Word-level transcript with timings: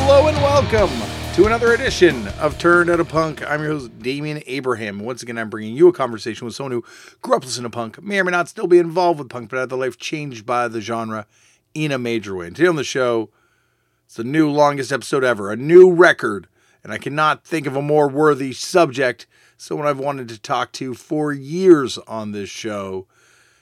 Hello 0.00 0.28
and 0.28 0.36
welcome 0.38 1.34
to 1.34 1.46
another 1.46 1.74
edition 1.74 2.28
of 2.38 2.56
Turned 2.56 2.88
Out 2.88 3.00
a 3.00 3.04
Punk. 3.04 3.42
I'm 3.42 3.60
your 3.60 3.72
host, 3.72 3.98
Damian 3.98 4.42
Abraham. 4.46 5.00
Once 5.00 5.22
again, 5.22 5.36
I'm 5.36 5.50
bringing 5.50 5.76
you 5.76 5.88
a 5.88 5.92
conversation 5.92 6.46
with 6.46 6.54
someone 6.54 6.72
who 6.72 6.84
grew 7.20 7.36
up 7.36 7.44
listening 7.44 7.64
to 7.64 7.76
punk, 7.76 8.02
may 8.02 8.20
or 8.20 8.24
may 8.24 8.30
not 8.30 8.48
still 8.48 8.66
be 8.68 8.78
involved 8.78 9.18
with 9.18 9.28
punk, 9.28 9.50
but 9.50 9.58
had 9.58 9.68
their 9.68 9.78
life 9.78 9.98
changed 9.98 10.46
by 10.46 10.68
the 10.68 10.80
genre 10.80 11.26
in 11.74 11.92
a 11.92 11.98
major 11.98 12.34
way. 12.34 12.46
And 12.46 12.56
today 12.56 12.68
on 12.68 12.76
the 12.76 12.84
show, 12.84 13.28
it's 14.06 14.14
the 14.14 14.24
new 14.24 14.48
longest 14.48 14.92
episode 14.92 15.24
ever, 15.24 15.50
a 15.50 15.56
new 15.56 15.92
record, 15.92 16.48
and 16.82 16.92
I 16.92 16.98
cannot 16.98 17.44
think 17.44 17.66
of 17.66 17.76
a 17.76 17.82
more 17.82 18.08
worthy 18.08 18.52
subject. 18.52 19.26
Someone 19.58 19.86
I've 19.86 19.98
wanted 19.98 20.28
to 20.30 20.40
talk 20.40 20.72
to 20.74 20.94
for 20.94 21.32
years 21.32 21.98
on 21.98 22.32
this 22.32 22.48
show. 22.48 23.06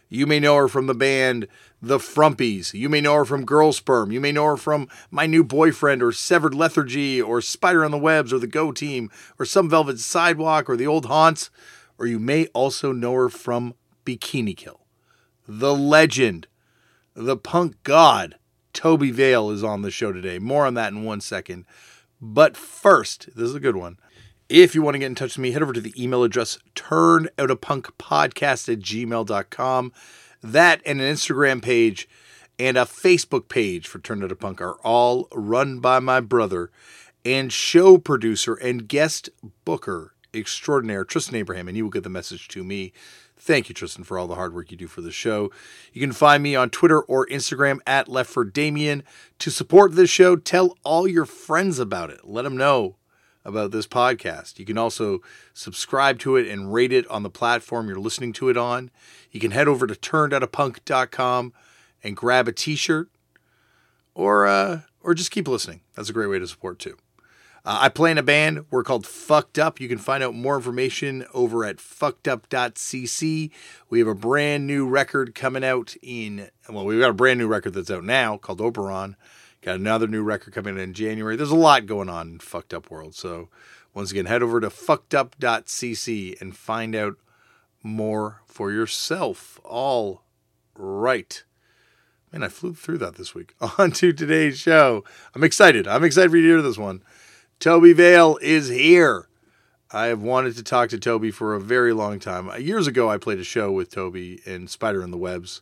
You 0.09 0.27
may 0.27 0.39
know 0.39 0.57
her 0.57 0.69
from 0.69 0.87
the 0.87 0.95
band 0.95 1.49
The 1.83 1.99
Frumpies. 1.99 2.73
You 2.73 2.89
may 2.89 3.01
know 3.01 3.15
her 3.15 3.25
from 3.25 3.45
Girlsperm. 3.45 4.13
You 4.13 4.21
may 4.21 4.33
know 4.33 4.45
her 4.45 4.57
from 4.57 4.89
My 5.11 5.27
New 5.27 5.43
Boyfriend 5.43 6.03
or 6.03 6.13
Severed 6.13 6.55
Lethargy 6.55 7.21
or 7.21 7.41
Spider 7.41 7.83
and 7.83 7.93
the 7.93 7.99
Webs 7.99 8.33
or 8.33 8.39
The 8.39 8.47
Go 8.47 8.71
Team 8.71 9.11
or 9.39 9.45
Some 9.45 9.69
Velvet 9.69 9.99
Sidewalk 9.99 10.71
or 10.71 10.77
The 10.77 10.87
Old 10.87 11.07
Haunts. 11.07 11.51
Or 11.99 12.07
you 12.07 12.19
may 12.19 12.47
also 12.49 12.93
know 12.93 13.15
her 13.15 13.29
from 13.29 13.75
Bikini 14.05 14.57
Kill. 14.57 14.81
The 15.49 15.75
legend, 15.75 16.47
the 17.15 17.37
punk 17.37 17.83
god, 17.83 18.37
Tobi 18.75 19.13
Vail 19.13 19.51
is 19.51 19.65
on 19.65 19.83
the 19.83 19.91
show 19.91 20.13
today. 20.13 20.39
More 20.39 20.67
on 20.67 20.75
that 20.75 20.93
in 20.93 21.05
one 21.05 21.21
second. 21.21 21.65
But 22.21 22.57
first, 22.57 23.29
this 23.35 23.49
is 23.49 23.55
a 23.55 23.61
good 23.61 23.77
one. 23.77 23.99
If 24.49 24.77
you 24.77 24.83
want 24.83 24.95
to 24.95 25.01
get 25.01 25.07
in 25.07 25.17
touch 25.17 25.37
with 25.37 25.43
me, 25.43 25.51
head 25.51 25.63
over 25.63 25.73
to 25.73 25.81
the 25.81 26.01
email 26.01 26.23
address 26.23 26.59
turnedoutapunkpodcast 26.77 28.73
at 28.73 28.79
gmail.com. 28.79 29.93
That 30.41 30.81
and 30.87 31.01
an 31.01 31.13
Instagram 31.13 31.61
page 31.61 32.09
and 32.57 32.77
a 32.77 32.83
Facebook 32.83 33.49
page 33.49 33.89
for 33.89 33.99
Turn 33.99 34.23
Out 34.23 34.31
a 34.31 34.37
Punk 34.37 34.61
are 34.61 34.77
all 34.85 35.27
run 35.33 35.81
by 35.81 35.99
my 35.99 36.21
brother 36.21 36.71
and 37.25 37.53
show 37.53 37.99
producer 37.99 38.55
and 38.55 38.87
guest 38.87 39.31
booker 39.65 40.15
extraordinaire, 40.33 41.05
Tristan 41.05 41.35
Abraham, 41.35 41.67
and 41.67 41.77
you 41.77 41.83
will 41.83 41.91
get 41.91 42.05
the 42.05 42.09
message 42.09 42.47
to 42.49 42.63
me. 42.63 42.93
Thank 43.37 43.69
you, 43.69 43.75
Tristan, 43.75 44.05
for 44.05 44.17
all 44.17 44.29
the 44.29 44.37
hard 44.37 44.55
work 44.55 44.71
you 44.71 44.77
do 44.77 44.87
for 44.87 45.01
the 45.01 45.11
show. 45.11 45.51
You 45.93 46.01
can 46.01 46.13
find 46.13 46.41
me 46.41 46.55
on 46.55 46.71
Twitter 46.71 47.01
or 47.01 47.27
Instagram 47.27 47.81
at 47.85 48.07
Left 48.07 48.31
for 48.31 48.45
Damien. 48.45 49.03
To 49.41 49.51
support 49.51 49.97
this 49.97 50.09
show, 50.09 50.37
tell 50.37 50.77
all 50.85 51.09
your 51.09 51.27
friends 51.27 51.81
about 51.81 52.11
it. 52.11 52.21
Let 52.25 52.43
them 52.43 52.57
know 52.57 52.95
about 53.47 53.71
this 53.71 53.87
podcast. 53.87 54.59
You 54.59 54.67
can 54.67 54.77
also 54.77 55.21
subscribe 55.55 56.19
to 56.21 56.37
it 56.37 56.49
and 56.49 56.75
rate 56.75 56.93
it 56.93 57.07
on 57.09 57.23
the 57.23 57.31
platform 57.31 57.89
you're 57.89 57.99
listening 57.99 58.33
to 58.35 58.49
it 58.49 58.57
on. 58.57 58.91
You 59.31 59.41
can 59.41 59.53
head 59.53 59.69
over 59.69 59.87
to 59.87 59.95
turnedoutapunk.com 59.95 61.53
and 62.03 62.17
grab 62.17 62.49
a 62.49 62.53
t-shirt 62.53 63.09
or 64.15 64.47
uh, 64.47 64.81
or 65.03 65.15
just 65.15 65.31
keep 65.31 65.47
listening. 65.47 65.81
That's 65.95 66.11
a 66.11 66.13
great 66.13 66.27
way 66.27 66.39
to 66.39 66.47
support 66.47 66.79
too. 66.79 66.97
Uh, 67.65 67.79
I 67.83 67.89
play 67.89 68.13
in 68.13 68.19
a 68.19 68.23
band. 68.23 68.65
We're 68.71 68.85
called 68.85 69.07
Fucked 69.07 69.59
Up. 69.59 69.81
You 69.81 69.89
can 69.89 69.99
find 69.99 70.23
out 70.23 70.35
more 70.35 70.55
information 70.55 71.27
over 71.35 71.65
at 71.65 71.79
fuckedup.cc. 71.79 73.51
We 73.91 73.99
have 73.99 74.07
a 74.07 74.15
brand 74.15 74.69
new 74.69 74.87
record 74.87 75.35
coming 75.35 75.65
out 75.65 75.97
in, 76.01 76.49
well, 76.69 76.85
we've 76.85 77.01
got 77.01 77.11
a 77.11 77.15
brand 77.15 77.41
new 77.41 77.49
record 77.49 77.75
that's 77.75 77.91
out 77.91 78.05
now 78.05 78.37
called 78.37 78.61
Oberon. 78.61 79.17
Got 79.67 79.81
another 79.81 80.07
new 80.07 80.23
record 80.23 80.55
coming 80.55 80.79
in 80.79 80.95
January. 80.95 81.35
There's 81.35 81.51
a 81.51 81.57
lot 81.57 81.87
going 81.87 82.09
on 82.09 82.29
in 82.29 82.39
Fucked 82.39 82.73
Up 82.73 82.89
World. 82.89 83.17
So 83.17 83.49
once 83.95 84.13
again, 84.13 84.27
head 84.27 84.41
over 84.41 84.61
to 84.61 84.69
fuckedup.cc 84.69 86.41
and 86.41 86.57
find 86.57 86.95
out 86.95 87.17
more 87.83 88.43
for 88.47 88.71
yourself. 88.71 89.59
All 89.65 90.23
right. 90.77 91.43
Man, 92.33 92.45
I 92.45 92.49
flew 92.49 92.75
through 92.75 92.99
that 92.99 93.17
this 93.17 93.35
week. 93.35 93.57
On 93.79 93.91
to 93.91 94.13
today's 94.13 94.57
show. 94.57 95.03
I'm 95.35 95.43
excited. 95.43 95.89
I'm 95.89 96.05
excited 96.05 96.31
for 96.31 96.37
you 96.37 96.45
to 96.45 96.49
hear 96.49 96.63
this 96.63 96.79
one. 96.79 97.03
Tobi 97.59 97.93
Vail 97.93 98.39
is 98.41 98.69
here. 98.69 99.27
I 99.91 100.07
have 100.07 100.23
wanted 100.23 100.55
to 100.59 100.63
talk 100.63 100.91
to 100.91 100.99
Tobi 100.99 101.35
for 101.35 101.57
a 101.57 101.61
very 101.61 101.93
long 101.93 102.21
time. 102.21 102.49
Years 102.63 102.87
ago, 102.87 103.11
I 103.11 103.19
played 103.19 103.41
a 103.41 103.45
show 103.45 103.73
with 103.73 103.91
Tobi 103.91 104.47
in 104.47 104.69
Spider 104.69 105.03
and 105.03 105.13
the 105.13 105.19
Webs 105.19 105.61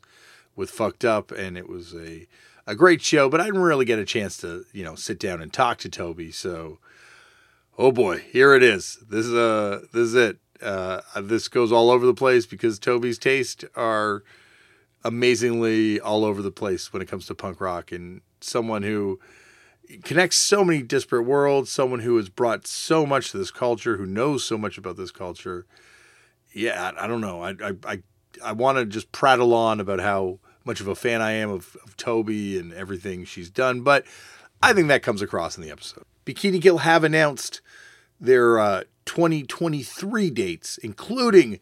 with 0.54 0.68
Fucked 0.68 1.06
Up, 1.06 1.30
and 1.30 1.56
it 1.56 1.70
was 1.70 1.94
a 1.94 2.26
a 2.66 2.74
great 2.74 3.02
show, 3.02 3.28
but 3.28 3.40
I 3.40 3.44
didn't 3.44 3.62
really 3.62 3.84
get 3.84 3.98
a 3.98 4.04
chance 4.04 4.36
to, 4.38 4.64
you 4.72 4.84
know, 4.84 4.94
sit 4.94 5.18
down 5.18 5.42
and 5.42 5.52
talk 5.52 5.78
to 5.78 5.88
Tobi. 5.88 6.32
So, 6.32 6.78
oh 7.78 7.92
boy, 7.92 8.18
here 8.18 8.54
it 8.54 8.62
is. 8.62 8.98
This 9.08 9.26
is 9.26 9.34
uh, 9.34 9.80
this 9.92 10.08
is 10.08 10.14
it. 10.14 10.38
Uh, 10.62 11.00
this 11.20 11.48
goes 11.48 11.72
all 11.72 11.90
over 11.90 12.06
the 12.06 12.14
place 12.14 12.46
because 12.46 12.78
Tobi's 12.78 13.18
taste 13.18 13.64
are 13.74 14.22
amazingly 15.02 16.00
all 16.00 16.24
over 16.24 16.40
the 16.40 16.50
place 16.50 16.92
when 16.92 17.02
it 17.02 17.08
comes 17.08 17.26
to 17.26 17.34
punk 17.34 17.60
rock, 17.60 17.92
and 17.92 18.22
someone 18.40 18.82
who 18.82 19.20
connects 20.02 20.36
so 20.36 20.64
many 20.64 20.82
disparate 20.82 21.26
worlds, 21.26 21.70
someone 21.70 22.00
who 22.00 22.16
has 22.16 22.30
brought 22.30 22.66
so 22.66 23.04
much 23.04 23.30
to 23.30 23.38
this 23.38 23.50
culture, 23.50 23.98
who 23.98 24.06
knows 24.06 24.44
so 24.44 24.56
much 24.56 24.78
about 24.78 24.96
this 24.96 25.10
culture. 25.10 25.66
Yeah, 26.54 26.92
I, 26.96 27.04
I 27.04 27.06
don't 27.06 27.20
know. 27.20 27.42
I 27.42 27.50
I 27.50 27.72
I, 27.84 28.02
I 28.42 28.52
want 28.52 28.78
to 28.78 28.86
just 28.86 29.12
prattle 29.12 29.52
on 29.52 29.80
about 29.80 30.00
how 30.00 30.38
much 30.64 30.80
of 30.80 30.88
a 30.88 30.94
fan 30.94 31.20
I 31.20 31.32
am 31.32 31.50
of, 31.50 31.76
of 31.84 31.96
Tobi 31.96 32.58
and 32.58 32.72
everything 32.72 33.24
she's 33.24 33.50
done, 33.50 33.82
but 33.82 34.04
I 34.62 34.72
think 34.72 34.88
that 34.88 35.02
comes 35.02 35.22
across 35.22 35.56
in 35.56 35.62
the 35.62 35.70
episode. 35.70 36.04
Bikini 36.24 36.60
Kill 36.60 36.78
have 36.78 37.04
announced 37.04 37.60
their 38.20 38.58
uh, 38.58 38.84
2023 39.04 40.30
dates, 40.30 40.78
including 40.78 41.60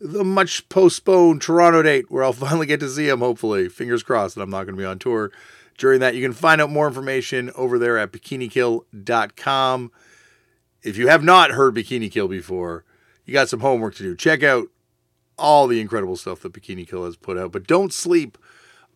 the 0.00 0.24
much 0.24 0.68
postponed 0.68 1.40
Toronto 1.40 1.82
date 1.82 2.10
where 2.10 2.24
I'll 2.24 2.32
finally 2.32 2.66
get 2.66 2.80
to 2.80 2.88
see 2.88 3.06
them, 3.06 3.20
hopefully. 3.20 3.68
Fingers 3.68 4.02
crossed 4.02 4.34
that 4.34 4.42
I'm 4.42 4.50
not 4.50 4.64
going 4.64 4.76
to 4.76 4.80
be 4.80 4.86
on 4.86 4.98
tour 4.98 5.30
during 5.78 6.00
that. 6.00 6.14
You 6.14 6.22
can 6.22 6.32
find 6.32 6.60
out 6.60 6.70
more 6.70 6.86
information 6.86 7.50
over 7.54 7.78
there 7.78 7.98
at 7.98 8.12
bikinikill.com. 8.12 9.92
If 10.82 10.96
you 10.96 11.08
have 11.08 11.22
not 11.22 11.52
heard 11.52 11.76
Bikini 11.76 12.10
Kill 12.10 12.26
before, 12.26 12.84
you 13.24 13.32
got 13.32 13.48
some 13.48 13.60
homework 13.60 13.94
to 13.96 14.02
do. 14.02 14.16
Check 14.16 14.42
out 14.42 14.66
all 15.38 15.68
the 15.68 15.80
incredible 15.80 16.16
stuff 16.16 16.40
that 16.40 16.52
Bikini 16.52 16.86
Kill 16.86 17.04
has 17.04 17.16
put 17.16 17.38
out, 17.38 17.52
but 17.52 17.66
don't 17.66 17.92
sleep 17.92 18.36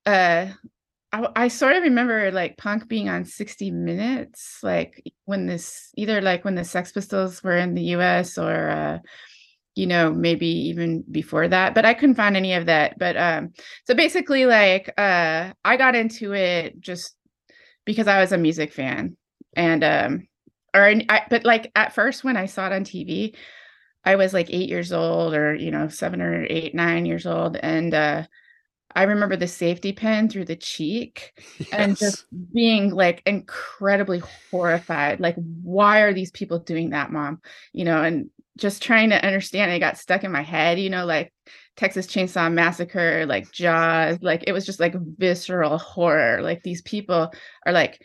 uh, 0.07 0.49
I, 1.13 1.29
I 1.37 1.49
sort 1.49 1.77
of 1.77 1.83
remember 1.83 2.31
like 2.31 2.57
punk 2.57 2.89
being 2.89 3.09
on 3.09 3.25
60 3.25 3.71
Minutes, 3.71 4.59
like 4.63 5.03
when 5.25 5.47
this 5.47 5.91
either 5.97 6.21
like 6.21 6.45
when 6.45 6.55
the 6.55 6.65
Sex 6.65 6.93
Pistols 6.93 7.43
were 7.43 7.57
in 7.57 7.75
the 7.75 7.83
U.S. 7.83 8.39
or 8.39 8.69
uh, 8.69 8.99
you 9.75 9.87
know 9.87 10.13
maybe 10.13 10.47
even 10.47 11.03
before 11.11 11.49
that 11.49 11.75
but 11.75 11.85
i 11.85 11.95
couldn't 11.95 12.15
find 12.15 12.37
any 12.37 12.53
of 12.55 12.67
that 12.67 12.99
but 12.99 13.17
um 13.17 13.53
so 13.87 13.95
basically 13.95 14.45
like 14.45 14.93
uh 14.99 15.53
i 15.65 15.77
got 15.77 15.95
into 15.95 16.35
it 16.35 16.79
just 16.81 17.17
because 17.85 18.07
i 18.07 18.21
was 18.21 18.33
a 18.33 18.39
music 18.39 18.73
fan 18.73 19.17
and 19.55 19.83
um 19.83 20.29
or 20.75 20.85
I, 21.09 21.23
but 21.29 21.45
like 21.45 21.71
at 21.75 21.95
first 21.95 22.25
when 22.25 22.37
i 22.37 22.47
saw 22.47 22.67
it 22.67 22.73
on 22.73 22.85
tv 22.85 23.35
i 24.05 24.17
was 24.17 24.33
like 24.33 24.51
eight 24.51 24.69
years 24.69 24.93
old 24.93 25.35
or 25.35 25.55
you 25.55 25.71
know 25.71 25.89
seven 25.89 26.21
or 26.21 26.47
eight 26.49 26.75
nine 26.75 27.07
years 27.07 27.27
old 27.27 27.57
and 27.57 27.95
uh 27.95 28.23
I 28.95 29.05
remember 29.05 29.37
the 29.37 29.49
safety 29.49 29.93
pin 29.93 30.29
through 30.29 30.45
the 30.47 30.57
cheek 30.57 31.33
yes. 31.59 31.69
and 31.73 31.97
just 31.97 32.27
being 32.53 32.91
like 32.91 33.23
incredibly 33.27 34.23
horrified. 34.51 35.21
Like, 35.21 35.37
why 35.37 36.01
are 36.01 36.13
these 36.13 36.31
people 36.31 36.59
doing 36.59 36.91
that, 36.91 37.11
mom? 37.11 37.41
You 37.73 37.85
know, 37.85 38.03
and 38.03 38.31
just 38.59 38.83
trying 38.83 39.11
to 39.11 39.25
understand 39.25 39.73
it 39.73 39.79
got 39.79 39.97
stuck 39.97 40.25
in 40.25 40.33
my 40.33 40.43
head, 40.43 40.79
you 40.79 40.91
know, 40.91 41.07
like 41.07 41.33
Texas 41.77 42.07
Chainsaw 42.07 42.53
Massacre, 42.53 43.25
like 43.27 43.51
Jaws, 43.51 44.19
like 44.21 44.45
it 44.47 44.53
was 44.53 44.67
just 44.67 44.81
like 44.81 44.95
visceral 44.95 45.79
horror. 45.79 46.43
Like 46.43 46.63
these 46.63 46.83
people 46.83 47.33
are 47.65 47.73
like 47.73 48.03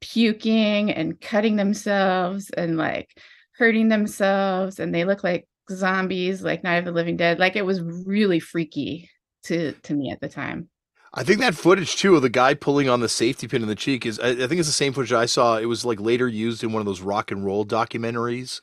puking 0.00 0.92
and 0.92 1.18
cutting 1.18 1.56
themselves 1.56 2.50
and 2.50 2.76
like 2.76 3.18
hurting 3.58 3.88
themselves 3.88 4.78
and 4.78 4.94
they 4.94 5.04
look 5.04 5.24
like 5.24 5.48
zombies 5.70 6.42
like 6.42 6.62
Night 6.62 6.76
of 6.76 6.84
the 6.84 6.92
Living 6.92 7.16
Dead. 7.16 7.38
Like 7.38 7.56
it 7.56 7.64
was 7.64 7.80
really 7.82 8.40
freaky 8.40 9.10
to 9.44 9.72
to 9.72 9.94
me 9.94 10.10
at 10.10 10.20
the 10.20 10.28
time. 10.28 10.68
I 11.14 11.24
think 11.24 11.40
that 11.40 11.54
footage 11.54 11.96
too 11.96 12.14
of 12.14 12.22
the 12.22 12.28
guy 12.28 12.54
pulling 12.54 12.88
on 12.88 13.00
the 13.00 13.08
safety 13.08 13.48
pin 13.48 13.62
in 13.62 13.68
the 13.68 13.74
cheek 13.74 14.04
is 14.04 14.20
I, 14.20 14.30
I 14.30 14.46
think 14.46 14.58
it's 14.58 14.68
the 14.68 14.72
same 14.72 14.92
footage 14.92 15.12
I 15.12 15.26
saw. 15.26 15.56
It 15.56 15.66
was 15.66 15.84
like 15.84 16.00
later 16.00 16.28
used 16.28 16.62
in 16.62 16.72
one 16.72 16.80
of 16.80 16.86
those 16.86 17.00
rock 17.00 17.30
and 17.30 17.44
roll 17.44 17.64
documentaries 17.64 18.60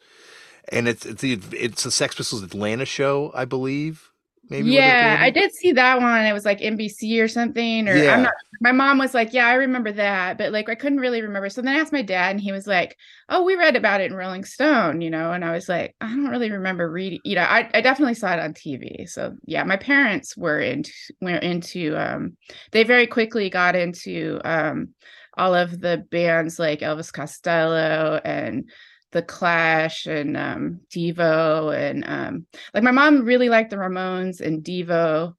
and 0.69 0.87
it's 0.87 1.05
it's 1.05 1.21
the 1.21 1.39
it's 1.51 1.83
the 1.83 1.91
Sex 1.91 2.15
Pistols 2.15 2.43
Atlanta 2.43 2.85
show, 2.85 3.31
I 3.33 3.45
believe. 3.45 4.12
Maybe 4.49 4.71
yeah, 4.71 5.17
I 5.19 5.29
did 5.29 5.53
see 5.53 5.71
that 5.71 6.01
one. 6.01 6.25
It 6.25 6.33
was 6.33 6.43
like 6.43 6.59
NBC 6.59 7.21
or 7.21 7.27
something. 7.27 7.87
Or 7.87 7.95
yeah. 7.95 8.13
I'm 8.13 8.23
not. 8.23 8.33
My 8.59 8.71
mom 8.71 8.97
was 8.97 9.13
like, 9.13 9.33
"Yeah, 9.33 9.47
I 9.47 9.53
remember 9.53 9.91
that," 9.93 10.37
but 10.37 10.51
like 10.51 10.69
I 10.69 10.75
couldn't 10.75 10.99
really 10.99 11.21
remember. 11.21 11.49
So 11.49 11.61
then 11.61 11.73
I 11.75 11.79
asked 11.79 11.93
my 11.93 12.01
dad, 12.01 12.31
and 12.31 12.41
he 12.41 12.51
was 12.51 12.67
like, 12.67 12.97
"Oh, 13.29 13.43
we 13.43 13.55
read 13.55 13.75
about 13.75 14.01
it 14.01 14.11
in 14.11 14.17
Rolling 14.17 14.43
Stone," 14.43 15.01
you 15.01 15.09
know. 15.09 15.31
And 15.31 15.45
I 15.45 15.53
was 15.53 15.69
like, 15.69 15.95
"I 16.01 16.07
don't 16.07 16.27
really 16.27 16.51
remember 16.51 16.89
reading." 16.89 17.19
You 17.23 17.35
know, 17.35 17.43
I 17.43 17.69
I 17.73 17.81
definitely 17.81 18.15
saw 18.15 18.33
it 18.33 18.39
on 18.39 18.53
TV. 18.53 19.07
So 19.07 19.35
yeah, 19.45 19.63
my 19.63 19.77
parents 19.77 20.35
were 20.35 20.59
into 20.59 20.91
were 21.21 21.37
into. 21.37 21.95
Um, 21.97 22.37
they 22.71 22.83
very 22.83 23.07
quickly 23.07 23.49
got 23.49 23.75
into 23.75 24.41
um 24.43 24.89
all 25.35 25.55
of 25.55 25.79
the 25.79 26.05
bands 26.11 26.59
like 26.59 26.81
Elvis 26.81 27.11
Costello 27.11 28.19
and 28.23 28.69
the 29.13 29.21
Clash 29.21 30.05
and 30.05 30.35
um, 30.35 30.81
Devo 30.89 31.75
and 31.75 32.03
um, 32.05 32.45
like 32.73 32.83
my 32.83 32.91
mom 32.91 33.23
really 33.23 33.47
liked 33.47 33.69
the 33.69 33.77
Ramones 33.77 34.41
and 34.41 34.63
Devo, 34.63 35.35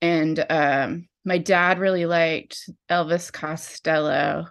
and 0.00 0.44
um, 0.48 1.08
my 1.24 1.38
dad 1.38 1.78
really 1.78 2.06
liked 2.06 2.70
Elvis 2.90 3.30
Costello. 3.30 4.48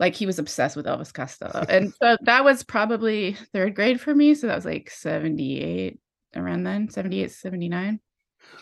Like 0.00 0.14
he 0.14 0.26
was 0.26 0.38
obsessed 0.38 0.76
with 0.76 0.86
Elvis 0.86 1.12
Costello, 1.12 1.64
and 1.68 1.92
so 2.02 2.16
that 2.22 2.44
was 2.44 2.64
probably 2.64 3.34
third 3.52 3.74
grade 3.74 4.00
for 4.00 4.14
me. 4.14 4.34
So 4.34 4.48
that 4.48 4.56
was 4.56 4.64
like 4.64 4.90
seventy 4.90 5.60
eight 5.60 6.00
around 6.36 6.64
then, 6.64 6.90
78, 6.90 7.30
79. 7.32 8.00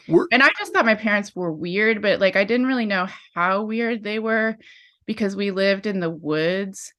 We're- 0.08 0.26
and 0.32 0.42
I 0.42 0.50
just 0.58 0.72
thought 0.72 0.86
my 0.86 0.94
parents 0.94 1.34
were 1.34 1.52
weird, 1.52 2.02
but 2.02 2.20
like 2.20 2.36
I 2.36 2.44
didn't 2.44 2.66
really 2.66 2.86
know 2.86 3.08
how 3.34 3.62
weird 3.62 4.02
they 4.02 4.18
were 4.18 4.56
because 5.04 5.36
we 5.36 5.50
lived 5.50 5.86
in 5.86 6.00
the 6.00 6.10
woods. 6.10 6.92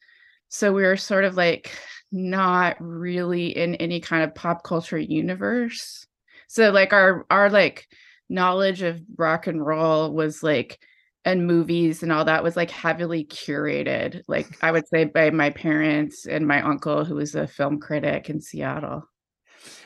So 0.50 0.72
we 0.72 0.84
were 0.84 0.98
sort 0.98 1.26
of 1.26 1.36
like 1.36 1.72
not 2.12 2.77
really 2.80 3.56
in 3.56 3.75
any 3.75 4.00
kind 4.00 4.24
of 4.24 4.36
pop 4.36 4.63
culture 4.63 4.98
universe. 4.98 6.07
So 6.48 6.71
like 6.71 6.94
our 6.94 7.25
our 7.30 7.50
like 7.50 7.88
knowledge 8.30 8.81
of 8.81 9.01
rock 9.18 9.48
and 9.48 9.65
roll 9.65 10.13
was 10.13 10.44
like 10.44 10.80
and 11.25 11.45
movies 11.45 12.04
and 12.04 12.12
all 12.12 12.25
that 12.25 12.44
was 12.44 12.56
like 12.56 12.71
heavily 12.71 13.25
curated 13.25 14.21
like 14.27 14.48
i 14.62 14.71
would 14.71 14.88
say 14.88 15.04
by 15.04 15.30
my 15.30 15.50
parents 15.50 16.25
and 16.25 16.48
my 16.48 16.62
uncle 16.62 17.04
who 17.04 17.15
was 17.15 17.36
a 17.36 17.48
film 17.48 17.80
critic 17.80 18.30
in 18.30 18.39
seattle 18.39 19.04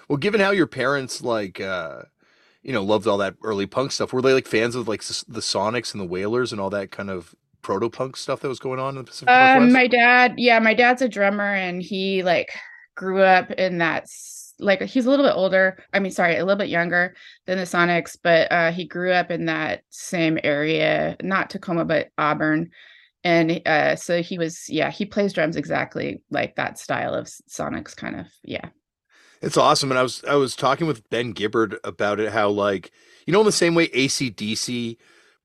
well 0.07 0.17
given 0.17 0.39
how 0.39 0.51
your 0.51 0.67
parents 0.67 1.21
like 1.21 1.59
uh 1.59 2.01
you 2.61 2.71
know 2.71 2.83
loved 2.83 3.07
all 3.07 3.17
that 3.17 3.35
early 3.43 3.65
punk 3.65 3.91
stuff 3.91 4.13
were 4.13 4.21
they 4.21 4.33
like 4.33 4.47
fans 4.47 4.75
of 4.75 4.87
like 4.87 5.01
the 5.01 5.41
sonics 5.41 5.93
and 5.93 6.01
the 6.01 6.07
wailers 6.07 6.51
and 6.51 6.61
all 6.61 6.69
that 6.69 6.91
kind 6.91 7.09
of 7.09 7.33
proto 7.61 7.89
punk 7.89 8.17
stuff 8.17 8.39
that 8.41 8.47
was 8.47 8.59
going 8.59 8.79
on 8.79 8.97
in 8.97 9.03
the 9.03 9.03
Pacific 9.03 9.29
um, 9.29 9.59
Northwest? 9.59 9.73
My 9.73 9.87
dad, 9.87 10.33
yeah, 10.37 10.59
my 10.59 10.73
dad's 10.73 11.01
a 11.01 11.09
drummer 11.09 11.53
and 11.53 11.81
he 11.81 12.23
like 12.23 12.51
grew 12.95 13.21
up 13.21 13.51
in 13.51 13.77
that 13.79 14.07
like 14.59 14.81
he's 14.83 15.05
a 15.05 15.09
little 15.09 15.25
bit 15.25 15.35
older. 15.35 15.77
I 15.93 15.99
mean, 15.99 16.11
sorry, 16.11 16.37
a 16.37 16.45
little 16.45 16.57
bit 16.57 16.69
younger 16.69 17.15
than 17.45 17.57
the 17.57 17.63
Sonics, 17.63 18.17
but 18.21 18.51
uh, 18.51 18.71
he 18.71 18.85
grew 18.85 19.11
up 19.11 19.31
in 19.31 19.45
that 19.45 19.81
same 19.89 20.39
area, 20.43 21.17
not 21.21 21.49
Tacoma, 21.49 21.83
but 21.83 22.09
Auburn. 22.17 22.69
And 23.23 23.61
uh, 23.67 23.95
so 23.95 24.21
he 24.21 24.37
was, 24.37 24.69
yeah, 24.69 24.89
he 24.89 25.05
plays 25.05 25.33
drums 25.33 25.55
exactly 25.55 26.21
like 26.31 26.55
that 26.55 26.79
style 26.79 27.13
of 27.13 27.25
Sonics, 27.27 27.95
kind 27.95 28.19
of, 28.19 28.27
yeah. 28.43 28.69
It's 29.41 29.57
awesome, 29.57 29.91
and 29.91 29.97
I 29.97 30.03
was 30.03 30.23
I 30.27 30.35
was 30.35 30.55
talking 30.55 30.85
with 30.85 31.09
Ben 31.09 31.33
Gibbard 31.33 31.77
about 31.83 32.19
it, 32.19 32.31
how 32.31 32.49
like 32.49 32.91
you 33.25 33.33
know 33.33 33.39
in 33.39 33.47
the 33.47 33.51
same 33.51 33.73
way 33.73 33.87
ACDC 33.87 34.97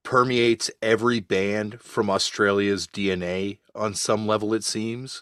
permeates 0.07 0.71
every 0.81 1.19
band 1.19 1.81
from 1.81 2.09
Australia's 2.09 2.87
DNA 2.87 3.59
on 3.75 3.93
some 3.93 4.25
level, 4.27 4.55
it 4.55 4.63
seems. 4.63 5.21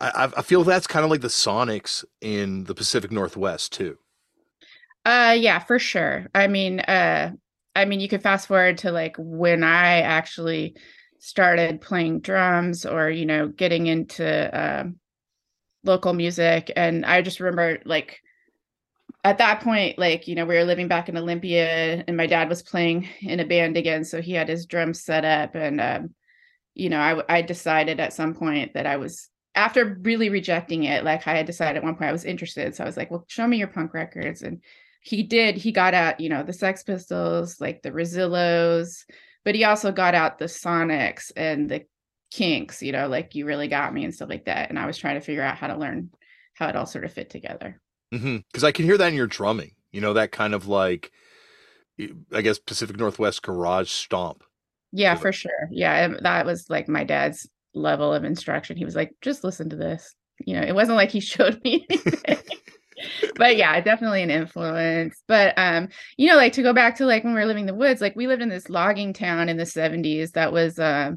I, 0.00 0.30
I 0.36 0.42
feel 0.42 0.64
that's 0.64 0.88
kind 0.88 1.04
of 1.04 1.10
like 1.10 1.20
the 1.20 1.28
Sonics 1.28 2.04
in 2.20 2.64
the 2.64 2.74
Pacific 2.74 3.12
Northwest 3.12 3.72
too. 3.72 3.98
Uh, 5.04 5.36
yeah, 5.38 5.60
for 5.60 5.78
sure. 5.78 6.26
I 6.34 6.48
mean, 6.48 6.80
uh, 6.80 7.32
I 7.76 7.84
mean, 7.84 8.00
you 8.00 8.08
could 8.08 8.22
fast 8.22 8.48
forward 8.48 8.78
to 8.78 8.90
like 8.90 9.14
when 9.16 9.62
I 9.62 10.00
actually 10.00 10.74
started 11.20 11.80
playing 11.80 12.20
drums 12.20 12.84
or 12.84 13.08
you 13.08 13.26
know 13.26 13.46
getting 13.46 13.86
into 13.86 14.26
uh, 14.26 14.84
local 15.84 16.14
music, 16.14 16.72
and 16.74 17.06
I 17.06 17.22
just 17.22 17.38
remember 17.38 17.78
like 17.84 18.20
at 19.26 19.38
that 19.38 19.60
point, 19.60 19.98
like, 19.98 20.28
you 20.28 20.36
know, 20.36 20.46
we 20.46 20.54
were 20.54 20.62
living 20.62 20.86
back 20.86 21.08
in 21.08 21.16
Olympia 21.16 22.04
and 22.06 22.16
my 22.16 22.28
dad 22.28 22.48
was 22.48 22.62
playing 22.62 23.08
in 23.22 23.40
a 23.40 23.44
band 23.44 23.76
again. 23.76 24.04
So 24.04 24.22
he 24.22 24.30
had 24.30 24.48
his 24.48 24.66
drums 24.66 25.02
set 25.02 25.24
up. 25.24 25.56
And, 25.56 25.80
um, 25.80 26.14
you 26.74 26.88
know, 26.88 27.00
I, 27.00 27.38
I 27.38 27.42
decided 27.42 27.98
at 27.98 28.12
some 28.12 28.34
point 28.34 28.74
that 28.74 28.86
I 28.86 28.98
was, 28.98 29.28
after 29.56 29.98
really 30.02 30.28
rejecting 30.28 30.84
it, 30.84 31.02
like 31.02 31.26
I 31.26 31.36
had 31.36 31.46
decided 31.46 31.78
at 31.78 31.82
one 31.82 31.96
point 31.96 32.08
I 32.08 32.12
was 32.12 32.24
interested. 32.24 32.76
So 32.76 32.84
I 32.84 32.86
was 32.86 32.96
like, 32.96 33.10
well, 33.10 33.24
show 33.26 33.48
me 33.48 33.56
your 33.56 33.66
punk 33.66 33.94
records. 33.94 34.42
And 34.42 34.62
he 35.00 35.24
did, 35.24 35.56
he 35.56 35.72
got 35.72 35.92
out, 35.92 36.20
you 36.20 36.28
know, 36.28 36.44
the 36.44 36.52
Sex 36.52 36.84
Pistols, 36.84 37.60
like 37.60 37.82
the 37.82 37.90
Rezillos, 37.90 39.06
but 39.44 39.56
he 39.56 39.64
also 39.64 39.90
got 39.90 40.14
out 40.14 40.38
the 40.38 40.44
Sonics 40.44 41.32
and 41.34 41.68
the 41.68 41.84
Kinks, 42.30 42.80
you 42.80 42.92
know, 42.92 43.08
like 43.08 43.34
you 43.34 43.44
really 43.44 43.66
got 43.66 43.92
me 43.92 44.04
and 44.04 44.14
stuff 44.14 44.28
like 44.28 44.44
that. 44.44 44.70
And 44.70 44.78
I 44.78 44.86
was 44.86 44.98
trying 44.98 45.16
to 45.16 45.20
figure 45.20 45.42
out 45.42 45.56
how 45.56 45.66
to 45.66 45.76
learn 45.76 46.10
how 46.54 46.68
it 46.68 46.76
all 46.76 46.86
sort 46.86 47.04
of 47.04 47.12
fit 47.12 47.28
together. 47.28 47.80
Because 48.10 48.24
mm-hmm. 48.24 48.66
I 48.66 48.72
can 48.72 48.84
hear 48.84 48.98
that 48.98 49.08
in 49.08 49.14
your 49.14 49.26
drumming. 49.26 49.72
You 49.92 50.00
know, 50.00 50.12
that 50.14 50.32
kind 50.32 50.54
of 50.54 50.68
like, 50.68 51.10
I 52.32 52.42
guess, 52.42 52.58
Pacific 52.58 52.96
Northwest 52.96 53.42
garage 53.42 53.90
stomp. 53.90 54.44
Yeah, 54.92 55.14
for 55.14 55.32
sure. 55.32 55.68
Yeah, 55.70 56.08
that 56.22 56.46
was 56.46 56.68
like 56.68 56.88
my 56.88 57.04
dad's 57.04 57.48
level 57.74 58.12
of 58.12 58.24
instruction. 58.24 58.76
He 58.76 58.84
was 58.84 58.96
like, 58.96 59.14
just 59.20 59.44
listen 59.44 59.70
to 59.70 59.76
this. 59.76 60.14
You 60.38 60.60
know, 60.60 60.66
it 60.66 60.74
wasn't 60.74 60.96
like 60.96 61.10
he 61.10 61.20
showed 61.20 61.62
me 61.64 61.86
but 63.36 63.56
yeah, 63.56 63.80
definitely 63.80 64.22
an 64.22 64.30
influence. 64.30 65.22
But 65.26 65.54
um, 65.56 65.88
you 66.16 66.28
know, 66.28 66.36
like 66.36 66.52
to 66.54 66.62
go 66.62 66.72
back 66.72 66.96
to 66.96 67.06
like 67.06 67.24
when 67.24 67.34
we 67.34 67.40
were 67.40 67.46
living 67.46 67.62
in 67.62 67.74
the 67.74 67.74
woods, 67.74 68.00
like 68.00 68.16
we 68.16 68.26
lived 68.26 68.42
in 68.42 68.48
this 68.48 68.68
logging 68.68 69.12
town 69.12 69.48
in 69.48 69.56
the 69.56 69.64
70s 69.64 70.32
that 70.32 70.52
was 70.52 70.78
um 70.78 70.84
uh, 70.84 71.12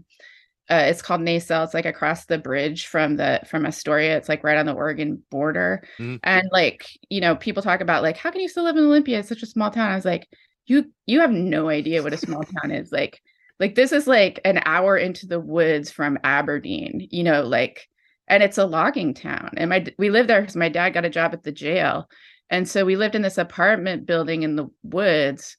uh, 0.69 0.85
it's 0.85 1.01
called 1.01 1.21
Naselle. 1.21 1.63
It's 1.63 1.73
like 1.73 1.85
across 1.85 2.25
the 2.25 2.37
bridge 2.37 2.85
from 2.85 3.15
the 3.15 3.41
from 3.49 3.65
Astoria. 3.65 4.15
It's 4.17 4.29
like 4.29 4.43
right 4.43 4.57
on 4.57 4.67
the 4.67 4.73
Oregon 4.73 5.23
border. 5.31 5.83
Mm-hmm. 5.97 6.17
And 6.23 6.47
like, 6.51 6.87
you 7.09 7.21
know, 7.21 7.35
people 7.35 7.63
talk 7.63 7.81
about 7.81 8.03
like, 8.03 8.17
how 8.17 8.29
can 8.29 8.41
you 8.41 8.47
still 8.47 8.65
live 8.65 8.77
in 8.77 8.83
Olympia? 8.83 9.19
It's 9.19 9.29
such 9.29 9.41
a 9.41 9.47
small 9.47 9.71
town. 9.71 9.91
I 9.91 9.95
was 9.95 10.05
like, 10.05 10.27
you 10.67 10.85
you 11.07 11.21
have 11.21 11.31
no 11.31 11.69
idea 11.69 12.03
what 12.03 12.13
a 12.13 12.17
small 12.17 12.43
town 12.61 12.71
is. 12.71 12.91
Like, 12.91 13.19
like 13.59 13.73
this 13.73 13.91
is 13.91 14.05
like 14.05 14.39
an 14.45 14.61
hour 14.63 14.95
into 14.95 15.25
the 15.25 15.39
woods 15.39 15.89
from 15.89 16.19
Aberdeen, 16.23 17.07
you 17.09 17.23
know, 17.23 17.41
like, 17.41 17.87
and 18.27 18.43
it's 18.43 18.59
a 18.59 18.65
logging 18.65 19.15
town. 19.15 19.51
And 19.57 19.71
my 19.71 19.85
we 19.97 20.11
lived 20.11 20.29
there 20.29 20.41
because 20.41 20.55
my 20.55 20.69
dad 20.69 20.91
got 20.91 21.05
a 21.05 21.09
job 21.09 21.33
at 21.33 21.41
the 21.41 21.51
jail. 21.51 22.07
And 22.51 22.69
so 22.69 22.85
we 22.85 22.95
lived 22.95 23.15
in 23.15 23.23
this 23.23 23.39
apartment 23.39 24.05
building 24.05 24.43
in 24.43 24.55
the 24.55 24.69
woods 24.83 25.57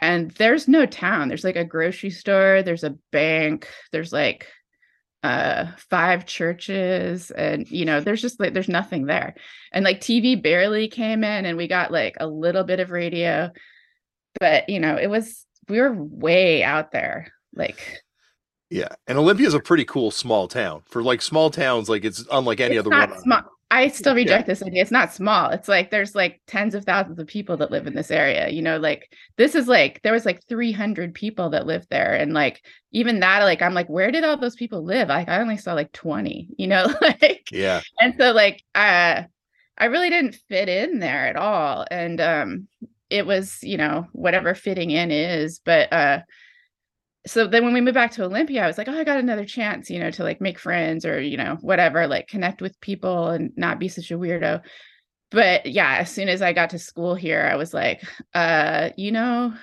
and 0.00 0.30
there's 0.32 0.66
no 0.66 0.86
town 0.86 1.28
there's 1.28 1.44
like 1.44 1.56
a 1.56 1.64
grocery 1.64 2.10
store 2.10 2.62
there's 2.62 2.84
a 2.84 2.96
bank 3.12 3.68
there's 3.92 4.12
like 4.12 4.48
uh 5.22 5.66
five 5.76 6.24
churches 6.24 7.30
and 7.30 7.70
you 7.70 7.84
know 7.84 8.00
there's 8.00 8.22
just 8.22 8.40
like 8.40 8.54
there's 8.54 8.68
nothing 8.68 9.04
there 9.04 9.34
and 9.72 9.84
like 9.84 10.00
tv 10.00 10.42
barely 10.42 10.88
came 10.88 11.22
in 11.22 11.44
and 11.44 11.58
we 11.58 11.68
got 11.68 11.92
like 11.92 12.16
a 12.18 12.26
little 12.26 12.64
bit 12.64 12.80
of 12.80 12.90
radio 12.90 13.50
but 14.40 14.68
you 14.68 14.80
know 14.80 14.96
it 14.96 15.08
was 15.08 15.46
we 15.68 15.78
were 15.78 15.92
way 15.92 16.62
out 16.62 16.90
there 16.90 17.30
like 17.54 18.00
yeah 18.70 18.88
and 19.06 19.18
olympia 19.18 19.46
is 19.46 19.52
a 19.52 19.60
pretty 19.60 19.84
cool 19.84 20.10
small 20.10 20.48
town 20.48 20.80
for 20.86 21.02
like 21.02 21.20
small 21.20 21.50
towns 21.50 21.90
like 21.90 22.04
it's 22.04 22.24
unlike 22.32 22.60
any 22.60 22.76
it's 22.76 22.86
other 22.86 22.96
one 22.96 23.20
small. 23.20 23.42
I 23.72 23.88
still 23.88 24.16
reject 24.16 24.42
yeah. 24.48 24.52
this 24.52 24.62
idea. 24.62 24.82
It's 24.82 24.90
not 24.90 25.12
small. 25.12 25.50
It's 25.50 25.68
like 25.68 25.90
there's 25.90 26.16
like 26.16 26.40
tens 26.48 26.74
of 26.74 26.84
thousands 26.84 27.20
of 27.20 27.28
people 27.28 27.56
that 27.58 27.70
live 27.70 27.86
in 27.86 27.94
this 27.94 28.10
area. 28.10 28.48
You 28.48 28.62
know, 28.62 28.78
like 28.78 29.12
this 29.36 29.54
is 29.54 29.68
like 29.68 30.00
there 30.02 30.12
was 30.12 30.26
like 30.26 30.44
300 30.48 31.14
people 31.14 31.50
that 31.50 31.66
lived 31.66 31.86
there, 31.88 32.14
and 32.14 32.34
like 32.34 32.64
even 32.90 33.20
that, 33.20 33.44
like 33.44 33.62
I'm 33.62 33.74
like, 33.74 33.88
where 33.88 34.10
did 34.10 34.24
all 34.24 34.36
those 34.36 34.56
people 34.56 34.82
live? 34.82 35.08
Like 35.08 35.28
I 35.28 35.40
only 35.40 35.56
saw 35.56 35.74
like 35.74 35.92
20. 35.92 36.48
You 36.58 36.66
know, 36.66 36.92
like 37.00 37.48
yeah. 37.52 37.80
And 38.00 38.14
so 38.18 38.32
like 38.32 38.64
uh, 38.74 39.22
I 39.78 39.84
really 39.84 40.10
didn't 40.10 40.38
fit 40.48 40.68
in 40.68 40.98
there 40.98 41.28
at 41.28 41.36
all, 41.36 41.86
and 41.90 42.20
um, 42.20 42.68
it 43.08 43.24
was 43.24 43.62
you 43.62 43.76
know 43.76 44.08
whatever 44.12 44.54
fitting 44.56 44.90
in 44.90 45.12
is, 45.12 45.60
but 45.64 45.92
uh 45.92 46.20
so 47.26 47.46
then 47.46 47.64
when 47.64 47.74
we 47.74 47.80
moved 47.80 47.94
back 47.94 48.12
to 48.12 48.24
Olympia, 48.24 48.64
I 48.64 48.66
was 48.66 48.78
like, 48.78 48.88
oh, 48.88 48.98
I 48.98 49.04
got 49.04 49.18
another 49.18 49.44
chance, 49.44 49.90
you 49.90 49.98
know, 49.98 50.10
to 50.12 50.24
like 50.24 50.40
make 50.40 50.58
friends 50.58 51.04
or, 51.04 51.20
you 51.20 51.36
know, 51.36 51.58
whatever, 51.60 52.06
like 52.06 52.28
connect 52.28 52.62
with 52.62 52.80
people 52.80 53.28
and 53.28 53.52
not 53.56 53.78
be 53.78 53.88
such 53.88 54.10
a 54.10 54.18
weirdo. 54.18 54.62
But 55.30 55.66
yeah, 55.66 55.96
as 55.98 56.10
soon 56.10 56.28
as 56.28 56.42
I 56.42 56.52
got 56.52 56.70
to 56.70 56.78
school 56.78 57.14
here, 57.14 57.48
I 57.50 57.56
was 57.56 57.74
like, 57.74 58.02
uh, 58.34 58.90
you 58.96 59.12
know, 59.12 59.54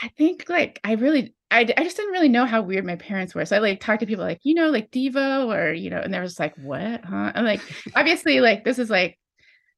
I 0.00 0.08
think 0.08 0.46
like 0.48 0.78
I 0.84 0.92
really 0.92 1.34
I, 1.50 1.60
I 1.76 1.84
just 1.84 1.96
didn't 1.96 2.12
really 2.12 2.28
know 2.28 2.46
how 2.46 2.62
weird 2.62 2.86
my 2.86 2.96
parents 2.96 3.34
were. 3.34 3.44
So 3.44 3.56
I 3.56 3.58
like 3.58 3.80
talked 3.80 4.00
to 4.00 4.06
people 4.06 4.24
like, 4.24 4.40
you 4.42 4.54
know, 4.54 4.70
like 4.70 4.90
Devo 4.90 5.46
or, 5.54 5.72
you 5.72 5.90
know, 5.90 6.00
and 6.00 6.12
they 6.12 6.18
was 6.18 6.40
like, 6.40 6.56
what? 6.56 7.04
Huh? 7.04 7.32
I'm 7.34 7.44
like, 7.44 7.60
obviously, 7.94 8.40
like 8.40 8.64
this 8.64 8.78
is 8.78 8.88
like 8.88 9.18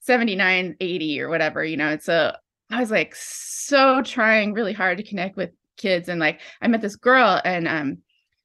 79, 0.00 0.76
80 0.80 1.20
or 1.20 1.28
whatever, 1.28 1.64
you 1.64 1.76
know. 1.76 1.88
And 1.88 2.02
so 2.02 2.32
I 2.70 2.80
was 2.80 2.90
like 2.90 3.14
so 3.16 4.02
trying 4.02 4.52
really 4.52 4.72
hard 4.72 4.98
to 4.98 5.04
connect 5.04 5.36
with 5.36 5.50
kids 5.76 6.08
and 6.08 6.20
like 6.20 6.40
I 6.60 6.68
met 6.68 6.80
this 6.80 6.96
girl 6.96 7.40
and 7.44 7.68
um 7.68 7.98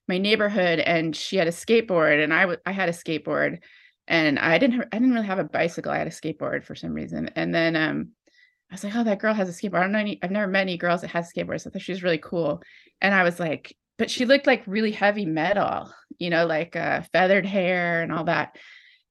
my 0.10 0.18
neighborhood 0.18 0.80
and 0.80 1.16
she 1.16 1.38
had 1.38 1.48
a 1.48 1.52
skateboard 1.52 2.22
and 2.22 2.34
I, 2.34 2.42
w- 2.42 2.60
I 2.66 2.72
had 2.72 2.90
a 2.90 2.94
skateboard 2.94 3.60
and 4.08 4.40
I 4.40 4.58
didn't 4.58 4.82
I 4.92 4.98
didn't 4.98 5.14
really 5.14 5.28
have 5.28 5.40
a 5.40 5.44
bicycle 5.44 5.92
I 5.92 6.00
had 6.00 6.08
a 6.08 6.10
skateboard 6.12 6.66
for 6.66 6.76
some 6.76 6.94
reason 6.94 7.30
and 7.36 7.54
then 7.54 7.76
um 7.76 8.10
I 8.72 8.74
was 8.74 8.84
like 8.84 8.96
oh 8.96 9.04
that 9.04 9.20
girl 9.20 9.36
has 9.36 9.48
a 9.48 9.52
skateboard. 9.52 9.80
I 9.80 9.82
don't 9.84 9.92
know 9.92 10.00
any 10.00 10.20
I've 10.22 10.32
never 10.32 10.52
met 10.52 10.62
any 10.62 10.78
girls 10.78 11.02
that 11.02 11.12
has 11.12 11.32
skateboards 11.32 11.62
so 11.62 11.70
I 11.70 11.74
thought 11.74 11.84
she 11.84 11.92
was 11.92 12.04
really 12.04 12.18
cool 12.18 12.62
and 13.02 13.14
I 13.14 13.24
was 13.24 13.40
like 13.40 13.78
but 14.00 14.10
she 14.10 14.26
looked 14.26 14.48
like 14.48 14.64
really 14.66 14.92
heavy 14.92 15.26
metal 15.26 15.94
you 16.18 16.32
know 16.32 16.48
like 16.48 16.76
uh, 16.76 17.02
feathered 17.14 17.46
hair 17.46 18.02
and 18.02 18.12
all 18.12 18.24
that 18.24 18.58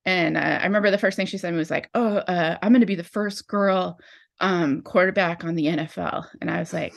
and 0.05 0.37
uh, 0.37 0.41
I 0.41 0.65
remember 0.65 0.91
the 0.91 0.99
first 0.99 1.17
thing 1.17 1.27
she 1.27 1.39
said 1.39 1.55
was 1.55 1.71
like 1.71 1.89
oh 1.95 2.17
uh, 2.17 2.59
I'm 2.61 2.73
going 2.73 2.81
to 2.81 2.87
be 2.87 2.97
the 2.97 3.05
first 3.05 3.47
girl 3.47 4.01
um 4.41 4.83
quarterback 4.83 5.45
on 5.45 5.55
the 5.55 5.67
NFL 5.67 6.27
and 6.41 6.51
I 6.51 6.59
was 6.59 6.73
like 6.73 6.93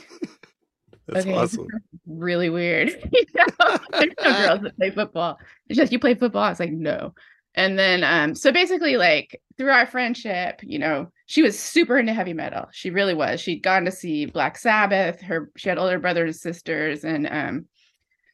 That's 1.07 1.25
okay, 1.25 1.35
awesome. 1.35 1.67
Really 2.05 2.49
weird. 2.49 2.89
you 3.11 3.25
know? 3.35 3.77
There's 3.91 4.13
no 4.23 4.33
girls 4.47 4.61
that 4.61 4.77
play 4.77 4.91
football. 4.91 5.39
It's 5.67 5.77
just 5.77 5.91
you 5.91 5.99
play 5.99 6.15
football. 6.15 6.49
It's 6.49 6.59
like 6.59 6.71
no. 6.71 7.13
And 7.53 7.77
then 7.77 8.03
um, 8.03 8.35
so 8.35 8.51
basically 8.51 8.95
like 8.95 9.41
through 9.57 9.71
our 9.71 9.85
friendship, 9.85 10.61
you 10.63 10.79
know, 10.79 11.11
she 11.25 11.41
was 11.41 11.59
super 11.59 11.97
into 11.97 12.13
heavy 12.13 12.33
metal. 12.33 12.67
She 12.71 12.89
really 12.89 13.13
was. 13.13 13.41
She'd 13.41 13.63
gone 13.63 13.85
to 13.85 13.91
see 13.91 14.25
Black 14.25 14.57
Sabbath. 14.57 15.21
Her 15.21 15.51
she 15.57 15.69
had 15.69 15.77
older 15.77 15.99
brothers 15.99 16.35
and 16.35 16.55
sisters, 16.55 17.03
and 17.03 17.27
um 17.27 17.65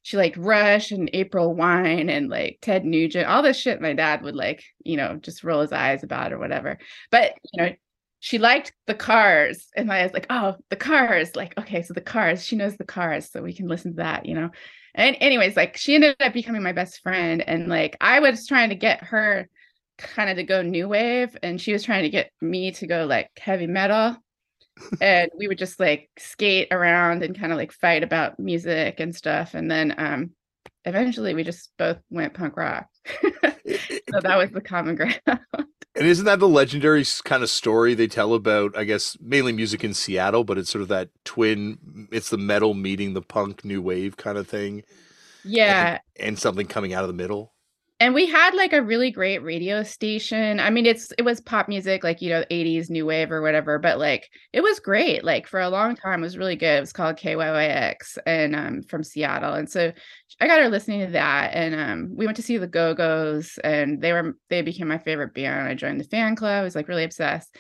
she 0.08 0.16
liked 0.16 0.38
Rush 0.38 0.92
and 0.92 1.10
April 1.12 1.54
Wine 1.54 2.10
and 2.10 2.30
like 2.30 2.60
Ted 2.62 2.86
Nugent, 2.86 3.28
all 3.28 3.44
this 3.44 3.58
shit 3.58 3.82
my 3.82 3.92
dad 3.92 4.22
would 4.22 4.38
like, 4.38 4.64
you 4.86 4.96
know, 4.96 5.18
just 5.22 5.44
roll 5.44 5.60
his 5.60 5.74
eyes 5.74 6.02
about 6.02 6.32
or 6.32 6.40
whatever. 6.40 6.78
But 7.12 7.34
you 7.52 7.62
know, 7.62 7.74
she 8.20 8.38
liked 8.38 8.74
the 8.88 8.96
cars 8.96 9.68
and 9.76 9.92
i 9.92 10.04
was 10.04 10.14
like 10.14 10.28
oh 10.30 10.56
the 10.70 10.76
cars. 10.76 11.36
Like 11.36 11.58
okay 11.58 11.82
so 11.82 11.94
the 11.94 12.02
cars 12.02 12.44
she 12.44 12.56
knows 12.56 12.78
the 12.78 12.86
cars 12.86 13.30
so 13.32 13.42
we 13.42 13.54
can 13.54 13.68
listen 13.68 13.92
to 13.92 13.98
that 13.98 14.26
you 14.26 14.36
know? 14.36 14.50
And 14.96 15.16
anyways 15.20 15.56
like 15.56 15.78
she 15.78 15.96
ended 15.96 16.16
up 16.20 16.34
becoming 16.34 16.64
my 16.64 16.72
best 16.72 17.02
friend 17.02 17.44
and 17.48 17.68
like 17.68 17.96
i 18.02 18.20
was 18.20 18.48
trying 18.48 18.70
to 18.70 18.76
get 18.76 19.04
her 19.04 19.48
kind 19.98 20.30
of 20.30 20.38
to 20.38 20.44
go 20.44 20.62
new 20.62 20.88
wave 20.88 21.36
and 21.42 21.60
she 21.60 21.74
was 21.74 21.84
trying 21.84 22.04
to 22.04 22.10
get 22.10 22.32
me 22.42 22.72
to 22.72 22.88
go 22.88 23.06
like 23.06 23.30
heavy 23.38 23.68
metal 23.68 24.16
and 25.02 25.32
we 25.38 25.48
would 25.48 25.58
just 25.58 25.80
like 25.80 26.10
skate 26.20 26.68
around 26.72 27.24
and 27.24 27.40
kind 27.40 27.52
of 27.52 27.58
like 27.58 27.72
fight 27.72 28.04
about 28.04 28.40
music 28.40 29.00
and 29.00 29.16
stuff 29.16 29.54
and 29.54 29.70
then 29.70 29.94
um 29.98 30.32
eventually 30.86 31.34
we 31.34 31.44
just 31.44 31.72
both 31.78 31.98
went 32.10 32.34
punk 32.34 32.58
rock. 32.58 32.88
So 34.10 34.22
that 34.22 34.38
was 34.38 34.50
the 34.52 34.62
common 34.62 34.96
ground 34.96 35.20
and 35.98 36.08
isn't 36.08 36.26
that 36.26 36.40
the 36.40 36.48
legendary 36.48 37.04
kind 37.24 37.44
of 37.44 37.50
story 37.50 37.94
they 37.94 38.08
tell 38.08 38.34
about, 38.34 38.78
I 38.78 38.84
guess, 38.84 39.18
mainly 39.20 39.52
music 39.52 39.84
in 39.84 39.94
Seattle, 39.94 40.44
but 40.44 40.58
it's 40.58 40.70
sort 40.70 40.82
of 40.84 40.88
that 40.90 41.10
twin, 41.26 42.08
it's 42.12 42.30
the 42.30 42.38
metal 42.38 42.74
meeting 42.74 43.14
the 43.14 43.22
punk 43.22 43.66
new 43.66 43.82
wave 43.82 44.18
kind 44.18 44.38
of 44.38 44.48
thing. 44.48 44.84
Yeah. 45.44 46.00
And, 46.16 46.28
and 46.30 46.40
something 46.40 46.68
coming 46.68 46.94
out 46.94 47.04
of 47.04 47.08
the 47.08 47.14
middle 47.14 47.54
and 48.00 48.14
we 48.14 48.28
had 48.28 48.54
like 48.54 48.74
a 48.74 48.82
really 48.82 49.10
great 49.10 49.42
radio 49.42 49.82
station. 49.82 50.60
I 50.60 50.70
mean 50.70 50.86
it's 50.86 51.12
it 51.18 51.24
was 51.24 51.42
pop 51.42 51.68
music 51.68 52.04
like 52.04 52.22
you 52.22 52.30
know 52.30 52.44
80s 52.52 52.90
new 52.90 53.06
wave 53.06 53.32
or 53.32 53.42
whatever 53.42 53.80
but 53.80 53.98
like 53.98 54.30
it 54.54 54.62
was 54.62 54.80
great. 54.80 55.24
Like 55.24 55.48
for 55.48 55.60
a 55.60 55.70
long 55.70 55.96
time 55.96 56.20
it 56.20 56.24
was 56.26 56.38
really 56.38 56.56
good. 56.56 56.78
It 56.78 56.82
was 56.82 56.94
called 56.94 57.18
KYYX 57.18 58.18
and 58.26 58.56
um 58.56 58.82
from 58.84 59.04
seattle. 59.04 59.54
And 59.54 59.70
so 59.70 59.92
i 60.40 60.46
got 60.46 60.60
her 60.60 60.70
listening 60.70 61.06
to 61.06 61.12
that 61.14 61.52
and 61.54 61.74
um 61.74 62.16
we 62.16 62.26
went 62.28 62.36
to 62.36 62.44
see 62.44 62.58
the 62.58 62.68
go-go's 62.68 63.58
and 63.64 64.00
they 64.02 64.14
were 64.14 64.38
they 64.50 64.62
became 64.62 64.88
my 64.88 65.00
favorite 65.00 65.34
band. 65.34 65.68
I 65.68 65.74
joined 65.74 66.00
the 66.00 66.06
fan 66.06 66.36
club. 66.36 66.52
I 66.52 66.64
was 66.64 66.76
like 66.76 66.88
really 66.88 67.04
obsessed. 67.04 67.56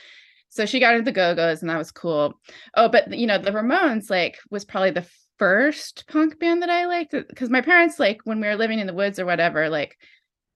So 0.49 0.65
she 0.65 0.79
got 0.79 0.93
into 0.93 1.05
the 1.05 1.11
go-go's 1.11 1.61
and 1.61 1.69
that 1.69 1.77
was 1.77 1.91
cool. 1.91 2.39
Oh 2.75 2.89
but 2.89 3.11
you 3.17 3.25
know 3.25 3.39
the 3.39 3.51
ramones 3.51 4.11
like 4.11 4.37
was 4.51 4.65
probably 4.65 4.91
the 4.91 5.07
first 5.39 6.05
punk 6.07 6.39
band 6.39 6.63
that 6.63 6.69
i 6.71 6.87
liked 6.87 7.11
because 7.11 7.51
my 7.51 7.61
parents 7.61 7.99
like 7.99 8.19
when 8.23 8.41
we 8.41 8.47
were 8.47 8.55
living 8.55 8.79
in 8.79 8.87
the 8.87 8.93
woods 8.93 9.19
or 9.19 9.25
whatever 9.27 9.69
like 9.69 9.95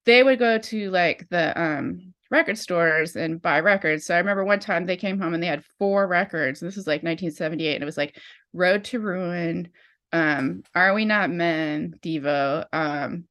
they 0.05 0.23
would 0.23 0.39
go 0.39 0.57
to 0.57 0.89
like 0.89 1.27
the 1.29 1.59
um 1.61 2.13
record 2.31 2.57
stores 2.57 3.15
and 3.15 3.41
buy 3.41 3.59
records. 3.59 4.05
So 4.05 4.15
I 4.15 4.19
remember 4.19 4.43
one 4.43 4.59
time 4.59 4.85
they 4.85 4.97
came 4.97 5.19
home 5.19 5.33
and 5.33 5.43
they 5.43 5.47
had 5.47 5.65
four 5.77 6.07
records. 6.07 6.61
And 6.61 6.67
this 6.67 6.77
was 6.77 6.87
like 6.87 7.03
1978. 7.03 7.75
And 7.75 7.83
it 7.83 7.85
was 7.85 7.97
like 7.97 8.17
Road 8.53 8.85
to 8.85 8.99
Ruin, 8.99 9.69
um, 10.13 10.63
Are 10.73 10.93
We 10.93 11.03
Not 11.03 11.29
Men, 11.29 11.95
Devo, 12.01 12.65
um, 12.71 13.25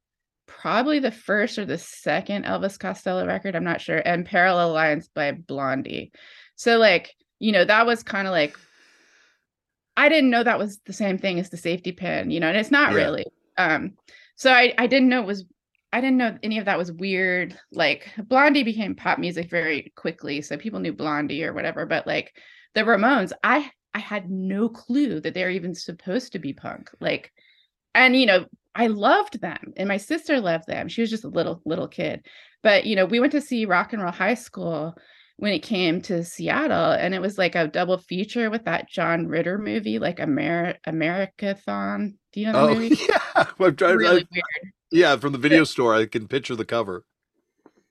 probably 0.45 0.99
the 0.99 1.11
first 1.11 1.57
or 1.57 1.65
the 1.65 1.79
second 1.79 2.45
Elvis 2.45 2.79
Costello 2.79 3.25
record. 3.25 3.55
I'm 3.55 3.63
not 3.63 3.81
sure. 3.81 3.97
And 3.97 4.25
Parallel 4.25 4.71
Lines 4.71 5.09
by 5.13 5.31
Blondie. 5.31 6.11
So 6.55 6.77
like, 6.77 7.15
you 7.39 7.51
know, 7.51 7.65
that 7.65 7.87
was 7.87 8.03
kind 8.03 8.27
of 8.27 8.31
like 8.31 8.55
I 9.97 10.09
didn't 10.09 10.29
know 10.29 10.43
that 10.43 10.59
was 10.59 10.79
the 10.85 10.93
same 10.93 11.17
thing 11.17 11.39
as 11.39 11.49
the 11.49 11.57
safety 11.57 11.91
pin, 11.91 12.31
you 12.31 12.39
know, 12.39 12.47
and 12.47 12.57
it's 12.57 12.71
not 12.71 12.91
yeah. 12.91 12.97
really. 12.97 13.25
Um, 13.57 13.93
so 14.35 14.51
I, 14.51 14.73
I 14.77 14.87
didn't 14.87 15.09
know 15.09 15.21
it 15.21 15.27
was 15.27 15.45
I 15.93 15.99
didn't 15.99 16.17
know 16.17 16.37
any 16.41 16.57
of 16.57 16.65
that 16.65 16.77
was 16.77 16.91
weird. 16.91 17.57
Like 17.71 18.09
Blondie 18.17 18.63
became 18.63 18.95
pop 18.95 19.19
music 19.19 19.49
very 19.49 19.91
quickly, 19.95 20.41
so 20.41 20.57
people 20.57 20.79
knew 20.79 20.93
Blondie 20.93 21.43
or 21.43 21.53
whatever. 21.53 21.85
But 21.85 22.07
like 22.07 22.33
the 22.73 22.81
Ramones, 22.81 23.31
I 23.43 23.69
I 23.93 23.99
had 23.99 24.29
no 24.29 24.69
clue 24.69 25.19
that 25.19 25.33
they're 25.33 25.49
even 25.49 25.75
supposed 25.75 26.31
to 26.31 26.39
be 26.39 26.53
punk. 26.53 26.89
Like, 27.01 27.31
and 27.93 28.15
you 28.15 28.25
know, 28.25 28.45
I 28.73 28.87
loved 28.87 29.41
them, 29.41 29.73
and 29.75 29.87
my 29.87 29.97
sister 29.97 30.39
loved 30.39 30.67
them. 30.67 30.87
She 30.87 31.01
was 31.01 31.09
just 31.09 31.25
a 31.25 31.29
little 31.29 31.61
little 31.65 31.89
kid, 31.89 32.25
but 32.63 32.85
you 32.85 32.95
know, 32.95 33.05
we 33.05 33.19
went 33.19 33.33
to 33.33 33.41
see 33.41 33.65
Rock 33.65 33.91
and 33.91 34.01
Roll 34.01 34.11
High 34.11 34.35
School 34.35 34.95
when 35.37 35.53
it 35.53 35.59
came 35.59 36.01
to 36.03 36.23
Seattle, 36.23 36.91
and 36.91 37.13
it 37.13 37.21
was 37.21 37.37
like 37.37 37.55
a 37.55 37.67
double 37.67 37.97
feature 37.97 38.49
with 38.49 38.63
that 38.65 38.87
John 38.89 39.27
Ritter 39.27 39.57
movie, 39.57 39.99
like 39.99 40.21
Amer 40.21 40.75
Americathon. 40.87 42.13
Do 42.31 42.39
you 42.39 42.45
know 42.45 42.67
the 42.67 42.71
oh, 42.71 42.75
movie? 42.75 42.97
Yeah, 43.09 43.69
trying, 43.71 43.97
really 43.97 44.21
I, 44.21 44.27
weird. 44.31 44.73
Yeah, 44.91 45.15
from 45.15 45.31
the 45.31 45.39
video 45.39 45.63
store, 45.63 45.95
I 45.95 46.05
can 46.05 46.27
picture 46.27 46.55
the 46.55 46.65
cover. 46.65 47.05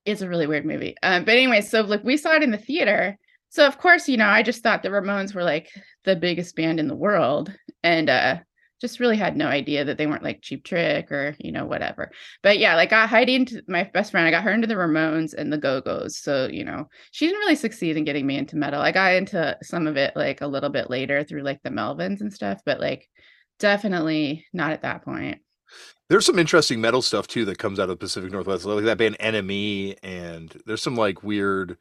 It's 0.04 0.20
a 0.20 0.28
really 0.28 0.46
weird 0.46 0.66
movie. 0.66 0.94
Um, 1.02 1.24
but 1.24 1.34
anyway, 1.34 1.62
so 1.62 1.80
like 1.80 2.04
we 2.04 2.16
saw 2.16 2.34
it 2.34 2.42
in 2.42 2.50
the 2.50 2.58
theater. 2.58 3.18
So 3.48 3.66
of 3.66 3.78
course, 3.78 4.08
you 4.08 4.16
know, 4.16 4.28
I 4.28 4.42
just 4.42 4.62
thought 4.62 4.82
the 4.82 4.90
Ramones 4.90 5.34
were 5.34 5.42
like 5.42 5.70
the 6.04 6.14
biggest 6.14 6.54
band 6.54 6.78
in 6.78 6.88
the 6.88 6.94
world, 6.94 7.52
and 7.82 8.08
uh, 8.08 8.38
just 8.80 9.00
really 9.00 9.16
had 9.16 9.36
no 9.36 9.46
idea 9.46 9.84
that 9.84 9.98
they 9.98 10.06
weren't 10.06 10.22
like 10.22 10.40
Cheap 10.42 10.64
Trick 10.64 11.10
or 11.10 11.34
you 11.38 11.52
know 11.52 11.66
whatever. 11.66 12.10
But 12.42 12.58
yeah, 12.58 12.76
like 12.76 12.92
I 12.92 13.06
Heidi 13.06 13.34
into 13.34 13.62
my 13.66 13.84
best 13.84 14.10
friend, 14.10 14.26
I 14.26 14.30
got 14.30 14.44
her 14.44 14.52
into 14.52 14.66
the 14.66 14.74
Ramones 14.74 15.34
and 15.34 15.52
the 15.52 15.58
Go 15.58 15.80
Go's. 15.80 16.18
So 16.18 16.48
you 16.50 16.64
know, 16.64 16.88
she 17.10 17.26
didn't 17.26 17.40
really 17.40 17.56
succeed 17.56 17.96
in 17.96 18.04
getting 18.04 18.26
me 18.26 18.36
into 18.38 18.56
metal. 18.56 18.80
I 18.80 18.92
got 18.92 19.14
into 19.14 19.56
some 19.62 19.86
of 19.86 19.96
it 19.96 20.14
like 20.16 20.40
a 20.42 20.46
little 20.46 20.70
bit 20.70 20.90
later 20.90 21.24
through 21.24 21.42
like 21.42 21.62
the 21.62 21.70
Melvins 21.70 22.20
and 22.20 22.32
stuff, 22.32 22.60
but 22.64 22.80
like 22.80 23.08
definitely 23.58 24.46
not 24.52 24.72
at 24.72 24.82
that 24.82 25.04
point. 25.04 25.40
There's 26.08 26.26
some 26.26 26.38
interesting 26.38 26.80
metal 26.80 27.02
stuff 27.02 27.26
too 27.26 27.44
that 27.44 27.58
comes 27.58 27.78
out 27.78 27.84
of 27.84 27.90
the 27.90 27.96
Pacific 27.96 28.32
Northwest, 28.32 28.64
like 28.64 28.84
that 28.84 28.98
band 28.98 29.16
Enemy, 29.20 29.96
and 30.02 30.60
there's 30.66 30.82
some 30.82 30.96
like 30.96 31.22
weird 31.22 31.76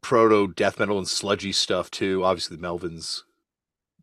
proto 0.00 0.52
death 0.54 0.78
metal 0.78 0.98
and 0.98 1.08
sludgy 1.08 1.52
stuff 1.52 1.90
too. 1.90 2.24
Obviously, 2.24 2.56
the 2.56 2.62
Melvins 2.62 3.22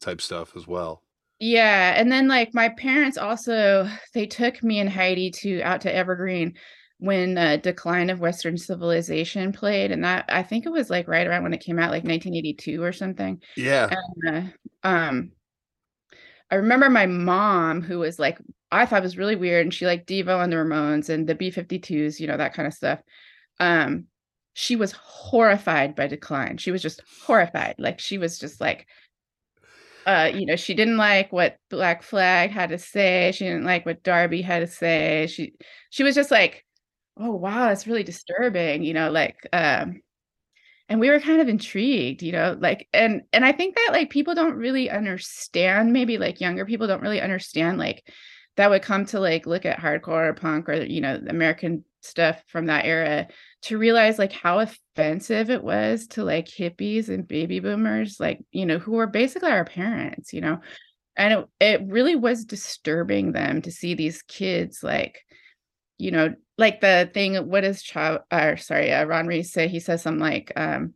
type 0.02 0.22
stuff 0.22 0.56
as 0.56 0.68
well. 0.68 1.04
Yeah, 1.40 1.94
and 1.96 2.12
then 2.12 2.28
like 2.28 2.54
my 2.54 2.70
parents 2.70 3.18
also 3.18 3.90
they 4.14 4.26
took 4.26 4.62
me 4.62 4.80
and 4.80 4.90
Heidi 4.90 5.32
to 5.32 5.62
out 5.62 5.82
to 5.82 5.94
Evergreen 5.94 6.56
when 6.98 7.38
uh, 7.38 7.56
Decline 7.56 8.10
of 8.10 8.20
Western 8.20 8.58
Civilization 8.58 9.54
played, 9.54 9.92
and 9.92 10.04
that 10.04 10.26
I 10.28 10.44
think 10.44 10.66
it 10.66 10.72
was 10.72 10.90
like 10.90 11.08
right 11.08 11.26
around 11.26 11.44
when 11.44 11.54
it 11.54 11.64
came 11.64 11.80
out, 11.80 11.92
like 11.92 12.04
1982 12.04 12.84
or 12.84 12.92
something. 12.92 13.42
Yeah. 13.56 13.90
And, 14.26 14.54
uh, 14.84 14.88
um, 14.88 15.32
I 16.52 16.56
remember 16.56 16.90
my 16.90 17.06
mom, 17.06 17.82
who 17.82 18.00
was 18.00 18.20
like, 18.20 18.40
I 18.72 18.86
thought 18.86 19.04
was 19.04 19.18
really 19.18 19.36
weird, 19.36 19.66
and 19.66 19.74
she 19.74 19.86
like 19.86 20.06
Devo 20.06 20.44
and 20.44 20.52
the 20.52 20.58
Ramones 20.58 21.10
and 21.10 21.28
the 21.28 21.36
B52s, 21.36 22.20
you 22.20 22.28
know, 22.28 22.38
that 22.38 22.54
kind 22.54 22.68
of 22.68 22.74
stuff. 22.74 23.00
Um, 23.60 24.06
she 24.54 24.76
was 24.76 24.92
horrified 24.94 25.96
by 25.96 26.08
Decline. 26.08 26.58
She 26.58 26.72
was 26.72 26.82
just 26.82 27.02
horrified. 27.26 27.76
Like 27.80 28.00
she 28.00 28.18
was 28.18 28.40
just 28.40 28.62
like, 28.62 28.88
uh, 30.06 30.32
you 30.34 30.46
know, 30.46 30.56
she 30.56 30.74
didn't 30.74 30.98
like 30.98 31.32
what 31.32 31.58
Black 31.70 32.04
Flag 32.04 32.52
had 32.52 32.70
to 32.70 32.78
say. 32.78 33.32
She 33.34 33.46
didn't 33.46 33.66
like 33.66 33.86
what 33.86 34.04
Darby 34.04 34.42
had 34.42 34.60
to 34.62 34.68
say. 34.68 35.28
She 35.28 35.54
she 35.90 36.04
was 36.04 36.16
just 36.16 36.32
like, 36.32 36.66
oh 37.18 37.32
wow, 37.36 37.68
that's 37.70 37.88
really 37.88 38.04
disturbing, 38.04 38.84
you 38.84 38.94
know, 38.94 39.12
like 39.12 39.38
um 39.54 40.02
and 40.90 41.00
we 41.00 41.10
were 41.10 41.20
kind 41.20 41.42
of 41.42 41.48
intrigued, 41.50 42.24
you 42.24 42.32
know, 42.32 42.58
like 42.60 42.88
and 42.94 43.24
and 43.34 43.46
I 43.46 43.52
think 43.52 43.76
that 43.76 43.90
like 43.94 44.10
people 44.10 44.36
don't 44.36 44.56
really 44.56 44.90
understand, 44.90 45.94
maybe 45.94 46.18
like 46.18 46.42
younger 46.42 46.66
people 46.66 46.88
don't 46.88 47.02
really 47.02 47.22
understand 47.22 47.78
like 47.78 48.04
that 48.60 48.70
would 48.70 48.82
come 48.82 49.06
to 49.06 49.22
like 49.22 49.46
look 49.46 49.66
at 49.66 49.80
hardcore 49.80 50.28
or 50.28 50.34
punk 50.34 50.68
or 50.68 50.84
you 50.84 51.00
know, 51.00 51.18
American 51.30 51.86
stuff 52.02 52.44
from 52.48 52.66
that 52.66 52.84
era 52.84 53.26
to 53.62 53.78
realize 53.78 54.20
like 54.20 54.34
how 54.34 54.60
offensive 54.60 55.50
it 55.50 55.64
was 55.64 56.08
to 56.08 56.26
like 56.26 56.46
hippies 56.46 57.08
and 57.08 57.26
baby 57.26 57.62
boomers 57.62 58.20
like 58.20 58.44
you 58.52 58.66
know 58.66 58.78
who 58.78 58.92
were 58.92 59.08
basically 59.08 59.50
our 59.50 59.64
parents 59.64 60.34
you 60.34 60.42
know? 60.42 60.60
And 61.16 61.34
it, 61.34 61.48
it 61.62 61.82
really 61.88 62.18
was 62.18 62.44
disturbing 62.44 63.32
them 63.32 63.62
to 63.62 63.72
see 63.72 63.94
these 63.94 64.24
kids 64.24 64.84
like 64.84 65.20
you 65.98 66.12
know 66.12 66.36
like 66.58 66.82
the 66.82 67.10
thing 67.14 67.38
what 67.50 67.64
is 67.64 67.82
Chav 67.82 68.24
or 68.30 68.58
sorry 68.58 68.92
uh, 68.92 69.06
Ron 69.06 69.28
Reyes 69.28 69.54
say? 69.54 69.70
He 69.70 69.80
says 69.80 70.02
something 70.02 70.20
like 70.20 70.52
um 70.58 70.96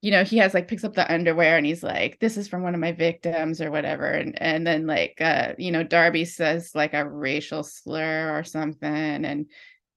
you 0.00 0.10
know 0.10 0.24
he 0.24 0.38
has 0.38 0.54
like 0.54 0.68
picks 0.68 0.84
up 0.84 0.94
the 0.94 1.12
underwear 1.12 1.56
and 1.56 1.66
he's 1.66 1.82
like 1.82 2.18
this 2.20 2.36
is 2.36 2.48
from 2.48 2.62
one 2.62 2.74
of 2.74 2.80
my 2.80 2.92
victims 2.92 3.60
or 3.60 3.70
whatever 3.70 4.06
and 4.06 4.40
and 4.40 4.66
then 4.66 4.86
like 4.86 5.20
uh 5.20 5.52
you 5.58 5.70
know 5.70 5.82
Darby 5.82 6.24
says 6.24 6.74
like 6.74 6.94
a 6.94 7.08
racial 7.08 7.62
slur 7.62 8.36
or 8.36 8.44
something 8.44 9.24
and 9.24 9.46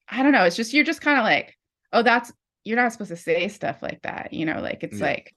I 0.09 0.23
don't 0.23 0.33
know 0.33 0.43
it's 0.43 0.55
just 0.55 0.73
you're 0.73 0.83
just 0.83 1.01
kind 1.01 1.17
of 1.17 1.23
like 1.23 1.57
oh 1.93 2.03
that's 2.03 2.31
you're 2.63 2.77
not 2.77 2.91
supposed 2.91 3.11
to 3.11 3.17
say 3.17 3.47
stuff 3.47 3.81
like 3.81 4.01
that 4.03 4.33
you 4.33 4.45
know 4.45 4.59
like 4.59 4.83
it's 4.83 4.99
yeah. 4.99 5.05
like 5.05 5.35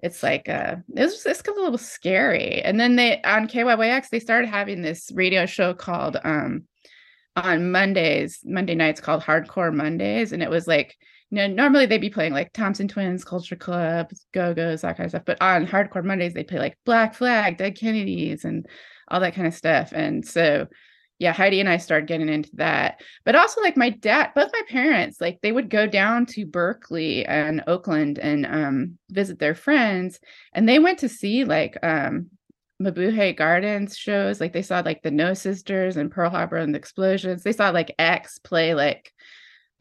it's 0.00 0.22
like 0.22 0.48
uh 0.48 0.76
it's 0.94 1.24
it's 1.24 1.48
a 1.48 1.52
little 1.52 1.78
scary 1.78 2.60
and 2.62 2.78
then 2.78 2.96
they 2.96 3.22
on 3.22 3.48
KYYX 3.48 4.08
they 4.10 4.20
started 4.20 4.48
having 4.48 4.82
this 4.82 5.10
radio 5.14 5.46
show 5.46 5.72
called 5.72 6.18
um 6.24 6.64
on 7.36 7.70
Mondays 7.70 8.40
Monday 8.44 8.74
nights 8.74 9.00
called 9.00 9.22
Hardcore 9.22 9.74
Mondays 9.74 10.32
and 10.32 10.42
it 10.42 10.50
was 10.50 10.66
like 10.66 10.96
you 11.32 11.38
know 11.38 11.48
normally 11.48 11.86
they'd 11.86 11.98
be 11.98 12.10
playing 12.10 12.32
like 12.32 12.52
Thompson 12.52 12.86
Twins 12.86 13.24
Culture 13.24 13.56
Club 13.56 14.10
Go-Go's 14.32 14.82
that 14.82 14.96
kind 14.96 15.06
of 15.06 15.10
stuff 15.10 15.24
but 15.24 15.40
on 15.40 15.66
Hardcore 15.66 16.04
Mondays 16.04 16.34
they 16.34 16.44
play 16.44 16.58
like 16.58 16.78
Black 16.84 17.14
Flag 17.14 17.56
Dead 17.56 17.76
Kennedys 17.76 18.44
and 18.44 18.66
all 19.08 19.18
that 19.20 19.34
kind 19.34 19.48
of 19.48 19.54
stuff 19.54 19.92
and 19.92 20.24
so 20.24 20.68
yeah, 21.18 21.32
Heidi 21.32 21.60
and 21.60 21.68
I 21.68 21.76
started 21.76 22.08
getting 22.08 22.28
into 22.28 22.50
that. 22.56 23.00
But 23.24 23.36
also 23.36 23.60
like 23.60 23.76
my 23.76 23.90
dad, 23.90 24.32
both 24.34 24.50
my 24.52 24.62
parents, 24.68 25.20
like 25.20 25.38
they 25.40 25.52
would 25.52 25.70
go 25.70 25.86
down 25.86 26.26
to 26.26 26.44
Berkeley 26.44 27.24
and 27.24 27.62
Oakland 27.68 28.18
and 28.18 28.44
um 28.44 28.98
visit 29.08 29.38
their 29.38 29.54
friends 29.54 30.18
and 30.52 30.68
they 30.68 30.80
went 30.80 30.98
to 30.98 31.08
see 31.08 31.44
like 31.44 31.78
um 31.84 32.30
Mabuhay 32.82 33.36
Gardens 33.36 33.96
shows. 33.96 34.40
Like 34.40 34.52
they 34.52 34.62
saw 34.62 34.80
like 34.80 35.02
the 35.02 35.12
No 35.12 35.32
Sisters 35.32 35.96
and 35.96 36.10
Pearl 36.10 36.30
Harbor 36.30 36.56
and 36.56 36.74
the 36.74 36.78
Explosions. 36.78 37.44
They 37.44 37.52
saw 37.52 37.70
like 37.70 37.94
X 38.00 38.40
play 38.40 38.74
like 38.74 39.12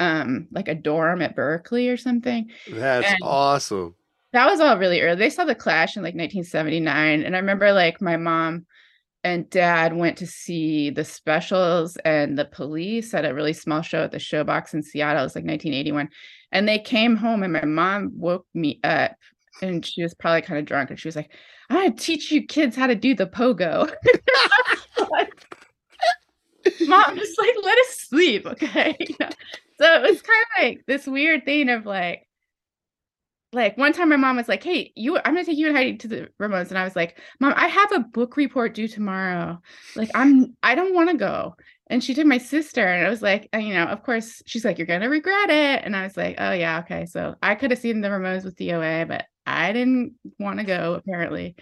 um 0.01 0.47
like 0.51 0.67
a 0.67 0.75
dorm 0.75 1.21
at 1.21 1.35
Berkeley 1.35 1.87
or 1.87 1.95
something. 1.95 2.49
That's 2.69 3.07
and 3.07 3.19
awesome. 3.21 3.95
That 4.33 4.49
was 4.49 4.59
all 4.59 4.77
really 4.77 5.01
early. 5.01 5.17
They 5.17 5.29
saw 5.29 5.45
the 5.45 5.55
Clash 5.55 5.95
in 5.95 6.03
like 6.03 6.15
1979 6.15 7.23
and 7.23 7.35
I 7.35 7.39
remember 7.39 7.71
like 7.71 8.01
my 8.01 8.17
mom 8.17 8.65
and 9.23 9.47
dad 9.51 9.95
went 9.95 10.17
to 10.17 10.25
see 10.25 10.89
the 10.89 11.05
specials 11.05 11.95
and 11.97 12.39
the 12.39 12.45
police 12.45 13.13
at 13.13 13.25
a 13.25 13.33
really 13.33 13.53
small 13.53 13.83
show 13.83 14.03
at 14.03 14.11
the 14.11 14.17
showbox 14.17 14.73
in 14.73 14.81
Seattle. 14.81 15.21
It 15.21 15.25
was 15.25 15.35
like 15.35 15.45
1981. 15.45 16.09
And 16.51 16.67
they 16.67 16.79
came 16.79 17.15
home 17.15 17.43
and 17.43 17.53
my 17.53 17.65
mom 17.65 18.11
woke 18.15 18.47
me 18.55 18.79
up 18.83 19.11
and 19.61 19.85
she 19.85 20.01
was 20.01 20.15
probably 20.15 20.41
kind 20.41 20.59
of 20.59 20.65
drunk 20.65 20.89
and 20.89 20.99
she 20.99 21.07
was 21.07 21.15
like, 21.15 21.31
I'm 21.69 21.77
gonna 21.77 21.91
teach 21.91 22.31
you 22.31 22.47
kids 22.47 22.75
how 22.75 22.87
to 22.87 22.95
do 22.95 23.13
the 23.13 23.27
pogo. 23.27 23.93
mom 26.87 27.15
just 27.15 27.37
like 27.37 27.53
let 27.63 27.77
us 27.77 28.07
sleep, 28.09 28.45
okay? 28.45 28.97
So 29.81 29.95
it 29.95 30.01
was 30.01 30.21
kind 30.21 30.45
of 30.45 30.63
like 30.63 30.85
this 30.87 31.07
weird 31.07 31.45
thing 31.45 31.69
of 31.69 31.85
like 31.85 32.27
like 33.53 33.77
one 33.77 33.91
time 33.91 34.09
my 34.09 34.15
mom 34.15 34.37
was 34.37 34.47
like, 34.47 34.63
Hey, 34.63 34.93
you 34.95 35.17
I'm 35.17 35.33
gonna 35.33 35.43
take 35.43 35.57
you 35.57 35.67
and 35.67 35.75
Heidi 35.75 35.97
to 35.97 36.07
the 36.07 36.29
Ramones. 36.41 36.69
And 36.69 36.77
I 36.77 36.83
was 36.83 36.95
like, 36.95 37.19
Mom, 37.39 37.53
I 37.57 37.67
have 37.67 37.91
a 37.91 37.99
book 37.99 38.37
report 38.37 38.73
due 38.73 38.87
tomorrow. 38.87 39.59
Like, 39.95 40.09
I'm 40.15 40.55
I 40.63 40.75
don't 40.75 40.93
want 40.93 41.09
to 41.09 41.17
go. 41.17 41.55
And 41.87 42.01
she 42.01 42.13
took 42.13 42.25
my 42.25 42.37
sister, 42.37 42.87
and 42.87 43.05
I 43.05 43.09
was 43.09 43.21
like, 43.21 43.49
you 43.53 43.73
know, 43.73 43.83
of 43.83 44.03
course, 44.03 44.41
she's 44.45 44.63
like, 44.63 44.77
You're 44.77 44.87
gonna 44.87 45.09
regret 45.09 45.49
it. 45.49 45.83
And 45.83 45.95
I 45.95 46.03
was 46.03 46.15
like, 46.15 46.35
Oh 46.37 46.53
yeah, 46.53 46.79
okay. 46.79 47.05
So 47.05 47.35
I 47.41 47.55
could 47.55 47.71
have 47.71 47.79
seen 47.79 47.99
the 47.99 48.07
Ramones 48.07 48.45
with 48.45 48.55
DOA, 48.55 49.07
but 49.07 49.25
I 49.45 49.73
didn't 49.73 50.13
want 50.39 50.59
to 50.59 50.65
go 50.65 50.93
apparently. 50.93 51.55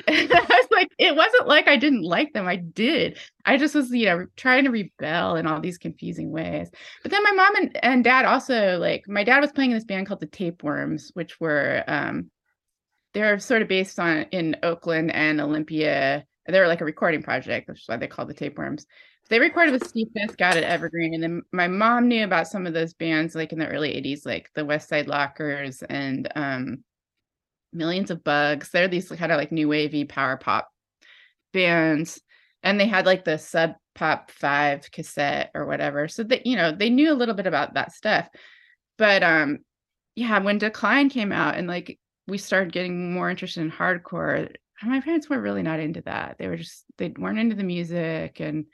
I 0.08 0.46
was 0.48 0.68
like, 0.70 0.88
it 0.98 1.14
wasn't 1.14 1.46
like 1.46 1.68
I 1.68 1.76
didn't 1.76 2.02
like 2.02 2.32
them. 2.32 2.46
I 2.46 2.56
did. 2.56 3.18
I 3.44 3.56
just 3.56 3.74
was, 3.74 3.90
you 3.90 4.06
know, 4.06 4.26
trying 4.36 4.64
to 4.64 4.70
rebel 4.70 5.36
in 5.36 5.46
all 5.46 5.60
these 5.60 5.78
confusing 5.78 6.30
ways. 6.30 6.68
But 7.02 7.10
then 7.12 7.22
my 7.22 7.30
mom 7.32 7.56
and, 7.56 7.84
and 7.84 8.04
dad 8.04 8.24
also 8.24 8.78
like 8.78 9.04
my 9.08 9.22
dad 9.24 9.40
was 9.40 9.52
playing 9.52 9.70
in 9.70 9.76
this 9.76 9.84
band 9.84 10.06
called 10.06 10.20
the 10.20 10.26
Tapeworms, 10.26 11.10
which 11.14 11.38
were 11.40 11.84
um 11.86 12.30
they're 13.12 13.38
sort 13.38 13.62
of 13.62 13.68
based 13.68 13.98
on 14.00 14.22
in 14.32 14.56
Oakland 14.62 15.12
and 15.12 15.40
Olympia. 15.40 16.26
They're 16.46 16.68
like 16.68 16.80
a 16.80 16.84
recording 16.84 17.22
project, 17.22 17.68
which 17.68 17.82
is 17.82 17.88
why 17.88 17.96
they 17.96 18.08
call 18.08 18.26
the 18.26 18.34
Tapeworms. 18.34 18.86
They 19.30 19.38
recorded 19.40 19.72
with 19.72 19.86
Steve 19.88 20.08
Fisk-out 20.14 20.58
at 20.58 20.64
Evergreen, 20.64 21.14
and 21.14 21.22
then 21.22 21.42
my 21.50 21.66
mom 21.66 22.08
knew 22.08 22.24
about 22.24 22.48
some 22.48 22.66
of 22.66 22.74
those 22.74 22.92
bands 22.92 23.34
like 23.34 23.52
in 23.52 23.58
the 23.58 23.68
early 23.68 23.90
'80s, 23.90 24.26
like 24.26 24.50
the 24.54 24.64
West 24.64 24.88
Side 24.88 25.06
Lockers 25.06 25.82
and 25.82 26.30
um 26.34 26.84
Millions 27.74 28.10
of 28.10 28.24
Bugs. 28.24 28.70
They're 28.70 28.88
these 28.88 29.08
kind 29.08 29.32
of 29.32 29.38
like 29.38 29.52
new 29.52 29.68
wavy 29.68 30.04
power 30.04 30.36
pop 30.36 30.70
bands. 31.52 32.20
And 32.62 32.80
they 32.80 32.86
had 32.86 33.06
like 33.06 33.24
the 33.24 33.38
sub 33.38 33.74
pop 33.94 34.30
five 34.30 34.90
cassette 34.90 35.50
or 35.54 35.66
whatever. 35.66 36.08
So 36.08 36.22
that, 36.24 36.46
you 36.46 36.56
know, 36.56 36.72
they 36.72 36.90
knew 36.90 37.12
a 37.12 37.14
little 37.14 37.34
bit 37.34 37.46
about 37.46 37.74
that 37.74 37.92
stuff. 37.92 38.28
But 38.96 39.22
um, 39.22 39.58
yeah, 40.14 40.38
when 40.38 40.58
Decline 40.58 41.10
came 41.10 41.32
out 41.32 41.56
and 41.56 41.68
like 41.68 41.98
we 42.26 42.38
started 42.38 42.72
getting 42.72 43.12
more 43.12 43.28
interested 43.30 43.60
in 43.60 43.70
hardcore, 43.70 44.54
my 44.82 45.00
parents 45.00 45.28
were 45.28 45.40
really 45.40 45.62
not 45.62 45.80
into 45.80 46.02
that. 46.02 46.36
They 46.38 46.48
were 46.48 46.56
just 46.56 46.84
they 46.98 47.12
weren't 47.16 47.38
into 47.38 47.56
the 47.56 47.64
music 47.64 48.40
and 48.40 48.66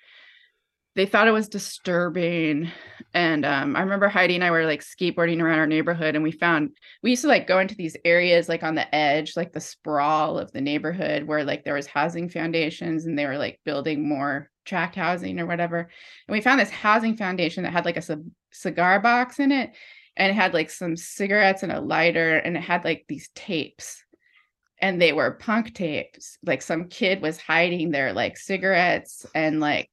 they 0.96 1.06
thought 1.06 1.28
it 1.28 1.32
was 1.32 1.48
disturbing 1.48 2.70
and 3.14 3.44
um, 3.44 3.76
i 3.76 3.80
remember 3.80 4.08
heidi 4.08 4.34
and 4.34 4.44
i 4.44 4.50
were 4.50 4.64
like 4.66 4.82
skateboarding 4.82 5.40
around 5.40 5.58
our 5.58 5.66
neighborhood 5.66 6.14
and 6.14 6.24
we 6.24 6.32
found 6.32 6.70
we 7.02 7.10
used 7.10 7.22
to 7.22 7.28
like 7.28 7.46
go 7.46 7.58
into 7.58 7.74
these 7.74 7.96
areas 8.04 8.48
like 8.48 8.62
on 8.62 8.74
the 8.74 8.94
edge 8.94 9.36
like 9.36 9.52
the 9.52 9.60
sprawl 9.60 10.38
of 10.38 10.50
the 10.52 10.60
neighborhood 10.60 11.24
where 11.24 11.44
like 11.44 11.64
there 11.64 11.74
was 11.74 11.86
housing 11.86 12.28
foundations 12.28 13.06
and 13.06 13.18
they 13.18 13.26
were 13.26 13.38
like 13.38 13.60
building 13.64 14.08
more 14.08 14.50
tract 14.64 14.94
housing 14.94 15.38
or 15.40 15.46
whatever 15.46 15.78
and 15.80 16.32
we 16.32 16.40
found 16.40 16.60
this 16.60 16.70
housing 16.70 17.16
foundation 17.16 17.62
that 17.62 17.72
had 17.72 17.84
like 17.84 17.96
a 17.96 18.02
c- 18.02 18.16
cigar 18.52 19.00
box 19.00 19.38
in 19.38 19.52
it 19.52 19.70
and 20.16 20.30
it 20.30 20.34
had 20.34 20.54
like 20.54 20.70
some 20.70 20.96
cigarettes 20.96 21.62
and 21.62 21.72
a 21.72 21.80
lighter 21.80 22.36
and 22.36 22.56
it 22.56 22.62
had 22.62 22.84
like 22.84 23.04
these 23.08 23.30
tapes 23.34 24.04
and 24.82 25.00
they 25.00 25.12
were 25.12 25.32
punk 25.32 25.74
tapes 25.74 26.38
like 26.44 26.62
some 26.62 26.88
kid 26.88 27.22
was 27.22 27.40
hiding 27.40 27.90
their 27.90 28.12
like 28.12 28.36
cigarettes 28.36 29.26
and 29.34 29.60
like 29.60 29.90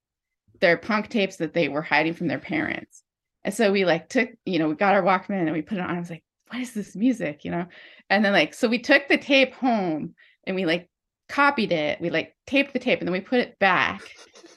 their 0.59 0.77
punk 0.77 1.09
tapes 1.09 1.37
that 1.37 1.53
they 1.53 1.69
were 1.69 1.81
hiding 1.81 2.13
from 2.13 2.27
their 2.27 2.39
parents. 2.39 3.03
And 3.43 3.53
so 3.53 3.71
we 3.71 3.85
like 3.85 4.09
took, 4.09 4.29
you 4.45 4.59
know, 4.59 4.69
we 4.69 4.75
got 4.75 4.93
our 4.93 5.03
Walkman 5.03 5.41
and 5.41 5.53
we 5.53 5.61
put 5.61 5.77
it 5.77 5.81
on. 5.81 5.95
I 5.95 5.99
was 5.99 6.09
like, 6.09 6.23
what 6.49 6.61
is 6.61 6.73
this 6.73 6.95
music? 6.95 7.45
You 7.45 7.51
know? 7.51 7.65
And 8.09 8.23
then 8.23 8.33
like, 8.33 8.53
so 8.53 8.67
we 8.67 8.79
took 8.79 9.07
the 9.07 9.17
tape 9.17 9.53
home 9.53 10.15
and 10.45 10.55
we 10.55 10.65
like 10.65 10.89
copied 11.29 11.71
it. 11.71 12.01
We 12.01 12.09
like 12.09 12.35
taped 12.45 12.73
the 12.73 12.79
tape 12.79 12.99
and 12.99 13.07
then 13.07 13.13
we 13.13 13.21
put 13.21 13.39
it 13.39 13.57
back. 13.59 14.01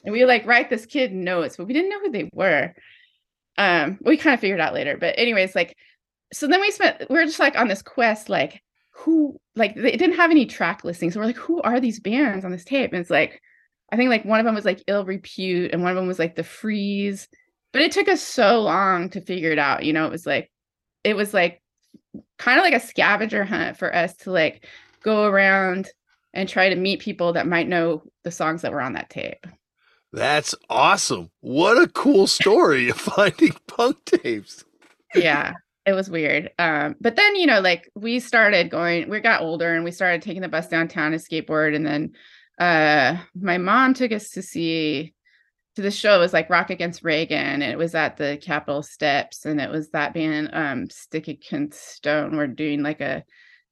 And 0.03 0.13
we 0.13 0.25
like 0.25 0.45
write 0.45 0.69
this 0.69 0.85
kid 0.85 1.13
notes, 1.13 1.57
but 1.57 1.67
we 1.67 1.73
didn't 1.73 1.89
know 1.89 1.99
who 1.99 2.11
they 2.11 2.29
were. 2.33 2.73
Um, 3.57 3.99
we 4.01 4.17
kind 4.17 4.33
of 4.33 4.39
figured 4.39 4.59
out 4.59 4.73
later. 4.73 4.97
But 4.97 5.15
anyways, 5.17 5.55
like, 5.55 5.77
so 6.33 6.47
then 6.47 6.61
we 6.61 6.71
spent 6.71 7.09
we 7.09 7.19
are 7.19 7.25
just 7.25 7.39
like 7.39 7.57
on 7.57 7.67
this 7.67 7.81
quest, 7.81 8.29
like 8.29 8.61
who 8.91 9.37
like 9.55 9.75
they 9.75 9.91
didn't 9.91 10.15
have 10.15 10.31
any 10.31 10.45
track 10.45 10.83
listings. 10.83 11.13
So 11.13 11.19
we're 11.19 11.25
like, 11.25 11.37
who 11.37 11.61
are 11.61 11.79
these 11.79 11.99
bands 11.99 12.45
on 12.45 12.51
this 12.51 12.63
tape? 12.63 12.93
And 12.93 13.01
it's 13.01 13.09
like, 13.09 13.41
I 13.91 13.97
think 13.97 14.09
like 14.09 14.25
one 14.25 14.39
of 14.39 14.45
them 14.45 14.55
was 14.55 14.65
like 14.65 14.83
ill 14.87 15.05
repute 15.05 15.71
and 15.71 15.81
one 15.81 15.91
of 15.91 15.97
them 15.97 16.07
was 16.07 16.19
like 16.19 16.35
the 16.35 16.43
freeze. 16.43 17.27
But 17.73 17.81
it 17.81 17.91
took 17.91 18.07
us 18.07 18.21
so 18.21 18.61
long 18.61 19.09
to 19.09 19.21
figure 19.21 19.51
it 19.51 19.59
out. 19.59 19.85
You 19.85 19.93
know, 19.93 20.05
it 20.05 20.11
was 20.11 20.25
like 20.25 20.51
it 21.03 21.15
was 21.15 21.33
like 21.33 21.61
kind 22.37 22.57
of 22.57 22.63
like 22.63 22.73
a 22.73 22.85
scavenger 22.85 23.43
hunt 23.43 23.77
for 23.77 23.93
us 23.93 24.15
to 24.17 24.31
like 24.31 24.65
go 25.03 25.25
around 25.25 25.89
and 26.33 26.47
try 26.47 26.69
to 26.69 26.75
meet 26.75 26.99
people 26.99 27.33
that 27.33 27.47
might 27.47 27.67
know 27.67 28.03
the 28.23 28.31
songs 28.31 28.61
that 28.61 28.71
were 28.71 28.81
on 28.81 28.93
that 28.93 29.09
tape. 29.09 29.45
That's 30.13 30.53
awesome. 30.69 31.29
What 31.39 31.81
a 31.81 31.87
cool 31.87 32.27
story 32.27 32.89
of 32.89 32.97
finding 32.97 33.53
punk 33.67 34.03
tapes. 34.05 34.65
yeah, 35.15 35.53
it 35.85 35.93
was 35.93 36.09
weird. 36.09 36.51
Um, 36.59 36.95
but 36.99 37.15
then, 37.15 37.35
you 37.35 37.45
know, 37.45 37.59
like 37.61 37.89
we 37.95 38.19
started 38.19 38.69
going, 38.69 39.09
we 39.09 39.19
got 39.19 39.41
older 39.41 39.73
and 39.73 39.83
we 39.83 39.91
started 39.91 40.21
taking 40.21 40.41
the 40.41 40.49
bus 40.49 40.67
downtown 40.67 41.11
to 41.11 41.17
skateboard. 41.17 41.75
And 41.75 41.85
then 41.85 42.13
uh 42.61 43.17
my 43.35 43.57
mom 43.57 43.93
took 43.93 44.11
us 44.11 44.29
to 44.29 44.41
see 44.41 45.13
to 45.75 45.81
the 45.81 45.91
show 45.91 46.15
it 46.15 46.19
was 46.19 46.33
like 46.33 46.49
rock 46.49 46.69
against 46.69 47.03
reagan 47.03 47.61
it 47.61 47.77
was 47.77 47.95
at 47.95 48.17
the 48.17 48.37
capitol 48.41 48.83
steps 48.83 49.45
and 49.45 49.59
it 49.59 49.69
was 49.69 49.89
that 49.89 50.13
band 50.13 50.49
um 50.53 50.89
stick 50.89 51.27
against 51.27 51.95
stone 51.95 52.37
we're 52.37 52.47
doing 52.47 52.83
like 52.83 53.01
a 53.01 53.23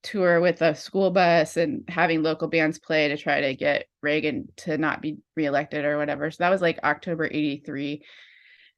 tour 0.03 0.39
with 0.39 0.61
a 0.61 0.75
school 0.75 1.11
bus 1.11 1.57
and 1.57 1.83
having 1.87 2.23
local 2.23 2.47
bands 2.47 2.79
play 2.79 3.07
to 3.07 3.17
try 3.17 3.41
to 3.41 3.55
get 3.55 3.87
Reagan 4.01 4.47
to 4.57 4.77
not 4.77 5.01
be 5.01 5.17
reelected 5.35 5.85
or 5.85 5.97
whatever. 5.97 6.31
So 6.31 6.37
that 6.39 6.49
was 6.49 6.61
like 6.61 6.79
October 6.83 7.25
83. 7.25 8.01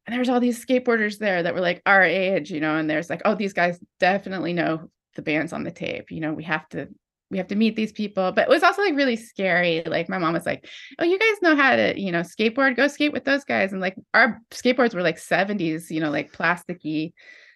And 0.06 0.16
there's 0.16 0.30
all 0.30 0.40
these 0.40 0.64
skateboarders 0.64 1.20
there 1.20 1.44
that 1.44 1.54
were 1.54 1.62
like 1.62 1.82
our 1.86 2.04
age, 2.04 2.52
you 2.52 2.60
know, 2.60 2.76
and 2.76 2.90
there's 2.90 3.10
like, 3.10 3.22
oh, 3.26 3.36
these 3.36 3.54
guys 3.54 3.80
definitely 4.00 4.54
know 4.54 4.90
the 5.16 5.22
bands 5.22 5.54
on 5.54 5.64
the 5.64 5.72
tape. 5.72 6.12
You 6.12 6.22
know, 6.22 6.34
we 6.34 6.44
have 6.44 6.68
to 6.70 6.90
we 7.32 7.38
have 7.38 7.48
to 7.48 7.56
meet 7.56 7.76
these 7.76 7.92
people. 7.92 8.32
But 8.32 8.44
it 8.44 8.50
was 8.50 8.62
also 8.62 8.84
like 8.84 8.96
really 8.96 9.16
scary. 9.16 9.82
Like 9.86 10.10
my 10.10 10.18
mom 10.20 10.34
was 10.34 10.46
like, 10.46 10.68
Oh, 11.00 11.06
you 11.06 11.18
guys 11.18 11.42
know 11.42 11.56
how 11.56 11.76
to, 11.76 12.00
you 12.00 12.12
know, 12.12 12.22
skateboard, 12.22 12.76
go 12.76 12.88
skate 12.88 13.14
with 13.14 13.24
those 13.24 13.44
guys. 13.44 13.72
And 13.72 13.82
like 13.82 13.96
our 14.14 14.42
skateboards 14.52 14.94
were 14.94 15.02
like 15.02 15.18
70s, 15.18 15.90
you 15.90 16.02
know, 16.02 16.12
like 16.12 16.34
plasticky 16.34 17.14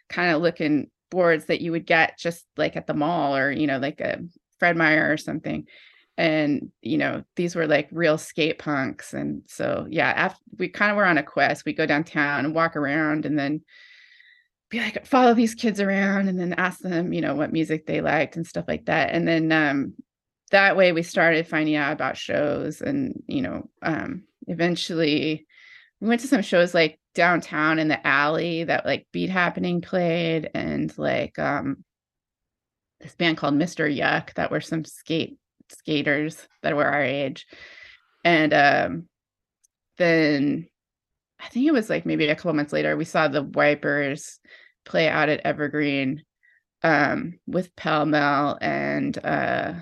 kind 0.10 0.34
of 0.34 0.42
looking 0.42 0.90
boards 1.10 1.46
that 1.46 1.62
you 1.62 1.72
would 1.72 1.86
get 1.86 2.18
just 2.18 2.46
like 2.58 2.76
at 2.76 2.88
the 2.88 2.94
mall 2.94 3.36
or 3.36 3.52
you 3.52 3.68
know 3.68 3.78
like 3.78 4.02
a 4.02 4.20
Fred 4.60 4.76
Meyer 4.76 5.12
or 5.12 5.18
something 5.18 5.66
and 6.18 6.72
you 6.82 6.98
know 6.98 7.24
these 7.36 7.56
were 7.56 7.68
like 7.68 7.88
real 7.92 8.18
skate 8.18 8.60
punks 8.60 9.14
and 9.14 9.44
so 9.48 9.86
yeah 9.90 10.10
after 10.10 10.40
we 10.58 10.68
kind 10.68 10.92
of 10.92 10.98
were 10.98 11.06
on 11.06 11.18
a 11.18 11.24
quest 11.24 11.66
we 11.66 11.74
go 11.74 11.86
downtown 11.86 12.46
and 12.46 12.56
walk 12.56 12.76
around 12.76 13.26
and 13.26 13.38
then 13.38 13.62
be 14.70 14.80
like 14.80 15.06
follow 15.06 15.34
these 15.34 15.56
kids 15.56 15.80
around 15.80 16.28
and 16.28 16.40
then 16.40 16.54
ask 16.54 16.80
them 16.80 17.14
you 17.14 17.22
know 17.22 17.36
what 17.36 17.54
music 17.54 17.86
they 17.86 18.02
liked 18.02 18.36
and 18.36 18.48
stuff 18.48 18.66
like 18.68 18.86
that 18.86 19.12
and 19.12 19.28
then 19.28 19.52
um 19.52 19.94
that 20.52 20.76
way 20.78 20.92
we 20.92 21.04
started 21.04 21.48
finding 21.48 21.76
out 21.76 21.94
about 21.94 22.18
shows 22.18 22.82
and 22.82 23.22
you 23.28 23.42
know 23.42 23.70
um 23.82 24.24
eventually 24.48 25.46
we 26.02 26.08
went 26.08 26.22
to 26.22 26.28
some 26.28 26.42
shows 26.42 26.74
like 26.74 27.00
downtown 27.14 27.80
in 27.80 27.88
the 27.88 28.06
alley 28.06 28.64
that 28.64 28.86
like 28.86 29.08
beat 29.12 29.30
happening 29.30 29.82
played 29.82 30.50
and 30.54 30.96
like 30.98 31.40
um 31.40 31.84
this 33.00 33.16
band 33.16 33.38
called 33.38 33.54
Mr. 33.54 33.88
Yuck 33.94 34.34
that 34.34 34.52
were 34.52 34.62
some 34.62 34.84
skate 34.84 35.38
skaters 35.70 36.48
that 36.64 36.76
were 36.76 36.86
our 36.86 37.04
age. 37.04 37.46
And 38.24 38.54
um 38.54 39.10
then 39.98 40.68
I 41.40 41.48
think 41.50 41.68
it 41.68 41.74
was 41.74 41.90
like 41.90 42.06
maybe 42.06 42.28
a 42.28 42.36
couple 42.36 42.54
months 42.54 42.74
later 42.74 42.96
we 42.96 43.06
saw 43.06 43.28
the 43.28 43.44
Wipers 43.44 44.40
play 44.86 45.08
out 45.08 45.30
at 45.30 45.42
Evergreen 45.46 46.24
um 46.84 47.40
with 47.48 47.76
Pell 47.76 48.06
Mell 48.06 48.58
and 48.62 49.18
uh 49.18 49.74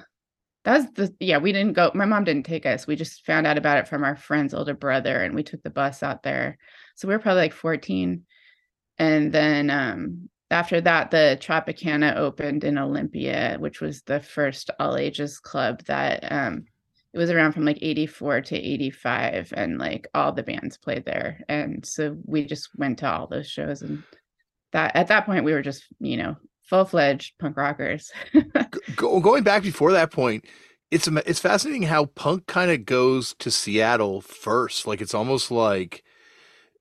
that 0.65 0.77
was 0.77 0.85
the 0.93 1.15
yeah 1.19 1.37
we 1.37 1.51
didn't 1.51 1.73
go 1.73 1.91
my 1.93 2.05
mom 2.05 2.23
didn't 2.23 2.45
take 2.45 2.65
us. 2.65 2.87
We 2.87 2.95
just 2.95 3.25
found 3.25 3.47
out 3.47 3.57
about 3.57 3.77
it 3.79 3.87
from 3.87 4.03
our 4.03 4.15
friend's 4.15 4.53
older 4.53 4.73
brother 4.73 5.21
and 5.21 5.35
we 5.35 5.43
took 5.43 5.61
the 5.63 5.69
bus 5.69 6.03
out 6.03 6.23
there. 6.23 6.57
So 6.95 7.07
we 7.07 7.13
were 7.13 7.19
probably 7.19 7.43
like 7.43 7.53
14 7.53 8.23
and 8.97 9.31
then 9.33 9.69
um 9.69 10.29
after 10.51 10.79
that 10.81 11.11
the 11.11 11.37
tropicana 11.41 12.15
opened 12.15 12.63
in 12.63 12.77
olympia 12.77 13.57
which 13.59 13.81
was 13.81 14.03
the 14.03 14.19
first 14.19 14.69
all 14.79 14.97
ages 14.97 15.39
club 15.39 15.83
that 15.85 16.31
um 16.31 16.65
it 17.13 17.17
was 17.17 17.29
around 17.29 17.53
from 17.53 17.65
like 17.65 17.77
84 17.81 18.41
to 18.41 18.55
85 18.55 19.53
and 19.55 19.77
like 19.77 20.07
all 20.13 20.31
the 20.31 20.43
bands 20.43 20.77
played 20.77 21.05
there 21.05 21.41
and 21.47 21.85
so 21.85 22.17
we 22.25 22.45
just 22.45 22.69
went 22.77 22.99
to 22.99 23.11
all 23.11 23.27
those 23.27 23.47
shows 23.47 23.81
and 23.81 24.03
that 24.71 24.95
at 24.95 25.07
that 25.07 25.25
point 25.25 25.45
we 25.45 25.53
were 25.53 25.61
just 25.61 25.85
you 25.99 26.17
know 26.17 26.35
full-fledged 26.63 27.33
punk 27.39 27.57
rockers. 27.57 28.09
Go, 28.95 29.19
going 29.19 29.43
back 29.43 29.63
before 29.63 29.91
that 29.91 30.11
point 30.11 30.45
it's 30.91 31.07
it's 31.07 31.39
fascinating 31.39 31.83
how 31.83 32.05
punk 32.05 32.45
kind 32.47 32.69
of 32.69 32.85
goes 32.85 33.35
to 33.39 33.49
seattle 33.49 34.21
first 34.21 34.85
like 34.85 35.01
it's 35.01 35.13
almost 35.13 35.49
like 35.49 36.03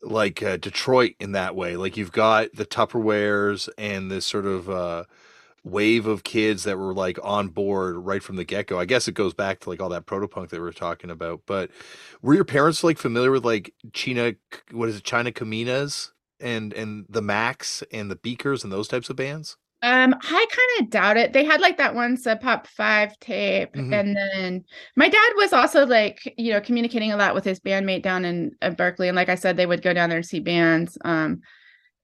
like 0.02 0.42
uh, 0.42 0.56
detroit 0.56 1.14
in 1.18 1.32
that 1.32 1.56
way 1.56 1.76
like 1.76 1.96
you've 1.96 2.12
got 2.12 2.48
the 2.54 2.66
tupperwares 2.66 3.68
and 3.78 4.10
this 4.10 4.26
sort 4.26 4.44
of 4.44 4.68
uh 4.68 5.04
wave 5.64 6.06
of 6.06 6.24
kids 6.24 6.64
that 6.64 6.76
were 6.78 6.92
like 6.94 7.18
on 7.22 7.48
board 7.48 7.96
right 7.96 8.22
from 8.22 8.36
the 8.36 8.44
get-go 8.44 8.78
i 8.80 8.84
guess 8.84 9.06
it 9.06 9.14
goes 9.14 9.32
back 9.32 9.60
to 9.60 9.68
like 9.70 9.80
all 9.80 9.88
that 9.88 10.06
proto-punk 10.06 10.50
that 10.50 10.56
we 10.56 10.62
were 10.62 10.72
talking 10.72 11.10
about 11.10 11.40
but 11.46 11.70
were 12.20 12.34
your 12.34 12.44
parents 12.44 12.82
like 12.82 12.98
familiar 12.98 13.30
with 13.30 13.44
like 13.44 13.72
china 13.92 14.32
what 14.72 14.88
is 14.88 14.96
it 14.96 15.04
Chinas 15.04 15.34
Comidas 15.34 16.10
and 16.40 16.72
and 16.72 17.06
the 17.08 17.22
max 17.22 17.82
and 17.92 18.10
the 18.10 18.16
beakers 18.16 18.64
and 18.64 18.72
those 18.72 18.88
types 18.88 19.08
of 19.10 19.16
bands 19.16 19.56
Um, 19.82 20.14
I 20.14 20.46
kind 20.50 20.80
of 20.80 20.90
doubt 20.90 21.16
it. 21.16 21.32
They 21.32 21.44
had 21.44 21.60
like 21.60 21.76
that 21.78 21.94
one 21.96 22.16
Sub 22.16 22.40
Pop 22.40 22.68
Five 22.68 23.18
tape, 23.18 23.72
Mhm. 23.74 23.92
and 23.92 24.16
then 24.16 24.64
my 24.94 25.08
dad 25.08 25.32
was 25.36 25.52
also 25.52 25.84
like, 25.86 26.20
you 26.38 26.52
know, 26.52 26.60
communicating 26.60 27.10
a 27.10 27.16
lot 27.16 27.34
with 27.34 27.44
his 27.44 27.58
bandmate 27.58 28.02
down 28.02 28.24
in 28.24 28.52
uh, 28.62 28.70
Berkeley. 28.70 29.08
And 29.08 29.16
like 29.16 29.28
I 29.28 29.34
said, 29.34 29.56
they 29.56 29.66
would 29.66 29.82
go 29.82 29.92
down 29.92 30.08
there 30.08 30.18
and 30.18 30.26
see 30.26 30.38
bands. 30.38 30.96
Um, 31.04 31.40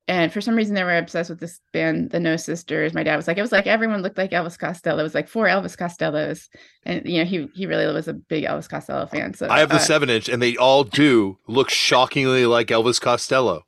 and 0.08 0.32
for 0.32 0.40
some 0.40 0.56
reason, 0.56 0.74
they 0.74 0.84
were 0.84 0.96
obsessed 0.96 1.28
with 1.28 1.38
this 1.38 1.60
band, 1.72 2.10
the 2.10 2.18
No 2.18 2.36
Sisters. 2.36 2.94
My 2.94 3.02
dad 3.02 3.16
was 3.16 3.28
like, 3.28 3.36
it 3.36 3.42
was 3.42 3.52
like 3.52 3.66
everyone 3.66 4.02
looked 4.02 4.16
like 4.16 4.30
Elvis 4.30 4.58
Costello. 4.58 5.00
It 5.00 5.02
was 5.02 5.14
like 5.14 5.28
four 5.28 5.46
Elvis 5.46 5.76
Costellos, 5.76 6.48
and 6.84 7.06
you 7.06 7.18
know, 7.18 7.24
he 7.24 7.48
he 7.54 7.66
really 7.66 7.92
was 7.92 8.08
a 8.08 8.14
big 8.14 8.44
Elvis 8.44 8.68
Costello 8.68 9.06
fan. 9.06 9.34
So 9.34 9.48
i 9.48 9.60
have 9.60 9.68
the 9.68 9.76
uh, 9.76 9.78
seven 9.78 10.10
inch 10.10 10.28
and 10.28 10.40
they 10.40 10.56
all 10.56 10.84
do 10.84 11.38
look 11.46 11.70
shockingly 11.70 12.46
like 12.46 12.68
elvis 12.68 13.00
costello 13.00 13.62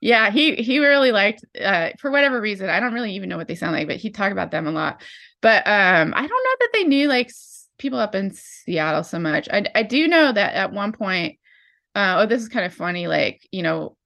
yeah 0.00 0.30
he 0.30 0.56
he 0.56 0.78
really 0.78 1.12
liked 1.12 1.44
uh 1.60 1.90
for 1.98 2.10
whatever 2.10 2.40
reason 2.40 2.68
i 2.68 2.80
don't 2.80 2.94
really 2.94 3.14
even 3.14 3.28
know 3.28 3.36
what 3.36 3.48
they 3.48 3.54
sound 3.54 3.72
like 3.72 3.86
but 3.86 3.96
he 3.96 4.10
talked 4.10 4.32
about 4.32 4.50
them 4.50 4.66
a 4.66 4.70
lot 4.70 5.02
but 5.40 5.66
um 5.66 6.12
i 6.14 6.20
don't 6.20 6.30
know 6.30 6.56
that 6.60 6.70
they 6.72 6.84
knew 6.84 7.08
like 7.08 7.30
people 7.78 7.98
up 7.98 8.14
in 8.14 8.30
seattle 8.32 9.02
so 9.02 9.18
much 9.18 9.48
i, 9.52 9.64
I 9.74 9.82
do 9.82 10.08
know 10.08 10.32
that 10.32 10.54
at 10.54 10.72
one 10.72 10.92
point 10.92 11.38
uh 11.94 12.16
oh 12.18 12.26
this 12.26 12.42
is 12.42 12.48
kind 12.48 12.64
of 12.64 12.74
funny 12.74 13.06
like 13.06 13.46
you 13.50 13.62
know 13.62 13.96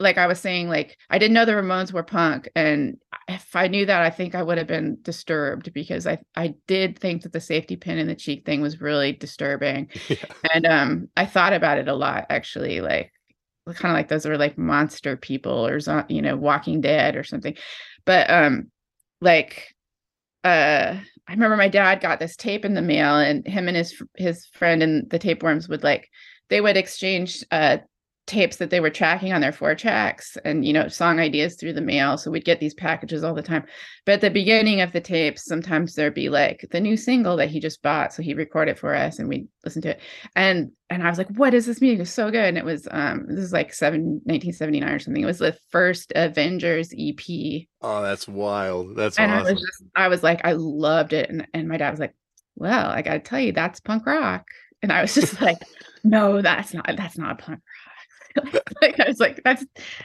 like 0.00 0.18
i 0.18 0.26
was 0.26 0.40
saying 0.40 0.68
like 0.68 0.96
i 1.10 1.18
didn't 1.18 1.34
know 1.34 1.44
the 1.44 1.52
ramones 1.52 1.92
were 1.92 2.02
punk 2.02 2.48
and 2.54 2.96
if 3.28 3.54
i 3.54 3.68
knew 3.68 3.86
that 3.86 4.02
i 4.02 4.10
think 4.10 4.34
i 4.34 4.42
would 4.42 4.58
have 4.58 4.66
been 4.66 4.98
disturbed 5.02 5.72
because 5.72 6.06
i 6.06 6.18
i 6.36 6.54
did 6.66 6.98
think 6.98 7.22
that 7.22 7.32
the 7.32 7.40
safety 7.40 7.76
pin 7.76 7.98
in 7.98 8.06
the 8.06 8.14
cheek 8.14 8.44
thing 8.44 8.60
was 8.60 8.80
really 8.80 9.12
disturbing 9.12 9.88
Yeah. 10.08 10.16
and 10.52 10.66
um 10.66 11.08
i 11.16 11.26
thought 11.26 11.52
about 11.52 11.78
it 11.78 11.88
a 11.88 11.94
lot 11.94 12.26
actually 12.30 12.80
like 12.80 13.12
kind 13.74 13.92
of 13.92 13.96
like 13.96 14.08
those 14.08 14.26
are 14.26 14.38
like 14.38 14.56
monster 14.56 15.16
people 15.16 15.66
or 15.66 15.78
you 16.08 16.22
know 16.22 16.36
walking 16.36 16.80
dead 16.80 17.16
or 17.16 17.22
something 17.24 17.56
but 18.04 18.28
um 18.30 18.70
like 19.20 19.66
uh 20.44 20.96
i 21.26 21.32
remember 21.32 21.56
my 21.56 21.68
dad 21.68 22.00
got 22.00 22.18
this 22.18 22.36
tape 22.36 22.64
in 22.64 22.74
the 22.74 22.82
mail 22.82 23.16
and 23.16 23.46
him 23.46 23.68
and 23.68 23.76
his 23.76 24.02
his 24.16 24.46
friend 24.46 24.82
and 24.82 25.10
the 25.10 25.18
tapeworms 25.18 25.68
would 25.68 25.82
like 25.82 26.08
they 26.48 26.60
would 26.60 26.76
exchange 26.76 27.44
uh 27.50 27.76
tapes 28.28 28.56
that 28.56 28.70
they 28.70 28.80
were 28.80 28.90
tracking 28.90 29.32
on 29.32 29.40
their 29.40 29.52
four 29.52 29.74
tracks 29.74 30.36
and 30.44 30.64
you 30.64 30.72
know 30.72 30.86
song 30.88 31.18
ideas 31.18 31.56
through 31.56 31.72
the 31.72 31.80
mail 31.80 32.16
so 32.16 32.30
we'd 32.30 32.44
get 32.44 32.60
these 32.60 32.74
packages 32.74 33.24
all 33.24 33.34
the 33.34 33.42
time 33.42 33.64
but 34.04 34.12
at 34.12 34.20
the 34.20 34.30
beginning 34.30 34.80
of 34.80 34.92
the 34.92 35.00
tapes 35.00 35.44
sometimes 35.44 35.94
there'd 35.94 36.14
be 36.14 36.28
like 36.28 36.66
the 36.70 36.80
new 36.80 36.96
single 36.96 37.36
that 37.36 37.50
he 37.50 37.58
just 37.58 37.82
bought 37.82 38.12
so 38.12 38.22
he'd 38.22 38.36
record 38.36 38.68
it 38.68 38.78
for 38.78 38.94
us 38.94 39.18
and 39.18 39.28
we'd 39.28 39.48
listen 39.64 39.82
to 39.82 39.90
it 39.90 40.00
and 40.36 40.70
and 40.90 41.02
I 41.02 41.10
was 41.10 41.18
like, 41.18 41.28
what 41.36 41.52
is 41.52 41.66
this 41.66 41.80
music? 41.80 42.00
It's 42.00 42.10
so 42.10 42.30
good. 42.30 42.44
And 42.44 42.56
it 42.56 42.64
was 42.64 42.88
um 42.90 43.26
this 43.28 43.44
is 43.44 43.52
like 43.52 43.74
seven, 43.74 44.22
1979 44.24 44.88
or 44.88 44.98
something. 44.98 45.22
It 45.22 45.26
was 45.26 45.38
the 45.38 45.56
first 45.70 46.12
Avengers 46.16 46.92
EP. 46.98 47.66
oh 47.82 48.02
that's 48.02 48.26
wild 48.26 48.96
that's 48.96 49.18
and 49.18 49.30
I 49.30 49.42
was 49.42 49.60
just 49.60 49.84
I 49.94 50.08
was 50.08 50.22
like, 50.22 50.40
I 50.44 50.52
loved 50.52 51.12
it. 51.12 51.28
And 51.28 51.46
and 51.52 51.68
my 51.68 51.76
dad 51.76 51.90
was 51.90 52.00
like, 52.00 52.14
Well, 52.56 52.88
I 52.88 53.02
gotta 53.02 53.20
tell 53.20 53.40
you, 53.40 53.52
that's 53.52 53.80
punk 53.80 54.06
rock. 54.06 54.46
And 54.82 54.92
I 54.92 55.02
was 55.02 55.14
just 55.14 55.40
like, 55.40 55.58
No, 56.04 56.40
that's 56.40 56.72
not 56.72 56.90
that's 56.96 57.18
not 57.18 57.38
punk 57.38 57.60
rock. 57.60 57.87
like 58.82 58.98
I 59.00 59.08
was 59.08 59.20
like, 59.20 59.40
that's 59.44 59.64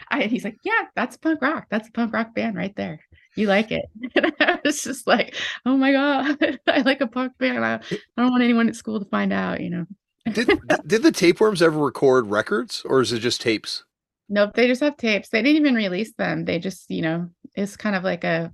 I 0.09 0.23
he's 0.23 0.43
like, 0.43 0.57
Yeah, 0.63 0.83
that's 0.95 1.17
punk 1.17 1.41
rock. 1.41 1.67
That's 1.69 1.89
a 1.89 1.91
punk 1.91 2.13
rock 2.13 2.33
band 2.36 2.55
right 2.55 2.75
there. 2.75 2.99
You 3.36 3.47
like 3.47 3.71
it. 3.71 3.86
And 4.15 4.33
I 4.39 4.59
was 4.63 4.81
just 4.83 5.07
like, 5.07 5.36
Oh 5.65 5.77
my 5.77 5.91
God, 5.91 6.59
I 6.67 6.81
like 6.81 7.01
a 7.01 7.07
punk 7.07 7.38
band. 7.38 7.63
I, 7.65 7.75
I 7.75 7.81
don't 8.21 8.31
want 8.31 8.43
anyone 8.43 8.69
at 8.69 8.75
school 8.75 8.99
to 8.99 9.09
find 9.09 9.33
out, 9.33 9.62
you 9.62 9.69
know. 9.69 9.86
did 10.31 10.49
did 10.88 11.03
the 11.03 11.12
tapeworms 11.12 11.62
ever 11.62 11.77
record 11.79 12.27
records 12.27 12.83
or 12.86 13.01
is 13.01 13.12
it 13.12 13.19
just 13.19 13.41
tapes 13.41 13.83
Nope, 14.29 14.53
they 14.55 14.67
just 14.67 14.81
have 14.81 14.95
tapes. 14.97 15.29
They 15.29 15.41
didn't 15.41 15.57
even 15.62 15.75
release 15.75 16.13
them. 16.17 16.45
They 16.45 16.57
just, 16.57 16.89
you 16.89 17.01
know, 17.01 17.29
it's 17.55 17.75
kind 17.75 17.95
of 17.95 18.03
like 18.03 18.23
a 18.23 18.51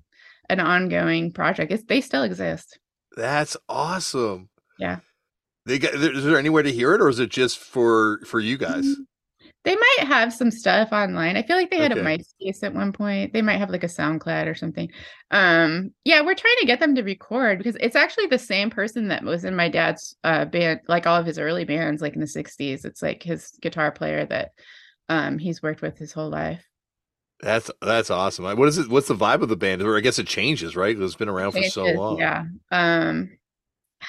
an 0.49 0.59
ongoing 0.59 1.31
project. 1.31 1.71
It's 1.71 1.83
they 1.83 2.01
still 2.01 2.23
exist. 2.23 2.79
that's 3.15 3.55
awesome 3.69 4.49
Yeah. 4.79 4.99
they 5.65 5.77
got 5.77 5.93
is 5.93 6.23
there 6.25 6.39
anywhere 6.39 6.63
to 6.63 6.71
hear 6.71 6.95
it 6.95 7.01
or 7.01 7.09
is 7.09 7.19
it 7.19 7.29
just 7.29 7.59
for 7.59 8.19
for 8.25 8.39
you 8.39 8.57
guys 8.57 8.85
Mm-hmm. 8.85 9.03
They 9.65 9.75
might 9.75 10.07
have 10.07 10.33
some 10.33 10.51
stuff 10.51 10.89
online. 10.91 11.35
I 11.35 11.43
feel 11.43 11.57
like 11.57 11.69
they 11.69 11.77
had 11.77 11.91
okay. 11.91 11.99
a 11.99 12.03
MySpace 12.03 12.63
at 12.63 12.73
one 12.73 12.93
point. 12.93 13.33
They 13.33 13.41
might 13.41 13.57
have 13.57 13.69
like 13.69 13.83
a 13.83 13.87
SoundCloud 13.87 14.47
or 14.47 14.55
something. 14.55 14.89
Um, 15.31 15.91
yeah, 16.05 16.21
we're 16.21 16.35
trying 16.35 16.55
to 16.61 16.65
get 16.65 16.79
them 16.79 16.95
to 16.95 17.03
record 17.03 17.57
because 17.57 17.75
it's 17.81 17.95
actually 17.95 18.27
the 18.27 18.39
same 18.39 18.69
person 18.69 19.09
that 19.09 19.23
was 19.23 19.43
in 19.43 19.55
my 19.55 19.67
dad's 19.67 20.15
uh, 20.23 20.45
band, 20.45 20.79
like 20.87 21.05
all 21.05 21.19
of 21.19 21.25
his 21.25 21.37
early 21.37 21.65
bands, 21.65 22.01
like 22.01 22.13
in 22.13 22.21
the 22.21 22.25
'60s. 22.25 22.85
It's 22.85 23.01
like 23.01 23.21
his 23.21 23.51
guitar 23.61 23.91
player 23.91 24.25
that 24.27 24.51
um, 25.09 25.37
he's 25.37 25.61
worked 25.61 25.81
with 25.81 25.97
his 25.97 26.13
whole 26.13 26.29
life. 26.29 26.65
That's 27.41 27.69
that's 27.81 28.09
awesome. 28.09 28.45
What 28.45 28.67
is 28.67 28.77
it? 28.77 28.89
What's 28.89 29.07
the 29.07 29.15
vibe 29.15 29.41
of 29.41 29.49
the 29.49 29.57
band? 29.57 29.81
Or 29.81 29.97
I 29.97 30.01
guess 30.01 30.19
it 30.19 30.27
changes, 30.27 30.75
right? 30.75 30.97
It's 30.97 31.15
been 31.15 31.29
around 31.29 31.51
for 31.51 31.63
so 31.63 31.85
long. 31.85 32.17
Yeah. 32.17 32.45
Um, 32.71 33.37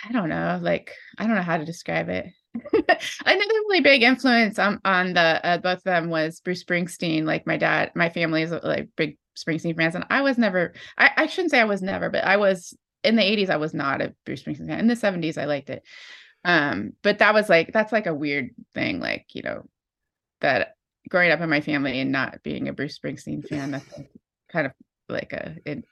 I 0.08 0.12
don't 0.12 0.28
know. 0.28 0.60
Like 0.62 0.92
I 1.18 1.26
don't 1.26 1.36
know 1.36 1.42
how 1.42 1.56
to 1.56 1.64
describe 1.64 2.08
it. 2.08 2.26
Another 2.72 3.54
really 3.68 3.80
big 3.80 4.02
influence 4.02 4.58
on 4.58 4.80
on 4.84 5.14
the 5.14 5.46
uh, 5.46 5.58
both 5.58 5.78
of 5.78 5.84
them 5.84 6.10
was 6.10 6.40
Bruce 6.40 6.64
Springsteen. 6.64 7.24
Like 7.24 7.46
my 7.46 7.56
dad, 7.56 7.92
my 7.94 8.08
family 8.08 8.42
is 8.42 8.50
like 8.50 8.88
big 8.96 9.16
Springsteen 9.38 9.76
fans, 9.76 9.94
and 9.94 10.04
I 10.10 10.22
was 10.22 10.36
never. 10.36 10.74
I, 10.98 11.10
I 11.16 11.26
shouldn't 11.26 11.52
say 11.52 11.60
I 11.60 11.64
was 11.64 11.82
never, 11.82 12.10
but 12.10 12.24
I 12.24 12.36
was 12.36 12.76
in 13.04 13.16
the 13.16 13.22
'80s. 13.22 13.50
I 13.50 13.56
was 13.56 13.72
not 13.72 14.02
a 14.02 14.14
Bruce 14.26 14.42
Springsteen 14.42 14.66
fan. 14.66 14.80
In 14.80 14.88
the 14.88 14.94
'70s, 14.94 15.38
I 15.38 15.44
liked 15.44 15.70
it. 15.70 15.82
Um, 16.44 16.94
but 17.02 17.18
that 17.18 17.34
was 17.34 17.48
like 17.48 17.72
that's 17.72 17.92
like 17.92 18.06
a 18.06 18.14
weird 18.14 18.50
thing, 18.74 18.98
like 18.98 19.26
you 19.32 19.42
know, 19.42 19.68
that 20.40 20.74
growing 21.08 21.30
up 21.30 21.40
in 21.40 21.50
my 21.50 21.60
family 21.60 22.00
and 22.00 22.10
not 22.10 22.42
being 22.42 22.68
a 22.68 22.72
Bruce 22.72 22.98
Springsteen 22.98 23.46
fan, 23.46 23.70
that's 23.70 24.00
kind 24.50 24.66
of 24.66 24.72
like 25.08 25.32
a 25.32 25.56
it, 25.64 25.84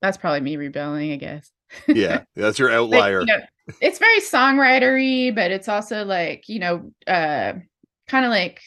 that's 0.00 0.18
probably 0.18 0.40
me 0.40 0.56
rebelling, 0.56 1.12
I 1.12 1.16
guess. 1.16 1.50
yeah, 1.88 2.22
that's 2.36 2.58
your 2.58 2.70
outlier. 2.72 3.20
you 3.20 3.26
know, 3.26 3.40
it's 3.80 3.98
very 3.98 4.20
songwritery, 4.20 5.34
but 5.34 5.50
it's 5.50 5.68
also 5.68 6.04
like 6.04 6.48
you 6.48 6.58
know, 6.58 6.92
uh, 7.06 7.54
kind 8.08 8.24
of 8.24 8.30
like 8.30 8.60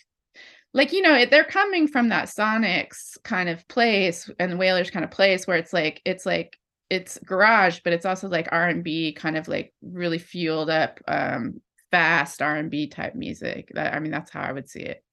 like 0.74 0.94
you 0.94 1.02
know 1.02 1.26
they're 1.26 1.44
coming 1.44 1.88
from 1.88 2.10
that 2.10 2.28
sonics 2.28 3.18
kind 3.24 3.50
of 3.50 3.68
place 3.68 4.30
and 4.40 4.52
the 4.52 4.58
Wailers 4.58 4.92
kind 4.92 5.04
of 5.06 5.12
place 5.12 5.48
where 5.48 5.58
it's 5.58 5.74
like 5.74 6.02
it's 6.06 6.26
like 6.26 6.58
it's 6.90 7.18
garage 7.26 7.80
but 7.84 7.92
it's 7.92 8.06
also 8.06 8.30
like 8.30 8.48
r&b 8.52 9.12
kind 9.14 9.36
of 9.36 9.50
like 9.50 9.74
really 9.82 10.18
fueled 10.18 10.70
up 10.70 11.02
um 11.08 11.60
fast 11.92 12.42
r&b 12.42 12.88
type 12.88 13.16
music. 13.16 13.72
That 13.74 13.94
i 13.94 14.00
mean 14.00 14.12
that's 14.12 14.32
how 14.32 14.42
i 14.42 14.52
would 14.52 14.70
see 14.70 14.82
it. 14.82 15.04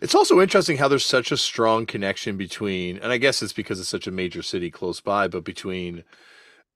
It's 0.00 0.14
also 0.14 0.40
interesting 0.40 0.78
how 0.78 0.88
there's 0.88 1.04
such 1.04 1.30
a 1.30 1.36
strong 1.36 1.84
connection 1.84 2.38
between, 2.38 2.96
and 2.96 3.12
I 3.12 3.18
guess 3.18 3.42
it's 3.42 3.52
because 3.52 3.78
it's 3.78 3.88
such 3.88 4.06
a 4.06 4.10
major 4.10 4.40
city 4.40 4.70
close 4.70 4.98
by, 4.98 5.28
but 5.28 5.44
between 5.44 6.04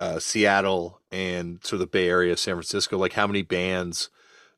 uh, 0.01 0.19
Seattle 0.19 1.01
and 1.11 1.63
sort 1.65 1.75
of 1.75 1.81
the 1.81 1.87
Bay 1.87 2.09
Area, 2.09 2.37
San 2.37 2.55
Francisco, 2.55 2.99
like 2.99 3.13
how 3.13 3.27
many 3.27 3.43
bands 3.43 4.11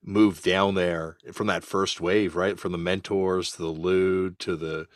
moved 0.03 0.45
down 0.45 0.75
there 0.75 1.19
from 1.33 1.49
that 1.49 1.65
first 1.65 2.01
wave, 2.01 2.37
right? 2.37 2.59
From 2.59 2.73
the 2.73 2.79
Mentors 2.79 3.53
to 3.53 3.63
the 3.63 3.69
Lewd 3.69 4.39
to 4.41 4.57
the 4.57 4.87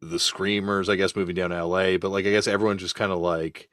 the 0.00 0.18
Screamers, 0.18 0.88
I 0.88 0.96
guess, 0.96 1.16
moving 1.16 1.34
down 1.34 1.50
to 1.50 1.64
LA. 1.64 1.96
But 1.96 2.10
like, 2.10 2.26
I 2.26 2.30
guess 2.30 2.46
everyone 2.46 2.78
just 2.78 2.94
kind 2.94 3.10
of 3.10 3.18
like 3.18 3.68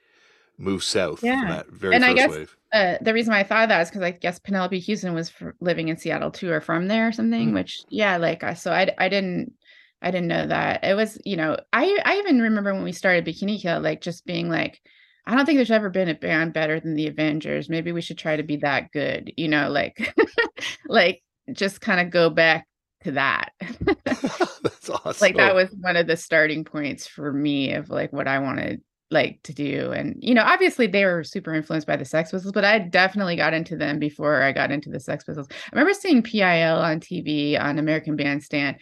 moved 0.58 0.84
south 0.84 1.24
yeah. 1.24 1.40
from 1.40 1.50
that 1.50 1.68
very 1.68 1.96
and 1.96 2.04
first 2.04 2.12
I 2.12 2.14
guess, 2.16 2.30
wave. 2.32 2.58
Uh, 2.74 2.96
the 3.02 3.14
reason 3.14 3.34
why 3.34 3.40
I 3.40 3.44
thought 3.44 3.70
that 3.70 3.82
is 3.82 3.90
because 3.90 4.04
I 4.04 4.12
guess 4.12 4.40
Penelope 4.40 4.80
Houston 4.80 5.14
was 5.14 5.32
living 5.60 5.90
in 5.90 5.98
Seattle 5.98 6.32
too, 6.32 6.52
or 6.52 6.62
from 6.62 6.88
there 6.88 7.10
or 7.10 7.12
something. 7.12 7.52
Mm. 7.52 7.54
Which, 7.54 7.84
yeah, 7.90 8.18
like 8.18 8.44
so 8.58 8.72
I 8.72 8.94
I 8.98 9.10
didn't 9.10 9.54
I 10.02 10.10
didn't 10.10 10.28
know 10.28 10.48
that 10.48 10.84
it 10.84 10.96
was 10.96 11.20
you 11.26 11.36
know 11.36 11.58
I 11.74 12.00
I 12.06 12.18
even 12.18 12.42
remember 12.42 12.74
when 12.74 12.84
we 12.84 12.94
started 12.94 13.26
Bikini 13.26 13.62
Kill, 13.62 13.82
like 13.82 14.02
just 14.02 14.26
being 14.26 14.50
like. 14.50 14.82
I 15.26 15.36
don't 15.36 15.46
think 15.46 15.58
there's 15.58 15.72
ever 15.72 15.90
been 15.90 16.10
a 16.10 16.16
band 16.16 16.54
better 16.54 16.80
than 16.80 16.96
the 16.96 17.08
Avengers. 17.08 17.70
Maybe 17.70 17.92
we 17.92 18.02
should 18.02 18.18
try 18.18 18.36
to 18.36 18.44
be 18.44 18.58
that 18.58 18.92
good, 18.92 19.32
you 19.38 19.48
know, 19.48 19.70
like 19.70 20.16
like 20.88 21.24
just 21.54 21.82
kind 21.82 22.00
of 22.00 22.12
go 22.12 22.30
back 22.30 22.68
to 23.04 23.12
that. 23.12 23.52
That's 24.06 24.90
awesome. 24.90 25.16
Like 25.20 25.38
that 25.38 25.56
was 25.56 25.70
one 25.80 25.96
of 25.96 26.08
the 26.08 26.18
starting 26.18 26.64
points 26.64 27.08
for 27.08 27.32
me 27.32 27.74
of 27.74 27.90
like 27.90 28.12
what 28.12 28.28
I 28.28 28.40
wanted 28.40 28.82
like 29.12 29.42
to 29.44 29.54
do 29.54 29.92
and 29.92 30.16
you 30.22 30.34
know 30.34 30.42
obviously 30.42 30.88
they 30.88 31.04
were 31.04 31.24
super 31.24 31.54
influenced 31.54 31.86
by 31.86 31.98
the 31.98 32.06
sex 32.06 32.32
pistols 32.32 32.54
but 32.54 32.64
i 32.64 32.80
definitely 32.80 33.36
got 33.36 33.54
into 33.54 33.76
them 33.76 34.00
before 34.00 34.42
i 34.42 34.54
got 34.54 34.72
into 34.72 34.90
the 34.90 35.02
sex 35.02 35.26
pistols 35.26 35.50
i 35.52 35.70
remember 35.74 35.94
seeing 35.94 36.24
pil 36.24 36.78
on 36.78 37.00
tv 37.02 37.60
on 37.60 37.78
american 37.78 38.16
bandstand 38.16 38.78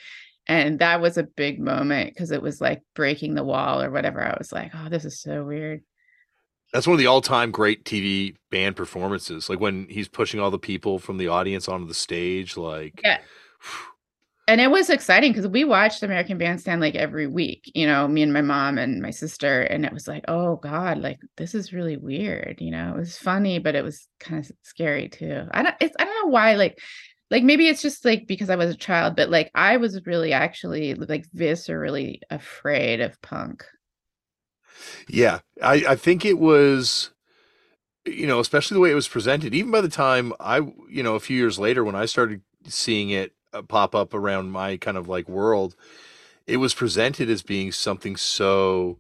and 0.48 0.78
that 0.80 1.02
was 1.02 1.18
a 1.18 1.24
big 1.24 1.60
moment 1.60 2.14
because 2.14 2.30
it 2.30 2.44
was 2.44 2.62
like 2.62 2.84
breaking 2.94 3.34
the 3.34 3.44
wall 3.44 3.82
or 3.82 3.90
whatever 3.90 4.22
i 4.22 4.36
was 4.38 4.52
like 4.52 4.72
oh 4.76 4.88
this 4.88 5.04
is 5.04 5.20
so 5.20 5.44
weird 5.44 5.82
that's 6.74 6.88
one 6.88 6.94
of 6.94 7.00
the 7.00 7.08
all-time 7.08 7.52
great 7.52 7.84
tv 7.86 8.36
band 8.52 8.76
performances 8.76 9.50
like 9.50 9.60
when 9.60 9.88
he's 9.90 10.08
pushing 10.08 10.40
all 10.40 10.52
the 10.52 10.60
people 10.60 11.00
from 11.00 11.18
the 11.18 11.28
audience 11.28 11.68
onto 11.68 11.88
the 11.88 11.94
stage 11.94 12.58
like 12.58 13.02
yeah 13.04 13.20
and 14.50 14.60
it 14.60 14.72
was 14.72 14.90
exciting 14.90 15.32
because 15.32 15.48
we 15.48 15.64
watched 15.64 16.02
American 16.02 16.40
Bandstand 16.40 16.82
like 16.82 16.96
every 16.96 17.28
week, 17.28 17.72
you 17.76 17.86
know, 17.86 18.08
me 18.08 18.24
and 18.24 18.34
my 18.34 18.42
mom 18.42 18.80
and 18.80 19.00
my 19.00 19.12
sister, 19.12 19.62
and 19.62 19.86
it 19.86 19.94
was 19.94 20.08
like, 20.08 20.26
oh 20.28 20.56
God, 20.56 20.98
like 20.98 21.20
this 21.38 21.54
is 21.54 21.72
really 21.72 21.98
weird, 21.98 22.58
you 22.60 22.72
know. 22.72 22.96
It 22.96 23.00
was 23.00 23.16
funny, 23.16 23.60
but 23.60 23.76
it 23.76 23.84
was 23.84 24.08
kind 24.20 24.44
of 24.44 24.52
scary 24.64 25.08
too. 25.08 25.44
I 25.52 25.62
don't, 25.62 25.76
it's 25.80 25.96
I 26.00 26.04
don't 26.04 26.26
know 26.26 26.32
why, 26.32 26.56
like, 26.56 26.80
like 27.30 27.44
maybe 27.44 27.68
it's 27.68 27.84
just 27.84 28.04
like 28.04 28.26
because 28.26 28.50
I 28.50 28.56
was 28.56 28.72
a 28.72 28.78
child, 28.78 29.16
but 29.16 29.30
like 29.30 29.52
I 29.54 29.78
was 29.78 30.04
really 30.08 30.34
actually 30.34 30.96
like 30.96 31.30
viscerally 31.30 32.22
afraid 32.32 33.02
of 33.02 33.22
punk. 33.22 33.64
Yeah, 35.08 35.40
I 35.62 35.84
I 35.90 35.96
think 35.96 36.26
it 36.26 36.40
was 36.40 37.12
you 38.06 38.28
know, 38.28 38.40
especially 38.40 38.76
the 38.76 38.82
way 38.82 38.92
it 38.92 38.96
was 38.96 39.08
presented. 39.08 39.54
Even 39.54 39.72
by 39.72 39.82
the 39.82 39.90
time 39.90 40.34
I, 40.40 40.58
you 40.90 41.04
know, 41.04 41.16
a 41.16 41.20
few 41.20 41.38
years 41.38 41.60
later 41.60 41.84
when 41.84 41.96
I 41.96 42.06
started 42.06 42.42
seeing 42.66 43.10
it 43.10 43.34
uh, 43.54 43.62
pop 43.62 43.96
up 43.96 44.14
around 44.14 44.52
my 44.52 44.78
kind 44.78 44.98
of 44.98 45.08
like 45.08 45.28
world, 45.30 45.76
it 46.48 46.58
was 46.58 46.74
presented 46.74 47.30
as 47.30 47.42
being 47.42 47.72
something 47.72 48.16
so 48.16 48.98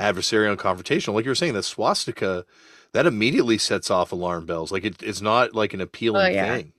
adversarial 0.00 0.50
and 0.50 0.58
confrontational. 0.58 1.14
Like 1.14 1.24
you 1.24 1.30
were 1.30 1.34
saying, 1.36 1.54
that 1.54 1.64
swastika, 1.64 2.44
that 2.92 3.06
immediately 3.06 3.58
sets 3.58 3.90
off 3.90 4.12
alarm 4.12 4.46
bells. 4.46 4.72
Like 4.72 4.84
it, 4.84 5.02
it's 5.02 5.20
not 5.20 5.54
like 5.54 5.74
an 5.74 5.80
appealing 5.80 6.22
oh, 6.22 6.28
yeah. 6.28 6.56
thing. 6.56 6.72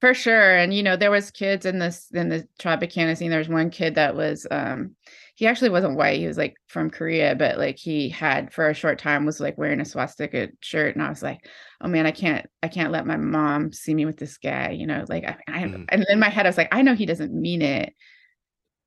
For 0.00 0.12
sure. 0.12 0.56
And 0.56 0.74
you 0.74 0.82
know, 0.82 0.96
there 0.96 1.10
was 1.10 1.30
kids 1.30 1.64
in 1.64 1.78
this 1.78 2.08
in 2.12 2.28
the 2.28 2.46
Tropicana 2.58 3.16
scene. 3.16 3.30
There 3.30 3.38
was 3.38 3.48
one 3.48 3.70
kid 3.70 3.94
that 3.94 4.14
was 4.14 4.46
um 4.50 4.96
he 5.36 5.48
actually 5.48 5.70
wasn't 5.70 5.96
white. 5.96 6.20
He 6.20 6.28
was 6.28 6.38
like 6.38 6.54
from 6.68 6.90
Korea, 6.90 7.34
but 7.34 7.58
like 7.58 7.76
he 7.76 8.08
had 8.08 8.52
for 8.52 8.70
a 8.70 8.74
short 8.74 9.00
time 9.00 9.26
was 9.26 9.40
like 9.40 9.58
wearing 9.58 9.80
a 9.80 9.84
swastika 9.84 10.48
shirt. 10.60 10.94
And 10.94 11.04
I 11.04 11.08
was 11.08 11.24
like, 11.24 11.48
oh 11.80 11.88
man, 11.88 12.06
I 12.06 12.12
can't, 12.12 12.46
I 12.62 12.68
can't 12.68 12.92
let 12.92 13.06
my 13.06 13.16
mom 13.16 13.72
see 13.72 13.94
me 13.94 14.06
with 14.06 14.16
this 14.16 14.38
guy, 14.38 14.70
you 14.70 14.86
know, 14.86 15.04
like 15.08 15.24
I, 15.24 15.36
I 15.48 15.64
mm. 15.64 15.86
and 15.88 16.06
in 16.08 16.20
my 16.20 16.28
head, 16.28 16.46
I 16.46 16.48
was 16.48 16.56
like, 16.56 16.72
I 16.72 16.82
know 16.82 16.94
he 16.94 17.04
doesn't 17.04 17.34
mean 17.34 17.62
it, 17.62 17.94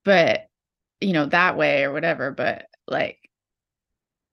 but 0.05 0.47
you 1.01 1.11
know, 1.11 1.25
that 1.25 1.57
way 1.57 1.83
or 1.83 1.91
whatever. 1.91 2.31
But 2.31 2.65
like 2.87 3.17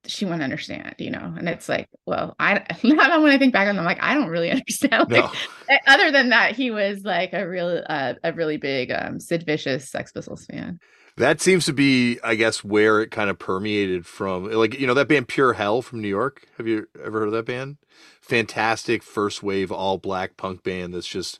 she 0.07 0.25
wouldn't 0.25 0.43
understand, 0.45 0.95
you 0.99 1.11
know. 1.11 1.35
And 1.37 1.49
it's 1.49 1.69
like, 1.69 1.89
well, 2.07 2.37
I 2.39 2.65
now 2.85 3.23
when 3.23 3.33
I 3.33 3.39
think 3.39 3.53
back 3.53 3.67
on 3.67 3.75
them, 3.75 3.85
like 3.85 4.01
I 4.01 4.15
don't 4.15 4.29
really 4.29 4.51
understand. 4.53 5.11
Like, 5.11 5.25
no. 5.25 5.33
Eh, 5.69 5.79
other 5.89 6.13
than 6.13 6.29
that, 6.29 6.55
he 6.55 6.71
was 6.71 7.03
like 7.03 7.33
a 7.33 7.49
real, 7.49 7.83
uh, 7.89 8.15
a 8.23 8.33
really 8.33 8.57
big 8.57 8.93
um, 8.93 9.19
Sid 9.19 9.45
Vicious 9.45 9.91
Sex 9.91 10.13
Pistols 10.13 10.47
fan 10.47 10.79
that 11.17 11.41
seems 11.41 11.65
to 11.67 11.73
be, 11.73 12.19
I 12.25 12.35
guess, 12.35 12.65
where 12.65 13.01
it 13.01 13.11
kind 13.11 13.31
of 13.31 13.39
permeated 13.39 14.05
from. 14.07 14.51
Like, 14.51 14.79
you 14.79 14.87
know, 14.87 14.95
that 14.95 15.09
band 15.09 15.29
Pure 15.29 15.55
Hell 15.55 15.81
from 15.83 16.01
New 16.01 16.09
York. 16.09 16.49
Have 16.57 16.67
you 16.67 16.89
ever 17.03 17.21
heard 17.21 17.29
of 17.29 17.33
that 17.33 17.47
band? 17.47 17.77
Fantastic 18.21 19.03
first 19.03 19.43
wave 19.43 19.71
all 19.71 19.99
black 19.99 20.37
punk 20.37 20.65
band 20.65 20.95
that's 20.95 21.07
just 21.07 21.39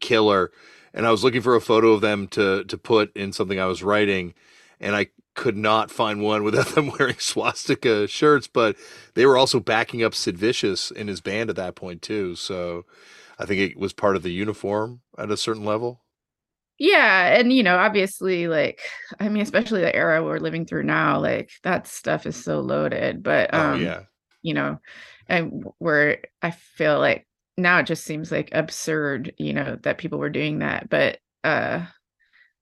killer. 0.00 0.50
And 0.92 1.06
I 1.06 1.10
was 1.10 1.24
looking 1.24 1.40
for 1.40 1.54
a 1.54 1.60
photo 1.60 1.92
of 1.92 2.00
them 2.00 2.28
to 2.28 2.64
to 2.64 2.78
put 2.78 3.16
in 3.16 3.32
something 3.32 3.58
I 3.58 3.66
was 3.66 3.82
writing, 3.82 4.34
and 4.78 4.94
I 4.94 5.08
could 5.34 5.56
not 5.56 5.90
find 5.90 6.22
one 6.22 6.44
without 6.44 6.68
them 6.74 6.92
wearing 6.98 7.18
swastika 7.18 8.06
shirts. 8.06 8.46
But 8.46 8.76
they 9.14 9.26
were 9.26 9.36
also 9.36 9.58
backing 9.58 10.02
up 10.02 10.14
Sid 10.14 10.36
Vicious 10.36 10.90
in 10.90 11.08
his 11.08 11.20
band 11.20 11.50
at 11.50 11.56
that 11.56 11.74
point 11.74 12.02
too. 12.02 12.36
So 12.36 12.84
I 13.38 13.46
think 13.46 13.60
it 13.60 13.78
was 13.78 13.92
part 13.92 14.16
of 14.16 14.22
the 14.22 14.32
uniform 14.32 15.00
at 15.18 15.30
a 15.30 15.36
certain 15.36 15.64
level. 15.64 16.00
Yeah, 16.78 17.38
and 17.38 17.52
you 17.52 17.62
know, 17.62 17.76
obviously, 17.76 18.48
like 18.48 18.80
I 19.20 19.28
mean, 19.28 19.42
especially 19.42 19.80
the 19.80 19.94
era 19.94 20.24
we're 20.24 20.38
living 20.38 20.66
through 20.66 20.84
now, 20.84 21.20
like 21.20 21.50
that 21.62 21.86
stuff 21.86 22.26
is 22.26 22.42
so 22.42 22.60
loaded. 22.60 23.22
But 23.22 23.50
oh, 23.52 23.60
um, 23.60 23.74
oh, 23.74 23.76
yeah, 23.76 24.00
you 24.42 24.54
know, 24.54 24.80
and 25.28 25.64
where 25.78 26.18
I 26.42 26.50
feel 26.50 26.98
like 26.98 27.26
now 27.56 27.78
it 27.78 27.86
just 27.86 28.04
seems 28.04 28.32
like 28.32 28.48
absurd, 28.52 29.34
you 29.38 29.52
know, 29.52 29.78
that 29.82 29.98
people 29.98 30.18
were 30.18 30.30
doing 30.30 30.58
that. 30.58 30.90
But 30.90 31.18
uh, 31.44 31.86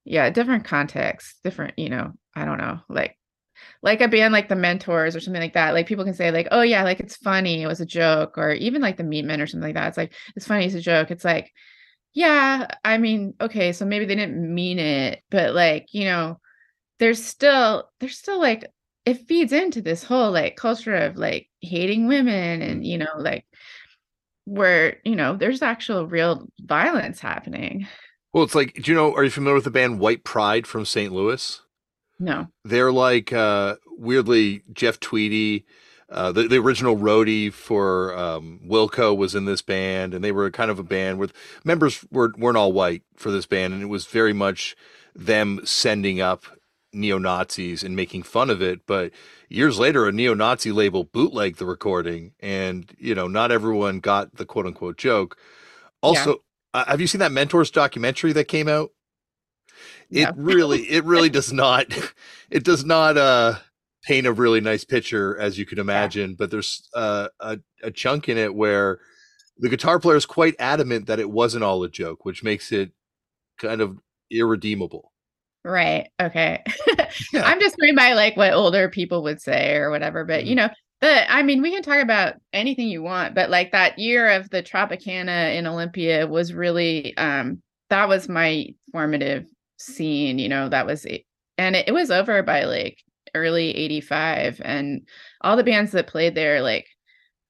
yeah, 0.04 0.28
different 0.30 0.64
context, 0.64 1.36
different, 1.42 1.78
you 1.78 1.88
know, 1.88 2.12
I 2.34 2.44
don't 2.44 2.58
know, 2.58 2.80
like 2.90 3.16
like 3.82 4.00
a 4.00 4.08
band 4.08 4.32
like 4.32 4.48
the 4.48 4.56
mentors 4.56 5.14
or 5.14 5.20
something 5.20 5.42
like 5.42 5.52
that 5.54 5.74
like 5.74 5.86
people 5.86 6.04
can 6.04 6.14
say 6.14 6.30
like 6.30 6.48
oh 6.50 6.62
yeah 6.62 6.82
like 6.82 6.98
it's 7.00 7.16
funny 7.16 7.62
it 7.62 7.66
was 7.66 7.80
a 7.80 7.86
joke 7.86 8.36
or 8.36 8.52
even 8.52 8.82
like 8.82 8.96
the 8.96 9.02
meatmen 9.04 9.40
or 9.40 9.46
something 9.46 9.68
like 9.68 9.74
that 9.74 9.88
it's 9.88 9.96
like 9.96 10.12
it's 10.34 10.46
funny 10.46 10.64
it's 10.64 10.74
a 10.74 10.80
joke 10.80 11.10
it's 11.10 11.24
like 11.24 11.52
yeah, 12.14 12.66
I 12.84 12.98
mean, 12.98 13.34
okay, 13.40 13.72
so 13.72 13.84
maybe 13.84 14.04
they 14.04 14.14
didn't 14.14 14.54
mean 14.54 14.78
it, 14.78 15.22
but 15.30 15.54
like, 15.54 15.88
you 15.92 16.04
know, 16.04 16.38
there's 16.98 17.24
still 17.24 17.88
there's 18.00 18.18
still 18.18 18.40
like 18.40 18.64
it 19.04 19.26
feeds 19.26 19.52
into 19.52 19.82
this 19.82 20.04
whole 20.04 20.30
like 20.30 20.56
culture 20.56 20.94
of 20.94 21.16
like 21.16 21.48
hating 21.60 22.06
women 22.06 22.62
and 22.62 22.86
you 22.86 22.98
know, 22.98 23.14
like 23.18 23.46
where, 24.44 24.98
you 25.04 25.16
know, 25.16 25.36
there's 25.36 25.62
actual 25.62 26.06
real 26.06 26.46
violence 26.60 27.20
happening. 27.20 27.86
Well, 28.32 28.44
it's 28.44 28.54
like, 28.54 28.74
do 28.74 28.90
you 28.90 28.96
know? 28.96 29.14
Are 29.14 29.24
you 29.24 29.30
familiar 29.30 29.54
with 29.56 29.64
the 29.64 29.70
band 29.70 30.00
White 30.00 30.24
Pride 30.24 30.66
from 30.66 30.86
St. 30.86 31.12
Louis? 31.12 31.60
No. 32.18 32.46
They're 32.64 32.92
like 32.92 33.32
uh, 33.32 33.76
weirdly 33.86 34.62
Jeff 34.72 35.00
Tweedy. 35.00 35.66
Uh, 36.12 36.30
the, 36.30 36.46
the 36.46 36.58
original 36.58 36.96
roadie 36.96 37.50
for 37.50 38.16
um, 38.16 38.60
Wilco 38.66 39.16
was 39.16 39.34
in 39.34 39.46
this 39.46 39.62
band, 39.62 40.12
and 40.12 40.22
they 40.22 40.30
were 40.30 40.50
kind 40.50 40.70
of 40.70 40.78
a 40.78 40.82
band 40.82 41.18
with 41.18 41.32
members 41.64 42.04
were, 42.10 42.32
weren't 42.36 42.58
all 42.58 42.72
white 42.72 43.02
for 43.16 43.30
this 43.30 43.46
band, 43.46 43.72
and 43.72 43.82
it 43.82 43.86
was 43.86 44.04
very 44.04 44.34
much 44.34 44.76
them 45.14 45.60
sending 45.64 46.20
up 46.20 46.44
neo 46.92 47.16
Nazis 47.16 47.82
and 47.82 47.96
making 47.96 48.24
fun 48.24 48.50
of 48.50 48.60
it. 48.60 48.86
But 48.86 49.12
years 49.48 49.78
later, 49.78 50.06
a 50.06 50.12
neo 50.12 50.34
Nazi 50.34 50.70
label 50.70 51.04
bootlegged 51.04 51.58
the 51.58 51.64
recording, 51.64 52.32
and 52.40 52.94
you 52.98 53.14
know, 53.14 53.26
not 53.26 53.50
everyone 53.50 54.00
got 54.00 54.36
the 54.36 54.44
quote 54.44 54.66
unquote 54.66 54.98
joke. 54.98 55.38
Also, 56.02 56.42
yeah. 56.74 56.80
uh, 56.80 56.84
have 56.86 57.00
you 57.00 57.06
seen 57.06 57.20
that 57.20 57.32
Mentors 57.32 57.70
documentary 57.70 58.34
that 58.34 58.48
came 58.48 58.68
out? 58.68 58.90
It 60.10 60.36
no. 60.36 60.42
really, 60.42 60.82
it 60.90 61.04
really 61.04 61.30
does 61.30 61.54
not, 61.54 61.86
it 62.50 62.64
does 62.64 62.84
not 62.84 63.16
uh, 63.16 63.54
paint 64.02 64.26
a 64.26 64.32
really 64.32 64.60
nice 64.60 64.84
picture 64.84 65.38
as 65.38 65.58
you 65.58 65.66
can 65.66 65.78
imagine. 65.78 66.30
Yeah. 66.30 66.36
But 66.38 66.50
there's 66.50 66.88
uh, 66.94 67.28
a 67.40 67.58
a 67.82 67.90
chunk 67.90 68.28
in 68.28 68.38
it 68.38 68.54
where 68.54 69.00
the 69.58 69.68
guitar 69.68 69.98
player 69.98 70.16
is 70.16 70.26
quite 70.26 70.54
adamant 70.58 71.06
that 71.06 71.20
it 71.20 71.30
wasn't 71.30 71.64
all 71.64 71.82
a 71.84 71.88
joke, 71.88 72.24
which 72.24 72.42
makes 72.42 72.72
it 72.72 72.90
kind 73.58 73.80
of 73.80 73.98
irredeemable. 74.30 75.12
Right. 75.64 76.08
Okay. 76.20 76.62
yeah. 77.32 77.44
I'm 77.44 77.60
just 77.60 77.76
going 77.78 77.94
by 77.94 78.14
like 78.14 78.36
what 78.36 78.52
older 78.52 78.88
people 78.88 79.22
would 79.22 79.40
say 79.40 79.76
or 79.76 79.90
whatever. 79.90 80.24
But 80.24 80.40
mm-hmm. 80.40 80.48
you 80.48 80.54
know, 80.56 80.68
the 81.00 81.32
I 81.32 81.42
mean, 81.42 81.62
we 81.62 81.70
can 81.70 81.82
talk 81.82 82.02
about 82.02 82.34
anything 82.52 82.88
you 82.88 83.02
want, 83.02 83.34
but 83.34 83.50
like 83.50 83.72
that 83.72 83.98
year 83.98 84.30
of 84.30 84.50
the 84.50 84.62
Tropicana 84.62 85.56
in 85.56 85.66
Olympia 85.66 86.26
was 86.26 86.52
really 86.52 87.16
um 87.16 87.62
that 87.90 88.08
was 88.08 88.28
my 88.28 88.68
formative 88.90 89.46
scene, 89.78 90.38
you 90.38 90.48
know, 90.48 90.68
that 90.68 90.86
was 90.86 91.06
and 91.58 91.76
it, 91.76 91.88
it 91.88 91.92
was 91.92 92.10
over 92.10 92.42
by 92.42 92.64
like 92.64 92.98
early 93.34 93.70
85 93.70 94.60
and 94.64 95.08
all 95.40 95.56
the 95.56 95.64
bands 95.64 95.92
that 95.92 96.06
played 96.06 96.34
there 96.34 96.62
like 96.62 96.86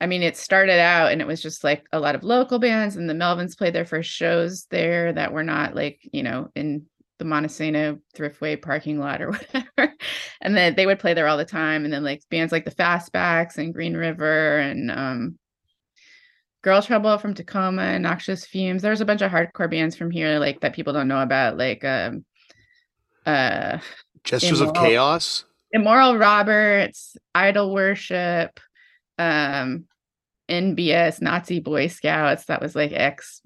I 0.02 0.06
mean, 0.06 0.24
it 0.24 0.36
started 0.36 0.80
out 0.80 1.12
and 1.12 1.20
it 1.20 1.28
was 1.28 1.40
just 1.40 1.62
like 1.62 1.86
a 1.92 2.00
lot 2.00 2.16
of 2.16 2.24
local 2.24 2.58
bands, 2.58 2.96
and 2.96 3.08
the 3.08 3.14
Melvins 3.14 3.56
played 3.56 3.72
their 3.72 3.84
first 3.84 4.10
shows 4.10 4.66
there 4.68 5.12
that 5.12 5.32
were 5.32 5.44
not 5.44 5.76
like, 5.76 6.00
you 6.12 6.24
know, 6.24 6.50
in 6.56 6.86
the 7.20 7.24
Montesano 7.24 8.00
Thriftway 8.16 8.60
parking 8.60 8.98
lot 8.98 9.22
or 9.22 9.30
whatever. 9.30 9.94
and 10.40 10.56
then 10.56 10.74
they 10.74 10.86
would 10.86 10.98
play 10.98 11.14
there 11.14 11.28
all 11.28 11.36
the 11.36 11.44
time. 11.44 11.84
And 11.84 11.94
then 11.94 12.02
like 12.02 12.20
bands 12.30 12.50
like 12.50 12.64
the 12.64 12.72
Fastbacks 12.72 13.58
and 13.58 13.72
Green 13.72 13.96
River 13.96 14.58
and 14.58 14.90
um, 14.90 15.38
Girl 16.62 16.82
Trouble 16.82 17.16
from 17.18 17.34
Tacoma 17.34 17.82
and 17.82 18.02
Noxious 18.02 18.44
Fumes. 18.44 18.82
There's 18.82 19.00
a 19.00 19.04
bunch 19.04 19.22
of 19.22 19.30
hardcore 19.30 19.70
bands 19.70 19.94
from 19.94 20.10
here 20.10 20.40
like 20.40 20.60
that 20.62 20.74
people 20.74 20.92
don't 20.92 21.08
know 21.08 21.22
about, 21.22 21.56
like 21.56 21.84
um 21.84 22.24
uh 23.24 23.78
Gestures 24.24 24.60
of 24.60 24.74
Chaos. 24.74 25.44
Immoral 25.72 26.16
Roberts, 26.16 27.16
Idol 27.34 27.72
Worship, 27.72 28.58
um 29.18 29.84
NBS, 30.48 31.22
Nazi 31.22 31.60
Boy 31.60 31.86
Scouts. 31.86 32.46
That 32.46 32.60
was 32.60 32.74
like 32.74 32.92
ex 32.92 33.40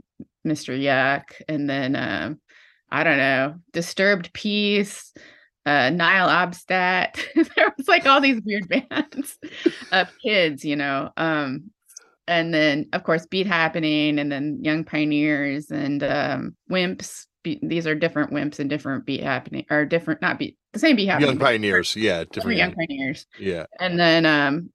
Mr. 0.46 0.78
Yuck. 0.78 1.24
And 1.48 1.68
then 1.68 1.96
um 1.96 2.40
I 2.90 3.04
don't 3.04 3.18
know, 3.18 3.56
Disturbed 3.72 4.32
Peace, 4.32 5.12
uh, 5.66 5.90
Nihil 5.90 6.28
Obstat. 6.28 7.20
there 7.56 7.74
was 7.76 7.88
like 7.88 8.06
all 8.06 8.20
these 8.20 8.40
weird 8.44 8.68
bands 8.90 9.38
of 9.92 10.08
kids, 10.22 10.64
you 10.64 10.76
know. 10.76 11.10
Um, 11.16 11.70
and 12.28 12.54
then 12.54 12.88
of 12.92 13.02
course 13.04 13.26
Beat 13.26 13.46
Happening, 13.46 14.18
and 14.18 14.30
then 14.30 14.60
Young 14.62 14.84
Pioneers 14.84 15.70
and 15.70 16.02
um, 16.02 16.56
Wimps. 16.70 17.26
Be- 17.46 17.60
these 17.62 17.86
are 17.86 17.94
different 17.94 18.32
Wimps 18.32 18.58
and 18.58 18.68
different 18.68 19.06
Beat 19.06 19.22
Happening, 19.22 19.66
or 19.70 19.84
different, 19.84 20.20
not 20.20 20.36
Beat, 20.36 20.58
the 20.72 20.80
same 20.80 20.96
Beat 20.96 21.06
Happening. 21.06 21.28
Young 21.28 21.38
Pioneers, 21.38 21.94
yeah, 21.94 22.24
different 22.24 22.58
Young 22.58 22.74
Pioneers. 22.74 23.24
Yeah. 23.38 23.66
And 23.78 23.96
then 23.96 24.26
um, 24.26 24.70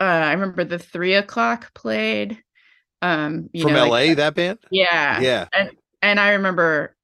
uh, 0.00 0.04
I 0.04 0.32
remember 0.32 0.64
the 0.64 0.78
Three 0.78 1.12
O'clock 1.12 1.74
played. 1.74 2.42
Um, 3.02 3.50
from 3.60 3.74
know, 3.74 3.88
LA, 3.88 3.88
like, 3.88 4.16
that 4.16 4.34
band. 4.34 4.60
Yeah, 4.70 5.20
yeah. 5.20 5.48
And 5.52 5.72
and 6.00 6.18
I 6.18 6.30
remember 6.30 6.96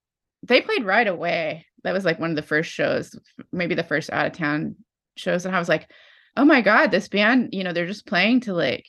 they 0.42 0.62
played 0.62 0.86
right 0.86 1.06
away. 1.06 1.66
That 1.84 1.92
was 1.92 2.06
like 2.06 2.18
one 2.18 2.30
of 2.30 2.36
the 2.36 2.42
first 2.42 2.70
shows, 2.70 3.14
maybe 3.52 3.74
the 3.74 3.82
first 3.82 4.08
out 4.10 4.24
of 4.24 4.32
town 4.32 4.76
shows. 5.16 5.44
And 5.44 5.54
I 5.54 5.58
was 5.58 5.68
like, 5.68 5.90
oh 6.34 6.46
my 6.46 6.62
God, 6.62 6.90
this 6.90 7.08
band, 7.08 7.50
you 7.52 7.62
know, 7.62 7.74
they're 7.74 7.84
just 7.84 8.06
playing 8.06 8.40
to 8.40 8.54
like 8.54 8.86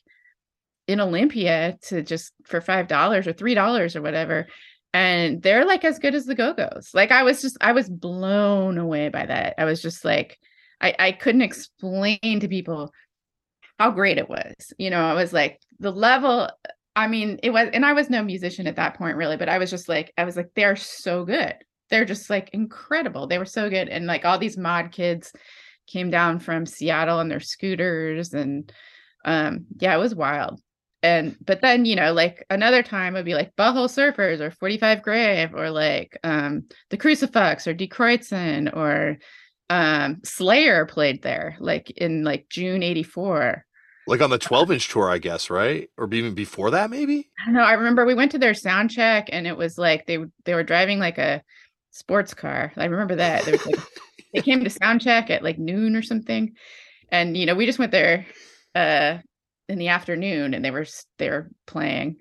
in 0.88 1.02
Olympia 1.02 1.78
to 1.88 2.04
just 2.04 2.32
for 2.46 2.62
five 2.62 2.88
dollars 2.88 3.28
or 3.28 3.34
three 3.34 3.54
dollars 3.54 3.98
or 3.98 4.02
whatever. 4.02 4.48
And 4.94 5.42
they're 5.42 5.66
like 5.66 5.84
as 5.86 6.00
good 6.00 6.16
as 6.16 6.26
the 6.26 6.36
Go-Go's. 6.36 6.92
Like 6.94 7.12
I 7.12 7.24
was 7.24 7.42
just 7.42 7.58
I 7.62 7.74
was 7.74 7.90
blown 7.90 8.78
away 8.78 9.10
by 9.10 9.26
that. 9.26 9.56
I 9.58 9.66
was 9.66 9.82
just 9.82 10.04
like, 10.04 10.40
I, 10.82 10.96
I 10.98 11.12
couldn't 11.12 11.44
explain 11.44 12.40
to 12.40 12.48
people 12.48 12.92
how 13.78 13.92
great 13.92 14.18
it 14.18 14.30
was. 14.30 14.74
You 14.78 14.90
know, 14.90 15.02
I 15.02 15.14
was 15.14 15.32
like 15.32 15.60
the 15.80 15.92
level 15.92 16.50
I 16.96 17.08
mean, 17.08 17.40
it 17.44 17.52
was, 17.52 17.70
and 17.72 17.86
I 17.86 17.94
was 17.94 18.10
no 18.10 18.22
musician 18.24 18.68
at 18.68 18.76
that 18.76 18.98
point, 18.98 19.16
really, 19.16 19.38
but 19.38 19.48
I 19.48 19.58
was 19.58 19.70
just 19.70 19.88
like, 19.88 20.14
I 20.18 20.26
was 20.26 20.36
like, 20.36 20.50
they're 20.54 20.76
so 20.76 21.24
good. 21.24 21.56
They're 21.90 22.04
just 22.04 22.30
like 22.30 22.50
incredible. 22.52 23.26
They 23.26 23.38
were 23.38 23.46
so 23.46 23.70
good. 23.70 23.88
And 23.88 24.06
like 24.06 24.26
all 24.26 24.38
these 24.38 24.58
mod 24.58 24.92
kids 24.92 25.32
came 25.88 26.10
down 26.10 26.40
from 26.40 26.66
Seattle 26.66 27.20
on 27.20 27.30
their 27.30 27.40
scooters. 27.40 28.34
And 28.34 28.70
um, 29.24 29.66
yeah, 29.80 29.96
it 29.96 30.00
was 30.00 30.14
wild. 30.14 30.60
And, 31.02 31.38
but 31.46 31.62
then, 31.62 31.86
you 31.86 31.96
know, 31.96 32.12
like 32.12 32.46
another 32.50 32.84
time 32.84 33.14
would 33.14 33.26
be 33.26 33.34
like 33.34 33.56
Butthole 33.56 33.88
Surfers 33.88 34.42
or 34.42 34.52
45 34.52 35.02
Grave 35.02 35.56
or 35.56 35.72
like 35.72 36.18
um, 36.24 36.66
The 36.90 36.98
Crucifix 36.98 37.68
or 37.68 37.74
Die 37.74 37.88
Kreuzen 37.88 38.76
or 38.76 39.18
um, 39.70 40.20
Slayer 40.24 40.86
played 40.86 41.22
there 41.22 41.56
like 41.60 41.92
in 41.92 42.24
like 42.24 42.50
June 42.50 42.84
84 42.84 43.66
like 44.10 44.22
on 44.22 44.32
the 44.32 44.40
12 44.40 44.72
inch 44.72 44.90
tour, 44.90 45.10
I 45.10 45.20
guess, 45.20 45.52
right? 45.52 45.88
Or 45.96 46.12
even 46.12 46.34
before 46.34 46.72
that, 46.72 46.90
maybe. 46.90 47.30
I 47.40 47.46
don't 47.46 47.54
know. 47.54 47.62
I 47.62 47.74
remember 47.74 48.06
we 48.06 48.16
went 48.16 48.32
to 48.32 48.40
their 48.40 48.56
sound 48.56 48.90
check, 48.90 49.30
and 49.32 49.46
it 49.46 49.56
was 49.56 49.78
like 49.78 50.08
they 50.08 50.18
they 50.46 50.56
were 50.56 50.64
driving 50.64 50.98
like 50.98 51.20
a 51.20 51.44
sports 51.92 52.34
car. 52.34 52.74
I 52.76 52.86
remember 52.86 53.18
that. 53.18 53.46
They, 53.46 53.52
like, 53.52 53.80
they 54.34 54.42
came 54.42 54.64
to 54.64 54.70
sound 54.70 55.02
check 55.02 55.30
at 55.30 55.44
like 55.44 55.60
noon 55.60 55.96
or 55.96 56.02
something, 56.02 56.56
and 57.12 57.38
you 57.38 57.46
know 57.46 57.54
we 57.54 57.68
just 57.68 57.78
went 57.78 57.92
there 57.92 58.26
uh 58.74 59.20
in 59.70 59.78
the 59.78 59.88
afternoon, 59.88 60.54
and 60.54 60.66
they 60.66 60.72
were 60.72 60.88
they 61.18 61.30
were 61.30 61.50
playing. 61.68 62.18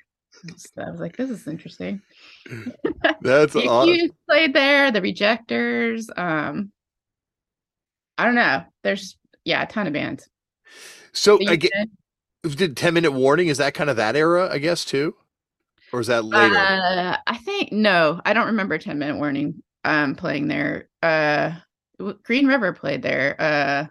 So 0.57 0.83
I 0.83 0.91
was 0.91 1.01
like, 1.01 1.17
this 1.17 1.31
is 1.31 1.49
interesting. 1.49 2.01
That's 3.23 3.57
awesome. 3.57 4.11
played 4.29 4.55
there. 4.55 4.93
The 4.93 5.01
Rejectors. 5.01 6.09
Um, 6.17 6.71
I 8.17 8.25
don't 8.25 8.35
know. 8.35 8.63
There's 8.85 9.17
yeah, 9.45 9.63
a 9.63 9.67
ton 9.67 9.87
of 9.87 9.93
bands. 9.93 10.29
So 11.13 11.39
get, 11.39 11.73
did 12.43 12.77
10 12.77 12.95
minute 12.95 13.13
warning 13.13 13.49
is 13.49 13.59
that 13.59 13.75
kind 13.75 13.91
of 13.91 13.97
that 13.97 14.15
era, 14.15 14.49
I 14.53 14.59
guess, 14.59 14.85
too? 14.85 15.15
Or 15.93 16.01
is 16.01 16.09
that 16.09 16.25
later? 16.25 16.57
Uh, 16.57 17.17
I 17.27 17.37
think 17.39 17.73
no, 17.73 18.21
I 18.25 18.35
don't 18.35 18.47
remember 18.47 18.79
10 18.79 18.99
minute 18.99 19.17
warning 19.17 19.63
um 19.85 20.15
playing 20.15 20.49
there. 20.49 20.89
Uh 21.03 21.53
Green 22.23 22.47
River 22.47 22.73
played 22.73 23.03
there 23.03 23.41
uh 23.41 23.87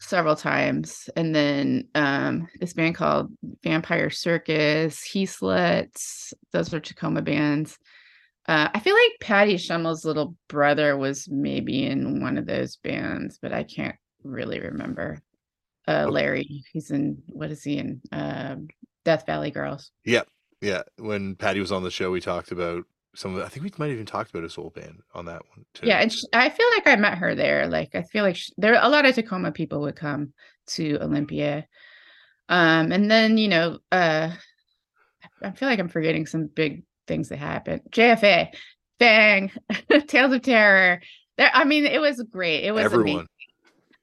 several 0.00 0.34
times. 0.34 1.08
And 1.14 1.34
then 1.34 1.88
um 1.94 2.48
this 2.58 2.72
band 2.72 2.96
called 2.96 3.32
Vampire 3.62 4.10
Circus, 4.10 5.02
He 5.02 5.26
Sluts, 5.26 6.32
those 6.52 6.74
are 6.74 6.80
Tacoma 6.80 7.22
bands. 7.22 7.78
Uh, 8.48 8.68
I 8.74 8.80
feel 8.80 8.94
like 8.94 9.20
Patty 9.20 9.58
Schemel's 9.58 10.04
little 10.04 10.34
brother 10.48 10.96
was 10.96 11.28
maybe 11.28 11.86
in 11.86 12.20
one 12.20 12.38
of 12.38 12.46
those 12.46 12.76
bands, 12.76 13.38
but 13.40 13.52
I 13.52 13.62
can't 13.62 13.96
really 14.24 14.60
remember 14.60 15.20
uh 15.86 16.06
Larry. 16.08 16.64
He's 16.72 16.90
in 16.90 17.22
what 17.28 17.50
is 17.50 17.62
he 17.62 17.78
in? 17.78 18.00
Um 18.12 18.68
Death 19.04 19.26
Valley 19.26 19.50
Girls. 19.50 19.92
Yep. 20.04 20.28
Yeah. 20.60 20.82
When 20.98 21.36
Patty 21.36 21.60
was 21.60 21.72
on 21.72 21.82
the 21.82 21.90
show, 21.90 22.10
we 22.10 22.20
talked 22.20 22.52
about 22.52 22.84
some 23.14 23.32
of 23.32 23.38
the, 23.38 23.44
I 23.44 23.48
think 23.48 23.64
we 23.64 23.72
might 23.78 23.86
have 23.86 23.94
even 23.94 24.06
talked 24.06 24.30
about 24.30 24.44
a 24.44 24.50
soul 24.50 24.70
band 24.70 25.00
on 25.14 25.24
that 25.26 25.42
one 25.50 25.64
too. 25.74 25.86
Yeah, 25.86 25.98
and 25.98 26.12
she, 26.12 26.22
I 26.32 26.48
feel 26.48 26.66
like 26.74 26.86
I 26.86 26.96
met 26.96 27.18
her 27.18 27.34
there. 27.34 27.66
Like 27.66 27.94
I 27.94 28.02
feel 28.02 28.24
like 28.24 28.36
she, 28.36 28.52
there 28.56 28.78
a 28.80 28.88
lot 28.88 29.06
of 29.06 29.14
Tacoma 29.14 29.52
people 29.52 29.80
would 29.82 29.96
come 29.96 30.32
to 30.68 30.98
Olympia. 31.00 31.66
Um, 32.48 32.92
and 32.92 33.10
then 33.10 33.36
you 33.36 33.48
know, 33.48 33.78
uh, 33.90 34.30
I 35.42 35.50
feel 35.52 35.68
like 35.68 35.78
I'm 35.78 35.88
forgetting 35.88 36.26
some 36.26 36.46
big 36.46 36.84
things 37.06 37.28
that 37.28 37.38
happened. 37.38 37.82
JFA, 37.90 38.48
Bang, 38.98 39.50
Tales 40.06 40.32
of 40.32 40.42
Terror. 40.42 41.00
There, 41.36 41.50
I 41.52 41.64
mean, 41.64 41.86
it 41.86 42.00
was 42.00 42.22
great. 42.30 42.64
It 42.64 42.72
was 42.72 42.84
everyone. 42.84 43.10
Amazing. 43.10 43.26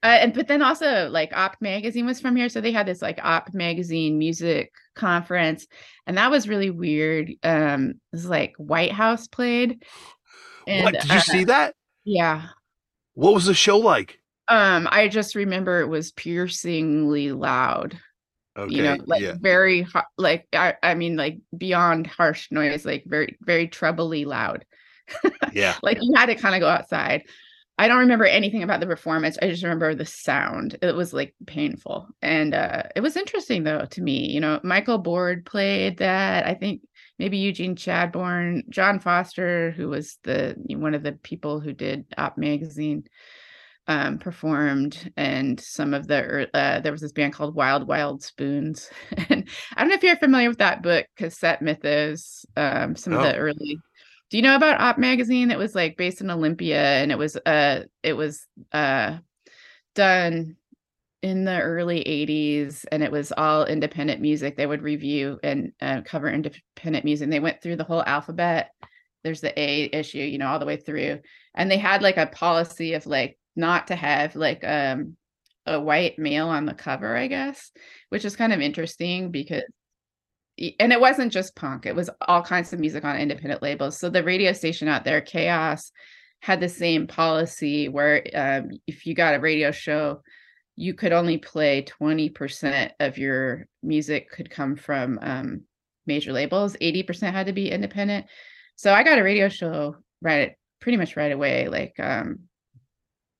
Uh, 0.02 0.18
and 0.20 0.32
but 0.32 0.46
then 0.46 0.62
also 0.62 1.08
like 1.10 1.32
Op 1.36 1.56
magazine 1.60 2.06
was 2.06 2.20
from 2.20 2.36
here, 2.36 2.48
so 2.48 2.60
they 2.60 2.70
had 2.70 2.86
this 2.86 3.02
like 3.02 3.18
Op 3.22 3.52
magazine 3.52 4.16
music 4.16 4.72
conference, 4.94 5.66
and 6.06 6.16
that 6.18 6.30
was 6.30 6.48
really 6.48 6.70
weird. 6.70 7.32
Um, 7.42 7.90
it 7.90 7.96
was 8.12 8.26
like 8.26 8.54
Whitehouse 8.56 9.26
played. 9.26 9.84
And, 10.68 10.84
what 10.84 10.94
did 10.94 11.04
you 11.04 11.16
uh, 11.16 11.20
see 11.20 11.44
that? 11.44 11.74
Yeah. 12.04 12.46
What 13.14 13.34
was 13.34 13.46
the 13.46 13.54
show 13.54 13.78
like? 13.78 14.20
Um, 14.46 14.86
I 14.90 15.08
just 15.08 15.34
remember 15.34 15.80
it 15.80 15.88
was 15.88 16.12
piercingly 16.12 17.32
loud. 17.32 17.98
Okay, 18.56 18.74
you 18.74 18.82
know, 18.82 18.96
like 19.06 19.22
yeah. 19.22 19.34
very 19.38 19.86
like 20.16 20.46
I, 20.52 20.74
I 20.82 20.94
mean 20.94 21.16
like 21.16 21.38
beyond 21.56 22.06
harsh 22.06 22.50
noise, 22.50 22.84
like 22.84 23.04
very 23.06 23.36
very 23.40 23.68
trebly 23.68 24.24
loud. 24.24 24.64
yeah. 25.52 25.74
Like 25.82 25.98
you 26.00 26.12
had 26.14 26.26
to 26.26 26.34
kind 26.34 26.54
of 26.54 26.60
go 26.60 26.68
outside. 26.68 27.24
I 27.78 27.86
don't 27.86 28.00
remember 28.00 28.26
anything 28.26 28.62
about 28.64 28.80
the 28.80 28.86
performance. 28.86 29.38
I 29.40 29.48
just 29.48 29.62
remember 29.62 29.94
the 29.94 30.04
sound. 30.04 30.76
It 30.82 30.96
was 30.96 31.12
like 31.12 31.34
painful. 31.46 32.08
And 32.20 32.54
uh 32.54 32.82
it 32.96 33.00
was 33.00 33.16
interesting 33.16 33.64
though 33.64 33.84
to 33.84 34.02
me. 34.02 34.30
You 34.30 34.40
know, 34.40 34.60
Michael 34.64 34.98
Board 34.98 35.46
played 35.46 35.98
that. 35.98 36.46
I 36.46 36.54
think 36.54 36.82
maybe 37.18 37.38
Eugene 37.38 37.76
Chadbourne, 37.76 38.64
John 38.68 38.98
Foster, 38.98 39.70
who 39.72 39.88
was 39.88 40.18
the 40.24 40.56
one 40.68 40.94
of 40.94 41.02
the 41.02 41.12
people 41.12 41.60
who 41.60 41.72
did 41.72 42.04
Op 42.16 42.36
magazine 42.36 43.04
um, 43.88 44.18
performed 44.18 45.10
and 45.16 45.58
some 45.58 45.94
of 45.94 46.06
the 46.06 46.48
uh, 46.52 46.80
there 46.80 46.92
was 46.92 47.00
this 47.00 47.12
band 47.12 47.32
called 47.32 47.54
Wild 47.54 47.88
Wild 47.88 48.22
Spoons 48.22 48.90
and 49.30 49.48
I 49.74 49.80
don't 49.80 49.88
know 49.88 49.94
if 49.94 50.02
you're 50.02 50.16
familiar 50.16 50.50
with 50.50 50.58
that 50.58 50.82
book 50.82 51.06
Cassette 51.16 51.62
Mythos 51.62 52.44
um, 52.54 52.96
some 52.96 53.14
of 53.14 53.22
the 53.22 53.34
oh. 53.34 53.38
early 53.38 53.78
do 54.30 54.36
you 54.36 54.42
know 54.42 54.56
about 54.56 54.80
Op 54.80 54.98
magazine? 54.98 55.50
It 55.50 55.58
was 55.58 55.74
like 55.74 55.96
based 55.96 56.20
in 56.20 56.30
Olympia 56.30 56.80
and 56.80 57.10
it 57.10 57.18
was 57.18 57.36
uh 57.36 57.84
it 58.02 58.12
was 58.12 58.46
uh 58.72 59.18
done 59.94 60.56
in 61.22 61.44
the 61.44 61.60
early 61.60 62.00
80s 62.04 62.84
and 62.92 63.02
it 63.02 63.10
was 63.10 63.32
all 63.32 63.64
independent 63.64 64.20
music. 64.20 64.56
They 64.56 64.66
would 64.66 64.82
review 64.82 65.40
and 65.42 65.72
uh, 65.80 66.02
cover 66.04 66.30
independent 66.30 67.04
music 67.04 67.28
they 67.28 67.40
went 67.40 67.60
through 67.60 67.76
the 67.76 67.84
whole 67.84 68.04
alphabet. 68.04 68.70
There's 69.24 69.40
the 69.40 69.58
a 69.58 69.84
issue 69.92 70.18
you 70.18 70.38
know 70.38 70.48
all 70.48 70.58
the 70.58 70.66
way 70.66 70.76
through. 70.76 71.20
And 71.54 71.70
they 71.70 71.78
had 71.78 72.02
like 72.02 72.18
a 72.18 72.26
policy 72.26 72.94
of 72.94 73.06
like 73.06 73.38
not 73.56 73.88
to 73.88 73.96
have 73.96 74.36
like 74.36 74.62
um 74.62 75.16
a 75.66 75.80
white 75.80 76.18
male 76.18 76.48
on 76.48 76.64
the 76.66 76.74
cover, 76.74 77.16
I 77.16 77.26
guess, 77.26 77.70
which 78.08 78.24
is 78.24 78.36
kind 78.36 78.52
of 78.52 78.60
interesting 78.60 79.30
because 79.30 79.64
and 80.80 80.92
it 80.92 81.00
wasn't 81.00 81.32
just 81.32 81.54
punk, 81.54 81.86
it 81.86 81.94
was 81.94 82.10
all 82.26 82.42
kinds 82.42 82.72
of 82.72 82.80
music 82.80 83.04
on 83.04 83.18
independent 83.18 83.62
labels. 83.62 83.98
So 83.98 84.10
the 84.10 84.22
radio 84.22 84.52
station 84.52 84.88
out 84.88 85.04
there, 85.04 85.20
KAOS, 85.20 85.90
had 86.40 86.60
the 86.60 86.68
same 86.68 87.06
policy 87.06 87.88
where 87.88 88.24
um, 88.34 88.70
if 88.86 89.06
you 89.06 89.14
got 89.14 89.34
a 89.34 89.40
radio 89.40 89.70
show, 89.70 90.22
you 90.76 90.94
could 90.94 91.12
only 91.12 91.38
play 91.38 91.82
20% 91.82 92.92
of 93.00 93.18
your 93.18 93.66
music 93.82 94.30
could 94.30 94.50
come 94.50 94.76
from 94.76 95.18
um, 95.22 95.62
major 96.06 96.32
labels, 96.32 96.76
80% 96.80 97.32
had 97.32 97.46
to 97.46 97.52
be 97.52 97.70
independent. 97.70 98.26
So 98.76 98.92
I 98.92 99.02
got 99.02 99.18
a 99.18 99.24
radio 99.24 99.48
show 99.48 99.96
right 100.22 100.54
pretty 100.80 100.96
much 100.96 101.16
right 101.16 101.32
away. 101.32 101.66
Like 101.68 101.94
um, 101.98 102.48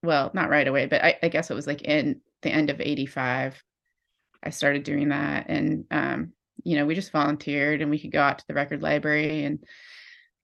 well, 0.03 0.31
not 0.35 0.51
right 0.51 0.67
away, 0.67 0.87
but 0.87 1.03
I, 1.03 1.19
I 1.23 1.29
guess 1.29 1.51
it 1.51 1.55
was 1.55 1.67
like 1.67 1.83
in 1.83 2.21
the 2.43 2.51
end 2.51 2.71
of 2.71 2.81
85. 2.81 3.63
I 4.43 4.51
started 4.51 4.85
doing 4.85 5.09
that. 5.09 5.47
And, 5.49 5.85
um, 5.91 6.33
you 6.65 6.77
know, 6.77 6.87
we 6.87 6.95
just 6.95 7.13
volunteered 7.13 7.81
and 7.81 7.91
we 7.91 7.99
could 7.99 8.13
go 8.13 8.21
out 8.21 8.39
to 8.39 8.45
the 8.49 8.55
record 8.55 8.83
library 8.83 9.45
and 9.45 9.63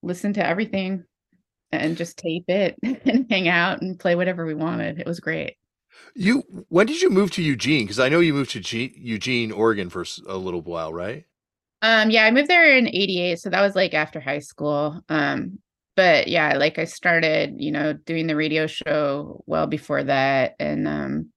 listen 0.02 0.32
to 0.34 0.46
everything 0.46 1.04
and 1.72 1.96
just 1.96 2.18
tape 2.18 2.44
it 2.48 2.76
and 2.82 3.26
hang 3.30 3.48
out 3.48 3.82
and 3.82 3.98
play 3.98 4.14
whatever 4.14 4.46
we 4.46 4.54
wanted. 4.54 5.00
It 5.00 5.06
was 5.06 5.20
great. 5.20 5.56
You, 6.14 6.42
when 6.68 6.86
did 6.86 7.02
you 7.02 7.10
move 7.10 7.30
to 7.32 7.42
Eugene? 7.42 7.84
Because 7.84 8.00
I 8.00 8.08
know 8.08 8.20
you 8.20 8.34
moved 8.34 8.50
to 8.52 8.60
G- 8.60 8.94
Eugene, 8.96 9.52
Oregon 9.52 9.90
for 9.90 10.04
a 10.26 10.36
little 10.36 10.60
while, 10.60 10.92
right? 10.92 11.24
Um, 11.82 12.10
yeah, 12.10 12.24
I 12.24 12.30
moved 12.30 12.48
there 12.48 12.76
in 12.76 12.88
88. 12.88 13.38
So 13.38 13.50
that 13.50 13.60
was 13.60 13.76
like 13.76 13.94
after 13.94 14.20
high 14.20 14.38
school. 14.38 15.02
Um, 15.08 15.58
but 15.96 16.28
yeah, 16.28 16.56
like 16.56 16.78
I 16.78 16.84
started, 16.84 17.56
you 17.58 17.70
know, 17.70 17.92
doing 17.92 18.26
the 18.26 18.36
radio 18.36 18.66
show 18.66 19.44
well 19.46 19.66
before 19.66 20.02
that 20.04 20.54
and 20.58 20.88
um 20.88 21.30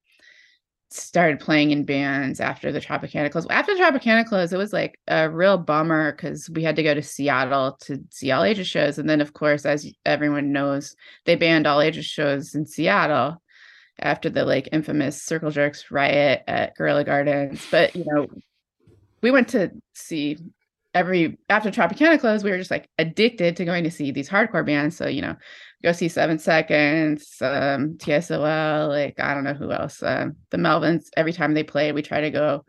started 0.90 1.38
playing 1.38 1.70
in 1.70 1.84
bands 1.84 2.40
after 2.40 2.72
the 2.72 2.80
Tropicana 2.80 3.30
closed. 3.30 3.50
After 3.50 3.74
the 3.74 3.82
Tropicana 3.82 4.26
closed, 4.26 4.52
it 4.52 4.56
was 4.58 4.72
like 4.72 4.98
a 5.06 5.28
real 5.28 5.58
bummer 5.58 6.12
because 6.12 6.48
we 6.50 6.62
had 6.62 6.76
to 6.76 6.82
go 6.82 6.94
to 6.94 7.02
Seattle 7.02 7.76
to 7.82 8.02
see 8.10 8.30
all 8.30 8.44
ages 8.44 8.66
shows. 8.66 8.98
And 8.98 9.08
then 9.08 9.20
of 9.20 9.34
course, 9.34 9.66
as 9.66 9.90
everyone 10.06 10.52
knows, 10.52 10.96
they 11.26 11.34
banned 11.34 11.66
all 11.66 11.80
ages 11.80 12.06
shows 12.06 12.54
in 12.54 12.66
Seattle 12.66 13.42
after 14.00 14.30
the 14.30 14.44
like 14.44 14.68
infamous 14.72 15.22
circle 15.22 15.50
jerks 15.50 15.90
riot 15.90 16.42
at 16.46 16.74
Gorilla 16.76 17.04
Gardens. 17.04 17.66
But 17.70 17.94
you 17.94 18.04
know, 18.06 18.26
we 19.20 19.30
went 19.30 19.48
to 19.48 19.70
see 19.94 20.38
every 20.94 21.38
after 21.48 21.70
Tropicana 21.70 22.18
closed, 22.18 22.44
we 22.44 22.50
were 22.50 22.58
just 22.58 22.70
like 22.70 22.88
addicted 22.98 23.56
to 23.56 23.64
going 23.64 23.84
to 23.84 23.90
see 23.90 24.10
these 24.10 24.28
hardcore 24.28 24.64
bands. 24.64 24.96
So, 24.96 25.06
you 25.06 25.22
know, 25.22 25.36
go 25.82 25.92
see 25.92 26.08
Seven 26.08 26.38
Seconds, 26.38 27.36
um, 27.40 27.98
TSOL, 27.98 28.88
like 28.88 29.20
I 29.20 29.34
don't 29.34 29.44
know 29.44 29.54
who 29.54 29.72
else. 29.72 30.02
Um, 30.02 30.36
the 30.50 30.56
Melvins, 30.56 31.06
every 31.16 31.32
time 31.32 31.54
they 31.54 31.62
played, 31.62 31.94
we 31.94 32.02
try 32.02 32.22
to 32.22 32.30
go. 32.30 32.64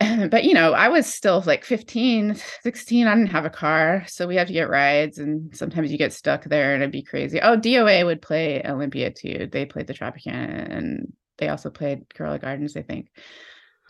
but 0.30 0.44
you 0.44 0.54
know, 0.54 0.72
I 0.72 0.88
was 0.88 1.12
still 1.12 1.42
like 1.44 1.64
15, 1.64 2.36
16. 2.62 3.06
I 3.06 3.14
didn't 3.14 3.30
have 3.30 3.44
a 3.44 3.50
car. 3.50 4.04
So 4.06 4.28
we 4.28 4.36
have 4.36 4.46
to 4.46 4.52
get 4.52 4.70
rides 4.70 5.18
and 5.18 5.54
sometimes 5.56 5.90
you 5.90 5.98
get 5.98 6.12
stuck 6.12 6.44
there 6.44 6.74
and 6.74 6.82
it'd 6.82 6.92
be 6.92 7.02
crazy. 7.02 7.40
Oh, 7.40 7.56
DOA 7.56 8.04
would 8.04 8.22
play 8.22 8.62
Olympia 8.64 9.10
too. 9.10 9.48
They 9.50 9.66
played 9.66 9.88
the 9.88 9.94
Tropicana 9.94 10.70
and 10.70 11.12
they 11.38 11.48
also 11.48 11.70
played 11.70 12.06
Gorilla 12.14 12.38
Gardens, 12.38 12.76
I 12.76 12.82
think. 12.82 13.08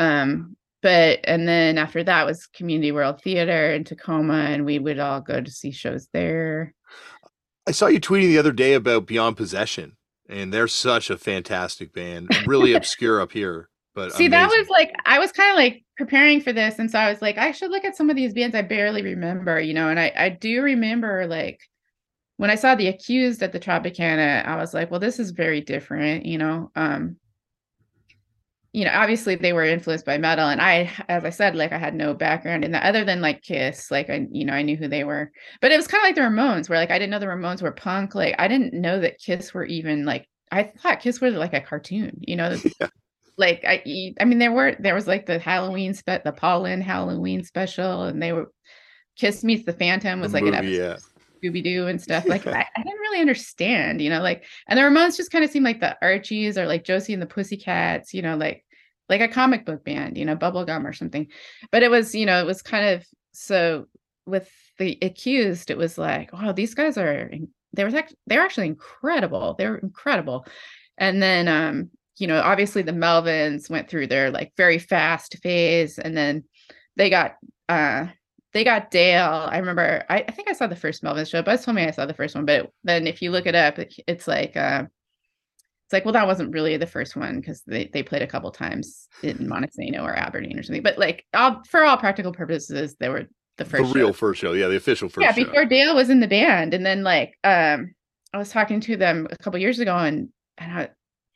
Um, 0.00 0.56
but 0.80 1.20
and 1.24 1.46
then 1.46 1.76
after 1.76 2.04
that 2.04 2.24
was 2.24 2.46
community 2.46 2.92
world 2.92 3.20
theater 3.20 3.72
in 3.72 3.82
tacoma 3.82 4.34
and 4.34 4.64
we 4.64 4.78
would 4.78 5.00
all 5.00 5.20
go 5.20 5.40
to 5.40 5.50
see 5.50 5.72
shows 5.72 6.08
there 6.12 6.72
i 7.68 7.70
saw 7.70 7.86
you 7.86 8.00
tweeting 8.00 8.28
the 8.28 8.38
other 8.38 8.52
day 8.52 8.74
about 8.74 9.06
beyond 9.06 9.36
possession 9.36 9.96
and 10.28 10.52
they're 10.52 10.68
such 10.68 11.10
a 11.10 11.18
fantastic 11.18 11.92
band 11.92 12.28
really 12.46 12.72
obscure 12.74 13.20
up 13.20 13.30
here 13.30 13.68
but 13.94 14.12
see 14.12 14.26
amazing. 14.26 14.30
that 14.30 14.58
was 14.58 14.68
like 14.68 14.92
i 15.04 15.18
was 15.18 15.30
kind 15.32 15.50
of 15.50 15.56
like 15.56 15.84
preparing 15.96 16.40
for 16.40 16.52
this 16.52 16.78
and 16.78 16.90
so 16.90 16.98
i 16.98 17.10
was 17.10 17.20
like 17.20 17.36
i 17.36 17.52
should 17.52 17.70
look 17.70 17.84
at 17.84 17.96
some 17.96 18.08
of 18.08 18.16
these 18.16 18.32
bands 18.32 18.56
i 18.56 18.62
barely 18.62 19.02
remember 19.02 19.60
you 19.60 19.74
know 19.74 19.88
and 19.88 20.00
i 20.00 20.10
i 20.16 20.28
do 20.28 20.62
remember 20.62 21.26
like 21.26 21.60
when 22.38 22.50
i 22.50 22.54
saw 22.54 22.74
the 22.74 22.88
accused 22.88 23.42
at 23.42 23.52
the 23.52 23.60
tropicana 23.60 24.44
i 24.46 24.56
was 24.56 24.72
like 24.72 24.90
well 24.90 25.00
this 25.00 25.18
is 25.18 25.30
very 25.30 25.60
different 25.60 26.24
you 26.24 26.38
know 26.38 26.70
um 26.74 27.16
you 28.78 28.84
know, 28.84 28.92
obviously 28.94 29.34
they 29.34 29.52
were 29.52 29.64
influenced 29.64 30.06
by 30.06 30.18
metal. 30.18 30.48
And 30.48 30.60
I, 30.60 30.88
as 31.08 31.24
I 31.24 31.30
said, 31.30 31.56
like 31.56 31.72
I 31.72 31.78
had 31.78 31.96
no 31.96 32.14
background 32.14 32.64
in 32.64 32.70
that 32.70 32.84
other 32.84 33.04
than 33.04 33.20
like 33.20 33.42
Kiss. 33.42 33.90
Like 33.90 34.08
I, 34.08 34.28
you 34.30 34.44
know, 34.44 34.52
I 34.52 34.62
knew 34.62 34.76
who 34.76 34.86
they 34.86 35.02
were. 35.02 35.32
But 35.60 35.72
it 35.72 35.76
was 35.76 35.88
kind 35.88 36.00
of 36.00 36.06
like 36.06 36.14
the 36.14 36.20
Ramones, 36.20 36.68
where 36.68 36.78
like 36.78 36.92
I 36.92 36.98
didn't 37.00 37.10
know 37.10 37.18
the 37.18 37.26
Ramones 37.26 37.60
were 37.60 37.72
punk. 37.72 38.14
Like 38.14 38.36
I 38.38 38.46
didn't 38.46 38.74
know 38.74 39.00
that 39.00 39.18
Kiss 39.18 39.52
were 39.52 39.64
even 39.64 40.04
like 40.04 40.28
I 40.52 40.62
thought 40.62 41.00
Kiss 41.00 41.20
was 41.20 41.34
like 41.34 41.54
a 41.54 41.60
cartoon, 41.60 42.20
you 42.20 42.36
know. 42.36 42.56
Yeah. 42.80 42.88
Like 43.36 43.64
I 43.66 44.14
I 44.20 44.24
mean 44.24 44.38
there 44.38 44.52
were 44.52 44.76
there 44.78 44.94
was 44.94 45.08
like 45.08 45.26
the 45.26 45.40
Halloween 45.40 45.94
spe 45.94 46.24
the 46.24 46.32
Paul 46.32 46.62
Lynde 46.62 46.84
Halloween 46.84 47.42
special 47.42 48.02
and 48.02 48.22
they 48.22 48.32
were 48.32 48.52
Kiss 49.16 49.42
Meets 49.42 49.64
the 49.64 49.72
Phantom 49.72 50.20
was 50.20 50.32
the 50.32 50.38
like 50.38 50.44
movie, 50.44 50.56
an 50.56 50.64
episode. 50.64 51.10
Yeah. 51.42 51.50
Scooby 51.50 51.64
Doo 51.64 51.86
and 51.86 52.00
stuff. 52.00 52.26
Like 52.26 52.46
I, 52.46 52.66
I, 52.76 52.82
didn't 52.82 52.98
really 52.98 53.20
understand, 53.20 54.00
you 54.00 54.10
know, 54.10 54.22
like 54.22 54.44
and 54.68 54.78
the 54.78 54.82
Ramones 54.82 55.16
just 55.16 55.30
kind 55.30 55.44
of 55.44 55.50
seemed 55.50 55.64
like 55.64 55.80
the 55.80 55.96
Archies 56.02 56.58
or 56.58 56.66
like 56.66 56.84
Josie 56.84 57.12
and 57.12 57.22
the 57.22 57.26
Pussycats, 57.26 58.12
you 58.12 58.22
know, 58.22 58.36
like 58.36 58.64
like 59.08 59.20
a 59.20 59.28
comic 59.28 59.64
book 59.64 59.84
band, 59.84 60.16
you 60.16 60.24
know, 60.24 60.36
bubblegum 60.36 60.84
or 60.84 60.92
something. 60.92 61.28
But 61.70 61.82
it 61.82 61.90
was, 61.90 62.14
you 62.14 62.26
know, 62.26 62.40
it 62.40 62.46
was 62.46 62.62
kind 62.62 62.96
of 62.96 63.06
so 63.32 63.86
with 64.26 64.50
the 64.78 64.98
accused, 65.02 65.70
it 65.70 65.78
was 65.78 65.98
like, 65.98 66.32
wow, 66.32 66.52
these 66.52 66.74
guys 66.74 66.98
are 66.98 67.30
they 67.72 67.84
were 67.84 68.02
they're 68.26 68.42
actually 68.42 68.66
incredible. 68.66 69.54
They're 69.58 69.76
incredible. 69.76 70.46
And 70.96 71.22
then 71.22 71.48
um, 71.48 71.90
you 72.16 72.26
know, 72.26 72.40
obviously 72.40 72.82
the 72.82 72.92
Melvins 72.92 73.70
went 73.70 73.88
through 73.88 74.08
their 74.08 74.30
like 74.30 74.52
very 74.56 74.78
fast 74.78 75.36
phase 75.42 75.98
and 75.98 76.16
then 76.16 76.44
they 76.96 77.10
got 77.10 77.36
uh 77.68 78.08
they 78.52 78.64
got 78.64 78.90
Dale. 78.90 79.46
I 79.50 79.58
remember, 79.58 80.04
I, 80.08 80.24
I, 80.26 80.30
think 80.32 80.48
I 80.48 80.54
saw 80.54 80.66
the 80.66 80.74
first 80.74 81.02
Melvin 81.02 81.26
show. 81.26 81.42
Buzz 81.42 81.64
told 81.64 81.76
me 81.76 81.84
I 81.84 81.90
saw 81.90 82.06
the 82.06 82.14
first 82.14 82.34
one, 82.34 82.46
but 82.46 82.70
then 82.82 83.06
if 83.06 83.20
you 83.20 83.30
look 83.30 83.46
it 83.46 83.54
up, 83.54 83.78
it's 84.06 84.26
like 84.26 84.56
uh, 84.56 84.84
it's 85.88 85.94
like, 85.94 86.04
well, 86.04 86.12
that 86.12 86.26
wasn't 86.26 86.52
really 86.52 86.76
the 86.76 86.86
first 86.86 87.16
one 87.16 87.40
because 87.40 87.62
they, 87.66 87.88
they 87.94 88.02
played 88.02 88.20
a 88.20 88.26
couple 88.26 88.50
times 88.50 89.08
in 89.22 89.38
Montesano 89.38 90.02
or 90.02 90.14
Aberdeen 90.14 90.58
or 90.58 90.62
something. 90.62 90.82
But 90.82 90.98
like, 90.98 91.24
all, 91.32 91.62
for 91.66 91.82
all 91.82 91.96
practical 91.96 92.30
purposes, 92.30 92.94
they 93.00 93.08
were 93.08 93.24
the 93.56 93.64
first, 93.64 93.94
the 93.94 93.98
real 93.98 94.08
show. 94.08 94.12
first 94.12 94.38
show, 94.38 94.52
yeah, 94.52 94.68
the 94.68 94.76
official 94.76 95.08
first. 95.08 95.24
Yeah, 95.24 95.32
before 95.32 95.62
show. 95.62 95.68
Dale 95.70 95.94
was 95.94 96.10
in 96.10 96.20
the 96.20 96.28
band, 96.28 96.74
and 96.74 96.84
then 96.84 97.04
like, 97.04 97.38
um, 97.42 97.94
I 98.34 98.36
was 98.36 98.50
talking 98.50 98.80
to 98.80 98.98
them 98.98 99.28
a 99.30 99.38
couple 99.38 99.58
years 99.58 99.78
ago, 99.78 99.96
and 99.96 100.28
and 100.58 100.72
I, 100.72 100.88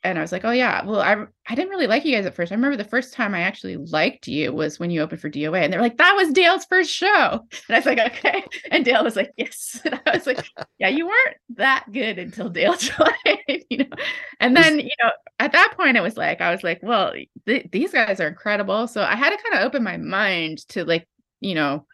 and 0.03 0.17
I 0.17 0.21
was 0.21 0.31
like, 0.31 0.43
oh 0.43 0.51
yeah, 0.51 0.83
well, 0.83 1.01
I 1.01 1.25
I 1.47 1.55
didn't 1.55 1.69
really 1.69 1.87
like 1.87 2.03
you 2.03 2.15
guys 2.15 2.25
at 2.25 2.35
first. 2.35 2.51
I 2.51 2.55
remember 2.55 2.75
the 2.75 2.83
first 2.83 3.13
time 3.13 3.33
I 3.33 3.41
actually 3.41 3.77
liked 3.77 4.27
you 4.27 4.51
was 4.51 4.79
when 4.79 4.91
you 4.91 5.01
opened 5.01 5.21
for 5.21 5.29
DOA, 5.29 5.63
and 5.63 5.71
they 5.71 5.77
were 5.77 5.83
like, 5.83 5.97
that 5.97 6.13
was 6.15 6.33
Dale's 6.33 6.65
first 6.65 6.91
show, 6.91 7.07
and 7.67 7.75
I 7.75 7.77
was 7.77 7.85
like, 7.85 7.99
okay, 7.99 8.43
and 8.71 8.83
Dale 8.83 9.03
was 9.03 9.15
like, 9.15 9.31
yes, 9.37 9.79
and 9.85 9.99
I 10.05 10.11
was 10.11 10.27
like, 10.27 10.45
yeah, 10.79 10.89
you 10.89 11.05
weren't 11.05 11.37
that 11.55 11.85
good 11.91 12.19
until 12.19 12.49
Dale 12.49 12.75
joined, 12.77 13.63
you 13.69 13.77
know, 13.77 13.97
and 14.39 14.55
then 14.55 14.79
you 14.79 14.91
know 15.01 15.11
at 15.39 15.53
that 15.53 15.73
point 15.77 15.97
it 15.97 16.01
was 16.01 16.17
like 16.17 16.41
I 16.41 16.51
was 16.51 16.63
like, 16.63 16.79
well, 16.83 17.13
th- 17.45 17.69
these 17.71 17.91
guys 17.91 18.19
are 18.19 18.27
incredible, 18.27 18.87
so 18.87 19.03
I 19.03 19.15
had 19.15 19.29
to 19.29 19.41
kind 19.41 19.55
of 19.55 19.67
open 19.67 19.83
my 19.83 19.97
mind 19.97 20.67
to 20.69 20.83
like 20.85 21.07
you 21.39 21.55
know 21.55 21.85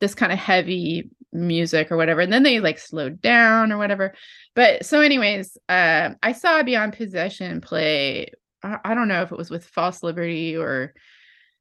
this 0.00 0.14
kind 0.14 0.32
of 0.32 0.38
heavy 0.38 1.08
music 1.34 1.90
or 1.90 1.96
whatever 1.96 2.20
and 2.20 2.32
then 2.32 2.42
they 2.42 2.60
like 2.60 2.78
slowed 2.78 3.20
down 3.20 3.72
or 3.72 3.78
whatever 3.78 4.14
but 4.54 4.84
so 4.86 5.00
anyways 5.00 5.58
uh, 5.68 6.10
i 6.22 6.32
saw 6.32 6.62
beyond 6.62 6.92
possession 6.92 7.60
play 7.60 8.30
I, 8.62 8.78
I, 8.84 8.94
don't 8.94 9.08
know 9.08 9.22
if 9.22 9.32
it 9.32 9.38
was 9.38 9.50
with 9.50 9.66
false 9.66 10.02
liberty 10.02 10.56
or 10.56 10.94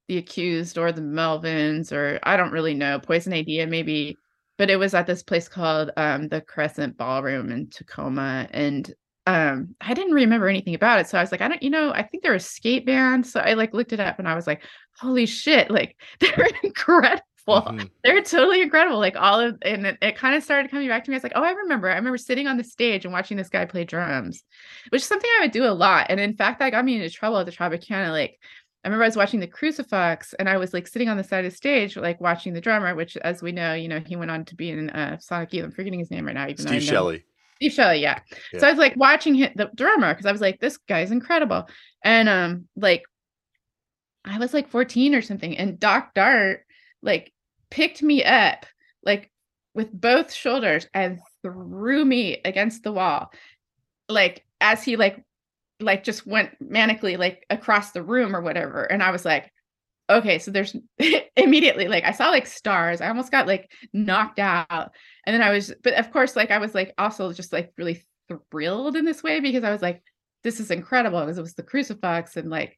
the 0.07 0.17
accused 0.17 0.77
or 0.77 0.91
the 0.91 1.01
Melvins 1.01 1.91
or 1.91 2.19
I 2.23 2.37
don't 2.37 2.51
really 2.51 2.73
know 2.73 2.99
Poison 2.99 3.33
Idea 3.33 3.67
maybe, 3.67 4.17
but 4.57 4.69
it 4.69 4.77
was 4.77 4.93
at 4.93 5.07
this 5.07 5.23
place 5.23 5.47
called 5.47 5.91
um, 5.97 6.27
the 6.27 6.41
Crescent 6.41 6.97
Ballroom 6.97 7.51
in 7.51 7.69
Tacoma, 7.69 8.47
and 8.51 8.93
um, 9.25 9.75
I 9.79 9.93
didn't 9.93 10.13
remember 10.13 10.49
anything 10.49 10.75
about 10.75 10.99
it. 10.99 11.07
So 11.07 11.17
I 11.17 11.21
was 11.21 11.31
like, 11.31 11.41
I 11.41 11.47
don't, 11.47 11.63
you 11.63 11.69
know, 11.69 11.91
I 11.91 12.03
think 12.03 12.23
they're 12.23 12.33
a 12.33 12.39
skate 12.39 12.85
band. 12.85 13.25
So 13.25 13.39
I 13.39 13.53
like 13.53 13.73
looked 13.73 13.93
it 13.93 14.01
up 14.01 14.19
and 14.19 14.27
I 14.27 14.35
was 14.35 14.45
like, 14.45 14.63
holy 14.97 15.25
shit, 15.25 15.71
like 15.71 15.95
they're 16.19 16.49
incredible. 16.61 17.23
Mm-hmm. 17.47 17.87
They're 18.03 18.21
totally 18.21 18.61
incredible. 18.61 18.99
Like 18.99 19.15
all 19.17 19.39
of, 19.39 19.57
and 19.63 19.85
it, 19.85 19.97
it 20.01 20.15
kind 20.15 20.35
of 20.35 20.43
started 20.43 20.71
coming 20.71 20.87
back 20.87 21.03
to 21.03 21.11
me. 21.11 21.15
I 21.15 21.17
was 21.17 21.23
like, 21.23 21.33
oh, 21.35 21.43
I 21.43 21.51
remember. 21.51 21.89
I 21.89 21.95
remember 21.95 22.17
sitting 22.17 22.47
on 22.47 22.57
the 22.57 22.63
stage 22.63 23.05
and 23.05 23.13
watching 23.13 23.37
this 23.37 23.49
guy 23.49 23.65
play 23.65 23.83
drums, 23.83 24.43
which 24.89 25.01
is 25.01 25.07
something 25.07 25.29
I 25.37 25.43
would 25.43 25.51
do 25.51 25.65
a 25.65 25.71
lot. 25.73 26.07
And 26.09 26.19
in 26.19 26.35
fact, 26.35 26.59
that 26.59 26.71
got 26.71 26.85
me 26.85 26.95
into 26.95 27.09
trouble 27.09 27.37
at 27.37 27.45
the 27.45 27.51
Tropicana. 27.51 28.11
Like, 28.11 28.39
I 28.83 28.87
remember 28.87 29.03
I 29.03 29.07
was 29.07 29.17
watching 29.17 29.39
the 29.39 29.47
Crucifix 29.47 30.33
and 30.33 30.49
I 30.49 30.57
was 30.57 30.73
like 30.73 30.87
sitting 30.87 31.09
on 31.09 31.17
the 31.17 31.23
side 31.23 31.45
of 31.45 31.51
the 31.51 31.57
stage, 31.57 31.95
like 31.97 32.19
watching 32.21 32.53
the 32.53 32.61
drummer, 32.61 32.95
which, 32.95 33.17
as 33.17 33.41
we 33.41 33.51
know, 33.51 33.73
you 33.73 33.87
know, 33.87 33.99
he 33.99 34.15
went 34.15 34.31
on 34.31 34.45
to 34.45 34.55
be 34.55 34.69
in 34.69 34.89
uh, 34.89 35.17
Sonic 35.19 35.53
Youth. 35.53 35.65
I'm 35.65 35.71
forgetting 35.71 35.99
his 35.99 36.11
name 36.11 36.25
right 36.25 36.35
now. 36.35 36.47
Even 36.47 36.67
Steve 36.67 36.83
Shelley. 36.83 37.23
Steve 37.57 37.73
Shelley, 37.73 38.01
yeah. 38.01 38.19
yeah. 38.53 38.59
So 38.59 38.67
I 38.67 38.71
was 38.71 38.79
like 38.79 38.95
watching 38.97 39.35
him, 39.35 39.51
the 39.55 39.69
drummer 39.75 40.13
because 40.13 40.25
I 40.25 40.31
was 40.31 40.41
like, 40.41 40.59
this 40.59 40.77
guy's 40.77 41.11
incredible. 41.11 41.67
And 42.03 42.27
um, 42.27 42.67
like 42.75 43.03
I 44.25 44.37
was 44.37 44.53
like 44.53 44.69
14 44.69 45.15
or 45.15 45.21
something, 45.21 45.57
and 45.57 45.79
Doc 45.79 46.13
Dart 46.13 46.65
like 47.01 47.32
picked 47.73 48.03
me 48.03 48.23
up 48.23 48.67
like 49.03 49.31
with 49.73 49.91
both 49.91 50.31
shoulders 50.31 50.87
and 50.93 51.19
threw 51.41 52.05
me 52.05 52.39
against 52.45 52.83
the 52.83 52.91
wall, 52.91 53.33
like 54.07 54.45
as 54.61 54.83
he 54.83 54.95
like 54.95 55.23
like 55.79 56.03
just 56.03 56.27
went 56.27 56.51
manically 56.63 57.17
like 57.17 57.43
across 57.49 57.91
the 57.91 58.03
room 58.03 58.35
or 58.35 58.41
whatever. 58.41 58.83
And 58.83 59.01
I 59.01 59.09
was 59.09 59.25
like, 59.25 59.51
okay, 60.07 60.37
so 60.37 60.51
there's 60.51 60.75
immediately 61.35 61.87
like 61.87 62.03
I 62.03 62.11
saw 62.11 62.29
like 62.29 62.45
stars. 62.45 63.01
I 63.01 63.07
almost 63.07 63.31
got 63.31 63.47
like 63.47 63.71
knocked 63.91 64.37
out. 64.37 64.91
And 65.25 65.33
then 65.33 65.41
I 65.41 65.51
was, 65.51 65.73
but 65.83 65.95
of 65.95 66.11
course, 66.11 66.35
like 66.35 66.51
I 66.51 66.59
was 66.59 66.75
like 66.75 66.93
also 66.99 67.33
just 67.33 67.51
like 67.51 67.73
really 67.75 68.03
thrilled 68.51 68.95
in 68.95 69.03
this 69.03 69.23
way 69.23 69.39
because 69.39 69.63
I 69.63 69.71
was 69.71 69.81
like, 69.81 70.03
this 70.43 70.59
is 70.59 70.69
incredible. 70.69 71.21
Because 71.21 71.39
it 71.39 71.41
was 71.41 71.55
the 71.55 71.63
crucifix 71.63 72.37
and 72.37 72.51
like, 72.51 72.77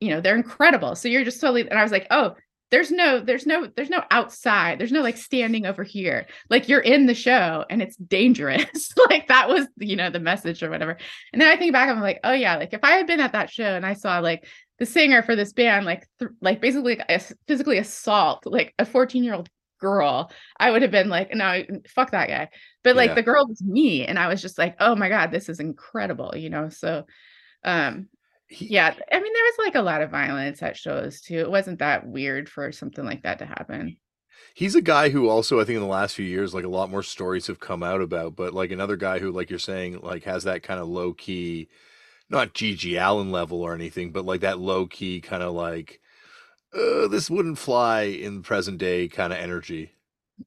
you 0.00 0.10
know, 0.10 0.20
they're 0.20 0.36
incredible. 0.36 0.96
So 0.96 1.08
you're 1.08 1.24
just 1.24 1.40
totally, 1.40 1.62
and 1.62 1.78
I 1.78 1.82
was 1.82 1.92
like, 1.92 2.08
oh, 2.10 2.34
there's 2.70 2.90
no, 2.90 3.20
there's 3.20 3.46
no, 3.46 3.66
there's 3.76 3.90
no 3.90 4.02
outside. 4.10 4.78
There's 4.78 4.92
no 4.92 5.02
like 5.02 5.16
standing 5.16 5.66
over 5.66 5.84
here. 5.84 6.26
Like 6.50 6.68
you're 6.68 6.80
in 6.80 7.06
the 7.06 7.14
show 7.14 7.64
and 7.70 7.80
it's 7.80 7.96
dangerous. 7.96 8.92
like 9.10 9.28
that 9.28 9.48
was, 9.48 9.66
you 9.78 9.96
know, 9.96 10.10
the 10.10 10.20
message 10.20 10.62
or 10.62 10.70
whatever. 10.70 10.98
And 11.32 11.40
then 11.40 11.48
I 11.48 11.56
think 11.56 11.72
back, 11.72 11.88
I'm 11.88 12.00
like, 12.00 12.20
oh 12.24 12.32
yeah, 12.32 12.56
like 12.56 12.72
if 12.72 12.80
I 12.82 12.92
had 12.92 13.06
been 13.06 13.20
at 13.20 13.32
that 13.32 13.50
show 13.50 13.74
and 13.74 13.86
I 13.86 13.94
saw 13.94 14.18
like 14.18 14.46
the 14.78 14.86
singer 14.86 15.22
for 15.22 15.36
this 15.36 15.52
band 15.52 15.84
like 15.84 16.06
th- 16.18 16.30
like 16.40 16.60
basically 16.60 16.98
physically 17.46 17.78
assault 17.78 18.44
like 18.46 18.74
a 18.78 18.86
14 18.86 19.22
year 19.24 19.34
old 19.34 19.48
girl 19.80 20.30
i 20.58 20.70
would 20.70 20.82
have 20.82 20.90
been 20.90 21.08
like 21.08 21.32
no 21.34 21.62
fuck 21.88 22.10
that 22.10 22.28
guy 22.28 22.48
but 22.82 22.96
like 22.96 23.10
yeah. 23.10 23.14
the 23.14 23.22
girl 23.22 23.46
was 23.46 23.62
me 23.62 24.04
and 24.04 24.18
i 24.18 24.28
was 24.28 24.42
just 24.42 24.58
like 24.58 24.76
oh 24.80 24.94
my 24.94 25.08
god 25.08 25.30
this 25.30 25.48
is 25.48 25.60
incredible 25.60 26.34
you 26.36 26.50
know 26.50 26.68
so 26.68 27.04
um 27.64 28.08
yeah 28.50 28.94
i 29.12 29.20
mean 29.20 29.32
there 29.32 29.44
was 29.44 29.58
like 29.58 29.74
a 29.74 29.82
lot 29.82 30.00
of 30.00 30.10
violence 30.10 30.62
at 30.62 30.76
shows 30.76 31.20
too 31.20 31.38
it 31.38 31.50
wasn't 31.50 31.78
that 31.78 32.06
weird 32.06 32.48
for 32.48 32.72
something 32.72 33.04
like 33.04 33.22
that 33.22 33.38
to 33.38 33.46
happen 33.46 33.96
he's 34.54 34.74
a 34.74 34.80
guy 34.82 35.10
who 35.10 35.28
also 35.28 35.60
i 35.60 35.64
think 35.64 35.76
in 35.76 35.82
the 35.82 35.88
last 35.88 36.14
few 36.14 36.24
years 36.24 36.54
like 36.54 36.64
a 36.64 36.68
lot 36.68 36.90
more 36.90 37.02
stories 37.02 37.46
have 37.46 37.60
come 37.60 37.82
out 37.82 38.00
about 38.00 38.34
but 38.34 38.54
like 38.54 38.70
another 38.70 38.96
guy 38.96 39.18
who 39.18 39.30
like 39.30 39.50
you're 39.50 39.58
saying 39.58 40.00
like 40.02 40.24
has 40.24 40.44
that 40.44 40.62
kind 40.62 40.80
of 40.80 40.88
low 40.88 41.12
key 41.12 41.68
not 42.30 42.54
GG 42.54 42.98
Allen 42.98 43.30
level 43.32 43.62
or 43.62 43.74
anything, 43.74 44.10
but 44.12 44.24
like 44.24 44.42
that 44.42 44.58
low 44.58 44.86
key 44.86 45.20
kind 45.20 45.42
of 45.42 45.54
like 45.54 46.00
uh, 46.74 47.08
this 47.08 47.30
wouldn't 47.30 47.58
fly 47.58 48.02
in 48.02 48.42
present 48.42 48.78
day 48.78 49.08
kind 49.08 49.32
of 49.32 49.38
energy. 49.38 49.92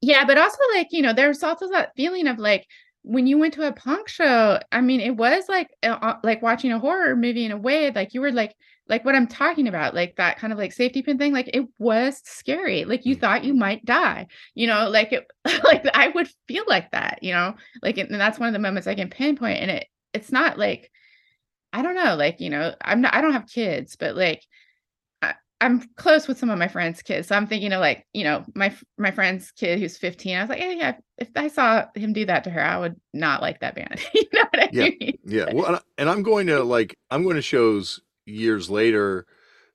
Yeah, 0.00 0.24
but 0.24 0.38
also 0.38 0.58
like 0.74 0.88
you 0.90 1.02
know, 1.02 1.12
there's 1.12 1.42
also 1.42 1.68
that 1.70 1.94
feeling 1.96 2.28
of 2.28 2.38
like 2.38 2.66
when 3.02 3.26
you 3.26 3.38
went 3.38 3.54
to 3.54 3.66
a 3.66 3.72
punk 3.72 4.08
show. 4.08 4.58
I 4.70 4.80
mean, 4.80 5.00
it 5.00 5.16
was 5.16 5.48
like 5.48 5.68
uh, 5.82 6.14
like 6.22 6.42
watching 6.42 6.72
a 6.72 6.78
horror 6.78 7.16
movie 7.16 7.44
in 7.44 7.52
a 7.52 7.56
way. 7.56 7.90
Like 7.90 8.14
you 8.14 8.20
were 8.20 8.32
like 8.32 8.54
like 8.88 9.04
what 9.04 9.14
I'm 9.14 9.26
talking 9.26 9.68
about, 9.68 9.94
like 9.94 10.16
that 10.16 10.38
kind 10.38 10.52
of 10.52 10.58
like 10.58 10.72
safety 10.72 11.02
pin 11.02 11.18
thing. 11.18 11.32
Like 11.32 11.50
it 11.52 11.66
was 11.78 12.20
scary. 12.24 12.84
Like 12.84 13.04
you 13.04 13.16
mm. 13.16 13.20
thought 13.20 13.44
you 13.44 13.54
might 13.54 13.84
die. 13.84 14.26
You 14.54 14.66
know, 14.66 14.88
like 14.88 15.12
it 15.12 15.26
like 15.64 15.84
I 15.94 16.08
would 16.08 16.28
feel 16.48 16.64
like 16.66 16.90
that. 16.92 17.18
You 17.22 17.32
know, 17.32 17.54
like 17.82 17.98
and 17.98 18.12
that's 18.20 18.38
one 18.38 18.48
of 18.48 18.52
the 18.52 18.58
moments 18.58 18.86
I 18.86 18.94
can 18.94 19.10
pinpoint. 19.10 19.60
And 19.60 19.70
it 19.70 19.86
it's 20.12 20.32
not 20.32 20.58
like 20.58 20.90
I 21.72 21.82
don't 21.82 21.94
know, 21.94 22.16
like, 22.16 22.40
you 22.40 22.50
know, 22.50 22.74
I'm 22.82 23.00
not, 23.00 23.14
I 23.14 23.22
don't 23.22 23.32
have 23.32 23.46
kids, 23.46 23.96
but 23.96 24.14
like, 24.14 24.44
I, 25.62 25.66
am 25.66 25.88
close 25.96 26.28
with 26.28 26.38
some 26.38 26.50
of 26.50 26.58
my 26.58 26.68
friends' 26.68 27.02
kids. 27.02 27.28
So 27.28 27.36
I'm 27.36 27.46
thinking 27.46 27.72
of 27.72 27.80
like, 27.80 28.06
you 28.12 28.24
know, 28.24 28.44
my, 28.54 28.74
my 28.98 29.10
friend's 29.10 29.50
kid 29.52 29.78
who's 29.78 29.96
15. 29.96 30.36
I 30.36 30.40
was 30.40 30.50
like, 30.50 30.60
yeah, 30.60 30.72
yeah, 30.72 30.96
if 31.18 31.28
I 31.36 31.48
saw 31.48 31.86
him 31.94 32.12
do 32.12 32.24
that 32.26 32.44
to 32.44 32.50
her, 32.50 32.62
I 32.62 32.78
would 32.78 32.96
not 33.12 33.42
like 33.42 33.60
that 33.60 33.74
band. 33.74 34.00
you 34.14 34.24
know 34.32 34.44
what 34.50 34.62
I 34.62 34.68
yeah. 34.72 34.88
mean? 34.88 35.18
Yeah. 35.24 35.52
Well, 35.52 35.80
and 35.98 36.10
I'm 36.10 36.22
going 36.22 36.46
to 36.48 36.62
like, 36.64 36.98
I'm 37.10 37.22
going 37.22 37.36
to 37.36 37.42
shows 37.42 38.00
years 38.26 38.70
later 38.70 39.26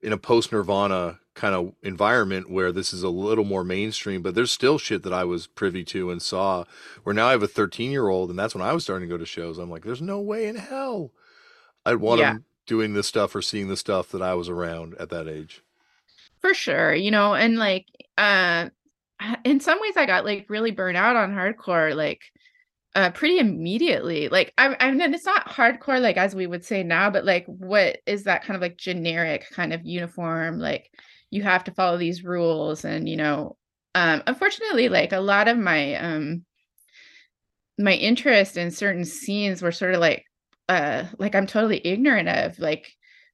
in 0.01 0.13
a 0.13 0.17
post 0.17 0.51
Nirvana 0.51 1.19
kind 1.33 1.53
of 1.53 1.73
environment 1.83 2.49
where 2.49 2.71
this 2.71 2.93
is 2.93 3.03
a 3.03 3.09
little 3.09 3.45
more 3.45 3.63
mainstream, 3.63 4.21
but 4.21 4.35
there's 4.35 4.51
still 4.51 4.77
shit 4.77 5.03
that 5.03 5.13
I 5.13 5.23
was 5.23 5.47
privy 5.47 5.83
to 5.85 6.09
and 6.09 6.21
saw 6.21 6.65
where 7.03 7.13
now 7.13 7.27
I 7.27 7.31
have 7.31 7.43
a 7.43 7.47
13 7.47 7.91
year 7.91 8.09
old 8.09 8.29
and 8.29 8.37
that's 8.37 8.55
when 8.55 8.63
I 8.63 8.73
was 8.73 8.83
starting 8.83 9.07
to 9.07 9.13
go 9.13 9.17
to 9.17 9.25
shows. 9.25 9.57
I'm 9.57 9.69
like, 9.69 9.83
there's 9.83 10.01
no 10.01 10.19
way 10.19 10.47
in 10.47 10.55
hell 10.55 11.11
I'd 11.85 11.97
want 11.97 12.19
yeah. 12.19 12.33
them 12.33 12.45
doing 12.65 12.93
this 12.93 13.07
stuff 13.07 13.33
or 13.35 13.41
seeing 13.41 13.69
the 13.69 13.77
stuff 13.77 14.09
that 14.09 14.21
I 14.21 14.33
was 14.33 14.49
around 14.49 14.95
at 14.99 15.09
that 15.09 15.27
age. 15.27 15.63
For 16.41 16.53
sure, 16.53 16.93
you 16.93 17.11
know, 17.11 17.33
and 17.35 17.57
like 17.57 17.85
uh 18.17 18.69
in 19.43 19.59
some 19.59 19.79
ways 19.81 19.97
I 19.97 20.05
got 20.05 20.25
like 20.25 20.45
really 20.49 20.71
burnt 20.71 20.97
out 20.97 21.15
on 21.15 21.33
hardcore 21.33 21.95
like 21.95 22.21
uh 22.95 23.11
pretty 23.11 23.39
immediately. 23.39 24.29
Like 24.29 24.53
I 24.57 24.75
I 24.79 24.91
mean 24.91 25.13
it's 25.13 25.25
not 25.25 25.47
hardcore 25.49 26.01
like 26.01 26.17
as 26.17 26.35
we 26.35 26.47
would 26.47 26.65
say 26.65 26.83
now, 26.83 27.09
but 27.09 27.25
like 27.25 27.45
what 27.47 27.99
is 28.05 28.25
that 28.25 28.43
kind 28.43 28.55
of 28.55 28.61
like 28.61 28.77
generic 28.77 29.47
kind 29.51 29.73
of 29.73 29.85
uniform 29.85 30.59
like 30.59 30.91
you 31.31 31.43
have 31.43 31.63
to 31.65 31.71
follow 31.73 31.97
these 31.97 32.23
rules 32.23 32.85
and 32.85 33.09
you 33.09 33.17
know 33.17 33.57
um 33.95 34.23
unfortunately 34.27 34.89
like 34.89 35.11
a 35.13 35.19
lot 35.19 35.47
of 35.49 35.57
my 35.57 35.95
um 35.95 36.45
my 37.79 37.93
interest 37.93 38.57
in 38.57 38.71
certain 38.71 39.05
scenes 39.05 39.61
were 39.61 39.71
sort 39.71 39.93
of 39.93 39.99
like 39.99 40.25
uh 40.69 41.05
like 41.19 41.35
I'm 41.35 41.47
totally 41.47 41.81
ignorant 41.85 42.27
of 42.29 42.59
like 42.59 42.91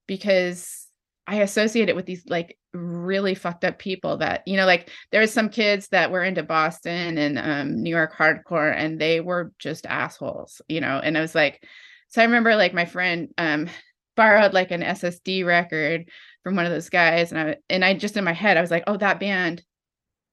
because 0.07 0.82
I 1.25 1.37
associate 1.37 1.89
it 1.89 1.95
with 1.95 2.05
these 2.05 2.23
like 2.27 2.57
really 2.73 3.35
fucked 3.35 3.63
up 3.63 3.79
people 3.79 4.17
that 4.17 4.41
you 4.47 4.57
know 4.57 4.65
like 4.65 4.89
there 5.11 5.21
was 5.21 5.31
some 5.31 5.49
kids 5.49 5.87
that 5.89 6.11
were 6.11 6.23
into 6.23 6.43
Boston 6.43 7.17
and 7.17 7.39
um 7.39 7.81
New 7.81 7.89
York 7.89 8.15
hardcore 8.15 8.73
and 8.75 8.99
they 8.99 9.19
were 9.19 9.51
just 9.59 9.85
assholes 9.85 10.61
you 10.67 10.81
know 10.81 10.99
and 11.03 11.17
I 11.17 11.21
was 11.21 11.35
like 11.35 11.63
so 12.09 12.21
I 12.21 12.25
remember 12.25 12.55
like 12.55 12.73
my 12.73 12.85
friend 12.85 13.29
um 13.37 13.69
borrowed 14.15 14.53
like 14.53 14.69
an 14.71 14.81
SSD 14.81 15.43
record 15.43 16.07
from 16.43 16.55
one 16.55 16.65
of 16.65 16.71
those 16.71 16.89
guys 16.89 17.31
and 17.31 17.39
I 17.39 17.55
and 17.69 17.83
I 17.83 17.93
just 17.95 18.17
in 18.17 18.23
my 18.23 18.33
head 18.33 18.57
I 18.57 18.61
was 18.61 18.71
like 18.71 18.83
oh 18.87 18.97
that 18.97 19.19
band 19.19 19.63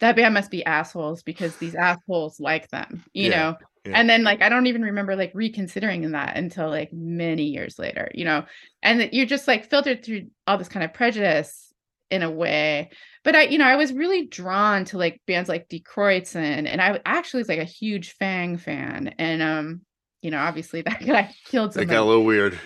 that 0.01 0.17
band 0.17 0.35
must 0.35 0.51
be 0.51 0.65
assholes 0.65 1.23
because 1.23 1.57
these 1.57 1.75
assholes 1.75 2.41
like 2.41 2.69
them 2.69 3.05
you 3.13 3.31
yeah. 3.31 3.37
know 3.37 3.57
yeah. 3.85 3.93
And 3.95 4.11
then 4.11 4.25
like 4.25 4.43
I 4.43 4.49
don't 4.49 4.67
even 4.67 4.83
remember 4.83 5.17
like 5.17 5.33
reconsidering 5.35 6.11
that 6.11 6.37
until 6.37 6.69
like 6.69 6.93
many 6.93 7.45
years 7.45 7.79
later, 7.79 8.11
you 8.15 8.25
know. 8.25 8.45
And 8.83 9.09
you're 9.13 9.27
just 9.27 9.49
like 9.49 9.71
filtered 9.71 10.05
through 10.05 10.27
all 10.47 10.59
this 10.59 10.69
kind 10.69 10.85
of 10.85 10.93
prejudice 10.93 11.73
in 12.11 12.23
a 12.23 12.31
way. 12.31 12.91
But 13.25 13.37
I, 13.37 13.43
you 13.45 13.57
know, 13.57 13.67
I 13.67 13.77
was 13.77 13.93
really 13.93 14.27
drawn 14.27 14.85
to 14.87 14.99
like 14.99 15.23
bands 15.27 15.49
like 15.49 15.69
Kreuzen, 15.69 16.67
and 16.67 16.81
I 16.81 17.01
actually 17.07 17.41
was 17.41 17.49
like 17.49 17.59
a 17.59 17.65
huge 17.65 18.13
Fang 18.13 18.59
fan. 18.59 19.15
And 19.19 19.41
um, 19.41 19.81
you 20.21 20.31
know, 20.31 20.39
obviously 20.39 20.83
that 20.83 21.05
guy 21.05 21.35
killed 21.47 21.73
some. 21.73 21.81
That 21.81 21.87
got 21.87 22.03
a 22.03 22.05
little 22.05 22.25
weird. 22.25 22.59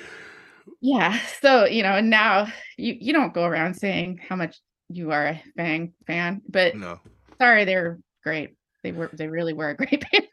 Yeah. 0.81 1.19
So, 1.41 1.65
you 1.65 1.83
know, 1.83 1.93
and 1.93 2.11
now 2.11 2.49
you 2.77 2.97
you 2.99 3.13
don't 3.13 3.33
go 3.33 3.45
around 3.45 3.75
saying 3.75 4.21
how 4.29 4.35
much 4.35 4.59
you 4.89 5.13
are 5.13 5.27
a 5.27 5.43
Fang 5.57 5.93
fan, 6.09 6.43
but 6.49 6.75
no. 6.75 6.99
Sorry, 7.39 7.65
they're 7.65 8.01
great 8.25 8.57
they 8.85 8.93
were 8.93 9.11
they 9.13 9.27
really 9.27 9.53
were 9.53 9.71
a 9.71 9.77
great 9.77 10.05
band. 10.13 10.29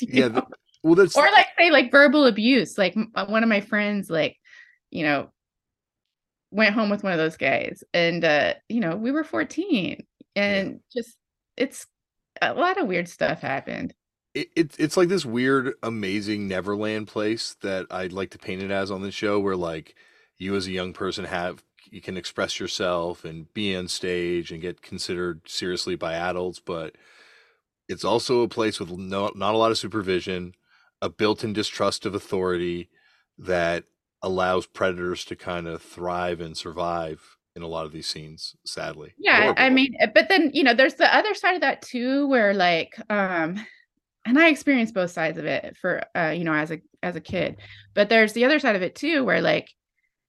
Yeah. 0.00 0.28
The, 0.28 0.46
well, 0.82 0.94
that's 0.94 1.16
or 1.16 1.30
like 1.30 1.46
say 1.58 1.70
like 1.70 1.90
verbal 1.90 2.26
abuse. 2.26 2.78
Like 2.78 2.96
uh, 3.14 3.26
one 3.26 3.42
of 3.42 3.48
my 3.48 3.60
friends, 3.60 4.10
like 4.10 4.36
you 4.90 5.04
know, 5.04 5.30
went 6.50 6.74
home 6.74 6.90
with 6.90 7.02
one 7.02 7.12
of 7.12 7.18
those 7.18 7.36
guys, 7.36 7.82
and 7.92 8.24
uh, 8.24 8.54
you 8.68 8.80
know, 8.80 8.96
we 8.96 9.10
were 9.10 9.24
fourteen, 9.24 10.06
and 10.34 10.80
yeah. 10.90 11.00
just 11.00 11.16
it's 11.56 11.86
a 12.40 12.54
lot 12.54 12.78
of 12.78 12.86
weird 12.86 13.08
stuff 13.08 13.40
happened. 13.40 13.94
It, 14.34 14.48
it, 14.54 14.74
it's 14.78 14.96
like 14.96 15.08
this 15.08 15.24
weird, 15.24 15.74
amazing 15.82 16.46
Neverland 16.46 17.08
place 17.08 17.56
that 17.62 17.86
I'd 17.90 18.12
like 18.12 18.30
to 18.32 18.38
paint 18.38 18.62
it 18.62 18.70
as 18.70 18.90
on 18.90 19.02
the 19.02 19.10
show, 19.10 19.40
where 19.40 19.56
like 19.56 19.94
you 20.38 20.54
as 20.54 20.66
a 20.66 20.72
young 20.72 20.92
person 20.92 21.24
have 21.24 21.64
you 21.90 22.00
can 22.00 22.16
express 22.16 22.60
yourself 22.60 23.24
and 23.24 23.52
be 23.54 23.74
on 23.74 23.88
stage 23.88 24.50
and 24.50 24.60
get 24.60 24.82
considered 24.82 25.40
seriously 25.46 25.96
by 25.96 26.14
adults, 26.14 26.60
but 26.60 26.96
it's 27.88 28.04
also 28.04 28.42
a 28.42 28.48
place 28.48 28.80
with 28.80 28.90
no, 28.90 29.30
not 29.34 29.54
a 29.54 29.58
lot 29.58 29.70
of 29.70 29.78
supervision, 29.78 30.54
a 31.02 31.08
built-in 31.08 31.52
distrust 31.52 32.06
of 32.06 32.14
authority 32.14 32.88
that 33.38 33.84
allows 34.22 34.66
predators 34.66 35.24
to 35.26 35.36
kind 35.36 35.66
of 35.68 35.82
thrive 35.82 36.40
and 36.40 36.56
survive 36.56 37.36
in 37.54 37.62
a 37.62 37.66
lot 37.66 37.86
of 37.86 37.92
these 37.92 38.06
scenes, 38.06 38.54
sadly. 38.64 39.14
Yeah, 39.18 39.40
Horrible. 39.40 39.62
I 39.62 39.70
mean, 39.70 39.94
eh, 40.00 40.06
but 40.14 40.28
then 40.28 40.50
you 40.52 40.62
know, 40.62 40.74
there's 40.74 40.94
the 40.94 41.14
other 41.14 41.34
side 41.34 41.54
of 41.54 41.62
that 41.62 41.82
too, 41.82 42.26
where 42.28 42.52
like, 42.54 42.98
um, 43.08 43.64
and 44.26 44.38
I 44.38 44.48
experienced 44.48 44.94
both 44.94 45.10
sides 45.10 45.38
of 45.38 45.46
it 45.46 45.76
for, 45.80 46.02
uh, 46.14 46.30
you 46.36 46.44
know, 46.44 46.52
as 46.52 46.70
a 46.70 46.80
as 47.02 47.16
a 47.16 47.20
kid. 47.20 47.56
But 47.94 48.08
there's 48.08 48.32
the 48.32 48.44
other 48.44 48.58
side 48.58 48.76
of 48.76 48.82
it 48.82 48.94
too, 48.94 49.24
where 49.24 49.40
like, 49.40 49.70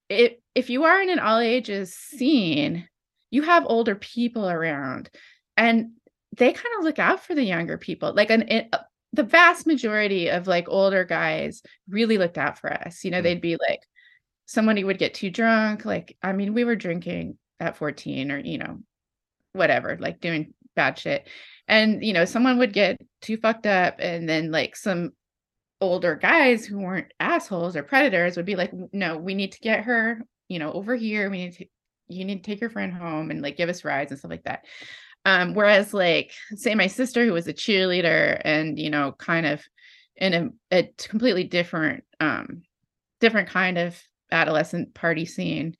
it 0.08 0.42
if 0.54 0.70
you 0.70 0.84
are 0.84 1.00
in 1.02 1.10
an 1.10 1.18
all 1.18 1.38
ages 1.38 1.94
scene, 1.94 2.88
you 3.30 3.42
have 3.42 3.64
older 3.66 3.94
people 3.94 4.48
around, 4.48 5.10
and 5.56 5.90
they 6.38 6.52
kind 6.52 6.74
of 6.78 6.84
look 6.84 6.98
out 6.98 7.24
for 7.24 7.34
the 7.34 7.44
younger 7.44 7.78
people. 7.78 8.12
Like 8.14 8.30
an 8.30 8.42
it, 8.48 8.68
uh, 8.72 8.78
the 9.12 9.22
vast 9.22 9.66
majority 9.66 10.28
of 10.28 10.46
like 10.46 10.68
older 10.68 11.04
guys 11.04 11.62
really 11.88 12.18
looked 12.18 12.38
out 12.38 12.58
for 12.58 12.72
us. 12.72 13.04
You 13.04 13.10
know, 13.10 13.18
mm-hmm. 13.18 13.24
they'd 13.24 13.40
be 13.40 13.56
like, 13.56 13.80
somebody 14.46 14.82
would 14.82 14.98
get 14.98 15.14
too 15.14 15.30
drunk. 15.30 15.84
Like, 15.84 16.16
I 16.22 16.32
mean, 16.32 16.54
we 16.54 16.64
were 16.64 16.76
drinking 16.76 17.38
at 17.60 17.76
14 17.76 18.32
or, 18.32 18.38
you 18.38 18.58
know, 18.58 18.78
whatever, 19.52 19.96
like 20.00 20.20
doing 20.20 20.54
bad 20.74 20.98
shit. 20.98 21.28
And, 21.66 22.02
you 22.02 22.12
know, 22.12 22.24
someone 22.24 22.58
would 22.58 22.72
get 22.72 22.98
too 23.20 23.36
fucked 23.36 23.66
up 23.66 23.96
and 23.98 24.28
then 24.28 24.50
like 24.50 24.74
some 24.74 25.10
older 25.80 26.16
guys 26.16 26.64
who 26.64 26.78
weren't 26.78 27.12
assholes 27.20 27.76
or 27.76 27.82
predators 27.82 28.36
would 28.36 28.46
be 28.46 28.56
like, 28.56 28.72
no, 28.92 29.18
we 29.18 29.34
need 29.34 29.52
to 29.52 29.60
get 29.60 29.84
her, 29.84 30.22
you 30.48 30.58
know, 30.58 30.72
over 30.72 30.96
here. 30.96 31.30
We 31.30 31.44
need 31.44 31.54
to, 31.54 31.66
you 32.08 32.24
need 32.24 32.42
to 32.42 32.50
take 32.50 32.60
your 32.60 32.70
friend 32.70 32.92
home 32.92 33.30
and 33.30 33.42
like 33.42 33.56
give 33.56 33.68
us 33.68 33.84
rides 33.84 34.10
and 34.10 34.18
stuff 34.18 34.30
like 34.30 34.44
that. 34.44 34.64
Um, 35.28 35.54
whereas 35.54 35.92
like 35.92 36.32
say 36.56 36.74
my 36.74 36.86
sister 36.86 37.24
who 37.24 37.32
was 37.32 37.48
a 37.48 37.52
cheerleader 37.52 38.40
and, 38.44 38.78
you 38.78 38.88
know, 38.88 39.12
kind 39.12 39.44
of 39.44 39.62
in 40.16 40.34
a, 40.34 40.76
a 40.76 40.92
completely 40.96 41.44
different, 41.44 42.04
um, 42.20 42.62
different 43.20 43.48
kind 43.48 43.78
of 43.78 44.00
adolescent 44.30 44.94
party 44.94 45.24
scene 45.24 45.76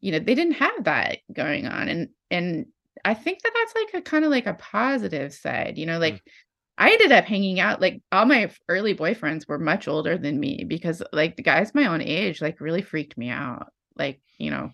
you 0.00 0.12
know 0.12 0.18
they 0.18 0.34
didn't 0.34 0.54
have 0.54 0.84
that 0.84 1.18
going 1.32 1.66
on. 1.66 1.88
And 1.88 2.08
and 2.30 2.66
i 3.04 3.14
think 3.14 3.40
that 3.42 3.52
that's 3.54 3.74
like 3.74 3.94
a 3.94 4.04
kind 4.04 4.24
of 4.24 4.30
like 4.30 4.46
a 4.46 4.54
positive 4.54 5.32
side 5.32 5.78
you 5.78 5.86
know 5.86 5.98
like 5.98 6.14
mm. 6.14 6.20
i 6.76 6.90
ended 6.90 7.12
up 7.12 7.24
hanging 7.24 7.58
out 7.58 7.80
like 7.80 8.02
all 8.12 8.26
my 8.26 8.50
early 8.68 8.94
boyfriends 8.94 9.48
were 9.48 9.58
much 9.58 9.88
older 9.88 10.18
than 10.18 10.38
me 10.38 10.64
because 10.66 11.02
like 11.12 11.36
the 11.36 11.42
guys 11.42 11.74
my 11.74 11.86
own 11.86 12.02
age 12.02 12.42
like 12.42 12.60
really 12.60 12.82
freaked 12.82 13.16
me 13.16 13.30
out. 13.30 13.72
Like 13.96 14.20
you 14.38 14.50
know 14.50 14.70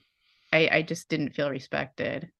i 0.53 0.69
i 0.73 0.83
just 0.83 1.09
didn't 1.09 1.35
feel 1.35 1.51
respected. 1.51 2.31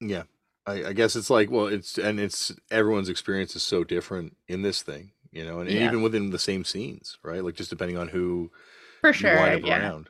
Yeah 0.00 0.24
I, 0.66 0.86
I 0.86 0.92
guess 0.92 1.16
it's 1.16 1.30
like 1.30 1.50
well 1.50 1.66
it's 1.66 1.98
and 1.98 2.18
it's 2.18 2.52
everyone's 2.70 3.08
experience 3.08 3.54
is 3.56 3.62
so 3.62 3.84
different 3.84 4.36
in 4.48 4.62
this 4.62 4.82
thing 4.82 5.12
you 5.32 5.44
know 5.44 5.60
and, 5.60 5.70
yeah. 5.70 5.86
even 5.86 6.02
within 6.02 6.30
the 6.30 6.38
same 6.38 6.64
scenes 6.64 7.18
right 7.22 7.44
like 7.44 7.54
just 7.54 7.70
depending 7.70 7.98
on 7.98 8.08
who 8.08 8.50
for 9.00 9.12
sure 9.12 9.58
yeah 9.58 9.80
around. 9.80 10.08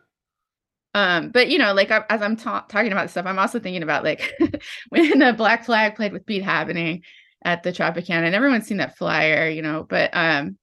Um, 0.97 1.29
but 1.29 1.51
you 1.51 1.59
know, 1.59 1.75
like 1.75 1.91
as 1.91 2.23
I'm 2.23 2.37
ta- 2.37 2.65
talking 2.71 2.91
about 2.91 3.11
stuff, 3.11 3.27
I'm 3.27 3.39
also 3.39 3.61
thinking 3.61 3.83
about 3.83 4.03
like 4.03 4.33
when 4.89 5.19
the 5.19 5.35
Black 5.35 5.67
Flag 5.67 5.95
played 5.95 6.15
with 6.15 6.25
Beat 6.25 6.43
Happening 6.43 7.03
at 7.45 7.63
the 7.63 7.71
Tropicana, 7.71 8.25
and 8.25 8.35
everyone's 8.35 8.67
seen 8.67 8.79
that 8.79 8.97
flyer, 8.97 9.47
you 9.47 9.61
know. 9.61 9.85
But 9.87 10.09
um, 10.15 10.57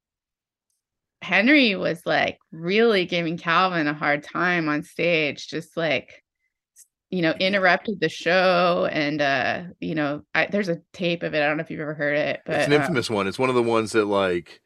Henry 1.22 1.76
was 1.76 2.02
like 2.08 2.39
really 2.52 3.06
giving 3.06 3.38
Calvin 3.38 3.88
a 3.88 3.94
hard 3.94 4.24
time 4.24 4.70
on 4.70 4.82
stage, 4.82 5.48
just 5.48 5.78
like 5.78 6.22
you 7.14 7.22
know, 7.22 7.34
interrupted 7.34 7.99
the 7.99 8.09
show, 8.09 8.89
and 8.91 9.22
uh, 9.22 9.61
you 9.80 9.93
know, 9.93 10.24
I, 10.34 10.47
there's 10.47 10.68
a 10.68 10.82
tape 10.93 11.22
of 11.22 11.36
it. 11.36 11.43
I 11.43 11.45
don't 11.45 11.57
know 11.57 11.61
if 11.61 11.70
you've 11.70 11.80
ever 11.80 11.93
heard 11.93 12.18
it, 12.18 12.41
but 12.43 12.55
it's 12.55 12.66
an 12.66 12.74
infamous 12.74 13.07
um, 13.11 13.16
one. 13.16 13.28
It's 13.28 13.38
one 13.38 13.49
of 13.49 13.55
the 13.55 13.61
ones 13.61 13.91
that 13.91 14.05
like, 14.05 14.61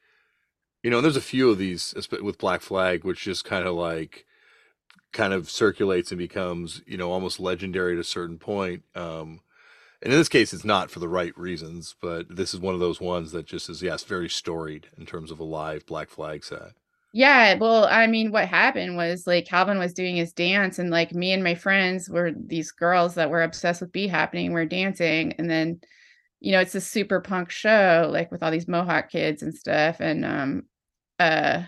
you 0.81 0.89
know, 0.89 1.01
there's 1.01 1.17
a 1.17 1.21
few 1.21 1.49
of 1.49 1.57
these 1.57 1.93
with 2.21 2.37
Black 2.37 2.61
Flag, 2.61 3.03
which 3.03 3.19
just 3.19 3.43
kind 3.43 3.67
of 3.67 3.75
like 3.75 4.25
kind 5.11 5.33
of 5.33 5.49
circulates 5.49 6.09
and 6.11 6.19
becomes 6.19 6.81
you 6.87 6.95
know 6.95 7.11
almost 7.11 7.37
legendary 7.37 7.93
at 7.93 7.99
a 7.99 8.03
certain 8.03 8.37
point 8.37 8.83
um 8.93 9.39
and 10.01 10.11
in 10.11 10.19
this 10.19 10.29
case 10.29 10.53
it's 10.53 10.65
not 10.65 10.91
for 10.91 10.99
the 10.99 11.07
right 11.07 11.35
reasons 11.37 11.95
but 12.01 12.25
this 12.29 12.53
is 12.53 12.59
one 12.59 12.73
of 12.73 12.81
those 12.81 12.99
ones 12.99 13.31
that 13.31 13.45
just 13.45 13.69
is 13.69 13.81
yes 13.81 14.03
very 14.03 14.27
storied 14.27 14.87
in 14.97 15.05
terms 15.05 15.31
of 15.31 15.39
a 15.39 15.45
live 15.45 15.85
black 15.85 16.09
flag 16.09 16.43
set 16.43 16.73
yeah 17.17 17.55
well 17.55 17.85
i 17.89 18.05
mean 18.05 18.31
what 18.31 18.47
happened 18.47 18.95
was 18.95 19.25
like 19.25 19.47
calvin 19.47 19.79
was 19.79 19.91
doing 19.91 20.15
his 20.15 20.31
dance 20.33 20.77
and 20.77 20.91
like 20.91 21.13
me 21.13 21.31
and 21.33 21.43
my 21.43 21.55
friends 21.55 22.07
were 22.07 22.31
these 22.45 22.71
girls 22.71 23.15
that 23.15 23.31
were 23.31 23.41
obsessed 23.41 23.81
with 23.81 23.91
beat 23.91 24.07
happening 24.09 24.53
we're 24.53 24.65
dancing 24.65 25.33
and 25.39 25.49
then 25.49 25.79
you 26.41 26.51
know 26.51 26.59
it's 26.59 26.75
a 26.75 26.81
super 26.81 27.19
punk 27.19 27.49
show 27.49 28.07
like 28.11 28.31
with 28.31 28.43
all 28.43 28.51
these 28.51 28.67
mohawk 28.67 29.09
kids 29.09 29.41
and 29.41 29.55
stuff 29.55 29.99
and 29.99 30.23
um 30.23 30.63
uh 31.19 31.63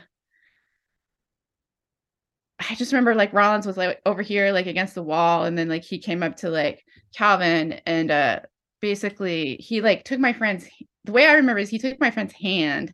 I 2.60 2.76
just 2.76 2.92
remember 2.92 3.16
like 3.16 3.34
Rollins 3.34 3.66
was 3.66 3.78
like 3.78 4.02
over 4.06 4.22
here, 4.22 4.52
like 4.52 4.68
against 4.68 4.96
the 4.96 5.04
wall, 5.04 5.46
and 5.46 5.58
then 5.58 5.70
like 5.70 5.84
he 5.84 5.98
came 5.98 6.22
up 6.24 6.36
to 6.38 6.50
like 6.50 6.84
Calvin 7.16 7.80
and 7.86 8.12
uh 8.12 8.40
basically 8.82 9.56
he 9.58 9.82
like 9.82 10.04
took 10.04 10.20
my 10.20 10.34
friend's 10.34 10.68
the 11.06 11.12
way 11.14 11.26
I 11.26 11.34
remember 11.34 11.60
is 11.60 11.70
he 11.70 11.80
took 11.80 12.00
my 12.00 12.12
friend's 12.12 12.34
hand, 12.34 12.94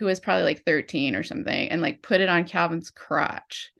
who 0.00 0.06
was 0.06 0.18
probably 0.18 0.44
like 0.44 0.64
13 0.64 1.14
or 1.14 1.22
something, 1.22 1.68
and 1.70 1.82
like 1.82 2.02
put 2.02 2.20
it 2.22 2.28
on 2.28 2.44
Calvin's 2.44 2.90
crotch 2.90 3.70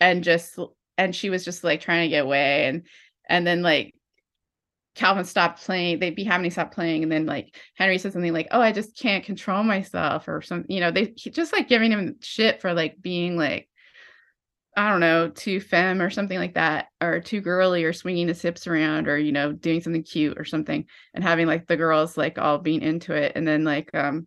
and 0.00 0.22
just 0.22 0.58
and 0.98 1.16
she 1.16 1.30
was 1.30 1.44
just 1.44 1.64
like 1.64 1.80
trying 1.80 2.04
to 2.04 2.10
get 2.10 2.24
away 2.24 2.66
and 2.66 2.86
and 3.28 3.46
then 3.46 3.62
like 3.62 3.94
Calvin 4.94 5.24
stopped 5.24 5.64
playing, 5.64 5.98
they'd 5.98 6.14
be 6.14 6.24
having 6.24 6.44
to 6.44 6.50
stop 6.50 6.74
playing, 6.74 7.02
and 7.02 7.10
then 7.10 7.24
like 7.24 7.56
Henry 7.76 7.96
said 7.96 8.12
something 8.12 8.32
like, 8.34 8.48
"Oh, 8.50 8.60
I 8.60 8.72
just 8.72 8.98
can't 8.98 9.24
control 9.24 9.62
myself," 9.64 10.28
or 10.28 10.42
some, 10.42 10.66
you 10.68 10.80
know, 10.80 10.90
they 10.90 11.06
just 11.16 11.52
like 11.52 11.68
giving 11.68 11.90
him 11.90 12.16
shit 12.20 12.60
for 12.60 12.74
like 12.74 13.00
being 13.00 13.38
like 13.38 13.68
I 14.76 14.88
don't 14.90 15.00
know, 15.00 15.28
too 15.28 15.60
femme 15.60 16.00
or 16.00 16.08
something 16.08 16.38
like 16.38 16.54
that, 16.54 16.86
or 17.02 17.20
too 17.20 17.42
girly 17.42 17.84
or 17.84 17.92
swinging 17.92 18.28
his 18.28 18.40
hips 18.40 18.66
around 18.66 19.06
or, 19.06 19.18
you 19.18 19.30
know, 19.32 19.52
doing 19.52 19.82
something 19.82 20.02
cute 20.02 20.38
or 20.38 20.44
something 20.46 20.86
and 21.12 21.22
having 21.22 21.46
like 21.46 21.66
the 21.66 21.76
girls 21.76 22.16
like 22.16 22.38
all 22.38 22.58
being 22.58 22.80
into 22.80 23.12
it. 23.14 23.32
And 23.34 23.46
then 23.46 23.64
like, 23.64 23.94
um, 23.94 24.26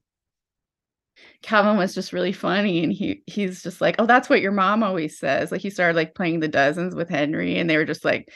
Calvin 1.41 1.77
was 1.77 1.93
just 1.93 2.13
really 2.13 2.31
funny 2.31 2.83
and 2.83 2.91
he 2.91 3.23
he's 3.27 3.63
just 3.63 3.81
like, 3.81 3.95
Oh, 3.99 4.05
that's 4.05 4.29
what 4.29 4.41
your 4.41 4.51
mom 4.51 4.83
always 4.83 5.17
says. 5.17 5.51
Like 5.51 5.61
he 5.61 5.69
started 5.69 5.95
like 5.95 6.15
playing 6.15 6.39
the 6.39 6.47
dozens 6.47 6.95
with 6.95 7.09
Henry 7.09 7.57
and 7.57 7.69
they 7.69 7.77
were 7.77 7.85
just 7.85 8.05
like 8.05 8.31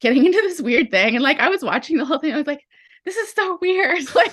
getting 0.00 0.24
into 0.24 0.40
this 0.42 0.60
weird 0.60 0.90
thing. 0.90 1.14
And 1.14 1.22
like 1.22 1.40
I 1.40 1.48
was 1.48 1.62
watching 1.62 1.96
the 1.96 2.04
whole 2.04 2.18
thing, 2.18 2.32
I 2.32 2.38
was 2.38 2.46
like, 2.46 2.62
this 3.04 3.16
is 3.16 3.32
so 3.32 3.58
weird. 3.60 4.02
like 4.14 4.32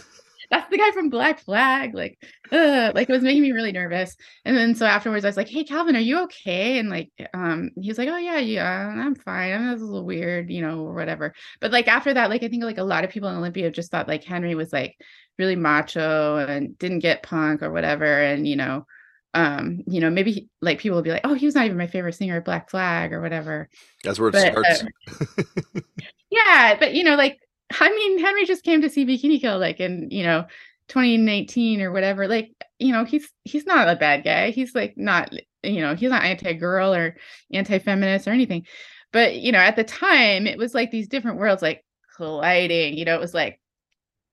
that's 0.53 0.69
the 0.69 0.77
guy 0.77 0.91
from 0.91 1.09
Black 1.09 1.39
Flag. 1.39 1.95
Like, 1.95 2.19
ugh, 2.51 2.93
like 2.93 3.09
it 3.09 3.13
was 3.13 3.23
making 3.23 3.41
me 3.41 3.51
really 3.51 3.71
nervous. 3.71 4.15
And 4.45 4.55
then 4.55 4.75
so 4.75 4.85
afterwards, 4.85 5.25
I 5.25 5.29
was 5.29 5.37
like, 5.37 5.49
"Hey, 5.49 5.63
Calvin, 5.63 5.95
are 5.95 5.99
you 5.99 6.19
okay?" 6.23 6.77
And 6.77 6.89
like, 6.89 7.11
um, 7.33 7.71
he 7.79 7.89
was 7.89 7.97
like, 7.97 8.09
"Oh 8.09 8.17
yeah, 8.17 8.37
yeah, 8.37 8.87
I'm 8.87 9.15
fine. 9.15 9.53
I'm 9.53 9.69
a 9.69 9.75
little 9.75 10.05
weird, 10.05 10.51
you 10.51 10.61
know, 10.61 10.81
or 10.81 10.93
whatever." 10.93 11.33
But 11.59 11.71
like 11.71 11.87
after 11.87 12.13
that, 12.13 12.29
like 12.29 12.43
I 12.43 12.49
think 12.49 12.63
like 12.63 12.77
a 12.77 12.83
lot 12.83 13.03
of 13.03 13.09
people 13.09 13.29
in 13.29 13.35
Olympia 13.35 13.71
just 13.71 13.89
thought 13.89 14.07
like 14.07 14.23
Henry 14.23 14.53
was 14.53 14.71
like 14.71 14.95
really 15.39 15.55
macho 15.55 16.37
and 16.37 16.77
didn't 16.77 16.99
get 16.99 17.23
punk 17.23 17.63
or 17.63 17.71
whatever, 17.71 18.05
and 18.05 18.47
you 18.47 18.55
know, 18.55 18.85
um, 19.33 19.81
you 19.87 19.99
know, 20.01 20.11
maybe 20.11 20.31
he, 20.31 20.49
like 20.61 20.79
people 20.79 20.97
will 20.97 21.03
be 21.03 21.11
like, 21.11 21.25
"Oh, 21.25 21.33
he 21.33 21.47
was 21.47 21.55
not 21.55 21.65
even 21.65 21.77
my 21.77 21.87
favorite 21.87 22.13
singer 22.13 22.41
Black 22.41 22.69
Flag 22.69 23.11
or 23.11 23.21
whatever." 23.21 23.69
That's 24.03 24.19
where 24.19 24.29
it 24.29 24.33
but, 24.33 24.51
starts. 24.51 24.83
Uh, 25.09 25.79
yeah, 26.29 26.77
but 26.79 26.93
you 26.93 27.03
know, 27.03 27.15
like 27.15 27.39
I 27.79 27.89
mean, 27.89 28.19
Henry 28.19 28.45
just 28.45 28.63
came 28.63 28.81
to 28.81 28.89
see 28.89 29.05
Bikini 29.05 29.39
Kill 29.39 29.59
like 29.59 29.79
in, 29.79 30.09
you 30.11 30.23
know, 30.23 30.45
2019 30.89 31.81
or 31.81 31.91
whatever. 31.91 32.27
Like, 32.27 32.51
you 32.79 32.91
know, 32.91 33.05
he's 33.05 33.31
he's 33.43 33.65
not 33.65 33.89
a 33.89 33.95
bad 33.95 34.23
guy. 34.23 34.51
He's 34.51 34.75
like 34.75 34.95
not, 34.97 35.33
you 35.63 35.81
know, 35.81 35.95
he's 35.95 36.09
not 36.09 36.23
anti-girl 36.23 36.93
or 36.93 37.15
anti-feminist 37.51 38.27
or 38.27 38.31
anything. 38.31 38.65
But, 39.11 39.35
you 39.35 39.51
know, 39.51 39.59
at 39.59 39.75
the 39.75 39.83
time 39.83 40.47
it 40.47 40.57
was 40.57 40.73
like 40.73 40.91
these 40.91 41.07
different 41.07 41.37
worlds 41.37 41.61
like 41.61 41.85
colliding, 42.17 42.97
you 42.97 43.05
know, 43.05 43.15
it 43.15 43.21
was 43.21 43.33
like 43.33 43.59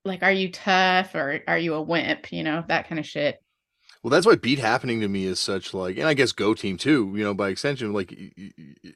like 0.03 0.23
are 0.23 0.31
you 0.31 0.51
tough 0.51 1.13
or 1.15 1.41
are 1.47 1.57
you 1.57 1.73
a 1.75 1.81
wimp, 1.81 2.31
you 2.31 2.43
know, 2.43 2.63
that 2.67 2.87
kind 2.87 2.99
of 2.99 3.05
shit. 3.05 3.41
Well, 4.03 4.09
that's 4.09 4.25
why 4.25 4.35
beat 4.35 4.57
happening 4.57 5.01
to 5.01 5.07
me 5.07 5.25
is 5.25 5.39
such 5.39 5.75
like, 5.75 5.97
and 5.97 6.07
I 6.07 6.15
guess 6.15 6.31
Go 6.31 6.55
Team 6.55 6.77
too. 6.77 7.13
You 7.15 7.23
know, 7.23 7.35
by 7.35 7.49
extension, 7.49 7.93
like 7.93 8.13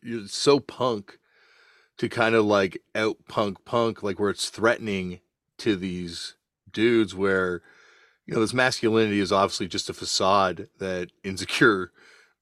you're 0.01 0.27
so 0.27 0.59
punk 0.59 1.19
to 1.97 2.09
kind 2.09 2.35
of 2.35 2.45
like 2.45 2.81
out 2.93 3.17
punk 3.27 3.63
punk, 3.65 4.03
like 4.03 4.19
where 4.19 4.29
it's 4.29 4.49
threatening 4.49 5.19
to 5.57 5.75
these 5.75 6.35
dudes 6.71 7.15
where 7.15 7.61
you 8.25 8.33
know 8.33 8.39
this 8.39 8.53
masculinity 8.53 9.19
is 9.19 9.31
obviously 9.31 9.67
just 9.67 9.89
a 9.89 9.93
facade 9.93 10.67
that 10.79 11.09
insecure 11.23 11.91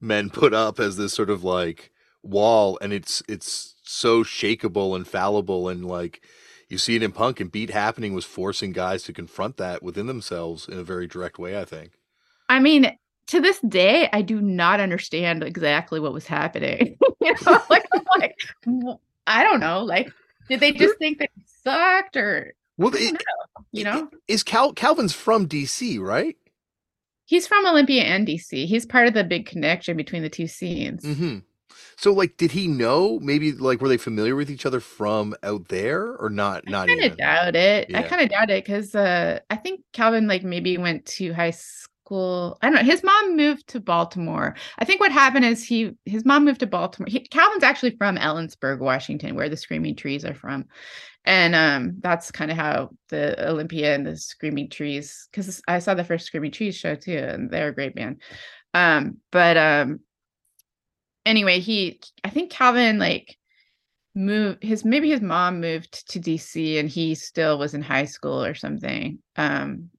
men 0.02 0.30
put 0.30 0.54
up 0.54 0.80
as 0.80 0.98
this 0.98 1.14
sort 1.14 1.30
of 1.30 1.44
like 1.44 1.92
wall 2.24 2.78
and 2.82 2.94
it's 2.94 3.22
it's 3.28 3.76
so 3.84 4.24
shakable 4.24 4.96
and 4.96 5.08
fallible 5.08 5.70
and 5.70 5.86
like 5.86 6.22
you 6.70 6.78
see 6.78 6.96
it 6.96 7.04
in 7.04 7.12
punk 7.12 7.40
and 7.40 7.52
beat 7.52 7.70
happening 7.70 8.14
was 8.14 8.26
forcing 8.26 8.72
guys 8.72 9.04
to 9.04 9.14
confront 9.14 9.58
that 9.58 9.84
within 9.84 10.08
themselves 10.08 10.68
in 10.68 10.78
a 10.78 10.84
very 10.84 11.06
direct 11.06 11.38
way 11.38 11.60
i 11.60 11.66
think. 11.66 11.92
I 12.50 12.60
mean 12.60 12.98
to 13.28 13.40
this 13.40 13.60
day 13.60 14.10
i 14.14 14.22
do 14.22 14.42
not 14.42 14.80
understand 14.80 15.44
exactly 15.44 16.00
what 16.00 16.14
was 16.14 16.26
happening. 16.26 16.98
You 17.24 17.34
know 17.46 17.64
like, 17.70 17.86
like 18.20 18.36
I 19.28 19.44
don't 19.44 19.60
know. 19.60 19.84
Like, 19.84 20.12
did 20.50 20.60
they 20.60 20.72
just 20.72 20.98
think 20.98 21.20
they 21.20 21.30
sucked 21.64 22.18
or? 22.18 22.54
Well, 22.78 22.94
it, 22.96 23.14
know, 23.14 23.66
you 23.72 23.84
know, 23.84 24.10
is 24.28 24.44
Cal 24.44 24.74
Calvin's 24.74 25.14
from 25.14 25.48
DC, 25.48 26.00
right? 26.00 26.36
He's 27.26 27.48
from 27.48 27.66
Olympia 27.66 28.04
and 28.04 28.28
DC. 28.28 28.66
He's 28.66 28.86
part 28.86 29.08
of 29.08 29.14
the 29.14 29.24
big 29.24 29.46
connection 29.46 29.96
between 29.96 30.24
the 30.24 30.30
two 30.30 30.48
scenes. 30.48 31.04
Mm-hmm. 31.04 31.40
So, 31.96 32.12
like, 32.12 32.38
did 32.38 32.52
he 32.52 32.68
know? 32.68 33.20
Maybe, 33.20 33.52
like, 33.52 33.80
were 33.80 33.88
they 33.88 33.98
familiar 33.98 34.36
with 34.36 34.50
each 34.50 34.66
other 34.66 34.80
from 34.80 35.36
out 35.44 35.68
there, 35.70 36.16
or 36.16 36.30
not? 36.30 36.68
Not 36.68 36.90
I 36.90 36.96
kind 36.96 37.12
of 37.12 37.18
doubt 37.18 37.56
it. 37.56 37.96
I 37.96 38.04
kind 38.04 38.22
of 38.22 38.30
doubt 38.30 38.50
it 38.50 38.66
because 38.66 38.96
uh, 38.96 39.40
I 39.50 39.56
think 39.56 39.82
Calvin 39.94 40.28
like 40.28 40.44
maybe 40.44 40.78
went 40.78 41.06
to 41.06 41.34
high 41.34 41.52
school. 41.52 41.93
I 42.14 42.68
don't 42.68 42.76
know. 42.76 42.84
His 42.84 43.04
mom 43.04 43.36
moved 43.36 43.68
to 43.70 43.80
Baltimore. 43.80 44.56
I 44.78 44.86
think 44.86 45.00
what 45.00 45.12
happened 45.12 45.46
is 45.46 45.64
he 45.64 45.92
his 46.06 46.26
mom 46.26 46.46
moved 46.46 46.60
to 46.60 46.68
Baltimore. 46.68 47.08
He, 47.10 47.20
Calvin's 47.22 47.64
actually 47.64 47.96
from 47.98 48.18
Ellensburg, 48.18 48.80
Washington, 48.80 49.36
where 49.36 49.50
the 49.50 49.58
Screaming 49.58 49.96
Trees 49.96 50.26
are 50.26 50.34
from, 50.34 50.66
and 51.26 51.56
um, 51.56 51.96
that's 52.00 52.32
kind 52.32 52.52
of 52.52 52.58
how 52.58 52.90
the 53.10 53.50
Olympia 53.50 53.96
and 53.96 54.06
the 54.06 54.16
Screaming 54.18 54.70
Trees. 54.70 55.28
Because 55.32 55.62
I 55.68 55.80
saw 55.80 55.94
the 55.94 56.04
first 56.04 56.26
Screaming 56.26 56.52
Trees 56.52 56.76
show 56.76 56.96
too, 56.96 57.18
and 57.18 57.50
they're 57.50 57.70
a 57.70 57.76
great 57.76 57.96
band. 57.96 58.22
Um, 58.74 59.18
but 59.32 59.58
um, 59.58 60.00
anyway, 61.26 61.60
he 61.60 62.00
I 62.24 62.30
think 62.30 62.52
Calvin 62.52 63.00
like 63.00 63.38
moved 64.16 64.64
his 64.64 64.86
maybe 64.86 65.10
his 65.10 65.22
mom 65.22 65.60
moved 65.62 66.10
to 66.12 66.20
DC 66.20 66.80
and 66.80 66.90
he 66.90 67.16
still 67.16 67.58
was 67.58 67.74
in 67.74 67.82
high 67.82 68.06
school 68.06 68.44
or 68.44 68.54
something. 68.54 69.20
Um 69.36 69.90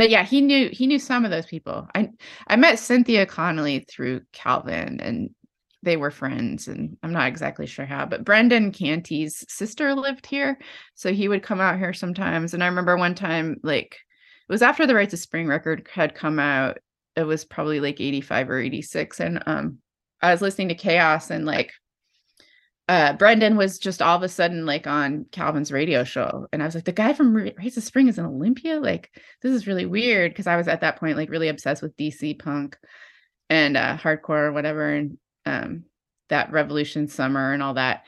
but 0.00 0.08
yeah, 0.08 0.24
he 0.24 0.40
knew 0.40 0.70
he 0.72 0.86
knew 0.86 0.98
some 0.98 1.26
of 1.26 1.30
those 1.30 1.44
people. 1.44 1.86
I 1.94 2.08
I 2.46 2.56
met 2.56 2.78
Cynthia 2.78 3.26
Connolly 3.26 3.84
through 3.86 4.22
Calvin 4.32 4.98
and 4.98 5.28
they 5.82 5.98
were 5.98 6.10
friends 6.10 6.68
and 6.68 6.96
I'm 7.02 7.12
not 7.12 7.28
exactly 7.28 7.66
sure 7.66 7.84
how, 7.84 8.06
but 8.06 8.24
Brendan 8.24 8.72
Canty's 8.72 9.44
sister 9.50 9.94
lived 9.94 10.24
here. 10.24 10.58
So 10.94 11.12
he 11.12 11.28
would 11.28 11.42
come 11.42 11.60
out 11.60 11.76
here 11.76 11.92
sometimes. 11.92 12.54
And 12.54 12.64
I 12.64 12.68
remember 12.68 12.96
one 12.96 13.14
time, 13.14 13.58
like 13.62 13.98
it 14.48 14.52
was 14.52 14.62
after 14.62 14.86
the 14.86 14.94
Rites 14.94 15.12
of 15.12 15.20
Spring 15.20 15.46
record 15.46 15.86
had 15.92 16.14
come 16.14 16.38
out. 16.38 16.78
It 17.14 17.24
was 17.24 17.44
probably 17.44 17.80
like 17.80 18.00
85 18.00 18.48
or 18.48 18.58
86. 18.58 19.20
And 19.20 19.42
um 19.44 19.80
I 20.22 20.32
was 20.32 20.40
listening 20.40 20.68
to 20.68 20.76
KAOS 20.76 21.28
and 21.28 21.44
like 21.44 21.72
uh 22.90 23.12
Brendan 23.12 23.56
was 23.56 23.78
just 23.78 24.02
all 24.02 24.16
of 24.16 24.24
a 24.24 24.28
sudden 24.28 24.66
like 24.66 24.84
on 24.88 25.24
Calvin's 25.30 25.70
radio 25.70 26.02
show 26.02 26.48
and 26.52 26.60
I 26.60 26.66
was 26.66 26.74
like 26.74 26.86
the 26.86 26.92
guy 26.92 27.12
from 27.12 27.36
Ra- 27.36 27.50
Rites 27.56 27.76
of 27.76 27.84
Spring 27.84 28.08
is 28.08 28.18
in 28.18 28.26
Olympia? 28.26 28.80
Like 28.80 29.12
this 29.42 29.52
is 29.52 29.68
really 29.68 29.86
weird 29.86 30.32
because 30.32 30.48
I 30.48 30.56
was 30.56 30.66
at 30.66 30.80
that 30.80 30.98
point 30.98 31.16
like 31.16 31.30
really 31.30 31.46
obsessed 31.48 31.82
with 31.82 31.96
DC 31.96 32.40
punk 32.40 32.76
and 33.48 33.76
uh 33.76 33.96
hardcore 33.96 34.48
or 34.48 34.52
whatever 34.52 34.92
and 34.92 35.18
um 35.46 35.84
that 36.30 36.50
Revolution 36.50 37.06
Summer 37.06 37.52
and 37.52 37.62
all 37.62 37.74
that. 37.74 38.06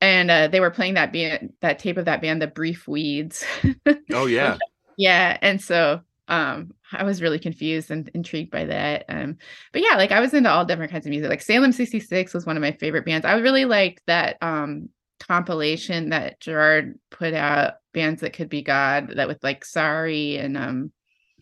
And 0.00 0.30
uh 0.30 0.48
they 0.48 0.60
were 0.60 0.70
playing 0.70 0.94
that 0.94 1.12
band 1.12 1.52
that 1.60 1.78
tape 1.78 1.98
of 1.98 2.06
that 2.06 2.22
band 2.22 2.40
the 2.40 2.46
Brief 2.46 2.88
Weeds. 2.88 3.44
Oh 4.14 4.24
yeah. 4.24 4.56
yeah 4.96 5.36
and 5.42 5.60
so 5.60 6.00
um 6.28 6.72
i 6.92 7.04
was 7.04 7.22
really 7.22 7.38
confused 7.38 7.90
and 7.90 8.08
intrigued 8.14 8.50
by 8.50 8.64
that 8.64 9.04
um 9.08 9.36
but 9.72 9.82
yeah 9.82 9.96
like 9.96 10.12
i 10.12 10.20
was 10.20 10.34
into 10.34 10.50
all 10.50 10.64
different 10.64 10.90
kinds 10.90 11.06
of 11.06 11.10
music 11.10 11.30
like 11.30 11.42
salem 11.42 11.72
66 11.72 12.34
was 12.34 12.46
one 12.46 12.56
of 12.56 12.60
my 12.60 12.72
favorite 12.72 13.04
bands 13.04 13.24
i 13.24 13.34
really 13.34 13.64
liked 13.64 14.02
that 14.06 14.36
um 14.42 14.88
compilation 15.20 16.10
that 16.10 16.40
gerard 16.40 16.98
put 17.10 17.32
out 17.32 17.74
bands 17.94 18.20
that 18.20 18.32
could 18.32 18.48
be 18.48 18.62
god 18.62 19.12
that 19.16 19.28
with 19.28 19.42
like 19.42 19.64
sorry 19.64 20.36
and 20.36 20.56
um 20.56 20.92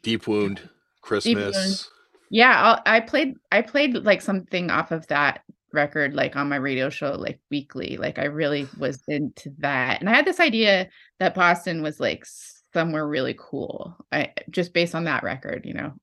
Deep 0.03 0.28
Wound, 0.28 0.68
Christmas. 1.01 1.89
yeah 2.30 2.62
I'll, 2.62 2.82
i 2.87 3.01
played 3.01 3.35
i 3.51 3.62
played 3.62 3.95
like 3.95 4.20
something 4.20 4.70
off 4.70 4.93
of 4.93 5.07
that 5.09 5.41
record 5.72 6.14
like 6.14 6.37
on 6.37 6.49
my 6.49 6.57
radio 6.57 6.89
show 6.89 7.12
like 7.12 7.41
weekly 7.51 7.97
like 7.97 8.18
i 8.18 8.24
really 8.24 8.68
was 8.78 9.03
into 9.09 9.51
that 9.59 10.01
and 10.01 10.09
i 10.09 10.14
had 10.14 10.24
this 10.24 10.41
idea 10.41 10.89
that 11.18 11.35
boston 11.35 11.82
was 11.82 11.99
like 11.99 12.24
somewhere 12.75 13.07
really 13.07 13.35
cool 13.39 13.97
i 14.12 14.33
just 14.51 14.75
based 14.75 14.95
on 14.95 15.05
that 15.05 15.22
record 15.22 15.64
you 15.64 15.75
know? 15.75 15.95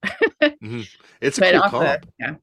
It's 1.21 1.37
a 1.37 1.41
but 1.41 1.53
cool 1.53 1.61
also 1.63 1.79
comp. 1.85 2.05
yeah. 2.19 2.35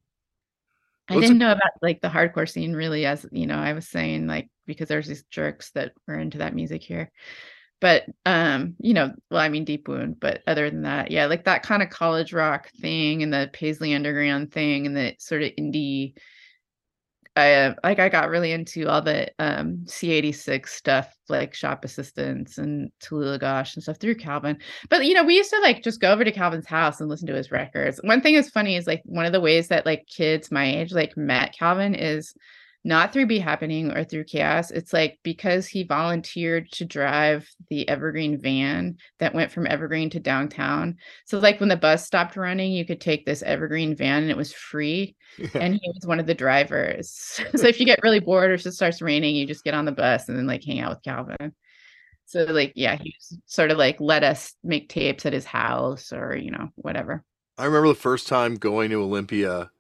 I 1.09 1.15
Well, 1.15 1.21
didn't 1.23 1.39
know 1.39 1.53
about 1.53 1.73
like 1.81 2.01
the 2.01 2.09
hardcore 2.09 2.49
scene 2.49 2.75
really 2.75 3.07
as 3.07 3.27
you 3.33 3.47
know 3.47 3.57
i 3.57 3.73
was 3.73 3.89
saying 3.89 4.27
like 4.27 4.49
because 4.67 4.89
there's 4.89 5.09
these 5.09 5.25
jerks 5.31 5.71
that 5.73 5.93
were 6.07 6.19
into 6.19 6.39
that 6.39 6.55
music 6.55 6.83
here. 6.83 7.11
But 7.81 8.05
um 8.27 8.75
you 8.81 8.93
know 8.93 9.13
well 9.31 9.41
i 9.41 9.49
mean 9.49 9.65
deep 9.65 9.89
wound 9.89 10.19
but 10.21 10.43
other 10.47 10.69
than 10.69 10.83
that 10.83 11.11
yeah 11.13 11.27
like 11.27 11.45
that 11.45 11.63
kind 11.63 11.83
of 11.83 11.91
college 11.91 12.33
rock 12.33 12.71
thing 12.81 13.23
and 13.23 13.33
the 13.33 13.49
paisley 13.53 13.95
underground 13.95 14.53
thing 14.53 14.87
and 14.87 14.97
the 14.97 15.15
sort 15.19 15.43
of 15.43 15.53
indie 15.59 16.15
I 17.39 17.53
uh, 17.55 17.75
like 17.85 17.99
I 18.01 18.09
got 18.09 18.29
really 18.29 18.53
into 18.53 18.89
all 18.89 19.01
the 19.01 19.31
um 19.39 19.79
C86 19.85 20.69
stuff 20.69 21.15
like 21.29 21.55
shop 21.55 21.85
assistants 21.85 22.59
and 22.59 22.91
Tallulah 23.01 23.39
Gosh 23.39 23.77
and 23.77 23.83
stuff 23.83 23.99
through 23.99 24.17
Calvin. 24.17 24.59
But 24.91 25.05
you 25.07 25.15
know, 25.15 25.25
we 25.25 25.37
used 25.37 25.51
to 25.51 25.61
like 25.61 25.83
just 25.83 26.01
go 26.01 26.13
over 26.13 26.25
to 26.25 26.33
Calvin's 26.33 26.67
house 26.67 27.01
and 27.01 27.09
listen 27.09 27.29
to 27.29 27.35
his 27.35 27.51
records. 27.53 28.01
One 28.03 28.21
thing 28.21 28.35
is 28.35 28.51
funny 28.51 28.77
is 28.77 28.87
like 28.87 29.03
one 29.05 29.27
of 29.27 29.33
the 29.33 29.41
ways 29.41 29.69
that 29.69 29.87
like 29.87 30.07
kids 30.09 30.51
my 30.51 30.67
age 30.67 30.93
like 30.93 31.17
met 31.17 31.55
Calvin 31.57 31.95
is 31.95 32.35
not 32.89 33.13
through 33.13 33.27
Beat 33.27 33.41
Happening 33.41 33.93
or 33.93 34.03
through 34.03 34.25
KAOS. 34.25 34.73
It's 34.73 34.95
like 34.95 35.19
because 35.23 35.67
he 35.67 35.85
volunteered 35.85 36.73
to 36.73 36.87
drive 36.87 37.47
the 37.69 37.87
Evergreen 37.87 38.41
van 38.41 38.97
that 39.19 39.35
went 39.35 39.53
from 39.53 39.67
Evergreen 39.67 40.09
to 40.11 40.21
downtown. 40.21 40.97
So 41.27 41.39
like 41.39 41.61
when 41.61 41.69
the 41.69 41.77
bus 41.77 42.07
stopped 42.07 42.35
running, 42.35 42.73
you 42.73 42.87
could 42.87 43.01
take 43.01 43.27
this 43.27 43.43
Evergreen 43.43 43.95
van 43.95 44.23
and 44.23 44.31
it 44.31 44.39
was 44.39 44.55
free 44.55 45.15
and 45.55 45.75
he 45.75 45.93
was 45.95 46.07
one 46.07 46.19
of 46.19 46.27
the 46.27 46.35
drivers. 46.35 47.11
so 47.55 47.67
if 47.67 47.79
you 47.79 47.85
get 47.85 48.01
really 48.03 48.21
bored 48.21 48.51
or 48.51 48.55
it 48.55 48.73
starts 48.73 49.03
raining, 49.03 49.37
you 49.37 49.47
just 49.47 49.65
get 49.65 49.75
on 49.75 49.85
the 49.85 49.93
bus 49.93 50.31
and 50.31 50.39
then 50.39 50.47
like 50.47 50.65
hang 50.65 50.81
out 50.81 50.91
with 50.91 51.03
Calvin. 51.03 51.53
So 52.25 52.45
like 52.45 52.73
yeah, 52.75 52.97
he 52.97 53.15
sort 53.45 53.71
of 53.71 53.77
like 53.77 54.01
let 54.01 54.25
us 54.25 54.55
make 54.65 54.89
tapes 54.89 55.27
at 55.27 55.35
his 55.35 55.45
house 55.45 56.11
or 56.11 56.35
you 56.35 56.51
know 56.51 56.71
whatever. 56.75 57.23
I 57.59 57.67
remember 57.67 57.89
the 57.89 57.95
first 57.95 58.29
time 58.29 58.55
going 58.55 58.91
to 58.91 59.03
Olympia, 59.03 59.71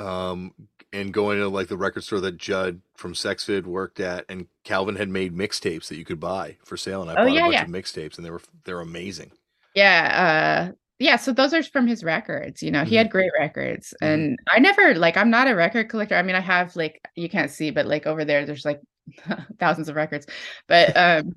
um, 0.00 0.54
and 0.92 1.12
going 1.14 1.38
to 1.38 1.48
like 1.48 1.68
the 1.68 1.76
record 1.76 2.04
store 2.04 2.20
that 2.20 2.36
Judd 2.38 2.80
from 2.96 3.14
Sexvid 3.14 3.64
worked 3.64 4.00
at, 4.00 4.24
and 4.28 4.46
Calvin 4.64 4.96
had 4.96 5.08
made 5.08 5.34
mixtapes 5.36 5.88
that 5.88 5.96
you 5.98 6.04
could 6.04 6.20
buy 6.20 6.56
for 6.64 6.76
sale, 6.76 7.02
and 7.02 7.10
I 7.10 7.16
Oh, 7.16 7.24
bought 7.24 7.34
yeah, 7.34 7.40
a 7.40 7.44
bunch 7.44 7.52
yeah. 7.52 7.62
of 7.62 7.68
mixtapes, 7.68 8.16
and 8.16 8.24
they 8.26 8.30
were 8.30 8.42
they're 8.64 8.80
amazing. 8.80 9.32
Yeah, 9.74 10.68
uh 10.72 10.74
yeah, 10.98 11.16
so 11.16 11.32
those 11.32 11.54
are 11.54 11.62
from 11.62 11.86
his 11.86 12.04
records, 12.04 12.62
you 12.62 12.70
know. 12.70 12.84
He 12.84 12.94
Mhm. 12.94 12.98
had 12.98 13.10
great 13.10 13.30
records. 13.38 13.94
Mhm. 14.02 14.14
And 14.14 14.38
I 14.50 14.58
never 14.58 14.94
like 14.94 15.16
I'm 15.16 15.30
not 15.30 15.48
a 15.48 15.54
record 15.54 15.88
collector. 15.88 16.16
I 16.16 16.22
mean, 16.22 16.36
I 16.36 16.40
have 16.40 16.76
like 16.76 17.00
you 17.14 17.28
can't 17.28 17.50
see, 17.50 17.70
but 17.70 17.86
like 17.86 18.06
over 18.06 18.24
there 18.24 18.44
there's 18.46 18.64
like 18.64 18.80
thousands 19.60 19.88
of 19.88 19.96
records. 19.96 20.26
But 20.68 20.96
um 20.96 21.34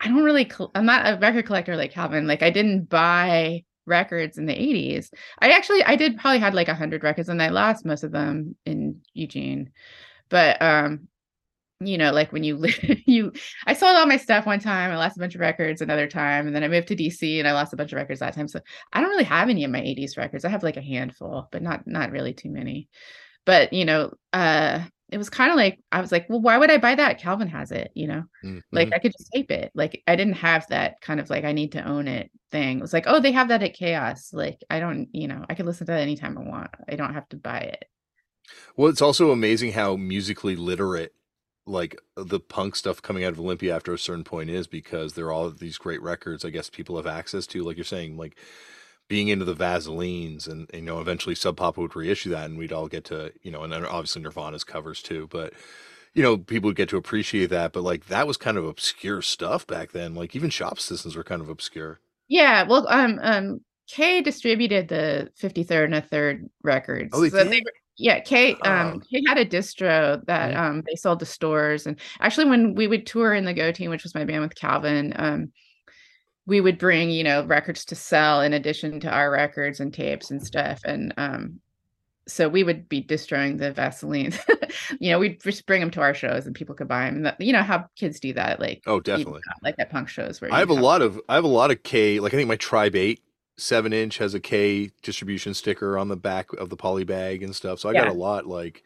I 0.00 0.08
don't 0.08 0.24
really 0.24 0.46
col- 0.46 0.72
I'm 0.74 0.86
not 0.86 1.06
a 1.14 1.18
record 1.18 1.46
collector 1.46 1.76
like 1.76 1.92
Calvin. 1.92 2.26
Like 2.26 2.42
I 2.42 2.50
didn't 2.50 2.88
buy 2.90 3.64
records 3.90 4.38
in 4.38 4.46
the 4.46 4.54
80s. 4.54 5.10
I 5.40 5.50
actually 5.50 5.84
I 5.84 5.96
did 5.96 6.18
probably 6.18 6.38
had 6.38 6.54
like 6.54 6.68
100 6.68 7.02
records 7.04 7.28
and 7.28 7.42
I 7.42 7.48
lost 7.50 7.84
most 7.84 8.04
of 8.04 8.12
them 8.12 8.56
in 8.64 9.00
Eugene. 9.14 9.70
But 10.30 10.60
um 10.62 11.08
you 11.82 11.96
know, 11.96 12.12
like 12.12 12.32
when 12.32 12.44
you 12.44 12.62
you 13.06 13.32
I 13.66 13.72
sold 13.74 13.96
all 13.96 14.06
my 14.06 14.18
stuff 14.18 14.46
one 14.46 14.60
time, 14.60 14.90
I 14.90 14.96
lost 14.96 15.16
a 15.16 15.20
bunch 15.20 15.34
of 15.34 15.40
records 15.40 15.80
another 15.80 16.06
time, 16.06 16.46
and 16.46 16.54
then 16.54 16.62
I 16.64 16.68
moved 16.68 16.88
to 16.88 16.96
DC 16.96 17.38
and 17.38 17.48
I 17.48 17.52
lost 17.52 17.72
a 17.72 17.76
bunch 17.76 17.92
of 17.92 17.96
records 17.96 18.20
that 18.20 18.34
time. 18.34 18.48
So 18.48 18.60
I 18.92 19.00
don't 19.00 19.10
really 19.10 19.24
have 19.24 19.48
any 19.48 19.64
of 19.64 19.70
my 19.70 19.80
80s 19.80 20.16
records. 20.18 20.44
I 20.44 20.50
have 20.50 20.62
like 20.62 20.76
a 20.76 20.82
handful, 20.82 21.48
but 21.50 21.62
not 21.62 21.86
not 21.86 22.12
really 22.12 22.34
too 22.34 22.50
many. 22.50 22.88
But 23.46 23.72
you 23.72 23.84
know, 23.84 24.12
uh 24.32 24.84
it 25.12 25.18
was 25.18 25.30
kind 25.30 25.50
of 25.50 25.56
like 25.56 25.80
I 25.92 26.00
was 26.00 26.12
like, 26.12 26.28
well, 26.28 26.40
why 26.40 26.58
would 26.58 26.70
I 26.70 26.78
buy 26.78 26.94
that? 26.94 27.18
Calvin 27.18 27.48
has 27.48 27.72
it, 27.72 27.90
you 27.94 28.06
know. 28.06 28.24
Mhm. 28.44 28.62
Like 28.72 28.92
I 28.92 28.98
could 28.98 29.12
just 29.12 29.30
tape 29.32 29.50
it. 29.50 29.70
Like 29.74 30.02
I 30.06 30.16
didn't 30.16 30.34
have 30.34 30.66
that 30.68 31.00
kind 31.00 31.20
of 31.20 31.30
like 31.30 31.44
I 31.44 31.52
need 31.52 31.72
to 31.72 31.82
own 31.82 32.08
it 32.08 32.30
thing. 32.50 32.78
It 32.78 32.82
was 32.82 32.92
like, 32.92 33.04
oh, 33.06 33.20
they 33.20 33.32
have 33.32 33.48
that 33.48 33.62
at 33.62 33.76
KAOS. 33.76 34.32
Like 34.32 34.60
I 34.70 34.80
don't, 34.80 35.08
you 35.12 35.28
know, 35.28 35.44
I 35.48 35.54
could 35.54 35.66
listen 35.66 35.86
to 35.86 35.92
that 35.92 36.00
anytime 36.00 36.38
I 36.38 36.42
want. 36.42 36.70
I 36.88 36.96
don't 36.96 37.14
have 37.14 37.28
to 37.30 37.36
buy 37.36 37.58
it. 37.58 37.84
Well, 38.76 38.88
it's 38.88 39.02
also 39.02 39.30
amazing 39.30 39.72
how 39.72 39.96
musically 39.96 40.56
literate 40.56 41.12
like 41.66 42.00
the 42.16 42.40
punk 42.40 42.74
stuff 42.74 43.02
coming 43.02 43.24
out 43.24 43.32
of 43.32 43.40
Olympia 43.40 43.76
after 43.76 43.92
a 43.92 43.98
certain 43.98 44.24
point 44.24 44.50
is 44.50 44.66
because 44.66 45.12
there 45.12 45.26
are 45.26 45.32
all 45.32 45.50
these 45.50 45.78
great 45.78 46.02
records 46.02 46.44
I 46.44 46.50
guess 46.50 46.70
people 46.70 46.96
have 46.96 47.06
access 47.06 47.46
to 47.48 47.62
like 47.62 47.76
you're 47.76 47.84
saying 47.84 48.16
like 48.16 48.36
being 49.10 49.28
into 49.28 49.44
the 49.44 49.54
Vaselines 49.56 50.48
and 50.48 50.70
you 50.74 50.82
know 50.82 51.00
eventually 51.02 51.34
Sub 51.36 51.58
Pop 51.58 51.76
would 51.78 51.96
reissue 51.96 52.30
that 52.30 52.46
and 52.46 52.58
we'd 52.58 52.72
all 52.72 52.88
get 52.88 53.04
to 53.06 53.32
you 53.42 53.52
know 53.52 53.64
and 53.64 53.72
then 53.74 53.84
obviously 53.84 54.22
Nirvana's 54.22 54.64
covers 54.64 55.02
too 55.02 55.28
but 55.30 55.52
you 56.14 56.22
know 56.22 56.38
people 56.38 56.68
would 56.68 56.76
get 56.76 56.88
to 56.90 56.96
appreciate 56.96 57.50
that 57.50 57.72
but 57.72 57.82
like 57.82 58.06
that 58.08 58.26
was 58.26 58.38
kind 58.38 58.56
of 58.56 58.66
obscure 58.66 59.22
stuff 59.22 59.66
back 59.66 59.92
then 59.92 60.14
like 60.14 60.36
even 60.36 60.50
shop 60.50 60.78
assistants 60.78 61.16
were 61.16 61.24
kind 61.24 61.42
of 61.42 61.50
obscure 61.50 62.00
Yeah, 62.28 62.62
well, 62.64 62.86
um, 62.88 63.18
um, 63.22 63.60
K 63.88 64.20
distributed 64.22 64.88
the 64.88 65.30
53rd 65.36 65.86
and 65.86 65.94
a 65.96 66.00
third 66.02 66.48
records. 66.62 67.10
Oh, 67.12 67.20
they 67.20 67.30
So 67.30 67.44
did? 67.44 67.64
were- 67.64 67.72
yeah, 67.96 68.20
K 68.20 68.54
um 68.60 69.00
K 69.00 69.22
had 69.28 69.36
a 69.38 69.44
distro 69.44 70.24
that 70.26 70.56
um 70.56 70.82
they 70.86 70.94
sold 70.94 71.18
to 71.20 71.26
stores. 71.26 71.86
And 71.86 72.00
actually 72.20 72.48
when 72.48 72.74
we 72.74 72.86
would 72.86 73.06
tour 73.06 73.34
in 73.34 73.44
the 73.44 73.52
Go 73.52 73.72
Team, 73.72 73.90
which 73.90 74.04
was 74.04 74.14
my 74.14 74.24
band 74.24 74.40
with 74.42 74.54
Calvin, 74.54 75.12
um, 75.16 75.52
we 76.50 76.60
would 76.60 76.78
bring, 76.78 77.10
you 77.10 77.22
know, 77.22 77.44
records 77.44 77.84
to 77.84 77.94
sell 77.94 78.40
in 78.40 78.52
addition 78.52 78.98
to 78.98 79.08
our 79.08 79.30
records 79.30 79.78
and 79.78 79.94
tapes 79.94 80.32
and 80.32 80.44
stuff. 80.44 80.80
And 80.84 81.14
um 81.16 81.60
so 82.26 82.48
we 82.48 82.64
would 82.64 82.88
be 82.88 83.00
destroying 83.00 83.56
the 83.56 83.72
Vaseline. 83.72 84.32
you 85.00 85.10
know, 85.10 85.18
we'd 85.18 85.40
just 85.40 85.66
bring 85.66 85.80
them 85.80 85.90
to 85.92 86.00
our 86.00 86.12
shows 86.12 86.46
and 86.46 86.54
people 86.54 86.74
could 86.74 86.86
buy 86.88 87.06
them. 87.06 87.22
That, 87.22 87.40
you 87.40 87.52
know 87.52 87.62
how 87.62 87.86
kids 87.96 88.18
do 88.18 88.32
that, 88.32 88.58
like 88.58 88.82
oh 88.88 88.96
you 88.96 89.02
definitely 89.02 89.42
know, 89.46 89.54
like 89.62 89.76
at 89.78 89.90
punk 89.90 90.08
shows 90.08 90.40
where 90.40 90.52
I 90.52 90.58
have 90.58 90.70
a 90.70 90.74
lot 90.74 91.02
of 91.02 91.20
I 91.28 91.36
have 91.36 91.44
a 91.44 91.48
lot 91.48 91.70
of 91.70 91.84
K 91.84 92.18
like 92.18 92.34
I 92.34 92.36
think 92.36 92.48
my 92.48 92.56
Tribe 92.56 92.96
8 92.96 93.22
7 93.56 93.92
inch 93.92 94.18
has 94.18 94.34
a 94.34 94.40
K 94.40 94.90
distribution 95.02 95.54
sticker 95.54 95.96
on 95.96 96.08
the 96.08 96.16
back 96.16 96.52
of 96.54 96.68
the 96.68 96.76
poly 96.76 97.04
bag 97.04 97.44
and 97.44 97.54
stuff 97.54 97.78
so 97.78 97.88
I 97.88 97.92
got 97.92 98.08
a 98.08 98.12
lot 98.12 98.46
like 98.46 98.82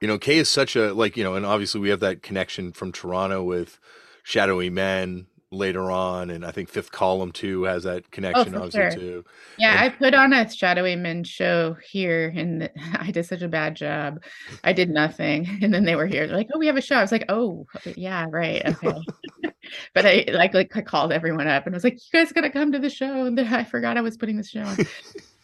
You 0.00 0.08
know, 0.08 0.18
K 0.18 0.38
is 0.38 0.48
such 0.48 0.74
a 0.74 0.92
like 0.92 1.16
you 1.16 1.22
know, 1.22 1.36
and 1.36 1.46
obviously 1.46 1.80
we 1.80 1.90
have 1.90 2.00
that 2.00 2.22
connection 2.24 2.72
from 2.72 2.90
Toronto 2.90 3.44
with 3.44 3.78
Shadowy 4.24 4.68
Men 4.68 5.28
later 5.50 5.90
on, 5.90 6.30
and 6.30 6.44
I 6.44 6.50
think 6.50 6.68
Fifth 6.68 6.92
Column 6.92 7.32
too 7.32 7.64
has 7.64 7.84
that 7.84 8.04
Oh, 8.04 8.10
connection 8.10 8.52
for 8.52 8.58
obviously 8.58 8.80
sure. 8.80 8.90
too. 8.90 9.24
Yeah, 9.58 9.70
And 9.70 9.80
I 9.80 9.88
put 9.90 10.14
on 10.14 10.32
a 10.32 10.48
Shadowy 10.50 10.96
Men 10.96 11.24
show 11.24 11.76
here, 11.90 12.32
and 12.34 12.70
I 12.98 13.10
did 13.10 13.26
such 13.26 13.42
a 13.42 13.48
bad 13.48 13.76
job. 13.76 14.22
I 14.64 14.72
did 14.72 14.90
nothing, 14.90 15.46
and 15.62 15.72
then 15.72 15.84
they 15.84 15.96
were 15.96 16.06
here. 16.06 16.26
They're 16.26 16.36
like, 16.36 16.48
"Oh, 16.54 16.58
we 16.58 16.66
have 16.66 16.76
a 16.76 16.80
show." 16.82 16.96
I 16.96 17.02
was 17.02 17.12
like, 17.12 17.26
"Oh, 17.28 17.66
yeah, 17.96 18.26
right, 18.30 18.62
okay." 18.66 18.94
But 19.94 20.06
I 20.06 20.26
like 20.32 20.54
like 20.54 20.76
I 20.76 20.82
called 20.82 21.12
everyone 21.12 21.48
up 21.48 21.66
and 21.66 21.74
I 21.74 21.76
was 21.76 21.84
like, 21.84 21.94
"You 21.94 22.20
guys 22.20 22.32
gotta 22.32 22.50
come 22.50 22.72
to 22.72 22.78
the 22.78 22.90
show." 22.90 23.24
And 23.26 23.36
then 23.36 23.52
I 23.52 23.64
forgot 23.64 23.96
I 23.96 24.00
was 24.02 24.16
putting 24.16 24.36
this 24.36 24.50
show 24.50 24.62
on. 24.62 24.80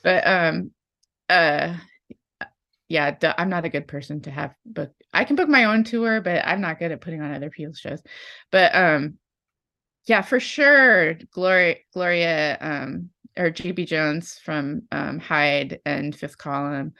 But 0.02 0.26
um, 0.26 0.72
uh, 1.30 1.76
yeah, 2.88 3.16
I'm 3.38 3.48
not 3.48 3.64
a 3.64 3.70
good 3.70 3.88
person 3.88 4.20
to 4.22 4.30
have 4.30 4.54
book. 4.66 4.92
I 5.12 5.24
can 5.24 5.36
book 5.36 5.48
my 5.48 5.64
own 5.64 5.84
tour, 5.84 6.20
but 6.20 6.46
I'm 6.46 6.60
not 6.60 6.78
good 6.78 6.92
at 6.92 7.00
putting 7.00 7.22
on 7.22 7.32
other 7.34 7.50
people's 7.50 7.78
shows. 7.78 8.02
But 8.50 8.74
um, 8.74 9.18
yeah, 10.06 10.22
for 10.22 10.40
sure, 10.40 11.14
Gloria, 11.32 11.76
Gloria, 11.92 12.58
um, 12.60 13.10
or 13.36 13.50
GB 13.50 13.86
Jones 13.86 14.38
from 14.44 14.82
um, 14.90 15.18
Hyde 15.18 15.80
and 15.86 16.14
Fifth 16.14 16.38
Column 16.38 16.92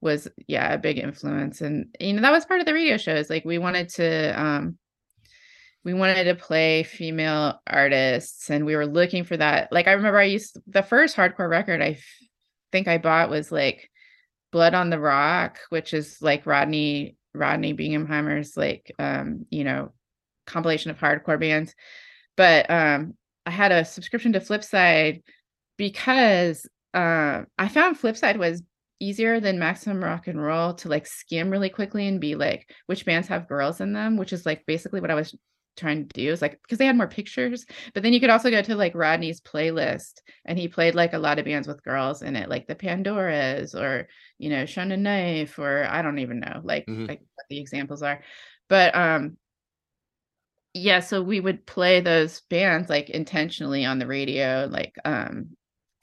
was 0.00 0.28
yeah 0.48 0.74
a 0.74 0.78
big 0.78 0.98
influence, 0.98 1.60
and 1.60 1.94
you 1.98 2.12
know 2.12 2.22
that 2.22 2.32
was 2.32 2.44
part 2.44 2.60
of 2.60 2.66
the 2.66 2.74
radio 2.74 2.96
shows. 2.96 3.30
Like 3.30 3.44
we 3.44 3.58
wanted 3.58 3.88
to 3.90 4.40
um, 4.40 4.78
we 5.84 5.94
wanted 5.94 6.24
to 6.24 6.34
play 6.34 6.82
female 6.82 7.60
artists, 7.66 8.50
and 8.50 8.66
we 8.66 8.76
were 8.76 8.86
looking 8.86 9.24
for 9.24 9.36
that. 9.36 9.72
Like 9.72 9.88
I 9.88 9.92
remember 9.92 10.18
I 10.18 10.24
used 10.24 10.58
the 10.66 10.82
first 10.82 11.16
hardcore 11.16 11.48
record 11.48 11.80
I 11.80 11.92
f- 11.92 12.04
think 12.70 12.86
I 12.86 12.98
bought 12.98 13.30
was 13.30 13.50
like 13.50 13.88
Blood 14.50 14.74
on 14.74 14.90
the 14.90 15.00
Rock, 15.00 15.58
which 15.70 15.94
is 15.94 16.20
like 16.20 16.44
Rodney 16.46 17.16
Rodney 17.32 17.72
Bingenheimer's 17.72 18.56
like 18.58 18.92
um, 18.98 19.46
you 19.48 19.64
know 19.64 19.92
compilation 20.46 20.90
of 20.90 20.98
hardcore 20.98 21.40
bands 21.40 21.74
but 22.36 22.70
um 22.70 23.14
I 23.46 23.50
had 23.50 23.72
a 23.72 23.84
subscription 23.84 24.32
to 24.34 24.40
Flipside 24.40 25.22
because 25.76 26.66
uh, 26.94 27.42
I 27.58 27.68
found 27.68 27.98
Flipside 27.98 28.36
was 28.36 28.62
easier 29.00 29.40
than 29.40 29.58
Maximum 29.58 30.02
Rock 30.04 30.28
and 30.28 30.40
Roll 30.40 30.74
to 30.74 30.88
like 30.88 31.06
skim 31.08 31.50
really 31.50 31.68
quickly 31.70 32.06
and 32.06 32.20
be 32.20 32.36
like 32.36 32.70
which 32.86 33.04
bands 33.04 33.26
have 33.28 33.48
girls 33.48 33.80
in 33.80 33.92
them, 33.92 34.16
which 34.16 34.32
is 34.32 34.46
like 34.46 34.64
basically 34.66 35.00
what 35.00 35.10
I 35.10 35.16
was 35.16 35.34
trying 35.76 36.06
to 36.06 36.12
do 36.14 36.30
is 36.30 36.42
like 36.42 36.60
because 36.62 36.76
they 36.76 36.84
had 36.84 36.98
more 36.98 37.08
pictures 37.08 37.64
but 37.94 38.02
then 38.02 38.12
you 38.12 38.20
could 38.20 38.28
also 38.28 38.50
go 38.50 38.60
to 38.60 38.74
like 38.76 38.94
rodney's 38.94 39.40
playlist 39.40 40.20
and 40.44 40.58
he 40.58 40.68
played 40.68 40.94
like 40.94 41.14
a 41.14 41.18
lot 41.18 41.38
of 41.38 41.46
bands 41.46 41.66
with 41.66 41.82
girls 41.82 42.20
in 42.20 42.36
it 42.36 42.50
like 42.50 42.66
the 42.66 42.74
pandoras 42.74 43.74
or 43.74 44.06
you 44.38 44.50
know 44.50 44.64
shonen 44.64 44.98
knife 44.98 45.58
or 45.58 45.86
i 45.88 46.02
don't 46.02 46.18
even 46.18 46.40
know 46.40 46.60
like 46.62 46.84
Mhm. 46.86 47.08
like 47.08 47.20
what 47.20 47.46
the 47.48 47.58
examples 47.58 48.02
are 48.02 48.22
but 48.68 48.94
um 48.94 49.38
yeah 50.74 51.00
so 51.00 51.22
we 51.22 51.40
would 51.40 51.66
play 51.66 52.00
those 52.00 52.40
bands 52.48 52.88
like 52.88 53.10
intentionally 53.10 53.84
on 53.84 53.98
the 53.98 54.06
radio 54.06 54.68
like 54.70 54.94
um 55.04 55.48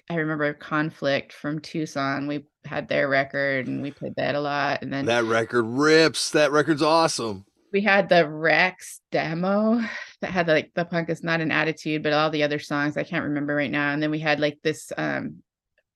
i 0.10 0.16
remember 0.16 0.54
conflict 0.54 1.34
from 1.34 1.60
tucson 1.60 2.28
we 2.28 2.46
had 2.66 2.88
their 2.88 3.08
record 3.08 3.68
and 3.68 3.82
we 3.82 3.90
played 3.92 4.14
that 4.16 4.36
a 4.36 4.40
lot 4.40 4.82
and 4.82 4.92
then 4.94 5.06
That 5.06 5.24
record 5.24 5.64
rips. 5.64 6.32
That 6.32 6.52
record's 6.52 6.82
awesome. 6.82 7.46
we 7.72 7.82
had 7.82 8.10
the 8.10 8.28
rex 8.30 9.00
demo 9.12 9.82
that 10.22 10.32
had 10.32 10.48
like 10.48 10.72
the 10.76 10.86
punk 10.86 11.10
is 11.10 11.24
not 11.24 11.42
an 11.42 11.52
attitude 11.52 12.04
but 12.04 12.14
all 12.14 12.30
the 12.30 12.44
other 12.44 12.60
songs 12.60 12.98
i 12.98 13.04
can't 13.04 13.24
remember 13.26 13.56
right 13.56 13.72
now 13.72 13.92
and 13.92 14.04
then 14.04 14.12
we 14.12 14.20
had 14.20 14.40
like 14.40 14.60
this 14.64 14.92
um 14.98 15.38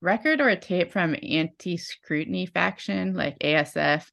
record 0.01 0.41
or 0.41 0.49
a 0.49 0.59
tape 0.59 0.91
from 0.91 1.15
anti 1.21 1.77
scrunti 1.77 2.49
faction 2.51 3.13
like 3.13 3.37
asf 3.39 4.07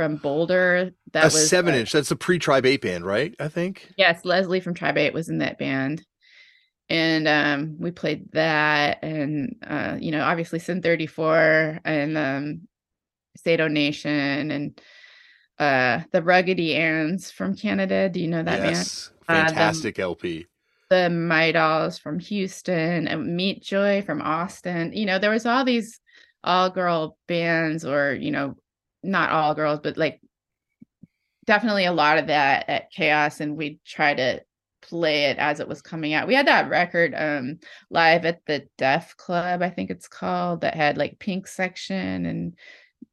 from 0.00 0.16
boulder 0.16 0.92
that 1.12 1.24
a 1.24 1.26
was 1.26 1.50
seven 1.50 1.74
uh, 1.74 1.76
inch. 1.76 1.92
That's 1.92 2.10
a 2.10 2.16
pre 2.16 2.38
Tribe 2.38 2.64
Eight 2.64 2.80
band, 2.80 3.04
right? 3.04 3.34
I 3.38 3.48
think. 3.48 3.92
Yes, 3.98 4.24
Leslie 4.24 4.60
from 4.60 4.72
Tribe 4.72 4.96
8 4.96 5.12
was 5.12 5.28
in 5.28 5.38
that 5.38 5.58
band. 5.58 6.02
And 6.88 7.28
um 7.28 7.76
we 7.78 7.90
played 7.90 8.32
that 8.32 9.00
and 9.02 9.56
uh 9.62 9.98
you 10.00 10.10
know 10.10 10.22
obviously 10.22 10.58
Sin 10.58 10.80
34 10.80 11.80
and 11.84 12.16
um 12.16 12.68
Sato 13.36 13.68
Nation 13.68 14.50
and 14.50 14.80
uh 15.58 16.00
the 16.12 16.22
Ruggedy 16.22 16.76
Anns 16.76 17.30
from 17.30 17.54
Canada. 17.54 18.08
Do 18.08 18.20
you 18.20 18.28
know 18.28 18.42
that 18.42 18.62
band? 18.62 18.76
yes. 18.76 19.10
Uh, 19.28 19.34
Fantastic 19.34 19.98
LP. 19.98 20.46
The 20.88 21.10
My 21.10 21.52
Dolls 21.52 21.98
from 21.98 22.18
Houston 22.20 23.06
and 23.06 23.36
Meat 23.36 23.62
Joy 23.62 24.00
from 24.00 24.22
Austin. 24.22 24.94
You 24.94 25.04
know, 25.04 25.18
there 25.18 25.30
was 25.30 25.44
all 25.44 25.66
these 25.66 26.00
all 26.42 26.70
girl 26.70 27.18
bands 27.28 27.84
or 27.84 28.14
you 28.14 28.30
know 28.30 28.56
not 29.02 29.30
all 29.30 29.54
girls 29.54 29.80
but 29.82 29.96
like 29.96 30.20
definitely 31.46 31.84
a 31.84 31.92
lot 31.92 32.18
of 32.18 32.28
that 32.28 32.68
at 32.68 32.92
KAOS 32.92 33.40
and 33.40 33.56
we 33.56 33.80
try 33.84 34.14
to 34.14 34.40
play 34.82 35.24
it 35.24 35.38
as 35.38 35.60
it 35.60 35.68
was 35.68 35.82
coming 35.82 36.14
out. 36.14 36.26
We 36.26 36.34
had 36.34 36.46
that 36.46 36.70
record 36.70 37.14
um 37.16 37.58
live 37.90 38.24
at 38.24 38.44
the 38.46 38.66
deaf 38.78 39.16
club 39.16 39.62
i 39.62 39.68
think 39.68 39.90
it's 39.90 40.08
called 40.08 40.62
that 40.62 40.74
had 40.74 40.96
like 40.96 41.18
pink 41.18 41.46
section 41.46 42.26
and 42.26 42.56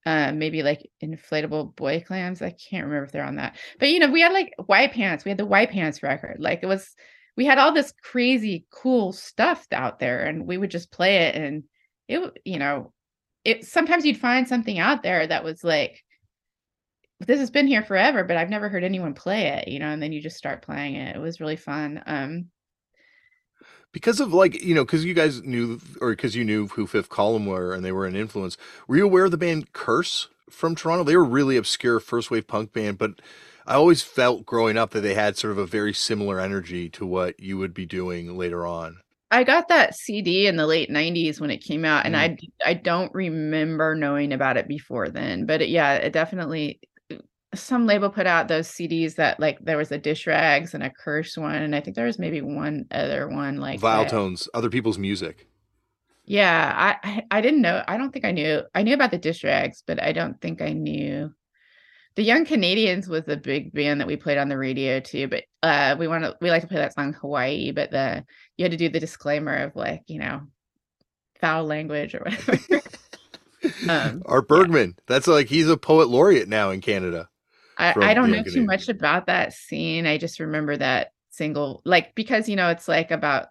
uh 0.05 0.31
maybe 0.31 0.63
like 0.63 0.89
inflatable 1.03 1.75
boy 1.75 2.03
clams. 2.05 2.41
I 2.41 2.51
can't 2.51 2.85
remember 2.85 3.05
if 3.05 3.11
they're 3.11 3.23
on 3.23 3.35
that. 3.37 3.57
But 3.79 3.89
you 3.89 3.99
know 3.99 4.09
we 4.09 4.21
had 4.21 4.33
like 4.33 4.53
white 4.65 4.93
pants. 4.93 5.25
We 5.25 5.31
had 5.31 5.37
the 5.37 5.45
white 5.45 5.71
pants 5.71 6.03
record. 6.03 6.37
Like 6.39 6.59
it 6.63 6.67
was 6.67 6.95
we 7.35 7.45
had 7.45 7.59
all 7.59 7.73
this 7.73 7.93
crazy 8.03 8.65
cool 8.71 9.13
stuff 9.13 9.67
out 9.71 9.99
there 9.99 10.25
and 10.25 10.47
we 10.47 10.57
would 10.57 10.71
just 10.71 10.91
play 10.91 11.17
it 11.27 11.35
and 11.35 11.63
it 12.07 12.39
you 12.45 12.59
know 12.59 12.91
it 13.47 13.65
sometimes 13.65 14.05
you'd 14.05 14.19
find 14.19 14.45
something 14.45 14.77
out 14.77 15.03
there 15.03 15.25
that 15.25 15.43
was 15.43 15.63
like 15.63 16.03
this 17.21 17.39
has 17.39 17.49
been 17.49 17.65
here 17.65 17.81
forever 17.81 18.25
but 18.25 18.35
i've 18.35 18.49
never 18.49 18.67
heard 18.67 18.83
anyone 18.83 19.13
play 19.13 19.47
it 19.47 19.69
you 19.69 19.79
know 19.79 19.87
and 19.87 20.03
then 20.03 20.11
you 20.11 20.21
just 20.21 20.37
start 20.37 20.61
playing 20.61 20.95
it. 20.95 21.15
It 21.15 21.19
was 21.19 21.39
really 21.39 21.55
fun 21.55 22.03
um 22.05 22.47
because 23.93 24.19
of 24.19 24.33
like 24.33 24.61
you 24.61 24.75
know 24.75 24.83
because 24.83 25.05
you 25.05 25.13
guys 25.13 25.41
knew 25.43 25.79
or 26.01 26.11
because 26.11 26.35
you 26.35 26.43
knew 26.43 26.67
who 26.67 26.85
fifth 26.85 27.09
column 27.09 27.45
were 27.45 27.73
and 27.73 27.85
they 27.85 27.93
were 27.93 28.05
an 28.05 28.17
influence 28.17 28.57
were 28.87 28.97
you 28.97 29.05
aware 29.05 29.25
of 29.25 29.31
the 29.31 29.37
band 29.37 29.71
curse 29.71 30.27
from 30.49 30.75
toronto? 30.75 31.05
They 31.05 31.15
were 31.15 31.23
really 31.23 31.55
obscure 31.55 32.01
first 32.01 32.29
wave 32.29 32.47
punk 32.47 32.73
band 32.73 32.97
but 32.97 33.21
i 33.65 33.75
always 33.75 34.03
felt 34.03 34.45
growing 34.45 34.77
up 34.77 34.91
that 34.91 35.01
they 35.01 35.13
had 35.13 35.37
sort 35.37 35.51
of 35.51 35.57
a 35.57 35.65
very 35.65 35.93
similar 35.93 36.39
energy 36.39 36.89
to 36.89 37.05
what 37.05 37.39
you 37.39 37.57
would 37.57 37.73
be 37.73 37.85
doing 37.85 38.37
later 38.37 38.67
on 38.67 38.97
i 39.31 39.43
got 39.43 39.67
that 39.67 39.95
cd 39.95 40.47
in 40.47 40.55
the 40.55 40.67
late 40.67 40.89
90s 40.89 41.39
when 41.39 41.49
it 41.49 41.63
came 41.63 41.85
out 41.85 42.05
and 42.05 42.15
mm-hmm. 42.15 42.45
i 42.65 42.69
i 42.69 42.73
don't 42.73 43.13
remember 43.13 43.95
knowing 43.95 44.31
about 44.33 44.57
it 44.57 44.67
before 44.67 45.09
then 45.09 45.45
but 45.45 45.61
it, 45.61 45.69
yeah 45.69 45.93
it 45.93 46.13
definitely 46.13 46.79
some 47.55 47.85
label 47.85 48.09
put 48.09 48.27
out 48.27 48.47
those 48.47 48.67
CDs 48.67 49.15
that 49.15 49.39
like 49.39 49.57
there 49.61 49.77
was 49.77 49.91
a 49.91 49.97
dish 49.97 50.27
rags 50.27 50.73
and 50.73 50.83
a 50.83 50.89
curse 50.89 51.37
one, 51.37 51.55
and 51.55 51.75
I 51.75 51.81
think 51.81 51.95
there 51.95 52.05
was 52.05 52.19
maybe 52.19 52.41
one 52.41 52.85
other 52.91 53.27
one 53.27 53.57
like 53.57 53.79
vile 53.79 54.03
that. 54.03 54.09
tones 54.11 54.49
other 54.53 54.69
people's 54.69 54.97
music 54.97 55.47
Yeah, 56.25 56.73
I, 56.75 57.09
I 57.09 57.23
I 57.31 57.41
didn't 57.41 57.61
know. 57.61 57.83
I 57.87 57.97
don't 57.97 58.11
think 58.11 58.25
I 58.25 58.31
knew. 58.31 58.61
I 58.75 58.83
knew 58.83 58.93
about 58.93 59.11
the 59.11 59.17
dish 59.17 59.43
rags, 59.43 59.83
but 59.85 60.01
I 60.03 60.11
don't 60.11 60.39
think 60.41 60.61
I 60.61 60.73
knew. 60.73 61.33
The 62.17 62.23
Young 62.23 62.45
Canadians 62.45 63.07
was 63.07 63.27
a 63.27 63.37
big 63.37 63.73
band 63.73 64.01
that 64.01 64.07
we 64.07 64.17
played 64.17 64.37
on 64.37 64.49
the 64.49 64.57
radio 64.57 64.99
too. 64.99 65.29
But 65.29 65.45
uh, 65.63 65.95
we 65.97 66.07
want 66.07 66.25
to 66.25 66.35
we 66.41 66.49
like 66.49 66.63
to 66.63 66.67
play 66.67 66.77
that 66.77 66.93
song 66.93 67.13
Hawaii, 67.13 67.71
but 67.71 67.91
the 67.91 68.25
you 68.57 68.65
had 68.65 68.71
to 68.71 68.77
do 68.77 68.89
the 68.89 68.99
disclaimer 68.99 69.55
of 69.55 69.75
like 69.75 70.01
you 70.07 70.19
know 70.19 70.41
foul 71.39 71.63
language 71.63 72.13
or 72.13 72.19
whatever. 72.25 72.81
um, 73.89 74.21
art 74.25 74.47
bergman 74.47 74.95
that's 75.07 75.27
like 75.27 75.47
he's 75.47 75.67
a 75.67 75.75
poet 75.75 76.07
laureate 76.07 76.47
now 76.47 76.69
in 76.69 76.79
canada 76.79 77.27
I, 77.77 77.93
I 77.97 78.13
don't 78.13 78.31
know 78.31 78.43
too 78.43 78.63
much 78.63 78.89
about 78.89 79.27
that 79.27 79.53
scene. 79.53 80.07
I 80.07 80.17
just 80.17 80.39
remember 80.39 80.75
that 80.77 81.11
single, 81.29 81.81
like 81.85 82.15
because 82.15 82.49
you 82.49 82.55
know 82.55 82.69
it's 82.69 82.87
like 82.87 83.11
about 83.11 83.47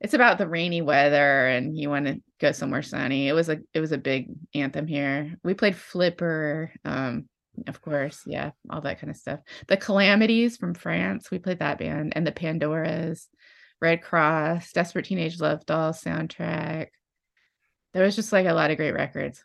it's 0.00 0.14
about 0.14 0.38
the 0.38 0.48
rainy 0.48 0.82
weather 0.82 1.46
and 1.46 1.76
you 1.76 1.90
want 1.90 2.06
to 2.06 2.20
go 2.40 2.52
somewhere 2.52 2.82
sunny. 2.82 3.28
It 3.28 3.34
was 3.34 3.48
a 3.48 3.58
it 3.74 3.80
was 3.80 3.92
a 3.92 3.98
big 3.98 4.28
anthem 4.54 4.86
here. 4.86 5.36
We 5.44 5.54
played 5.54 5.76
Flipper, 5.76 6.72
um, 6.84 7.28
of 7.66 7.80
course, 7.82 8.22
yeah, 8.26 8.50
all 8.70 8.80
that 8.82 9.00
kind 9.00 9.10
of 9.10 9.16
stuff. 9.16 9.40
The 9.68 9.76
Calamities 9.76 10.56
from 10.56 10.74
France, 10.74 11.30
we 11.30 11.38
played 11.38 11.58
that 11.60 11.78
band, 11.78 12.12
and 12.16 12.26
the 12.26 12.32
Pandoras, 12.32 13.26
Red 13.80 14.02
Cross, 14.02 14.72
Desperate 14.72 15.04
Teenage 15.06 15.40
Love 15.40 15.64
Doll 15.66 15.92
soundtrack. 15.92 16.88
There 17.92 18.04
was 18.04 18.16
just 18.16 18.32
like 18.32 18.46
a 18.46 18.52
lot 18.54 18.70
of 18.70 18.76
great 18.76 18.92
records. 18.92 19.42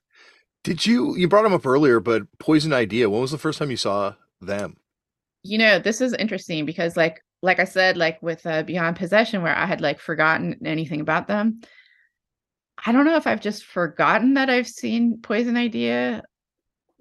did 0.64 0.86
you 0.86 1.16
you 1.16 1.28
brought 1.28 1.44
them 1.44 1.54
up 1.54 1.66
earlier 1.66 2.00
but 2.00 2.24
poison 2.40 2.74
idea 2.74 3.10
when 3.10 3.22
was 3.22 3.32
the 3.32 3.38
first 3.38 3.58
time 3.58 3.72
you 3.72 3.78
saw 3.78 4.14
them 4.42 4.76
you 5.44 5.58
know 5.58 5.80
this 5.80 6.02
is 6.02 6.14
interesting 6.14 6.66
because 6.66 6.96
like 6.96 7.22
like 7.42 7.60
i 7.60 7.64
said 7.64 7.98
like 7.98 8.22
with 8.22 8.46
uh, 8.46 8.62
beyond 8.64 8.96
possession 8.96 9.42
where 9.42 9.56
i 9.58 9.66
had 9.66 9.82
like 9.82 10.00
forgotten 10.00 10.56
anything 10.66 11.02
about 11.02 11.28
them 11.28 11.62
i 12.86 12.92
don't 12.92 13.06
know 13.06 13.16
if 13.16 13.26
i've 13.26 13.42
just 13.42 13.64
forgotten 13.66 14.36
that 14.36 14.50
i've 14.50 14.68
seen 14.68 15.20
poison 15.22 15.58
idea 15.58 16.22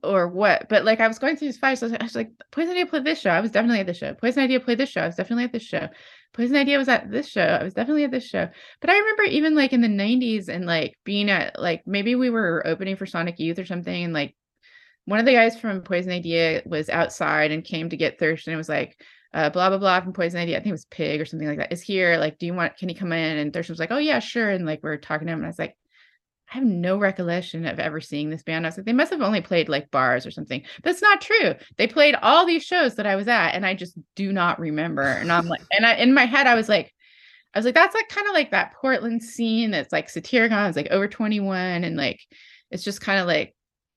or 0.03 0.29
what 0.29 0.69
but 0.69 0.85
like 0.85 1.01
i 1.01 1.09
was 1.09 1.19
going 1.19 1.37
through 1.37 1.49
these 1.49 1.59
files 1.59 1.81
so 1.81 1.89
i 1.99 2.03
was 2.03 2.15
like 2.15 2.31
poison 2.51 2.73
idea 2.73 2.87
played 2.87 3.05
this 3.05 3.21
show 3.21 3.31
i 3.31 3.41
was 3.41 3.51
definitely 3.51 3.81
at 3.81 3.87
this 3.87 3.99
show 3.99 4.15
poison 4.15 4.43
idea 4.43 4.61
played 4.61 4.79
this 4.79 4.91
show 4.91 5.03
i 5.03 5.07
was 5.07 5.17
definitely 5.17 5.45
at 5.45 5.53
this 5.53 5.63
show 5.63 5.89
poison 6.33 6.57
idea 6.57 6.79
was 6.79 6.89
at 6.89 7.11
this 7.11 7.29
show 7.29 7.43
i 7.43 7.63
was 7.63 7.75
definitely 7.75 8.05
at 8.05 8.11
this 8.11 8.27
show 8.27 8.49
but 8.81 8.91
i 8.91 8.99
remember 8.99 9.23
even 9.25 9.55
like 9.55 9.73
in 9.73 9.81
the 9.81 9.89
90s 9.89 10.49
and 10.49 10.67
like 10.67 10.97
being 11.05 11.31
at 11.31 11.59
like 11.59 11.83
maybe 11.87 12.15
we 12.15 12.31
were 12.31 12.67
opening 12.67 12.97
for 12.97 13.07
sonic 13.07 13.39
youth 13.39 13.59
or 13.59 13.67
something 13.67 14.05
and 14.05 14.13
like 14.13 14.35
one 15.11 15.19
of 15.19 15.27
the 15.27 15.33
guys 15.33 15.59
from 15.59 15.83
Poison 15.83 16.13
Idea 16.13 16.63
was 16.65 16.89
outside 16.89 17.51
and 17.51 17.65
came 17.65 17.91
to 17.91 17.97
get 17.97 18.19
Thurston 18.19 18.53
and 18.53 18.59
was 18.59 18.69
like, 18.69 19.01
uh, 19.33 19.51
blah 19.51 19.69
blah 19.69 19.79
blah 19.79 20.01
from 20.01 20.13
Poison 20.13 20.41
Idea. 20.41 20.57
I 20.57 20.61
think 20.61 20.69
it 20.69 20.73
was 20.73 20.85
Pig 20.85 21.21
or 21.21 21.25
something 21.25 21.49
like 21.49 21.59
that. 21.59 21.73
Is 21.73 21.83
here. 21.83 22.17
Like, 22.17 22.39
do 22.39 22.47
you 22.47 22.55
want? 22.55 22.77
Can 22.77 22.89
he 22.89 22.95
come 22.95 23.13
in? 23.13 23.39
And 23.39 23.53
Thurston 23.53 23.73
was 23.73 23.81
like, 23.81 23.91
oh 23.91 23.99
yeah, 23.99 24.19
sure. 24.19 24.51
And 24.51 24.67
like 24.67 24.83
we 24.83 24.91
are 24.91 24.97
talking 24.97 25.27
to 25.27 25.33
him, 25.33 25.41
and 25.41 25.47
I 25.47 25.49
was 25.49 25.59
like, 25.59 25.77
I 26.51 26.57
have 26.57 26.65
no 26.65 26.99
recollection 26.99 27.65
of 27.65 27.79
ever 27.79 28.01
seeing 28.01 28.29
this 28.29 28.43
band. 28.43 28.67
I 28.67 28.69
was 28.69 28.77
like, 28.77 28.87
they 28.87 28.93
must 28.93 29.13
have 29.13 29.23
only 29.23 29.41
played 29.41 29.69
like 29.69 29.91
bars 29.91 30.27
or 30.27 30.33
something. 30.33 30.63
That's 30.83 31.01
not 31.01 31.21
true. 31.21 31.55
They 31.77 31.87
played 31.87 32.17
all 32.17 32.45
these 32.45 32.65
shows 32.65 32.97
that 32.97 33.07
I 33.07 33.15
was 33.15 33.29
at, 33.29 33.51
and 33.51 33.65
I 33.65 33.75
just 33.75 33.97
do 34.17 34.33
not 34.33 34.59
remember. 34.59 35.03
And 35.03 35.31
I'm 35.31 35.47
like, 35.47 35.63
and 35.71 35.87
I 35.87 35.95
in 35.95 36.13
my 36.13 36.27
head, 36.27 36.49
I 36.49 36.57
was 36.57 36.69
like, 36.69 36.93
I 37.55 37.59
was 37.59 37.67
like, 37.67 37.75
that's 37.75 37.95
like 37.95 38.09
kind 38.09 38.27
of 38.27 38.35
like 38.35 38.51
that 38.51 38.75
Portland 38.75 39.23
scene 39.23 39.71
that's 39.71 39.93
like 39.93 40.09
Satyricon, 40.09 40.69
it's 40.69 40.77
like 40.77 40.91
over 40.91 41.07
21, 41.07 41.85
and 41.85 41.97
like 41.97 42.21
it's 42.71 42.85
just 42.85 43.01
kind 43.01 43.21
of 43.21 43.27
like 43.27 43.55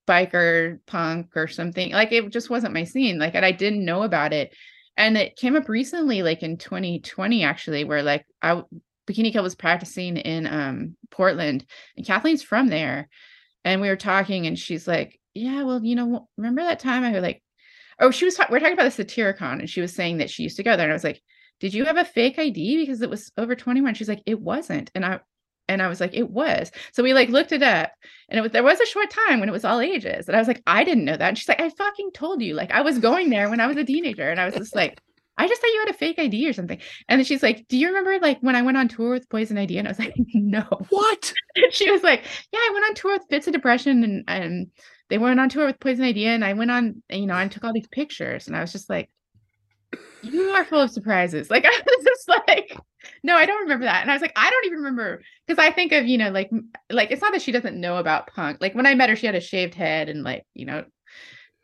biker 0.07 0.79
punk 0.85 1.35
or 1.35 1.47
something. 1.47 1.91
Like 1.91 2.11
it 2.11 2.29
just 2.29 2.49
wasn't 2.49 2.73
my 2.73 2.83
scene. 2.83 3.17
Like, 3.17 3.35
and 3.35 3.45
I 3.45 3.51
didn't 3.51 3.85
know 3.85 4.03
about 4.03 4.33
it. 4.33 4.55
And 4.95 5.17
it 5.17 5.35
came 5.37 5.55
up 5.55 5.69
recently, 5.69 6.21
like 6.21 6.43
in 6.43 6.57
2020, 6.57 7.43
actually, 7.43 7.83
where 7.83 8.03
like 8.03 8.25
I 8.43 8.61
Bikini 9.07 9.31
Kill 9.31 9.43
was 9.43 9.55
practicing 9.55 10.17
in 10.17 10.47
um, 10.47 10.95
Portland, 11.11 11.65
and 11.97 12.05
Kathleen's 12.05 12.43
from 12.43 12.67
there, 12.67 13.09
and 13.63 13.81
we 13.81 13.89
were 13.89 13.95
talking, 13.95 14.47
and 14.47 14.57
she's 14.57 14.87
like, 14.87 15.19
"Yeah, 15.33 15.63
well, 15.63 15.83
you 15.83 15.95
know, 15.95 16.27
remember 16.37 16.63
that 16.63 16.79
time 16.79 17.03
I 17.03 17.11
was 17.11 17.21
like, 17.21 17.43
oh, 17.99 18.11
she 18.11 18.25
was 18.25 18.35
ta- 18.35 18.47
we 18.49 18.57
are 18.57 18.59
talking 18.59 18.73
about 18.73 18.91
the 18.91 19.03
Satyricon, 19.03 19.59
and 19.59 19.69
she 19.69 19.81
was 19.81 19.93
saying 19.93 20.17
that 20.17 20.29
she 20.29 20.43
used 20.43 20.57
to 20.57 20.63
go 20.63 20.75
there, 20.75 20.85
and 20.85 20.93
I 20.93 20.95
was 20.95 21.03
like, 21.03 21.21
did 21.59 21.73
you 21.73 21.85
have 21.85 21.97
a 21.97 22.05
fake 22.05 22.39
ID 22.39 22.77
because 22.77 23.01
it 23.01 23.09
was 23.09 23.31
over 23.37 23.55
21? 23.55 23.93
She's 23.93 24.09
like, 24.09 24.23
it 24.25 24.39
wasn't, 24.39 24.91
and 24.95 25.05
I 25.05 25.19
and 25.69 25.81
I 25.81 25.87
was 25.87 26.01
like, 26.01 26.13
it 26.13 26.29
was. 26.29 26.71
So 26.91 27.03
we 27.03 27.13
like 27.13 27.29
looked 27.29 27.53
it 27.53 27.63
up, 27.63 27.91
and 28.29 28.37
it 28.37 28.41
was 28.41 28.51
there 28.51 28.63
was 28.63 28.79
a 28.79 28.85
short 28.85 29.09
time 29.09 29.39
when 29.39 29.49
it 29.49 29.53
was 29.53 29.65
all 29.65 29.79
ages, 29.79 30.27
and 30.27 30.35
I 30.35 30.39
was 30.39 30.47
like, 30.47 30.61
I 30.67 30.83
didn't 30.83 31.05
know 31.05 31.15
that. 31.15 31.29
And 31.29 31.37
she's 31.37 31.47
like, 31.47 31.61
I 31.61 31.69
fucking 31.69 32.11
told 32.13 32.41
you, 32.41 32.53
like 32.53 32.71
I 32.71 32.81
was 32.81 32.99
going 32.99 33.29
there 33.29 33.49
when 33.49 33.59
I 33.59 33.67
was 33.67 33.77
a 33.77 33.85
teenager, 33.85 34.29
and 34.29 34.39
I 34.39 34.45
was 34.45 34.55
just 34.55 34.75
like. 34.75 34.99
I 35.37 35.47
just 35.47 35.61
thought 35.61 35.71
you 35.71 35.83
had 35.85 35.95
a 35.95 35.97
fake 35.97 36.19
ID 36.19 36.47
or 36.47 36.53
something. 36.53 36.79
And 37.09 37.19
then 37.19 37.25
she's 37.25 37.43
like, 37.43 37.67
Do 37.67 37.77
you 37.77 37.87
remember 37.87 38.19
like 38.19 38.39
when 38.41 38.55
I 38.55 38.61
went 38.61 38.77
on 38.77 38.87
tour 38.87 39.11
with 39.11 39.29
Poison 39.29 39.57
Idea? 39.57 39.79
And 39.79 39.87
I 39.87 39.91
was 39.91 39.99
like, 39.99 40.13
No. 40.33 40.63
What? 40.89 41.33
And 41.55 41.65
she 41.73 41.89
was 41.89 42.03
like, 42.03 42.23
Yeah, 42.51 42.59
I 42.59 42.69
went 42.73 42.85
on 42.85 42.95
tour 42.95 43.13
with 43.13 43.27
Fits 43.29 43.47
of 43.47 43.53
Depression 43.53 44.03
and 44.03 44.23
and 44.27 44.67
they 45.09 45.17
went 45.17 45.39
on 45.39 45.49
tour 45.49 45.65
with 45.65 45.79
Poison 45.79 46.05
Idea. 46.05 46.29
And 46.29 46.45
I 46.45 46.53
went 46.53 46.71
on, 46.71 47.03
you 47.09 47.25
know, 47.25 47.35
I 47.35 47.47
took 47.47 47.63
all 47.63 47.73
these 47.73 47.87
pictures. 47.87 48.47
And 48.47 48.55
I 48.55 48.61
was 48.61 48.71
just 48.71 48.89
like, 48.89 49.09
You 50.21 50.49
are 50.51 50.65
full 50.65 50.81
of 50.81 50.91
surprises. 50.91 51.49
Like 51.51 51.65
I 51.65 51.81
was 51.85 52.05
just 52.05 52.29
like, 52.29 52.77
no, 53.23 53.35
I 53.35 53.45
don't 53.45 53.63
remember 53.63 53.85
that. 53.85 54.01
And 54.01 54.11
I 54.11 54.13
was 54.13 54.21
like, 54.21 54.33
I 54.35 54.49
don't 54.49 54.65
even 54.65 54.79
remember 54.79 55.21
because 55.45 55.63
I 55.63 55.71
think 55.71 55.91
of, 55.91 56.05
you 56.05 56.17
know, 56.17 56.29
like 56.29 56.49
like 56.89 57.11
it's 57.11 57.21
not 57.21 57.33
that 57.33 57.41
she 57.41 57.51
doesn't 57.51 57.79
know 57.79 57.97
about 57.97 58.27
punk. 58.27 58.57
Like 58.61 58.75
when 58.75 58.85
I 58.85 58.95
met 58.95 59.09
her, 59.09 59.15
she 59.15 59.25
had 59.25 59.35
a 59.35 59.41
shaved 59.41 59.73
head 59.73 60.09
and 60.09 60.23
like, 60.23 60.45
you 60.53 60.65
know, 60.65 60.85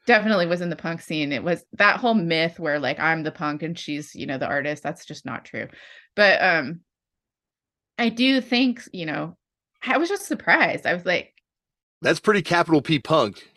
definitely 0.09 0.47
was 0.47 0.61
in 0.61 0.71
the 0.71 0.75
punk 0.75 1.01
scene. 1.01 1.31
It 1.31 1.43
was 1.43 1.63
that 1.73 1.97
whole 1.97 2.15
myth 2.15 2.59
where 2.59 2.79
like 2.79 2.99
I'm 2.99 3.21
the 3.21 3.31
punk 3.31 3.61
and 3.61 3.77
she's, 3.77 4.15
you 4.15 4.25
know, 4.25 4.39
the 4.39 4.47
artist. 4.47 4.81
That's 4.81 5.05
just 5.05 5.23
not 5.23 5.45
true. 5.45 5.67
But 6.15 6.41
um 6.41 6.81
I 7.99 8.09
do 8.09 8.41
think, 8.41 8.81
you 8.91 9.05
know, 9.05 9.37
I 9.85 9.99
was 9.99 10.09
just 10.09 10.25
surprised. 10.25 10.87
I 10.87 10.95
was 10.95 11.05
like 11.05 11.35
That's 12.01 12.19
pretty 12.19 12.41
capital 12.41 12.81
P 12.81 12.97
punk. 12.97 13.47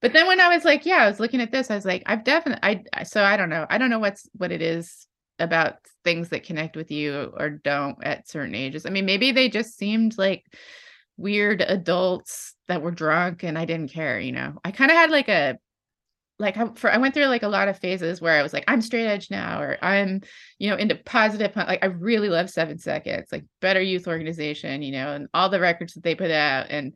But 0.00 0.12
then 0.12 0.26
when 0.26 0.40
I 0.40 0.52
was 0.52 0.64
like, 0.64 0.84
yeah, 0.84 1.04
I 1.04 1.06
was 1.06 1.20
looking 1.20 1.40
at 1.40 1.52
this, 1.52 1.70
I 1.70 1.76
was 1.76 1.84
like, 1.84 2.02
I've 2.06 2.24
definitely 2.24 2.84
I 2.92 3.04
so 3.04 3.22
I 3.22 3.36
don't 3.36 3.48
know. 3.48 3.64
I 3.70 3.78
don't 3.78 3.90
know 3.90 4.00
what's 4.00 4.28
what 4.32 4.50
it 4.50 4.60
is 4.60 5.06
about 5.38 5.76
things 6.02 6.30
that 6.30 6.42
connect 6.42 6.74
with 6.74 6.90
you 6.90 7.32
or 7.36 7.48
don't 7.48 7.96
at 8.04 8.28
certain 8.28 8.56
ages. 8.56 8.86
I 8.86 8.90
mean, 8.90 9.06
maybe 9.06 9.30
they 9.30 9.48
just 9.48 9.78
seemed 9.78 10.18
like 10.18 10.42
weird 11.16 11.60
adults 11.60 12.54
that 12.66 12.82
were 12.82 12.90
drunk 12.90 13.44
and 13.44 13.56
I 13.56 13.66
didn't 13.66 13.92
care, 13.92 14.18
you 14.18 14.32
know. 14.32 14.58
I 14.64 14.72
kind 14.72 14.90
of 14.90 14.96
had 14.96 15.10
like 15.10 15.28
a 15.28 15.58
like 16.42 16.56
I, 16.56 16.66
for, 16.74 16.90
I 16.90 16.98
went 16.98 17.14
through 17.14 17.26
like 17.26 17.44
a 17.44 17.48
lot 17.48 17.68
of 17.68 17.78
phases 17.78 18.20
where 18.20 18.38
I 18.38 18.42
was 18.42 18.52
like, 18.52 18.64
I'm 18.66 18.82
straight 18.82 19.06
edge 19.06 19.30
now, 19.30 19.62
or 19.62 19.78
I'm, 19.80 20.22
you 20.58 20.68
know, 20.68 20.76
into 20.76 20.96
positive. 20.96 21.54
Like 21.54 21.82
I 21.82 21.86
really 21.86 22.28
love 22.28 22.50
Seven 22.50 22.78
Seconds, 22.78 23.28
like 23.30 23.44
Better 23.60 23.80
Youth 23.80 24.08
Organization, 24.08 24.82
you 24.82 24.90
know, 24.92 25.12
and 25.12 25.28
all 25.32 25.48
the 25.48 25.60
records 25.60 25.94
that 25.94 26.02
they 26.02 26.16
put 26.16 26.32
out, 26.32 26.66
and 26.68 26.94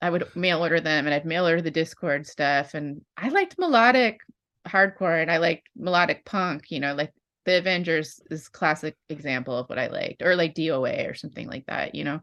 I 0.00 0.08
would 0.08 0.34
mail 0.34 0.62
order 0.62 0.80
them, 0.80 1.06
and 1.06 1.14
I'd 1.14 1.26
mail 1.26 1.46
order 1.46 1.60
the 1.60 1.70
Dischord 1.70 2.26
stuff, 2.26 2.72
and 2.74 3.02
I 3.16 3.28
liked 3.28 3.58
melodic 3.58 4.20
hardcore, 4.66 5.20
and 5.20 5.30
I 5.30 5.36
liked 5.36 5.68
melodic 5.76 6.24
punk, 6.24 6.70
you 6.70 6.80
know, 6.80 6.94
like 6.94 7.12
the 7.44 7.58
Avengers 7.58 8.20
is 8.30 8.48
classic 8.48 8.96
example 9.10 9.58
of 9.58 9.68
what 9.68 9.78
I 9.78 9.88
liked, 9.88 10.22
or 10.22 10.34
like 10.34 10.54
DOA 10.54 11.10
or 11.10 11.14
something 11.14 11.46
like 11.46 11.66
that, 11.66 11.94
you 11.94 12.04
know 12.04 12.20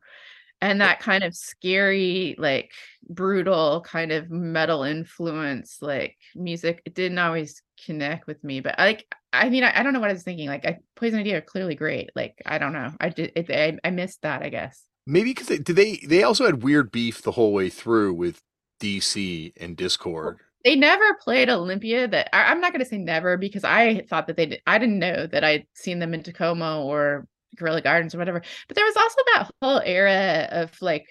and 0.61 0.81
that 0.81 0.99
kind 0.99 1.23
of 1.23 1.35
scary 1.35 2.35
like 2.37 2.71
brutal 3.09 3.81
kind 3.81 4.11
of 4.11 4.29
metal 4.29 4.83
influence 4.83 5.77
like 5.81 6.17
music 6.35 6.81
it 6.85 6.93
didn't 6.93 7.17
always 7.17 7.61
connect 7.85 8.27
with 8.27 8.43
me 8.43 8.59
but 8.59 8.75
like 8.77 9.05
i 9.33 9.49
mean 9.49 9.63
I, 9.63 9.79
I, 9.79 9.83
don't 9.83 9.93
know 9.93 9.99
what 9.99 10.09
i 10.09 10.13
was 10.13 10.23
thinking 10.23 10.47
like 10.47 10.65
I, 10.65 10.79
poison 10.95 11.19
idea 11.19 11.37
are 11.37 11.41
clearly 11.41 11.75
great 11.75 12.09
like 12.15 12.41
i 12.45 12.57
don't 12.57 12.73
know 12.73 12.91
i 12.99 13.09
did 13.09 13.31
it, 13.35 13.49
I, 13.49 13.77
I 13.87 13.91
missed 13.91 14.21
that 14.23 14.41
i 14.41 14.49
guess. 14.49 14.83
Maybe 15.07 15.31
because 15.31 15.47
they 15.47 15.57
did 15.57 15.75
they 15.75 15.97
they 16.07 16.23
also 16.23 16.45
had 16.45 16.61
weird 16.63 16.91
beef 16.91 17.21
the 17.21 17.31
whole 17.31 17.53
way 17.53 17.69
through 17.69 18.13
with 18.13 18.41
dc 18.79 19.53
and 19.57 19.75
Dischord. 19.75 20.35
they 20.63 20.75
never 20.75 21.15
played 21.23 21.49
olympia 21.49 22.07
that 22.07 22.29
I, 22.35 22.51
i'm 22.51 22.61
not 22.61 22.73
going 22.73 22.83
to 22.83 22.89
say 22.89 22.97
never 22.97 23.37
because 23.37 23.63
i 23.63 24.01
thought 24.09 24.27
that 24.27 24.37
they 24.37 24.45
did 24.45 24.61
i 24.67 24.77
didn't 24.77 24.99
know 24.99 25.25
that 25.25 25.43
i'd 25.43 25.65
seen 25.73 25.99
them 25.99 26.13
in 26.13 26.21
tacoma 26.21 26.83
or 26.83 27.27
Gorilla 27.55 27.81
Gardens 27.81 28.15
or 28.15 28.17
whatever. 28.17 28.41
But 28.67 28.75
there 28.75 28.85
was 28.85 28.97
also 28.97 29.21
that 29.33 29.51
whole 29.61 29.81
era 29.83 30.47
of 30.51 30.81
like 30.81 31.07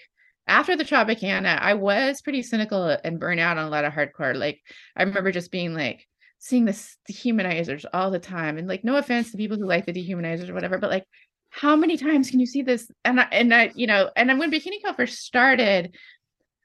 after 0.47 0.75
the 0.75 0.85
Tropicana, 0.85 1.59
I 1.59 1.75
was 1.75 2.21
pretty 2.21 2.41
cynical 2.41 2.97
and 3.03 3.19
burnt 3.19 3.39
out 3.39 3.57
on 3.57 3.67
a 3.67 3.69
lot 3.69 3.85
of 3.85 3.93
hardcore. 3.93 4.35
Like 4.35 4.59
I 4.95 5.03
remember 5.03 5.31
just 5.31 5.51
being 5.51 5.73
like 5.73 6.05
seeing 6.39 6.65
the 6.65 6.71
dehumanizers 7.09 7.85
all 7.93 8.11
the 8.11 8.19
time. 8.19 8.57
And 8.57 8.67
like 8.67 8.83
no 8.83 8.95
offense 8.95 9.31
to 9.31 9.37
people 9.37 9.57
who 9.57 9.65
like 9.65 9.85
the 9.85 9.93
dehumanizers 9.93 10.49
or 10.49 10.53
whatever, 10.53 10.77
but 10.77 10.89
like 10.89 11.05
how 11.49 11.75
many 11.75 11.97
times 11.97 12.29
can 12.29 12.39
you 12.39 12.45
see 12.45 12.61
this? 12.61 12.89
And 13.03 13.19
I 13.19 13.27
and 13.31 13.53
I, 13.53 13.71
you 13.75 13.87
know, 13.87 14.09
and 14.15 14.29
I'm 14.29 14.37
when 14.37 14.51
Bikini 14.51 14.81
Kill 14.83 14.93
first 14.93 15.19
started, 15.19 15.95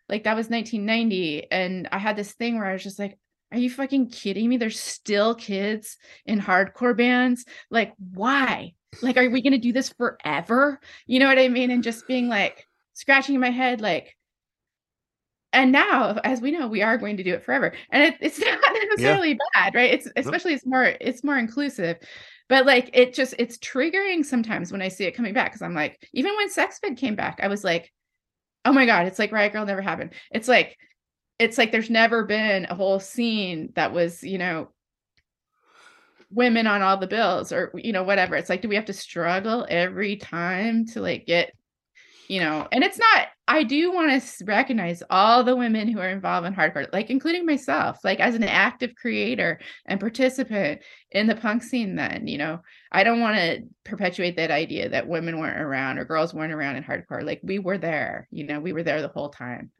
like 0.08 0.24
that 0.24 0.36
was 0.36 0.48
1990, 0.48 1.50
and 1.50 1.88
I 1.90 1.98
had 1.98 2.16
this 2.16 2.32
thing 2.32 2.56
where 2.56 2.66
I 2.66 2.74
was 2.74 2.82
just 2.82 2.98
like, 2.98 3.18
are 3.52 3.58
you 3.58 3.70
fucking 3.70 4.10
kidding 4.10 4.48
me? 4.48 4.56
There's 4.56 4.78
still 4.78 5.34
kids 5.34 5.96
in 6.26 6.40
hardcore 6.40 6.96
bands. 6.96 7.44
Like, 7.70 7.92
why? 7.98 8.74
Like 9.02 9.16
are 9.16 9.28
we 9.28 9.42
going 9.42 9.52
to 9.52 9.58
do 9.58 9.72
this 9.72 9.90
forever? 9.90 10.80
You 11.06 11.20
know 11.20 11.26
what 11.26 11.38
i 11.38 11.48
mean? 11.48 11.70
And 11.70 11.82
just 11.82 12.06
being 12.06 12.28
like 12.28 12.66
scratching 12.94 13.38
my 13.40 13.50
head 13.50 13.80
like 13.80 14.16
and 15.52 15.72
now 15.72 16.18
as 16.24 16.40
we 16.40 16.50
know 16.50 16.66
we 16.66 16.82
are 16.82 16.98
going 16.98 17.16
to 17.16 17.22
do 17.22 17.34
it 17.34 17.44
forever. 17.44 17.72
And 17.90 18.02
it, 18.02 18.16
it's 18.20 18.38
not 18.40 18.58
necessarily 18.90 19.30
yeah. 19.30 19.36
bad 19.54 19.74
right? 19.74 19.92
It's 19.92 20.08
especially 20.16 20.54
it's 20.54 20.66
more 20.66 20.94
it's 21.00 21.24
more 21.24 21.38
inclusive. 21.38 21.98
But 22.48 22.66
like 22.66 22.90
it 22.92 23.14
just 23.14 23.34
it's 23.38 23.58
triggering 23.58 24.24
sometimes 24.24 24.70
when 24.70 24.82
i 24.82 24.88
see 24.88 25.04
it 25.04 25.16
coming 25.16 25.32
back 25.32 25.50
because 25.50 25.62
i'm 25.62 25.74
like 25.74 25.98
even 26.12 26.36
when 26.36 26.50
Sex 26.50 26.78
Vid 26.78 26.98
came 26.98 27.14
back 27.16 27.40
i 27.42 27.48
was 27.48 27.64
like 27.64 27.90
oh 28.66 28.72
my 28.72 28.84
god 28.84 29.06
it's 29.06 29.18
like 29.18 29.32
riot 29.32 29.52
girl 29.52 29.64
never 29.64 29.80
happened. 29.80 30.12
It's 30.30 30.48
like 30.48 30.76
it's 31.38 31.58
like 31.58 31.72
there's 31.72 31.90
never 31.90 32.24
been 32.24 32.66
a 32.66 32.74
whole 32.74 33.00
scene 33.00 33.72
that 33.74 33.92
was 33.92 34.22
you 34.22 34.38
know 34.38 34.68
women 36.34 36.66
on 36.66 36.82
all 36.82 36.96
the 36.96 37.06
bills 37.06 37.52
or 37.52 37.72
you 37.74 37.92
know 37.92 38.02
whatever. 38.02 38.36
It's 38.36 38.50
like 38.50 38.62
do 38.62 38.68
we 38.68 38.76
have 38.76 38.86
to 38.86 38.92
struggle 38.92 39.66
every 39.68 40.16
time 40.16 40.86
to 40.86 41.00
like 41.00 41.26
get 41.26 41.52
you 42.28 42.40
know 42.40 42.66
and 42.72 42.82
it's 42.82 42.98
not 42.98 43.28
i 43.48 43.62
do 43.62 43.92
want 43.92 44.22
to 44.22 44.44
recognize 44.44 45.02
all 45.10 45.44
the 45.44 45.56
women 45.56 45.88
who 45.88 46.00
are 46.00 46.08
involved 46.08 46.46
in 46.46 46.54
hardcore 46.54 46.90
like 46.92 47.10
including 47.10 47.44
myself 47.44 47.98
like 48.04 48.20
as 48.20 48.34
an 48.34 48.44
active 48.44 48.94
creator 48.94 49.60
and 49.86 50.00
participant 50.00 50.80
in 51.10 51.26
the 51.26 51.34
punk 51.34 51.62
scene 51.62 51.96
then 51.96 52.26
you 52.26 52.38
know? 52.38 52.60
I 52.90 53.04
don't 53.04 53.20
want 53.20 53.36
to 53.36 53.62
perpetuate 53.84 54.36
that 54.36 54.50
idea 54.50 54.88
that 54.90 55.08
women 55.08 55.38
weren't 55.38 55.60
around 55.60 55.98
or 55.98 56.04
girls 56.04 56.32
weren't 56.32 56.52
around 56.52 56.76
in 56.76 56.84
hardcore 56.84 57.24
like 57.24 57.40
we 57.42 57.58
were 57.58 57.78
there 57.78 58.28
you 58.30 58.44
know 58.44 58.60
we 58.60 58.72
were 58.72 58.82
there 58.82 59.02
the 59.02 59.08
whole 59.08 59.30
time. 59.30 59.70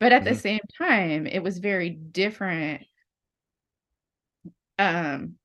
But 0.00 0.12
at 0.12 0.22
mm-hmm. 0.22 0.34
the 0.34 0.40
same 0.40 0.60
time 0.76 1.26
it 1.26 1.42
was 1.42 1.58
very 1.58 1.90
different 1.90 2.84
um 4.78 5.36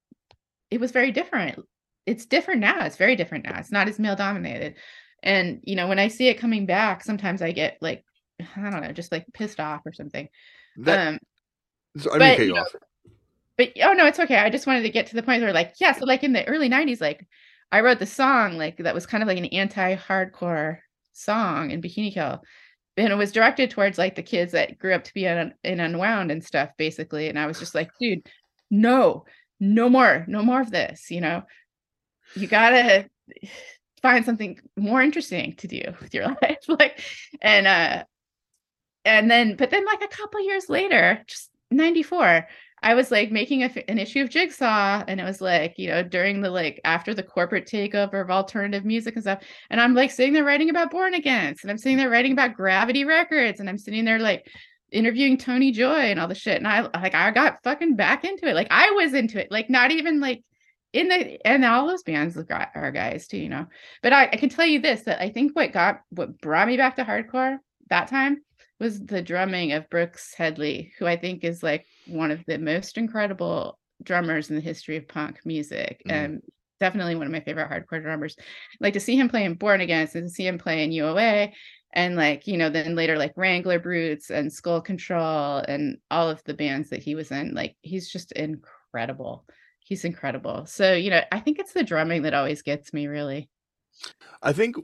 it 0.71 0.79
was 0.79 0.91
very 0.91 1.11
different. 1.11 1.59
It's 2.05 2.25
different 2.25 2.61
now. 2.61 2.85
It's 2.85 2.97
very 2.97 3.15
different 3.15 3.45
now. 3.45 3.59
It's 3.59 3.71
not 3.71 3.87
as 3.87 3.99
male 3.99 4.15
dominated. 4.15 4.75
And 5.21 5.59
you 5.63 5.75
know, 5.75 5.87
when 5.87 5.99
I 5.99 6.07
see 6.07 6.27
it 6.27 6.39
coming 6.39 6.65
back, 6.65 7.03
sometimes 7.03 7.41
I 7.41 7.51
get 7.51 7.77
like, 7.81 8.03
I 8.39 8.69
don't 8.69 8.81
know, 8.81 8.91
just 8.91 9.11
like 9.11 9.25
pissed 9.33 9.59
off 9.59 9.81
or 9.85 9.93
something. 9.93 10.29
That, 10.77 11.07
um, 11.07 11.19
so, 11.97 12.13
I 12.13 12.17
but, 12.17 12.39
you 12.39 12.53
know, 12.53 12.65
but 13.57 13.71
oh 13.83 13.93
no, 13.93 14.05
it's 14.05 14.19
okay. 14.19 14.37
I 14.37 14.49
just 14.49 14.67
wanted 14.67 14.83
to 14.83 14.89
get 14.89 15.07
to 15.07 15.15
the 15.15 15.23
point 15.23 15.41
where 15.41 15.53
like, 15.53 15.73
yeah, 15.79 15.91
so 15.91 16.05
like 16.05 16.23
in 16.23 16.33
the 16.33 16.47
early 16.47 16.69
90s, 16.69 17.01
like 17.01 17.27
I 17.71 17.81
wrote 17.81 17.99
the 17.99 18.05
song 18.05 18.57
like 18.57 18.77
that 18.77 18.95
was 18.95 19.05
kind 19.05 19.21
of 19.21 19.27
like 19.27 19.37
an 19.37 19.45
anti-hardcore 19.45 20.79
song 21.13 21.71
in 21.71 21.81
Bikini 21.81 22.13
Kill. 22.13 22.41
And 22.97 23.13
it 23.13 23.17
was 23.17 23.31
directed 23.31 23.69
towards 23.69 23.97
like 23.97 24.15
the 24.15 24.23
kids 24.23 24.51
that 24.53 24.77
grew 24.77 24.93
up 24.93 25.03
to 25.05 25.13
be 25.13 25.25
in 25.25 25.53
unwound 25.63 26.31
and 26.31 26.43
stuff, 26.43 26.71
basically. 26.77 27.29
And 27.29 27.39
I 27.39 27.45
was 27.45 27.59
just 27.59 27.75
like, 27.75 27.91
dude, 27.99 28.27
no, 28.69 29.25
no 29.59 29.89
more, 29.89 30.25
no 30.27 30.43
more 30.43 30.61
of 30.61 30.71
this, 30.71 31.11
you 31.11 31.21
know. 31.21 31.43
You 32.35 32.47
gotta 32.47 33.09
find 34.01 34.23
something 34.25 34.59
more 34.77 35.01
interesting 35.01 35.55
to 35.57 35.67
do 35.67 35.81
with 36.01 36.13
your 36.13 36.27
life. 36.41 36.59
like 36.67 37.01
and 37.41 37.67
uh 37.67 38.03
and 39.03 39.29
then 39.29 39.55
but 39.55 39.71
then 39.71 39.85
like 39.85 40.03
a 40.03 40.07
couple 40.07 40.41
years 40.41 40.69
later, 40.69 41.23
just 41.27 41.49
94 41.71 42.47
I 42.81 42.93
was 42.93 43.11
like 43.11 43.31
making 43.31 43.63
a, 43.63 43.71
an 43.89 43.97
issue 43.99 44.21
of 44.21 44.29
Jigsaw, 44.29 45.03
and 45.07 45.19
it 45.19 45.23
was 45.23 45.41
like, 45.41 45.77
you 45.77 45.89
know, 45.89 46.01
during 46.01 46.41
the 46.41 46.49
like 46.49 46.79
after 46.85 47.13
the 47.13 47.23
corporate 47.23 47.67
takeover 47.67 48.21
of 48.21 48.31
alternative 48.31 48.85
music 48.85 49.15
and 49.15 49.23
stuff. 49.23 49.43
And 49.69 49.81
I'm 49.81 49.93
like 49.93 50.11
sitting 50.11 50.33
there 50.33 50.45
writing 50.45 50.69
about 50.69 50.91
Born 50.91 51.13
Against, 51.13 51.63
and 51.63 51.71
I'm 51.71 51.77
sitting 51.77 51.97
there 51.97 52.09
writing 52.09 52.31
about 52.31 52.55
Gravity 52.55 53.03
Records, 53.03 53.59
and 53.59 53.69
I'm 53.69 53.77
sitting 53.77 54.05
there 54.05 54.19
like 54.19 54.47
interviewing 54.91 55.37
Tony 55.37 55.71
Joy 55.71 56.11
and 56.11 56.19
all 56.19 56.27
the 56.27 56.35
shit. 56.35 56.57
And 56.57 56.67
I 56.67 56.81
like 56.81 57.15
I 57.15 57.31
got 57.31 57.63
fucking 57.63 57.95
back 57.95 58.23
into 58.23 58.47
it. 58.47 58.55
Like 58.55 58.67
I 58.71 58.91
was 58.91 59.13
into 59.13 59.39
it, 59.39 59.51
like 59.51 59.69
not 59.69 59.91
even 59.91 60.19
like 60.19 60.43
in 60.93 61.07
the 61.07 61.45
and 61.45 61.63
all 61.65 61.87
those 61.87 62.03
bands 62.03 62.37
are 62.37 62.91
guys 62.91 63.27
too, 63.27 63.37
you 63.37 63.49
know. 63.49 63.67
But 64.01 64.13
I, 64.13 64.23
I 64.23 64.37
can 64.37 64.49
tell 64.49 64.65
you 64.65 64.79
this 64.79 65.03
that 65.03 65.21
I 65.21 65.29
think 65.29 65.55
what 65.55 65.71
got 65.71 66.01
what 66.09 66.41
brought 66.41 66.67
me 66.67 66.77
back 66.77 66.95
to 66.95 67.03
hardcore 67.03 67.57
that 67.89 68.07
time 68.07 68.41
was 68.79 68.99
the 68.99 69.21
drumming 69.21 69.73
of 69.73 69.89
Brooks 69.89 70.33
Headley, 70.33 70.93
who 70.97 71.05
I 71.05 71.17
think 71.17 71.43
is 71.43 71.61
like 71.61 71.85
one 72.07 72.31
of 72.31 72.43
the 72.45 72.57
most 72.57 72.97
incredible 72.97 73.77
drummers 74.01 74.49
in 74.49 74.55
the 74.55 74.61
history 74.61 74.95
of 74.97 75.07
punk 75.07 75.39
music. 75.45 76.01
Mm. 76.07 76.11
And 76.11 76.41
definitely 76.79 77.15
one 77.15 77.25
of 77.25 77.33
my 77.33 77.41
favorite 77.41 77.69
hardcore 77.69 78.01
drummers. 78.01 78.37
Like 78.79 78.93
to 78.93 78.99
see 78.99 79.17
him 79.17 79.29
play 79.29 79.43
in 79.43 79.55
Born 79.55 79.81
Against 79.81 80.15
and 80.15 80.27
to 80.27 80.33
see 80.33 80.47
him 80.47 80.57
play 80.57 80.83
in 80.83 80.91
UOA 80.91 81.51
and 81.91 82.15
like, 82.15 82.47
you 82.47 82.57
know, 82.57 82.69
then 82.69 82.95
later 82.95 83.17
like 83.17 83.33
Wrangler 83.35 83.79
Brutes 83.79 84.29
and 84.29 84.51
Skull 84.51 84.81
Control 84.81 85.57
and 85.57 85.97
all 86.11 86.29
of 86.29 86.43
the 86.43 86.53
bands 86.53 86.89
that 86.89 87.03
he 87.03 87.15
was 87.15 87.31
in. 87.31 87.53
Like 87.53 87.75
he's 87.81 88.09
just 88.09 88.31
incredible. 88.33 89.45
He's 89.79 90.05
incredible. 90.05 90.65
So, 90.67 90.93
you 90.93 91.09
know, 91.09 91.21
I 91.31 91.39
think 91.39 91.57
it's 91.57 91.73
the 91.73 91.83
drumming 91.83 92.23
that 92.23 92.33
always 92.35 92.61
gets 92.61 92.93
me 92.93 93.07
really. 93.07 93.49
I 94.41 94.53
think 94.53 94.75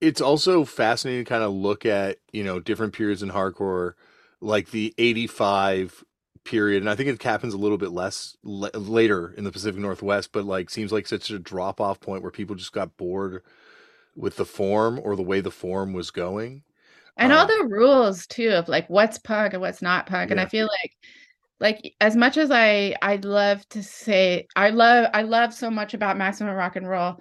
it's 0.00 0.20
also 0.20 0.64
fascinating 0.64 1.24
to 1.24 1.28
kind 1.28 1.42
of 1.42 1.52
look 1.52 1.86
at 1.86 2.18
you 2.32 2.44
know 2.44 2.60
different 2.60 2.92
periods 2.92 3.22
in 3.22 3.30
hardcore 3.30 3.94
like 4.40 4.70
the 4.70 4.94
85 4.98 6.04
period 6.44 6.82
and 6.82 6.90
i 6.90 6.94
think 6.94 7.08
it 7.08 7.22
happens 7.22 7.54
a 7.54 7.58
little 7.58 7.78
bit 7.78 7.90
less 7.90 8.36
l- 8.44 8.70
later 8.74 9.32
in 9.36 9.44
the 9.44 9.52
pacific 9.52 9.80
northwest 9.80 10.30
but 10.30 10.44
like 10.44 10.68
seems 10.68 10.92
like 10.92 11.06
such 11.06 11.30
a 11.30 11.38
drop 11.38 11.80
off 11.80 12.00
point 12.00 12.20
where 12.22 12.30
people 12.30 12.54
just 12.54 12.72
got 12.72 12.96
bored 12.98 13.42
with 14.16 14.36
the 14.36 14.44
form 14.44 15.00
or 15.02 15.16
the 15.16 15.22
way 15.22 15.40
the 15.40 15.50
form 15.50 15.92
was 15.92 16.10
going 16.10 16.62
and 17.16 17.32
um, 17.32 17.38
all 17.38 17.46
the 17.46 17.68
rules 17.68 18.26
too 18.26 18.50
of 18.50 18.68
like 18.68 18.88
what's 18.88 19.18
punk 19.18 19.52
and 19.52 19.60
what's 19.60 19.82
not 19.82 20.06
punk 20.06 20.28
yeah. 20.28 20.32
and 20.32 20.40
i 20.40 20.46
feel 20.46 20.66
like 20.66 20.92
like 21.60 21.94
as 22.00 22.16
much 22.16 22.36
as 22.36 22.50
i 22.50 22.94
i 23.02 23.16
love 23.16 23.66
to 23.68 23.82
say 23.82 24.46
i 24.56 24.70
love 24.70 25.08
i 25.14 25.22
love 25.22 25.52
so 25.52 25.70
much 25.70 25.94
about 25.94 26.16
maximum 26.16 26.54
rock 26.54 26.76
and 26.76 26.88
roll 26.88 27.20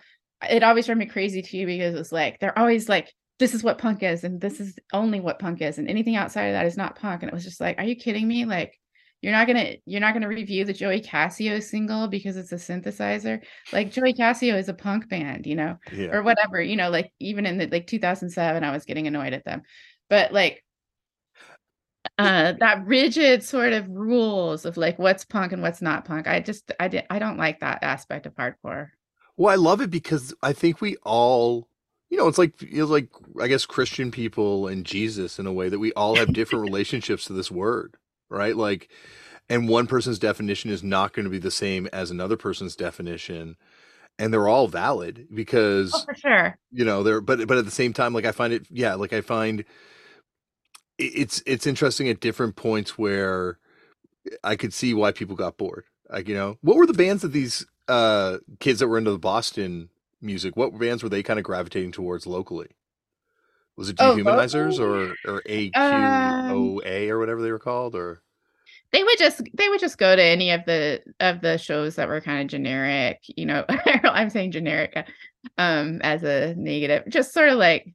it 0.49 0.63
always 0.63 0.85
drove 0.85 0.97
me 0.97 1.05
crazy 1.05 1.41
too 1.41 1.65
because 1.65 1.95
it's 1.95 2.11
like 2.11 2.39
they're 2.39 2.57
always 2.57 2.89
like 2.89 3.11
this 3.39 3.53
is 3.53 3.63
what 3.63 3.77
punk 3.77 4.03
is 4.03 4.23
and 4.23 4.39
this 4.39 4.59
is 4.59 4.77
only 4.91 5.19
what 5.19 5.39
punk 5.39 5.61
is 5.61 5.77
and 5.77 5.89
anything 5.89 6.15
outside 6.15 6.45
of 6.45 6.53
that 6.53 6.65
is 6.65 6.77
not 6.77 6.95
punk 6.95 7.21
and 7.21 7.29
it 7.29 7.33
was 7.33 7.43
just 7.43 7.61
like 7.61 7.77
are 7.77 7.83
you 7.83 7.95
kidding 7.95 8.27
me 8.27 8.45
like 8.45 8.79
you're 9.23 9.31
not 9.31 9.47
gonna 9.47 9.75
you're 9.85 10.01
not 10.01 10.13
gonna 10.13 10.27
review 10.27 10.65
the 10.65 10.73
Joey 10.73 10.99
Casio 10.99 11.63
single 11.63 12.09
because 12.09 12.35
it's 12.35 12.51
a 12.51 12.55
synthesizer. 12.55 13.41
Like 13.71 13.89
Joey 13.89 14.13
Casio 14.13 14.57
is 14.57 14.67
a 14.67 14.73
punk 14.73 15.07
band, 15.07 15.47
you 15.47 15.55
know, 15.55 15.77
yeah. 15.93 16.07
or 16.07 16.23
whatever. 16.23 16.61
You 16.61 16.75
know, 16.75 16.89
like 16.89 17.09
even 17.21 17.45
in 17.45 17.57
the 17.57 17.67
like 17.67 17.87
2007, 17.87 18.65
I 18.65 18.71
was 18.71 18.83
getting 18.83 19.07
annoyed 19.07 19.31
at 19.31 19.45
them, 19.45 19.61
but 20.09 20.33
like 20.33 20.61
uh 22.17 22.51
that 22.59 22.85
rigid 22.85 23.43
sort 23.43 23.71
of 23.71 23.87
rules 23.87 24.65
of 24.65 24.75
like 24.75 24.99
what's 24.99 25.23
punk 25.23 25.53
and 25.53 25.61
what's 25.61 25.81
not 25.81 26.03
punk. 26.03 26.27
I 26.27 26.41
just 26.41 26.73
I 26.77 26.89
did 26.89 27.05
I 27.09 27.17
don't 27.17 27.37
like 27.37 27.61
that 27.61 27.81
aspect 27.81 28.25
of 28.25 28.35
hardcore. 28.35 28.89
Well, 29.37 29.53
I 29.53 29.55
love 29.55 29.79
it 29.79 29.89
because 29.89 30.33
I 30.43 30.51
think 30.51 30.81
we 30.81 30.97
all, 30.97 31.69
you 32.09 32.17
know, 32.17 32.27
it's 32.27 32.37
like 32.37 32.55
it's 32.61 32.89
like 32.89 33.07
I 33.41 33.47
guess 33.47 33.65
Christian 33.65 34.11
people 34.11 34.67
and 34.67 34.85
Jesus 34.85 35.39
in 35.39 35.47
a 35.47 35.53
way 35.53 35.69
that 35.69 35.79
we 35.79 35.93
all 35.93 36.15
have 36.15 36.33
different 36.33 36.65
relationships 36.65 37.23
to 37.27 37.33
this 37.33 37.49
word, 37.49 37.95
right? 38.33 38.55
Like, 38.55 38.89
and 39.49 39.67
one 39.67 39.87
person's 39.87 40.19
definition 40.19 40.69
is 40.69 40.83
not 40.83 41.13
going 41.13 41.25
to 41.25 41.29
be 41.29 41.39
the 41.39 41.51
same 41.51 41.87
as 41.93 42.11
another 42.11 42.37
person's 42.37 42.75
definition, 42.75 43.55
and 44.17 44.33
they're 44.33 44.47
all 44.47 44.67
valid 44.67 45.27
because, 45.33 45.93
oh, 45.95 46.03
for 46.05 46.15
sure, 46.15 46.57
you 46.71 46.85
know, 46.85 47.03
they're 47.03 47.21
but 47.21 47.47
but 47.47 47.57
at 47.57 47.65
the 47.65 47.71
same 47.71 47.93
time, 47.93 48.13
like 48.13 48.25
I 48.25 48.31
find 48.31 48.53
it, 48.53 48.67
yeah, 48.69 48.95
like 48.95 49.13
I 49.13 49.21
find 49.21 49.65
it's 50.97 51.41
it's 51.45 51.67
interesting 51.67 52.09
at 52.09 52.19
different 52.19 52.55
points 52.55 52.97
where 52.97 53.59
I 54.43 54.55
could 54.55 54.73
see 54.73 54.93
why 54.93 55.11
people 55.11 55.35
got 55.35 55.57
bored. 55.57 55.85
Like, 56.09 56.27
you 56.27 56.35
know, 56.35 56.57
what 56.61 56.77
were 56.77 56.85
the 56.85 56.93
bands 56.93 57.23
that 57.23 57.29
these 57.29 57.65
uh, 57.87 58.37
kids 58.59 58.79
that 58.79 58.87
were 58.87 58.97
into 58.97 59.11
the 59.11 59.19
Boston 59.19 59.89
music, 60.21 60.55
what 60.55 60.77
bands 60.77 61.03
were 61.03 61.09
they 61.09 61.23
kind 61.23 61.39
of 61.39 61.45
gravitating 61.45 61.91
towards 61.91 62.27
locally? 62.27 62.69
Was 63.75 63.89
it 63.89 63.97
oh, 63.99 64.15
Dehumanizers 64.15 64.79
oh, 64.79 64.83
or 64.83 65.33
or 65.33 65.41
AQOA 65.43 65.75
um, 65.75 67.09
or 67.09 67.19
whatever 67.19 67.41
they 67.41 67.51
were 67.51 67.59
called, 67.59 67.95
or 67.95 68.21
they 68.91 69.03
would 69.03 69.17
just 69.17 69.41
they 69.53 69.67
would 69.67 69.79
just 69.79 69.97
go 69.97 70.15
to 70.15 70.23
any 70.23 70.51
of 70.51 70.63
the 70.65 71.01
of 71.19 71.41
the 71.41 71.57
shows 71.57 71.95
that 71.95 72.07
were 72.07 72.21
kind 72.21 72.41
of 72.41 72.47
generic, 72.47 73.21
you 73.35 73.45
know. 73.45 73.65
I'm 73.69 74.29
saying 74.29 74.51
generic 74.51 74.95
um 75.57 75.99
as 76.03 76.23
a 76.23 76.53
negative, 76.55 77.03
just 77.09 77.33
sort 77.33 77.49
of 77.49 77.57
like 77.57 77.93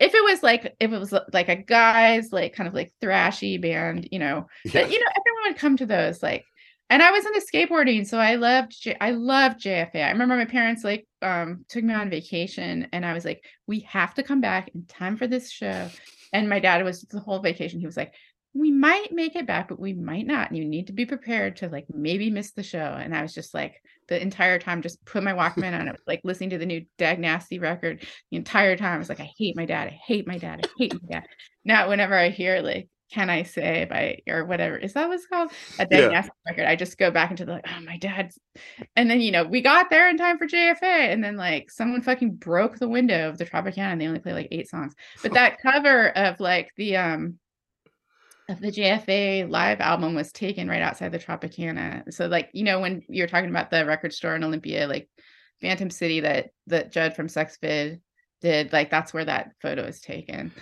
if 0.00 0.14
it 0.14 0.24
was 0.24 0.42
like 0.42 0.74
if 0.80 0.92
it 0.92 0.98
was 0.98 1.14
like 1.32 1.48
a 1.48 1.56
guys 1.56 2.32
like 2.32 2.54
kind 2.54 2.66
of 2.66 2.74
like 2.74 2.92
thrashy 3.00 3.60
band, 3.60 4.08
you 4.10 4.18
know, 4.18 4.48
yeah. 4.64 4.82
but, 4.82 4.90
you 4.90 4.98
know 4.98 5.06
everyone 5.16 5.52
would 5.52 5.58
come 5.58 5.76
to 5.76 5.86
those 5.86 6.22
like 6.22 6.44
and 6.90 7.02
I 7.02 7.12
was 7.12 7.24
into 7.24 7.40
skateboarding, 7.40 8.04
so 8.04 8.18
I 8.18 8.34
loved 8.34 8.72
J- 8.82 8.96
I 9.00 9.12
loved 9.12 9.60
JFA. 9.62 10.02
I 10.02 10.10
remember 10.10 10.36
my 10.36 10.44
parents 10.44 10.82
like 10.82 11.06
um 11.22 11.64
took 11.68 11.84
me 11.84 11.94
on 11.94 12.10
vacation, 12.10 12.88
and 12.92 13.06
I 13.06 13.12
was 13.12 13.24
like, 13.24 13.44
"We 13.68 13.80
have 13.80 14.12
to 14.14 14.24
come 14.24 14.40
back 14.40 14.68
in 14.74 14.84
time 14.86 15.16
for 15.16 15.28
this 15.28 15.50
show." 15.50 15.88
And 16.32 16.48
my 16.48 16.58
dad 16.58 16.84
was 16.84 17.02
the 17.02 17.20
whole 17.20 17.38
vacation. 17.38 17.78
He 17.78 17.86
was 17.86 17.96
like, 17.96 18.12
"We 18.54 18.72
might 18.72 19.12
make 19.12 19.36
it 19.36 19.46
back, 19.46 19.68
but 19.68 19.78
we 19.78 19.92
might 19.94 20.26
not. 20.26 20.50
And 20.50 20.58
you 20.58 20.64
need 20.64 20.88
to 20.88 20.92
be 20.92 21.06
prepared 21.06 21.56
to 21.58 21.68
like 21.68 21.86
maybe 21.94 22.28
miss 22.28 22.50
the 22.52 22.64
show." 22.64 22.78
And 23.00 23.14
I 23.14 23.22
was 23.22 23.32
just 23.34 23.54
like 23.54 23.80
the 24.08 24.20
entire 24.20 24.58
time, 24.58 24.82
just 24.82 25.04
put 25.04 25.22
my 25.22 25.32
Walkman 25.32 25.78
on, 25.78 25.86
it, 25.86 26.00
like 26.08 26.22
listening 26.24 26.50
to 26.50 26.58
the 26.58 26.66
new 26.66 26.84
Dag 26.98 27.20
Nasty 27.20 27.60
record 27.60 28.04
the 28.32 28.36
entire 28.36 28.76
time. 28.76 28.96
I 28.96 28.98
was 28.98 29.08
like, 29.08 29.20
"I 29.20 29.30
hate 29.38 29.56
my 29.56 29.64
dad. 29.64 29.86
I 29.86 30.00
hate 30.06 30.26
my 30.26 30.38
dad. 30.38 30.66
I 30.66 30.68
hate 30.76 30.94
my 30.94 31.08
dad." 31.08 31.26
Now, 31.64 31.88
whenever 31.88 32.16
I 32.16 32.30
hear 32.30 32.62
like 32.62 32.88
can 33.10 33.28
I 33.28 33.42
say 33.42 33.86
by 33.90 34.20
or 34.28 34.44
whatever 34.44 34.76
is 34.76 34.92
that 34.92 35.08
what's 35.08 35.26
called 35.26 35.50
a 35.78 35.86
diagnostic 35.86 36.32
yeah. 36.46 36.52
record? 36.52 36.66
I 36.66 36.76
just 36.76 36.98
go 36.98 37.10
back 37.10 37.30
into 37.30 37.44
the 37.44 37.52
like, 37.52 37.66
oh 37.68 37.80
my 37.82 37.98
dad's, 37.98 38.38
and 38.96 39.10
then 39.10 39.20
you 39.20 39.32
know 39.32 39.44
we 39.44 39.60
got 39.60 39.90
there 39.90 40.08
in 40.08 40.16
time 40.16 40.38
for 40.38 40.46
JFA, 40.46 40.82
and 40.82 41.22
then 41.22 41.36
like 41.36 41.70
someone 41.70 42.02
fucking 42.02 42.34
broke 42.36 42.78
the 42.78 42.88
window 42.88 43.28
of 43.28 43.38
the 43.38 43.46
Tropicana, 43.46 43.92
and 43.92 44.00
they 44.00 44.06
only 44.06 44.20
play 44.20 44.32
like 44.32 44.48
eight 44.50 44.68
songs. 44.68 44.94
But 45.22 45.34
that 45.34 45.60
cover 45.60 46.10
of 46.10 46.38
like 46.40 46.72
the 46.76 46.96
um 46.96 47.38
of 48.48 48.60
the 48.60 48.72
JFA 48.72 49.48
live 49.50 49.80
album 49.80 50.14
was 50.14 50.32
taken 50.32 50.68
right 50.68 50.82
outside 50.82 51.12
the 51.12 51.18
Tropicana. 51.18 52.12
So 52.12 52.26
like 52.26 52.50
you 52.52 52.64
know 52.64 52.80
when 52.80 53.02
you're 53.08 53.28
talking 53.28 53.50
about 53.50 53.70
the 53.70 53.84
record 53.84 54.12
store 54.12 54.36
in 54.36 54.44
Olympia, 54.44 54.86
like 54.86 55.08
Phantom 55.60 55.90
City 55.90 56.20
that 56.20 56.50
that 56.68 56.92
Judd 56.92 57.16
from 57.16 57.28
Sex 57.28 57.58
Vid 57.60 58.00
did, 58.40 58.72
like 58.72 58.90
that's 58.90 59.12
where 59.12 59.24
that 59.24 59.52
photo 59.60 59.82
is 59.82 60.00
taken. 60.00 60.52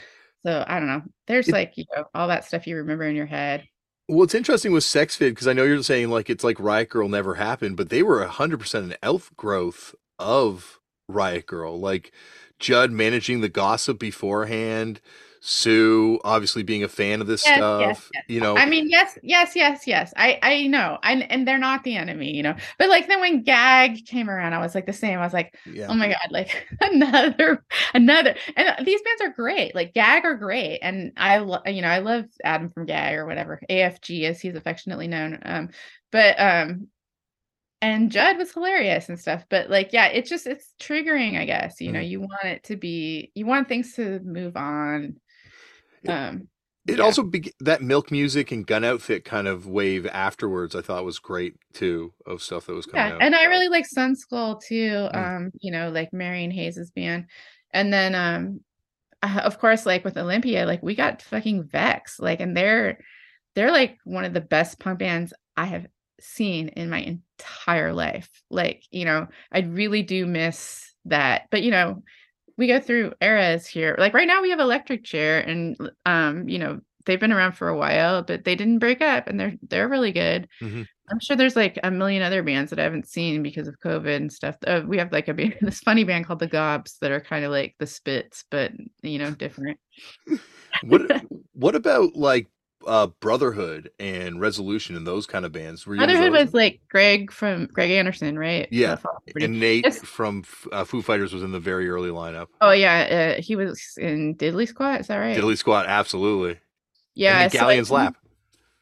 So 0.45 0.65
I 0.67 0.79
don't 0.79 0.89
know. 0.89 1.03
There's 1.27 1.49
it, 1.49 1.53
like, 1.53 1.73
you 1.77 1.85
know, 1.97 2.05
all 2.15 2.29
that 2.29 2.45
stuff 2.45 2.67
you 2.67 2.77
remember 2.77 3.05
in 3.05 3.17
your 3.17 3.27
head. 3.27 3.67
Well, 4.09 4.23
it's 4.23 4.35
interesting 4.35 4.73
with 4.73 4.85
Sex 4.85 5.17
Vid 5.17 5.35
because 5.35 5.47
I 5.47 5.53
know 5.53 5.65
you're 5.65 5.83
saying 5.83 6.09
like 6.09 6.31
it's 6.31 6.45
like 6.45 6.59
Riot 6.59 6.89
Girl 6.89 7.09
never 7.09 7.35
happened, 7.35 7.77
but 7.77 7.91
they 7.91 8.03
were 8.03 8.25
100% 8.25 8.75
an 8.75 8.95
elf 9.03 9.31
growth 9.37 9.95
of 10.19 10.81
Riot 11.09 11.47
Girl. 11.47 11.79
Like 11.79 12.13
Judd 12.59 12.91
managing 12.91 13.41
the 13.43 13.51
gossip 13.51 13.99
beforehand, 13.99 15.01
Sue 15.41 16.21
obviously 16.25 16.63
being 16.63 16.83
a 16.83 16.89
fan 16.89 17.21
of 17.21 17.27
this 17.27 17.45
yes, 17.45 17.57
stuff. 17.57 17.81
Yes, 17.81 18.11
yes. 18.15 18.25
You 18.29 18.41
know, 18.41 18.57
I 18.57 18.67
mean, 18.67 18.89
yes, 18.91 19.19
yes, 19.23 19.55
yes, 19.55 19.87
yes. 19.87 20.13
I 20.17 20.39
I 20.43 20.67
know, 20.67 20.99
and 21.03 21.31
and 21.31 21.47
they're 21.47 21.59
not 21.59 21.85
the 21.85 21.97
enemy, 21.97 22.35
you 22.35 22.43
know. 22.43 22.55
But 22.79 22.89
like 22.89 23.09
then 23.09 23.21
when 23.21 23.43
Gag 23.43 24.07
came 24.07 24.29
around, 24.29 24.53
I 24.53 24.59
was 24.59 24.75
like 24.75 24.87
the 24.87 24.93
same. 24.93 25.19
I 25.19 25.25
was 25.25 25.33
like, 25.33 25.55
yeah. 25.67 25.87
oh 25.89 25.95
my 25.95 26.09
god, 26.09 26.19
like 26.31 26.67
another, 26.81 27.65
another. 27.95 28.35
And 28.57 28.87
these 28.87 29.03
bands 29.03 29.23
are 29.23 29.31
great. 29.31 29.75
Like 29.75 29.95
Gag 29.95 30.25
are 30.25 30.37
great, 30.37 30.81
and 30.81 31.13
I 31.17 31.39
lo- 31.39 31.63
you 31.67 31.83
know 31.83 31.89
I 31.89 31.99
love 31.99 32.25
Adam 32.45 32.69
from 32.69 32.87
Gag 32.87 33.17
or 33.17 33.27
whatever 33.27 33.61
AFG 33.71 34.25
as 34.25 34.41
he's 34.41 34.57
affectionately 34.57 35.09
known. 35.09 35.39
Um, 35.45 35.71
but 36.11 36.39
um, 36.41 36.89
and 37.81 38.11
Judd 38.11 38.39
was 38.39 38.53
hilarious 38.53 39.09
and 39.09 39.19
stuff. 39.19 39.45
But 39.49 39.71
like, 39.71 39.93
yeah, 39.93 40.07
it's 40.07 40.29
just 40.29 40.47
it's 40.47 40.75
triggering, 40.81 41.39
I 41.39 41.45
guess. 41.45 41.81
You 41.81 41.93
know, 41.93 42.01
mm. 42.01 42.09
you 42.09 42.21
want 42.21 42.45
it 42.45 42.65
to 42.65 42.77
be, 42.77 43.31
you 43.35 43.47
want 43.47 43.69
things 43.69 43.95
to 43.95 44.21
move 44.21 44.57
on. 44.57 45.17
Um, 46.07 46.49
it 46.87 46.99
yeah. 46.99 47.05
also 47.05 47.23
be- 47.23 47.53
that 47.61 47.83
milk 47.83 48.11
music 48.11 48.51
and 48.51 48.67
gun 48.67 48.85
outfit 48.85 49.25
kind 49.25 49.47
of 49.47 49.67
wave 49.67 50.07
afterwards. 50.07 50.75
I 50.75 50.81
thought 50.81 51.05
was 51.05 51.19
great 51.19 51.55
too 51.75 52.13
of 52.27 52.43
stuff 52.43 52.67
that 52.67 52.75
was 52.75 52.87
coming 52.87 53.07
yeah, 53.07 53.15
out. 53.15 53.23
and 53.23 53.35
I 53.35 53.45
really 53.45 53.69
like 53.69 53.87
Sun 53.87 54.17
Skull 54.17 54.57
too. 54.57 55.09
Mm. 55.13 55.17
Um, 55.17 55.51
you 55.61 55.71
know, 55.71 55.91
like 55.91 56.13
Marion 56.13 56.51
Hayes's 56.51 56.91
band, 56.91 57.27
and 57.73 57.93
then 57.93 58.15
um, 58.15 58.61
uh, 59.23 59.41
of 59.45 59.59
course, 59.59 59.85
like 59.85 60.05
with 60.05 60.17
Olympia, 60.17 60.67
like 60.67 60.83
we 60.83 60.95
got 60.95 61.23
fucking 61.23 61.65
Vex, 61.65 62.19
like, 62.19 62.41
and 62.41 62.57
they're 62.57 62.99
they're 63.55 63.73
like 63.73 63.99
one 64.05 64.25
of 64.25 64.33
the 64.33 64.41
best 64.41 64.79
punk 64.79 65.01
bands 65.01 65.33
I 65.57 65.67
have 65.67 65.87
seen 66.21 66.69
in 66.69 66.91
my 66.91 67.01
entire 67.01 67.93
life. 67.93 68.31
Like, 68.51 68.85
you 68.91 69.05
know, 69.05 69.29
I 69.53 69.61
really 69.61 70.03
do 70.03 70.27
miss 70.27 70.95
that, 71.07 71.49
but 71.51 71.63
you 71.63 71.71
know, 71.71 72.03
we 72.59 72.67
go 72.67 72.81
through 72.81 73.15
eras 73.23 73.67
here. 73.67 73.97
Like 73.99 74.13
right 74.13 74.27
now 74.27 74.43
we 74.43 74.51
have 74.51 74.61
electric 74.61 75.05
chair 75.05 75.41
and 75.41 75.77
um, 76.05 76.49
you 76.49 76.59
know, 76.59 76.81
they've 77.07 77.19
been 77.19 77.33
around 77.33 77.53
for 77.53 77.69
a 77.69 77.77
while, 77.77 78.23
but 78.23 78.45
they 78.45 78.55
didn't 78.55 78.81
break 78.81 79.01
up, 79.01 79.27
and 79.27 79.41
they're 79.41 79.55
they're 79.63 79.89
really 79.89 80.13
good. 80.13 80.47
Mm-hmm. 80.61 80.83
I'm 81.11 81.21
sure 81.21 81.37
there's 81.37 81.57
like 81.57 81.79
a 81.83 81.91
million 81.91 82.23
other 82.23 82.43
bands 82.43 82.69
that 82.69 82.79
I 82.79 82.83
haven't 82.83 83.09
seen 83.09 83.43
because 83.43 83.67
of 83.67 83.81
COVID 83.81 84.15
and 84.15 84.33
stuff. 84.33 84.57
Uh, 84.67 84.83
we 84.87 84.99
have 84.99 85.11
like 85.11 85.27
a 85.29 85.35
band, 85.35 85.57
this 85.63 85.81
funny 85.81 86.05
band 86.05 86.27
called 86.27 86.41
the 86.41 86.47
Gobs 86.47 86.99
that 87.01 87.11
are 87.11 87.21
kind 87.21 87.47
of 87.47 87.51
like 87.51 87.75
the 87.79 87.87
Spits, 87.87 88.45
but 88.51 88.73
you 89.03 89.19
know, 89.19 89.31
different. 89.31 89.79
what 90.83 91.11
What 91.55 91.75
about 91.75 92.15
like 92.15 92.47
uh, 92.87 93.09
Brotherhood 93.21 93.91
and 93.99 94.41
Resolution 94.41 94.97
and 94.97 95.07
those 95.07 95.27
kind 95.27 95.45
of 95.45 95.53
bands. 95.53 95.87
Were 95.87 95.97
Brotherhood 95.97 96.33
was 96.33 96.55
like 96.55 96.81
Greg 96.89 97.33
from 97.33 97.67
Greg 97.67 97.91
Anderson, 97.91 98.39
right? 98.39 98.69
Yeah, 98.71 98.97
and 99.41 99.59
Nate 99.59 99.93
from 99.95 100.45
uh, 100.73 100.85
Foo 100.85 101.03
Fighters 101.03 101.33
was 101.33 101.43
in 101.43 101.53
the 101.53 101.61
very 101.61 101.89
early 101.89 102.11
lineup. 102.11 102.47
Oh 102.61 102.71
yeah, 102.71 103.37
uh, 103.39 103.43
he 103.43 103.57
was 103.57 103.97
in 103.99 104.35
Diddley 104.37 104.69
Squat. 104.69 105.01
Is 105.01 105.07
that 105.09 105.19
right? 105.19 105.37
Diddley 105.37 105.59
Squat, 105.59 105.87
absolutely. 105.87 106.59
Yeah, 107.15 107.49
Galleon's 107.49 107.89
so, 107.89 107.95
Lap. 107.95 108.17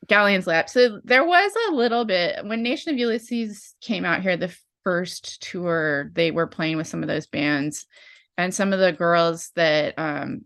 Galleon's 0.08 0.46
Lap. 0.46 0.68
So 0.68 1.00
there 1.04 1.24
was 1.24 1.52
a 1.68 1.74
little 1.74 2.04
bit 2.04 2.44
when 2.44 2.62
Nation 2.62 2.92
of 2.92 2.98
Ulysses 2.98 3.74
came 3.80 4.04
out 4.04 4.22
here 4.22 4.36
the 4.36 4.54
first 4.84 5.42
tour. 5.42 6.10
They 6.14 6.30
were 6.30 6.46
playing 6.46 6.76
with 6.76 6.86
some 6.86 7.02
of 7.02 7.08
those 7.08 7.26
bands, 7.26 7.86
and 8.36 8.54
some 8.54 8.72
of 8.72 8.78
the 8.78 8.92
girls 8.92 9.50
that 9.56 9.94
um 9.98 10.44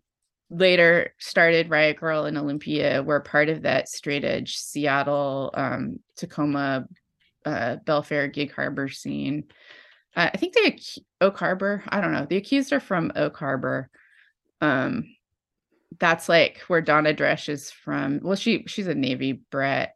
later 0.51 1.15
started 1.19 1.71
Riot 1.71 1.99
Girl 1.99 2.25
and 2.25 2.37
Olympia 2.37 3.03
were 3.03 3.21
part 3.21 3.49
of 3.49 3.63
that 3.63 3.89
straight 3.89 4.25
edge 4.25 4.57
Seattle, 4.57 5.51
um, 5.55 6.01
Tacoma, 6.17 6.87
uh, 7.47 7.77
Belfair, 7.85 8.33
Gig 8.33 8.53
Harbor 8.53 8.89
scene. 8.89 9.45
Uh, 10.17 10.31
I 10.33 10.37
think 10.37 10.55
they 10.55 10.79
Oak 11.21 11.39
Harbor. 11.39 11.85
I 11.89 12.01
don't 12.01 12.13
know. 12.13 12.27
The 12.27 12.37
accused 12.37 12.73
are 12.73 12.81
from 12.81 13.13
Oak 13.15 13.37
Harbor. 13.37 13.89
Um, 14.61 15.05
that's 15.99 16.29
like 16.29 16.59
where 16.67 16.81
Donna 16.83 17.15
Dresch 17.15 17.49
is 17.49 17.71
from. 17.71 18.21
Well, 18.23 18.37
she 18.37 18.65
she's 18.67 18.89
a 18.89 18.95
Navy 18.95 19.41
brat, 19.51 19.95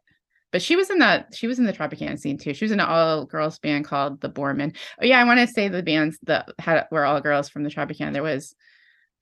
but 0.51 0.61
she 0.61 0.75
was 0.75 0.89
in 0.89 0.99
that 0.99 1.35
she 1.35 1.47
was 1.47 1.59
in 1.59 1.65
the 1.65 1.73
Tropicana 1.73 2.17
scene 2.17 2.37
too. 2.37 2.53
She 2.53 2.65
was 2.65 2.71
in 2.71 2.79
an 2.79 2.87
all 2.87 3.25
girls 3.25 3.59
band 3.59 3.85
called 3.85 4.21
the 4.21 4.29
Boormen. 4.29 4.75
Oh 5.01 5.05
yeah, 5.05 5.19
I 5.19 5.25
want 5.25 5.41
to 5.41 5.47
say 5.47 5.67
the 5.67 5.83
bands 5.83 6.17
that 6.23 6.49
had 6.59 6.87
were 6.91 7.05
all 7.05 7.19
girls 7.19 7.49
from 7.49 7.63
the 7.63 7.69
Tropicana. 7.69 8.13
There 8.13 8.23
was 8.23 8.55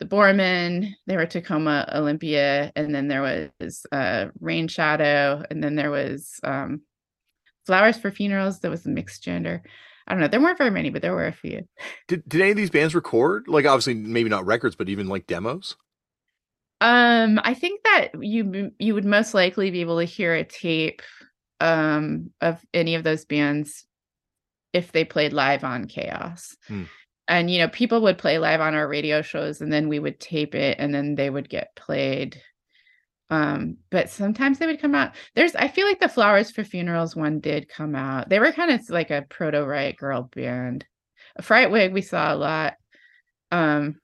the 0.04 0.16
Boormen, 0.16 0.96
there 1.08 1.18
were 1.18 1.26
Tacoma 1.26 1.90
Olympia, 1.94 2.72
and 2.76 2.94
then 2.94 3.08
there 3.08 3.22
was 3.22 3.86
uh, 3.92 4.28
Rain 4.40 4.68
Shadow, 4.68 5.44
and 5.50 5.64
then 5.64 5.76
there 5.76 5.92
was 5.92 6.40
um, 6.44 6.82
Flowers 7.66 7.98
for 7.98 8.12
Funerals. 8.12 8.60
That 8.60 8.70
was 8.70 8.86
a 8.86 8.90
mixed 8.90 9.24
gender. 9.24 9.64
I 10.06 10.14
don't 10.14 10.20
know. 10.20 10.28
There 10.28 10.42
weren't 10.42 10.58
very 10.58 10.72
many, 10.72 10.90
but 10.90 11.02
there 11.02 11.16
were 11.16 11.28
a 11.28 11.32
few. 11.32 11.66
Did 12.10 12.28
Did 12.28 12.42
any 12.42 12.52
of 12.52 12.58
these 12.58 12.70
bands 12.70 12.94
record? 12.94 13.48
Like, 13.48 13.66
obviously, 13.66 13.94
maybe 13.94 14.30
not 14.30 14.46
records, 14.46 14.76
but 14.76 14.90
even 14.90 15.08
like 15.08 15.26
demos. 15.26 15.78
Um, 16.82 17.40
I 17.42 17.54
think 17.54 17.82
that 17.84 18.10
you 18.22 18.72
you 18.78 18.94
would 18.94 19.06
most 19.06 19.34
likely 19.34 19.72
be 19.72 19.80
able 19.80 20.00
to 20.00 20.06
hear 20.06 20.36
a 20.36 20.44
tape 20.44 21.02
um 21.62 22.32
of 22.42 22.60
any 22.74 22.96
of 22.96 23.06
those 23.06 23.24
bands 23.24 23.86
if 24.74 24.92
they 24.92 25.06
played 25.06 25.32
live 25.32 25.64
on 25.64 25.88
KAOS. 25.88 26.58
Hmm 26.68 26.84
and 27.28 27.50
you 27.50 27.60
know 27.60 27.68
people 27.70 28.02
would 28.02 28.18
play 28.18 28.38
live 28.38 28.62
on 28.62 28.76
our 28.76 28.88
radio 28.88 29.22
shows 29.22 29.62
and 29.62 29.72
then 29.72 29.88
we 29.88 30.00
would 30.00 30.20
tape 30.20 30.56
it 30.56 30.78
and 30.80 30.94
then 30.94 31.16
they 31.16 31.30
would 31.30 31.50
get 31.50 31.76
played. 31.76 32.41
Um 33.30 33.78
but 33.90 34.10
sometimes 34.10 34.60
they 34.60 34.68
would 34.68 34.82
come 34.82 34.95
out. 34.95 35.14
There's 35.36 35.56
i 35.56 35.68
feel 35.68 35.88
like 35.88 36.00
the 36.00 36.10
flowers 36.10 36.52
for 36.52 36.64
funerals 36.64 37.16
one 37.16 37.40
did 37.40 37.70
come 37.70 37.95
out. 37.95 38.30
They 38.30 38.40
were 38.40 38.52
kind 38.52 38.72
of 38.72 38.90
like 38.90 39.12
a 39.12 39.26
proto 39.30 39.64
riot 39.64 39.98
girl 39.98 40.30
band. 40.36 40.86
A 41.36 41.41
Frightwig 41.41 41.94
we 41.94 42.02
saw 42.02 42.34
a 42.34 42.36
lot. 42.36 42.76
Um 43.52 43.95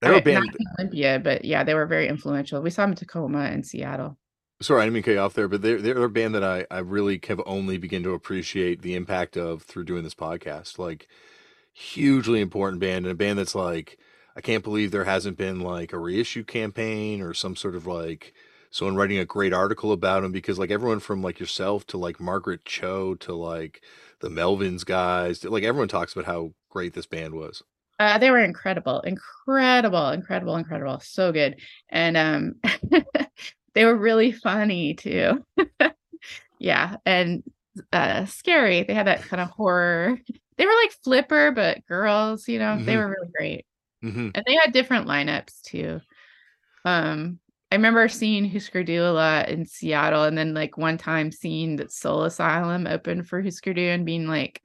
they 0.00 0.10
were 0.10 0.20
band 0.20 0.56
olympia 0.78 1.20
but 1.22 1.44
yeah 1.44 1.62
they 1.62 1.74
were 1.74 1.86
very 1.86 2.08
influential. 2.08 2.62
We 2.62 2.70
saw 2.70 2.82
them 2.82 2.92
in 2.92 2.96
tacoma 2.96 3.44
and 3.44 3.64
seattle. 3.64 4.18
Sorry 4.60 4.82
i 4.82 4.84
didn't 4.84 4.94
mean 4.94 5.02
to 5.04 5.10
cut 5.10 5.14
you 5.14 5.20
off 5.20 5.34
there 5.34 5.48
but 5.48 5.62
they're, 5.62 5.80
they're 5.80 6.02
a 6.02 6.10
band 6.10 6.34
that 6.34 6.44
i 6.44 6.66
i 6.70 6.80
really 6.80 7.20
have 7.28 7.40
only 7.46 7.78
begin 7.78 8.02
to 8.02 8.14
appreciate 8.14 8.82
the 8.82 8.94
impact 8.94 9.36
of 9.36 9.62
through 9.62 9.84
doing 9.84 10.02
this 10.02 10.14
podcast. 10.14 10.78
Like 10.78 11.06
hugely 11.72 12.40
important 12.40 12.80
band 12.80 13.06
and 13.06 13.12
a 13.12 13.14
band 13.14 13.38
that's 13.38 13.54
like 13.54 13.98
I 14.36 14.40
can't 14.40 14.64
believe 14.64 14.90
there 14.90 15.04
hasn't 15.04 15.36
been 15.36 15.60
like 15.60 15.92
a 15.92 15.98
reissue 15.98 16.44
campaign 16.44 17.20
or 17.20 17.34
some 17.34 17.56
sort 17.56 17.74
of 17.74 17.86
like 17.86 18.32
someone 18.70 18.96
writing 18.96 19.18
a 19.18 19.24
great 19.24 19.52
article 19.52 19.92
about 19.92 20.22
them 20.22 20.32
because 20.32 20.58
like 20.58 20.70
everyone 20.70 21.00
from 21.00 21.22
like 21.22 21.40
yourself 21.40 21.86
to 21.88 21.98
like 21.98 22.20
Margaret 22.20 22.64
Cho 22.64 23.16
to 23.16 23.34
like 23.34 23.82
the 24.20 24.28
Melvins 24.28 24.84
guys, 24.84 25.44
like 25.44 25.64
everyone 25.64 25.88
talks 25.88 26.12
about 26.12 26.26
how 26.26 26.52
great 26.68 26.94
this 26.94 27.06
band 27.06 27.34
was. 27.34 27.62
Uh, 27.98 28.16
they 28.16 28.30
were 28.30 28.42
incredible, 28.42 29.00
incredible, 29.00 30.08
incredible, 30.08 30.56
incredible, 30.56 30.98
so 31.00 31.32
good, 31.32 31.60
and 31.90 32.16
um, 32.16 32.54
they 33.74 33.84
were 33.84 33.96
really 33.96 34.32
funny 34.32 34.94
too. 34.94 35.44
yeah, 36.58 36.96
and 37.04 37.42
uh, 37.92 38.24
scary. 38.24 38.84
They 38.84 38.94
had 38.94 39.06
that 39.06 39.22
kind 39.22 39.42
of 39.42 39.50
horror 39.50 40.18
they 40.60 40.66
were 40.66 40.74
like 40.82 40.92
flipper 41.02 41.50
but 41.52 41.84
girls 41.86 42.46
you 42.46 42.58
know 42.58 42.76
mm-hmm. 42.76 42.84
they 42.84 42.98
were 42.98 43.08
really 43.08 43.32
great 43.34 43.66
mm-hmm. 44.04 44.28
and 44.34 44.44
they 44.46 44.54
had 44.54 44.74
different 44.74 45.08
lineups 45.08 45.62
too 45.62 45.98
um 46.84 47.38
i 47.72 47.76
remember 47.76 48.06
seeing 48.08 48.44
husker 48.48 48.84
du 48.84 49.02
a 49.02 49.08
lot 49.08 49.48
in 49.48 49.64
seattle 49.64 50.24
and 50.24 50.36
then 50.36 50.52
like 50.52 50.76
one 50.76 50.98
time 50.98 51.32
seeing 51.32 51.76
that 51.76 51.90
soul 51.90 52.24
asylum 52.24 52.86
open 52.86 53.22
for 53.22 53.40
husker 53.40 53.72
du 53.72 53.80
and 53.80 54.04
being 54.04 54.26
like 54.26 54.62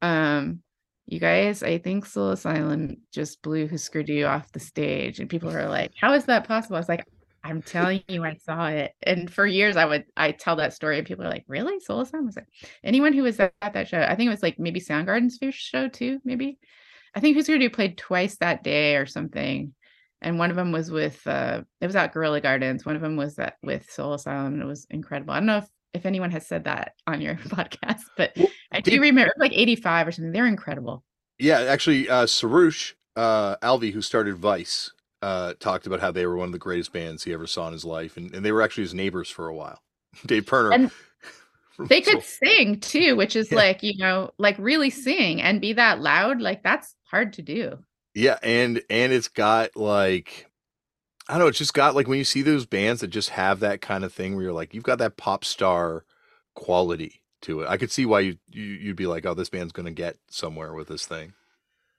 um 0.00 0.60
you 1.04 1.20
guys 1.20 1.62
i 1.62 1.76
think 1.76 2.06
soul 2.06 2.30
asylum 2.30 2.96
just 3.12 3.42
blew 3.42 3.68
husker 3.68 4.02
du 4.02 4.24
off 4.24 4.50
the 4.52 4.60
stage 4.60 5.20
and 5.20 5.28
people 5.28 5.50
were 5.50 5.68
like 5.68 5.92
how 6.00 6.14
is 6.14 6.24
that 6.24 6.48
possible 6.48 6.76
i 6.76 6.80
was 6.80 6.88
like 6.88 7.04
I'm 7.46 7.62
telling 7.62 8.02
you, 8.08 8.24
I 8.24 8.34
saw 8.34 8.68
it. 8.68 8.92
And 9.02 9.32
for 9.32 9.46
years 9.46 9.76
I 9.76 9.84
would 9.84 10.04
I 10.16 10.32
tell 10.32 10.56
that 10.56 10.72
story 10.72 10.98
and 10.98 11.06
people 11.06 11.24
are 11.24 11.30
like, 11.30 11.44
Really? 11.48 11.80
Soul 11.80 12.00
Asylum? 12.00 12.26
was 12.26 12.36
like, 12.36 12.48
anyone 12.82 13.12
who 13.12 13.22
was 13.22 13.38
at, 13.40 13.52
at, 13.62 13.74
that 13.74 13.88
show, 13.88 14.00
I 14.00 14.14
think 14.14 14.26
it 14.28 14.30
was 14.30 14.42
like 14.42 14.58
maybe 14.58 14.80
Soundgarden's 14.80 15.38
first 15.38 15.58
show 15.58 15.88
too, 15.88 16.18
maybe. 16.24 16.58
I 17.14 17.20
think 17.20 17.36
Husker 17.36 17.58
Du 17.58 17.70
played 17.70 17.96
twice 17.96 18.36
that 18.38 18.62
day 18.62 18.96
or 18.96 19.06
something. 19.06 19.74
And 20.20 20.38
one 20.38 20.50
of 20.50 20.56
them 20.56 20.72
was 20.72 20.90
with 20.90 21.24
uh 21.26 21.62
it 21.80 21.86
was 21.86 21.96
at 21.96 22.12
Gorilla 22.12 22.40
Gardens. 22.40 22.84
One 22.84 22.96
of 22.96 23.02
them 23.02 23.16
was 23.16 23.36
that 23.36 23.54
with 23.62 23.90
Soul 23.90 24.14
Asylum 24.14 24.54
and 24.54 24.62
it 24.62 24.66
was 24.66 24.86
incredible. 24.90 25.32
I 25.32 25.38
don't 25.38 25.46
know 25.46 25.58
if 25.58 25.68
if 25.94 26.04
anyone 26.04 26.30
has 26.32 26.46
said 26.46 26.64
that 26.64 26.92
on 27.06 27.20
your 27.20 27.34
podcast, 27.48 28.02
but 28.16 28.32
well, 28.36 28.48
I 28.72 28.80
do 28.80 29.00
remember 29.00 29.32
like 29.38 29.52
85 29.54 30.08
or 30.08 30.12
something. 30.12 30.32
They're 30.32 30.46
incredible. 30.46 31.04
Yeah, 31.38 31.60
actually 31.60 32.08
uh 32.08 32.26
Suroosh 32.26 32.94
uh 33.14 33.56
Alvi 33.56 33.92
who 33.92 34.02
started 34.02 34.36
Vice 34.36 34.90
uh, 35.22 35.54
talked 35.60 35.86
about 35.86 36.00
how 36.00 36.10
they 36.10 36.26
were 36.26 36.36
one 36.36 36.48
of 36.48 36.52
the 36.52 36.58
greatest 36.58 36.92
bands 36.92 37.24
he 37.24 37.32
ever 37.32 37.46
saw 37.46 37.66
in 37.66 37.72
his 37.72 37.84
life, 37.84 38.16
and, 38.16 38.34
and 38.34 38.44
they 38.44 38.52
were 38.52 38.62
actually 38.62 38.84
his 38.84 38.94
neighbors 38.94 39.30
for 39.30 39.48
a 39.48 39.54
while. 39.54 39.80
Dave 40.26 40.46
Pirner. 40.46 40.72
And 40.72 40.90
they 41.88 42.00
could 42.00 42.22
sing 42.22 42.80
too, 42.80 43.16
which 43.16 43.36
is 43.36 43.50
yeah. 43.50 43.58
like 43.58 43.82
you 43.82 43.96
know, 43.98 44.30
like 44.38 44.56
really 44.58 44.90
sing 44.90 45.40
and 45.40 45.60
be 45.60 45.72
that 45.74 46.00
loud. 46.00 46.40
Like 46.40 46.62
that's 46.62 46.94
hard 47.04 47.32
to 47.34 47.42
do. 47.42 47.78
Yeah, 48.14 48.38
and 48.42 48.82
and 48.88 49.12
it's 49.12 49.28
got 49.28 49.76
like 49.76 50.50
I 51.28 51.34
don't 51.34 51.40
know, 51.40 51.46
it's 51.48 51.58
just 51.58 51.74
got 51.74 51.94
like 51.94 52.08
when 52.08 52.18
you 52.18 52.24
see 52.24 52.42
those 52.42 52.66
bands 52.66 53.00
that 53.00 53.08
just 53.08 53.30
have 53.30 53.60
that 53.60 53.80
kind 53.80 54.04
of 54.04 54.12
thing 54.12 54.34
where 54.34 54.44
you're 54.44 54.52
like, 54.52 54.74
you've 54.74 54.84
got 54.84 54.98
that 54.98 55.16
pop 55.16 55.44
star 55.44 56.04
quality 56.54 57.22
to 57.42 57.60
it. 57.60 57.68
I 57.68 57.76
could 57.76 57.90
see 57.90 58.06
why 58.06 58.20
you, 58.20 58.38
you 58.50 58.62
you'd 58.62 58.96
be 58.96 59.06
like, 59.06 59.26
oh, 59.26 59.34
this 59.34 59.50
band's 59.50 59.72
gonna 59.72 59.90
get 59.90 60.16
somewhere 60.30 60.72
with 60.72 60.88
this 60.88 61.04
thing. 61.04 61.34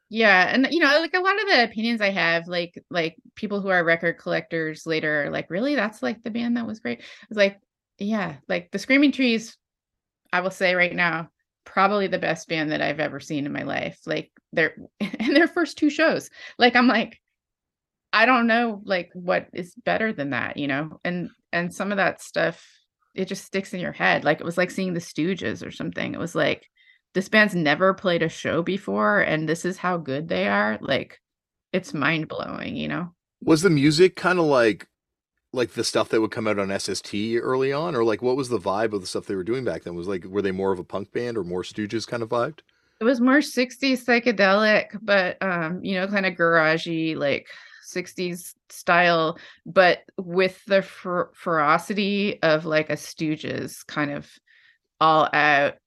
Yeah, 0.10 0.48
and 0.54 0.68
you 0.72 0.80
know, 0.80 1.00
like 1.02 1.14
a 1.14 1.20
lot 1.20 1.40
of 1.42 1.48
the 1.48 1.64
opinions 1.66 2.00
I 2.00 2.12
have, 2.12 2.48
like 2.48 2.82
like 2.90 3.18
people 3.36 3.60
who 3.62 3.68
are 3.70 3.84
record 3.84 4.18
collectors 4.18 4.86
later 4.86 5.26
are 5.26 5.30
like, 5.30 5.50
really, 5.50 5.76
that's 5.76 6.02
like 6.02 6.24
the 6.24 6.30
band 6.32 6.56
that 6.58 6.66
was 6.68 6.80
great. 6.80 7.00
It's 7.30 7.38
like, 7.38 7.60
yeah, 8.00 8.38
like 8.48 8.72
the 8.72 8.80
Screaming 8.80 9.12
Trees, 9.12 9.58
I 10.34 10.42
will 10.42 10.52
say 10.52 10.76
right 10.76 10.96
now, 10.96 11.30
probably 11.66 12.08
the 12.08 12.20
best 12.20 12.48
band 12.50 12.72
that 12.72 12.82
I've 12.82 13.00
ever 13.02 13.20
seen 13.20 13.46
in 13.46 13.54
my 13.54 13.64
life. 13.64 14.00
Like 14.06 14.32
their 14.54 14.76
and 15.02 15.36
their 15.36 15.48
first 15.48 15.78
two 15.78 15.90
shows. 15.90 16.30
Like 16.60 16.76
I'm 16.76 16.88
like, 16.88 17.20
I 18.14 18.26
don't 18.26 18.48
know 18.48 18.82
like 18.86 19.12
what 19.14 19.48
is 19.54 19.76
better 19.86 20.14
than 20.14 20.32
that, 20.32 20.58
you 20.58 20.68
know? 20.68 21.00
And 21.04 21.30
and 21.52 21.74
some 21.74 21.92
of 21.92 21.98
that 21.98 22.22
stuff, 22.22 22.66
it 23.16 23.26
just 23.28 23.46
sticks 23.46 23.74
in 23.74 23.80
your 23.80 23.92
head. 23.94 24.24
Like 24.24 24.40
it 24.40 24.46
was 24.46 24.58
like 24.58 24.72
seeing 24.72 24.94
the 24.94 25.00
Stooges 25.00 25.66
or 25.66 25.72
something. 25.72 26.14
It 26.14 26.20
was 26.20 26.36
like 26.36 26.68
this 27.18 27.30
band's 27.30 27.56
never 27.56 27.96
played 27.96 28.22
a 28.22 28.30
show 28.30 28.62
before 28.62 29.22
and 29.22 29.50
this 29.50 29.66
is 29.66 29.76
how 29.76 29.98
good 29.98 30.28
they 30.28 30.48
are 30.48 30.78
like 30.82 31.20
it's 31.74 31.92
mind 31.92 32.28
blowing 32.28 32.76
you 32.76 32.88
know? 32.88 33.12
Was 33.42 33.64
the 33.64 33.72
music 33.72 34.16
kind 34.16 34.38
of 34.38 34.46
like 34.46 34.88
like 35.52 35.72
the 35.72 35.84
stuff 35.84 36.10
that 36.10 36.22
would 36.22 36.30
come 36.30 36.48
out 36.48 36.60
on 36.60 36.70
SST 36.70 37.16
early 37.42 37.74
on 37.74 37.96
or 37.96 38.04
like 38.04 38.22
what 38.22 38.38
was 38.38 38.50
the 38.50 38.60
vibe 38.60 38.94
of 38.94 39.02
the 39.02 39.08
stuff 39.08 39.26
they 39.26 39.34
were 39.34 39.44
doing 39.44 39.64
back 39.64 39.82
then? 39.82 39.96
Was 39.96 40.08
like 40.08 40.26
were 40.26 40.44
they 40.44 40.52
more 40.52 40.72
of 40.72 40.78
a 40.78 40.84
punk 40.84 41.12
band 41.12 41.40
or 41.40 41.44
more 41.44 41.64
Stooges 41.64 42.06
kind 42.06 42.22
of 42.22 42.30
vibed? 42.30 42.60
It 43.02 43.04
was 43.04 43.20
more 43.20 43.40
60s 43.40 44.06
psychedelic 44.06 45.00
but 45.02 45.42
um 45.42 45.84
you 45.84 45.96
know 45.96 46.08
kind 46.08 46.28
of 46.28 46.36
garagey 46.36 47.18
like 47.18 47.48
60s 47.92 48.54
style 48.70 49.40
but 49.66 50.04
with 50.20 50.64
the 50.66 50.84
fer- 50.84 51.32
ferocity 51.34 52.40
of 52.44 52.66
like 52.66 52.92
a 52.92 52.96
stooges 52.96 53.84
kind 53.88 54.12
of 54.12 54.30
all 55.02 55.28
out 55.34 55.78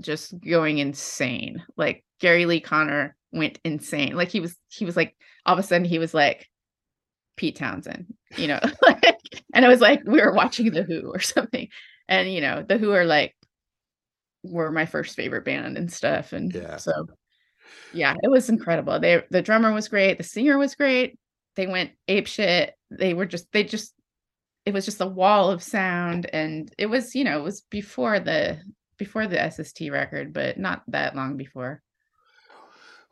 just 0.00 0.38
going 0.40 0.78
insane. 0.78 1.64
Like 1.76 2.04
Gary 2.20 2.46
Lee 2.46 2.60
Conner 2.60 3.16
went 3.32 3.58
insane. 3.64 4.16
Like 4.16 4.28
he 4.28 4.40
was 4.40 4.56
he 4.68 4.84
was 4.84 4.96
like 4.96 5.16
all 5.46 5.54
of 5.54 5.58
a 5.58 5.62
sudden 5.62 5.84
he 5.84 5.98
was 5.98 6.14
like 6.14 6.48
Pete 7.36 7.56
Townshend, 7.56 8.06
you 8.36 8.48
know, 8.48 8.60
like 8.82 9.20
and 9.54 9.64
it 9.64 9.68
was 9.68 9.80
like 9.80 10.02
we 10.04 10.20
were 10.20 10.32
watching 10.32 10.70
The 10.70 10.82
Who 10.82 11.10
or 11.12 11.20
something. 11.20 11.68
And, 12.10 12.32
you 12.32 12.40
know, 12.40 12.64
The 12.68 12.76
Who 12.76 12.92
are 12.92 13.04
like, 13.04 13.34
were 14.42 14.70
my 14.72 14.84
first 14.84 15.14
favorite 15.14 15.44
band 15.44 15.78
and 15.78 15.92
stuff. 15.92 16.32
And 16.32 16.52
yeah. 16.52 16.76
so, 16.76 17.06
yeah, 17.92 18.14
it 18.22 18.28
was 18.28 18.48
incredible. 18.48 18.98
They, 18.98 19.22
the 19.30 19.42
drummer 19.42 19.72
was 19.72 19.88
great. 19.88 20.18
The 20.18 20.24
singer 20.24 20.58
was 20.58 20.74
great. 20.74 21.18
They 21.56 21.66
went 21.66 21.92
ape 22.08 22.26
shit. 22.26 22.74
They 22.90 23.14
were 23.14 23.26
just, 23.26 23.50
they 23.52 23.64
just, 23.64 23.94
it 24.66 24.74
was 24.74 24.84
just 24.84 25.00
a 25.00 25.06
wall 25.06 25.50
of 25.50 25.62
sound. 25.62 26.28
And 26.32 26.72
it 26.78 26.86
was, 26.86 27.14
you 27.14 27.22
know, 27.22 27.38
it 27.38 27.44
was 27.44 27.60
before 27.70 28.18
the, 28.18 28.58
before 29.00 29.26
the 29.26 29.50
SST 29.50 29.90
record, 29.90 30.32
but 30.32 30.58
not 30.58 30.84
that 30.86 31.16
long 31.16 31.36
before. 31.36 31.82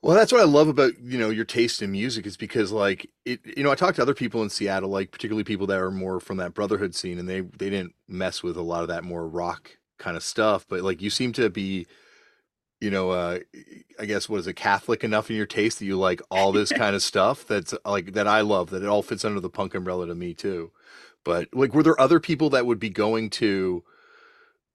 Well, 0.00 0.14
that's 0.14 0.30
what 0.30 0.42
I 0.42 0.44
love 0.44 0.68
about 0.68 0.92
you 1.00 1.18
know 1.18 1.30
your 1.30 1.44
taste 1.44 1.82
in 1.82 1.90
music 1.90 2.24
is 2.24 2.36
because 2.36 2.70
like 2.70 3.10
it 3.24 3.40
you 3.56 3.64
know 3.64 3.72
I 3.72 3.74
talked 3.74 3.96
to 3.96 4.02
other 4.02 4.14
people 4.14 4.42
in 4.42 4.50
Seattle 4.50 4.90
like 4.90 5.10
particularly 5.10 5.42
people 5.42 5.66
that 5.66 5.80
are 5.80 5.90
more 5.90 6.20
from 6.20 6.36
that 6.36 6.54
brotherhood 6.54 6.94
scene 6.94 7.18
and 7.18 7.28
they 7.28 7.40
they 7.40 7.68
didn't 7.68 7.94
mess 8.06 8.40
with 8.40 8.56
a 8.56 8.62
lot 8.62 8.82
of 8.82 8.88
that 8.88 9.02
more 9.02 9.26
rock 9.26 9.72
kind 9.98 10.16
of 10.16 10.22
stuff 10.22 10.64
but 10.68 10.82
like 10.82 11.02
you 11.02 11.10
seem 11.10 11.32
to 11.32 11.50
be 11.50 11.88
you 12.80 12.92
know 12.92 13.10
uh 13.10 13.40
I 13.98 14.04
guess 14.04 14.28
what 14.28 14.38
is 14.38 14.46
it 14.46 14.54
Catholic 14.54 15.02
enough 15.02 15.30
in 15.30 15.36
your 15.36 15.46
taste 15.46 15.80
that 15.80 15.86
you 15.86 15.98
like 15.98 16.22
all 16.30 16.52
this 16.52 16.70
kind 16.70 16.94
of 16.94 17.02
stuff 17.02 17.44
that's 17.44 17.74
like 17.84 18.12
that 18.12 18.28
I 18.28 18.42
love 18.42 18.70
that 18.70 18.84
it 18.84 18.88
all 18.88 19.02
fits 19.02 19.24
under 19.24 19.40
the 19.40 19.50
punk 19.50 19.74
umbrella 19.74 20.06
to 20.06 20.14
me 20.14 20.32
too. 20.32 20.70
But 21.24 21.48
like 21.52 21.74
were 21.74 21.82
there 21.82 22.00
other 22.00 22.20
people 22.20 22.50
that 22.50 22.66
would 22.66 22.78
be 22.78 22.90
going 22.90 23.30
to 23.30 23.82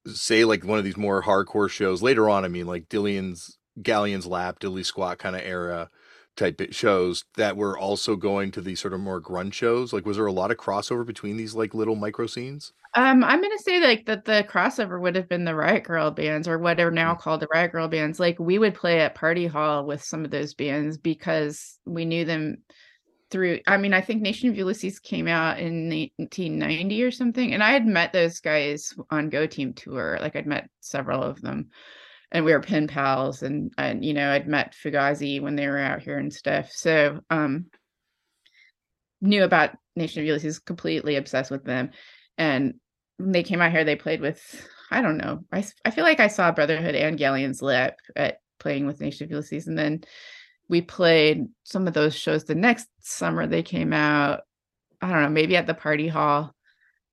say 0.07 0.45
like 0.45 0.63
one 0.63 0.79
of 0.79 0.85
these 0.85 0.97
more 0.97 1.23
hardcore 1.23 1.69
shows 1.69 2.01
later 2.01 2.29
on 2.29 2.45
I 2.45 2.47
mean 2.47 2.67
like 2.67 2.89
Dillion's 2.89 3.57
Galleon's 3.81 4.27
Lap, 4.27 4.59
Dilly 4.59 4.83
Squat 4.83 5.17
kind 5.17 5.35
of 5.35 5.41
era 5.41 5.89
type 6.35 6.61
shows 6.71 7.25
that 7.37 7.57
were 7.57 7.77
also 7.77 8.15
going 8.15 8.51
to 8.51 8.61
these 8.61 8.79
sort 8.79 8.93
of 8.93 8.99
more 8.99 9.21
grunge 9.21 9.53
shows? 9.53 9.93
Like, 9.93 10.05
was 10.05 10.17
there 10.17 10.25
a 10.25 10.31
lot 10.31 10.51
of 10.51 10.57
crossover 10.57 11.05
between 11.05 11.37
these 11.37 11.55
like 11.55 11.73
little 11.73 11.95
micro 11.95 12.27
scenes? 12.27 12.73
Um, 12.95 13.23
I'm 13.23 13.41
gonna 13.41 13.57
say 13.57 13.79
like 13.79 14.05
that 14.05 14.25
the 14.25 14.45
crossover 14.47 15.01
would 15.01 15.15
have 15.15 15.27
been 15.27 15.45
the 15.45 15.55
Riot 15.55 15.83
Girl 15.83 16.11
bands 16.11 16.47
or 16.47 16.59
what 16.59 16.79
are 16.79 16.91
now 16.91 17.15
mm. 17.15 17.19
called 17.19 17.41
the 17.41 17.47
Riot 17.51 17.71
Girl 17.71 17.87
bands. 17.87 18.19
Like 18.19 18.37
we 18.39 18.59
would 18.59 18.75
play 18.75 18.99
at 18.99 19.15
Party 19.15 19.47
Hall 19.47 19.85
with 19.85 20.03
some 20.03 20.23
of 20.23 20.31
those 20.31 20.53
bands 20.53 20.97
because 20.97 21.79
we 21.85 22.05
knew 22.05 22.23
them 22.23 22.57
through. 23.33 23.59
I 23.67 23.75
mean, 23.75 23.93
I 23.93 23.99
think 23.99 24.21
Nation 24.21 24.49
of 24.49 24.55
Ulysses 24.55 24.99
came 24.99 25.27
out 25.27 25.59
in 25.59 25.89
1990 25.89 27.03
or 27.03 27.11
something, 27.11 27.53
and 27.53 27.61
I 27.61 27.71
had 27.71 27.85
met 27.85 28.13
those 28.13 28.39
guys 28.39 28.93
on 29.09 29.29
Go 29.29 29.45
Team 29.45 29.73
tour. 29.73 30.17
Like 30.21 30.37
I'd 30.37 30.47
met 30.47 30.69
several 30.79 31.21
of 31.21 31.41
them 31.41 31.69
and 32.33 32.43
we 32.43 32.51
were 32.51 32.59
pen 32.59 32.87
pals 32.87 33.43
and 33.43 33.71
and 33.77 34.03
you 34.03 34.13
know 34.13 34.31
I'd 34.31 34.47
met 34.47 34.73
Fugazi 34.73 35.39
when 35.39 35.55
they 35.55 35.67
were 35.67 35.77
out 35.77 36.01
here 36.01 36.17
and 36.17 36.33
stuff. 36.33 36.71
So 36.71 37.21
um 37.29 37.67
knew 39.21 39.43
about 39.43 39.77
Nation 39.95 40.21
of 40.21 40.27
Ulysses, 40.27 40.59
completely 40.59 41.15
obsessed 41.15 41.51
with 41.51 41.63
them. 41.63 41.91
And 42.37 42.73
when 43.17 43.31
they 43.31 43.43
came 43.43 43.61
out 43.61 43.71
here, 43.71 43.85
they 43.85 43.95
played 43.95 44.19
with 44.19 44.67
I 44.91 45.01
don't 45.01 45.17
know. 45.17 45.45
I 45.51 45.63
I 45.85 45.91
feel 45.91 46.03
like 46.03 46.19
I 46.19 46.27
saw 46.27 46.51
Brotherhood 46.51 46.95
and 46.95 47.17
Galleon's 47.17 47.61
Lip 47.61 47.95
at 48.15 48.39
playing 48.59 48.87
with 48.87 48.99
Nation 48.99 49.25
of 49.25 49.31
Ulysses, 49.31 49.67
and 49.67 49.77
then 49.77 50.03
we 50.73 50.81
played 50.81 51.45
some 51.63 51.87
of 51.87 51.93
those 51.93 52.15
shows 52.15 52.45
the 52.45 52.55
next 52.55 52.87
summer 52.99 53.45
they 53.45 53.61
came 53.61 53.93
out. 53.93 54.41
I 55.03 55.11
don't 55.11 55.21
know, 55.21 55.29
maybe 55.29 55.55
at 55.55 55.67
the 55.67 55.75
party 55.75 56.07
hall 56.07 56.55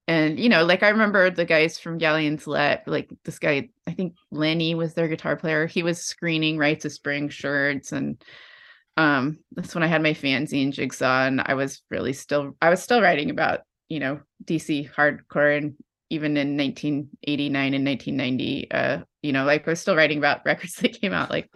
and 0.09 0.41
you 0.41 0.49
know 0.49 0.65
like 0.65 0.83
i 0.83 0.89
remember 0.89 1.31
the 1.31 1.45
guys 1.45 1.79
from 1.79 1.99
galleon's 1.99 2.47
let 2.47 2.87
like 2.89 3.09
this 3.25 3.39
guy 3.39 3.69
i 3.87 3.93
think 3.93 4.15
lenny 4.31 4.75
was 4.75 4.95
their 4.95 5.09
guitar 5.09 5.37
player 5.37 5.67
he 5.67 5.83
was 5.83 6.01
screening 6.01 6.59
Rites 6.59 6.85
of 6.85 6.93
Spring 6.93 7.29
shirts 7.29 7.93
and 7.93 8.23
um 8.97 9.39
that's 9.53 9.75
when 9.75 9.85
i 9.85 9.87
had 9.87 10.03
my 10.03 10.15
fanzine 10.15 10.73
jigsaw 10.73 11.27
and 11.27 11.41
i 11.45 11.55
was 11.55 11.83
really 11.91 12.13
still 12.13 12.57
i 12.63 12.71
was 12.71 12.83
still 12.83 13.03
writing 13.03 13.31
about 13.31 13.61
you 13.89 14.01
know 14.01 14.21
dc 14.45 14.91
hardcore 14.93 15.59
and 15.59 15.75
even 16.09 16.37
in 16.37 16.57
1989 16.57 17.75
and 17.75 17.87
1990 17.87 18.71
uh 18.73 18.99
you 19.23 19.33
know 19.33 19.45
like 19.45 19.69
i 19.69 19.71
was 19.71 19.81
still 19.81 19.97
writing 19.97 20.19
about 20.19 20.45
records 20.47 20.75
that 20.77 21.01
came 21.01 21.13
out 21.13 21.31
like 21.31 21.49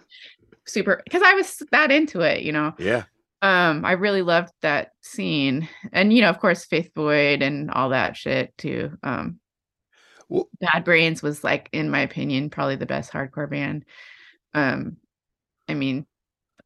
super 0.67 1.01
because 1.05 1.23
i 1.23 1.35
was 1.35 1.63
that 1.73 1.91
into 1.91 2.21
it 2.21 2.43
you 2.43 2.53
know? 2.53 2.73
Yeah. 2.79 3.05
Um 3.43 3.85
i 3.85 3.93
really 3.93 4.23
loved 4.23 4.53
that 4.63 4.93
scene. 5.01 5.69
And 5.93 6.13
you 6.13 6.23
know 6.23 6.31
of 6.31 6.41
course 6.41 6.65
faith 6.65 6.91
void 6.95 7.43
and 7.43 7.71
all 7.71 7.91
that 7.91 8.17
shit 8.17 8.57
too 8.59 8.97
um. 9.03 9.41
Well, 10.31 10.49
bad 10.59 10.85
brains 10.85 11.23
was 11.23 11.45
like 11.45 11.69
in 11.73 11.91
my 11.91 12.01
opinion 12.01 12.49
probably 12.49 12.77
the 12.77 12.87
best 12.87 13.13
hardcore 13.13 13.51
band. 13.51 13.85
Um 14.55 14.97
i 15.69 15.75
mean 15.75 16.07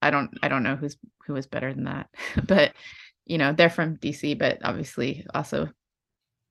i 0.02 0.10
don't 0.10 0.30
i 0.42 0.48
don't 0.48 0.62
know 0.62 0.76
who's 0.76 0.96
who 1.26 1.32
was 1.34 1.46
better 1.46 1.72
than 1.72 1.84
that 1.84 2.08
but 2.46 2.72
you 3.26 3.38
know 3.38 3.52
they're 3.52 3.70
from 3.70 3.96
dc 3.96 4.38
but 4.38 4.58
obviously 4.64 5.26
also 5.34 5.68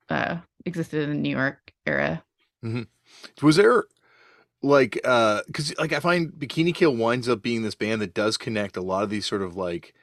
uh 0.10 0.38
existed 0.66 1.04
in 1.04 1.10
the 1.10 1.16
new 1.16 1.36
york 1.36 1.72
era. 1.86 2.24
Mm-hmm. 2.64 3.46
was 3.46 3.56
there 3.56 3.86
like 4.64 5.00
uh 5.04 5.42
because 5.46 5.78
like 5.78 5.94
i 5.94 6.00
find 6.00 6.32
bikini 6.32 6.74
kill 6.74 6.96
winds 6.96 7.30
up 7.30 7.44
being 7.44 7.62
this 7.62 7.76
band 7.76 8.02
that 8.02 8.14
does 8.14 8.38
connect 8.38 8.76
a 8.76 8.82
lot 8.82 9.04
of 9.04 9.10
these 9.10 9.26
sort 9.26 9.44
of 9.44 9.56
like 9.56 9.94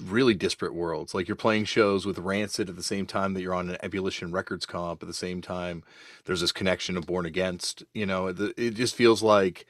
really 0.00 0.34
disparate 0.34 0.74
worlds. 0.74 1.14
Like 1.14 1.28
you're 1.28 1.36
playing 1.36 1.64
shows 1.64 2.06
with 2.06 2.18
Rancid 2.18 2.68
at 2.68 2.76
the 2.76 2.82
same 2.82 3.06
time 3.06 3.34
that 3.34 3.42
you're 3.42 3.54
on 3.54 3.70
an 3.70 3.76
Ebullition 3.82 4.32
Records 4.32 4.66
comp. 4.66 5.02
At 5.02 5.08
the 5.08 5.14
same 5.14 5.40
time, 5.40 5.82
there's 6.24 6.40
this 6.40 6.52
connection 6.52 6.96
of 6.96 7.06
Born 7.06 7.26
Against. 7.26 7.84
You 7.94 8.06
know, 8.06 8.28
it 8.28 8.70
just 8.72 8.94
feels 8.94 9.22
like, 9.22 9.66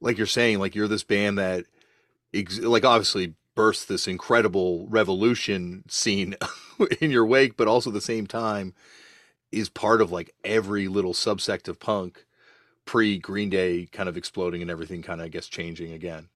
like 0.00 0.16
you're 0.18 0.26
saying, 0.26 0.58
like 0.58 0.74
you're 0.74 0.88
this 0.88 1.04
band 1.04 1.38
that, 1.38 1.64
like 2.32 2.84
obviously 2.84 3.34
burst 3.54 3.88
this 3.88 4.08
incredible 4.08 4.86
revolution 4.88 5.84
scene 5.88 6.34
in 7.00 7.10
your 7.10 7.24
wake, 7.26 7.56
but 7.56 7.68
also 7.68 7.90
at 7.90 7.94
the 7.94 8.00
same 8.00 8.26
time 8.26 8.74
is 9.52 9.68
part 9.68 10.00
of 10.00 10.10
like 10.10 10.34
every 10.44 10.88
little 10.88 11.12
subsect 11.12 11.68
of 11.68 11.78
punk 11.78 12.26
pre 12.86 13.18
Green 13.18 13.50
Day 13.50 13.86
kind 13.92 14.08
of 14.08 14.16
exploding 14.16 14.62
and 14.62 14.70
everything 14.70 15.02
kind 15.02 15.20
of 15.20 15.26
I 15.26 15.28
guess 15.28 15.46
changing 15.46 15.92
again. 15.92 16.28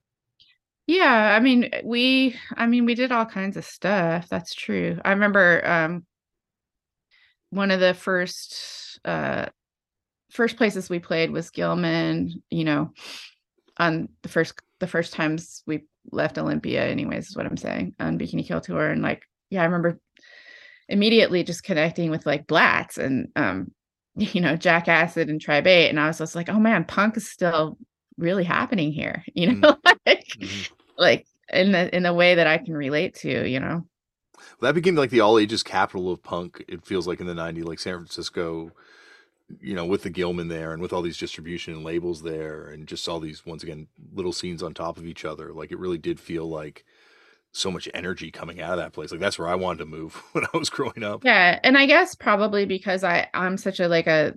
Yeah, 0.87 1.37
I 1.37 1.41
mean, 1.41 1.71
we 1.85 2.35
I 2.57 2.67
mean, 2.67 2.87
we 2.87 2.95
did 2.95 3.13
all 3.13 3.27
kinds 3.27 3.57
of 3.57 3.65
stuff. 3.65 4.29
That's 4.29 4.55
true. 4.55 4.99
I 5.05 5.11
remember 5.11 5.67
um 5.67 6.07
one 7.51 7.71
of 7.71 7.81
the 7.81 7.95
first 7.95 8.99
uh 9.05 9.47
first 10.31 10.57
places 10.57 10.91
we 10.91 10.99
played 10.99 11.31
was 11.31 11.51
Gilman, 11.51 12.43
you 12.51 12.65
know, 12.65 12.93
on 13.77 14.09
the 14.23 14.29
first 14.29 14.55
the 14.79 14.87
first 14.87 15.13
times 15.13 15.63
we 15.67 15.85
left 16.11 16.39
Olympia 16.39 16.87
anyways 16.87 17.29
is 17.29 17.37
what 17.37 17.47
I'm 17.47 17.57
saying 17.57 17.95
on 18.01 18.19
Bikini 18.19 18.47
Kill 18.47 18.61
tour 18.61 18.91
and 18.91 19.03
like 19.03 19.23
yeah, 19.51 19.63
I 19.63 19.67
remember 19.67 20.01
immediately 20.89 21.43
just 21.45 21.65
connecting 21.65 22.11
with 22.11 22.25
like 22.25 22.47
Blatz 22.47 22.97
and 22.97 23.29
um 23.37 23.73
you 24.35 24.41
know, 24.41 24.57
Jack 24.57 24.89
Acid 24.89 25.29
and 25.29 25.41
Tribe 25.41 25.67
8 25.67 25.89
and 25.89 26.01
I 26.01 26.07
was 26.09 26.19
just 26.19 26.35
like, 26.35 26.49
"Oh 26.49 26.59
man, 26.59 26.85
punk 26.85 27.17
is 27.17 27.31
still 27.31 27.79
really 28.17 28.45
happening 28.45 28.93
here." 28.93 29.25
You 29.35 29.55
know, 29.55 29.73
mm. 29.73 29.97
like 30.07 30.27
mm-hmm 30.39 30.75
like 30.99 31.27
in 31.51 31.73
the 31.73 31.95
in 31.97 32.03
the 32.03 32.13
way 32.13 32.35
that 32.35 32.47
I 32.47 32.59
can 32.59 32.75
relate 32.75 33.15
to, 33.17 33.49
you 33.49 33.61
know. 33.61 33.85
Well, 34.61 34.73
that 34.73 34.75
became 34.75 34.97
like 34.97 35.11
the 35.11 35.21
all 35.21 35.39
ages 35.39 35.63
capital 35.63 36.11
of 36.11 36.23
punk. 36.23 36.65
It 36.69 36.85
feels 36.85 37.07
like 37.07 37.21
in 37.21 37.27
the 37.27 37.35
'90s, 37.35 37.65
like 37.65 37.79
San 37.79 37.95
Francisco, 37.95 38.73
you 39.61 39.75
know, 39.75 39.87
with 39.87 40.03
the 40.03 40.11
Gilman 40.11 40.49
there 40.49 40.73
and 40.73 40.83
with 40.83 40.93
all 40.93 41.03
these 41.03 41.17
distribution 41.17 41.75
and 41.75 41.85
labels 41.85 42.23
there, 42.23 42.69
and 42.69 42.87
just 42.87 43.09
all 43.09 43.21
these 43.21 43.47
once 43.47 43.63
again 43.63 43.87
little 44.13 44.33
scenes 44.33 44.63
on 44.63 44.75
top 44.75 44.99
of 44.99 45.07
each 45.07 45.25
other. 45.25 45.53
Like 45.53 45.73
it 45.73 45.79
really 45.79 45.99
did 45.99 46.21
feel 46.21 46.49
like 46.49 46.85
so 47.53 47.71
much 47.71 47.89
energy 47.95 48.31
coming 48.31 48.61
out 48.61 48.73
of 48.73 48.79
that 48.79 48.93
place. 48.93 49.11
Like 49.11 49.21
that's 49.21 49.39
where 49.39 49.49
I 49.49 49.55
wanted 49.55 49.79
to 49.79 49.87
move 49.87 50.15
when 50.33 50.45
I 50.45 50.57
was 50.57 50.71
growing 50.71 51.03
up. 51.03 51.25
Yeah, 51.25 51.59
and 51.63 51.77
I 51.77 51.87
guess 51.87 52.15
probably 52.15 52.67
because 52.67 53.05
I 53.05 53.29
I'm 53.35 53.57
such 53.57 53.81
a 53.81 53.89
like 53.89 54.07
a 54.07 54.35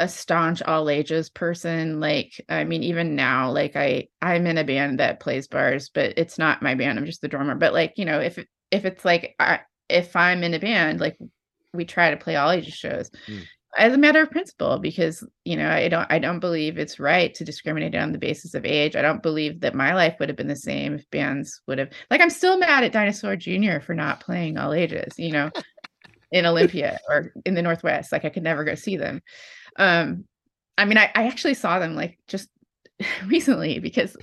a 0.00 0.08
staunch 0.08 0.60
all 0.62 0.90
ages 0.90 1.30
person 1.30 2.00
like 2.00 2.44
i 2.48 2.64
mean 2.64 2.82
even 2.82 3.14
now 3.14 3.50
like 3.50 3.76
i 3.76 4.06
i'm 4.20 4.46
in 4.46 4.58
a 4.58 4.64
band 4.64 4.98
that 4.98 5.20
plays 5.20 5.46
bars 5.46 5.88
but 5.88 6.12
it's 6.16 6.36
not 6.36 6.62
my 6.62 6.74
band 6.74 6.98
i'm 6.98 7.06
just 7.06 7.20
the 7.20 7.28
drummer 7.28 7.54
but 7.54 7.72
like 7.72 7.92
you 7.96 8.04
know 8.04 8.20
if 8.20 8.38
if 8.72 8.84
it's 8.84 9.04
like 9.04 9.36
I, 9.38 9.60
if 9.88 10.16
i'm 10.16 10.42
in 10.42 10.54
a 10.54 10.58
band 10.58 11.00
like 11.00 11.16
we 11.72 11.84
try 11.84 12.10
to 12.10 12.16
play 12.16 12.34
all 12.34 12.50
ages 12.50 12.74
shows 12.74 13.10
mm. 13.28 13.42
As 13.76 13.92
a 13.92 13.98
matter 13.98 14.22
of 14.22 14.30
principle 14.30 14.78
because 14.78 15.26
you 15.44 15.56
know 15.56 15.68
i 15.68 15.88
don't 15.88 16.06
i 16.10 16.18
don't 16.18 16.40
believe 16.40 16.78
it's 16.78 17.00
right 17.00 17.34
to 17.34 17.44
discriminate 17.44 17.94
on 17.94 18.12
the 18.12 18.18
basis 18.18 18.54
of 18.54 18.64
age 18.64 18.96
i 18.96 19.02
don't 19.02 19.22
believe 19.22 19.60
that 19.60 19.74
my 19.74 19.94
life 19.94 20.16
would 20.18 20.28
have 20.28 20.36
been 20.36 20.48
the 20.48 20.56
same 20.56 20.94
if 20.94 21.10
bands 21.10 21.60
would 21.66 21.78
have 21.78 21.90
like 22.10 22.20
i'm 22.20 22.30
still 22.30 22.58
mad 22.58 22.84
at 22.84 22.92
dinosaur 22.92 23.36
junior 23.36 23.80
for 23.80 23.94
not 23.94 24.20
playing 24.20 24.58
all 24.58 24.72
ages 24.72 25.18
you 25.18 25.32
know 25.32 25.50
in 26.32 26.46
olympia 26.46 26.98
or 27.08 27.32
in 27.44 27.54
the 27.54 27.62
northwest 27.62 28.12
like 28.12 28.24
i 28.24 28.30
could 28.30 28.42
never 28.42 28.64
go 28.64 28.74
see 28.74 28.96
them 28.96 29.20
um, 29.76 30.24
I 30.76 30.84
mean, 30.84 30.98
I, 30.98 31.10
I 31.14 31.26
actually 31.26 31.54
saw 31.54 31.78
them 31.78 31.94
like 31.94 32.18
just 32.28 32.48
recently 33.26 33.78
because 33.78 34.16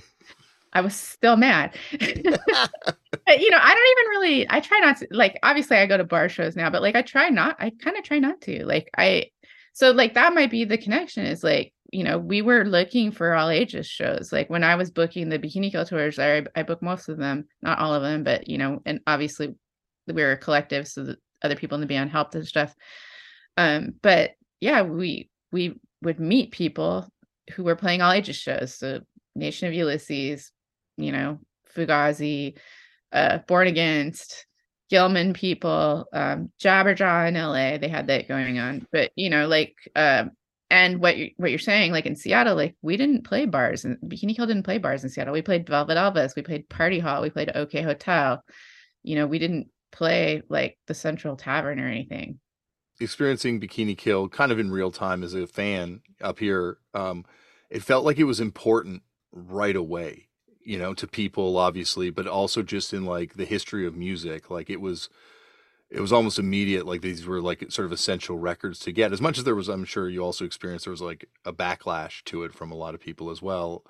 I 0.72 0.80
was 0.80 0.94
still 0.94 1.36
mad. 1.36 1.74
but, 1.92 3.40
you 3.40 3.50
know, 3.50 3.58
I 3.60 3.74
don't 3.74 3.92
even 3.92 4.10
really 4.10 4.46
I 4.50 4.60
try 4.60 4.78
not 4.78 4.98
to 4.98 5.08
like 5.10 5.38
obviously 5.42 5.76
I 5.76 5.86
go 5.86 5.96
to 5.96 6.04
bar 6.04 6.28
shows 6.28 6.56
now, 6.56 6.70
but 6.70 6.82
like 6.82 6.96
I 6.96 7.02
try 7.02 7.28
not 7.28 7.56
I 7.58 7.70
kind 7.70 7.96
of 7.96 8.04
try 8.04 8.18
not 8.18 8.40
to. 8.42 8.64
Like 8.64 8.90
I 8.96 9.26
so 9.72 9.90
like 9.90 10.14
that 10.14 10.34
might 10.34 10.50
be 10.50 10.64
the 10.64 10.78
connection 10.78 11.26
is 11.26 11.42
like, 11.42 11.72
you 11.92 12.04
know, 12.04 12.18
we 12.18 12.42
were 12.42 12.64
looking 12.64 13.10
for 13.10 13.34
all 13.34 13.50
ages 13.50 13.86
shows. 13.86 14.32
Like 14.32 14.48
when 14.48 14.64
I 14.64 14.76
was 14.76 14.90
booking 14.90 15.28
the 15.28 15.38
bikini 15.38 15.70
kill 15.70 15.84
tours, 15.84 16.18
I 16.18 16.44
I 16.54 16.62
booked 16.62 16.82
most 16.82 17.08
of 17.08 17.18
them, 17.18 17.46
not 17.62 17.78
all 17.78 17.94
of 17.94 18.02
them, 18.02 18.24
but 18.24 18.48
you 18.48 18.58
know, 18.58 18.80
and 18.86 19.00
obviously 19.06 19.54
we 20.06 20.14
were 20.14 20.32
a 20.32 20.36
collective, 20.36 20.88
so 20.88 21.14
other 21.42 21.56
people 21.56 21.76
in 21.76 21.80
the 21.80 21.86
band 21.86 22.10
helped 22.10 22.34
and 22.34 22.46
stuff. 22.46 22.74
Um, 23.56 23.94
but 24.02 24.32
yeah, 24.60 24.82
we 24.82 25.30
we 25.52 25.78
would 26.02 26.20
meet 26.20 26.52
people 26.52 27.08
who 27.54 27.64
were 27.64 27.76
playing 27.76 28.02
all 28.02 28.12
ages 28.12 28.36
shows. 28.36 28.74
So 28.74 29.00
Nation 29.34 29.68
of 29.68 29.74
Ulysses, 29.74 30.50
you 30.96 31.12
know, 31.12 31.40
Fugazi, 31.74 32.56
uh, 33.12 33.38
Born 33.46 33.66
Against, 33.66 34.46
Gilman 34.92 35.32
people, 35.32 36.06
um, 36.12 36.52
Jabberjaw 36.60 37.26
in 37.26 37.34
LA, 37.34 37.78
they 37.78 37.88
had 37.88 38.08
that 38.08 38.28
going 38.28 38.58
on. 38.58 38.86
But 38.92 39.10
you 39.16 39.30
know, 39.30 39.48
like 39.48 39.74
um, 39.96 40.32
and 40.68 41.00
what 41.00 41.16
you 41.16 41.30
what 41.38 41.48
you're 41.48 41.58
saying, 41.58 41.92
like 41.92 42.04
in 42.04 42.14
Seattle, 42.14 42.54
like 42.54 42.76
we 42.82 42.98
didn't 42.98 43.24
play 43.24 43.46
bars 43.46 43.86
and 43.86 43.96
Bikini 44.04 44.36
Kill 44.36 44.46
didn't 44.46 44.64
play 44.64 44.76
bars 44.76 45.02
in 45.02 45.08
Seattle. 45.08 45.32
We 45.32 45.40
played 45.40 45.66
Velvet 45.66 45.96
Elvis, 45.96 46.36
we 46.36 46.42
played 46.42 46.68
Party 46.68 46.98
Hall, 46.98 47.22
we 47.22 47.30
played 47.30 47.50
OK 47.54 47.80
Hotel. 47.80 48.44
You 49.02 49.16
know, 49.16 49.26
we 49.26 49.38
didn't 49.38 49.68
play 49.92 50.42
like 50.50 50.76
the 50.86 50.94
Central 50.94 51.36
Tavern 51.36 51.80
or 51.80 51.88
anything. 51.88 52.38
Experiencing 53.00 53.62
Bikini 53.62 53.96
Kill 53.96 54.28
kind 54.28 54.52
of 54.52 54.58
in 54.58 54.70
real 54.70 54.90
time 54.90 55.24
as 55.24 55.32
a 55.32 55.46
fan 55.46 56.02
up 56.20 56.38
here, 56.38 56.76
um, 56.92 57.24
it 57.70 57.82
felt 57.82 58.04
like 58.04 58.18
it 58.18 58.24
was 58.24 58.40
important 58.40 59.02
right 59.32 59.74
away 59.74 60.28
you 60.64 60.78
know 60.78 60.94
to 60.94 61.06
people 61.06 61.56
obviously 61.56 62.10
but 62.10 62.26
also 62.26 62.62
just 62.62 62.92
in 62.92 63.04
like 63.04 63.34
the 63.34 63.44
history 63.44 63.86
of 63.86 63.96
music 63.96 64.50
like 64.50 64.70
it 64.70 64.80
was 64.80 65.08
it 65.90 66.00
was 66.00 66.12
almost 66.12 66.38
immediate 66.38 66.86
like 66.86 67.02
these 67.02 67.26
were 67.26 67.40
like 67.40 67.70
sort 67.70 67.86
of 67.86 67.92
essential 67.92 68.38
records 68.38 68.78
to 68.78 68.92
get 68.92 69.12
as 69.12 69.20
much 69.20 69.38
as 69.38 69.44
there 69.44 69.54
was 69.54 69.68
i'm 69.68 69.84
sure 69.84 70.08
you 70.08 70.22
also 70.22 70.44
experienced 70.44 70.84
there 70.86 70.92
was 70.92 71.02
like 71.02 71.28
a 71.44 71.52
backlash 71.52 72.22
to 72.24 72.44
it 72.44 72.54
from 72.54 72.70
a 72.70 72.76
lot 72.76 72.94
of 72.94 73.00
people 73.00 73.30
as 73.30 73.42
well. 73.42 73.84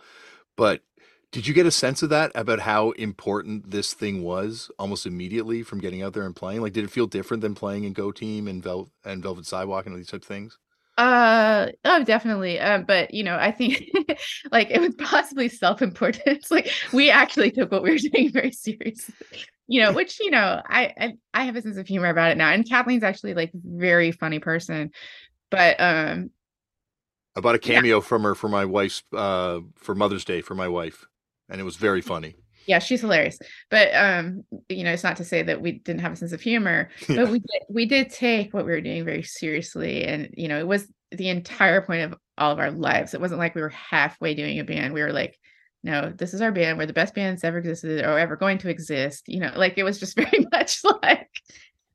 But 0.57 0.82
did 1.31 1.47
you 1.47 1.55
get 1.55 1.66
a 1.66 1.70
sense 1.70 2.03
of 2.03 2.11
that 2.11 2.31
about 2.35 2.61
how 2.61 2.90
important 2.93 3.70
this 3.70 3.94
thing 3.94 4.23
was 4.23 4.70
almost 4.78 5.07
immediately 5.07 5.62
from 5.62 5.81
getting 5.81 6.03
out 6.03 6.12
there 6.12 6.27
and 6.27 6.36
playing? 6.36 6.61
Like 6.61 6.74
did 6.74 6.85
it 6.85 6.90
feel 6.90 7.07
different 7.07 7.40
than 7.40 7.55
playing 7.55 7.85
in 7.85 7.93
go 7.93 8.12
team 8.12 8.49
and, 8.49 8.62
Vel- 8.62 8.90
and 9.05 9.23
velvet 9.23 9.47
sidewalk 9.47 9.86
and 9.86 9.94
all 9.94 9.99
these 9.99 10.09
type 10.09 10.23
of 10.23 10.28
things 10.28 10.59
uh 10.98 11.69
oh 11.86 12.05
definitely 12.05 12.60
um 12.60 12.85
but 12.85 13.14
you 13.14 13.24
know 13.24 13.36
i 13.36 13.51
think 13.51 13.90
like 14.52 14.70
it 14.70 14.81
was 14.81 14.94
possibly 14.97 15.48
self-importance 15.48 16.51
like 16.51 16.70
we 16.93 17.10
actually 17.10 17.51
took 17.51 17.73
what 17.73 17.82
we 17.82 17.90
were 17.90 17.98
doing 17.98 18.31
very 18.31 18.52
seriously 18.52 19.14
you 19.69 19.81
know 19.81 19.93
which 19.93 20.20
you 20.20 20.31
know 20.31 20.60
I, 20.69 20.93
I 20.98 21.12
i 21.32 21.44
have 21.44 21.56
a 21.56 21.62
sense 21.62 21.78
of 21.78 21.86
humor 21.86 22.09
about 22.09 22.32
it 22.32 22.36
now 22.36 22.51
and 22.51 22.69
kathleen's 22.69 23.05
actually 23.05 23.32
like 23.32 23.51
very 23.55 24.12
funny 24.12 24.39
person 24.39 24.90
but 25.51 25.81
um 25.81 26.31
I 27.35 27.40
bought 27.40 27.55
a 27.55 27.59
cameo 27.59 27.97
yeah. 27.97 28.02
from 28.02 28.24
her 28.24 28.35
for 28.35 28.51
my 28.51 28.66
wife's 28.66 29.02
uh 29.14 29.60
for 29.77 29.94
mother's 29.94 30.27
day 30.27 30.43
for 30.43 30.55
my 30.55 30.69
wife 30.69 31.06
and 31.48 31.59
it 31.59 31.64
was 31.64 31.77
very 31.77 32.02
funny 32.02 32.36
yeah 32.66 32.78
she's 32.78 33.01
hilarious. 33.01 33.39
But 33.70 33.94
um 33.94 34.44
you 34.68 34.84
know 34.84 34.93
it's 34.93 35.05
not 35.05 35.16
to 35.16 35.24
say 35.24 35.43
that 35.43 35.60
we 35.60 35.72
didn't 35.72 36.01
have 36.01 36.12
a 36.12 36.16
sense 36.16 36.32
of 36.32 36.40
humor 36.40 36.90
but 37.09 37.30
we 37.30 37.39
did, 37.39 37.62
we 37.68 37.86
did 37.86 38.10
take 38.10 38.52
what 38.52 38.64
we 38.64 38.72
were 38.72 38.80
doing 38.80 39.05
very 39.05 39.22
seriously. 39.22 40.05
And 40.05 40.30
you 40.36 40.48
know 40.48 40.59
it 40.59 40.66
was 40.66 40.86
the 41.10 41.28
entire 41.28 41.82
point 41.82 42.02
of 42.02 42.18
all 42.39 42.52
of 42.52 42.59
our 42.59 42.70
lives. 42.70 43.14
It 43.14 43.20
wasn't 43.20 43.40
like 43.40 43.55
we 43.55 43.60
were 43.60 43.68
halfway 43.68 44.34
doing 44.34 44.59
a 44.59 44.64
band. 44.64 44.94
We 44.94 45.02
were 45.02 45.12
like 45.12 45.39
no 45.82 46.12
this 46.16 46.34
is 46.34 46.40
our 46.40 46.52
band. 46.52 46.78
We're 46.78 46.86
the 46.86 46.93
best 46.93 47.14
bands 47.14 47.44
ever 47.44 47.59
existed 47.59 48.05
or 48.05 48.18
ever 48.18 48.36
going 48.36 48.59
to 48.59 48.68
exist. 48.68 49.24
You 49.28 49.40
know 49.40 49.52
like 49.56 49.74
it 49.76 49.84
was 49.84 49.98
just 49.98 50.16
very 50.16 50.47
much 50.52 50.80
like 51.02 51.28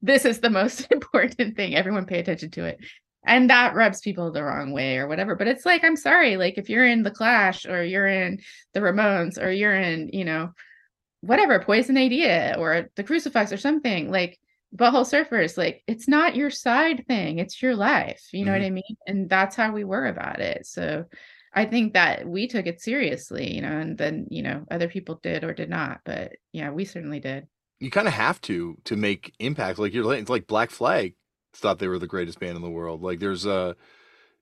this 0.01 0.25
is 0.25 0.39
the 0.39 0.49
most 0.49 0.87
important 0.91 1.55
thing. 1.55 1.75
Everyone 1.75 2.05
pay 2.05 2.19
attention 2.19 2.51
to 2.51 2.65
it 2.65 2.79
and 3.27 3.49
that 3.49 3.75
rubs 3.75 4.01
people 4.01 4.31
the 4.31 4.43
wrong 4.43 4.71
way 4.71 4.97
or 4.97 5.07
whatever 5.07 5.35
but 5.35 5.47
it's 5.47 5.65
like 5.65 5.83
i'm 5.83 5.95
sorry 5.95 6.37
like 6.37 6.57
if 6.57 6.69
you're 6.69 6.87
in 6.87 7.03
the 7.03 7.11
clash 7.11 7.65
or 7.65 7.83
you're 7.83 8.07
in 8.07 8.39
the 8.73 8.79
ramones 8.79 9.41
or 9.41 9.51
you're 9.51 9.75
in 9.75 10.09
you 10.13 10.25
know 10.25 10.51
whatever 11.21 11.59
poison 11.59 11.97
idea 11.97 12.55
or 12.57 12.89
the 12.95 13.03
crucifix 13.03 13.51
or 13.51 13.57
something 13.57 14.09
like 14.09 14.39
butthole 14.75 15.05
surfers 15.05 15.57
like 15.57 15.83
it's 15.87 16.07
not 16.07 16.35
your 16.35 16.49
side 16.49 17.05
thing 17.07 17.39
it's 17.39 17.61
your 17.61 17.75
life 17.75 18.27
you 18.31 18.45
know 18.45 18.51
mm-hmm. 18.51 18.61
what 18.61 18.67
i 18.67 18.69
mean? 18.69 18.97
And 19.05 19.29
that's 19.29 19.55
how 19.55 19.71
we 19.71 19.83
were 19.83 20.07
about 20.07 20.39
it. 20.39 20.65
So 20.65 21.05
i 21.53 21.65
think 21.65 21.93
that 21.93 22.27
we 22.27 22.47
took 22.47 22.65
it 22.67 22.81
seriously 22.81 23.55
you 23.55 23.61
know 23.61 23.77
and 23.77 23.97
then 23.97 24.27
you 24.29 24.43
know 24.43 24.65
other 24.69 24.87
people 24.87 25.19
did 25.23 25.43
or 25.43 25.53
did 25.53 25.69
not 25.69 26.01
but 26.05 26.33
yeah 26.51 26.71
we 26.71 26.85
certainly 26.85 27.19
did. 27.19 27.47
You 27.79 27.91
kind 27.91 28.07
of 28.07 28.13
have 28.13 28.41
to 28.41 28.77
to 28.85 28.95
make 28.95 29.33
impact 29.39 29.79
like 29.79 29.93
you're 29.93 30.03
like, 30.03 30.29
like 30.29 30.47
black 30.47 30.71
flag 30.71 31.13
thought 31.57 31.79
they 31.79 31.87
were 31.87 31.99
the 31.99 32.07
greatest 32.07 32.39
band 32.39 32.55
in 32.55 32.61
the 32.61 32.69
world. 32.69 33.01
Like 33.01 33.19
there's 33.19 33.45
a 33.45 33.75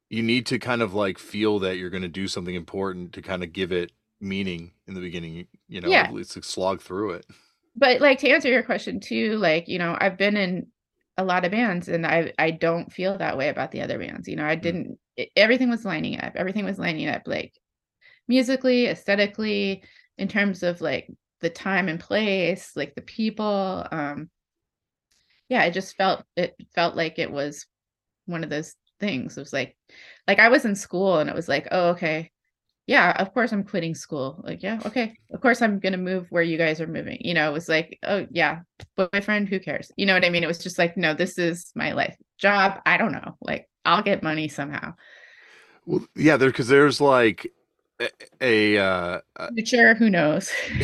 you 0.09 0.21
need 0.21 0.45
to 0.47 0.59
kind 0.59 0.81
of 0.81 0.93
like 0.93 1.17
feel 1.17 1.59
that 1.59 1.77
you're 1.77 1.89
going 1.89 2.03
to 2.03 2.09
do 2.09 2.27
something 2.27 2.55
important 2.55 3.13
to 3.13 3.21
kind 3.21 3.43
of 3.43 3.53
give 3.53 3.71
it 3.71 3.91
meaning 4.21 4.71
in 4.87 4.93
the 4.93 5.01
beginning, 5.01 5.47
you 5.67 5.81
know, 5.81 5.89
yeah. 5.89 6.03
at 6.03 6.13
least 6.13 6.41
slog 6.43 6.81
through 6.81 7.11
it. 7.11 7.25
But 7.75 8.01
like 8.01 8.19
to 8.19 8.29
answer 8.29 8.49
your 8.49 8.63
question 8.63 8.99
too, 8.99 9.37
like, 9.37 9.67
you 9.67 9.79
know, 9.79 9.97
I've 9.99 10.17
been 10.17 10.37
in 10.37 10.67
a 11.17 11.23
lot 11.23 11.45
of 11.45 11.51
bands 11.51 11.87
and 11.87 12.05
I 12.05 12.33
I 12.37 12.51
don't 12.51 12.91
feel 12.91 13.17
that 13.17 13.37
way 13.37 13.49
about 13.49 13.71
the 13.71 13.81
other 13.81 13.97
bands. 13.97 14.27
You 14.27 14.35
know, 14.35 14.45
I 14.45 14.55
mm. 14.55 14.61
didn't 14.61 14.87
mm. 14.91 14.97
it, 15.17 15.29
everything 15.35 15.69
was 15.69 15.85
lining 15.85 16.19
up. 16.21 16.33
Everything 16.35 16.65
was 16.65 16.79
lining 16.79 17.07
up 17.07 17.23
like 17.25 17.53
musically, 18.27 18.87
aesthetically, 18.87 19.83
in 20.17 20.27
terms 20.27 20.63
of 20.63 20.81
like 20.81 21.09
the 21.41 21.49
time 21.49 21.89
and 21.89 21.99
place, 21.99 22.71
like 22.75 22.95
the 22.95 23.01
people. 23.01 23.87
Um 23.91 24.29
yeah, 25.49 25.63
it 25.63 25.71
just 25.71 25.95
felt 25.95 26.23
it 26.35 26.55
felt 26.73 26.95
like 26.95 27.19
it 27.19 27.31
was 27.31 27.65
one 28.25 28.43
of 28.43 28.49
those 28.49 28.75
things. 28.99 29.37
It 29.37 29.41
was 29.41 29.53
like 29.53 29.75
like 30.27 30.39
I 30.39 30.49
was 30.49 30.65
in 30.65 30.75
school 30.75 31.19
and 31.19 31.29
it 31.29 31.35
was 31.35 31.47
like, 31.47 31.67
oh, 31.71 31.89
okay. 31.89 32.31
Yeah, 32.87 33.13
of 33.19 33.33
course 33.33 33.51
I'm 33.51 33.63
quitting 33.63 33.95
school. 33.95 34.43
Like, 34.45 34.61
yeah, 34.61 34.79
okay. 34.85 35.15
Of 35.31 35.41
course 35.41 35.61
I'm 35.61 35.79
gonna 35.79 35.97
move 35.97 36.27
where 36.29 36.43
you 36.43 36.57
guys 36.57 36.79
are 36.81 36.87
moving. 36.87 37.17
You 37.21 37.33
know, 37.33 37.49
it 37.49 37.53
was 37.53 37.67
like, 37.67 37.97
oh 38.03 38.27
yeah, 38.31 38.59
boyfriend, 38.95 39.49
who 39.49 39.59
cares? 39.59 39.91
You 39.97 40.05
know 40.05 40.13
what 40.13 40.25
I 40.25 40.29
mean? 40.29 40.43
It 40.43 40.47
was 40.47 40.59
just 40.59 40.77
like, 40.77 40.95
no, 40.95 41.13
this 41.13 41.37
is 41.37 41.71
my 41.75 41.93
life. 41.93 42.15
Job, 42.37 42.79
I 42.85 42.97
don't 42.97 43.11
know. 43.11 43.37
Like, 43.41 43.67
I'll 43.85 44.03
get 44.03 44.23
money 44.23 44.47
somehow. 44.49 44.93
Well, 45.85 46.05
yeah, 46.15 46.37
there 46.37 46.49
because 46.49 46.67
there's 46.67 47.01
like 47.01 47.51
a, 47.99 48.09
a 48.41 48.77
uh 48.77 49.19
future, 49.55 49.95
who 49.95 50.09
knows? 50.09 50.51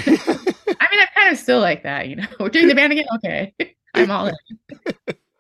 I 0.81 0.87
mean, 0.91 0.99
I'm 0.99 1.07
kind 1.15 1.31
of 1.31 1.37
still 1.37 1.59
like 1.59 1.83
that, 1.83 2.07
you 2.07 2.15
know. 2.15 2.27
We're 2.39 2.49
doing 2.49 2.67
the 2.67 2.75
band 2.75 2.93
again, 2.93 3.05
okay. 3.17 3.53
I'm 3.93 4.11
all 4.11 4.27
in. 4.27 4.33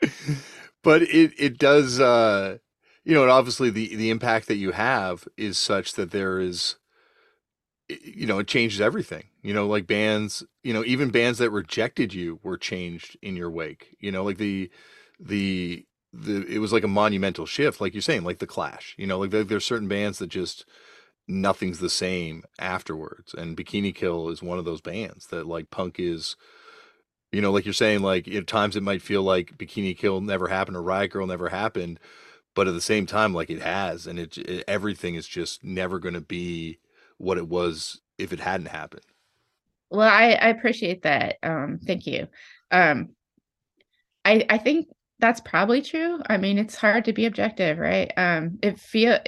but 0.83 1.01
it 1.03 1.33
it 1.37 1.57
does 1.57 1.99
uh 1.99 2.57
you 3.03 3.13
know, 3.15 3.23
and 3.23 3.31
obviously 3.31 3.69
the 3.69 3.95
the 3.95 4.09
impact 4.09 4.47
that 4.47 4.57
you 4.57 4.71
have 4.71 5.27
is 5.37 5.57
such 5.57 5.93
that 5.93 6.11
there 6.11 6.39
is 6.39 6.75
you 7.89 8.25
know, 8.25 8.39
it 8.39 8.47
changes 8.47 8.79
everything. 8.79 9.25
You 9.41 9.53
know, 9.53 9.67
like 9.67 9.87
bands, 9.87 10.43
you 10.63 10.73
know, 10.73 10.83
even 10.85 11.09
bands 11.09 11.39
that 11.39 11.49
rejected 11.51 12.13
you 12.13 12.39
were 12.43 12.57
changed 12.57 13.17
in 13.21 13.35
your 13.35 13.49
wake. 13.49 13.95
You 13.99 14.11
know, 14.11 14.23
like 14.23 14.37
the 14.37 14.69
the 15.19 15.85
the 16.13 16.45
it 16.47 16.59
was 16.59 16.73
like 16.73 16.83
a 16.83 16.87
monumental 16.89 17.45
shift, 17.45 17.81
like 17.81 17.93
you're 17.93 18.01
saying, 18.01 18.23
like 18.23 18.39
the 18.39 18.47
Clash. 18.47 18.95
You 18.97 19.07
know, 19.07 19.19
like 19.19 19.31
there, 19.31 19.43
there's 19.43 19.65
certain 19.65 19.87
bands 19.87 20.19
that 20.19 20.27
just 20.27 20.65
nothing's 21.27 21.79
the 21.79 21.89
same 21.89 22.43
afterwards, 22.59 23.33
and 23.33 23.57
Bikini 23.57 23.93
Kill 23.93 24.29
is 24.29 24.41
one 24.43 24.59
of 24.59 24.65
those 24.65 24.81
bands 24.81 25.27
that 25.27 25.47
like 25.47 25.69
punk 25.71 25.95
is 25.99 26.35
you 27.31 27.41
know, 27.41 27.51
like 27.51 27.65
you're 27.65 27.73
saying, 27.73 28.01
like 28.01 28.27
at 28.27 28.47
times 28.47 28.75
it 28.75 28.83
might 28.83 29.01
feel 29.01 29.23
like 29.23 29.57
Bikini 29.57 29.97
Kill 29.97 30.21
never 30.21 30.47
happened 30.47 30.77
or 30.77 30.83
Riot 30.83 31.11
Girl 31.11 31.27
never 31.27 31.49
happened, 31.49 31.99
but 32.55 32.67
at 32.67 32.73
the 32.73 32.81
same 32.81 33.05
time, 33.05 33.33
like 33.33 33.49
it 33.49 33.61
has, 33.61 34.07
and 34.07 34.19
it, 34.19 34.37
it 34.37 34.65
everything 34.67 35.15
is 35.15 35.27
just 35.27 35.63
never 35.63 35.99
going 35.99 36.13
to 36.13 36.21
be 36.21 36.79
what 37.17 37.37
it 37.37 37.47
was 37.47 38.01
if 38.17 38.33
it 38.33 38.39
hadn't 38.39 38.67
happened. 38.67 39.05
Well, 39.89 40.07
I, 40.07 40.31
I 40.33 40.49
appreciate 40.49 41.03
that. 41.03 41.37
Um, 41.43 41.79
thank 41.85 42.05
you. 42.05 42.27
Um, 42.69 43.09
I 44.25 44.45
I 44.49 44.57
think 44.57 44.87
that's 45.19 45.41
probably 45.41 45.81
true. 45.81 46.19
I 46.27 46.37
mean, 46.37 46.57
it's 46.57 46.75
hard 46.75 47.05
to 47.05 47.13
be 47.13 47.25
objective, 47.25 47.77
right? 47.77 48.11
Um, 48.17 48.59
it 48.61 48.79
feel, 48.79 49.19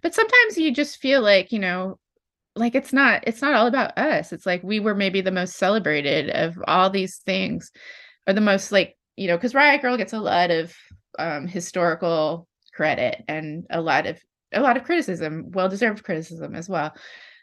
but 0.00 0.14
sometimes 0.14 0.56
you 0.56 0.72
just 0.72 0.98
feel 0.98 1.20
like 1.20 1.52
you 1.52 1.58
know 1.58 1.98
like 2.56 2.74
it's 2.74 2.92
not 2.92 3.22
it's 3.26 3.42
not 3.42 3.54
all 3.54 3.66
about 3.66 3.96
us 3.96 4.32
it's 4.32 4.46
like 4.46 4.62
we 4.62 4.80
were 4.80 4.94
maybe 4.94 5.20
the 5.20 5.30
most 5.30 5.56
celebrated 5.56 6.30
of 6.30 6.58
all 6.66 6.90
these 6.90 7.18
things 7.18 7.70
or 8.26 8.32
the 8.32 8.40
most 8.40 8.72
like 8.72 8.96
you 9.16 9.28
know 9.28 9.36
because 9.36 9.54
riot 9.54 9.82
girl 9.82 9.96
gets 9.96 10.12
a 10.12 10.18
lot 10.18 10.50
of 10.50 10.74
um 11.18 11.46
historical 11.46 12.46
credit 12.74 13.22
and 13.28 13.66
a 13.70 13.80
lot 13.80 14.06
of 14.06 14.18
a 14.52 14.60
lot 14.60 14.76
of 14.76 14.84
criticism 14.84 15.50
well 15.50 15.68
deserved 15.68 16.02
criticism 16.02 16.54
as 16.54 16.68
well 16.68 16.92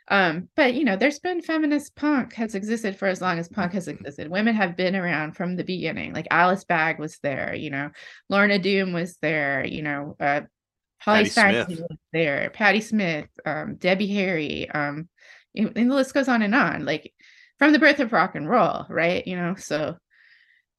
um 0.09 0.49
but 0.55 0.73
you 0.73 0.84
know 0.84 0.95
there's 0.95 1.19
been 1.19 1.41
feminist 1.41 1.95
punk 1.95 2.34
has 2.34 2.55
existed 2.55 2.97
for 2.97 3.07
as 3.07 3.21
long 3.21 3.39
as 3.39 3.47
punk 3.47 3.73
has 3.73 3.88
mm-hmm. 3.88 3.97
existed 3.99 4.29
women 4.29 4.55
have 4.55 4.75
been 4.75 4.95
around 4.95 5.34
from 5.34 5.55
the 5.55 5.63
beginning 5.63 6.13
like 6.13 6.27
alice 6.31 6.63
bag 6.65 6.99
was 6.99 7.17
there 7.23 7.53
you 7.53 7.69
know 7.69 7.89
lorna 8.29 8.59
doom 8.59 8.93
was 8.93 9.17
there 9.21 9.65
you 9.65 9.81
know 9.81 10.15
uh 10.19 10.41
Poly 11.03 11.24
was 11.24 11.82
there, 12.11 12.49
Patti 12.53 12.82
Smith, 12.82 13.30
um, 13.45 13.76
Debbie 13.76 14.14
Harry, 14.14 14.69
um, 14.72 15.07
and 15.56 15.74
the 15.76 15.95
list 15.95 16.14
goes 16.14 16.28
on 16.28 16.41
and 16.41 16.56
on. 16.56 16.86
Like 16.86 17.14
from 17.57 17.72
the 17.72 17.80
birth 17.80 17.99
of 17.99 18.11
rock 18.11 18.36
and 18.36 18.49
roll, 18.49 18.86
right? 18.90 19.26
You 19.26 19.36
know, 19.36 19.56
so 19.56 19.98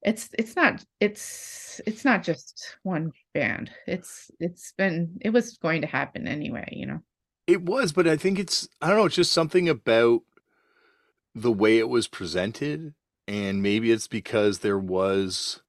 it's 0.01 0.29
it's 0.37 0.55
not 0.55 0.83
it's 0.99 1.81
it's 1.85 2.05
not 2.05 2.23
just 2.23 2.77
one 2.83 3.11
band. 3.33 3.71
It's 3.87 4.31
it's 4.39 4.73
been 4.77 5.17
it 5.21 5.31
was 5.31 5.57
going 5.57 5.81
to 5.81 5.87
happen 5.87 6.27
anyway, 6.27 6.69
you 6.71 6.85
know. 6.85 6.99
It 7.47 7.63
was, 7.63 7.91
but 7.91 8.07
I 8.07 8.15
think 8.15 8.39
it's 8.39 8.67
I 8.81 8.87
don't 8.87 8.97
know, 8.97 9.05
it's 9.05 9.15
just 9.15 9.31
something 9.31 9.67
about 9.67 10.21
the 11.35 11.51
way 11.51 11.77
it 11.77 11.89
was 11.89 12.07
presented 12.07 12.93
and 13.27 13.61
maybe 13.61 13.91
it's 13.91 14.07
because 14.07 14.59
there 14.59 14.79
was 14.79 15.61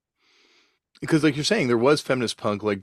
because 1.01 1.23
like 1.23 1.37
you're 1.37 1.45
saying 1.45 1.69
there 1.69 1.77
was 1.77 2.01
feminist 2.01 2.39
punk 2.39 2.63
like 2.63 2.81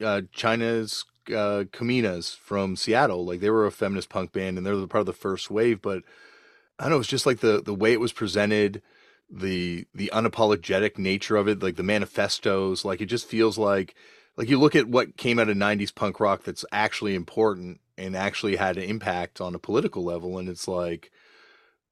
uh, 0.00 0.22
Chinas 0.34 1.04
uh, 1.28 1.64
Comidas 1.72 2.34
from 2.34 2.76
Seattle 2.76 3.24
like 3.24 3.40
they 3.40 3.50
were 3.50 3.66
a 3.66 3.72
feminist 3.72 4.08
punk 4.08 4.32
band 4.32 4.58
and 4.58 4.66
they're 4.66 4.86
part 4.86 5.00
of 5.00 5.06
the 5.06 5.12
first 5.12 5.50
wave 5.50 5.80
but 5.80 6.02
I 6.78 6.84
don't 6.84 6.92
know 6.92 6.98
it's 6.98 7.08
just 7.08 7.26
like 7.26 7.40
the 7.40 7.62
the 7.62 7.74
way 7.74 7.92
it 7.92 8.00
was 8.00 8.12
presented 8.12 8.82
the 9.30 9.86
the 9.94 10.10
unapologetic 10.12 10.98
nature 10.98 11.36
of 11.36 11.46
it 11.48 11.62
like 11.62 11.76
the 11.76 11.82
manifestos 11.82 12.84
like 12.84 13.00
it 13.00 13.06
just 13.06 13.26
feels 13.26 13.56
like 13.58 13.94
like 14.36 14.48
you 14.48 14.58
look 14.58 14.74
at 14.74 14.88
what 14.88 15.16
came 15.16 15.38
out 15.38 15.48
of 15.48 15.56
90s 15.56 15.94
punk 15.94 16.18
rock 16.18 16.42
that's 16.42 16.64
actually 16.72 17.14
important 17.14 17.80
and 17.96 18.16
actually 18.16 18.56
had 18.56 18.76
an 18.76 18.84
impact 18.84 19.40
on 19.40 19.54
a 19.54 19.58
political 19.58 20.02
level 20.02 20.38
and 20.38 20.48
it's 20.48 20.66
like 20.66 21.12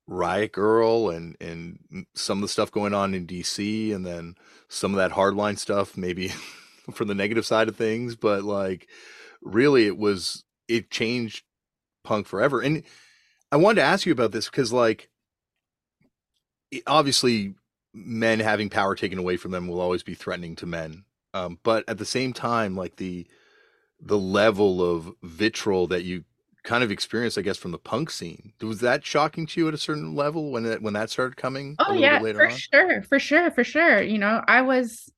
Riot 0.08 0.52
Grrrl 0.52 1.14
and 1.14 1.36
and 1.40 2.06
some 2.14 2.38
of 2.38 2.42
the 2.42 2.48
stuff 2.48 2.72
going 2.72 2.94
on 2.94 3.14
in 3.14 3.26
DC 3.26 3.94
and 3.94 4.06
then 4.06 4.34
some 4.68 4.92
of 4.92 4.96
that 4.96 5.12
hardline 5.12 5.58
stuff 5.58 5.96
maybe 5.96 6.32
from 6.92 7.08
the 7.08 7.14
negative 7.14 7.46
side 7.46 7.68
of 7.68 7.76
things 7.76 8.16
but 8.16 8.42
like 8.42 8.88
really 9.42 9.86
it 9.86 9.96
was 9.96 10.44
it 10.66 10.90
changed 10.90 11.44
punk 12.04 12.26
forever 12.26 12.60
and 12.60 12.82
I 13.50 13.56
wanted 13.56 13.76
to 13.76 13.86
ask 13.86 14.06
you 14.06 14.12
about 14.12 14.32
this 14.32 14.46
because 14.46 14.72
like 14.72 15.08
obviously 16.86 17.54
men 17.94 18.40
having 18.40 18.68
power 18.68 18.94
taken 18.94 19.18
away 19.18 19.36
from 19.36 19.50
them 19.50 19.66
will 19.66 19.80
always 19.80 20.02
be 20.02 20.14
threatening 20.14 20.56
to 20.56 20.66
men 20.66 21.04
um, 21.34 21.58
but 21.62 21.84
at 21.88 21.98
the 21.98 22.04
same 22.04 22.32
time 22.32 22.76
like 22.76 22.96
the 22.96 23.26
the 24.00 24.18
level 24.18 24.82
of 24.82 25.12
vitriol 25.22 25.86
that 25.88 26.04
you 26.04 26.24
kind 26.68 26.84
of 26.84 26.90
experience, 26.90 27.38
I 27.38 27.42
guess, 27.42 27.56
from 27.56 27.70
the 27.70 27.78
punk 27.78 28.10
scene. 28.10 28.52
Was 28.60 28.80
that 28.80 29.04
shocking 29.04 29.46
to 29.46 29.60
you 29.60 29.68
at 29.68 29.74
a 29.74 29.78
certain 29.78 30.14
level 30.14 30.50
when 30.50 30.64
that 30.64 30.82
when 30.82 30.94
that 30.94 31.10
started 31.10 31.36
coming? 31.36 31.76
Oh 31.78 31.94
yeah, 31.94 32.18
for 32.18 32.46
on? 32.46 32.56
sure, 32.56 33.02
for 33.02 33.18
sure, 33.18 33.50
for 33.50 33.64
sure. 33.64 34.02
You 34.02 34.18
know, 34.18 34.44
I 34.46 34.62
was. 34.62 35.10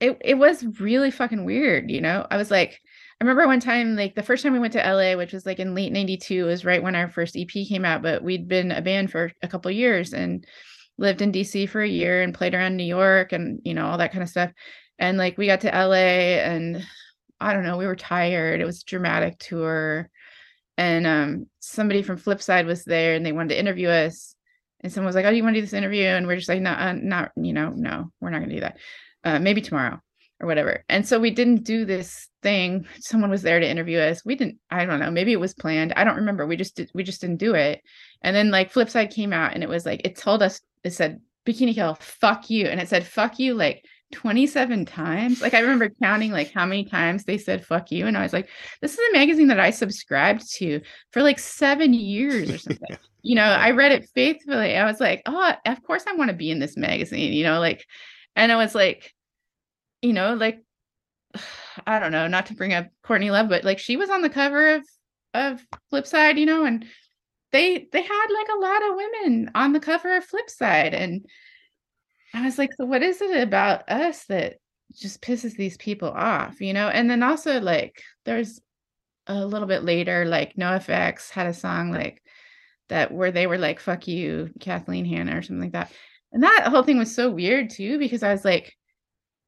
It 0.00 0.16
it 0.24 0.34
was 0.34 0.64
really 0.80 1.10
fucking 1.10 1.44
weird. 1.44 1.90
You 1.90 2.00
know, 2.00 2.26
I 2.30 2.36
was 2.36 2.50
like, 2.50 2.80
I 3.20 3.24
remember 3.24 3.46
one 3.46 3.60
time, 3.60 3.96
like 3.96 4.14
the 4.14 4.22
first 4.22 4.42
time 4.42 4.52
we 4.52 4.58
went 4.58 4.72
to 4.74 4.78
LA, 4.78 5.16
which 5.16 5.32
was 5.32 5.46
like 5.46 5.58
in 5.58 5.74
late 5.74 5.92
'92, 5.92 6.44
was 6.46 6.64
right 6.64 6.82
when 6.82 6.94
our 6.94 7.08
first 7.08 7.36
EP 7.36 7.48
came 7.48 7.84
out. 7.84 8.02
But 8.02 8.22
we'd 8.22 8.48
been 8.48 8.70
a 8.70 8.82
band 8.82 9.10
for 9.10 9.32
a 9.42 9.48
couple 9.48 9.70
years 9.70 10.12
and 10.12 10.46
lived 10.98 11.22
in 11.22 11.32
DC 11.32 11.68
for 11.68 11.80
a 11.82 11.88
year 11.88 12.22
and 12.22 12.34
played 12.34 12.54
around 12.54 12.76
New 12.76 12.84
York 12.84 13.32
and 13.32 13.60
you 13.64 13.74
know 13.74 13.86
all 13.86 13.98
that 13.98 14.12
kind 14.12 14.22
of 14.22 14.28
stuff. 14.28 14.52
And 14.98 15.18
like 15.18 15.38
we 15.38 15.46
got 15.46 15.60
to 15.62 15.68
LA 15.70 16.40
and 16.42 16.84
I 17.40 17.52
don't 17.52 17.64
know, 17.64 17.76
we 17.76 17.86
were 17.86 17.96
tired. 17.96 18.60
It 18.60 18.66
was 18.66 18.82
a 18.82 18.86
dramatic 18.86 19.38
tour 19.38 20.10
and 20.78 21.06
um, 21.08 21.46
somebody 21.58 22.02
from 22.02 22.18
Flipside 22.18 22.64
was 22.64 22.84
there 22.84 23.14
and 23.14 23.26
they 23.26 23.32
wanted 23.32 23.50
to 23.50 23.58
interview 23.58 23.88
us. 23.88 24.34
And 24.80 24.92
someone 24.92 25.08
was 25.08 25.16
like, 25.16 25.24
"Oh, 25.24 25.30
do 25.30 25.36
you 25.36 25.42
want 25.42 25.54
to 25.56 25.60
do 25.60 25.66
this 25.66 25.72
interview?" 25.74 26.04
And 26.04 26.28
we're 26.28 26.36
just 26.36 26.48
like, 26.48 26.60
"No, 26.60 26.70
uh, 26.70 26.92
not 26.92 27.32
you 27.34 27.52
know, 27.52 27.70
no, 27.70 28.12
we're 28.20 28.30
not 28.30 28.38
going 28.38 28.50
to 28.50 28.54
do 28.54 28.60
that. 28.60 28.78
Uh, 29.24 29.38
maybe 29.38 29.60
tomorrow 29.60 30.00
or 30.40 30.46
whatever." 30.46 30.84
And 30.88 31.06
so 31.06 31.18
we 31.18 31.30
didn't 31.30 31.64
do 31.64 31.84
this 31.84 32.28
thing. 32.42 32.86
Someone 33.00 33.30
was 33.30 33.42
there 33.42 33.60
to 33.60 33.68
interview 33.68 33.98
us. 33.98 34.24
We 34.24 34.34
didn't. 34.34 34.58
I 34.70 34.84
don't 34.84 35.00
know. 35.00 35.10
Maybe 35.10 35.32
it 35.32 35.40
was 35.40 35.54
planned. 35.54 35.92
I 35.96 36.04
don't 36.04 36.16
remember. 36.16 36.46
We 36.46 36.56
just 36.56 36.76
did, 36.76 36.90
we 36.94 37.02
just 37.02 37.20
didn't 37.20 37.36
do 37.36 37.54
it. 37.54 37.82
And 38.22 38.34
then 38.34 38.50
like 38.50 38.72
Flipside 38.72 39.12
came 39.12 39.32
out 39.32 39.54
and 39.54 39.62
it 39.62 39.68
was 39.68 39.86
like 39.86 40.02
it 40.04 40.16
told 40.16 40.42
us 40.42 40.60
it 40.84 40.92
said 40.92 41.20
Bikini 41.46 41.74
Kill, 41.74 41.94
fuck 41.94 42.50
you, 42.50 42.66
and 42.66 42.80
it 42.80 42.88
said 42.88 43.06
fuck 43.06 43.38
you 43.38 43.54
like 43.54 43.84
27 44.12 44.86
times. 44.86 45.42
Like 45.42 45.54
I 45.54 45.60
remember 45.60 45.90
counting 46.02 46.32
like 46.32 46.52
how 46.52 46.66
many 46.66 46.84
times 46.84 47.24
they 47.24 47.38
said 47.38 47.64
fuck 47.64 47.90
you. 47.90 48.06
And 48.06 48.16
I 48.16 48.22
was 48.22 48.32
like, 48.32 48.48
this 48.80 48.92
is 48.92 48.98
a 48.98 49.18
magazine 49.18 49.48
that 49.48 49.60
I 49.60 49.70
subscribed 49.70 50.50
to 50.56 50.80
for 51.12 51.22
like 51.22 51.38
seven 51.38 51.92
years 51.92 52.50
or 52.50 52.58
something. 52.58 52.96
you 53.22 53.34
know, 53.34 53.42
I 53.42 53.72
read 53.72 53.92
it 53.92 54.08
faithfully. 54.14 54.76
I 54.76 54.84
was 54.84 55.00
like, 55.00 55.22
oh, 55.26 55.52
of 55.66 55.82
course 55.82 56.04
I 56.06 56.14
want 56.14 56.30
to 56.30 56.36
be 56.36 56.50
in 56.50 56.58
this 56.58 56.76
magazine, 56.76 57.32
you 57.32 57.44
know, 57.44 57.60
like, 57.60 57.84
and 58.38 58.52
I 58.52 58.56
was 58.56 58.74
like, 58.74 59.12
you 60.00 60.12
know, 60.12 60.34
like, 60.34 60.62
I 61.86 61.98
don't 61.98 62.12
know, 62.12 62.28
not 62.28 62.46
to 62.46 62.54
bring 62.54 62.72
up 62.72 62.86
Courtney 63.02 63.30
Love, 63.30 63.48
but 63.48 63.64
like 63.64 63.78
she 63.78 63.96
was 63.96 64.10
on 64.10 64.22
the 64.22 64.30
cover 64.30 64.76
of 64.76 64.84
of 65.34 65.66
Flipside, 65.92 66.38
you 66.38 66.46
know, 66.46 66.64
and 66.64 66.86
they 67.52 67.88
they 67.92 68.02
had 68.02 68.26
like 68.32 68.48
a 68.54 68.60
lot 68.60 68.90
of 68.90 68.96
women 68.96 69.50
on 69.54 69.72
the 69.72 69.80
cover 69.80 70.16
of 70.16 70.26
Flipside 70.26 70.94
and 70.94 71.26
I 72.34 72.44
was 72.44 72.58
like, 72.58 72.72
so 72.74 72.84
what 72.84 73.02
is 73.02 73.20
it 73.22 73.42
about 73.42 73.88
us 73.90 74.24
that 74.26 74.56
just 74.94 75.22
pisses 75.22 75.56
these 75.56 75.76
people 75.76 76.10
off, 76.10 76.60
you 76.60 76.72
know? 76.74 76.88
And 76.88 77.10
then 77.10 77.22
also 77.22 77.60
like 77.60 78.02
there's 78.24 78.60
a 79.26 79.44
little 79.46 79.68
bit 79.68 79.82
later, 79.82 80.24
like 80.24 80.56
NOFX 80.56 81.30
had 81.30 81.46
a 81.46 81.54
song 81.54 81.90
like 81.90 82.22
that 82.88 83.12
where 83.12 83.32
they 83.32 83.46
were 83.46 83.58
like, 83.58 83.80
fuck 83.80 84.06
you, 84.08 84.50
Kathleen 84.60 85.04
Hanna 85.04 85.36
or 85.38 85.42
something 85.42 85.62
like 85.62 85.72
that. 85.72 85.92
And 86.32 86.42
that 86.42 86.68
whole 86.68 86.82
thing 86.82 86.98
was 86.98 87.14
so 87.14 87.30
weird 87.30 87.70
too, 87.70 87.98
because 87.98 88.22
I 88.22 88.32
was 88.32 88.44
like, 88.44 88.76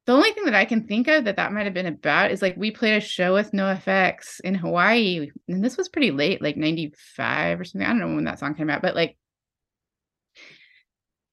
the 0.07 0.13
only 0.13 0.31
thing 0.31 0.45
that 0.45 0.55
I 0.55 0.65
can 0.65 0.87
think 0.87 1.07
of 1.07 1.25
that 1.25 1.35
that 1.35 1.51
might 1.51 1.65
have 1.65 1.75
been 1.75 1.85
about 1.85 2.31
is 2.31 2.41
like 2.41 2.57
we 2.57 2.71
played 2.71 2.97
a 2.97 3.01
show 3.01 3.33
with 3.33 3.53
No 3.53 3.65
NOFX 3.65 4.39
in 4.43 4.55
Hawaii, 4.55 5.29
and 5.47 5.63
this 5.63 5.77
was 5.77 5.89
pretty 5.89 6.11
late, 6.11 6.41
like 6.41 6.57
95 6.57 7.59
or 7.59 7.63
something. 7.63 7.87
I 7.87 7.91
don't 7.91 7.99
know 7.99 8.15
when 8.15 8.23
that 8.23 8.39
song 8.39 8.55
came 8.55 8.69
out, 8.69 8.81
but 8.81 8.95
like 8.95 9.15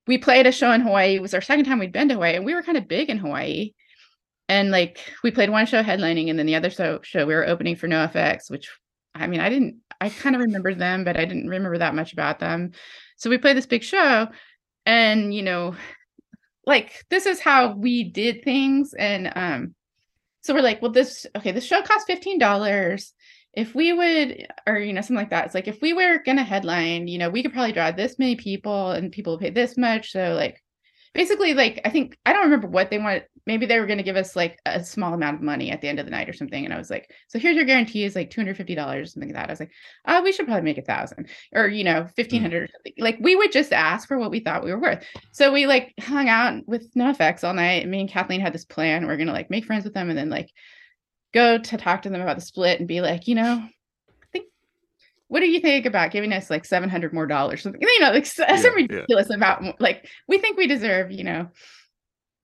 we 0.07 0.19
played 0.19 0.47
a 0.47 0.53
show 0.53 0.73
in 0.73 0.83
Hawaii. 0.83 1.15
It 1.15 1.23
was 1.23 1.35
our 1.35 1.41
second 1.41 1.65
time 1.65 1.79
we'd 1.79 1.93
been 1.93 2.09
to 2.09 2.15
Hawaii, 2.15 2.37
and 2.37 2.45
we 2.45 2.55
were 2.55 2.63
kind 2.63 2.79
of 2.79 2.89
big 2.89 3.09
in 3.09 3.19
Hawaii. 3.19 3.73
And 4.51 4.71
like 4.71 4.99
we 5.23 5.31
played 5.31 5.51
one 5.51 5.67
show 5.67 5.83
headlining, 5.83 6.29
and 6.29 6.39
then 6.39 6.47
the 6.47 6.57
other 6.57 6.71
show, 6.71 7.01
show 7.03 7.25
we 7.25 7.35
were 7.35 7.47
opening 7.47 7.77
for 7.77 7.89
No 7.89 8.07
NOFX, 8.07 8.51
which 8.51 8.69
I 9.15 9.27
mean, 9.27 9.41
I 9.41 9.49
didn't, 9.49 9.79
I 10.01 10.11
kind 10.11 10.37
of 10.37 10.43
remember 10.43 10.75
them, 10.75 11.05
but 11.05 11.17
I 11.17 11.25
didn't 11.25 11.49
remember 11.49 11.79
that 11.79 11.95
much 11.95 12.13
about 12.13 12.39
them. 12.39 12.73
So 13.17 13.31
we 13.31 13.39
played 13.39 13.57
this 13.57 13.67
big 13.67 13.83
show, 13.83 14.29
and 14.89 15.35
you 15.35 15.43
know, 15.43 15.77
like 16.67 17.05
this 17.11 17.27
is 17.27 17.41
how 17.41 17.75
we 17.75 18.05
did 18.05 18.43
things. 18.43 18.95
And 18.95 19.31
um, 19.37 19.75
so 20.41 20.55
we're 20.55 20.63
like, 20.63 20.81
well, 20.81 20.91
this 20.91 21.27
okay, 21.37 21.53
this 21.53 21.67
show 21.67 21.83
costs 21.83 22.07
fifteen 22.07 22.39
dollars. 22.39 23.13
If 23.53 23.75
we 23.75 23.93
would 23.93 24.47
or 24.67 24.79
you 24.79 24.93
know 24.95 25.03
something 25.03 25.17
like 25.17 25.31
that. 25.31 25.45
It's 25.47 25.55
like 25.55 25.69
if 25.69 25.81
we 25.83 25.93
were 25.93 26.23
gonna 26.25 26.45
headline 26.45 27.07
you 27.07 27.19
know 27.19 27.29
we 27.29 27.43
could 27.43 27.53
probably 27.53 27.73
draw 27.73 27.91
this 27.91 28.19
many 28.19 28.37
people 28.37 28.93
and 28.93 29.13
people 29.13 29.39
pay 29.39 29.51
this 29.51 29.77
much. 29.77 30.11
So 30.13 30.35
like 30.35 30.63
basically 31.19 31.53
like 31.53 31.81
i 31.85 31.91
think 31.91 32.17
i 32.25 32.33
don't 32.33 32.45
remember 32.45 32.69
what 32.69 32.91
they 32.91 32.99
want 32.99 33.25
maybe 33.45 33.67
they 33.67 33.81
were 33.81 33.87
going 33.87 33.99
to 33.99 34.05
give 34.05 34.15
us 34.15 34.37
like 34.37 34.57
a 34.67 34.85
small 34.85 35.15
amount 35.15 35.35
of 35.35 35.43
money 35.43 35.69
at 35.73 35.81
the 35.81 35.89
end 35.89 35.99
of 35.99 36.07
the 36.07 36.13
night 36.13 36.29
or 36.29 36.33
something 36.33 36.65
and 36.65 36.73
i 36.73 36.79
was 36.79 36.91
like 36.91 37.11
so 37.27 37.41
here's 37.41 37.57
your 37.57 37.65
guarantee 37.65 38.05
is 38.05 38.15
like 38.15 38.31
$250 38.31 39.03
or 39.03 39.05
something 39.05 39.31
like 39.31 39.35
that. 39.35 39.49
I 39.49 39.53
was 39.53 39.59
like 39.59 39.73
oh 40.07 40.23
we 40.23 40.31
should 40.31 40.47
probably 40.47 40.63
make 40.63 40.79
a 40.79 40.83
thousand 40.83 41.29
or 41.53 41.67
you 41.67 41.83
know 41.83 42.03
1500 42.15 42.41
mm. 42.41 42.65
or 42.65 42.69
something. 42.73 42.93
Like 42.99 43.19
we 43.21 43.35
would 43.35 43.51
just 43.51 43.73
ask 43.73 44.07
for 44.07 44.17
what 44.17 44.31
we 44.31 44.39
thought 44.39 44.65
we 44.65 44.71
were 44.71 44.81
worth. 44.81 45.05
So 45.33 45.53
we 45.53 45.67
like 45.67 45.93
hung 45.99 46.29
out 46.29 46.63
with 46.69 46.95
NOFX 46.95 47.43
all 47.43 47.55
night 47.55 47.89
me 47.89 48.01
and 48.01 48.09
kathleen 48.09 48.41
had 48.41 48.53
this 48.53 48.65
plan 48.65 49.07
we're 49.07 49.17
going 49.17 49.27
to 49.27 49.33
like 49.33 49.51
make 49.51 49.65
friends 49.65 49.85
with 49.85 49.95
them 49.95 50.09
and 50.11 50.19
then 50.19 50.31
like 50.31 50.51
go 51.35 51.59
to 51.59 51.77
talk 51.77 52.03
to 52.03 52.11
them 52.11 52.21
about 52.21 52.37
the 52.37 52.43
split 52.43 52.79
and 52.79 52.89
be 52.89 53.01
like, 53.01 53.29
you 53.29 53.35
know, 53.35 53.67
what 55.29 55.41
do 55.41 55.49
you 55.49 55.61
think 55.61 55.87
about 55.87 56.11
giving 56.11 56.33
us 56.33 56.51
like 56.51 56.65
700 56.65 57.13
more 57.13 57.27
dollars? 57.27 57.63
Something, 57.63 57.81
you 57.81 58.01
know, 58.01 58.11
like 58.11 58.29
yeah, 58.39 58.57
some 58.57 58.75
ridiculous 58.75 59.29
yeah. 59.31 59.37
amount. 59.37 59.81
Like, 59.81 60.09
we 60.27 60.39
think 60.39 60.57
we 60.57 60.67
deserve, 60.67 61.11
you 61.11 61.25
know, 61.25 61.49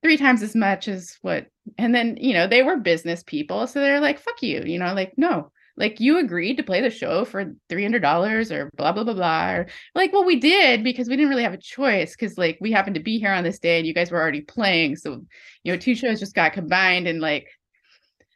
three 0.03 0.17
times 0.17 0.43
as 0.43 0.55
much 0.55 0.89
as 0.89 1.17
what, 1.23 1.47
and 1.79 1.95
then, 1.95 2.17
you 2.21 2.35
know, 2.35 2.47
they 2.47 2.63
were 2.63 2.77
business 2.77 3.23
people. 3.23 3.67
So 3.67 3.81
they're 3.81 4.01
like, 4.01 4.19
fuck 4.19 4.43
you, 4.43 4.63
you 4.65 4.79
know, 4.79 4.95
like, 4.95 5.15
no, 5.17 5.51
like 5.77 5.99
you 5.99 6.19
agreed 6.19 6.57
to 6.59 6.63
play 6.63 6.81
the 6.81 6.91
show 6.91 7.25
for 7.25 7.55
$300 7.69 8.51
or 8.53 8.71
blah 8.77 8.93
blah 8.93 9.03
blah 9.03 9.15
blah 9.15 9.51
or 9.51 9.67
like 9.97 10.13
well 10.13 10.25
we 10.25 10.39
did 10.39 10.85
because 10.85 11.09
we 11.09 11.17
didn't 11.17 11.31
really 11.31 11.43
have 11.43 11.53
a 11.53 11.59
choice 11.59 12.15
because 12.15 12.39
like 12.39 12.57
we 12.61 12.71
happened 12.71 12.95
to 12.95 13.03
be 13.03 13.19
here 13.19 13.33
on 13.33 13.43
this 13.43 13.59
day 13.59 13.79
and 13.79 13.87
you 13.87 13.93
guys 13.93 14.13
were 14.13 14.23
already 14.23 14.41
playing 14.41 14.95
so 14.95 15.25
you 15.65 15.73
know 15.73 15.77
two 15.77 15.97
shows 15.97 16.21
just 16.21 16.37
got 16.37 16.53
combined 16.53 17.09
and 17.09 17.21
like 17.21 17.49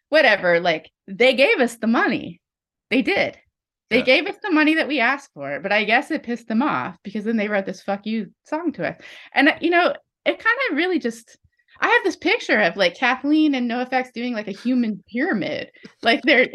whatever. 0.09 0.61
Like 0.61 0.91
they 1.07 1.35
gave 1.35 1.61
us 1.61 1.77
the 1.77 1.87
money. 1.87 2.41
They 2.91 3.03
did. 3.03 3.37
They 3.91 3.99
yeah. 3.99 4.05
gave 4.05 4.27
us 4.27 4.37
the 4.43 4.51
money 4.51 4.75
that 4.75 4.89
we 4.89 5.01
asked 5.01 5.31
for, 5.33 5.61
but 5.61 5.73
I 5.73 5.85
guess 5.85 6.11
it 6.11 6.23
pissed 6.23 6.49
them 6.49 6.63
off 6.63 6.97
because 7.03 7.25
then 7.25 7.37
they 7.37 7.49
wrote 7.49 7.65
this 7.65 7.83
fuck 7.83 8.05
you 8.05 8.33
song 8.45 8.73
to 8.73 8.89
us. 8.89 8.97
And 9.33 9.49
uh, 9.49 9.59
you 9.61 9.71
know, 9.71 9.95
it 10.25 10.39
kind 10.39 10.59
of 10.71 10.77
really 10.77 10.99
just 10.99 11.39
I 11.81 11.89
have 11.89 12.05
this 12.05 12.17
picture 12.17 12.61
of 12.61 12.77
like 12.77 12.97
Kathleen 12.97 13.55
and 13.55 13.71
NOFX 13.71 14.13
doing 14.13 14.35
like 14.35 14.49
a 14.49 14.53
human 14.53 15.03
pyramid. 15.11 15.71
Like 16.03 16.21
they're 16.23 16.49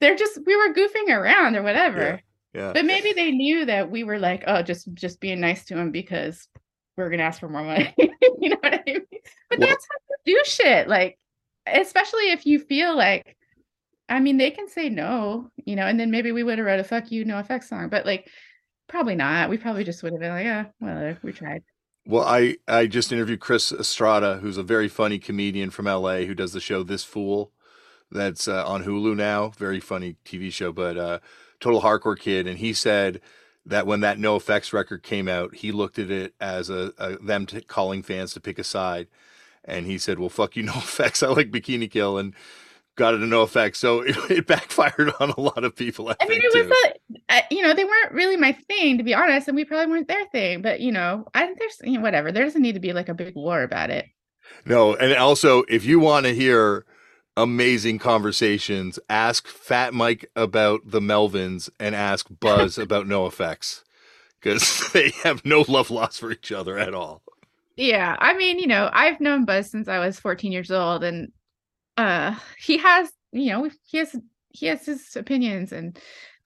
they're 0.00 0.16
just 0.16 0.40
we 0.44 0.56
were 0.56 0.74
goofing 0.74 1.08
around 1.08 1.56
or 1.56 1.62
whatever. 1.62 2.20
Yeah. 2.52 2.60
yeah. 2.60 2.72
But 2.72 2.84
maybe 2.84 3.12
they 3.12 3.30
knew 3.30 3.64
that 3.64 3.90
we 3.90 4.04
were 4.04 4.18
like, 4.18 4.44
oh, 4.46 4.62
just 4.62 4.92
just 4.94 5.20
being 5.20 5.40
nice 5.40 5.64
to 5.66 5.74
them 5.74 5.92
because 5.92 6.46
we 6.96 7.04
are 7.04 7.10
gonna 7.10 7.22
ask 7.22 7.40
for 7.40 7.48
more 7.48 7.64
money. 7.64 7.94
you 7.98 8.50
know 8.50 8.58
what 8.60 8.74
I 8.74 8.82
mean? 8.86 9.00
But 9.48 9.60
well, 9.60 9.68
that's 9.68 9.86
how 9.90 10.14
you 10.26 10.36
do 10.36 10.42
shit. 10.44 10.88
Like 10.88 11.18
especially 11.66 12.30
if 12.30 12.46
you 12.46 12.60
feel 12.60 12.96
like 12.96 13.35
I 14.08 14.20
mean, 14.20 14.36
they 14.36 14.50
can 14.50 14.68
say 14.68 14.88
no, 14.88 15.50
you 15.64 15.74
know, 15.76 15.86
and 15.86 15.98
then 15.98 16.10
maybe 16.10 16.30
we 16.32 16.42
would 16.42 16.58
have 16.58 16.66
wrote 16.66 16.80
a 16.80 16.84
fuck 16.84 17.10
you, 17.10 17.24
NOFX 17.24 17.64
song, 17.64 17.88
but 17.88 18.06
like 18.06 18.28
probably 18.88 19.16
not. 19.16 19.50
We 19.50 19.58
probably 19.58 19.84
just 19.84 20.02
would 20.02 20.12
have 20.12 20.20
been 20.20 20.30
like, 20.30 20.44
yeah, 20.44 20.66
well, 20.80 21.16
we 21.22 21.32
tried. 21.32 21.62
Well, 22.06 22.24
I, 22.24 22.56
I 22.68 22.86
just 22.86 23.10
interviewed 23.10 23.40
Chris 23.40 23.72
Estrada, 23.72 24.38
who's 24.38 24.58
a 24.58 24.62
very 24.62 24.88
funny 24.88 25.18
comedian 25.18 25.70
from 25.70 25.86
LA 25.86 26.18
who 26.18 26.34
does 26.34 26.52
the 26.52 26.60
show 26.60 26.84
This 26.84 27.02
Fool 27.02 27.52
that's 28.10 28.46
uh, 28.46 28.64
on 28.66 28.84
Hulu 28.84 29.16
now. 29.16 29.48
Very 29.50 29.80
funny 29.80 30.16
TV 30.24 30.52
show, 30.52 30.72
but 30.72 30.96
uh, 30.96 31.18
total 31.58 31.82
hardcore 31.82 32.18
kid. 32.18 32.46
And 32.46 32.58
he 32.58 32.72
said 32.72 33.20
that 33.64 33.86
when 33.86 34.00
that 34.00 34.18
NOFX 34.18 34.72
record 34.72 35.02
came 35.02 35.28
out, 35.28 35.56
he 35.56 35.72
looked 35.72 35.98
at 35.98 36.10
it 36.10 36.34
as 36.40 36.70
a, 36.70 36.92
a 36.98 37.16
them 37.16 37.46
t- 37.46 37.60
calling 37.62 38.02
fans 38.02 38.32
to 38.34 38.40
pick 38.40 38.58
a 38.58 38.64
side, 38.64 39.08
and 39.64 39.86
he 39.86 39.98
said, 39.98 40.18
"Well, 40.18 40.28
fuck 40.28 40.56
you, 40.56 40.62
NOFX. 40.66 41.26
I 41.26 41.30
like 41.30 41.50
Bikini 41.50 41.90
Kill," 41.90 42.18
and 42.18 42.34
got 42.96 43.14
it 43.14 43.18
to 43.18 43.24
NOFX. 43.24 43.76
So 43.76 44.00
it, 44.00 44.16
it, 44.30 44.46
backfired 44.46 45.12
on 45.20 45.30
a 45.30 45.40
lot 45.40 45.64
of 45.64 45.76
people. 45.76 46.08
I, 46.08 46.16
I 46.20 46.26
mean, 46.26 46.40
it 46.42 46.68
was 46.68 46.94
a, 47.30 47.42
you 47.50 47.62
know, 47.62 47.74
they 47.74 47.84
weren't 47.84 48.12
really 48.12 48.36
my 48.36 48.52
thing 48.52 48.98
to 48.98 49.04
be 49.04 49.14
honest, 49.14 49.48
and 49.48 49.56
we 49.56 49.64
probably 49.64 49.90
weren't 49.90 50.08
their 50.08 50.26
thing. 50.26 50.62
But 50.62 50.80
you 50.80 50.92
know, 50.92 51.26
I 51.34 51.54
there's 51.58 51.78
you 51.84 51.98
know, 51.98 52.00
whatever. 52.00 52.32
There 52.32 52.44
doesn't 52.44 52.62
need 52.62 52.74
to 52.74 52.80
be 52.80 52.92
like 52.92 53.08
a 53.08 53.14
big 53.14 53.34
war 53.34 53.62
about 53.62 53.90
it. 53.90 54.06
No, 54.64 54.94
and 54.94 55.14
also 55.14 55.62
if 55.68 55.84
you 55.84 56.00
want 56.00 56.26
to 56.26 56.34
hear 56.34 56.84
amazing 57.36 57.98
conversations. 57.98 58.98
Ask 59.10 59.46
Fat 59.46 59.92
Mike 59.92 60.30
about 60.34 60.80
the 60.90 61.00
Melvins 61.00 61.68
and 61.78 61.94
ask 61.94 62.26
Buzz 62.40 62.78
about 62.78 63.06
NOFX 63.06 63.82
because 64.40 64.90
they 64.92 65.10
have 65.22 65.44
no 65.44 65.64
love 65.68 65.90
lost 65.90 66.20
for 66.20 66.32
each 66.32 66.50
other 66.50 66.78
at 66.78 66.94
all. 66.94 67.22
Yeah, 67.76 68.16
I 68.18 68.32
mean, 68.32 68.58
you 68.58 68.66
know, 68.66 68.88
I've 68.90 69.20
known 69.20 69.44
Buzz 69.44 69.70
since 69.70 69.86
I 69.86 69.98
was 69.98 70.18
14 70.18 70.50
years 70.50 70.70
old, 70.70 71.04
and 71.04 71.30
uh, 71.96 72.34
he 72.58 72.78
has, 72.78 73.10
you 73.32 73.52
know, 73.52 73.70
he 73.84 73.98
has 73.98 74.14
he 74.50 74.66
has 74.66 74.86
his 74.86 75.16
opinions, 75.16 75.72
and 75.72 75.98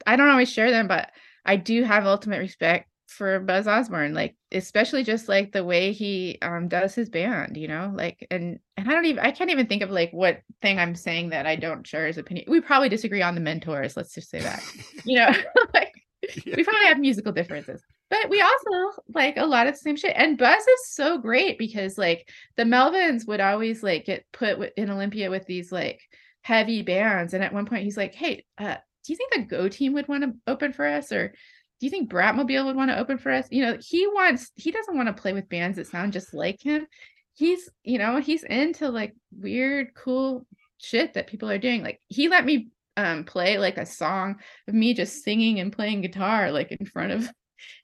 I 0.06 0.16
don't 0.16 0.28
always 0.28 0.50
share 0.50 0.70
them, 0.70 0.88
but 0.88 1.10
I 1.44 1.56
do 1.56 1.84
have 1.84 2.06
ultimate 2.06 2.38
respect 2.38 2.88
for 3.08 3.40
Buzz 3.40 3.66
Osborne, 3.66 4.14
like 4.14 4.36
especially 4.52 5.02
just 5.02 5.28
like 5.28 5.52
the 5.52 5.64
way 5.64 5.92
he 5.92 6.38
um 6.42 6.68
does 6.68 6.94
his 6.94 7.08
band, 7.08 7.56
you 7.56 7.68
know, 7.68 7.92
like 7.94 8.26
and 8.30 8.58
and 8.76 8.88
I 8.88 8.94
don't 8.94 9.04
even 9.06 9.24
I 9.24 9.32
can't 9.32 9.50
even 9.50 9.66
think 9.66 9.82
of 9.82 9.90
like 9.90 10.12
what 10.12 10.42
thing 10.62 10.78
I'm 10.78 10.94
saying 10.94 11.30
that 11.30 11.46
I 11.46 11.56
don't 11.56 11.86
share 11.86 12.06
his 12.06 12.18
opinion. 12.18 12.46
We 12.48 12.60
probably 12.60 12.88
disagree 12.88 13.22
on 13.22 13.34
the 13.34 13.40
mentors, 13.40 13.96
let's 13.96 14.14
just 14.14 14.30
say 14.30 14.40
that. 14.40 14.62
you 15.04 15.16
know, 15.16 15.32
like 15.74 15.92
yeah. 16.44 16.56
we 16.56 16.64
probably 16.64 16.86
have 16.86 16.98
musical 16.98 17.32
differences. 17.32 17.82
But 18.10 18.28
we 18.28 18.40
also 18.40 19.00
like 19.14 19.36
a 19.36 19.46
lot 19.46 19.68
of 19.68 19.74
the 19.74 19.78
same 19.78 19.96
shit. 19.96 20.14
And 20.16 20.36
Buzz 20.36 20.60
is 20.60 20.88
so 20.88 21.16
great 21.16 21.58
because 21.58 21.96
like 21.96 22.28
the 22.56 22.64
Melvins 22.64 23.26
would 23.28 23.40
always 23.40 23.82
like 23.84 24.04
get 24.04 24.26
put 24.32 24.58
in 24.76 24.90
Olympia 24.90 25.30
with 25.30 25.46
these 25.46 25.70
like 25.70 26.00
heavy 26.42 26.82
bands. 26.82 27.34
And 27.34 27.44
at 27.44 27.52
one 27.52 27.66
point 27.66 27.84
he's 27.84 27.96
like, 27.96 28.14
Hey, 28.14 28.44
uh, 28.58 28.76
do 29.04 29.12
you 29.12 29.16
think 29.16 29.32
the 29.32 29.56
Go 29.56 29.68
team 29.68 29.92
would 29.94 30.08
want 30.08 30.24
to 30.24 30.34
open 30.48 30.72
for 30.72 30.86
us? 30.86 31.12
Or 31.12 31.28
do 31.28 31.86
you 31.86 31.90
think 31.90 32.10
Bratmobile 32.10 32.66
would 32.66 32.76
want 32.76 32.90
to 32.90 32.98
open 32.98 33.16
for 33.16 33.30
us? 33.30 33.46
You 33.50 33.64
know, 33.64 33.78
he 33.80 34.06
wants 34.08 34.50
he 34.56 34.72
doesn't 34.72 34.96
want 34.96 35.06
to 35.06 35.20
play 35.20 35.32
with 35.32 35.48
bands 35.48 35.76
that 35.76 35.86
sound 35.86 36.12
just 36.12 36.34
like 36.34 36.60
him. 36.60 36.86
He's, 37.34 37.70
you 37.84 37.98
know, 37.98 38.18
he's 38.18 38.42
into 38.42 38.90
like 38.90 39.14
weird, 39.30 39.94
cool 39.94 40.46
shit 40.78 41.14
that 41.14 41.28
people 41.28 41.48
are 41.48 41.58
doing. 41.58 41.84
Like 41.84 42.00
he 42.08 42.28
let 42.28 42.44
me 42.44 42.68
um 42.96 43.24
play 43.24 43.56
like 43.56 43.78
a 43.78 43.86
song 43.86 44.36
of 44.66 44.74
me 44.74 44.94
just 44.94 45.22
singing 45.22 45.60
and 45.60 45.72
playing 45.72 46.00
guitar 46.00 46.50
like 46.50 46.72
in 46.72 46.84
front 46.84 47.12
of 47.12 47.30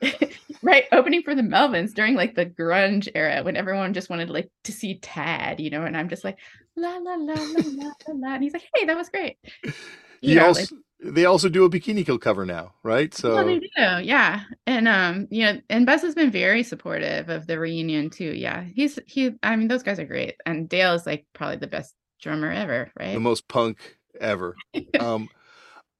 right 0.62 0.84
opening 0.92 1.22
for 1.22 1.34
the 1.34 1.42
Melvins 1.42 1.94
during 1.94 2.14
like 2.14 2.34
the 2.34 2.46
grunge 2.46 3.08
era 3.14 3.42
when 3.42 3.56
everyone 3.56 3.94
just 3.94 4.10
wanted 4.10 4.30
like 4.30 4.50
to 4.64 4.72
see 4.72 4.98
Tad, 4.98 5.60
you 5.60 5.70
know, 5.70 5.82
and 5.82 5.96
I'm 5.96 6.08
just 6.08 6.24
like 6.24 6.38
la 6.76 6.96
la 6.96 7.14
la 7.14 7.34
la 7.34 7.62
la 7.66 7.92
la, 8.08 8.34
and 8.34 8.42
he's 8.42 8.52
like, 8.52 8.68
hey, 8.74 8.84
that 8.86 8.96
was 8.96 9.08
great. 9.08 9.38
You 10.22 10.30
he 10.30 10.34
know, 10.36 10.46
also, 10.46 10.60
like, 10.74 11.14
they 11.14 11.24
also 11.26 11.48
do 11.48 11.64
a 11.64 11.70
bikini 11.70 12.04
kill 12.04 12.18
cover 12.18 12.46
now, 12.46 12.72
right? 12.82 13.12
So 13.12 13.34
well, 13.34 13.44
they 13.44 13.58
do, 13.58 13.68
yeah. 13.76 14.44
And 14.66 14.88
um, 14.88 15.28
you 15.30 15.44
know, 15.44 15.60
and 15.68 15.84
Buzz 15.84 16.02
has 16.02 16.14
been 16.14 16.30
very 16.30 16.62
supportive 16.62 17.28
of 17.28 17.46
the 17.46 17.58
reunion 17.58 18.10
too. 18.10 18.32
Yeah, 18.32 18.64
he's 18.74 18.98
he. 19.06 19.34
I 19.42 19.56
mean, 19.56 19.68
those 19.68 19.82
guys 19.82 19.98
are 19.98 20.06
great, 20.06 20.36
and 20.46 20.68
Dale 20.68 20.94
is 20.94 21.06
like 21.06 21.26
probably 21.34 21.56
the 21.56 21.66
best 21.66 21.94
drummer 22.20 22.50
ever, 22.50 22.90
right? 22.98 23.12
The 23.12 23.20
most 23.20 23.46
punk 23.46 23.98
ever. 24.20 24.56
um, 25.00 25.28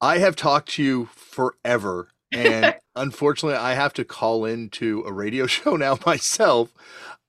I 0.00 0.18
have 0.18 0.34
talked 0.34 0.70
to 0.70 0.82
you 0.82 1.06
forever, 1.14 2.08
and 2.32 2.74
unfortunately, 2.97 3.59
I 3.59 3.74
have 3.74 3.93
to 3.94 4.05
call 4.05 4.44
into 4.44 5.02
a 5.06 5.12
radio 5.12 5.47
show 5.47 5.77
now 5.77 5.98
myself. 6.05 6.73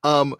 Um, 0.03 0.35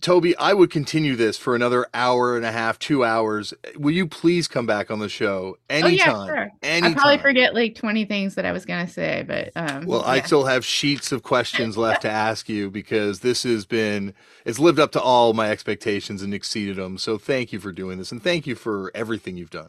Tobi, 0.00 0.34
I 0.40 0.54
would 0.54 0.72
continue 0.72 1.14
this 1.14 1.38
for 1.38 1.54
another 1.54 1.86
hour 1.94 2.36
and 2.36 2.44
a 2.44 2.50
half, 2.50 2.80
two 2.80 3.04
hours. 3.04 3.54
Will 3.76 3.92
you 3.92 4.08
please 4.08 4.48
come 4.48 4.66
back 4.66 4.90
on 4.90 4.98
the 4.98 5.08
show 5.08 5.56
anytime? 5.70 6.16
Oh, 6.16 6.26
yeah, 6.26 6.26
sure. 6.26 6.50
Anytime. 6.62 6.90
I 6.90 6.94
probably 6.94 7.18
forget 7.18 7.54
like 7.54 7.76
20 7.76 8.04
things 8.04 8.34
that 8.34 8.44
I 8.44 8.50
was 8.50 8.66
going 8.66 8.84
to 8.84 8.92
say, 8.92 9.24
but 9.24 9.50
um, 9.54 9.86
well, 9.86 10.00
yeah. 10.00 10.10
I 10.10 10.20
still 10.22 10.46
have 10.46 10.64
sheets 10.64 11.12
of 11.12 11.22
questions 11.22 11.76
left 11.76 12.02
to 12.02 12.10
ask 12.10 12.48
you 12.48 12.70
because 12.70 13.20
this 13.20 13.44
has 13.44 13.66
been, 13.66 14.14
it's 14.44 14.58
lived 14.58 14.80
up 14.80 14.90
to 14.92 15.00
all 15.00 15.32
my 15.32 15.48
expectations 15.50 16.22
and 16.22 16.34
exceeded 16.34 16.76
them. 16.76 16.98
So 16.98 17.16
thank 17.16 17.52
you 17.52 17.60
for 17.60 17.70
doing 17.70 17.98
this 17.98 18.10
and 18.10 18.20
thank 18.20 18.48
you 18.48 18.56
for 18.56 18.90
everything 18.96 19.36
you've 19.36 19.50
done. 19.50 19.68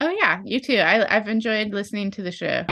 Oh, 0.00 0.08
yeah, 0.08 0.40
you 0.44 0.60
too. 0.60 0.78
I, 0.78 1.14
I've 1.14 1.28
enjoyed 1.28 1.74
listening 1.74 2.10
to 2.12 2.22
the 2.22 2.32
show. 2.32 2.64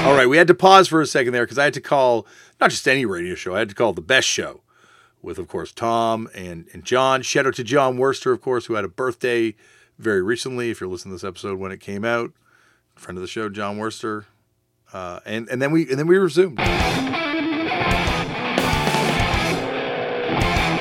All 0.04 0.14
right, 0.14 0.26
we 0.26 0.38
had 0.38 0.46
to 0.46 0.54
pause 0.54 0.88
for 0.88 1.02
a 1.02 1.06
second 1.06 1.34
there 1.34 1.44
because 1.44 1.58
I 1.58 1.64
had 1.64 1.74
to 1.74 1.80
call 1.80 2.26
not 2.58 2.70
just 2.70 2.88
any 2.88 3.04
radio 3.04 3.34
show, 3.34 3.54
I 3.54 3.58
had 3.58 3.68
to 3.68 3.74
call 3.74 3.92
the 3.92 4.00
best 4.00 4.26
show 4.26 4.62
with, 5.20 5.38
of 5.38 5.46
course, 5.46 5.72
Tom 5.72 6.26
and, 6.34 6.66
and 6.72 6.84
John. 6.84 7.20
Shout 7.20 7.46
out 7.46 7.54
to 7.56 7.64
Jon 7.64 7.98
Wurster, 7.98 8.32
of 8.32 8.40
course, 8.40 8.64
who 8.64 8.74
had 8.74 8.84
a 8.84 8.88
birthday 8.88 9.54
very 9.98 10.22
recently. 10.22 10.70
If 10.70 10.80
you're 10.80 10.88
listening 10.88 11.12
to 11.12 11.16
this 11.16 11.28
episode 11.28 11.58
when 11.58 11.70
it 11.70 11.80
came 11.80 12.06
out, 12.06 12.32
friend 12.94 13.18
of 13.18 13.22
the 13.22 13.28
show, 13.28 13.50
Jon 13.50 13.76
Wurster. 13.76 14.24
Uh, 14.90 15.20
and 15.26 15.48
and 15.50 15.60
then 15.60 15.70
we 15.70 15.82
and 15.88 15.98
then 15.98 16.06
we 16.06 16.16
resumed. 16.16 16.56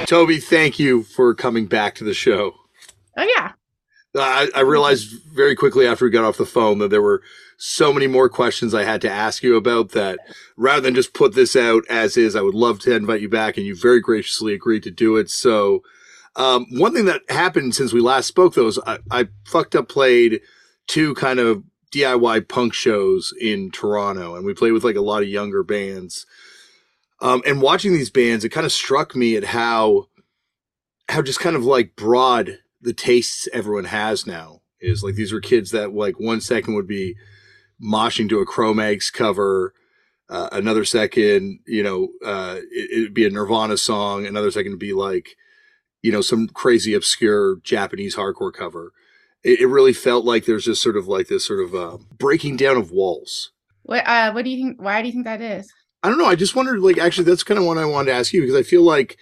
Tobi, 0.07 0.41
thank 0.41 0.79
you 0.79 1.03
for 1.03 1.35
coming 1.35 1.67
back 1.67 1.93
to 1.95 2.05
the 2.05 2.13
show. 2.13 2.55
Oh 3.17 3.27
yeah. 3.35 3.51
I, 4.15 4.49
I 4.55 4.61
realized 4.61 5.21
very 5.23 5.55
quickly 5.55 5.85
after 5.85 6.05
we 6.05 6.11
got 6.11 6.23
off 6.23 6.37
the 6.37 6.45
phone 6.45 6.79
that 6.79 6.89
there 6.89 7.01
were 7.01 7.21
so 7.61 7.91
many 7.91 8.07
more 8.07 8.29
questions 8.29 8.73
I 8.73 8.85
had 8.85 9.01
to 9.01 9.11
ask 9.11 9.43
you 9.43 9.57
about 9.57 9.89
that 9.89 10.19
rather 10.55 10.79
than 10.79 10.95
just 10.95 11.13
put 11.13 11.35
this 11.35 11.57
out 11.57 11.83
as 11.89 12.15
is, 12.15 12.33
I 12.33 12.41
would 12.41 12.55
love 12.55 12.79
to 12.79 12.95
invite 12.95 13.19
you 13.19 13.27
back 13.27 13.57
and 13.57 13.65
you 13.65 13.75
very 13.75 13.99
graciously 13.99 14.53
agreed 14.53 14.81
to 14.83 14.91
do 14.91 15.17
it. 15.17 15.29
So, 15.29 15.83
um, 16.37 16.67
one 16.71 16.93
thing 16.93 17.03
that 17.05 17.29
happened 17.29 17.75
since 17.75 17.91
we 17.91 17.99
last 17.99 18.27
spoke 18.27 18.53
though 18.53 18.67
is 18.67 18.79
I, 18.87 18.99
I 19.11 19.27
fucked 19.43 19.75
up 19.75 19.89
played 19.89 20.39
two 20.87 21.13
kind 21.15 21.37
of 21.37 21.63
DIY 21.91 22.47
punk 22.47 22.73
shows 22.73 23.33
in 23.41 23.71
Toronto 23.71 24.35
and 24.35 24.45
we 24.45 24.53
played 24.53 24.71
with 24.71 24.85
like 24.85 24.95
a 24.95 25.01
lot 25.01 25.21
of 25.21 25.27
younger 25.27 25.61
bands. 25.61 26.25
Um, 27.19 27.41
and 27.45 27.61
watching 27.61 27.91
these 27.91 28.09
bands, 28.09 28.45
it 28.45 28.49
kind 28.49 28.65
of 28.65 28.71
struck 28.71 29.17
me 29.17 29.35
at 29.35 29.43
how, 29.43 30.07
how 31.09 31.21
just 31.21 31.41
kind 31.41 31.57
of 31.57 31.65
like 31.65 31.97
broad 31.97 32.59
the 32.79 32.93
tastes 32.93 33.49
everyone 33.51 33.83
has 33.83 34.25
now 34.25 34.61
is 34.79 35.03
like 35.03 35.15
these 35.15 35.33
were 35.33 35.41
kids 35.41 35.71
that 35.71 35.93
like 35.93 36.17
one 36.21 36.39
second 36.39 36.73
would 36.75 36.87
be 36.87 37.17
moshing 37.83 38.29
to 38.29 38.39
a 38.39 38.45
Cro-Mags 38.45 39.09
cover. 39.09 39.73
Uh, 40.29 40.49
another 40.51 40.85
second, 40.85 41.59
you 41.65 41.81
know, 41.81 42.09
uh, 42.23 42.59
it, 42.71 43.01
would 43.01 43.13
be 43.13 43.25
a 43.25 43.29
Nirvana 43.29 43.77
song. 43.77 44.25
Another 44.25 44.51
second 44.51 44.73
would 44.73 44.79
be 44.79 44.93
like, 44.93 45.35
you 46.01 46.11
know, 46.11 46.21
some 46.21 46.47
crazy 46.47 46.93
obscure 46.93 47.57
Japanese 47.63 48.15
hardcore 48.15 48.53
cover. 48.53 48.93
It, 49.43 49.61
it 49.61 49.67
really 49.67 49.93
felt 49.93 50.25
like 50.25 50.45
there's 50.45 50.65
just 50.65 50.83
sort 50.83 50.97
of 50.97 51.07
like 51.07 51.27
this 51.27 51.45
sort 51.45 51.63
of 51.63 51.73
uh, 51.73 51.97
breaking 52.17 52.57
down 52.57 52.77
of 52.77 52.91
walls. 52.91 53.51
What 53.83 54.07
uh, 54.07 54.31
What 54.31 54.45
do 54.45 54.51
you 54.51 54.63
think? 54.63 54.81
Why 54.81 55.01
do 55.01 55.07
you 55.07 55.13
think 55.13 55.25
that 55.25 55.41
is? 55.41 55.71
I 56.03 56.09
don't 56.09 56.19
know. 56.19 56.25
I 56.25 56.35
just 56.35 56.55
wondered. 56.55 56.79
Like, 56.79 56.97
actually, 56.97 57.25
that's 57.25 57.43
kind 57.43 57.59
of 57.59 57.65
what 57.65 57.77
I 57.77 57.85
wanted 57.85 58.11
to 58.11 58.17
ask 58.17 58.31
you 58.31 58.41
because 58.41 58.55
I 58.55 58.63
feel 58.63 58.83
like 58.83 59.17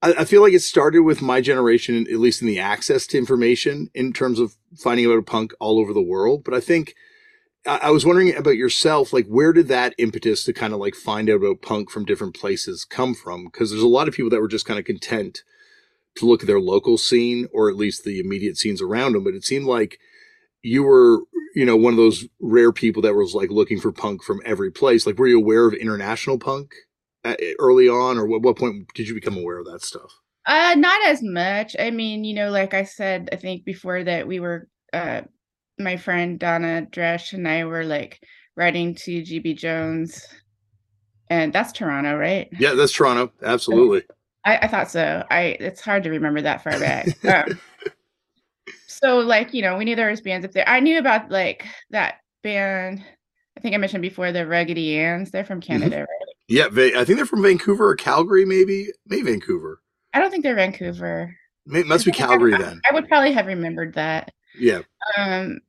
I, 0.00 0.24
feel 0.24 0.42
like 0.42 0.52
it 0.52 0.62
started 0.62 1.00
with 1.00 1.20
my 1.20 1.40
generation, 1.40 2.06
at 2.08 2.20
least 2.20 2.40
in 2.40 2.46
the 2.46 2.60
access 2.60 3.06
to 3.08 3.18
information 3.18 3.90
in 3.94 4.12
terms 4.12 4.38
of 4.38 4.54
finding 4.76 5.06
out 5.06 5.18
a 5.18 5.22
punk 5.22 5.52
all 5.58 5.80
over 5.80 5.92
the 5.92 6.00
world. 6.00 6.44
But 6.44 6.54
I 6.54 6.60
think 6.60 6.94
I 7.68 7.90
was 7.90 8.06
wondering 8.06 8.34
about 8.34 8.56
yourself, 8.56 9.12
like 9.12 9.26
where 9.26 9.52
did 9.52 9.68
that 9.68 9.94
impetus 9.98 10.44
to 10.44 10.52
kind 10.52 10.72
of 10.72 10.80
like 10.80 10.94
find 10.94 11.28
out 11.28 11.36
about 11.36 11.62
punk 11.62 11.90
from 11.90 12.04
different 12.04 12.34
places 12.34 12.84
come 12.84 13.14
from? 13.14 13.44
Because 13.44 13.70
there's 13.70 13.82
a 13.82 13.88
lot 13.88 14.08
of 14.08 14.14
people 14.14 14.30
that 14.30 14.40
were 14.40 14.48
just 14.48 14.66
kind 14.66 14.78
of 14.78 14.84
content 14.84 15.42
to 16.16 16.26
look 16.26 16.42
at 16.42 16.46
their 16.46 16.60
local 16.60 16.98
scene 16.98 17.46
or 17.52 17.68
at 17.68 17.76
least 17.76 18.04
the 18.04 18.18
immediate 18.18 18.56
scenes 18.56 18.80
around 18.80 19.12
them. 19.12 19.24
But 19.24 19.34
it 19.34 19.44
seemed 19.44 19.66
like 19.66 19.98
you 20.62 20.82
were, 20.82 21.20
you 21.54 21.64
know, 21.64 21.76
one 21.76 21.92
of 21.92 21.98
those 21.98 22.26
rare 22.40 22.72
people 22.72 23.02
that 23.02 23.14
was 23.14 23.34
like 23.34 23.50
looking 23.50 23.80
for 23.80 23.92
punk 23.92 24.22
from 24.22 24.40
every 24.44 24.70
place. 24.70 25.06
Like, 25.06 25.18
were 25.18 25.28
you 25.28 25.38
aware 25.38 25.66
of 25.66 25.74
international 25.74 26.38
punk 26.38 26.74
early 27.58 27.88
on, 27.88 28.16
or 28.16 28.26
what, 28.26 28.42
what 28.42 28.56
point 28.56 28.86
did 28.94 29.08
you 29.08 29.14
become 29.14 29.36
aware 29.36 29.58
of 29.58 29.66
that 29.66 29.82
stuff? 29.82 30.10
Uh, 30.46 30.74
not 30.78 31.06
as 31.06 31.20
much. 31.22 31.76
I 31.78 31.90
mean, 31.90 32.24
you 32.24 32.34
know, 32.34 32.50
like 32.50 32.72
I 32.72 32.84
said, 32.84 33.28
I 33.32 33.36
think 33.36 33.64
before 33.64 34.02
that 34.04 34.26
we 34.26 34.40
were 34.40 34.68
uh 34.92 35.22
my 35.78 35.96
friend 35.96 36.38
Donna 36.38 36.86
Dresch 36.90 37.32
and 37.32 37.46
I 37.46 37.64
were 37.64 37.84
like 37.84 38.20
writing 38.56 38.94
to 38.94 39.22
GB 39.22 39.56
Jones, 39.56 40.26
and 41.30 41.52
that's 41.52 41.72
Toronto, 41.72 42.16
right? 42.16 42.48
Yeah, 42.58 42.74
that's 42.74 42.92
Toronto. 42.92 43.32
Absolutely. 43.42 44.02
I, 44.44 44.58
I 44.58 44.68
thought 44.68 44.90
so. 44.90 45.24
I 45.30 45.56
it's 45.60 45.80
hard 45.80 46.02
to 46.04 46.10
remember 46.10 46.42
that 46.42 46.62
far 46.62 46.78
back. 46.78 47.06
um, 47.48 47.58
so 48.86 49.18
like 49.18 49.54
you 49.54 49.62
know, 49.62 49.76
we 49.76 49.84
knew 49.84 49.96
there 49.96 50.10
was 50.10 50.20
bands 50.20 50.44
up 50.44 50.52
there. 50.52 50.68
I 50.68 50.80
knew 50.80 50.98
about 50.98 51.30
like 51.30 51.66
that 51.90 52.16
band. 52.42 53.04
I 53.56 53.60
think 53.60 53.74
I 53.74 53.78
mentioned 53.78 54.02
before 54.02 54.32
the 54.32 54.46
Raggedy 54.46 54.98
Anns. 54.98 55.30
They're 55.30 55.44
from 55.44 55.60
mm-hmm. 55.60 55.72
Canada, 55.72 55.96
mm-hmm. 55.96 56.00
right? 56.02 56.28
Yeah, 56.48 56.98
I 56.98 57.04
think 57.04 57.18
they're 57.18 57.26
from 57.26 57.42
Vancouver 57.42 57.90
or 57.90 57.96
Calgary, 57.96 58.46
maybe. 58.46 58.88
Maybe 59.06 59.32
Vancouver. 59.32 59.82
I 60.14 60.20
don't 60.20 60.30
think 60.30 60.42
they're 60.42 60.54
Vancouver. 60.54 61.36
It 61.66 61.86
must 61.86 62.06
be 62.06 62.12
Calgary 62.12 62.56
then. 62.56 62.80
I 62.90 62.94
would 62.94 63.06
probably 63.08 63.32
have 63.32 63.46
remembered 63.46 63.94
that. 63.94 64.32
Yeah. 64.58 64.80
Um, 65.16 65.60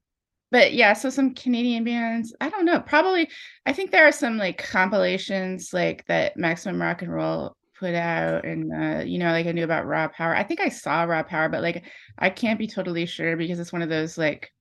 but 0.51 0.73
yeah, 0.73 0.93
so 0.93 1.09
some 1.09 1.35
Canadian 1.35 1.83
bands. 1.83 2.33
I 2.41 2.49
don't 2.49 2.65
know. 2.65 2.79
Probably, 2.81 3.29
I 3.65 3.73
think 3.73 3.91
there 3.91 4.07
are 4.07 4.11
some 4.11 4.37
like 4.37 4.57
compilations 4.57 5.73
like 5.73 6.05
that 6.07 6.37
Maximum 6.37 6.81
Rock 6.81 7.01
and 7.01 7.13
Roll 7.13 7.55
put 7.79 7.93
out, 7.93 8.45
and 8.45 8.73
uh, 8.73 9.03
you 9.03 9.19
know, 9.19 9.31
like 9.31 9.45
I 9.45 9.51
knew 9.51 9.63
about 9.63 9.85
Raw 9.85 10.07
Power. 10.07 10.35
I 10.35 10.43
think 10.43 10.59
I 10.59 10.69
saw 10.69 11.03
Raw 11.03 11.23
Power, 11.23 11.49
but 11.49 11.61
like 11.61 11.85
I 12.17 12.29
can't 12.29 12.59
be 12.59 12.67
totally 12.67 13.05
sure 13.05 13.37
because 13.37 13.59
it's 13.59 13.73
one 13.73 13.83
of 13.83 13.89
those 13.89 14.17
like 14.17 14.51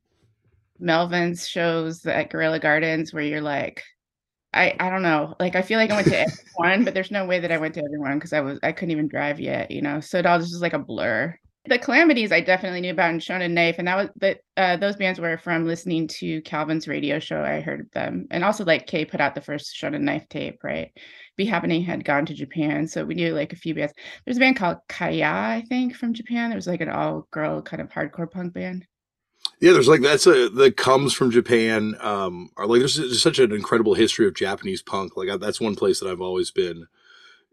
Melvin's 0.79 1.49
shows 1.49 2.05
at 2.07 2.31
Gorilla 2.31 2.59
Gardens 2.59 3.15
where 3.15 3.25
you're 3.25 3.41
like, 3.41 3.83
I 4.53 4.75
I 4.79 4.91
don't 4.91 5.03
know. 5.03 5.35
Like 5.41 5.57
I 5.57 5.63
feel 5.63 5.79
like 5.79 5.91
I 5.91 5.97
went 5.97 6.09
to 6.09 6.21
everyone, 6.21 6.85
but 6.85 6.93
there's 6.93 7.11
no 7.11 7.25
way 7.25 7.41
that 7.41 7.53
I 7.53 7.59
went 7.59 7.75
to 7.75 7.85
everyone 7.85 8.19
because 8.19 8.35
I 8.35 8.41
was 8.41 8.59
I 8.63 8.73
couldn't 8.73 8.93
even 8.93 9.09
drive 9.09 9.41
yet, 9.41 9.71
you 9.71 9.81
know. 9.81 10.01
So 10.01 10.19
it 10.19 10.27
all 10.27 10.39
just 10.39 10.53
was 10.53 10.63
like 10.63 10.75
a 10.75 10.79
blur 10.79 11.39
the 11.67 11.79
calamities 11.79 12.33
I 12.33 12.41
definitely 12.41 12.81
knew 12.81 12.93
about 12.93 13.11
in 13.11 13.19
Shonen 13.19 13.53
Knife, 13.53 13.77
and 13.79 13.89
that 13.89 13.97
was 13.97 14.09
that 14.21 14.39
uh, 14.57 14.77
those 14.77 14.97
bands 14.97 15.21
were 15.21 15.39
from 15.39 15.67
listening 15.67 16.09
to 16.09 16.41
Calvin's 16.43 16.89
radio 16.89 17.19
show. 17.19 17.43
I 17.43 17.61
heard 17.61 17.91
them, 17.93 18.27
and 18.31 18.45
also 18.45 18.65
like 18.65 18.87
K 18.87 19.05
put 19.05 19.21
out 19.21 19.35
the 19.35 19.41
first 19.41 19.77
Shonen 19.77 20.03
Knife 20.03 20.29
tape, 20.29 20.63
right? 20.63 20.91
Beat 21.37 21.47
Happening 21.47 21.83
had 21.83 22.05
gone 22.05 22.27
to 22.27 22.35
Japan, 22.35 22.89
so 22.89 23.05
we 23.05 23.15
knew 23.15 23.35
like 23.35 23.53
a 23.53 23.57
few 23.57 23.75
bands. 23.75 23.93
There's 24.25 24.39
a 24.39 24.41
band 24.41 24.57
called 24.57 24.79
Kaya, 24.89 25.27
I 25.27 25.65
think, 25.69 25.95
from 25.95 26.15
Japan. 26.15 26.51
There 26.51 26.57
was 26.57 26.67
like 26.67 26.81
an 26.81 26.89
all 26.89 27.29
girl 27.31 27.63
kind 27.63 27.83
of 27.83 27.89
hardcore 27.89 28.31
punk 28.31 28.55
band. 28.55 28.87
Yeah, 29.61 29.73
there's 29.73 29.89
like 29.89 30.03
that's 30.03 30.27
a 30.27 30.49
that 30.51 30.77
comes 30.77 31.13
from 31.13 31.31
Japan. 31.31 31.97
Um, 32.01 32.51
or 32.57 32.67
like 32.67 32.81
there's, 32.81 32.97
there's 32.97 33.23
such 33.23 33.39
an 33.39 33.53
incredible 33.53 33.95
history 33.95 34.27
of 34.27 34.35
Japanese 34.35 34.83
punk. 34.83 35.17
Like 35.17 35.29
I, 35.29 35.37
that's 35.37 35.61
one 35.61 35.75
place 35.75 36.01
that 36.01 36.09
I've 36.09 36.21
always 36.21 36.51
been, 36.51 36.87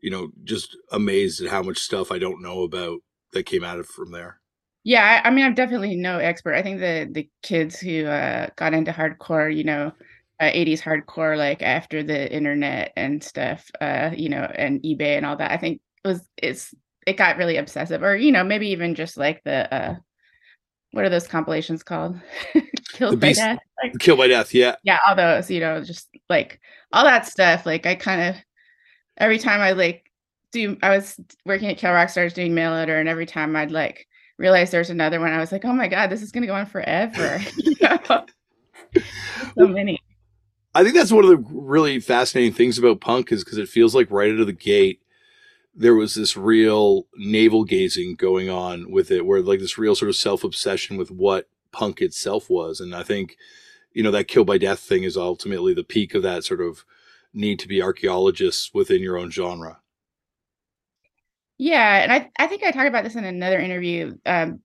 you 0.02 0.10
know, 0.10 0.30
just 0.44 0.78
amazed 0.92 1.42
at 1.42 1.50
how 1.50 1.64
much 1.64 1.80
stuff 1.80 2.12
I 2.12 2.20
don't 2.20 2.42
know 2.42 2.64
about 2.64 3.00
that 3.36 3.46
came 3.46 3.64
out 3.64 3.80
of 3.80 3.88
from 3.88 4.12
there? 4.12 4.40
Yeah, 4.84 5.22
I, 5.24 5.28
I 5.28 5.32
mean, 5.32 5.46
I'm 5.46 5.54
definitely 5.54 5.96
no 5.96 6.20
expert. 6.20 6.56
I 6.56 6.64
think 6.64 6.80
the 6.80 7.08
the 7.12 7.30
kids 7.44 7.80
who 7.80 8.06
uh, 8.06 8.48
got 8.56 8.74
into 8.74 8.92
hardcore, 8.92 9.56
you 9.56 9.64
know, 9.64 9.92
uh, 10.40 10.46
80s 10.46 10.82
hardcore, 10.82 11.38
like 11.38 11.62
after 11.62 12.04
the 12.04 12.32
internet 12.32 12.92
and 12.96 13.24
stuff, 13.24 13.70
uh, 13.82 14.12
you 14.16 14.30
know, 14.30 14.44
and 14.56 14.82
eBay 14.84 15.18
and 15.18 15.26
all 15.26 15.38
that. 15.38 15.52
I 15.52 15.58
think 15.58 15.82
it 16.04 16.08
was 16.08 16.22
it's 16.38 16.74
it 17.08 17.18
got 17.18 17.38
really 17.38 17.58
obsessive, 17.58 18.04
or 18.04 18.16
you 18.16 18.32
know, 18.32 18.44
maybe 18.44 18.70
even 18.70 18.96
just 18.96 19.18
like 19.18 19.44
the 19.44 19.74
uh, 19.74 19.96
what 20.92 21.04
are 21.04 21.10
those 21.10 21.28
compilations 21.28 21.84
called? 21.84 22.20
Killed 22.94 23.20
by 23.20 23.34
death. 23.34 23.60
Like, 23.84 24.00
Killed 24.00 24.20
by 24.20 24.28
death. 24.28 24.54
Yeah. 24.54 24.76
Yeah, 24.84 25.00
all 25.08 25.16
those. 25.16 25.52
You 25.52 25.60
know, 25.60 25.84
just 25.84 26.10
like 26.30 26.60
all 26.94 27.04
that 27.04 27.26
stuff. 27.28 27.66
Like 27.66 27.86
I 27.86 27.96
kind 27.96 28.22
of 28.22 28.36
every 29.18 29.40
time 29.40 29.62
I 29.62 29.72
like 29.72 30.05
do 30.56 30.78
I 30.82 30.96
was 30.96 31.20
working 31.46 31.70
at 31.70 31.78
Kill 31.78 31.92
Rock 31.92 32.10
Stars 32.10 32.34
doing 32.34 32.54
mail 32.54 32.74
order, 32.74 33.00
and 33.00 33.08
every 33.08 33.26
time 33.26 33.56
I'd 33.56 33.72
like 33.72 34.08
realize 34.38 34.72
there's 34.72 34.90
another 34.90 35.20
one, 35.20 35.32
I 35.32 35.40
was 35.40 35.52
like, 35.52 35.66
oh 35.66 35.74
my 35.74 35.88
god, 35.88 36.10
this 36.10 36.22
is 36.22 36.32
gonna 36.32 36.48
go 36.48 36.56
on 36.56 36.66
forever. 36.66 37.40
so 39.58 39.68
many. 39.68 40.00
I 40.74 40.84
think 40.84 40.96
that's 40.96 41.12
one 41.12 41.24
of 41.24 41.30
the 41.30 41.46
really 41.52 42.00
fascinating 42.00 42.54
things 42.54 42.78
about 42.78 43.00
punk 43.00 43.32
is 43.32 43.44
because 43.44 43.58
it 43.58 43.70
feels 43.70 43.96
like 43.96 44.12
right 44.12 44.32
out 44.32 44.40
of 44.40 44.48
the 44.48 44.54
gate 44.54 45.02
there 45.76 45.96
was 45.96 46.16
this 46.16 46.38
real 46.38 47.06
navel 47.16 47.66
gazing 47.66 48.16
going 48.16 48.50
on 48.50 48.90
with 48.90 49.12
it, 49.12 49.26
where 49.26 49.42
like 49.42 49.60
this 49.60 49.78
real 49.78 49.94
sort 49.94 50.10
of 50.10 50.16
self 50.16 50.44
obsession 50.44 50.96
with 50.98 51.12
what 51.12 51.50
punk 51.72 52.02
itself 52.02 52.50
was, 52.50 52.80
and 52.80 52.96
I 52.96 53.04
think 53.04 53.36
you 53.92 54.02
know 54.02 54.12
that 54.12 54.30
kill 54.30 54.46
by 54.46 54.58
death 54.58 54.80
thing 54.80 55.04
is 55.04 55.18
ultimately 55.18 55.74
the 55.74 55.84
peak 55.84 56.16
of 56.16 56.24
that 56.24 56.46
sort 56.46 56.62
of 56.62 56.86
need 57.34 57.60
to 57.60 57.68
be 57.68 57.82
archaeologists 57.82 58.74
within 58.74 59.02
your 59.02 59.18
own 59.18 59.30
genre. 59.30 59.80
Yeah, 61.58 62.04
and 62.04 62.12
I 62.12 62.30
I 62.38 62.48
think 62.48 62.64
I 62.64 62.72
talked 62.72 62.88
about 62.88 63.04
this 63.04 63.16
in 63.16 63.24
another 63.24 63.60
interview, 63.60 64.18
um, 64.26 64.60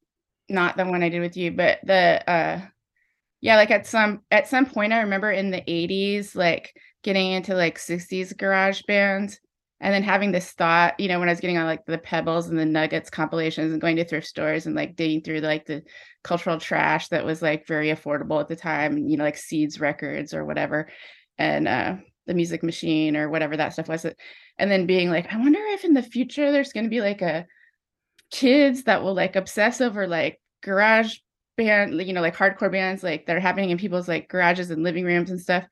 not 0.48 0.76
the 0.76 0.84
one 0.86 1.02
I 1.02 1.08
did 1.08 1.20
with 1.20 1.36
you, 1.36 1.52
but 1.52 1.78
the 1.84 2.28
uh 2.28 2.60
yeah, 3.42 3.56
like 3.56 3.70
at 3.72 3.86
some 3.86 4.22
at 4.30 4.48
some 4.48 4.66
point 4.66 4.92
I 4.94 5.00
remember 5.02 5.30
in 5.32 5.50
the 5.50 5.62
80s 5.70 6.36
like 6.36 6.74
getting 7.04 7.32
into 7.32 7.54
like 7.54 7.78
60s 7.78 8.32
garage 8.34 8.82
bands 8.88 9.40
and 9.80 9.94
then 9.94 10.02
having 10.04 10.32
this 10.32 10.52
thought, 10.52 10.98
you 11.00 11.08
know, 11.08 11.20
when 11.20 11.28
I 11.28 11.32
was 11.32 11.40
getting 11.40 11.58
on 11.58 11.66
like 11.66 11.86
the 11.86 11.98
Pebbles 11.98 12.48
and 12.50 12.58
the 12.58 12.66
Nuggets 12.66 13.10
compilations 13.10 13.72
and 13.72 13.80
going 13.80 13.96
to 13.96 14.04
thrift 14.06 14.26
stores 14.28 14.66
and 14.66 14.76
like 14.76 14.96
digging 14.96 15.22
through 15.22 15.40
like 15.40 15.66
the 15.66 15.82
cultural 16.24 16.58
trash 16.60 17.08
that 17.08 17.24
was 17.26 17.42
like 17.42 17.66
very 17.66 17.88
affordable 17.90 18.40
at 18.40 18.48
the 18.48 18.56
time, 18.56 18.98
you 18.98 19.16
know, 19.18 19.24
like 19.24 19.38
Seeds 19.38 19.80
records 19.80 20.34
or 20.34 20.44
whatever. 20.46 20.90
And 21.38 21.68
uh 21.68 21.96
the 22.26 22.34
music 22.34 22.62
machine 22.62 23.16
or 23.16 23.28
whatever 23.28 23.56
that 23.56 23.72
stuff 23.72 23.88
was 23.88 24.05
and 24.59 24.70
then 24.70 24.86
being 24.86 25.10
like 25.10 25.32
i 25.32 25.36
wonder 25.36 25.60
if 25.68 25.84
in 25.84 25.94
the 25.94 26.02
future 26.02 26.52
there's 26.52 26.72
going 26.72 26.84
to 26.84 26.90
be 26.90 27.01
like 27.01 27.22
a 27.22 27.47
kids 28.30 28.84
that 28.84 29.02
will 29.02 29.14
like 29.14 29.36
obsess 29.36 29.80
over 29.80 30.06
like 30.06 30.40
garage 30.62 31.16
band 31.56 32.01
you 32.01 32.12
know 32.12 32.20
like 32.20 32.36
hardcore 32.36 32.70
bands 32.70 33.02
like 33.02 33.26
that 33.26 33.36
are 33.36 33.40
happening 33.40 33.70
in 33.70 33.78
people's 33.78 34.09
like 34.09 34.28
garages 34.28 34.70
and 34.70 34.82
living 34.82 35.05
rooms 35.05 35.30
and 35.30 35.40
stuff 35.40 35.64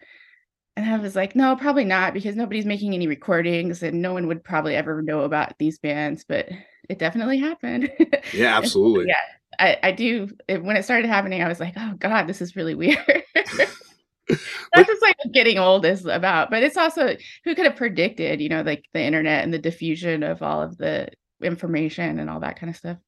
and 0.76 0.92
i 0.92 0.98
was 0.98 1.14
like 1.14 1.36
no 1.36 1.54
probably 1.56 1.84
not 1.84 2.12
because 2.12 2.36
nobody's 2.36 2.66
making 2.66 2.94
any 2.94 3.06
recordings 3.06 3.82
and 3.82 4.02
no 4.02 4.12
one 4.12 4.26
would 4.26 4.42
probably 4.42 4.74
ever 4.74 5.02
know 5.02 5.20
about 5.20 5.56
these 5.58 5.78
bands 5.78 6.24
but 6.28 6.48
it 6.88 6.98
definitely 6.98 7.38
happened. 7.38 7.90
Yeah 8.32 8.56
absolutely. 8.56 9.06
yeah 9.08 9.20
I, 9.58 9.78
I 9.82 9.92
do 9.92 10.30
it, 10.46 10.62
when 10.62 10.76
it 10.76 10.84
started 10.84 11.06
happening 11.06 11.42
i 11.42 11.48
was 11.48 11.60
like 11.60 11.74
oh 11.76 11.94
god 11.98 12.26
this 12.26 12.40
is 12.40 12.56
really 12.56 12.74
weird 12.74 13.22
that's 14.28 14.86
just 14.88 15.02
like 15.02 15.16
getting 15.32 15.58
old 15.58 15.84
is 15.84 16.04
about 16.06 16.50
but 16.50 16.62
it's 16.62 16.76
also 16.76 17.16
who 17.44 17.54
could 17.54 17.64
have 17.64 17.76
predicted 17.76 18.40
you 18.40 18.48
know 18.48 18.62
like 18.62 18.84
the 18.92 19.02
internet 19.02 19.44
and 19.44 19.52
the 19.52 19.58
diffusion 19.58 20.22
of 20.22 20.42
all 20.42 20.62
of 20.62 20.76
the 20.78 21.08
information 21.42 22.18
and 22.18 22.28
all 22.28 22.40
that 22.40 22.58
kind 22.58 22.70
of 22.70 22.76
stuff? 22.76 22.98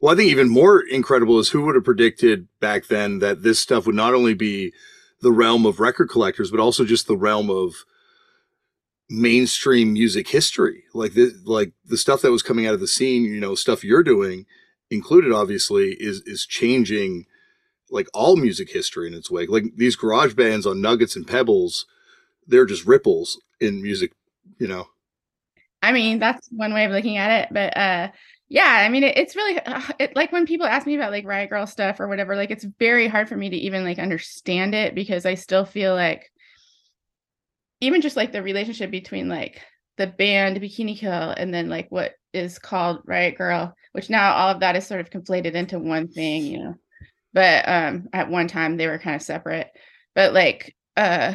Well 0.00 0.12
i 0.12 0.16
think 0.16 0.30
even 0.30 0.48
more 0.48 0.80
incredible 0.80 1.38
is 1.38 1.50
who 1.50 1.62
would 1.62 1.74
have 1.74 1.84
predicted 1.84 2.48
back 2.60 2.86
then 2.86 3.20
that 3.20 3.42
this 3.42 3.58
stuff 3.58 3.86
would 3.86 3.94
not 3.94 4.14
only 4.14 4.34
be 4.34 4.72
the 5.20 5.32
realm 5.32 5.64
of 5.64 5.80
record 5.80 6.08
collectors 6.08 6.50
but 6.50 6.60
also 6.60 6.84
just 6.84 7.06
the 7.06 7.16
realm 7.16 7.50
of 7.50 7.74
mainstream 9.08 9.92
music 9.92 10.28
history. 10.28 10.84
Like 10.92 11.14
the 11.14 11.32
like 11.44 11.72
the 11.84 11.98
stuff 11.98 12.22
that 12.22 12.30
was 12.30 12.42
coming 12.42 12.66
out 12.66 12.74
of 12.74 12.80
the 12.80 12.86
scene 12.86 13.24
you 13.24 13.40
know 13.40 13.54
stuff 13.54 13.84
you're 13.84 14.02
doing 14.02 14.46
included 14.90 15.32
obviously 15.32 15.96
is 15.98 16.22
is 16.26 16.46
changing 16.46 17.26
like 17.94 18.08
all 18.12 18.36
music 18.36 18.70
history 18.70 19.06
in 19.06 19.14
its 19.14 19.30
way. 19.30 19.46
Like 19.46 19.64
these 19.76 19.96
garage 19.96 20.34
bands 20.34 20.66
on 20.66 20.82
Nuggets 20.82 21.14
and 21.14 21.26
Pebbles, 21.26 21.86
they're 22.46 22.66
just 22.66 22.84
ripples 22.84 23.40
in 23.60 23.80
music, 23.80 24.12
you 24.58 24.66
know. 24.66 24.88
I 25.80 25.92
mean, 25.92 26.18
that's 26.18 26.48
one 26.50 26.74
way 26.74 26.84
of 26.84 26.90
looking 26.90 27.16
at 27.16 27.44
it, 27.44 27.48
but 27.52 27.76
uh 27.76 28.08
yeah, 28.50 28.82
I 28.84 28.88
mean, 28.90 29.04
it, 29.04 29.16
it's 29.16 29.34
really 29.34 29.58
uh, 29.60 29.80
it, 29.98 30.14
like 30.14 30.30
when 30.30 30.44
people 30.44 30.66
ask 30.66 30.86
me 30.86 30.96
about 30.96 31.12
like 31.12 31.24
Riot 31.24 31.50
Grrrl 31.50 31.68
stuff 31.68 31.98
or 31.98 32.08
whatever, 32.08 32.36
like 32.36 32.50
it's 32.50 32.66
very 32.78 33.08
hard 33.08 33.28
for 33.28 33.36
me 33.36 33.48
to 33.48 33.56
even 33.56 33.84
like 33.84 33.98
understand 33.98 34.74
it 34.74 34.94
because 34.94 35.24
I 35.24 35.34
still 35.34 35.64
feel 35.64 35.94
like 35.94 36.30
even 37.80 38.02
just 38.02 38.16
like 38.16 38.32
the 38.32 38.42
relationship 38.42 38.90
between 38.90 39.28
like 39.28 39.62
the 39.96 40.06
band 40.06 40.60
Bikini 40.60 40.96
Kill 40.98 41.12
and 41.12 41.54
then 41.54 41.68
like 41.68 41.90
what 41.90 42.12
is 42.32 42.58
called 42.58 43.00
Riot 43.06 43.38
Grrrl, 43.38 43.72
which 43.92 44.10
now 44.10 44.34
all 44.34 44.50
of 44.50 44.60
that 44.60 44.76
is 44.76 44.86
sort 44.86 45.00
of 45.00 45.10
conflated 45.10 45.54
into 45.54 45.78
one 45.78 46.08
thing, 46.08 46.44
you 46.44 46.58
know 46.58 46.74
but 47.34 47.68
um 47.68 48.08
at 48.12 48.30
one 48.30 48.48
time 48.48 48.76
they 48.76 48.86
were 48.86 48.98
kind 48.98 49.16
of 49.16 49.22
separate. 49.22 49.68
But 50.14 50.32
like 50.32 50.74
uh 50.96 51.34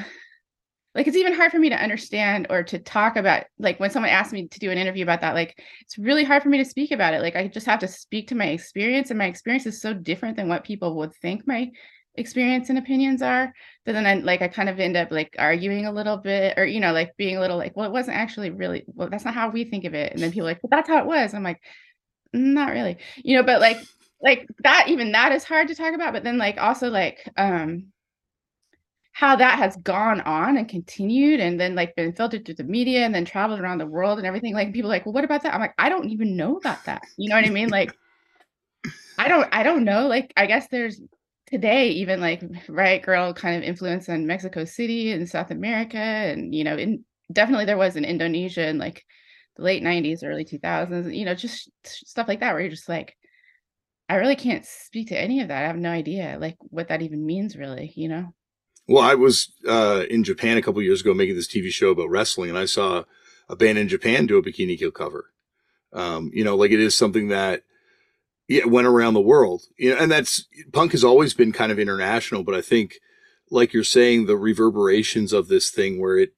like 0.96 1.08
it's 1.08 1.18
even 1.18 1.34
hard 1.34 1.52
for 1.52 1.60
me 1.60 1.70
to 1.70 1.82
understand 1.82 2.48
or 2.50 2.64
to 2.64 2.80
talk 2.80 3.16
about 3.16 3.46
like 3.60 3.80
when 3.80 3.92
someone 3.92 4.10
asks 4.10 4.34
me 4.34 4.48
to 4.48 4.60
do 4.60 4.72
an 4.72 4.78
interview 4.78 5.04
about 5.04 5.22
that 5.22 5.36
like 5.36 5.62
it's 5.82 5.98
really 5.98 6.24
hard 6.24 6.42
for 6.42 6.50
me 6.50 6.58
to 6.58 6.66
speak 6.66 6.92
about 6.92 7.14
it. 7.14 7.22
Like 7.22 7.36
i 7.36 7.48
just 7.48 7.68
have 7.68 7.80
to 7.80 7.88
speak 7.88 8.30
to 8.30 8.36
my 8.36 8.48
experience 8.48 9.12
and 9.12 9.20
my 9.20 9.28
experience 9.28 9.66
is 9.66 9.82
so 9.82 9.94
different 9.94 10.36
than 10.36 10.50
what 10.50 10.64
people 10.64 10.96
would 10.98 11.14
think 11.16 11.48
my 11.48 11.70
experience 12.16 12.70
and 12.70 12.78
opinions 12.78 13.22
are. 13.22 13.54
But 13.86 13.94
then 13.94 14.06
I, 14.06 14.16
like 14.16 14.42
i 14.42 14.48
kind 14.48 14.70
of 14.70 14.80
end 14.80 14.98
up 14.98 15.12
like 15.12 15.36
arguing 15.38 15.86
a 15.86 15.92
little 15.92 16.18
bit 16.18 16.58
or 16.58 16.66
you 16.66 16.80
know 16.80 16.92
like 16.92 17.16
being 17.18 17.38
a 17.38 17.42
little 17.42 17.58
like 17.58 17.76
well 17.76 17.86
it 17.86 17.94
wasn't 17.94 18.18
actually 18.18 18.50
really 18.50 18.84
well 18.88 19.10
that's 19.10 19.26
not 19.26 19.36
how 19.36 19.50
we 19.50 19.66
think 19.66 19.86
of 19.86 19.94
it. 19.94 20.14
And 20.14 20.22
then 20.22 20.32
people 20.32 20.48
like 20.48 20.62
but 20.62 20.72
that's 20.72 20.90
how 20.90 21.00
it 21.00 21.06
was. 21.06 21.34
I'm 21.34 21.44
like 21.44 21.62
not 22.34 22.72
really. 22.72 22.98
You 23.18 23.38
know 23.38 23.44
but 23.44 23.62
like 23.62 23.78
like 24.22 24.48
that 24.64 24.88
even 24.88 25.12
that 25.12 25.32
is 25.32 25.44
hard 25.44 25.68
to 25.68 25.76
talk 25.76 25.94
about 25.94 26.14
but 26.14 26.24
then 26.24 26.38
like 26.38 26.58
also 26.58 26.90
like 26.90 27.30
um 27.38 27.92
how 29.20 29.36
that 29.36 29.60
has 29.60 29.76
gone 29.78 30.22
on 30.22 30.56
and 30.56 30.70
continued 30.70 31.42
and 31.42 31.60
then 31.60 31.76
like 31.76 31.94
been 31.96 32.14
filtered 32.14 32.46
through 32.46 32.56
the 32.56 32.64
media 32.64 33.02
and 33.02 33.14
then 33.14 33.26
traveled 33.26 33.60
around 33.60 33.78
the 33.78 33.86
world 33.86 34.18
and 34.18 34.26
everything. 34.26 34.54
Like 34.54 34.72
people 34.72 34.90
like 34.90 35.06
well 35.06 35.12
what 35.12 35.26
about 35.26 35.44
that? 35.44 35.54
I'm 35.54 35.60
like 35.60 35.74
i 35.78 35.90
don't 35.90 36.10
even 36.10 36.38
know 36.38 36.56
about 36.56 36.86
that. 36.86 37.02
You 37.18 37.28
know 37.28 37.36
what 37.36 37.46
i 37.46 37.50
mean? 37.50 37.68
Like 37.68 37.94
i 39.18 39.28
don't 39.28 39.48
i 39.52 39.62
don't 39.62 39.84
know. 39.84 40.08
Like 40.08 40.32
i 40.38 40.46
guess 40.46 40.70
there's 40.70 41.02
today 41.48 41.90
even 41.90 42.22
like 42.22 42.42
Riot 42.70 43.04
Grrrl 43.04 43.36
kind 43.36 43.58
of 43.58 43.64
influence 43.64 44.08
in 44.08 44.28
mexico 44.28 44.66
city 44.66 45.12
and 45.12 45.28
south 45.28 45.50
america 45.50 45.98
and 45.98 46.54
you 46.54 46.64
know 46.64 46.78
in 46.78 47.04
definitely 47.34 47.66
there 47.66 47.76
was 47.76 47.96
in 47.96 48.06
indonesia 48.06 48.68
in 48.68 48.78
like 48.78 49.04
the 49.56 49.64
late 49.64 49.82
90s 49.82 50.24
early 50.24 50.46
2000s 50.46 51.12
you 51.18 51.26
know 51.26 51.34
just 51.34 51.72
stuff 51.84 52.28
like 52.28 52.42
that 52.42 52.54
where 52.54 52.62
you're 52.62 52.70
just 52.70 52.88
like 52.88 53.18
I 54.10 54.16
really 54.16 54.36
can't 54.36 54.66
speak 54.66 55.10
to 55.10 55.20
any 55.20 55.40
of 55.40 55.48
that. 55.50 55.64
I 55.64 55.68
have 55.68 55.78
no 55.78 55.92
idea 55.92 56.38
like 56.42 56.58
what 56.60 56.88
that 56.90 57.02
even 57.02 57.26
means 57.26 57.56
really, 57.56 57.94
you 57.96 58.10
know. 58.10 58.34
Well, 58.88 59.04
I 59.04 59.14
was 59.14 59.54
uh, 59.68 60.06
in 60.10 60.24
Japan 60.24 60.58
a 60.58 60.64
couple 60.64 60.82
years 60.82 61.02
ago 61.02 61.14
making 61.14 61.36
this 61.36 61.48
TV 61.48 61.70
show 61.70 61.90
about 61.90 62.10
wrestling 62.10 62.50
and 62.50 62.58
I 62.58 62.66
saw 62.66 63.04
a 63.48 63.56
band 63.56 63.78
in 63.78 63.88
Japan 63.88 64.26
do 64.26 64.38
a 64.38 64.44
Bikini 64.44 64.78
Kill 64.78 64.92
cover. 64.92 65.26
Um, 65.94 66.32
you 66.34 66.44
know, 66.44 66.56
like 66.56 66.72
it 66.72 66.80
is 66.80 66.98
something 66.98 67.30
that 67.30 67.64
yeah, 68.50 68.66
went 68.66 68.88
around 68.88 69.14
the 69.14 69.22
world. 69.22 69.64
You 69.78 69.92
know, 69.92 69.98
and 69.98 70.12
that's 70.12 70.46
punk 70.74 70.92
has 70.92 71.04
always 71.04 71.34
been 71.34 71.52
kind 71.52 71.72
of 71.72 71.80
international, 71.80 72.44
but 72.44 72.56
I 72.56 72.62
think, 72.62 73.00
like 73.52 73.74
you're 73.74 73.84
saying, 73.84 74.26
the 74.26 74.38
reverberations 74.38 75.34
of 75.34 75.48
this 75.48 75.70
thing 75.70 76.00
where 76.00 76.18
it, 76.18 76.34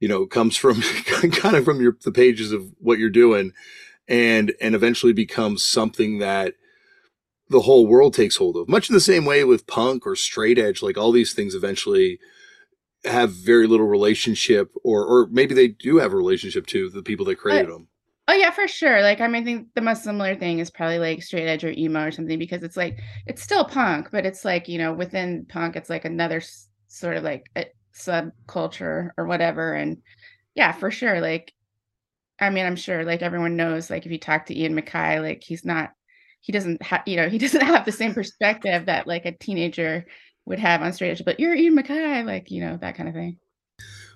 you 0.00 0.08
know, 0.08 0.24
comes 0.26 0.56
from 0.56 0.80
kind 1.06 1.56
of 1.56 1.64
from 1.64 1.80
your 1.80 1.96
the 2.02 2.12
pages 2.12 2.52
of 2.52 2.72
what 2.78 2.98
you're 2.98 3.10
doing, 3.10 3.52
and 4.08 4.54
and 4.60 4.74
eventually 4.74 5.12
becomes 5.12 5.64
something 5.64 6.18
that 6.18 6.54
the 7.48 7.60
whole 7.60 7.86
world 7.86 8.14
takes 8.14 8.36
hold 8.36 8.56
of. 8.56 8.68
Much 8.68 8.88
in 8.90 8.94
the 8.94 9.00
same 9.00 9.24
way 9.24 9.44
with 9.44 9.66
punk 9.66 10.06
or 10.06 10.16
straight 10.16 10.58
edge, 10.58 10.82
like 10.82 10.98
all 10.98 11.12
these 11.12 11.32
things 11.32 11.54
eventually 11.54 12.18
have 13.04 13.30
very 13.32 13.66
little 13.66 13.86
relationship, 13.86 14.72
or 14.82 15.04
or 15.04 15.28
maybe 15.30 15.54
they 15.54 15.68
do 15.68 15.98
have 15.98 16.12
a 16.12 16.16
relationship 16.16 16.66
to 16.66 16.90
the 16.90 17.02
people 17.02 17.24
that 17.26 17.36
created 17.38 17.68
them. 17.70 17.88
Oh 18.28 18.34
yeah, 18.34 18.50
for 18.50 18.66
sure. 18.66 19.02
Like 19.02 19.20
I 19.20 19.28
mean, 19.28 19.42
I 19.42 19.44
think 19.44 19.68
the 19.74 19.80
most 19.80 20.02
similar 20.02 20.34
thing 20.34 20.58
is 20.58 20.70
probably 20.70 20.98
like 20.98 21.22
straight 21.22 21.46
edge 21.46 21.64
or 21.64 21.70
emo 21.70 22.06
or 22.06 22.10
something 22.10 22.38
because 22.38 22.62
it's 22.64 22.76
like 22.76 22.98
it's 23.26 23.42
still 23.42 23.64
punk, 23.64 24.08
but 24.10 24.26
it's 24.26 24.44
like 24.44 24.68
you 24.68 24.78
know 24.78 24.92
within 24.92 25.46
punk, 25.48 25.76
it's 25.76 25.90
like 25.90 26.04
another 26.04 26.38
s- 26.38 26.68
sort 26.88 27.16
of 27.16 27.22
like 27.22 27.46
a 27.54 27.66
subculture 27.96 29.10
or 29.16 29.26
whatever. 29.26 29.74
And 29.74 29.98
yeah, 30.54 30.72
for 30.72 30.90
sure. 30.90 31.20
Like, 31.20 31.52
I 32.40 32.50
mean, 32.50 32.66
I'm 32.66 32.76
sure 32.76 33.04
like 33.04 33.22
everyone 33.22 33.56
knows 33.56 33.90
like 33.90 34.06
if 34.06 34.12
you 34.12 34.18
talk 34.18 34.46
to 34.46 34.58
Ian 34.58 34.74
MacKaye, 34.74 35.22
like 35.22 35.42
he's 35.44 35.64
not, 35.64 35.90
he 36.46 36.52
doesn't 36.52 36.80
have, 36.80 37.02
you 37.06 37.16
know, 37.16 37.28
he 37.28 37.38
doesn't 37.46 37.60
have 37.60 37.84
the 37.84 37.92
same 37.92 38.14
perspective 38.14 38.86
that 38.86 39.06
like 39.06 39.26
a 39.26 39.32
teenager 39.32 40.06
would 40.44 40.60
have 40.60 40.80
on 40.80 40.92
straight 40.92 41.10
edge. 41.10 41.24
But 41.24 41.40
you're 41.40 41.54
Ian 41.54 41.76
MacKaye, 41.76 42.24
like 42.24 42.50
you 42.50 42.60
know 42.60 42.78
that 42.80 42.96
kind 42.96 43.08
of 43.08 43.14
thing. 43.14 43.38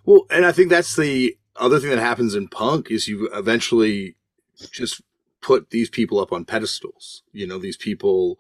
Well, 0.07 0.27
and 0.31 0.47
I 0.47 0.53
think 0.53 0.71
that's 0.71 0.97
the 0.97 1.37
other 1.57 1.81
thing 1.81 1.91
that 1.91 1.99
happens 1.99 2.35
in 2.35 2.49
punk 2.49 2.91
is 2.91 3.09
you 3.09 3.29
eventually 3.35 4.17
just 4.71 5.03
put 5.43 5.71
these 5.71 5.91
people 5.91 6.21
up 6.21 6.33
on 6.33 6.45
pedestals. 6.45 7.23
You 7.33 7.47
know, 7.49 7.59
these 7.59 7.77
people 7.77 8.39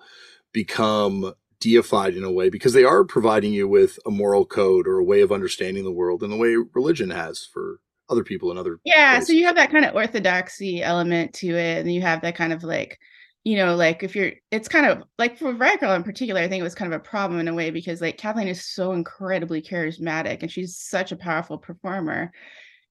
become 0.53 1.35
deified 1.59 2.15
in 2.15 2.25
a 2.25 2.31
way 2.31 2.49
because 2.49 2.73
they 2.73 2.85
are 2.85 3.05
providing 3.05 3.53
you 3.53 3.69
with 3.69 3.99
a 4.07 4.11
moral 4.11 4.47
code 4.47 4.87
or 4.87 4.99
a 4.99 5.05
way 5.05 5.21
of 5.21 5.33
understanding 5.33 5.85
the 5.85 5.91
world 5.91 6.23
in 6.23 6.31
the 6.31 6.37
way 6.37 6.57
religion 6.75 7.11
has 7.11 7.45
for 7.45 7.81
other 8.09 8.25
people 8.25 8.51
and 8.51 8.59
other 8.59 8.81
yeah 8.85 9.13
places. 9.13 9.27
so 9.29 9.33
you 9.35 9.45
have 9.45 9.55
that 9.55 9.71
kind 9.71 9.85
of 9.85 9.95
orthodoxy 9.95 10.83
element 10.83 11.33
to 11.33 11.49
it 11.49 11.79
and 11.79 11.93
you 11.93 12.01
have 12.01 12.23
that 12.23 12.35
kind 12.35 12.53
of 12.53 12.65
like 12.65 12.99
you 13.45 13.57
know 13.57 13.75
like 13.75 14.03
if 14.03 14.15
you're 14.15 14.33
it's 14.51 14.69
kind 14.69 14.87
of 14.87 15.03
like 15.19 15.39
for 15.39 15.53
Riot 15.53 15.81
Grrrl 15.81 15.97
in 15.97 16.03
particular 16.03 16.41
i 16.41 16.49
think 16.49 16.61
it 16.61 16.65
was 16.65 16.75
kind 16.75 16.93
of 16.93 17.01
a 17.01 17.03
problem 17.03 17.41
in 17.41 17.49
a 17.49 17.55
way 17.55 17.71
because 17.71 18.01
like 18.01 18.19
kathleen 18.19 18.49
is 18.49 18.67
so 18.67 18.93
incredibly 18.93 19.63
charismatic 19.63 20.43
and 20.43 20.51
she's 20.51 20.77
such 20.77 21.11
a 21.11 21.17
powerful 21.17 21.57
performer 21.57 22.31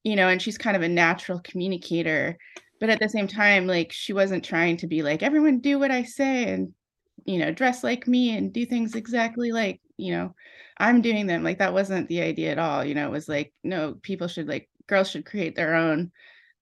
you 0.04 0.16
know, 0.16 0.30
and 0.30 0.42
she's 0.42 0.58
kind 0.58 0.76
of 0.76 0.84
a 0.84 0.90
natural 0.90 1.40
communicator. 1.40 2.38
But 2.80 2.90
at 2.90 3.00
the 3.00 3.10
same 3.10 3.28
time, 3.28 3.68
like 3.68 3.92
she 3.92 4.14
wasn't 4.14 4.46
trying 4.46 4.78
to 4.78 4.88
be 4.88 5.04
like, 5.04 5.22
everyone 5.22 5.60
do 5.60 5.78
what 5.80 5.92
I 5.92 6.04
say 6.04 6.46
and, 6.46 6.74
you 7.26 7.38
know, 7.38 7.52
dress 7.52 7.84
like 7.84 8.08
me 8.08 8.36
and 8.38 8.54
do 8.54 8.66
things 8.66 8.96
exactly 8.96 9.52
like, 9.52 9.82
you 9.98 10.14
know, 10.14 10.34
I'm 10.78 11.02
doing 11.02 11.28
them. 11.28 11.44
Like 11.44 11.60
that 11.60 11.74
wasn't 11.74 12.08
the 12.08 12.22
idea 12.22 12.52
at 12.52 12.60
all. 12.60 12.86
You 12.86 12.96
know, 12.96 13.08
it 13.08 13.12
was 13.12 13.28
like, 13.28 13.54
no, 13.64 13.96
people 14.02 14.28
should 14.28 14.48
like, 14.48 14.70
girls 14.88 15.10
should 15.10 15.26
create 15.26 15.56
their 15.56 15.76
own 15.76 16.12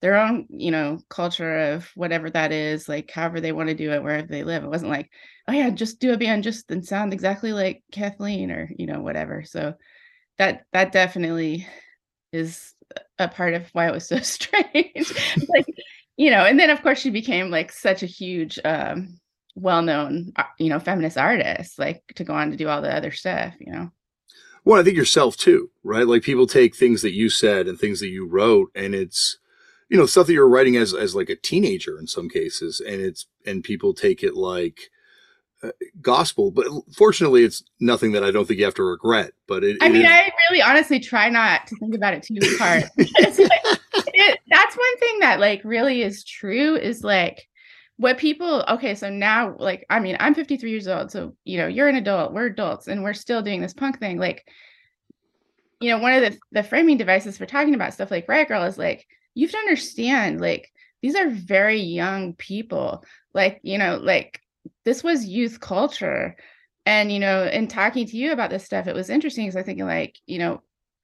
their 0.01 0.15
own 0.15 0.45
you 0.49 0.71
know 0.71 0.99
culture 1.09 1.73
of 1.73 1.89
whatever 1.95 2.29
that 2.29 2.51
is 2.51 2.87
like 2.87 3.09
however 3.09 3.41
they 3.41 3.51
want 3.51 3.69
to 3.69 3.75
do 3.75 3.91
it 3.91 4.03
wherever 4.03 4.27
they 4.27 4.43
live. 4.43 4.63
It 4.63 4.69
wasn't 4.69 4.91
like 4.91 5.09
oh 5.47 5.53
yeah 5.53 5.69
just 5.69 5.99
do 5.99 6.13
a 6.13 6.17
band 6.17 6.43
just 6.43 6.69
and 6.71 6.85
sound 6.85 7.13
exactly 7.13 7.53
like 7.53 7.83
kathleen 7.91 8.51
or 8.51 8.69
you 8.77 8.85
know 8.85 9.01
whatever. 9.01 9.43
So 9.43 9.73
that 10.37 10.63
that 10.73 10.91
definitely 10.91 11.67
is 12.31 12.73
a 13.19 13.27
part 13.27 13.53
of 13.53 13.67
why 13.73 13.87
it 13.87 13.93
was 13.93 14.07
so 14.07 14.17
strange. 14.21 15.13
like, 15.49 15.65
you 16.15 16.31
know, 16.31 16.45
and 16.45 16.59
then 16.59 16.69
of 16.69 16.81
course 16.81 16.99
she 16.99 17.09
became 17.09 17.49
like 17.49 17.71
such 17.71 18.03
a 18.03 18.07
huge 18.07 18.59
um 18.63 19.19
well-known 19.57 20.31
uh, 20.35 20.43
you 20.59 20.69
know 20.69 20.79
feminist 20.79 21.17
artist 21.17 21.79
like 21.79 22.03
to 22.15 22.23
go 22.23 22.31
on 22.31 22.51
to 22.51 22.57
do 22.57 22.67
all 22.67 22.79
the 22.79 22.95
other 22.95 23.11
stuff 23.11 23.55
you 23.59 23.71
know? 23.71 23.89
Well 24.63 24.79
i 24.79 24.83
think 24.83 24.95
yourself 24.95 25.35
too 25.35 25.71
right? 25.83 26.07
Like 26.07 26.21
people 26.21 26.45
take 26.45 26.75
things 26.75 27.01
that 27.01 27.13
you 27.13 27.29
said 27.29 27.67
and 27.67 27.79
things 27.79 27.99
that 28.01 28.09
you 28.09 28.27
wrote 28.27 28.69
and 28.75 28.93
it's 28.93 29.39
you 29.89 29.97
know 29.97 30.05
stuff 30.05 30.27
that 30.27 30.33
you're 30.33 30.47
writing 30.47 30.75
as 30.75 30.93
as 30.93 31.15
like 31.15 31.29
a 31.29 31.35
teenager 31.35 31.99
in 31.99 32.07
some 32.07 32.29
cases 32.29 32.79
and 32.79 33.01
it's 33.01 33.27
and 33.45 33.63
people 33.63 33.93
take 33.93 34.23
it 34.23 34.35
like 34.35 34.89
uh, 35.63 35.71
gospel 36.01 36.51
but 36.51 36.67
fortunately 36.95 37.43
it's 37.43 37.63
nothing 37.79 38.11
that 38.11 38.23
i 38.23 38.29
don't 38.29 38.47
think 38.47 38.59
you 38.59 38.65
have 38.65 38.75
to 38.75 38.83
regret 38.83 39.31
but 39.47 39.63
it, 39.63 39.77
i 39.81 39.87
it 39.87 39.91
mean 39.91 40.03
is... 40.03 40.11
i 40.11 40.31
really 40.49 40.61
honestly 40.61 40.99
try 40.99 41.29
not 41.29 41.65
to 41.65 41.75
think 41.77 41.95
about 41.95 42.13
it 42.13 42.21
too 42.21 42.37
hard. 42.59 42.83
Like, 42.97 43.09
it, 44.13 44.39
that's 44.49 44.77
one 44.77 44.97
thing 44.99 45.19
that 45.19 45.39
like 45.39 45.61
really 45.63 46.03
is 46.03 46.23
true 46.23 46.75
is 46.75 47.03
like 47.03 47.47
what 47.97 48.19
people 48.19 48.63
okay 48.67 48.93
so 48.93 49.09
now 49.09 49.55
like 49.57 49.83
i 49.89 49.99
mean 49.99 50.15
i'm 50.19 50.35
53 50.35 50.69
years 50.69 50.87
old 50.87 51.11
so 51.11 51.33
you 51.45 51.57
know 51.57 51.65
you're 51.65 51.87
an 51.87 51.95
adult 51.95 52.33
we're 52.33 52.45
adults 52.45 52.87
and 52.87 53.03
we're 53.03 53.13
still 53.13 53.41
doing 53.41 53.59
this 53.59 53.73
punk 53.73 53.99
thing 53.99 54.19
like 54.19 54.47
you 55.79 55.89
know 55.89 55.97
one 55.97 56.13
of 56.13 56.21
the 56.21 56.37
the 56.51 56.61
framing 56.61 56.97
devices 56.97 57.37
for 57.37 57.47
talking 57.47 57.73
about 57.73 57.93
stuff 57.93 58.11
like 58.11 58.27
Riot 58.27 58.49
Grrrl 58.49 58.67
is 58.67 58.77
like 58.77 59.07
you 59.37 59.45
have 59.45 59.51
to 59.51 59.57
understand 59.59 60.41
like 60.41 60.71
these 61.03 61.15
are 61.15 61.29
very 61.29 61.79
young 61.79 62.33
people. 62.33 63.03
Like 63.33 63.59
you 63.61 63.77
know 63.77 63.97
like 63.97 64.41
this 64.83 65.03
was 65.03 65.25
youth 65.25 65.59
culture. 65.59 66.35
And 66.87 67.11
you 67.11 67.19
know 67.19 67.45
in 67.45 67.67
talking 67.67 68.07
to 68.07 68.17
you 68.17 68.31
about 68.31 68.49
this 68.49 68.63
stuff 68.63 68.87
it 68.87 68.95
was 68.95 69.09
interesting 69.09 69.45
because 69.45 69.57
i 69.57 69.61
think 69.61 69.81
like 69.81 70.17
you 70.25 70.39
know 70.39 70.61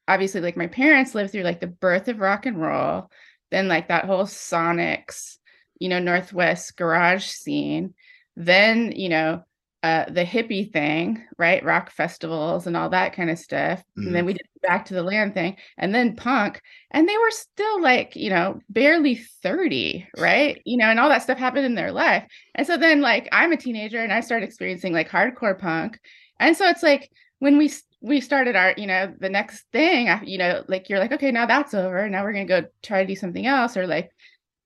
obviously 0.08 0.40
like 0.40 0.56
my 0.56 0.68
parents 0.68 1.14
lived 1.14 1.34
through 1.34 1.44
like 1.44 1.60
the 1.60 1.68
birth 1.68 2.08
of 2.08 2.22
rock 2.22 2.46
and 2.46 2.58
roll 2.58 3.10
then 3.52 3.68
like 3.68 3.90
that 3.90 4.06
whole 4.06 4.24
sonics 4.24 5.40
you 5.80 5.90
know 5.90 6.00
northwest 6.00 6.78
garage 6.78 7.26
scene 7.26 7.94
then 8.38 8.94
you 8.94 9.10
know 9.10 9.44
uh, 9.84 10.06
the 10.10 10.24
hippie 10.24 10.72
thing, 10.72 11.22
right? 11.38 11.64
Rock 11.64 11.92
festivals 11.92 12.68
and 12.68 12.78
all 12.78 12.90
that 12.90 13.14
kind 13.14 13.30
of 13.30 13.38
stuff. 13.38 13.80
Mm-hmm. 13.80 14.08
And 14.08 14.16
then 14.16 14.22
mm-hmm. 14.22 14.28
we 14.28 14.34
did 14.34 14.48
back 14.62 14.86
to 14.86 14.94
the 14.94 15.04
land 15.04 15.34
thing 15.34 15.58
and 15.78 15.94
then 15.94 16.16
punk. 16.16 16.62
And 16.92 17.08
they 17.08 17.18
were 17.18 17.32
still 17.32 17.82
like, 17.82 18.16
you 18.16 18.30
know, 18.30 18.62
barely 18.70 19.16
30, 19.16 20.08
right? 20.18 20.62
You 20.66 20.78
know, 20.78 20.86
and 20.86 21.02
all 21.02 21.10
that 21.10 21.22
stuff 21.22 21.38
happened 21.38 21.66
in 21.66 21.76
their 21.76 21.92
life. 21.92 22.26
And 22.56 22.66
so 22.66 22.78
then 22.78 23.02
like 23.02 23.28
I'm 23.34 23.52
a 23.52 23.58
teenager 23.58 24.02
and 24.02 24.14
I 24.14 24.22
started 24.22 24.46
experiencing 24.46 24.94
like 24.94 25.10
hardcore 25.10 25.60
punk. 25.60 26.00
And 26.40 26.56
so 26.56 26.66
it's 26.68 26.84
like 26.84 27.12
when 27.40 27.58
we 27.58 27.72
we 28.00 28.22
started 28.22 28.56
our, 28.56 28.74
you 28.78 28.88
know, 28.88 29.14
the 29.20 29.30
next 29.30 29.66
thing, 29.74 30.10
you 30.24 30.38
know, 30.38 30.64
like 30.68 30.90
you're 30.90 31.00
like, 31.00 31.12
okay, 31.12 31.32
now 31.32 31.46
that's 31.46 31.74
over. 31.74 32.10
Now 32.10 32.24
we're 32.24 32.34
gonna 32.34 32.46
go 32.46 32.64
try 32.82 33.02
to 33.02 33.08
do 33.08 33.18
something 33.18 33.46
else, 33.46 33.76
or 33.76 33.86
like 33.86 34.12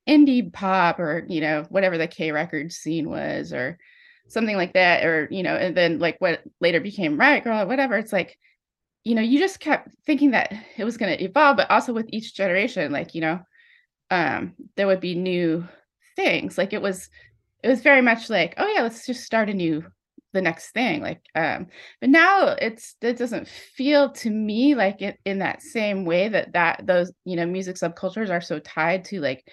indie 0.07 0.53
pop, 0.53 0.99
or 0.99 1.25
you 1.27 1.41
know, 1.41 1.65
whatever 1.69 1.97
the 1.97 2.07
K 2.07 2.31
record 2.31 2.71
scene 2.71 3.09
was, 3.09 3.51
or 3.51 3.79
something 4.27 4.55
like 4.55 4.73
that 4.73 5.05
or 5.05 5.27
you 5.31 5.43
know 5.43 5.55
and 5.55 5.75
then 5.75 5.99
like 5.99 6.19
what 6.19 6.41
later 6.59 6.79
became 6.79 7.19
Riot 7.19 7.43
Grrrl 7.43 7.63
or 7.63 7.67
whatever 7.67 7.95
it's 7.97 8.13
like 8.13 8.37
you 9.03 9.15
know 9.15 9.21
you 9.21 9.39
just 9.39 9.59
kept 9.59 9.89
thinking 10.05 10.31
that 10.31 10.53
it 10.77 10.83
was 10.83 10.97
going 10.97 11.17
to 11.17 11.23
evolve 11.23 11.57
but 11.57 11.71
also 11.71 11.93
with 11.93 12.07
each 12.09 12.35
generation 12.35 12.91
like 12.91 13.15
you 13.15 13.21
know 13.21 13.39
um 14.11 14.53
there 14.75 14.87
would 14.87 14.99
be 14.99 15.15
new 15.15 15.67
things. 16.17 16.57
Like 16.57 16.73
it 16.73 16.81
was 16.81 17.09
it 17.63 17.69
was 17.69 17.81
very 17.81 18.01
much 18.01 18.29
like 18.29 18.55
oh 18.57 18.67
yeah 18.67 18.81
let's 18.81 19.05
just 19.05 19.23
start 19.23 19.49
a 19.49 19.53
new 19.53 19.85
the 20.33 20.41
next 20.41 20.71
thing 20.71 21.01
like 21.01 21.21
um 21.35 21.67
but 22.01 22.09
now 22.09 22.47
it's 22.61 22.95
it 23.01 23.17
doesn't 23.17 23.47
feel 23.47 24.11
to 24.11 24.29
me 24.29 24.75
like 24.75 25.01
it 25.01 25.17
in 25.23 25.39
that 25.39 25.61
same 25.61 26.03
way 26.03 26.27
that 26.27 26.51
that 26.51 26.85
those 26.85 27.11
you 27.23 27.37
know 27.37 27.45
music 27.45 27.77
subcultures 27.77 28.29
are 28.29 28.41
so 28.41 28.59
tied 28.59 29.05
to 29.05 29.21
like 29.21 29.47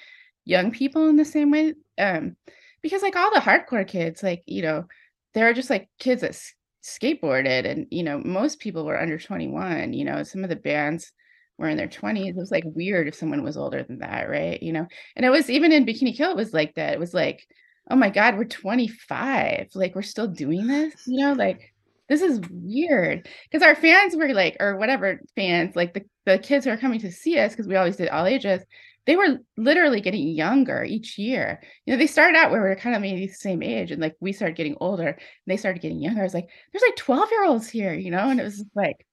young 0.45 0.73
people 0.73 1.09
in 1.09 1.17
the 1.17 1.25
same 1.25 1.51
way 1.53 1.75
um 1.99 2.37
because 2.85 3.01
like 3.03 3.17
all 3.17 3.33
the 3.33 3.41
hardcore 3.41 3.89
kids 3.89 4.23
like 4.23 4.43
you 4.47 4.61
know 4.61 4.85
there 5.33 5.49
are 5.49 5.55
just 5.55 5.71
like 5.71 5.89
kids 5.99 6.21
that 6.21 6.31
s- 6.31 6.53
skateboarded 6.85 7.65
and 7.69 7.87
you 7.91 8.03
know 8.03 8.21
most 8.23 8.61
people 8.61 8.85
were 8.85 9.01
under 9.01 9.19
21 9.19 9.95
you 9.95 10.05
know 10.05 10.23
some 10.23 10.45
of 10.45 10.51
the 10.51 10.57
bands 10.57 11.11
were 11.57 11.69
in 11.69 11.79
their 11.79 11.89
20s 11.89 12.29
it 12.29 12.37
was 12.37 12.51
like 12.51 12.65
weird 12.67 13.09
if 13.09 13.15
someone 13.15 13.43
was 13.43 13.57
older 13.57 13.83
than 13.83 14.01
that 14.01 14.29
right 14.29 14.63
you 14.63 14.73
know? 14.73 14.87
And 15.17 15.25
it 15.25 15.31
was 15.31 15.49
even 15.49 15.73
in 15.73 15.87
bikini 15.87 16.15
kill 16.15 16.31
it 16.31 16.37
was 16.37 16.53
like 16.53 16.75
that. 16.75 16.93
It 16.93 17.01
was 17.01 17.15
like 17.15 17.45
oh 17.91 17.97
my 17.97 18.11
god 18.11 18.37
we're 18.37 18.45
25 18.45 19.69
like 19.75 19.95
we're 19.95 20.03
still 20.03 20.29
doing 20.29 20.67
this? 20.67 20.95
You 21.07 21.25
know 21.25 21.33
like 21.33 21.73
this 22.11 22.21
is 22.21 22.39
weird. 22.51 23.27
Because 23.51 23.67
our 23.67 23.75
fans 23.75 24.15
were 24.15 24.35
like 24.35 24.59
or 24.61 24.77
whatever 24.77 25.23
fans 25.37 25.75
like 25.75 25.95
the, 25.95 26.03
the 26.27 26.39
kids 26.39 26.67
who 26.67 26.71
are 26.71 26.77
coming 26.77 27.01
to 27.01 27.11
see 27.11 27.39
us 27.39 27.53
because 27.53 27.67
we 27.67 27.77
always 27.77 27.97
did 27.97 28.11
all 28.11 28.27
ages 28.27 28.63
they 29.07 29.17
were 29.17 29.39
literally 29.57 30.01
getting 30.01 30.29
younger 30.29 30.83
each 30.85 31.19
year. 31.19 31.61
You 31.85 31.93
know, 31.93 31.99
they 31.99 32.07
started 32.07 32.37
out 32.37 32.51
where 32.51 32.63
we 32.63 32.71
are 32.71 32.77
kind 32.77 32.97
of 32.97 33.03
maybe 33.03 33.27
the 33.27 33.33
same 33.33 33.63
age, 33.63 33.91
and 33.91 34.01
like 34.01 34.17
we 34.21 34.33
started 34.33 34.57
getting 34.57 34.77
older, 34.81 35.09
and 35.09 35.19
they 35.47 35.57
started 35.57 35.83
getting 35.83 36.01
younger. 36.01 36.21
I 36.21 36.25
was 36.25 36.35
like, 36.35 36.49
there's 36.73 36.83
like 36.83 36.97
12 36.97 37.31
year 37.31 37.45
olds 37.45 37.69
here, 37.69 37.95
you 37.95 38.11
know, 38.11 38.29
and 38.31 38.41
it 38.41 38.45
was 38.45 38.65
like, 38.75 39.07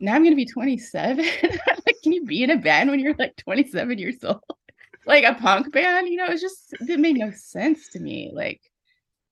now 0.00 0.14
I'm 0.14 0.24
gonna 0.24 0.36
be 0.36 0.46
27. 0.46 1.18
like, 1.42 1.96
can 2.02 2.12
you 2.12 2.24
be 2.24 2.42
in 2.42 2.50
a 2.50 2.56
band 2.56 2.90
when 2.90 3.00
you're 3.00 3.14
like 3.18 3.36
27 3.36 3.98
years 3.98 4.22
old? 4.24 4.40
like 5.06 5.24
a 5.24 5.34
punk 5.34 5.72
band, 5.72 6.08
you 6.08 6.16
know, 6.16 6.26
it's 6.26 6.42
just 6.42 6.74
it 6.80 7.00
made 7.00 7.16
no 7.16 7.30
sense 7.30 7.88
to 7.90 8.00
me. 8.00 8.30
Like, 8.32 8.60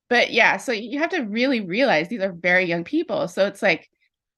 but 0.08 0.32
yeah, 0.32 0.58
so 0.58 0.72
you 0.72 0.98
have 0.98 1.10
to 1.10 1.22
really 1.22 1.60
realize 1.60 2.08
these 2.08 2.22
are 2.22 2.32
very 2.32 2.66
young 2.66 2.84
people. 2.84 3.28
So 3.28 3.46
it's 3.46 3.62
like 3.62 3.88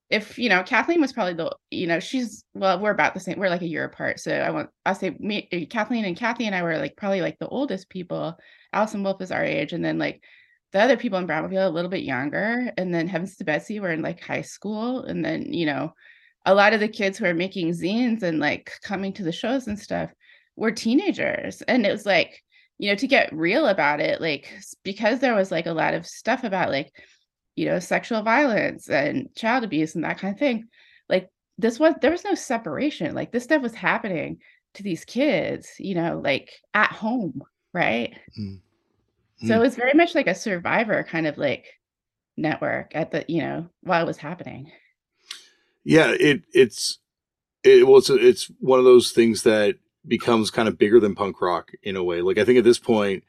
if 0.09 0.39
you 0.39 0.49
know 0.49 0.63
Kathleen 0.63 1.01
was 1.01 1.13
probably 1.13 1.35
the 1.35 1.55
you 1.71 1.87
know 1.87 1.99
she's 1.99 2.45
well 2.55 2.79
we're 2.79 2.91
about 2.91 3.15
the 3.15 3.21
same 3.21 3.39
we're 3.39 3.49
like 3.49 3.63
a 3.63 3.69
year 3.69 3.85
apart. 3.85 4.21
So 4.21 4.33
I 4.33 4.51
want 4.51 4.71
I'll 4.85 4.95
say 4.95 5.17
me 5.19 5.49
eh, 5.51 5.65
Kathleen 5.67 6.05
and 6.05 6.17
Kathi 6.17 6.45
and 6.45 6.55
I 6.55 6.63
were 6.63 6.79
like 6.79 6.97
probably 6.97 7.21
like 7.21 7.39
the 7.39 7.49
oldest 7.49 7.89
people. 7.89 8.39
Allison 8.73 9.03
Wolfe 9.03 9.23
is 9.23 9.33
our 9.33 9.45
age. 9.45 9.73
And 9.73 9.85
then 9.85 9.99
like 9.99 10.23
the 10.73 10.81
other 10.81 10.97
people 10.97 11.19
in 11.19 11.27
Bratmobile 11.27 11.67
a 11.67 11.71
little 11.71 11.91
bit 11.91 12.03
younger, 12.03 12.71
and 12.77 12.95
then 12.95 13.09
Heavens 13.09 13.37
to 13.37 13.45
Betsy 13.45 13.81
were 13.81 13.93
in 13.93 14.03
like 14.03 14.21
high 14.21 14.43
school, 14.43 15.05
and 15.05 15.25
then 15.25 15.53
you 15.53 15.67
know, 15.67 15.93
a 16.45 16.55
lot 16.55 16.75
of 16.75 16.81
the 16.81 16.89
kids 16.89 17.19
who 17.19 17.25
are 17.25 17.35
making 17.35 17.71
zines 17.71 18.23
and 18.23 18.39
like 18.39 18.73
coming 18.83 19.13
to 19.15 19.23
the 19.23 19.33
shows 19.33 19.67
and 19.69 19.79
stuff 19.79 20.11
were 20.57 20.71
teenagers, 20.73 21.63
and 21.63 21.87
it 21.87 21.93
was 21.93 22.07
like 22.07 22.43
you 22.79 22.91
know 22.91 22.97
to 22.97 23.07
get 23.07 23.35
real 23.35 23.67
about 23.67 24.01
it, 24.01 24.21
like 24.21 24.53
because 24.85 25.21
there 25.21 25.35
was 25.35 25.51
like 25.51 25.67
a 25.67 25.73
lot 25.73 25.95
of 25.95 26.07
stuff 26.07 26.45
about 26.45 26.71
like 26.71 26.93
you 27.57 27.67
know 27.67 27.79
sexual 27.79 28.23
violence 28.23 28.89
and 28.89 29.35
child 29.35 29.65
abuse 29.65 29.95
and 29.95 30.05
that 30.05 30.19
kind 30.19 30.33
of 30.33 30.39
thing, 30.39 30.69
like 31.09 31.29
this 31.59 31.81
was 31.81 31.95
there 32.01 32.11
was 32.13 32.25
no 32.25 32.35
separation, 32.35 33.15
like 33.15 33.33
this 33.33 33.45
stuff 33.45 33.63
was 33.63 33.75
happening 33.75 34.39
to 34.75 34.83
these 34.83 35.05
kids, 35.05 35.71
you 35.79 35.95
know, 35.95 36.21
like 36.23 36.51
at 36.75 36.93
home, 36.93 37.43
right? 37.73 38.15
Mm. 38.39 38.61
So 39.47 39.55
it 39.55 39.59
mm. 39.59 39.61
was 39.61 39.75
very 39.75 39.95
much 39.95 40.15
like 40.15 40.27
a 40.27 40.35
survivor 40.35 41.03
kind 41.05 41.27
of 41.27 41.37
like 41.39 41.67
network 42.37 42.93
at 42.95 43.11
the, 43.11 43.25
you 43.29 43.43
know, 43.43 43.69
while 43.83 44.03
it 44.03 44.07
was 44.07 44.19
happening. 44.19 44.71
Yeah, 45.85 46.15
it 46.19 46.43
it's 46.53 46.99
it 47.65 47.87
well 47.87 47.99
it's 47.99 48.11
it's 48.11 48.51
one 48.61 48.79
of 48.79 48.85
those 48.85 49.13
things 49.13 49.43
that 49.43 49.77
becomes 50.07 50.51
kind 50.51 50.69
of 50.69 50.79
bigger 50.79 51.01
than 51.01 51.15
punk 51.15 51.41
rock 51.41 51.73
in 51.83 51.97
a 51.97 52.05
way. 52.05 52.21
Like 52.21 52.39
I 52.39 52.45
think 52.45 52.59
at 52.59 52.65
this 52.65 52.79
point 52.79 53.25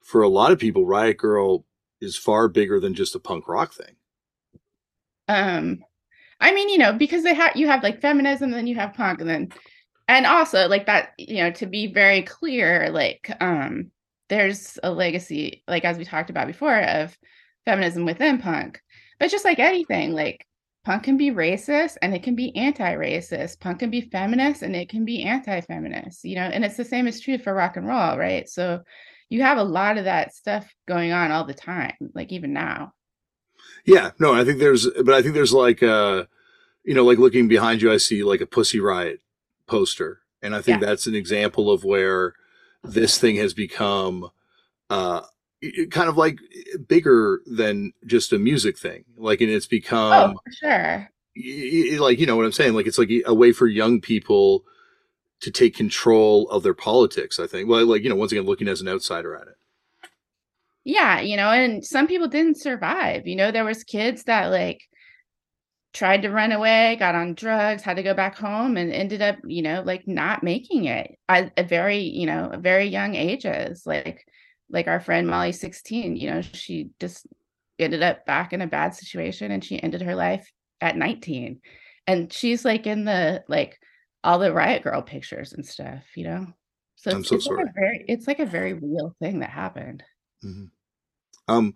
for 0.00 0.22
a 0.22 0.28
lot 0.28 0.52
of 0.52 0.58
people 0.58 0.86
Riot 0.86 1.18
Grrrl 1.18 1.64
is 2.02 2.16
far 2.16 2.48
bigger 2.48 2.80
than 2.80 2.92
just 2.94 3.14
a 3.14 3.20
punk 3.20 3.48
rock 3.48 3.72
thing. 3.72 3.96
Um 5.28 5.84
I 6.40 6.52
mean, 6.52 6.68
you 6.68 6.78
know, 6.78 6.92
because 6.92 7.22
they 7.22 7.34
have 7.34 7.56
you 7.56 7.68
have 7.68 7.82
like 7.82 8.00
feminism, 8.02 8.50
then 8.50 8.66
you 8.66 8.74
have 8.74 8.94
punk, 8.94 9.20
and 9.20 9.30
then 9.30 9.52
and 10.08 10.26
also 10.26 10.68
like 10.68 10.86
that, 10.86 11.12
you 11.16 11.36
know, 11.36 11.52
to 11.52 11.66
be 11.66 11.86
very 11.86 12.22
clear, 12.22 12.90
like 12.90 13.34
um 13.40 13.90
there's 14.28 14.78
a 14.82 14.90
legacy, 14.90 15.62
like 15.68 15.84
as 15.84 15.96
we 15.98 16.04
talked 16.04 16.30
about 16.30 16.46
before, 16.46 16.80
of 16.80 17.16
feminism 17.64 18.04
within 18.04 18.38
punk. 18.38 18.80
But 19.20 19.30
just 19.30 19.44
like 19.44 19.60
anything, 19.60 20.12
like 20.12 20.44
punk 20.84 21.04
can 21.04 21.16
be 21.16 21.30
racist 21.30 21.96
and 22.02 22.14
it 22.14 22.24
can 22.24 22.34
be 22.34 22.56
anti-racist. 22.56 23.60
Punk 23.60 23.78
can 23.78 23.90
be 23.90 24.00
feminist 24.00 24.62
and 24.62 24.74
it 24.74 24.88
can 24.88 25.04
be 25.04 25.22
anti-feminist, 25.22 26.24
you 26.24 26.34
know, 26.34 26.42
and 26.42 26.64
it's 26.64 26.76
the 26.76 26.84
same 26.84 27.06
is 27.06 27.20
true 27.20 27.38
for 27.38 27.54
rock 27.54 27.76
and 27.76 27.86
roll, 27.86 28.18
right? 28.18 28.48
So 28.48 28.82
you 29.32 29.40
have 29.40 29.56
a 29.56 29.64
lot 29.64 29.96
of 29.96 30.04
that 30.04 30.34
stuff 30.34 30.74
going 30.86 31.10
on 31.10 31.30
all 31.30 31.44
the 31.44 31.54
time, 31.54 31.96
like 32.14 32.30
even 32.32 32.52
now. 32.52 32.92
Yeah, 33.86 34.10
no, 34.18 34.34
I 34.34 34.44
think 34.44 34.58
there's, 34.58 34.86
but 34.86 35.14
I 35.14 35.22
think 35.22 35.32
there's 35.32 35.54
like, 35.54 35.82
uh, 35.82 36.24
you 36.84 36.92
know, 36.92 37.04
like 37.04 37.18
looking 37.18 37.48
behind 37.48 37.80
you, 37.80 37.90
I 37.90 37.96
see 37.96 38.22
like 38.24 38.42
a 38.42 38.46
Pussy 38.46 38.78
Riot 38.78 39.20
poster, 39.66 40.20
and 40.42 40.54
I 40.54 40.60
think 40.60 40.82
yeah. 40.82 40.86
that's 40.86 41.06
an 41.06 41.14
example 41.14 41.70
of 41.70 41.82
where 41.82 42.34
this 42.84 43.16
thing 43.16 43.36
has 43.36 43.54
become 43.54 44.28
uh, 44.90 45.22
kind 45.90 46.10
of 46.10 46.18
like 46.18 46.38
bigger 46.86 47.40
than 47.46 47.94
just 48.04 48.34
a 48.34 48.38
music 48.38 48.78
thing. 48.78 49.04
Like, 49.16 49.40
and 49.40 49.50
it's 49.50 49.66
become, 49.66 50.36
oh, 50.36 50.50
sure. 50.60 51.08
Like, 51.98 52.18
you 52.18 52.26
know 52.26 52.36
what 52.36 52.44
I'm 52.44 52.52
saying? 52.52 52.74
Like, 52.74 52.86
it's 52.86 52.98
like 52.98 53.10
a 53.24 53.32
way 53.32 53.52
for 53.52 53.66
young 53.66 54.02
people 54.02 54.64
to 55.42 55.50
take 55.50 55.76
control 55.76 56.48
of 56.50 56.62
their 56.62 56.74
politics, 56.74 57.38
I 57.38 57.46
think. 57.46 57.68
Well, 57.68 57.84
like, 57.84 58.02
you 58.02 58.08
know, 58.08 58.16
once 58.16 58.32
again, 58.32 58.44
looking 58.44 58.68
as 58.68 58.80
an 58.80 58.88
outsider 58.88 59.36
at 59.36 59.48
it. 59.48 59.56
Yeah, 60.84 61.20
you 61.20 61.36
know, 61.36 61.50
and 61.50 61.84
some 61.84 62.06
people 62.06 62.28
didn't 62.28 62.60
survive. 62.60 63.26
You 63.26 63.36
know, 63.36 63.50
there 63.50 63.64
was 63.64 63.84
kids 63.84 64.24
that 64.24 64.46
like 64.46 64.80
tried 65.92 66.22
to 66.22 66.30
run 66.30 66.52
away, 66.52 66.96
got 66.98 67.14
on 67.14 67.34
drugs, 67.34 67.82
had 67.82 67.96
to 67.96 68.02
go 68.02 68.14
back 68.14 68.36
home, 68.36 68.76
and 68.76 68.92
ended 68.92 69.20
up, 69.20 69.36
you 69.44 69.62
know, 69.62 69.82
like 69.84 70.08
not 70.08 70.42
making 70.42 70.86
it 70.86 71.18
at 71.28 71.52
a 71.56 71.64
very, 71.64 71.98
you 71.98 72.26
know, 72.26 72.52
very 72.58 72.86
young 72.86 73.14
ages. 73.14 73.82
Like, 73.84 74.26
like 74.70 74.86
our 74.86 75.00
friend 75.00 75.28
Molly, 75.28 75.52
16, 75.52 76.16
you 76.16 76.30
know, 76.30 76.40
she 76.40 76.90
just 76.98 77.26
ended 77.78 78.02
up 78.02 78.24
back 78.26 78.52
in 78.52 78.60
a 78.60 78.66
bad 78.66 78.94
situation 78.94 79.50
and 79.50 79.64
she 79.64 79.82
ended 79.82 80.02
her 80.02 80.14
life 80.14 80.50
at 80.80 80.96
19. 80.96 81.60
And 82.06 82.32
she's 82.32 82.64
like 82.64 82.86
in 82.86 83.04
the 83.04 83.44
like 83.48 83.78
all 84.24 84.38
the 84.38 84.52
riot 84.52 84.84
Grrrl 84.84 85.04
pictures 85.04 85.52
and 85.52 85.66
stuff, 85.66 86.02
you 86.16 86.24
know. 86.24 86.46
So 86.96 87.10
I'm 87.10 87.24
so 87.24 87.36
it's 87.36 87.46
sorry. 87.46 87.64
Like 87.64 87.74
very, 87.74 88.04
it's 88.08 88.26
like 88.26 88.38
a 88.38 88.46
very 88.46 88.74
real 88.74 89.14
thing 89.20 89.40
that 89.40 89.50
happened. 89.50 90.04
Mm-hmm. 90.44 90.66
Um, 91.52 91.74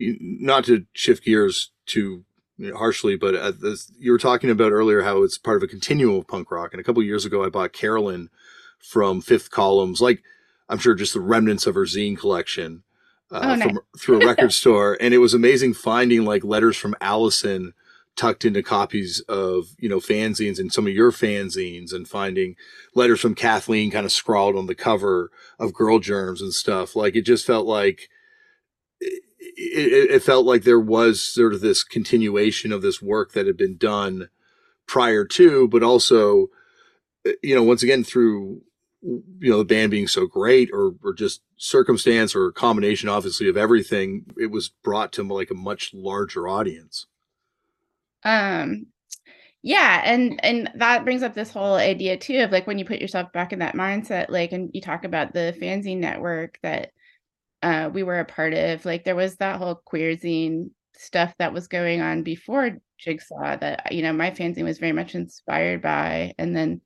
not 0.00 0.64
to 0.64 0.86
shift 0.92 1.24
gears 1.24 1.70
too 1.86 2.24
harshly, 2.76 3.16
but 3.16 3.60
this, 3.60 3.90
you 3.98 4.10
were 4.10 4.18
talking 4.18 4.50
about 4.50 4.72
earlier 4.72 5.02
how 5.02 5.22
it's 5.22 5.38
part 5.38 5.56
of 5.56 5.62
a 5.62 5.68
continuum 5.68 6.16
of 6.16 6.26
punk 6.26 6.50
rock. 6.50 6.72
And 6.72 6.80
a 6.80 6.84
couple 6.84 7.02
years 7.02 7.24
ago, 7.24 7.44
I 7.44 7.48
bought 7.48 7.72
Carolyn 7.72 8.30
from 8.78 9.20
Fifth 9.20 9.50
Columns, 9.50 10.00
like 10.00 10.22
I'm 10.68 10.78
sure 10.78 10.94
just 10.94 11.14
the 11.14 11.20
remnants 11.20 11.66
of 11.66 11.74
her 11.74 11.84
zine 11.84 12.18
collection 12.18 12.82
uh, 13.30 13.40
oh, 13.42 13.54
nice. 13.54 13.62
from 13.62 13.80
through 13.98 14.22
a 14.22 14.26
record 14.26 14.52
store, 14.52 14.96
and 15.00 15.14
it 15.14 15.18
was 15.18 15.34
amazing 15.34 15.74
finding 15.74 16.24
like 16.24 16.44
letters 16.44 16.76
from 16.76 16.94
Allison 17.00 17.74
tucked 18.18 18.44
into 18.44 18.62
copies 18.62 19.20
of 19.28 19.68
you 19.78 19.88
know 19.88 20.00
fanzines 20.00 20.58
and 20.58 20.72
some 20.72 20.86
of 20.86 20.92
your 20.92 21.12
fanzines 21.12 21.92
and 21.94 22.08
finding 22.08 22.56
letters 22.94 23.20
from 23.20 23.34
Kathleen 23.34 23.90
kind 23.90 24.04
of 24.04 24.12
scrawled 24.12 24.56
on 24.56 24.66
the 24.66 24.74
cover 24.74 25.30
of 25.58 25.72
Girl 25.72 26.00
Germs 26.00 26.42
and 26.42 26.52
stuff. 26.52 26.96
Like 26.96 27.16
it 27.16 27.22
just 27.22 27.46
felt 27.46 27.66
like 27.66 28.10
it, 29.00 30.10
it, 30.10 30.22
felt 30.22 30.44
like 30.44 30.64
there 30.64 30.80
was 30.80 31.22
sort 31.22 31.54
of 31.54 31.60
this 31.60 31.84
continuation 31.84 32.72
of 32.72 32.82
this 32.82 33.00
work 33.00 33.32
that 33.32 33.46
had 33.46 33.56
been 33.56 33.76
done 33.76 34.28
prior 34.86 35.24
to, 35.24 35.68
but 35.68 35.82
also, 35.82 36.48
eh, 37.24 37.32
you 37.42 37.54
know, 37.54 37.62
once 37.62 37.82
again 37.82 38.02
through 38.02 38.62
you 39.00 39.48
know 39.48 39.58
the 39.58 39.64
band 39.64 39.92
being 39.92 40.08
so 40.08 40.26
great 40.26 40.70
or 40.72 40.94
or 41.04 41.14
just 41.14 41.40
circumstance 41.56 42.34
or 42.34 42.48
a 42.48 42.52
combination 42.52 43.08
obviously 43.08 43.48
of 43.48 43.56
everything 43.56 44.24
it 44.36 44.50
was 44.50 44.70
brought 44.82 45.12
to 45.12 45.22
like 45.22 45.52
a 45.52 45.54
much 45.54 45.94
larger 45.94 46.48
audience 46.48 47.06
um 48.24 48.86
yeah 49.62 50.02
and 50.04 50.42
and 50.44 50.70
that 50.76 51.04
brings 51.04 51.22
up 51.22 51.34
this 51.34 51.50
whole 51.50 51.74
idea 51.74 52.16
too 52.16 52.38
of 52.40 52.50
like 52.50 52.66
when 52.66 52.78
you 52.78 52.84
put 52.84 53.00
yourself 53.00 53.30
back 53.32 53.52
in 53.52 53.58
that 53.58 53.74
mindset 53.74 54.28
like 54.28 54.52
and 54.52 54.70
you 54.72 54.80
talk 54.80 55.04
about 55.04 55.32
the 55.32 55.56
fanzine 55.60 55.98
network 55.98 56.58
that 56.62 56.90
uh, 57.62 57.90
we 57.92 58.02
were 58.02 58.20
a 58.20 58.24
part 58.24 58.54
of. 58.54 58.84
Like 58.84 59.04
there 59.04 59.16
was 59.16 59.36
that 59.36 59.56
whole 59.56 59.80
queer 59.84 60.16
zine 60.16 60.70
stuff 60.96 61.34
that 61.38 61.52
was 61.52 61.68
going 61.68 62.00
on 62.00 62.22
before 62.22 62.78
Jigsaw 62.98 63.56
that 63.58 63.92
you 63.92 64.02
know 64.02 64.12
my 64.12 64.30
fanzine 64.30 64.64
was 64.64 64.78
very 64.78 64.92
much 64.92 65.14
inspired 65.14 65.82
by, 65.82 66.34
and 66.38 66.56
then 66.56 66.80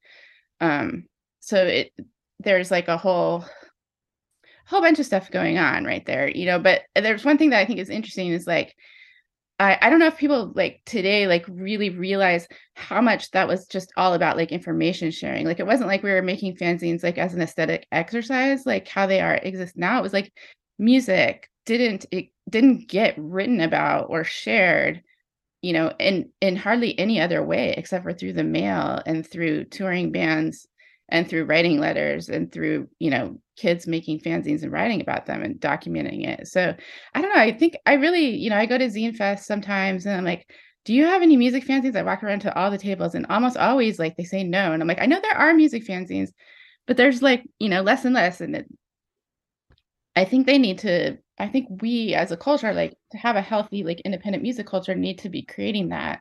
um, 0.61 1.05
so 1.41 1.65
it 1.65 1.93
there's 2.41 2.71
like 2.71 2.89
a 2.89 2.97
whole 2.97 3.45
whole 4.67 4.81
bunch 4.81 4.99
of 4.99 5.07
stuff 5.07 5.31
going 5.31 5.59
on 5.59 5.85
right 5.85 6.05
there, 6.07 6.29
you 6.29 6.47
know. 6.47 6.59
But 6.59 6.83
there's 6.95 7.25
one 7.25 7.39
thing 7.39 7.51
that 7.51 7.61
I 7.61 7.67
think 7.67 7.79
is 7.81 7.91
interesting 7.91 8.29
is 8.29 8.47
like 8.47 8.75
I, 9.63 9.79
I 9.81 9.91
don't 9.91 10.01
know 10.01 10.07
if 10.07 10.17
people 10.17 10.53
like 10.55 10.83
today 10.87 11.27
like 11.27 11.45
really 11.49 11.91
realize 11.91 12.49
how 12.75 13.01
much 13.01 13.31
that 13.31 13.47
was 13.47 13.67
just 13.67 13.93
all 13.97 14.15
about 14.15 14.37
like 14.37 14.51
information 14.51 15.11
sharing. 15.11 15.47
Like 15.47 15.61
it 15.61 15.67
wasn't 15.67 15.89
like 15.89 16.03
we 16.03 16.11
were 16.11 16.23
making 16.23 16.57
fanzines 16.57 17.03
like 17.03 17.19
as 17.19 17.35
an 17.35 17.43
aesthetic 17.43 17.87
exercise, 17.93 18.67
like 18.67 18.89
how 18.89 19.07
they 19.07 19.21
are 19.21 19.35
exist 19.35 19.77
now. 19.77 19.99
It 19.99 20.03
was 20.03 20.13
like 20.13 20.33
music 20.79 21.49
didn't 21.65 22.07
it 22.11 22.29
didn't 22.51 22.89
get 22.89 23.15
written 23.17 23.61
about 23.61 24.07
or 24.09 24.25
shared 24.25 25.03
you 25.61 25.73
know 25.73 25.93
in 26.01 26.29
in 26.41 26.57
hardly 26.57 26.99
any 26.99 27.21
other 27.21 27.43
way 27.43 27.75
except 27.77 28.03
for 28.03 28.13
through 28.13 28.33
the 28.33 28.43
mail 28.43 29.01
and 29.07 29.25
through 29.25 29.65
touring 29.67 30.11
bands 30.11 30.67
and 31.09 31.29
through 31.29 31.45
writing 31.45 31.79
letters 31.79 32.29
and 32.29 32.51
through 32.51 32.89
you 32.99 33.11
know 33.11 33.39
kids 33.57 33.87
making 33.87 34.19
fanzines 34.21 34.63
and 34.63 34.73
writing 34.73 35.01
about 35.01 35.27
them 35.27 35.43
and 35.43 35.61
documenting 35.61 36.27
it. 36.27 36.49
So 36.49 36.75
i 37.15 37.21
don't 37.21 37.35
know 37.35 37.41
i 37.41 37.53
think 37.53 37.77
i 37.87 37.95
really 37.95 38.37
you 38.37 38.51
know 38.51 38.57
i 38.57 38.67
go 38.67 38.79
to 38.79 38.87
zine 38.87 39.17
fest 39.17 39.47
sometimes 39.47 40.07
and 40.07 40.17
i'm 40.17 40.25
like 40.25 40.49
do 40.85 40.95
you 40.95 41.05
have 41.05 41.23
any 41.23 41.37
music 41.37 41.65
fanzines? 41.65 41.95
I 41.95 42.03
walk 42.03 42.25
around 42.25 42.41
to 42.41 42.59
all 42.59 42.69
the 42.71 42.79
tables 42.79 43.15
and 43.15 43.25
almost 43.27 43.57
always 43.57 44.01
like 44.01 44.17
they 44.17 44.25
say 44.25 44.43
no. 44.43 44.73
And 44.73 44.83
i'm 44.83 44.89
like 44.89 45.01
i 45.01 45.07
know 45.07 45.21
there 45.21 45.39
are 45.39 45.55
music 45.55 45.87
fanzines 45.87 46.31
but 46.87 46.97
there's 46.97 47.23
like 47.23 47.45
you 47.59 47.69
know 47.69 47.83
less 47.83 48.05
and 48.05 48.15
less. 48.15 48.41
And 48.41 48.57
it, 48.57 48.67
I 50.17 50.25
think 50.25 50.47
they 50.47 50.59
need 50.59 50.79
to 50.81 51.19
I 51.39 51.49
think 51.49 51.83
we 51.83 52.15
as 52.15 52.33
a 52.33 52.37
culture 52.37 52.73
like 52.73 52.97
to 53.13 53.19
have 53.19 53.37
a 53.37 53.41
healthy 53.41 53.85
like 53.85 54.01
independent 54.01 54.43
music 54.43 54.67
culture 54.67 54.95
need 54.95 55.19
to 55.21 55.29
be 55.29 55.43
creating 55.43 55.91
that. 55.91 56.21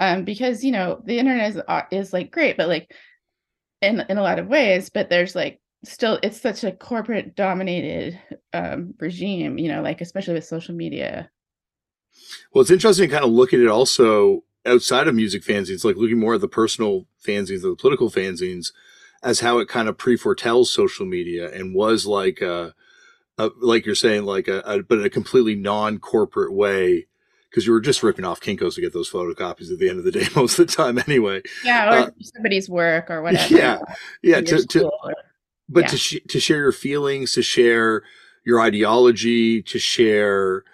Um 0.00 0.24
because 0.24 0.64
you 0.64 0.72
know 0.72 1.02
the 1.04 1.18
internet 1.18 1.50
is 1.50 1.62
uh, 1.66 1.82
is 1.90 2.12
like 2.12 2.30
great 2.30 2.56
but 2.56 2.68
like 2.68 2.94
in 3.82 4.04
in 4.08 4.18
a 4.18 4.22
lot 4.22 4.38
of 4.38 4.48
ways 4.48 4.90
but 4.90 5.08
there's 5.08 5.34
like 5.34 5.60
still 5.84 6.18
it's 6.22 6.40
such 6.40 6.64
a 6.64 6.72
corporate 6.72 7.36
dominated 7.36 8.18
um 8.52 8.94
regime, 8.98 9.58
you 9.58 9.68
know, 9.68 9.82
like 9.82 10.00
especially 10.00 10.34
with 10.34 10.44
social 10.44 10.74
media. 10.74 11.30
Well, 12.52 12.62
it's 12.62 12.70
interesting 12.70 13.08
to 13.08 13.14
kind 13.14 13.24
of 13.24 13.30
look 13.30 13.52
at 13.52 13.60
it 13.60 13.68
also 13.68 14.44
outside 14.66 15.08
of 15.08 15.14
music 15.14 15.42
fanzines, 15.42 15.84
like 15.84 15.96
looking 15.96 16.18
more 16.18 16.34
at 16.34 16.40
the 16.40 16.48
personal 16.48 17.06
fanzines, 17.24 17.62
the 17.62 17.76
political 17.76 18.10
fanzines, 18.10 18.72
as 19.22 19.40
how 19.40 19.58
it 19.58 19.68
kind 19.68 19.88
of 19.88 19.98
pre-foretells 19.98 20.70
social 20.70 21.06
media 21.06 21.52
and 21.52 21.74
was 21.74 22.06
like 22.06 22.42
uh, 22.42 22.70
like 23.60 23.86
you're 23.86 23.94
saying, 23.94 24.24
like 24.24 24.48
a, 24.48 24.60
a, 24.60 24.82
but 24.82 24.98
in 24.98 25.04
a 25.04 25.10
completely 25.10 25.54
non-corporate 25.54 26.52
way, 26.52 27.06
because 27.50 27.66
you 27.66 27.72
were 27.72 27.80
just 27.80 28.02
ripping 28.02 28.24
off 28.24 28.40
Kinkos 28.40 28.74
to 28.74 28.80
get 28.80 28.92
those 28.92 29.10
photocopies 29.10 29.72
at 29.72 29.78
the 29.78 29.88
end 29.88 29.98
of 29.98 30.04
the 30.04 30.12
day 30.12 30.26
most 30.36 30.58
of 30.58 30.66
the 30.66 30.72
time 30.72 30.98
anyway. 31.06 31.42
Yeah, 31.64 31.88
or 31.88 31.98
uh, 31.98 32.10
somebody's 32.20 32.68
work 32.68 33.10
or 33.10 33.22
whatever. 33.22 33.54
Yeah, 33.54 33.78
yeah. 34.22 34.40
To, 34.40 34.66
to 34.66 34.88
or, 34.88 35.14
but 35.68 35.84
yeah. 35.84 35.88
to 35.88 35.96
sh- 35.96 36.26
to 36.28 36.40
share 36.40 36.58
your 36.58 36.72
feelings, 36.72 37.32
to 37.32 37.42
share 37.42 38.02
your 38.44 38.60
ideology, 38.60 39.62
to 39.62 39.78
share 39.78 40.64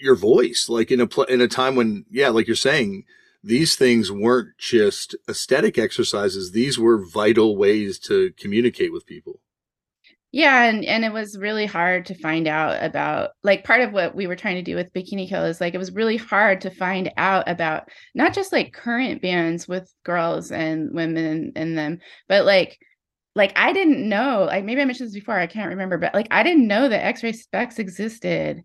your 0.00 0.16
voice, 0.16 0.66
like 0.68 0.90
in 0.90 1.00
a 1.00 1.06
pl- 1.06 1.24
in 1.24 1.40
a 1.40 1.48
time 1.48 1.76
when, 1.76 2.04
yeah, 2.10 2.28
like 2.28 2.46
you're 2.46 2.56
saying, 2.56 3.04
these 3.44 3.76
things 3.76 4.10
weren't 4.10 4.56
just 4.58 5.14
aesthetic 5.28 5.78
exercises; 5.78 6.52
these 6.52 6.78
were 6.78 7.04
vital 7.04 7.56
ways 7.56 7.98
to 8.00 8.32
communicate 8.38 8.92
with 8.92 9.06
people. 9.06 9.40
Yeah, 10.32 10.62
and 10.64 10.84
and 10.84 11.04
it 11.04 11.12
was 11.12 11.36
really 11.36 11.66
hard 11.66 12.06
to 12.06 12.14
find 12.14 12.46
out 12.46 12.82
about 12.84 13.30
like 13.42 13.64
part 13.64 13.80
of 13.80 13.92
what 13.92 14.14
we 14.14 14.28
were 14.28 14.36
trying 14.36 14.54
to 14.56 14.62
do 14.62 14.76
with 14.76 14.92
Bikini 14.92 15.28
Kill 15.28 15.44
is 15.44 15.60
like 15.60 15.74
it 15.74 15.78
was 15.78 15.90
really 15.92 16.16
hard 16.16 16.60
to 16.60 16.70
find 16.70 17.10
out 17.16 17.48
about 17.48 17.88
not 18.14 18.32
just 18.32 18.52
like 18.52 18.72
current 18.72 19.22
bands 19.22 19.66
with 19.66 19.92
girls 20.04 20.52
and 20.52 20.94
women 20.94 21.52
in 21.56 21.74
them, 21.74 21.98
but 22.28 22.44
like 22.44 22.78
like 23.34 23.52
I 23.56 23.72
didn't 23.72 24.08
know, 24.08 24.44
like 24.44 24.64
maybe 24.64 24.80
I 24.82 24.84
mentioned 24.84 25.08
this 25.08 25.14
before, 25.14 25.38
I 25.38 25.46
can't 25.48 25.70
remember, 25.70 25.98
but 25.98 26.14
like 26.14 26.28
I 26.30 26.42
didn't 26.44 26.68
know 26.68 26.88
that 26.88 27.04
X-Ray 27.06 27.32
Spex 27.32 27.78
existed 27.80 28.62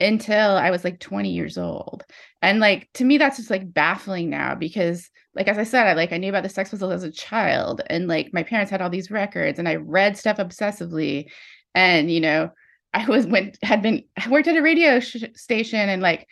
until 0.00 0.50
I 0.50 0.70
was 0.70 0.84
like 0.84 1.00
20 1.00 1.30
years 1.30 1.56
old. 1.56 2.04
And 2.42 2.60
like 2.60 2.88
to 2.94 3.04
me 3.04 3.18
that's 3.18 3.38
just 3.38 3.50
like 3.50 3.72
baffling 3.72 4.30
now 4.30 4.54
because 4.54 5.10
like 5.34 5.48
as 5.48 5.58
I 5.58 5.64
said, 5.64 5.86
I 5.86 5.94
like 5.94 6.12
I 6.12 6.18
knew 6.18 6.30
about 6.30 6.42
the 6.42 6.48
Sex 6.48 6.70
Pistols 6.70 6.92
as 6.92 7.02
a 7.02 7.10
child 7.10 7.82
and 7.88 8.08
like 8.08 8.32
my 8.32 8.42
parents 8.42 8.70
had 8.70 8.82
all 8.82 8.90
these 8.90 9.10
records 9.10 9.58
and 9.58 9.68
I 9.68 9.76
read 9.76 10.16
stuff 10.16 10.38
obsessively 10.38 11.26
and 11.74 12.10
you 12.10 12.20
know, 12.20 12.50
I 12.94 13.06
was 13.06 13.26
went 13.26 13.58
had 13.62 13.82
been 13.82 14.04
worked 14.30 14.48
at 14.48 14.56
a 14.56 14.62
radio 14.62 15.00
sh- 15.00 15.24
station 15.34 15.88
and 15.88 16.02
like 16.02 16.26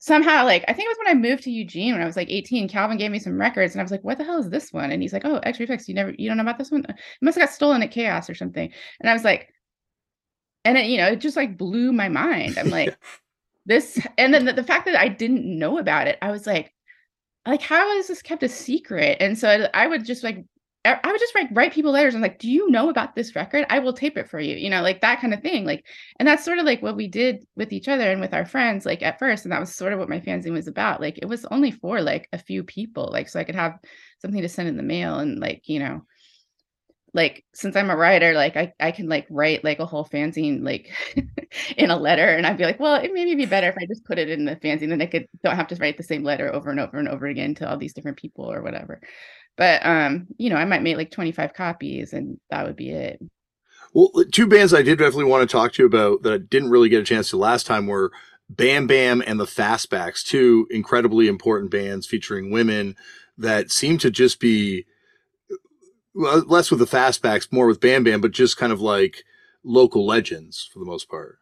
somehow 0.00 0.44
like 0.44 0.64
I 0.68 0.72
think 0.72 0.86
it 0.86 0.96
was 0.96 0.98
when 0.98 1.16
I 1.16 1.20
moved 1.20 1.42
to 1.44 1.50
Eugene 1.50 1.92
when 1.92 2.02
I 2.02 2.06
was 2.06 2.16
like 2.16 2.30
18, 2.30 2.68
Calvin 2.68 2.98
gave 2.98 3.10
me 3.10 3.18
some 3.18 3.38
records 3.38 3.74
and 3.74 3.80
I 3.80 3.84
was 3.84 3.90
like, 3.90 4.04
what 4.04 4.18
the 4.18 4.24
hell 4.24 4.38
is 4.38 4.50
this 4.50 4.72
one? 4.72 4.92
And 4.92 5.02
he's 5.02 5.12
like, 5.12 5.24
oh, 5.24 5.38
X-Ray 5.38 5.66
Spex, 5.66 5.88
you 5.88 5.94
never 5.94 6.14
you 6.16 6.28
don't 6.28 6.36
know 6.36 6.42
about 6.42 6.58
this 6.58 6.70
one? 6.70 6.84
It 6.84 6.96
must 7.20 7.36
have 7.38 7.48
got 7.48 7.54
stolen 7.54 7.82
at 7.82 7.92
KAOS 7.92 8.30
or 8.30 8.34
something. 8.34 8.72
And 9.00 9.10
I 9.10 9.12
was 9.12 9.24
like, 9.24 9.52
and 10.64 10.78
it, 10.78 10.86
you 10.86 10.96
know, 10.96 11.08
it 11.08 11.20
just 11.20 11.36
like 11.36 11.58
blew 11.58 11.92
my 11.92 12.08
mind. 12.08 12.58
I'm 12.58 12.70
like, 12.70 12.96
this, 13.66 14.00
and 14.16 14.32
then 14.32 14.44
the, 14.44 14.52
the, 14.52 14.64
fact 14.64 14.86
that 14.86 14.96
I 14.96 15.08
didn't 15.08 15.44
know 15.44 15.78
about 15.78 16.06
it, 16.06 16.18
I 16.22 16.30
was 16.30 16.46
like, 16.46 16.74
like, 17.46 17.62
how 17.62 17.96
is 17.96 18.08
this 18.08 18.22
kept 18.22 18.42
a 18.42 18.48
secret? 18.48 19.18
And 19.20 19.38
so 19.38 19.48
I, 19.48 19.84
I 19.84 19.86
would 19.86 20.04
just 20.04 20.22
like, 20.22 20.44
I 20.84 21.10
would 21.10 21.20
just 21.20 21.34
write 21.34 21.48
write 21.52 21.72
people 21.72 21.92
letters 21.92 22.14
I'm 22.14 22.22
like, 22.22 22.38
do 22.38 22.48
you 22.48 22.70
know 22.70 22.88
about 22.88 23.14
this 23.14 23.34
record? 23.34 23.66
I 23.68 23.78
will 23.80 23.92
tape 23.92 24.16
it 24.16 24.28
for 24.28 24.40
you, 24.40 24.56
you 24.56 24.70
know, 24.70 24.80
like 24.80 25.00
that 25.00 25.20
kind 25.20 25.34
of 25.34 25.42
thing. 25.42 25.66
Like, 25.66 25.84
and 26.18 26.26
that's 26.26 26.44
sort 26.44 26.58
of 26.58 26.64
like 26.64 26.82
what 26.82 26.96
we 26.96 27.08
did 27.08 27.44
with 27.56 27.72
each 27.72 27.88
other 27.88 28.10
and 28.10 28.20
with 28.20 28.32
our 28.32 28.46
friends, 28.46 28.86
like 28.86 29.02
at 29.02 29.18
first. 29.18 29.44
And 29.44 29.52
that 29.52 29.60
was 29.60 29.74
sort 29.74 29.92
of 29.92 29.98
what 29.98 30.08
my 30.08 30.20
fanzine 30.20 30.52
was 30.52 30.68
about. 30.68 31.00
Like, 31.00 31.18
it 31.18 31.26
was 31.26 31.44
only 31.46 31.72
for 31.72 32.00
like 32.00 32.28
a 32.32 32.38
few 32.38 32.62
people, 32.64 33.10
like, 33.12 33.28
so 33.28 33.40
I 33.40 33.44
could 33.44 33.56
have 33.56 33.78
something 34.22 34.40
to 34.40 34.48
send 34.48 34.68
in 34.68 34.76
the 34.76 34.82
mail 34.82 35.18
and 35.18 35.38
like, 35.38 35.62
you 35.66 35.78
know, 35.78 36.02
like 37.14 37.44
since 37.54 37.76
I'm 37.76 37.90
a 37.90 37.96
writer, 37.96 38.34
like 38.34 38.56
I, 38.56 38.72
I 38.78 38.92
can 38.92 39.08
like 39.08 39.26
write 39.30 39.64
like 39.64 39.78
a 39.78 39.86
whole 39.86 40.04
fanzine 40.04 40.62
like 40.62 40.90
in 41.76 41.90
a 41.90 41.96
letter 41.96 42.26
and 42.28 42.46
I'd 42.46 42.58
be 42.58 42.64
like, 42.64 42.80
well, 42.80 42.96
it 42.96 43.12
maybe 43.12 43.34
be 43.34 43.46
better 43.46 43.68
if 43.68 43.76
I 43.78 43.86
just 43.86 44.04
put 44.04 44.18
it 44.18 44.28
in 44.28 44.44
the 44.44 44.56
fanzine 44.56 44.88
then 44.88 45.02
I 45.02 45.06
could 45.06 45.26
don't 45.42 45.56
have 45.56 45.68
to 45.68 45.76
write 45.76 45.96
the 45.96 46.02
same 46.02 46.22
letter 46.22 46.52
over 46.54 46.70
and 46.70 46.80
over 46.80 46.98
and 46.98 47.08
over 47.08 47.26
again 47.26 47.54
to 47.56 47.68
all 47.68 47.78
these 47.78 47.94
different 47.94 48.18
people 48.18 48.52
or 48.52 48.62
whatever. 48.62 49.00
But 49.56 49.84
um, 49.84 50.28
you 50.36 50.50
know, 50.50 50.56
I 50.56 50.64
might 50.64 50.82
make 50.82 50.96
like 50.96 51.10
25 51.10 51.54
copies 51.54 52.12
and 52.12 52.38
that 52.50 52.66
would 52.66 52.76
be 52.76 52.90
it. 52.90 53.20
Well, 53.94 54.12
two 54.32 54.46
bands 54.46 54.74
I 54.74 54.82
did 54.82 54.98
definitely 54.98 55.24
want 55.24 55.48
to 55.48 55.52
talk 55.52 55.72
to 55.72 55.82
you 55.82 55.86
about 55.86 56.22
that 56.22 56.32
I 56.32 56.38
didn't 56.38 56.70
really 56.70 56.88
get 56.88 57.00
a 57.00 57.04
chance 57.04 57.30
to 57.30 57.38
last 57.38 57.66
time 57.66 57.86
were 57.86 58.12
Bam 58.50 58.86
Bam 58.86 59.22
and 59.26 59.38
the 59.38 59.44
Fastbacks, 59.44 60.22
two 60.22 60.66
incredibly 60.70 61.26
important 61.26 61.70
bands 61.70 62.06
featuring 62.06 62.50
women 62.50 62.96
that 63.36 63.70
seem 63.70 63.98
to 63.98 64.10
just 64.10 64.40
be 64.40 64.86
less 66.18 66.70
with 66.70 66.80
the 66.80 66.86
fastbacks, 66.86 67.52
more 67.52 67.66
with 67.66 67.80
Bam 67.80 68.04
Bam, 68.04 68.20
but 68.20 68.32
just 68.32 68.56
kind 68.56 68.72
of 68.72 68.80
like 68.80 69.24
local 69.64 70.04
legends 70.04 70.68
for 70.72 70.78
the 70.78 70.84
most 70.84 71.08
part. 71.08 71.38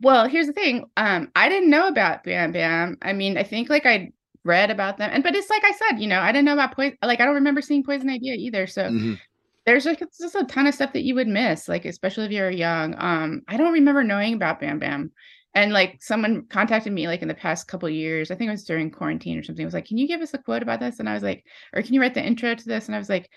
Well, 0.00 0.28
here's 0.28 0.46
the 0.46 0.52
thing. 0.52 0.84
Um, 0.96 1.30
I 1.34 1.48
didn't 1.48 1.70
know 1.70 1.88
about 1.88 2.24
Bam 2.24 2.52
Bam. 2.52 2.98
I 3.02 3.12
mean, 3.12 3.36
I 3.36 3.42
think 3.42 3.68
like 3.68 3.86
I 3.86 4.12
read 4.44 4.70
about 4.70 4.98
them, 4.98 5.10
and 5.12 5.22
but 5.22 5.34
it's 5.34 5.50
like 5.50 5.64
I 5.64 5.72
said, 5.72 6.00
you 6.00 6.06
know, 6.06 6.20
I 6.20 6.30
didn't 6.30 6.44
know 6.44 6.52
about 6.52 6.74
poison. 6.74 6.96
Like 7.02 7.20
I 7.20 7.24
don't 7.24 7.34
remember 7.34 7.62
seeing 7.62 7.82
Poison 7.82 8.10
Idea 8.10 8.34
either. 8.34 8.66
So 8.66 8.84
mm-hmm. 8.84 9.14
there's 9.66 9.86
like 9.86 9.98
just 9.98 10.34
a 10.34 10.44
ton 10.44 10.66
of 10.66 10.74
stuff 10.74 10.92
that 10.92 11.04
you 11.04 11.14
would 11.14 11.28
miss, 11.28 11.68
like 11.68 11.84
especially 11.84 12.26
if 12.26 12.32
you're 12.32 12.50
young. 12.50 12.94
Um, 12.98 13.42
I 13.48 13.56
don't 13.56 13.72
remember 13.72 14.04
knowing 14.04 14.34
about 14.34 14.60
Bam 14.60 14.78
Bam. 14.78 15.10
And 15.54 15.72
like 15.72 15.96
someone 16.00 16.44
contacted 16.50 16.92
me 16.92 17.08
like 17.08 17.22
in 17.22 17.28
the 17.28 17.34
past 17.34 17.66
couple 17.66 17.88
years, 17.88 18.30
I 18.30 18.36
think 18.36 18.48
it 18.48 18.52
was 18.52 18.64
during 18.64 18.90
quarantine 18.90 19.38
or 19.38 19.42
something. 19.42 19.62
It 19.62 19.66
was 19.66 19.74
like, 19.74 19.86
"Can 19.86 19.96
you 19.96 20.06
give 20.06 20.20
us 20.20 20.34
a 20.34 20.38
quote 20.38 20.62
about 20.62 20.78
this?" 20.78 21.00
And 21.00 21.08
I 21.08 21.14
was 21.14 21.22
like, 21.22 21.44
"Or 21.72 21.82
can 21.82 21.94
you 21.94 22.00
write 22.00 22.14
the 22.14 22.24
intro 22.24 22.54
to 22.54 22.64
this?" 22.64 22.86
And 22.86 22.94
I 22.94 22.98
was 22.98 23.08
like, 23.08 23.28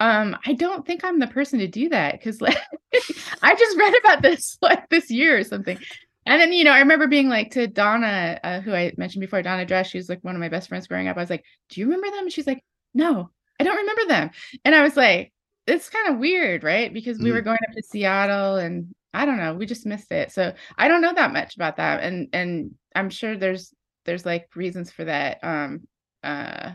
um, 0.00 0.36
I 0.44 0.52
don't 0.52 0.86
think 0.86 1.04
I'm 1.04 1.18
the 1.18 1.26
person 1.26 1.58
to 1.60 1.66
do 1.66 1.88
that 1.88 2.12
because 2.12 2.40
like 2.40 2.58
I 3.42 3.54
just 3.54 3.76
read 3.76 3.94
about 4.00 4.22
this 4.22 4.58
like 4.62 4.88
this 4.88 5.10
year 5.10 5.38
or 5.38 5.44
something. 5.44 5.78
And 6.26 6.40
then, 6.40 6.52
you 6.52 6.64
know, 6.64 6.72
I 6.72 6.80
remember 6.80 7.06
being 7.06 7.28
like 7.28 7.52
to 7.52 7.68
Donna, 7.68 8.40
uh, 8.42 8.60
who 8.60 8.74
I 8.74 8.92
mentioned 8.96 9.20
before, 9.20 9.42
Donna 9.42 9.64
Dresch, 9.64 9.90
she's 9.90 10.08
like 10.08 10.24
one 10.24 10.34
of 10.34 10.40
my 10.40 10.48
best 10.48 10.68
friends 10.68 10.88
growing 10.88 11.06
up. 11.06 11.16
I 11.16 11.20
was 11.20 11.30
like, 11.30 11.44
Do 11.68 11.80
you 11.80 11.86
remember 11.86 12.10
them? 12.10 12.24
And 12.24 12.32
she's 12.32 12.46
like, 12.46 12.62
No, 12.94 13.30
I 13.60 13.64
don't 13.64 13.76
remember 13.76 14.06
them. 14.06 14.30
And 14.64 14.74
I 14.74 14.82
was 14.82 14.96
like, 14.96 15.32
It's 15.66 15.88
kind 15.88 16.08
of 16.08 16.18
weird, 16.18 16.64
right? 16.64 16.92
Because 16.92 17.18
we 17.18 17.30
mm. 17.30 17.34
were 17.34 17.42
going 17.42 17.58
up 17.68 17.74
to 17.74 17.82
Seattle 17.82 18.56
and 18.56 18.92
I 19.14 19.24
don't 19.24 19.38
know, 19.38 19.54
we 19.54 19.66
just 19.66 19.86
missed 19.86 20.12
it. 20.12 20.32
So 20.32 20.52
I 20.76 20.88
don't 20.88 21.00
know 21.00 21.14
that 21.14 21.32
much 21.32 21.54
about 21.54 21.76
that. 21.76 22.02
And 22.02 22.28
and 22.32 22.74
I'm 22.94 23.08
sure 23.08 23.36
there's 23.36 23.72
there's 24.04 24.26
like 24.26 24.48
reasons 24.54 24.90
for 24.90 25.04
that. 25.04 25.38
Um 25.42 25.86
uh 26.24 26.72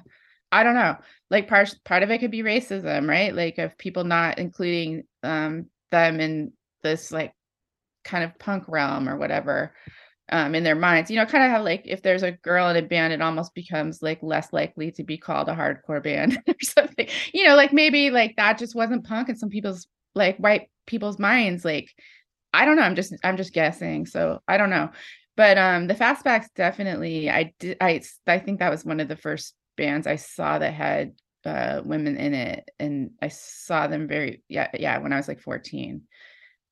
I 0.52 0.64
don't 0.64 0.76
know. 0.76 0.98
Like 1.30 1.48
part 1.48 1.74
part 1.86 2.04
of 2.04 2.12
it 2.12 2.20
could 2.20 2.32
be 2.32 2.44
racism, 2.44 3.08
right? 3.08 3.34
Like 3.34 3.58
of 3.58 3.78
people 3.78 4.04
not 4.04 4.38
including 4.40 5.04
um 5.24 5.68
them 5.92 6.20
in 6.20 6.54
this 6.84 7.12
like 7.12 7.34
kind 8.04 8.24
of 8.24 8.38
punk 8.40 8.66
realm 8.68 9.08
or 9.08 9.18
whatever 9.18 9.74
um 10.32 10.56
in 10.56 10.64
their 10.64 10.76
minds. 10.76 11.10
You 11.12 11.18
know, 11.18 11.26
kind 11.26 11.44
of 11.46 11.52
how 11.52 11.64
like 11.64 11.84
if 11.86 12.02
there's 12.02 12.24
a 12.24 12.34
girl 12.34 12.70
in 12.70 12.78
a 12.78 12.82
band, 12.82 13.14
it 13.14 13.22
almost 13.22 13.54
becomes 13.54 14.02
like 14.02 14.20
less 14.22 14.52
likely 14.54 14.92
to 14.94 15.04
be 15.04 15.18
called 15.18 15.50
a 15.50 15.56
hardcore 15.56 16.04
band 16.04 16.42
or 16.48 16.56
something. 16.62 17.08
You 17.34 17.46
know, 17.46 17.56
like 17.56 17.74
maybe 17.74 18.12
like 18.12 18.36
that 18.38 18.58
just 18.58 18.76
wasn't 18.76 19.06
punk 19.06 19.30
in 19.30 19.38
some 19.38 19.50
people's 19.50 19.88
like 20.16 20.38
white 20.38 20.70
people's 20.88 21.20
minds. 21.20 21.64
Like 21.66 21.90
I 22.54 22.66
don't 22.66 22.76
know. 22.76 22.84
I'm 22.84 22.96
just 22.96 23.16
I'm 23.24 23.38
just 23.38 23.54
guessing. 23.54 24.06
So 24.06 24.42
I 24.48 24.58
don't 24.58 24.70
know. 24.70 24.90
But 25.38 25.58
um 25.58 25.88
the 25.88 25.96
fastbacks 25.96 26.48
definitely 26.56 27.30
I 27.30 27.54
did 27.60 27.78
I 27.82 28.02
I 28.28 28.40
think 28.40 28.60
that 28.60 28.72
was 28.72 28.84
one 28.86 29.00
of 29.00 29.08
the 29.08 29.16
first 29.16 29.56
bands 29.78 30.08
I 30.08 30.16
saw 30.16 30.60
that 30.60 30.74
had 30.74 31.14
uh, 31.46 31.82
women 31.84 32.18
in 32.18 32.34
it, 32.34 32.70
and 32.80 33.12
I 33.22 33.30
saw 33.30 33.88
them 33.88 34.08
very 34.08 34.44
yeah 34.48 34.70
yeah 34.74 34.98
when 34.98 35.14
I 35.14 35.18
was 35.18 35.28
like 35.28 35.42
14. 35.42 36.02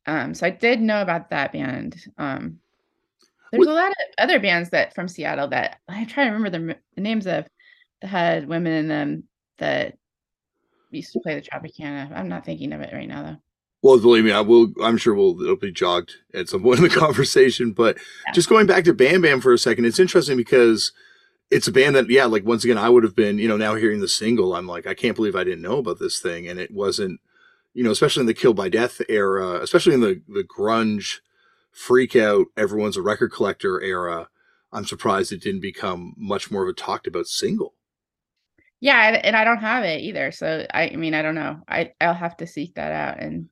Um, 0.05 0.33
so 0.33 0.47
I 0.47 0.49
did 0.49 0.81
know 0.81 1.01
about 1.01 1.29
that 1.29 1.53
band. 1.53 1.97
Um, 2.17 2.59
there's 3.51 3.65
what? 3.65 3.71
a 3.71 3.73
lot 3.73 3.91
of 3.91 3.95
other 4.19 4.39
bands 4.39 4.69
that 4.71 4.93
from 4.93 5.07
Seattle 5.07 5.47
that 5.49 5.79
I 5.87 6.05
try 6.05 6.25
to 6.25 6.31
remember 6.31 6.49
the, 6.49 6.77
the 6.95 7.01
names 7.01 7.25
of 7.25 7.47
that 8.01 8.07
had 8.07 8.47
women 8.47 8.73
in 8.73 8.87
them 8.87 9.23
that 9.57 9.97
used 10.91 11.13
to 11.13 11.19
play 11.19 11.35
the 11.35 11.41
Tropicana. 11.41 12.11
I'm 12.15 12.29
not 12.29 12.45
thinking 12.45 12.73
of 12.73 12.81
it 12.81 12.93
right 12.93 13.07
now 13.07 13.23
though. 13.23 13.37
Well, 13.81 13.99
believe 13.99 14.25
me, 14.25 14.31
I 14.31 14.41
will. 14.41 14.73
I'm 14.83 14.97
sure 14.97 15.13
we'll 15.13 15.41
it'll 15.41 15.55
be 15.55 15.71
jogged 15.71 16.13
at 16.33 16.49
some 16.49 16.63
point 16.63 16.79
in 16.79 16.83
the 16.83 16.89
conversation. 16.95 17.71
But 17.71 17.97
yeah. 18.27 18.33
just 18.33 18.49
going 18.49 18.67
back 18.67 18.83
to 18.85 18.93
Bam 18.93 19.21
Bam 19.21 19.39
for 19.39 19.53
a 19.53 19.57
second, 19.57 19.85
it's 19.85 19.99
interesting 19.99 20.35
because 20.35 20.91
it's 21.51 21.67
a 21.67 21.71
band 21.71 21.95
that, 21.95 22.09
yeah, 22.09 22.25
like 22.25 22.45
once 22.45 22.63
again, 22.63 22.77
I 22.77 22.89
would 22.89 23.03
have 23.03 23.15
been, 23.15 23.39
you 23.39 23.47
know, 23.47 23.57
now 23.57 23.75
hearing 23.75 23.99
the 23.99 24.07
single, 24.07 24.55
I'm 24.55 24.67
like, 24.67 24.85
I 24.85 24.93
can't 24.93 25.15
believe 25.15 25.35
I 25.35 25.43
didn't 25.43 25.61
know 25.61 25.77
about 25.77 25.99
this 25.99 26.19
thing. 26.19 26.47
And 26.47 26.59
it 26.59 26.71
wasn't, 26.71 27.19
you 27.73 27.83
know, 27.83 27.91
especially 27.91 28.21
in 28.21 28.27
the 28.27 28.33
Kill 28.33 28.53
by 28.53 28.69
Death 28.69 29.01
era, 29.09 29.59
especially 29.61 29.93
in 29.93 30.01
the, 30.01 30.21
the 30.27 30.43
grunge 30.43 31.19
freak 31.71 32.15
out, 32.15 32.47
everyone's 32.57 32.97
a 32.97 33.01
record 33.01 33.31
collector 33.31 33.81
era. 33.81 34.29
I'm 34.71 34.85
surprised 34.85 35.31
it 35.31 35.41
didn't 35.41 35.61
become 35.61 36.13
much 36.17 36.51
more 36.51 36.63
of 36.63 36.69
a 36.69 36.73
talked 36.73 37.07
about 37.07 37.27
single. 37.27 37.73
Yeah, 38.79 39.19
and 39.23 39.35
I 39.35 39.43
don't 39.43 39.57
have 39.57 39.83
it 39.83 40.01
either. 40.01 40.31
So 40.31 40.65
I, 40.73 40.89
I 40.89 40.95
mean, 40.95 41.13
I 41.13 41.21
don't 41.21 41.35
know. 41.35 41.61
I 41.67 41.91
I'll 41.99 42.13
have 42.13 42.37
to 42.37 42.47
seek 42.47 42.75
that 42.75 42.91
out 42.91 43.19
and 43.19 43.49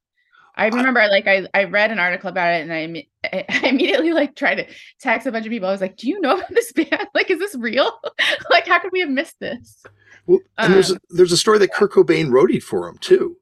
I 0.58 0.68
remember 0.68 1.00
I, 1.00 1.08
like 1.08 1.28
I, 1.28 1.48
I 1.54 1.66
read 1.66 1.92
an 1.92 2.00
article 2.00 2.30
about 2.30 2.54
it 2.54 2.68
and 2.68 2.74
I, 3.24 3.46
I 3.48 3.68
immediately 3.68 4.12
like 4.12 4.36
tried 4.36 4.56
to 4.56 4.68
text 5.00 5.28
a 5.28 5.32
bunch 5.32 5.46
of 5.46 5.52
people. 5.52 5.70
I 5.70 5.72
was 5.72 5.82
like, 5.82 5.98
"Do 5.98 6.10
you 6.10 6.20
know 6.20 6.36
about 6.36 6.50
this 6.50 6.74
band? 6.74 7.08
Like, 7.14 7.30
is 7.30 7.40
this 7.40 7.56
real? 7.56 7.92
like, 8.50 8.68
how 8.68 8.80
could 8.80 8.92
we 8.92 9.00
have 9.00 9.10
missed 9.10 9.40
this?" 9.40 9.84
Well, 10.26 10.40
and 10.58 10.68
um, 10.68 10.72
there's 10.74 10.92
a, 10.92 11.00
there's 11.10 11.32
a 11.32 11.38
story 11.38 11.60
that 11.60 11.74
Kurt 11.74 11.94
Cobain 11.94 12.30
roadied 12.30 12.64
for 12.64 12.88
him 12.88 12.98
too. 12.98 13.38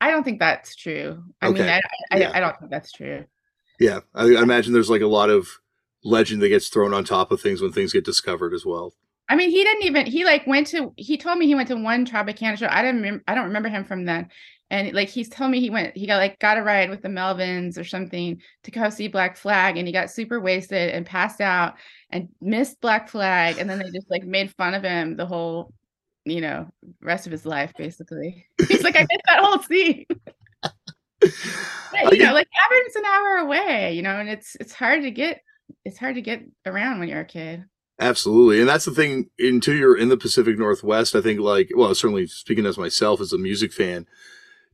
I 0.00 0.10
don't 0.10 0.22
think 0.22 0.38
that's 0.38 0.76
true. 0.76 1.22
I 1.40 1.48
okay. 1.48 1.60
mean, 1.60 1.68
I 1.68 1.80
I, 2.10 2.18
yeah. 2.18 2.30
I, 2.34 2.40
don't 2.40 2.58
think 2.58 2.70
that's 2.70 2.92
true. 2.92 3.24
Yeah, 3.80 4.00
I, 4.14 4.34
I 4.34 4.42
imagine 4.42 4.72
there's 4.72 4.90
like 4.90 5.02
a 5.02 5.06
lot 5.06 5.30
of 5.30 5.48
legend 6.04 6.42
that 6.42 6.50
gets 6.50 6.68
thrown 6.68 6.92
on 6.92 7.04
top 7.04 7.32
of 7.32 7.40
things 7.40 7.62
when 7.62 7.72
things 7.72 7.92
get 7.92 8.04
discovered 8.04 8.52
as 8.52 8.66
well. 8.66 8.94
I 9.28 9.36
mean, 9.36 9.50
he 9.50 9.64
didn't 9.64 9.84
even 9.84 10.06
he 10.06 10.24
like 10.24 10.46
went 10.46 10.66
to 10.68 10.92
he 10.96 11.16
told 11.16 11.38
me 11.38 11.46
he 11.46 11.54
went 11.54 11.68
to 11.68 11.76
one 11.76 12.04
Tropicana 12.04 12.58
show. 12.58 12.68
I 12.68 12.82
didn't 12.82 12.96
remember, 12.96 13.24
I 13.26 13.34
don't 13.34 13.46
remember 13.46 13.70
him 13.70 13.84
from 13.84 14.04
then 14.04 14.28
and 14.70 14.92
like 14.92 15.08
he's 15.08 15.28
telling 15.28 15.52
me 15.52 15.60
he 15.60 15.70
went 15.70 15.96
he 15.96 16.06
got 16.06 16.16
like 16.16 16.38
got 16.38 16.58
a 16.58 16.62
ride 16.62 16.90
with 16.90 17.02
the 17.02 17.08
melvins 17.08 17.78
or 17.78 17.84
something 17.84 18.40
to 18.62 18.70
go 18.70 18.88
see 18.90 19.08
black 19.08 19.36
flag 19.36 19.76
and 19.76 19.86
he 19.86 19.92
got 19.92 20.10
super 20.10 20.40
wasted 20.40 20.90
and 20.90 21.06
passed 21.06 21.40
out 21.40 21.74
and 22.10 22.28
missed 22.40 22.80
black 22.80 23.08
flag 23.08 23.58
and 23.58 23.68
then 23.68 23.78
they 23.78 23.90
just 23.90 24.10
like 24.10 24.24
made 24.24 24.50
fun 24.52 24.74
of 24.74 24.82
him 24.82 25.16
the 25.16 25.26
whole 25.26 25.72
you 26.24 26.40
know 26.40 26.66
rest 27.02 27.26
of 27.26 27.32
his 27.32 27.44
life 27.44 27.72
basically 27.76 28.46
he's 28.68 28.82
like 28.82 28.96
i 28.96 29.00
missed 29.00 29.22
that 29.26 29.44
whole 29.44 29.62
scene 29.62 30.06
But, 32.02 32.16
you 32.16 32.24
know, 32.24 32.34
like 32.34 32.48
Auburn's 32.66 32.96
an 32.96 33.04
hour 33.04 33.36
away, 33.36 33.94
you 33.94 34.02
know, 34.02 34.18
and 34.18 34.28
it's 34.28 34.56
it's 34.60 34.72
hard 34.72 35.02
to 35.02 35.10
get 35.10 35.40
it's 35.84 35.98
hard 35.98 36.16
to 36.16 36.22
get 36.22 36.42
around 36.66 36.98
when 36.98 37.08
you're 37.08 37.20
a 37.20 37.24
kid. 37.24 37.64
Absolutely. 38.00 38.60
And 38.60 38.68
that's 38.68 38.84
the 38.84 38.90
thing 38.90 39.30
until 39.38 39.74
you're 39.74 39.96
in 39.96 40.08
the 40.08 40.16
Pacific 40.16 40.58
Northwest, 40.58 41.14
I 41.14 41.20
think 41.20 41.40
like 41.40 41.70
well, 41.74 41.94
certainly 41.94 42.26
speaking 42.26 42.66
as 42.66 42.78
myself 42.78 43.20
as 43.20 43.32
a 43.32 43.38
music 43.38 43.72
fan, 43.72 44.06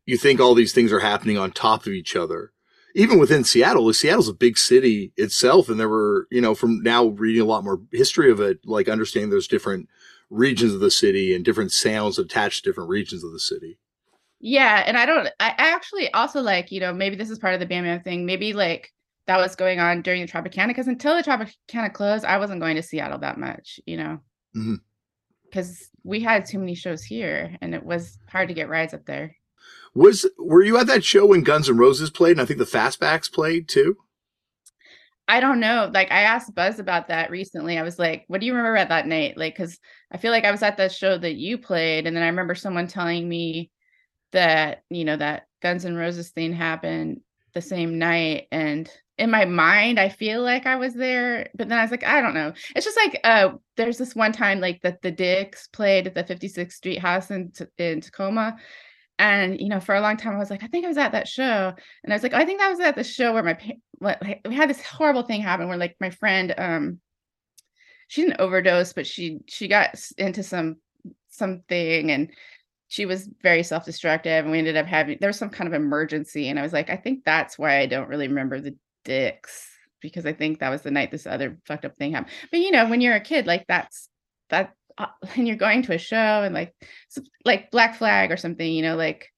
you 0.06 0.16
think 0.16 0.40
all 0.40 0.55
these 0.55 0.72
things 0.72 0.93
are 0.93 1.01
happening 1.01 1.39
on 1.39 1.52
top 1.52 1.82
of 1.82 1.93
each 1.93 2.16
other. 2.16 2.52
Even 2.94 3.20
within 3.20 3.44
Seattle, 3.44 3.93
Seattle's 3.93 4.28
a 4.28 4.35
big 4.35 4.59
city 4.59 5.12
itself, 5.16 5.68
and 5.68 5.78
there 5.78 5.89
were, 5.89 6.27
you 6.31 6.40
know, 6.40 6.56
from 6.56 6.82
now 6.82 7.06
reading 7.06 7.43
a 7.43 7.44
lot 7.44 7.62
more 7.62 7.81
history 7.93 8.31
of 8.31 8.40
it, 8.40 8.59
like 8.66 8.89
understanding 8.89 9.31
there's 9.31 9.47
different 9.47 9.89
regions 10.28 10.72
of 10.72 10.81
the 10.81 10.90
city 10.90 11.35
and 11.35 11.44
different 11.44 11.72
sounds 11.72 12.18
attached 12.18 12.64
to 12.64 12.70
different 12.70 12.90
regions 12.90 13.22
of 13.22 13.32
the 13.32 13.39
city. 13.40 13.78
Yeah, 14.40 14.82
and 14.86 14.97
I 14.97 15.05
don't 15.05 15.28
I 15.39 15.55
actually 15.59 16.10
also 16.14 16.40
like, 16.40 16.72
you 16.72 16.81
know, 16.81 16.93
maybe 16.94 17.14
this 17.14 17.31
is 17.31 17.39
part 17.39 17.55
of 17.55 17.60
the 17.60 17.66
Bam 17.66 17.85
Bam 17.85 18.01
thing. 18.01 18.24
Maybe 18.24 18.55
like 18.55 18.93
that 19.27 19.36
was 19.36 19.55
going 19.55 19.81
on 19.81 20.02
during 20.02 20.22
the 20.22 20.32
Tropicana 20.32 20.68
because 20.68 20.89
until 20.89 21.14
the 21.14 21.22
Tropicana 21.22 21.93
closed, 21.93 22.24
I 22.24 22.39
wasn't 22.39 22.60
going 22.60 22.77
to 22.77 22.82
Seattle 22.82 23.18
that 23.18 23.39
much, 23.39 23.78
you 23.85 23.98
know. 23.98 24.18
Because 24.52 25.68
mm-hmm. 25.68 26.09
we 26.09 26.20
had 26.20 26.47
too 26.47 26.59
many 26.59 26.74
shows 26.74 27.05
here 27.05 27.56
and 27.60 27.74
it 27.74 27.85
was 27.85 28.18
hard 28.28 28.48
to 28.48 28.55
get 28.55 28.70
rides 28.70 28.94
up 28.94 29.05
there. 29.05 29.36
Was 29.95 30.27
were 30.39 30.62
you 30.62 30.79
at 30.79 30.87
that 30.87 31.05
show 31.05 31.27
when 31.27 31.43
Guns 31.43 31.69
N' 31.69 31.77
Roses 31.77 32.11
played 32.11 32.33
and 32.33 32.41
I 32.41 32.45
think 32.45 32.59
the 32.59 32.65
Fastbacks 32.65 33.33
played 33.33 33.69
too? 33.69 33.97
I 35.27 35.41
don't 35.41 35.61
know. 35.61 35.91
Like 35.93 36.11
I 36.11 36.23
asked 36.23 36.55
Buzz 36.55 36.79
about 36.79 37.09
that 37.09 37.31
recently. 37.31 37.79
I 37.79 37.83
was 37.83 37.99
like, 37.99 38.25
"What 38.29 38.41
do 38.41 38.47
you 38.47 38.55
remember 38.55 38.77
at 38.77 38.89
that 38.89 39.07
night?" 39.07 39.37
Like 39.37 39.57
cuz 39.57 39.79
I 40.11 40.19
feel 40.19 40.33
like 40.33 40.45
I 40.45 40.51
was 40.51 40.62
at 40.62 40.77
the 40.77 40.89
show 40.89 41.19
that 41.19 41.35
you 41.35 41.59
played 41.59 42.07
and 42.07 42.17
then 42.17 42.23
I 42.23 42.29
remember 42.29 42.55
someone 42.55 42.87
telling 42.87 43.29
me 43.29 43.71
that, 44.33 44.83
you 44.91 45.05
know, 45.05 45.17
that 45.17 45.47
Guns 45.62 45.85
N' 45.85 45.97
Roses 45.97 46.31
thing 46.31 46.53
happened 46.53 47.21
the 47.53 47.61
same 47.61 47.99
night 47.99 48.47
and 48.53 48.91
in 49.19 49.31
my 49.31 49.45
mind 49.45 49.99
i 49.99 50.09
feel 50.09 50.43
like 50.43 50.67
i 50.67 50.77
was 50.77 50.95
there 50.95 51.49
but 51.55 51.69
then 51.69 51.79
i 51.79 51.83
was 51.83 51.91
like 51.91 52.05
i 52.05 52.21
don't 52.21 52.35
know 52.35 52.53
it's 52.75 52.87
just 52.87 52.97
like 52.97 53.21
uh 53.25 53.51
there's 53.77 53.99
this 53.99 54.15
one 54.15 54.33
time 54.33 54.61
like 54.61 54.81
that 54.83 55.03
the 55.03 55.11
dicks 55.11 55.67
played 55.69 56.07
at 56.07 56.15
the 56.15 56.25
56th 56.25 56.73
street 56.73 56.99
house 56.99 57.31
in, 57.31 57.53
in 57.79 58.01
tacoma 58.01 58.57
and 59.21 59.61
you 59.61 59.69
know 59.69 59.79
for 59.79 59.95
a 59.95 60.01
long 60.01 60.17
time 60.17 60.35
i 60.35 60.39
was 60.39 60.51
like 60.51 60.65
i 60.65 60.67
think 60.67 60.85
i 60.85 60.89
was 60.89 60.97
at 60.97 61.13
that 61.13 61.29
show 61.29 61.73
and 62.03 62.13
i 62.13 62.17
was 62.17 62.23
like 62.23 62.33
i 62.33 62.45
think 62.45 62.59
that 62.59 62.71
was 62.71 62.81
at 62.81 62.97
the 62.97 63.05
show 63.05 63.33
where 63.33 63.43
my 63.43 63.57
like, 64.01 64.41
we 64.49 64.55
had 64.55 64.71
this 64.71 64.83
horrible 64.83 65.23
thing 65.23 65.43
happen 65.43 65.69
where 65.69 65.77
like 65.77 65.95
my 66.01 66.11
friend 66.11 66.55
um 66.57 66.99
she 68.09 68.23
didn't 68.23 68.41
overdose 68.41 68.93
but 68.93 69.07
she 69.07 69.39
she 69.47 69.69
got 69.69 69.95
into 70.17 70.43
some 70.43 70.77
something 71.29 72.11
and 72.11 72.31
she 72.89 73.07
was 73.07 73.29
very 73.43 73.63
self-destructive 73.63 74.45
and 74.45 74.51
we 74.51 74.59
ended 74.59 74.77
up 74.77 74.87
having 74.87 75.19
there 75.21 75.29
was 75.29 75.39
some 75.39 75.51
kind 75.51 75.69
of 75.69 75.75
emergency 75.75 76.49
and 76.49 76.59
i 76.59 76.63
was 76.63 76.73
like 76.73 76.89
i 76.91 76.97
think 76.97 77.23
that's 77.25 77.59
why 77.59 77.79
i 77.79 77.87
don't 77.87 78.09
really 78.09 78.27
remember 78.27 78.59
the 78.61 78.75
dicks 79.05 79.69
because 80.01 80.25
I 80.25 80.33
think 80.33 80.61
that 80.61 80.71
was 80.71 80.81
the 80.81 80.91
night 80.91 81.11
this 81.11 81.27
other 81.27 81.59
fucked 81.67 81.85
up 81.85 81.95
thing 81.97 82.13
happened. 82.13 82.33
But 82.51 82.61
you 82.61 82.71
know, 82.71 82.89
when 82.89 83.03
you're 83.03 83.15
a 83.15 83.21
kid, 83.21 83.47
like 83.47 83.67
that's 83.69 84.09
that 84.49 84.73
uh, 84.99 85.07
when 85.35 85.47
you're 85.47 85.57
going 85.57 85.83
to 85.83 85.95
a 85.95 85.99
show 85.99 86.43
and 86.43 86.55
like 86.55 86.75
like 87.45 87.71
Black 87.71 87.97
Flag 87.97 88.31
or 88.31 88.37
something, 88.37 88.71
you 88.71 88.83
know, 88.83 88.97
like 88.97 89.33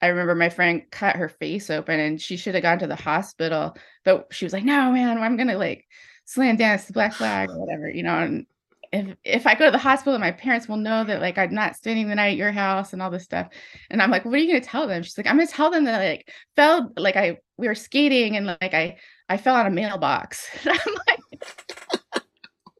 I 0.00 0.08
remember 0.08 0.34
my 0.34 0.48
friend 0.48 0.82
cut 0.90 1.16
her 1.16 1.28
face 1.28 1.70
open 1.70 2.00
and 2.00 2.20
she 2.20 2.36
should 2.36 2.54
have 2.54 2.62
gone 2.62 2.80
to 2.80 2.86
the 2.86 2.96
hospital, 2.96 3.76
but 4.04 4.28
she 4.30 4.44
was 4.44 4.52
like, 4.52 4.64
"No, 4.64 4.90
man, 4.92 5.18
I'm 5.18 5.36
gonna 5.36 5.56
like 5.56 5.86
slam 6.24 6.56
dance 6.56 6.84
the 6.84 6.92
Black 6.92 7.14
Flag 7.14 7.50
or 7.50 7.58
whatever," 7.58 7.88
you 7.88 8.02
know. 8.02 8.18
And 8.18 8.46
if 8.92 9.16
if 9.24 9.46
I 9.46 9.54
go 9.54 9.66
to 9.66 9.70
the 9.70 9.78
hospital, 9.78 10.18
my 10.18 10.32
parents 10.32 10.68
will 10.68 10.76
know 10.76 11.04
that 11.04 11.20
like 11.20 11.38
I'm 11.38 11.54
not 11.54 11.76
spending 11.76 12.08
the 12.08 12.14
night 12.14 12.32
at 12.32 12.36
your 12.36 12.52
house 12.52 12.92
and 12.92 13.00
all 13.00 13.10
this 13.10 13.24
stuff. 13.24 13.48
And 13.90 14.02
I'm 14.02 14.10
like, 14.10 14.24
what 14.24 14.34
are 14.34 14.38
you 14.38 14.48
gonna 14.48 14.60
tell 14.60 14.86
them? 14.86 15.02
She's 15.02 15.16
like, 15.16 15.26
I'm 15.26 15.36
gonna 15.36 15.46
tell 15.46 15.70
them 15.70 15.84
that 15.84 16.00
I 16.00 16.08
like 16.10 16.32
fell 16.56 16.92
like 16.96 17.16
I 17.16 17.38
we 17.56 17.68
were 17.68 17.74
skating 17.74 18.36
and 18.36 18.46
like 18.46 18.74
I 18.74 18.98
I 19.28 19.38
fell 19.38 19.54
on 19.54 19.66
a 19.66 19.70
mailbox. 19.70 20.46
And 20.66 20.78
I'm 20.78 20.94
like, 21.08 21.31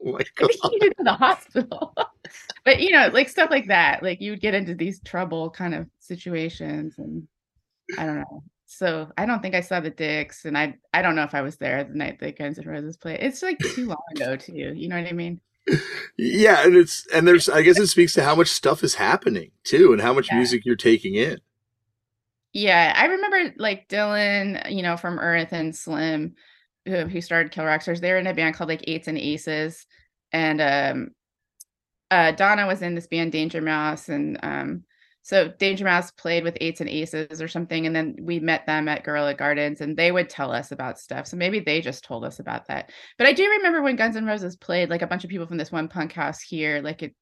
oh 0.05 0.12
my 0.12 0.20
god, 0.37 0.51
to 0.51 0.95
the 0.99 1.12
hospital. 1.12 1.95
but 2.65 2.81
you 2.81 2.91
know, 2.91 3.09
like 3.12 3.29
stuff 3.29 3.51
like 3.51 3.69
that. 3.69 4.03
Like 4.03 4.20
you 4.20 4.33
would 4.33 4.41
get 4.41 4.55
into 4.55 4.74
these 4.74 5.01
trouble 5.01 5.51
kind 5.51 5.74
of 5.74 5.87
situations, 5.99 6.95
and 6.99 7.27
I 7.99 8.07
don't 8.07 8.20
know. 8.20 8.43
So 8.66 9.11
I 9.19 9.27
don't 9.27 9.43
think 9.43 9.55
I 9.55 9.61
saw 9.61 9.81
the 9.81 9.91
dicks, 9.91 10.45
and 10.45 10.57
I 10.57 10.77
I 10.95 11.03
don't 11.03 11.15
know 11.15 11.24
if 11.24 11.35
I 11.35 11.43
was 11.43 11.57
there 11.57 11.85
the 11.85 11.95
night 11.95 12.20
that 12.20 12.39
Guns 12.39 12.59
N' 12.59 12.66
Roses 12.66 12.97
played. 12.97 13.20
It's 13.20 13.43
like 13.43 13.59
too 13.59 13.87
long 13.87 14.03
ago 14.16 14.37
too. 14.37 14.73
You 14.74 14.89
know 14.89 15.01
what 15.01 15.09
I 15.09 15.12
mean? 15.12 15.41
yeah, 16.16 16.65
and 16.65 16.77
it's 16.77 17.07
and 17.12 17.27
there's 17.27 17.49
I 17.49 17.62
guess 17.62 17.79
it 17.79 17.87
speaks 17.89 18.15
to 18.15 18.24
how 18.24 18.35
much 18.35 18.49
stuff 18.49 18.83
is 18.83 18.95
happening 18.95 19.51
too, 19.65 19.93
and 19.93 20.01
how 20.01 20.12
much 20.12 20.29
yeah. 20.31 20.37
music 20.37 20.65
you're 20.65 20.77
taking 20.77 21.15
in. 21.15 21.39
Yeah, 22.53 22.93
I 22.97 23.07
remember 23.07 23.55
like 23.57 23.89
Dylan, 23.89 24.70
you 24.74 24.83
know, 24.83 24.97
from 24.97 25.19
Earth 25.19 25.53
and 25.53 25.74
Slim, 25.74 26.35
who, 26.86 27.06
who 27.06 27.20
started 27.20 27.52
Kill 27.52 27.64
Rock 27.64 27.82
Stars. 27.82 28.00
They 28.00 28.12
were 28.12 28.18
in 28.18 28.26
a 28.26 28.34
band 28.34 28.54
called 28.54 28.68
like 28.68 28.84
Eights 28.86 29.09
and 29.09 29.18
Aces, 29.18 29.86
and 30.32 30.60
um, 30.60 31.10
uh, 32.10 32.32
Donna 32.32 32.66
was 32.66 32.82
in 32.82 32.94
this 32.94 33.06
band 33.06 33.32
Danger 33.32 33.60
Mouse, 33.60 34.09
and 34.09 34.38
um, 34.42 34.84
so 35.22 35.48
Danger 35.48 35.84
Mouse 35.84 36.10
played 36.10 36.42
with 36.42 36.59
Eights 36.60 36.80
and 36.80 36.90
Aces 36.90 37.40
or 37.40 37.46
something, 37.46 37.86
and 37.86 37.94
then 37.94 38.16
we 38.20 38.40
met 38.40 38.66
them 38.66 38.88
at 38.88 39.04
Gorilla 39.04 39.34
Gardens, 39.34 39.80
and 39.80 39.96
they 39.96 40.10
would 40.10 40.28
tell 40.28 40.50
us 40.50 40.72
about 40.72 40.98
stuff. 40.98 41.28
So 41.28 41.36
maybe 41.36 41.60
they 41.60 41.80
just 41.80 42.04
told 42.04 42.24
us 42.24 42.40
about 42.40 42.66
that. 42.66 42.90
But 43.18 43.28
I 43.28 43.32
do 43.32 43.48
remember 43.48 43.82
when 43.82 43.96
Guns 43.96 44.16
N' 44.16 44.26
Roses 44.26 44.56
played, 44.56 44.90
like 44.90 45.02
a 45.02 45.06
bunch 45.06 45.22
of 45.22 45.30
people 45.30 45.46
from 45.46 45.59
this 45.59 45.70
one 45.70 45.88
punk 45.88 46.12
house 46.12 46.40
here, 46.40 46.80
like 46.82 47.02
it. 47.02 47.14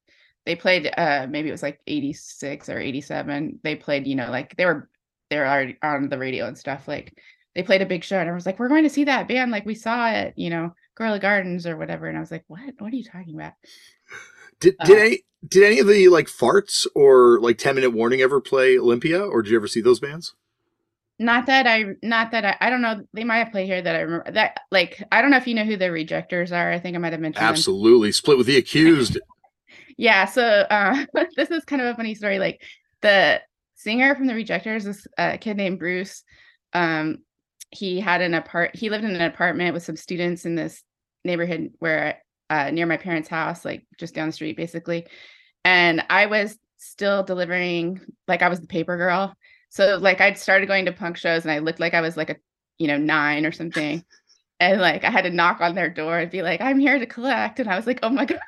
They 0.47 0.57
played, 0.57 0.91
uh, 0.97 1.27
maybe 1.29 1.51
it 1.51 1.53
was 1.53 1.63
like 1.63 1.81
'86 1.87 2.71
or 2.71 2.79
'87. 2.79 3.61
They 3.63 3.77
played, 3.77 4.07
you 4.07 4.15
know, 4.15 4.31
like 4.31 4.57
they 4.57 4.65
were 4.65 4.89
they 5.29 5.39
were 5.39 5.47
already 5.47 5.77
on 5.83 6.09
the 6.09 6.19
radio 6.19 6.47
and 6.47 6.57
stuff. 6.57 6.89
Like 6.89 7.15
they 7.55 7.63
played 7.63 7.83
a 7.83 7.87
big 7.87 8.05
show, 8.05 8.19
and 8.19 8.31
I 8.31 8.35
was 8.35 8.47
like, 8.47 8.59
"We're 8.59 8.69
going 8.69 8.85
to 8.85 8.91
see 8.91 9.05
that 9.05 9.29
band, 9.29 9.51
like 9.51 9.67
we 9.67 9.75
saw 9.75 10.11
it, 10.11 10.35
you 10.37 10.51
know, 10.51 10.75
Gorilla 10.95 11.19
Gardens 11.19 11.67
or 11.67 11.77
whatever." 11.77 12.07
And 12.07 12.17
I 12.17 12.21
was 12.21 12.31
like, 12.31 12.45
"What? 12.47 12.75
What 12.79 12.93
are 12.93 12.97
you 12.97 13.05
talking 13.05 13.35
about?" 13.35 13.53
Did 14.61 14.77
uh, 14.79 14.85
did 14.85 14.99
any 14.99 15.25
did 15.47 15.63
any 15.65 15.79
of 15.79 15.87
the 15.87 16.09
like 16.09 16.27
Fartz 16.27 16.87
or 16.95 17.41
like 17.41 17.59
10 17.59 17.75
minute 17.75 17.91
warning 17.91 18.21
ever 18.21 18.41
play 18.41 18.79
Olympia 18.79 19.21
or 19.21 19.43
did 19.43 19.51
you 19.51 19.57
ever 19.57 19.67
see 19.67 19.81
those 19.81 20.01
bands? 20.01 20.35
Not 21.19 21.47
that 21.47 21.67
I 21.67 21.85
not 22.03 22.31
that 22.31 22.45
I 22.45 22.57
I 22.61 22.71
don't 22.71 22.83
know. 22.83 23.03
They 23.13 23.25
might 23.25 23.39
have 23.39 23.53
played 23.53 23.67
here 23.67 23.83
that 23.83 23.97
I 23.97 24.01
remember 24.01 24.31
that 24.33 24.61
like 24.71 25.03
I 25.11 25.21
don't 25.21 25.31
know 25.31 25.39
if 25.39 25.47
you 25.47 25.55
know 25.55 25.65
who 25.65 25.77
the 25.77 25.91
rejectors 25.91 26.53
are. 26.53 26.71
I 26.71 26.79
think 26.79 26.95
I 26.95 26.99
might 26.99 27.13
have 27.13 27.21
mentioned 27.21 27.45
Absolutely. 27.45 28.09
Them. 28.09 28.15
Split 28.15 28.39
with 28.39 28.47
the 28.47 28.59
accused. 28.59 29.19
yeah, 29.97 30.25
so 30.27 30.43
uh 30.43 31.05
this 31.37 31.51
is 31.51 31.65
kind 31.65 31.83
of 31.83 31.89
a 31.89 31.97
funny 31.97 32.15
story. 32.15 32.39
Like 32.39 32.63
the 33.01 33.41
singer 33.75 34.15
from 34.15 34.27
the 34.27 34.35
rejectors, 34.35 34.85
this 34.85 35.07
uh, 35.17 35.39
kid 35.41 35.57
named 35.57 35.79
Bruce, 35.79 36.23
um, 36.75 37.19
he 37.71 38.01
had 38.01 38.21
an 38.21 38.35
apart 38.35 38.75
he 38.75 38.91
lived 38.91 39.05
in 39.05 39.15
an 39.15 39.23
apartment 39.23 39.75
with 39.75 39.83
some 39.85 39.97
students 39.97 40.45
in 40.45 40.55
this 40.57 40.83
neighborhood 41.25 41.73
where 41.79 42.23
uh, 42.51 42.71
near 42.71 42.87
my 42.87 42.97
parents' 42.97 43.29
house, 43.29 43.65
like 43.65 43.87
just 43.99 44.15
down 44.15 44.29
the 44.29 44.33
street, 44.33 44.57
basically. 44.57 45.07
And 45.65 46.05
I 46.11 46.27
was 46.27 46.59
still 46.79 47.23
delivering, 47.23 48.01
like 48.27 48.43
I 48.43 48.49
was 48.49 48.61
the 48.61 48.67
paper 48.67 48.97
girl. 48.97 49.35
So 49.71 49.99
like 49.99 50.21
I'd 50.21 50.39
started 50.39 50.67
going 50.67 50.87
to 50.87 50.93
punk 50.93 51.17
shows, 51.17 51.45
and 51.45 51.53
I 51.53 51.61
looked 51.61 51.81
like 51.81 51.95
I 51.95 52.01
was 52.01 52.17
like 52.17 52.31
a, 52.31 52.37
you 52.79 52.89
know, 52.89 52.99
nine 52.99 53.47
or 53.47 53.53
something. 53.53 54.05
and 54.61 54.81
like 54.81 55.05
I 55.05 55.11
had 55.11 55.23
to 55.25 55.31
knock 55.31 55.61
on 55.61 55.75
their 55.75 55.91
door 55.91 56.19
and 56.19 56.31
be 56.31 56.43
like, 56.43 56.61
"I'm 56.61 56.79
here 56.79 56.99
to 56.99 57.07
collect." 57.07 57.61
And 57.61 57.69
I 57.71 57.77
was 57.77 57.87
like, 57.87 58.01
"Oh 58.03 58.11
my 58.11 58.25
god, 58.27 58.41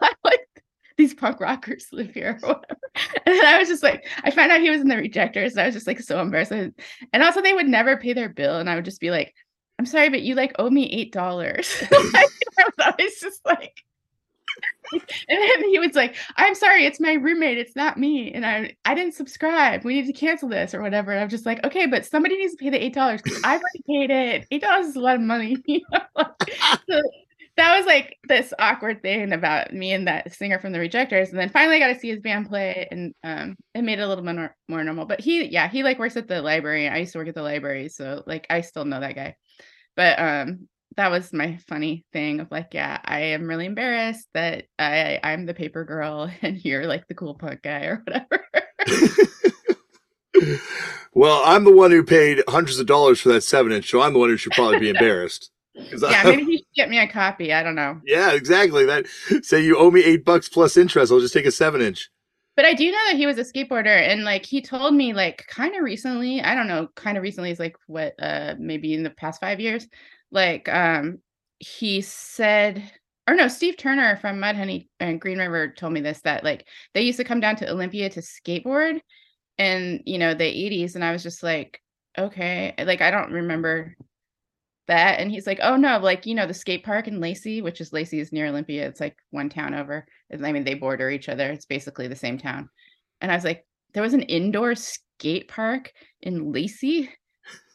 these 0.96 1.14
punk 1.14 1.40
rockers 1.40 1.86
live 1.92 2.12
here 2.12 2.38
or 2.42 2.48
whatever." 2.54 2.78
And 3.24 3.40
I 3.40 3.58
was 3.58 3.68
just 3.68 3.82
like, 3.82 4.06
I 4.22 4.30
found 4.30 4.52
out 4.52 4.60
he 4.60 4.68
was 4.68 4.82
in 4.82 4.88
the 4.88 4.96
rejectors, 4.96 5.52
and 5.52 5.60
I 5.60 5.66
was 5.66 5.74
just 5.74 5.86
like 5.86 6.00
so 6.00 6.20
embarrassed. 6.20 6.52
And 6.52 7.22
also, 7.22 7.40
they 7.40 7.54
would 7.54 7.68
never 7.68 7.96
pay 7.96 8.12
their 8.12 8.28
bill, 8.28 8.58
and 8.58 8.68
I 8.68 8.74
would 8.74 8.84
just 8.84 9.00
be 9.00 9.10
like, 9.10 9.34
"I'm 9.78 9.86
sorry, 9.86 10.10
but 10.10 10.22
you 10.22 10.34
like 10.34 10.54
owe 10.58 10.70
me 10.70 10.90
eight 10.90 11.12
dollars." 11.12 11.74
I 11.92 12.26
was 12.58 12.86
always 12.86 13.20
just 13.20 13.40
like, 13.46 13.82
and 14.92 15.02
then 15.28 15.68
he 15.70 15.78
was 15.78 15.94
like, 15.94 16.16
I'm 16.36 16.54
sorry, 16.54 16.84
it's 16.84 17.00
my 17.00 17.14
roommate, 17.14 17.58
it's 17.58 17.76
not 17.76 17.98
me. 17.98 18.32
And 18.32 18.44
I 18.44 18.76
I 18.84 18.94
didn't 18.94 19.14
subscribe. 19.14 19.84
We 19.84 19.94
need 19.94 20.06
to 20.06 20.12
cancel 20.12 20.48
this 20.48 20.74
or 20.74 20.82
whatever. 20.82 21.12
And 21.12 21.20
I'm 21.20 21.28
just 21.28 21.46
like, 21.46 21.64
okay, 21.64 21.86
but 21.86 22.04
somebody 22.04 22.36
needs 22.36 22.54
to 22.54 22.62
pay 22.62 22.70
the 22.70 22.82
eight 22.82 22.94
dollars 22.94 23.22
because 23.22 23.40
I've 23.44 23.60
already 23.60 23.82
paid 23.88 24.10
it. 24.10 24.46
Eight 24.50 24.62
dollars 24.62 24.86
is 24.88 24.96
a 24.96 25.00
lot 25.00 25.16
of 25.16 25.22
money. 25.22 25.56
so 25.66 27.02
that 27.56 27.76
was 27.76 27.86
like 27.86 28.16
this 28.28 28.54
awkward 28.58 29.02
thing 29.02 29.32
about 29.32 29.72
me 29.74 29.92
and 29.92 30.06
that 30.08 30.34
singer 30.34 30.58
from 30.58 30.72
the 30.72 30.78
rejectors. 30.78 31.30
And 31.30 31.38
then 31.38 31.50
finally 31.50 31.76
I 31.76 31.78
got 31.80 31.92
to 31.92 31.98
see 31.98 32.08
his 32.08 32.20
band 32.20 32.48
play 32.48 32.88
and 32.90 33.14
um 33.22 33.56
it 33.74 33.82
made 33.82 33.98
it 33.98 34.02
a 34.02 34.08
little 34.08 34.24
bit 34.24 34.34
more, 34.34 34.56
more 34.68 34.84
normal. 34.84 35.04
But 35.04 35.20
he 35.20 35.44
yeah, 35.46 35.68
he 35.68 35.82
like 35.82 35.98
works 35.98 36.16
at 36.16 36.28
the 36.28 36.40
library. 36.40 36.88
I 36.88 36.98
used 36.98 37.12
to 37.12 37.18
work 37.18 37.28
at 37.28 37.34
the 37.34 37.42
library, 37.42 37.88
so 37.88 38.22
like 38.26 38.46
I 38.48 38.62
still 38.62 38.84
know 38.84 39.00
that 39.00 39.14
guy. 39.14 39.36
But 39.96 40.18
um 40.18 40.68
that 40.96 41.10
was 41.10 41.32
my 41.32 41.58
funny 41.68 42.04
thing 42.12 42.40
of 42.40 42.50
like, 42.50 42.68
yeah, 42.72 42.98
I 43.04 43.20
am 43.20 43.46
really 43.46 43.66
embarrassed 43.66 44.28
that 44.34 44.64
I 44.78 45.20
I'm 45.22 45.46
the 45.46 45.54
paper 45.54 45.84
girl 45.84 46.30
and 46.42 46.64
you're 46.64 46.86
like 46.86 47.06
the 47.08 47.14
cool 47.14 47.34
punk 47.34 47.62
guy 47.62 47.84
or 47.84 48.02
whatever. 48.06 48.46
well, 51.12 51.42
I'm 51.44 51.64
the 51.64 51.72
one 51.72 51.90
who 51.90 52.02
paid 52.02 52.42
hundreds 52.48 52.78
of 52.78 52.86
dollars 52.86 53.20
for 53.20 53.28
that 53.30 53.42
seven 53.42 53.72
inch, 53.72 53.90
so 53.90 54.00
I'm 54.00 54.14
the 54.14 54.18
one 54.18 54.30
who 54.30 54.36
should 54.36 54.52
probably 54.52 54.78
be 54.78 54.88
embarrassed. 54.90 55.50
Yeah, 55.74 56.22
I, 56.22 56.24
maybe 56.24 56.44
he 56.44 56.56
should 56.58 56.66
get 56.74 56.90
me 56.90 56.98
a 56.98 57.08
copy. 57.08 57.52
I 57.52 57.62
don't 57.62 57.74
know. 57.74 58.00
Yeah, 58.04 58.32
exactly. 58.32 58.84
That 58.84 59.06
say 59.42 59.62
you 59.62 59.76
owe 59.78 59.90
me 59.90 60.02
eight 60.04 60.24
bucks 60.24 60.48
plus 60.48 60.76
interest. 60.76 61.12
I'll 61.12 61.20
just 61.20 61.34
take 61.34 61.46
a 61.46 61.50
seven 61.50 61.80
inch. 61.80 62.10
but 62.56 62.64
I 62.64 62.74
do 62.74 62.90
know 62.90 62.98
that 63.08 63.16
he 63.16 63.26
was 63.26 63.38
a 63.38 63.44
skateboarder 63.44 63.86
and 63.86 64.24
like 64.24 64.44
he 64.44 64.60
told 64.60 64.94
me 64.94 65.14
like 65.14 65.44
kind 65.48 65.74
of 65.74 65.82
recently, 65.82 66.42
I 66.42 66.54
don't 66.54 66.68
know, 66.68 66.88
kind 66.94 67.16
of 67.16 67.22
recently 67.22 67.50
is 67.50 67.58
like 67.58 67.76
what 67.86 68.14
uh 68.20 68.54
maybe 68.58 68.94
in 68.94 69.02
the 69.02 69.10
past 69.10 69.40
5 69.40 69.60
years, 69.60 69.86
like 70.30 70.68
um 70.68 71.18
he 71.58 72.00
said 72.02 72.82
or 73.28 73.34
no, 73.36 73.48
Steve 73.48 73.76
Turner 73.76 74.16
from 74.16 74.38
Mudhoney 74.38 74.88
and 75.00 75.20
Green 75.20 75.38
River 75.38 75.68
told 75.72 75.92
me 75.92 76.00
this 76.00 76.20
that 76.22 76.44
like 76.44 76.66
they 76.92 77.02
used 77.02 77.18
to 77.18 77.24
come 77.24 77.40
down 77.40 77.56
to 77.56 77.70
Olympia 77.70 78.10
to 78.10 78.20
skateboard 78.20 79.00
and 79.58 80.02
you 80.06 80.18
know 80.18 80.34
the 80.34 80.44
80s 80.44 80.94
and 80.96 81.04
I 81.04 81.12
was 81.12 81.22
just 81.22 81.42
like 81.42 81.80
okay, 82.18 82.74
like 82.84 83.00
I 83.00 83.10
don't 83.10 83.32
remember 83.32 83.96
that 84.88 85.20
and 85.20 85.30
he's 85.30 85.46
like 85.46 85.60
oh 85.62 85.76
no 85.76 85.98
like 85.98 86.26
you 86.26 86.34
know 86.34 86.46
the 86.46 86.54
skate 86.54 86.84
park 86.84 87.06
in 87.06 87.20
lacey 87.20 87.62
which 87.62 87.80
is 87.80 87.92
lacey 87.92 88.18
is 88.18 88.32
near 88.32 88.48
olympia 88.48 88.86
it's 88.86 89.00
like 89.00 89.16
one 89.30 89.48
town 89.48 89.74
over 89.74 90.04
i 90.42 90.52
mean 90.52 90.64
they 90.64 90.74
border 90.74 91.08
each 91.10 91.28
other 91.28 91.50
it's 91.50 91.66
basically 91.66 92.08
the 92.08 92.16
same 92.16 92.38
town. 92.38 92.68
And 93.20 93.30
i 93.30 93.34
was 93.34 93.44
like 93.44 93.64
there 93.94 94.02
was 94.02 94.14
an 94.14 94.22
indoor 94.22 94.74
skate 94.74 95.48
park 95.48 95.92
in 96.20 96.52
lacey? 96.52 97.10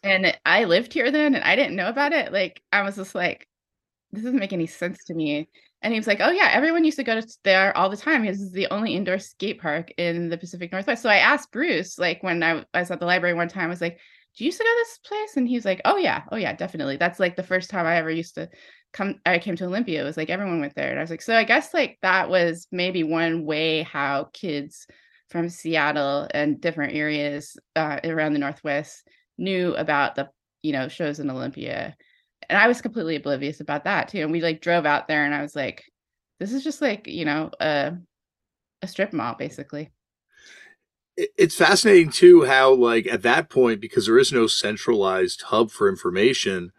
And 0.03 0.37
i 0.45 0.65
lived 0.65 0.93
here 0.93 1.11
then 1.11 1.35
and 1.35 1.43
i 1.43 1.55
didn't 1.55 1.75
know 1.75 1.87
about 1.87 2.13
it? 2.13 2.33
Like 2.33 2.61
i 2.71 2.81
was 2.81 2.95
just 2.95 3.15
like 3.15 3.47
this 4.11 4.23
doesn't 4.23 4.39
make 4.39 4.53
any 4.53 4.67
sense 4.67 5.03
to 5.05 5.13
me. 5.13 5.49
And 5.81 5.93
he 5.93 5.99
was 5.99 6.07
like 6.07 6.19
oh 6.21 6.31
yeah 6.31 6.49
everyone 6.51 6.83
used 6.83 6.97
to 6.97 7.03
go 7.03 7.19
to 7.19 7.37
there 7.43 7.75
all 7.77 7.89
the 7.89 7.97
time. 7.97 8.25
This 8.25 8.41
is 8.41 8.51
the 8.51 8.67
only 8.71 8.95
indoor 8.95 9.19
skate 9.19 9.61
park 9.61 9.91
in 9.97 10.29
the 10.29 10.37
pacific 10.37 10.71
northwest. 10.71 11.03
So 11.03 11.09
i 11.09 11.17
asked 11.17 11.51
bruce 11.51 11.97
like 11.97 12.21
when 12.21 12.43
i 12.43 12.65
was 12.73 12.91
at 12.91 12.99
the 12.99 13.05
library 13.05 13.33
one 13.33 13.47
time 13.47 13.65
i 13.65 13.67
was 13.67 13.81
like 13.81 13.99
do 14.37 14.43
you 14.43 14.49
used 14.49 14.59
to 14.59 14.63
go 14.63 14.69
to 14.69 14.75
this 14.77 14.99
place? 14.99 15.35
And 15.35 15.47
he's 15.47 15.65
like, 15.65 15.81
oh 15.83 15.97
yeah, 15.97 16.23
oh 16.31 16.35
yeah, 16.35 16.53
definitely. 16.53 16.97
That's 16.97 17.19
like 17.19 17.35
the 17.35 17.43
first 17.43 17.71
time 17.71 17.87
I 17.87 17.97
ever 17.97 18.11
used 18.11 18.35
to 18.35 18.49
come. 18.93 19.15
I 19.25 19.39
came 19.39 19.55
to 19.55 19.65
Olympia. 19.65 20.01
It 20.01 20.05
was 20.05 20.15
like 20.15 20.29
everyone 20.29 20.59
went 20.59 20.75
there, 20.75 20.91
and 20.91 20.99
I 20.99 21.01
was 21.01 21.09
like, 21.09 21.23
so 21.23 21.35
I 21.35 21.43
guess 21.43 21.73
like 21.73 21.97
that 22.03 22.29
was 22.29 22.67
maybe 22.71 23.03
one 23.03 23.45
way 23.45 23.81
how 23.81 24.29
kids 24.33 24.85
from 25.29 25.49
Seattle 25.49 26.27
and 26.33 26.61
different 26.61 26.93
areas 26.93 27.57
uh, 27.75 27.99
around 28.03 28.33
the 28.33 28.39
Northwest 28.39 29.07
knew 29.39 29.75
about 29.75 30.15
the 30.15 30.29
you 30.61 30.71
know 30.71 30.87
shows 30.87 31.19
in 31.19 31.31
Olympia, 31.31 31.95
and 32.47 32.59
I 32.59 32.67
was 32.67 32.81
completely 32.81 33.15
oblivious 33.15 33.59
about 33.59 33.85
that 33.85 34.09
too. 34.09 34.19
And 34.19 34.31
we 34.31 34.41
like 34.41 34.61
drove 34.61 34.85
out 34.85 35.07
there, 35.07 35.25
and 35.25 35.33
I 35.33 35.41
was 35.41 35.55
like, 35.55 35.83
this 36.39 36.53
is 36.53 36.63
just 36.63 36.79
like 36.81 37.07
you 37.07 37.25
know 37.25 37.49
a 37.59 37.93
a 38.83 38.87
strip 38.87 39.13
mall 39.13 39.33
basically 39.33 39.89
it's 41.17 41.55
fascinating 41.55 42.11
too 42.11 42.45
how 42.45 42.71
like 42.73 43.07
at 43.07 43.23
that 43.23 43.49
point 43.49 43.81
because 43.81 44.05
there 44.05 44.19
is 44.19 44.31
no 44.31 44.45
centralized 44.45 45.43
hub 45.43 45.71
for 45.71 45.89
information 45.89 46.71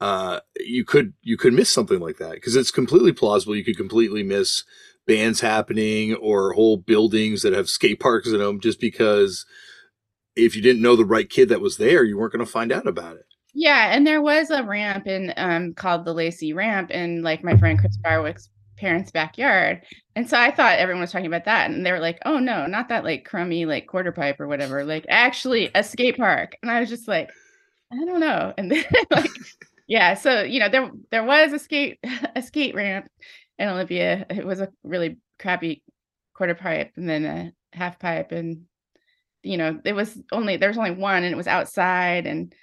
uh, 0.00 0.40
you 0.60 0.84
could 0.84 1.14
you 1.22 1.36
could 1.36 1.54
miss 1.54 1.72
something 1.72 2.00
like 2.00 2.18
that 2.18 2.32
because 2.32 2.56
it's 2.56 2.70
completely 2.70 3.12
plausible. 3.12 3.56
You 3.56 3.64
could 3.64 3.76
completely 3.76 4.22
miss 4.22 4.64
bands 5.06 5.40
happening 5.40 6.14
or 6.14 6.52
whole 6.52 6.76
buildings 6.76 7.42
that 7.42 7.52
have 7.52 7.68
skate 7.68 8.00
parks 8.00 8.28
in 8.28 8.38
them 8.38 8.60
just 8.60 8.80
because 8.80 9.46
if 10.36 10.56
you 10.56 10.62
didn't 10.62 10.82
know 10.82 10.96
the 10.96 11.04
right 11.04 11.30
kid 11.30 11.48
that 11.48 11.60
was 11.60 11.76
there 11.76 12.04
you 12.04 12.18
weren't 12.18 12.32
going 12.32 12.44
to 12.44 12.50
find 12.50 12.72
out 12.72 12.86
about 12.86 13.16
it. 13.16 13.24
Yeah 13.54 13.94
and 13.94 14.06
there 14.06 14.22
was 14.22 14.50
a 14.50 14.62
ramp 14.62 15.06
in 15.06 15.32
um 15.36 15.74
called 15.74 16.04
the 16.04 16.12
lacey 16.14 16.52
ramp 16.52 16.90
and 16.92 17.22
like 17.22 17.44
my 17.44 17.56
friend 17.56 17.78
chris 17.78 17.96
barwick's 17.98 18.48
parents' 18.84 19.10
backyard. 19.10 19.82
And 20.14 20.28
so 20.28 20.38
I 20.38 20.50
thought 20.50 20.78
everyone 20.78 21.00
was 21.00 21.10
talking 21.10 21.26
about 21.26 21.46
that. 21.46 21.70
And 21.70 21.86
they 21.86 21.90
were 21.90 22.00
like, 22.00 22.18
oh 22.26 22.38
no, 22.38 22.66
not 22.66 22.90
that 22.90 23.02
like 23.02 23.24
crummy 23.24 23.64
like 23.64 23.86
quarter 23.86 24.12
pipe 24.12 24.38
or 24.38 24.46
whatever, 24.46 24.84
like 24.84 25.06
actually 25.08 25.70
a 25.74 25.82
skate 25.82 26.18
park. 26.18 26.56
And 26.60 26.70
I 26.70 26.80
was 26.80 26.90
just 26.90 27.08
like, 27.08 27.30
I 27.90 28.04
don't 28.04 28.20
know. 28.20 28.52
And 28.58 28.70
then 28.70 28.84
like, 29.10 29.30
yeah, 29.88 30.12
so 30.12 30.42
you 30.42 30.60
know, 30.60 30.68
there 30.68 30.90
there 31.10 31.24
was 31.24 31.54
a 31.54 31.58
skate 31.58 31.98
a 32.36 32.42
skate 32.42 32.74
ramp 32.74 33.06
in 33.58 33.68
Olympia. 33.68 34.26
It 34.28 34.44
was 34.44 34.60
a 34.60 34.68
really 34.82 35.16
crappy 35.38 35.82
quarter 36.34 36.54
pipe 36.54 36.92
and 36.96 37.08
then 37.08 37.24
a 37.24 37.52
half 37.76 37.98
pipe 37.98 38.32
and 38.32 38.66
you 39.42 39.56
know, 39.56 39.80
it 39.84 39.94
was 39.94 40.20
only 40.30 40.58
there 40.58 40.68
was 40.68 40.78
only 40.78 40.90
one 40.90 41.24
and 41.24 41.32
it 41.32 41.36
was 41.38 41.46
outside 41.46 42.26
and 42.26 42.54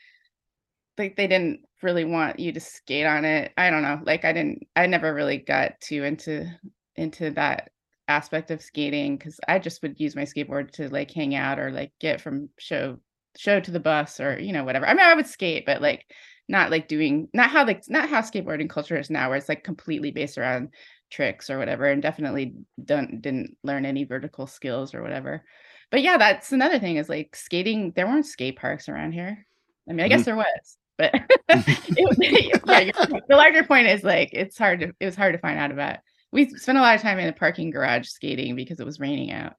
like 0.99 1.15
they 1.15 1.26
didn't 1.26 1.61
really 1.84 2.06
want 2.06 2.40
you 2.40 2.52
to 2.52 2.60
skate 2.60 3.06
on 3.06 3.26
it. 3.26 3.52
I 3.58 3.70
don't 3.70 3.84
know. 3.84 4.02
Like 4.03 4.26
I 4.26 4.34
didn't 4.34 4.68
I 4.76 4.88
never 4.88 5.14
really 5.14 5.38
got 5.38 5.80
too 5.82 6.03
into 6.03 6.48
into 6.95 7.32
that 7.32 7.72
aspect 8.08 8.52
of 8.52 8.62
skating 8.62 9.18
cuz 9.18 9.40
I 9.48 9.60
just 9.60 9.82
would 9.82 9.99
use 9.99 10.16
my 10.16 10.24
skateboard 10.24 10.72
to 10.72 10.90
like 10.90 11.12
hang 11.12 11.36
out 11.36 11.60
or 11.60 11.72
like 11.72 11.91
get 11.99 12.22
from 12.22 12.49
show 12.58 12.99
show 13.38 13.60
to 13.60 13.72
the 13.72 13.80
bus 13.80 14.20
or 14.20 14.40
you 14.40 14.53
know 14.53 14.64
whatever. 14.64 14.88
I 14.88 14.94
mean 14.94 15.06
I 15.06 15.14
would 15.14 15.28
skate 15.28 15.66
but 15.66 15.82
like 15.82 16.06
not 16.48 16.72
like 16.72 16.88
doing 16.88 17.30
not 17.34 17.49
how 17.49 17.66
like 17.66 17.84
not 17.90 18.10
how 18.10 18.22
skateboarding 18.22 18.70
culture 18.70 18.98
is 18.98 19.10
now 19.10 19.30
where 19.30 19.38
it's 19.38 19.49
like 19.49 19.64
completely 19.64 20.12
based 20.12 20.38
around 20.38 20.70
tricks 21.10 21.49
or 21.49 21.58
whatever 21.58 21.86
and 21.86 22.02
definitely 22.02 22.53
don't 22.84 23.22
didn't 23.22 23.58
learn 23.64 23.86
any 23.86 24.03
vertical 24.03 24.48
skills 24.48 24.94
or 24.94 25.02
whatever. 25.02 25.44
But 25.91 26.02
yeah, 26.02 26.18
that's 26.18 26.52
another 26.52 26.80
thing 26.80 26.98
is 26.98 27.10
like 27.10 27.36
skating 27.36 27.91
there 27.95 28.08
weren't 28.08 28.26
skate 28.26 28.58
parks 28.58 28.90
around 28.90 29.12
here. 29.12 29.45
I 29.90 29.94
mean, 29.94 30.06
I 30.06 30.08
guess 30.08 30.22
mm-hmm. 30.22 30.26
there 30.26 30.36
was, 30.38 30.78
but 31.02 31.14
it, 31.49 32.61
yeah, 32.65 33.19
the 33.28 33.36
larger 33.36 33.64
point 33.64 33.88
is 33.88 34.03
like 34.03 34.30
it's 34.34 34.57
hard 34.57 34.82
to 34.82 34.94
it 34.99 35.06
was 35.06 35.15
hard 35.15 35.34
to 35.34 35.40
find 35.40 35.60
out 35.60 35.72
about. 35.72 35.98
We 36.32 36.49
spent 36.49 36.78
a 36.78 36.82
lot 36.82 36.95
of 36.95 37.02
time 37.02 37.19
in 37.19 37.28
the 37.28 37.34
parking 37.34 37.72
garage 37.72 38.07
skating 38.07 38.56
because 38.56 38.80
it 38.80 38.86
was 38.86 38.99
raining 38.99 39.32
out. 39.32 39.56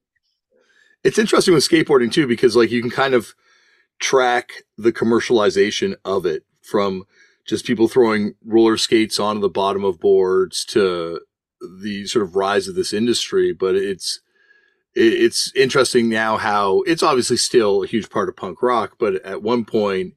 It's 1.03 1.19
interesting 1.19 1.53
with 1.53 1.67
skateboarding 1.67 2.11
too 2.11 2.27
because 2.27 2.55
like 2.55 2.71
you 2.71 2.81
can 2.81 2.89
kind 2.89 3.13
of 3.13 3.33
track 3.99 4.63
the 4.77 4.91
commercialization 4.91 5.95
of 6.03 6.25
it 6.25 6.43
from 6.61 7.03
just 7.45 7.65
people 7.65 7.87
throwing 7.87 8.33
roller 8.45 8.77
skates 8.77 9.19
onto 9.19 9.41
the 9.41 9.49
bottom 9.49 9.83
of 9.83 9.99
boards 9.99 10.65
to 10.65 11.19
the 11.81 12.05
sort 12.07 12.23
of 12.23 12.35
rise 12.35 12.67
of 12.67 12.75
this 12.75 12.93
industry, 12.93 13.53
but 13.53 13.75
it's 13.75 14.21
it's 14.95 15.53
interesting 15.55 16.07
now 16.07 16.37
how 16.37 16.81
it's 16.81 17.03
obviously 17.03 17.37
still 17.37 17.83
a 17.83 17.87
huge 17.87 18.09
part 18.09 18.29
of 18.29 18.35
punk 18.35 18.61
rock, 18.61 18.95
but 18.99 19.15
at 19.25 19.41
one 19.41 19.65
point 19.65 20.13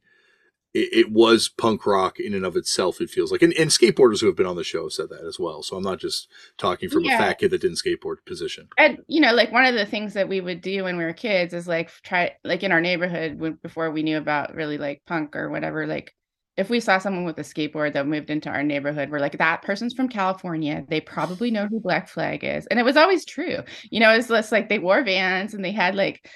it, 0.77 0.93
it, 0.93 1.13
was 1.13 1.49
punk 1.49 1.87
rock 1.87 2.21
in 2.21 2.35
and 2.35 2.45
of 2.45 2.55
itself. 2.55 3.01
It 3.01 3.09
feels 3.09 3.33
like, 3.33 3.41
and, 3.41 3.55
and, 3.55 3.71
skateboarders 3.71 4.21
who 4.21 4.27
have 4.27 4.37
been 4.37 4.47
on 4.47 4.57
the 4.57 4.65
show 4.65 4.89
said 4.89 5.09
that 5.09 5.25
as 5.25 5.39
well. 5.39 5.63
So 5.63 5.77
I'm 5.77 5.83
not 5.83 5.99
just 5.99 6.29
talking 6.59 6.91
from 6.91 7.05
yeah. 7.05 7.17
a 7.17 7.19
fat 7.19 7.39
kid 7.39 7.51
that 7.51 7.63
didn't 7.63 7.79
skateboard 7.79 8.17
position. 8.27 8.69
And 8.77 8.99
you 9.07 9.21
know, 9.21 9.33
like 9.33 9.53
one 9.53 9.65
of 9.65 9.75
the 9.75 9.87
things 9.87 10.13
that 10.15 10.29
we 10.29 10.41
would 10.41 10.61
do 10.61 10.85
when 10.85 10.99
we 10.99 11.05
were 11.05 11.15
kids 11.15 11.55
is 11.55 11.67
like 11.67 11.91
try, 12.03 12.33
like 12.45 12.63
in 12.63 12.73
our 12.73 12.81
neighborhood 12.81 13.39
when, 13.39 13.55
before 13.55 13.91
we 13.91 14.03
knew 14.03 14.19
about 14.19 14.55
really 14.55 14.77
like 14.77 15.03
punk 15.07 15.35
or 15.35 15.49
whatever, 15.49 15.87
like 15.87 16.15
if 16.57 16.69
we 16.71 16.81
saw 16.81 16.99
someone 16.99 17.25
with 17.25 17.39
a 17.39 17.43
skateboard 17.43 17.95
that 17.95 18.07
moved 18.07 18.31
into 18.31 18.49
our 18.49 18.63
neighborhood, 18.63 19.11
we're 19.11 19.19
like, 19.19 19.39
that 19.39 19.63
person's 19.63 19.95
from 19.95 20.09
California. 20.09 20.85
They 20.89 21.01
probably 21.01 21.51
know 21.51 21.67
who 21.67 21.81
Black 21.81 22.09
Flag 22.09 22.45
is. 22.45 22.67
And 22.67 22.81
it 22.81 22.85
was 22.85 22.97
always 22.97 23.25
true. 23.27 23.59
You 23.91 24.01
know, 24.01 24.11
it's 24.11 24.29
just 24.29 24.53
like 24.53 24.69
they 24.69 24.79
wore 24.79 25.05
vans 25.05 25.53
and 25.53 25.65
they 25.65 25.73
had 25.73 25.95
like, 25.95 26.27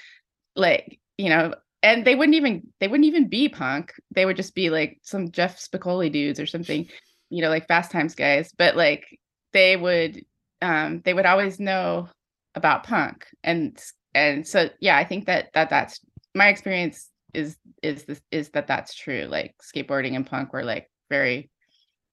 like, 0.55 0.99
you 1.17 1.29
know, 1.29 1.55
and 1.83 2.05
they 2.05 2.15
wouldn't 2.15 2.35
even 2.35 2.67
they 2.79 2.87
wouldn't 2.87 3.07
even 3.07 3.27
be 3.27 3.49
punk. 3.49 3.93
They 4.11 4.25
would 4.25 4.37
just 4.37 4.55
be 4.55 4.69
like 4.69 4.99
some 5.03 5.31
Jeff 5.31 5.59
Spicoli 5.59 6.11
dudes 6.11 6.39
or 6.39 6.45
something, 6.45 6.87
you 7.29 7.41
know, 7.41 7.49
like 7.49 7.67
Fast 7.67 7.91
Times 7.91 8.15
guys. 8.15 8.53
But 8.57 8.75
like 8.75 9.05
they 9.53 9.77
would 9.77 10.23
um 10.61 11.01
they 11.03 11.13
would 11.13 11.25
always 11.25 11.59
know 11.59 12.09
about 12.55 12.83
punk. 12.83 13.25
And 13.43 13.79
and 14.13 14.47
so 14.47 14.69
yeah, 14.79 14.97
I 14.97 15.05
think 15.05 15.25
that 15.25 15.49
that 15.53 15.69
that's 15.69 15.99
my 16.35 16.49
experience 16.49 17.09
is 17.33 17.57
is 17.81 18.03
this 18.05 18.21
is 18.31 18.49
that 18.49 18.67
that's 18.67 18.93
true. 18.93 19.27
Like 19.29 19.55
skateboarding 19.61 20.15
and 20.15 20.25
punk 20.25 20.53
were 20.53 20.63
like 20.63 20.89
very 21.09 21.49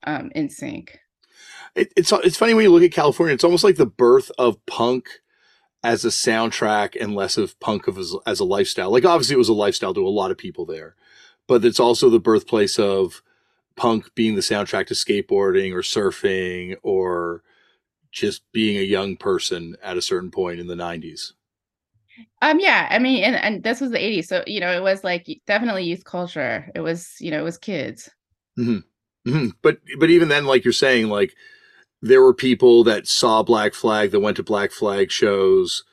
um 0.04 0.30
in 0.34 0.48
sync. 0.48 0.98
It, 1.74 1.92
it's 1.96 2.10
it's 2.12 2.36
funny 2.38 2.54
when 2.54 2.64
you 2.64 2.72
look 2.72 2.82
at 2.82 2.92
California. 2.92 3.34
It's 3.34 3.44
almost 3.44 3.64
like 3.64 3.76
the 3.76 3.86
birth 3.86 4.30
of 4.38 4.64
punk 4.66 5.08
as 5.82 6.04
a 6.04 6.08
soundtrack 6.08 7.00
and 7.00 7.14
less 7.14 7.36
of 7.36 7.58
punk 7.60 7.86
of 7.86 7.98
as, 7.98 8.14
as 8.26 8.40
a 8.40 8.44
lifestyle. 8.44 8.90
Like 8.90 9.04
obviously 9.04 9.34
it 9.34 9.38
was 9.38 9.48
a 9.48 9.54
lifestyle 9.54 9.94
to 9.94 10.06
a 10.06 10.08
lot 10.08 10.30
of 10.30 10.38
people 10.38 10.66
there, 10.66 10.96
but 11.46 11.64
it's 11.64 11.80
also 11.80 12.10
the 12.10 12.18
birthplace 12.18 12.78
of 12.78 13.22
punk 13.76 14.12
being 14.14 14.34
the 14.34 14.40
soundtrack 14.40 14.88
to 14.88 14.94
skateboarding 14.94 15.72
or 15.72 15.82
surfing 15.82 16.76
or 16.82 17.42
just 18.10 18.42
being 18.52 18.76
a 18.78 18.82
young 18.82 19.16
person 19.16 19.76
at 19.82 19.96
a 19.96 20.02
certain 20.02 20.30
point 20.30 20.58
in 20.58 20.66
the 20.66 20.74
90s. 20.74 21.32
Um 22.42 22.58
yeah, 22.58 22.88
I 22.90 22.98
mean 22.98 23.22
and, 23.22 23.36
and 23.36 23.62
this 23.62 23.80
was 23.80 23.92
the 23.92 23.98
80s 23.98 24.26
so 24.26 24.42
you 24.46 24.58
know 24.58 24.72
it 24.76 24.82
was 24.82 25.04
like 25.04 25.28
definitely 25.46 25.84
youth 25.84 26.04
culture. 26.04 26.68
It 26.74 26.80
was 26.80 27.14
you 27.20 27.30
know 27.30 27.38
it 27.38 27.44
was 27.44 27.58
kids. 27.58 28.10
Mm-hmm. 28.58 29.30
Mm-hmm. 29.30 29.48
But 29.62 29.78
but 30.00 30.10
even 30.10 30.28
then 30.28 30.44
like 30.44 30.64
you're 30.64 30.72
saying 30.72 31.08
like 31.08 31.36
there 32.00 32.22
were 32.22 32.34
people 32.34 32.84
that 32.84 33.06
saw 33.06 33.42
Black 33.42 33.74
Flag 33.74 34.10
that 34.10 34.20
went 34.20 34.36
to 34.36 34.42
Black 34.42 34.70
Flag 34.70 35.10
shows 35.10 35.84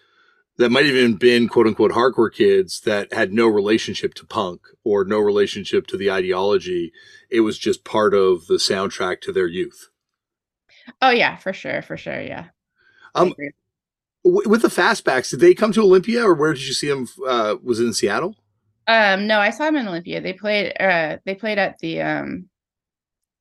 that 0.57 0.69
might 0.69 0.85
have 0.85 0.95
even 0.95 1.15
been 1.15 1.47
quote 1.47 1.67
unquote 1.67 1.91
hardcore 1.91 2.33
kids 2.33 2.81
that 2.81 3.13
had 3.13 3.33
no 3.33 3.47
relationship 3.47 4.13
to 4.15 4.25
punk 4.25 4.61
or 4.83 5.03
no 5.03 5.19
relationship 5.19 5.87
to 5.87 5.97
the 5.97 6.11
ideology. 6.11 6.91
It 7.29 7.41
was 7.41 7.57
just 7.57 7.83
part 7.83 8.13
of 8.13 8.47
the 8.47 8.55
soundtrack 8.55 9.21
to 9.21 9.31
their 9.31 9.47
youth. 9.47 9.89
Oh 11.01 11.09
yeah, 11.09 11.35
for 11.37 11.51
sure, 11.51 11.81
for 11.81 11.97
sure, 11.97 12.21
yeah. 12.21 12.45
Um, 13.15 13.33
w- 14.23 14.47
with 14.49 14.61
the 14.61 14.67
fastbacks, 14.67 15.31
did 15.31 15.39
they 15.39 15.53
come 15.53 15.71
to 15.73 15.81
Olympia 15.81 16.23
or 16.23 16.33
where 16.35 16.53
did 16.53 16.67
you 16.67 16.73
see 16.73 16.89
them? 16.89 17.07
Uh, 17.27 17.55
was 17.63 17.79
it 17.79 17.85
in 17.85 17.93
Seattle? 17.93 18.35
Um, 18.87 19.25
no, 19.25 19.39
I 19.39 19.49
saw 19.49 19.65
them 19.65 19.77
in 19.77 19.87
Olympia. 19.87 20.21
They 20.21 20.33
played. 20.33 20.73
Uh, 20.79 21.17
they 21.25 21.33
played 21.33 21.57
at 21.57 21.79
the 21.79 22.01
um 22.01 22.49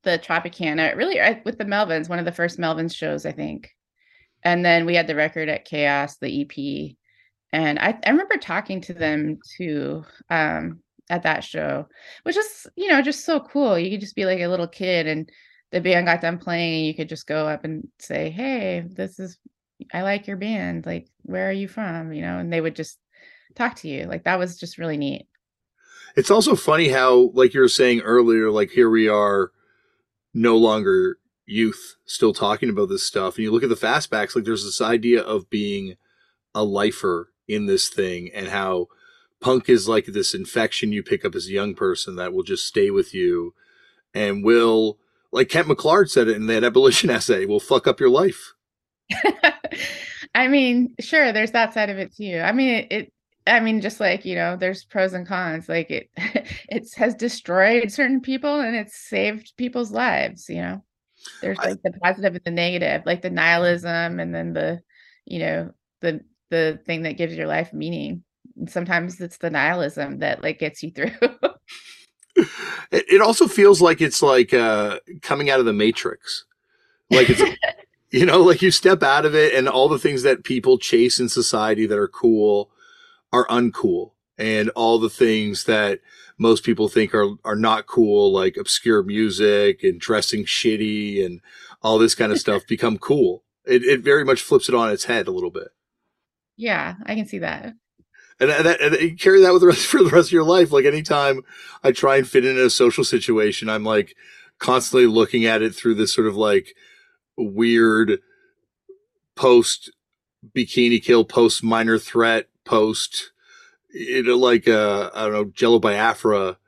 the 0.04 0.18
Tropicana, 0.18 0.96
really 0.96 1.18
with 1.44 1.58
the 1.58 1.64
Melvins, 1.64 2.08
one 2.08 2.18
of 2.18 2.24
the 2.24 2.32
first 2.32 2.58
Melvins 2.58 2.94
shows, 2.94 3.26
I 3.26 3.32
think. 3.32 3.70
And 4.42 4.64
then 4.64 4.86
we 4.86 4.94
had 4.94 5.06
the 5.06 5.14
record 5.14 5.48
at 5.48 5.66
KAOS, 5.66 6.18
the 6.20 6.42
EP. 6.42 6.96
and 7.52 7.78
I, 7.78 7.98
I 8.04 8.10
remember 8.10 8.36
talking 8.36 8.80
to 8.82 8.94
them 8.94 9.38
too 9.56 10.04
um, 10.28 10.80
at 11.08 11.22
that 11.22 11.44
show, 11.44 11.88
which 12.24 12.36
is 12.36 12.66
you 12.76 12.88
know 12.88 13.02
just 13.02 13.24
so 13.24 13.40
cool. 13.40 13.78
You 13.78 13.90
could 13.90 14.00
just 14.00 14.16
be 14.16 14.26
like 14.26 14.40
a 14.40 14.48
little 14.48 14.68
kid, 14.68 15.06
and 15.06 15.30
the 15.72 15.80
band 15.80 16.06
got 16.06 16.20
done 16.20 16.38
playing, 16.38 16.74
and 16.74 16.86
you 16.86 16.94
could 16.94 17.08
just 17.08 17.26
go 17.26 17.48
up 17.48 17.64
and 17.64 17.88
say, 17.98 18.30
"Hey, 18.30 18.84
this 18.86 19.18
is 19.18 19.38
I 19.92 20.02
like 20.02 20.26
your 20.26 20.36
band. 20.36 20.84
Like, 20.84 21.08
where 21.22 21.48
are 21.48 21.52
you 21.52 21.68
from?" 21.68 22.12
You 22.12 22.22
know, 22.22 22.38
and 22.38 22.52
they 22.52 22.60
would 22.60 22.76
just 22.76 22.98
talk 23.54 23.76
to 23.76 23.88
you. 23.88 24.04
Like 24.06 24.24
that 24.24 24.38
was 24.38 24.58
just 24.58 24.78
really 24.78 24.96
neat. 24.98 25.26
It's 26.16 26.30
also 26.30 26.54
funny 26.54 26.88
how, 26.88 27.30
like 27.34 27.54
you 27.54 27.60
were 27.60 27.68
saying 27.68 28.00
earlier, 28.00 28.50
like 28.50 28.70
here 28.70 28.88
we 28.88 29.08
are, 29.08 29.50
no 30.34 30.56
longer 30.56 31.18
youth, 31.46 31.96
still 32.04 32.34
talking 32.34 32.68
about 32.68 32.88
this 32.88 33.06
stuff, 33.06 33.36
and 33.36 33.44
you 33.44 33.52
look 33.52 33.62
at 33.62 33.68
the 33.68 33.74
fastbacks, 33.74 34.34
like 34.34 34.44
there's 34.44 34.64
this 34.64 34.80
idea 34.80 35.22
of 35.22 35.48
being 35.48 35.96
a 36.54 36.64
lifer 36.64 37.30
in 37.48 37.66
this 37.66 37.88
thing 37.88 38.30
and 38.34 38.48
how 38.48 38.88
punk 39.40 39.68
is 39.68 39.88
like 39.88 40.06
this 40.06 40.34
infection 40.34 40.92
you 40.92 41.02
pick 41.02 41.24
up 41.24 41.34
as 41.34 41.46
a 41.46 41.52
young 41.52 41.74
person 41.74 42.16
that 42.16 42.32
will 42.32 42.42
just 42.42 42.66
stay 42.66 42.90
with 42.90 43.12
you 43.12 43.54
and 44.14 44.42
will 44.44 44.98
like 45.32 45.48
Kent 45.48 45.68
McClard 45.68 46.08
said 46.08 46.28
it 46.28 46.36
in 46.36 46.46
that 46.46 46.64
abolition 46.64 47.10
essay 47.10 47.44
will 47.44 47.60
fuck 47.60 47.86
up 47.86 48.00
your 48.00 48.08
life. 48.08 48.54
I 50.34 50.48
mean, 50.48 50.94
sure, 51.00 51.32
there's 51.32 51.52
that 51.52 51.74
side 51.74 51.90
of 51.90 51.98
it 51.98 52.14
too. 52.16 52.40
I 52.42 52.52
mean, 52.52 52.74
it, 52.74 52.86
it 52.90 53.12
I 53.46 53.60
mean, 53.60 53.80
just 53.80 54.00
like, 54.00 54.24
you 54.24 54.34
know, 54.34 54.56
there's 54.56 54.84
pros 54.84 55.12
and 55.12 55.26
cons. 55.26 55.68
Like 55.68 55.90
it 55.90 56.10
it 56.16 56.88
has 56.96 57.14
destroyed 57.14 57.92
certain 57.92 58.20
people 58.20 58.60
and 58.60 58.74
it's 58.74 58.96
saved 58.96 59.52
people's 59.56 59.90
lives, 59.90 60.48
you 60.48 60.56
know. 60.62 60.82
There's 61.40 61.58
like 61.58 61.78
I, 61.84 61.90
the 61.90 61.98
positive 62.02 62.34
and 62.34 62.44
the 62.44 62.50
negative, 62.50 63.02
like 63.06 63.22
the 63.22 63.30
nihilism 63.30 64.20
and 64.20 64.34
then 64.34 64.52
the, 64.52 64.80
you 65.24 65.38
know, 65.40 65.72
the 66.00 66.20
the 66.50 66.80
thing 66.86 67.02
that 67.02 67.16
gives 67.16 67.34
your 67.34 67.46
life 67.46 67.72
meaning. 67.72 68.24
And 68.56 68.70
sometimes 68.70 69.20
it's 69.20 69.38
the 69.38 69.50
nihilism 69.50 70.20
that 70.20 70.42
like 70.42 70.58
gets 70.58 70.82
you 70.82 70.90
through. 70.90 71.10
it, 72.36 73.04
it 73.08 73.20
also 73.20 73.46
feels 73.46 73.82
like 73.82 74.00
it's 74.00 74.22
like 74.22 74.54
uh 74.54 75.00
coming 75.22 75.50
out 75.50 75.60
of 75.60 75.66
the 75.66 75.72
matrix. 75.72 76.46
Like 77.10 77.28
it's 77.28 77.42
you 78.10 78.24
know, 78.24 78.42
like 78.42 78.62
you 78.62 78.70
step 78.70 79.02
out 79.02 79.26
of 79.26 79.34
it 79.34 79.54
and 79.54 79.68
all 79.68 79.88
the 79.88 79.98
things 79.98 80.22
that 80.22 80.44
people 80.44 80.78
chase 80.78 81.20
in 81.20 81.28
society 81.28 81.84
that 81.86 81.98
are 81.98 82.08
cool 82.08 82.70
are 83.34 83.46
uncool. 83.48 84.12
And 84.38 84.70
all 84.70 84.98
the 84.98 85.10
things 85.10 85.64
that 85.64 86.00
most 86.38 86.64
people 86.64 86.88
think 86.88 87.14
are 87.14 87.30
are 87.44 87.56
not 87.56 87.86
cool, 87.86 88.32
like 88.32 88.56
obscure 88.56 89.02
music 89.02 89.84
and 89.84 90.00
dressing 90.00 90.44
shitty 90.44 91.24
and 91.24 91.40
all 91.82 91.98
this 91.98 92.14
kind 92.14 92.32
of 92.32 92.38
stuff 92.38 92.66
become 92.68 92.98
cool. 92.98 93.44
It 93.64 93.82
it 93.84 94.00
very 94.00 94.24
much 94.24 94.42
flips 94.42 94.68
it 94.68 94.74
on 94.74 94.90
its 94.90 95.04
head 95.04 95.28
a 95.28 95.30
little 95.30 95.50
bit. 95.50 95.68
Yeah, 96.56 96.94
I 97.06 97.14
can 97.14 97.26
see 97.26 97.38
that. 97.38 97.74
And, 98.40 98.50
and, 98.50 98.66
and 98.66 99.00
you 99.00 99.16
carry 99.16 99.40
that 99.40 99.52
with 99.52 99.62
the 99.62 99.68
rest 99.68 99.86
for 99.86 100.02
the 100.02 100.10
rest 100.10 100.28
of 100.28 100.32
your 100.32 100.44
life. 100.44 100.72
Like 100.72 100.84
anytime 100.84 101.42
I 101.84 101.92
try 101.92 102.16
and 102.16 102.28
fit 102.28 102.44
in 102.44 102.58
a 102.58 102.70
social 102.70 103.04
situation, 103.04 103.68
I'm 103.68 103.84
like 103.84 104.16
constantly 104.58 105.06
looking 105.06 105.44
at 105.44 105.62
it 105.62 105.74
through 105.74 105.94
this 105.94 106.12
sort 106.12 106.26
of 106.26 106.34
like 106.34 106.74
weird 107.36 108.18
post 109.36 109.92
bikini 110.54 111.02
kill, 111.02 111.24
post 111.24 111.62
minor 111.62 111.98
threat, 111.98 112.48
post 112.64 113.30
you 113.90 114.22
know, 114.24 114.36
like 114.36 114.66
uh 114.66 115.10
I 115.14 115.24
don't 115.24 115.32
know, 115.32 115.44
Jello 115.44 115.78
Biafra 115.78 116.58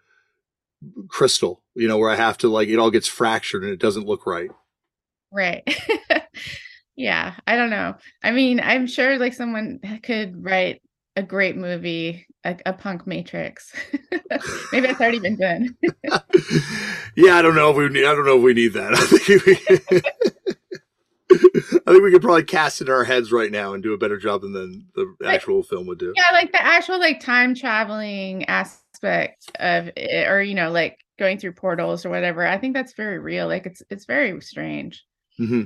crystal, 1.09 1.62
you 1.74 1.89
know, 1.89 1.98
where 1.98 2.10
I 2.10 2.16
have 2.16 2.39
to 2.39 2.48
like 2.48 2.68
it 2.68 2.78
all 2.78 2.90
gets 2.90 3.09
fractured 3.09 3.64
and 3.64 3.73
it 3.73 3.81
doesn't 3.81 4.06
look 4.06 4.27
right. 4.27 4.51
Right. 5.32 5.62
yeah 6.97 7.35
i 7.47 7.55
don't 7.55 7.70
know 7.70 7.94
i 8.24 8.31
mean 8.31 8.59
i'm 8.60 8.86
sure 8.86 9.18
like 9.18 9.35
someone 9.35 9.78
could 10.02 10.43
write 10.43 10.81
a 11.14 11.23
great 11.23 11.56
movie 11.56 12.27
a, 12.44 12.56
a 12.66 12.73
punk 12.73 13.06
matrix 13.06 13.73
maybe 14.73 14.89
it's 14.89 15.01
already 15.01 15.18
been 15.18 15.36
done 15.36 15.77
yeah 17.16 17.36
i 17.36 17.43
don't 17.43 17.55
know 17.55 17.70
if 17.70 17.77
we 17.77 17.89
need 17.89 18.06
i 18.06 18.14
don't 18.14 18.24
know 18.24 18.39
if 18.39 18.43
we 18.43 18.55
need 18.55 18.73
that 18.73 18.94
i 21.31 21.36
think 21.36 21.55
we, 21.55 21.61
I 21.86 21.93
think 21.93 22.05
we 22.05 22.11
could 22.12 22.23
probably 22.23 22.44
cast 22.44 22.81
it 22.81 22.89
in 22.89 22.94
our 22.94 23.05
heads 23.05 23.32
right 23.32 23.51
now 23.51 23.74
and 23.74 23.82
do 23.82 23.93
a 23.93 23.98
better 23.98 24.16
job 24.16 24.43
than, 24.43 24.53
than 24.53 24.86
the 24.94 25.15
actual 25.27 25.59
like, 25.59 25.69
film 25.69 25.86
would 25.86 25.98
do. 25.98 26.12
Yeah, 26.16 26.36
like 26.36 26.53
the 26.53 26.62
actual 26.62 26.98
like 26.98 27.20
time 27.20 27.55
traveling 27.55 28.44
aspect 28.44 29.51
of 29.59 29.89
it, 29.97 30.28
or 30.28 30.43
you 30.43 30.55
know, 30.55 30.70
like 30.70 31.05
going 31.19 31.39
through 31.39 31.53
portals 31.53 32.05
or 32.05 32.11
whatever. 32.11 32.47
I 32.47 32.59
think 32.59 32.74
that's 32.74 32.93
very 32.93 33.19
real. 33.19 33.47
Like 33.47 33.66
it's 33.66 33.82
it's 33.90 34.05
very 34.05 34.40
strange. 34.40 35.05
Mm-hmm. 35.40 35.65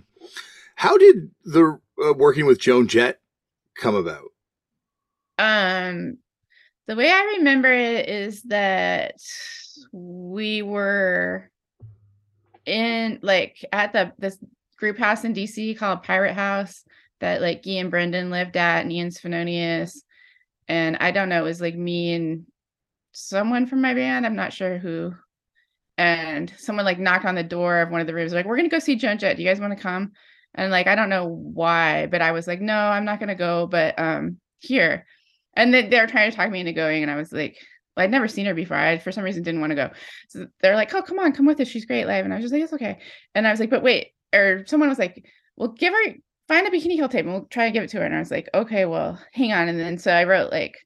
How 0.76 0.96
did 0.96 1.30
the 1.44 1.78
uh, 2.04 2.12
working 2.14 2.46
with 2.46 2.58
Joan 2.58 2.88
Jett 2.88 3.20
come 3.76 3.94
about? 3.94 4.30
Um, 5.38 6.18
the 6.86 6.96
way 6.96 7.10
I 7.10 7.36
remember 7.38 7.72
it 7.72 8.08
is 8.08 8.42
that 8.44 9.14
we 9.92 10.62
were 10.62 11.50
in 12.66 13.18
like 13.22 13.64
at 13.72 13.92
the 13.92 14.12
this 14.18 14.38
group 14.80 14.98
house 14.98 15.24
in 15.24 15.32
DC 15.32 15.78
called 15.78 16.02
Pirate 16.02 16.34
House 16.34 16.82
that 17.20 17.40
like 17.40 17.62
Guy 17.62 17.72
and 17.72 17.90
Brendan 17.90 18.30
lived 18.30 18.56
at 18.56 18.82
and 18.82 18.92
Ian 18.92 19.10
Svenonius. 19.10 19.98
And 20.66 20.96
I 20.98 21.10
don't 21.10 21.28
know, 21.28 21.40
it 21.40 21.48
was 21.48 21.60
like 21.60 21.76
me 21.76 22.14
and 22.14 22.46
someone 23.12 23.66
from 23.66 23.82
my 23.82 23.94
band. 23.94 24.26
I'm 24.26 24.36
not 24.36 24.52
sure 24.52 24.78
who. 24.78 25.14
And 25.98 26.52
someone 26.56 26.84
like 26.84 26.98
knocked 26.98 27.26
on 27.26 27.34
the 27.34 27.42
door 27.42 27.80
of 27.80 27.90
one 27.90 28.00
of 28.00 28.06
the 28.06 28.14
rooms, 28.14 28.32
like, 28.32 28.46
we're 28.46 28.56
gonna 28.56 28.68
go 28.68 28.78
see 28.78 28.96
Joan 28.96 29.18
Jett. 29.18 29.36
Do 29.36 29.42
you 29.42 29.48
guys 29.48 29.60
want 29.60 29.76
to 29.76 29.82
come? 29.82 30.12
and 30.54 30.70
like 30.70 30.86
i 30.86 30.94
don't 30.94 31.08
know 31.10 31.26
why 31.26 32.06
but 32.06 32.22
i 32.22 32.32
was 32.32 32.46
like 32.46 32.60
no 32.60 32.74
i'm 32.74 33.04
not 33.04 33.20
to 33.20 33.34
go 33.34 33.66
but 33.66 33.98
um 33.98 34.38
here 34.58 35.06
and 35.54 35.72
then 35.72 35.90
they 35.90 36.00
were 36.00 36.06
trying 36.06 36.30
to 36.30 36.36
talk 36.36 36.50
me 36.50 36.60
into 36.60 36.72
going 36.72 37.02
and 37.02 37.10
i 37.10 37.16
was 37.16 37.32
like 37.32 37.56
I'd 37.96 38.10
never 38.10 38.28
seen 38.28 38.46
her 38.46 38.54
before. 38.54 38.78
I 38.78 38.96
for 38.96 39.12
some 39.12 39.24
reason 39.24 39.42
didn't 39.42 39.60
want 39.60 39.72
to 39.72 39.74
go. 39.74 39.90
So 40.28 40.46
they're 40.62 40.76
like, 40.76 40.94
"Oh, 40.94 41.02
come 41.02 41.18
on, 41.18 41.32
come 41.32 41.44
with 41.44 41.60
us. 41.60 41.68
She's 41.68 41.84
great 41.84 42.06
live." 42.06 42.24
And 42.24 42.32
I 42.32 42.36
was 42.36 42.44
just 42.44 42.52
like, 42.54 42.62
"It's 42.62 42.72
okay." 42.72 42.98
And 43.34 43.46
I 43.46 43.50
was 43.50 43.60
like, 43.60 43.68
"But 43.68 43.82
wait," 43.82 44.12
or 44.34 44.64
someone 44.66 44.88
was 44.88 44.98
like, 44.98 45.24
"Well, 45.56 45.68
give 45.68 45.92
her 45.92 46.14
find 46.48 46.66
a 46.66 46.70
bikini 46.70 46.96
kill 46.96 47.08
tape 47.08 47.24
and 47.24 47.34
we'll 47.34 47.46
try 47.46 47.66
to 47.66 47.72
give 47.72 47.84
it 47.84 47.90
to 47.90 47.98
her." 47.98 48.04
And 48.04 48.14
I 48.14 48.20
was 48.20 48.30
like, 48.30 48.48
"Okay, 48.54 48.84
well, 48.84 49.18
hang 49.32 49.52
on." 49.52 49.68
And 49.68 49.78
then 49.78 49.98
so 49.98 50.12
I 50.12 50.24
wrote 50.24 50.52
like 50.52 50.76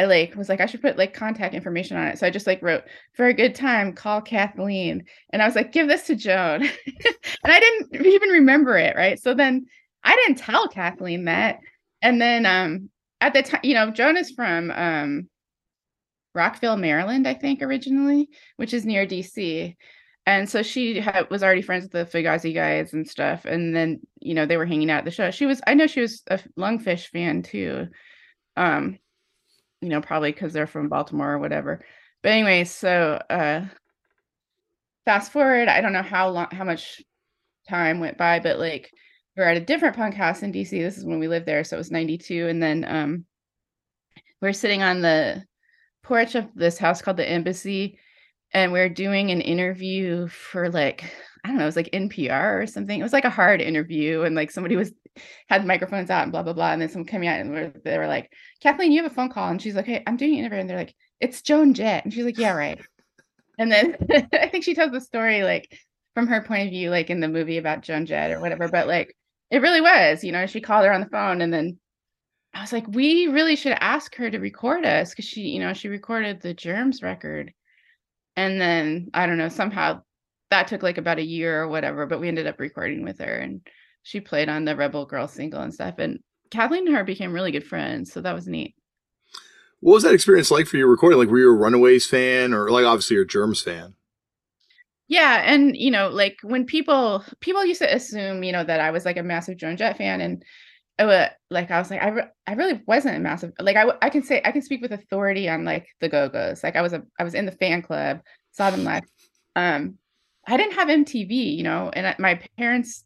I 0.00 0.04
like 0.06 0.34
was 0.34 0.48
like 0.48 0.60
I 0.60 0.66
should 0.66 0.80
put 0.80 0.96
like 0.96 1.12
contact 1.12 1.54
information 1.54 1.96
on 1.96 2.06
it. 2.06 2.18
So 2.18 2.26
I 2.26 2.30
just 2.30 2.46
like 2.46 2.62
wrote 2.62 2.84
for 3.14 3.26
a 3.26 3.34
good 3.34 3.54
time, 3.54 3.92
call 3.92 4.22
Kathleen. 4.22 5.04
And 5.30 5.42
I 5.42 5.46
was 5.46 5.54
like, 5.54 5.72
give 5.72 5.88
this 5.88 6.06
to 6.06 6.16
Joan. 6.16 6.62
and 6.64 6.72
I 7.44 7.60
didn't 7.60 8.06
even 8.06 8.30
remember 8.30 8.78
it, 8.78 8.96
right? 8.96 9.20
So 9.20 9.34
then 9.34 9.66
I 10.02 10.16
didn't 10.16 10.38
tell 10.38 10.68
Kathleen 10.68 11.26
that. 11.26 11.58
And 12.00 12.20
then 12.20 12.46
um 12.46 12.88
at 13.20 13.34
the 13.34 13.42
time, 13.42 13.60
you 13.62 13.74
know, 13.74 13.90
Joan 13.90 14.16
is 14.16 14.30
from 14.30 14.70
um 14.70 15.28
Rockville, 16.34 16.76
Maryland, 16.76 17.26
I 17.28 17.34
think 17.34 17.60
originally, 17.60 18.28
which 18.56 18.72
is 18.72 18.86
near 18.86 19.06
DC. 19.06 19.76
And 20.26 20.48
so 20.48 20.62
she 20.62 21.00
had, 21.00 21.30
was 21.30 21.42
already 21.42 21.62
friends 21.62 21.84
with 21.84 21.92
the 21.92 22.18
Fugazi 22.18 22.54
guys 22.54 22.92
and 22.92 23.08
stuff. 23.08 23.44
And 23.46 23.74
then, 23.74 24.00
you 24.20 24.34
know, 24.34 24.46
they 24.46 24.56
were 24.56 24.66
hanging 24.66 24.90
out 24.90 24.98
at 24.98 25.04
the 25.04 25.10
show. 25.10 25.30
She 25.30 25.46
was, 25.46 25.60
I 25.66 25.74
know 25.74 25.86
she 25.86 26.02
was 26.02 26.22
a 26.28 26.38
Lungfish 26.58 27.08
fan 27.08 27.42
too. 27.42 27.88
Um, 28.56 28.98
you 29.80 29.88
know, 29.88 30.00
probably 30.00 30.32
because 30.32 30.52
they're 30.52 30.66
from 30.66 30.88
Baltimore 30.88 31.32
or 31.32 31.38
whatever. 31.38 31.84
But 32.22 32.32
anyway, 32.32 32.64
so 32.64 33.20
uh 33.30 33.64
fast 35.04 35.32
forward, 35.32 35.68
I 35.68 35.80
don't 35.80 35.92
know 35.92 36.02
how 36.02 36.28
long 36.28 36.48
how 36.52 36.64
much 36.64 37.00
time 37.68 38.00
went 38.00 38.18
by, 38.18 38.40
but 38.40 38.58
like 38.58 38.92
we 39.36 39.42
are 39.42 39.48
at 39.48 39.56
a 39.56 39.64
different 39.64 39.96
punk 39.96 40.14
house 40.14 40.42
in 40.42 40.52
DC. 40.52 40.70
This 40.70 40.98
is 40.98 41.04
when 41.04 41.18
we 41.18 41.28
lived 41.28 41.46
there, 41.46 41.64
so 41.64 41.76
it 41.76 41.78
was 41.78 41.90
92. 41.90 42.48
And 42.48 42.62
then 42.62 42.84
um 42.86 43.24
we 44.40 44.48
we're 44.48 44.52
sitting 44.52 44.82
on 44.82 45.00
the 45.00 45.44
porch 46.02 46.34
of 46.34 46.48
this 46.54 46.78
house 46.78 47.02
called 47.02 47.16
the 47.16 47.28
Embassy, 47.28 47.98
and 48.52 48.72
we 48.72 48.78
we're 48.78 48.88
doing 48.88 49.30
an 49.30 49.40
interview 49.40 50.28
for 50.28 50.70
like 50.70 51.04
I 51.44 51.48
don't 51.48 51.56
know, 51.56 51.62
it 51.62 51.66
was 51.66 51.76
like 51.76 51.90
NPR 51.92 52.62
or 52.62 52.66
something. 52.66 52.98
It 52.98 53.02
was 53.02 53.12
like 53.14 53.24
a 53.24 53.30
hard 53.30 53.60
interview, 53.62 54.22
and 54.22 54.34
like 54.34 54.50
somebody 54.50 54.76
was 54.76 54.92
had 55.48 55.66
microphones 55.66 56.10
out 56.10 56.22
and 56.24 56.32
blah 56.32 56.42
blah 56.42 56.52
blah. 56.52 56.72
And 56.72 56.82
then 56.82 56.88
someone 56.88 57.06
came 57.06 57.22
out 57.24 57.40
and 57.40 57.72
they 57.84 57.98
were 57.98 58.06
like, 58.06 58.32
Kathleen, 58.60 58.92
you 58.92 59.02
have 59.02 59.10
a 59.10 59.14
phone 59.14 59.30
call, 59.30 59.48
and 59.48 59.60
she's 59.60 59.74
like, 59.74 59.86
Hey, 59.86 60.02
I'm 60.06 60.16
doing 60.16 60.32
an 60.34 60.38
interview, 60.40 60.60
and 60.60 60.70
they're 60.70 60.76
like, 60.76 60.94
It's 61.20 61.42
Joan 61.42 61.74
Jett, 61.74 62.04
and 62.04 62.12
she's 62.12 62.24
like, 62.24 62.38
Yeah, 62.38 62.52
right. 62.52 62.80
and 63.58 63.70
then 63.70 63.96
I 64.32 64.48
think 64.48 64.64
she 64.64 64.74
tells 64.74 64.92
the 64.92 65.00
story 65.00 65.42
like 65.42 65.78
from 66.14 66.26
her 66.26 66.42
point 66.42 66.64
of 66.64 66.70
view, 66.70 66.90
like 66.90 67.10
in 67.10 67.20
the 67.20 67.28
movie 67.28 67.58
about 67.58 67.82
Joan 67.82 68.06
Jett 68.06 68.30
or 68.32 68.40
whatever. 68.40 68.68
But 68.68 68.86
like 68.86 69.16
it 69.50 69.62
really 69.62 69.80
was, 69.80 70.22
you 70.24 70.32
know, 70.32 70.46
she 70.46 70.60
called 70.60 70.84
her 70.84 70.92
on 70.92 71.00
the 71.00 71.08
phone, 71.08 71.40
and 71.40 71.52
then 71.52 71.78
I 72.52 72.60
was 72.60 72.72
like, 72.72 72.86
we 72.88 73.28
really 73.28 73.56
should 73.56 73.76
ask 73.80 74.14
her 74.16 74.30
to 74.30 74.38
record 74.38 74.84
us 74.84 75.10
because 75.10 75.24
she, 75.24 75.42
you 75.42 75.60
know, 75.60 75.72
she 75.72 75.88
recorded 75.88 76.40
the 76.40 76.52
Germs 76.52 77.02
record. 77.02 77.52
And 78.36 78.60
then 78.60 79.10
I 79.14 79.26
don't 79.26 79.38
know, 79.38 79.48
somehow 79.48 80.02
that 80.50 80.68
took 80.68 80.82
like 80.82 80.98
about 80.98 81.18
a 81.18 81.24
year 81.24 81.62
or 81.62 81.68
whatever, 81.68 82.06
but 82.06 82.20
we 82.20 82.28
ended 82.28 82.46
up 82.46 82.58
recording 82.58 83.04
with 83.04 83.18
her 83.18 83.36
and 83.36 83.60
she 84.02 84.20
played 84.20 84.48
on 84.48 84.64
the 84.64 84.76
Rebel 84.76 85.06
Girl 85.06 85.28
single 85.28 85.60
and 85.60 85.72
stuff. 85.72 85.94
And 85.98 86.20
Kathleen 86.50 86.86
and 86.86 86.96
her 86.96 87.04
became 87.04 87.32
really 87.32 87.52
good 87.52 87.66
friends. 87.66 88.12
So 88.12 88.20
that 88.20 88.34
was 88.34 88.48
neat. 88.48 88.74
What 89.80 89.94
was 89.94 90.02
that 90.02 90.14
experience 90.14 90.50
like 90.50 90.66
for 90.66 90.76
you 90.76 90.86
recording? 90.86 91.18
Like, 91.18 91.28
were 91.28 91.38
you 91.38 91.50
a 91.50 91.56
Runaways 91.56 92.06
fan 92.06 92.52
or 92.52 92.70
like 92.70 92.84
obviously 92.84 93.14
you're 93.14 93.24
a 93.24 93.28
Germs 93.28 93.62
fan? 93.62 93.94
Yeah. 95.08 95.42
And, 95.44 95.76
you 95.76 95.90
know, 95.90 96.08
like 96.08 96.38
when 96.42 96.64
people, 96.66 97.24
people 97.40 97.64
used 97.64 97.80
to 97.80 97.94
assume, 97.94 98.44
you 98.44 98.52
know, 98.52 98.62
that 98.62 98.80
I 98.80 98.90
was 98.90 99.04
like 99.04 99.16
a 99.16 99.22
massive 99.22 99.56
Joan 99.56 99.76
Jett 99.76 99.96
fan. 99.96 100.20
And 100.20 100.44
uh, 101.08 101.28
like 101.50 101.70
I 101.70 101.78
was 101.78 101.90
like 101.90 102.02
I, 102.02 102.08
re- 102.08 102.30
I 102.46 102.52
really 102.54 102.80
wasn't 102.86 103.16
a 103.16 103.20
massive 103.20 103.52
like 103.58 103.76
I 103.76 103.86
I 104.02 104.10
can 104.10 104.22
say 104.22 104.42
I 104.44 104.52
can 104.52 104.62
speak 104.62 104.82
with 104.82 104.92
authority 104.92 105.48
on 105.48 105.64
like 105.64 105.88
the 106.00 106.08
Go 106.08 106.28
Go's 106.28 106.62
like 106.62 106.76
I 106.76 106.82
was 106.82 106.92
a 106.92 107.02
I 107.18 107.24
was 107.24 107.34
in 107.34 107.46
the 107.46 107.52
fan 107.52 107.82
club 107.82 108.20
saw 108.52 108.70
them 108.70 108.84
live. 108.84 109.04
Um 109.56 109.98
I 110.46 110.56
didn't 110.56 110.74
have 110.74 110.88
MTV 110.88 111.56
you 111.56 111.62
know 111.62 111.90
and 111.92 112.14
my 112.18 112.40
parents 112.58 113.04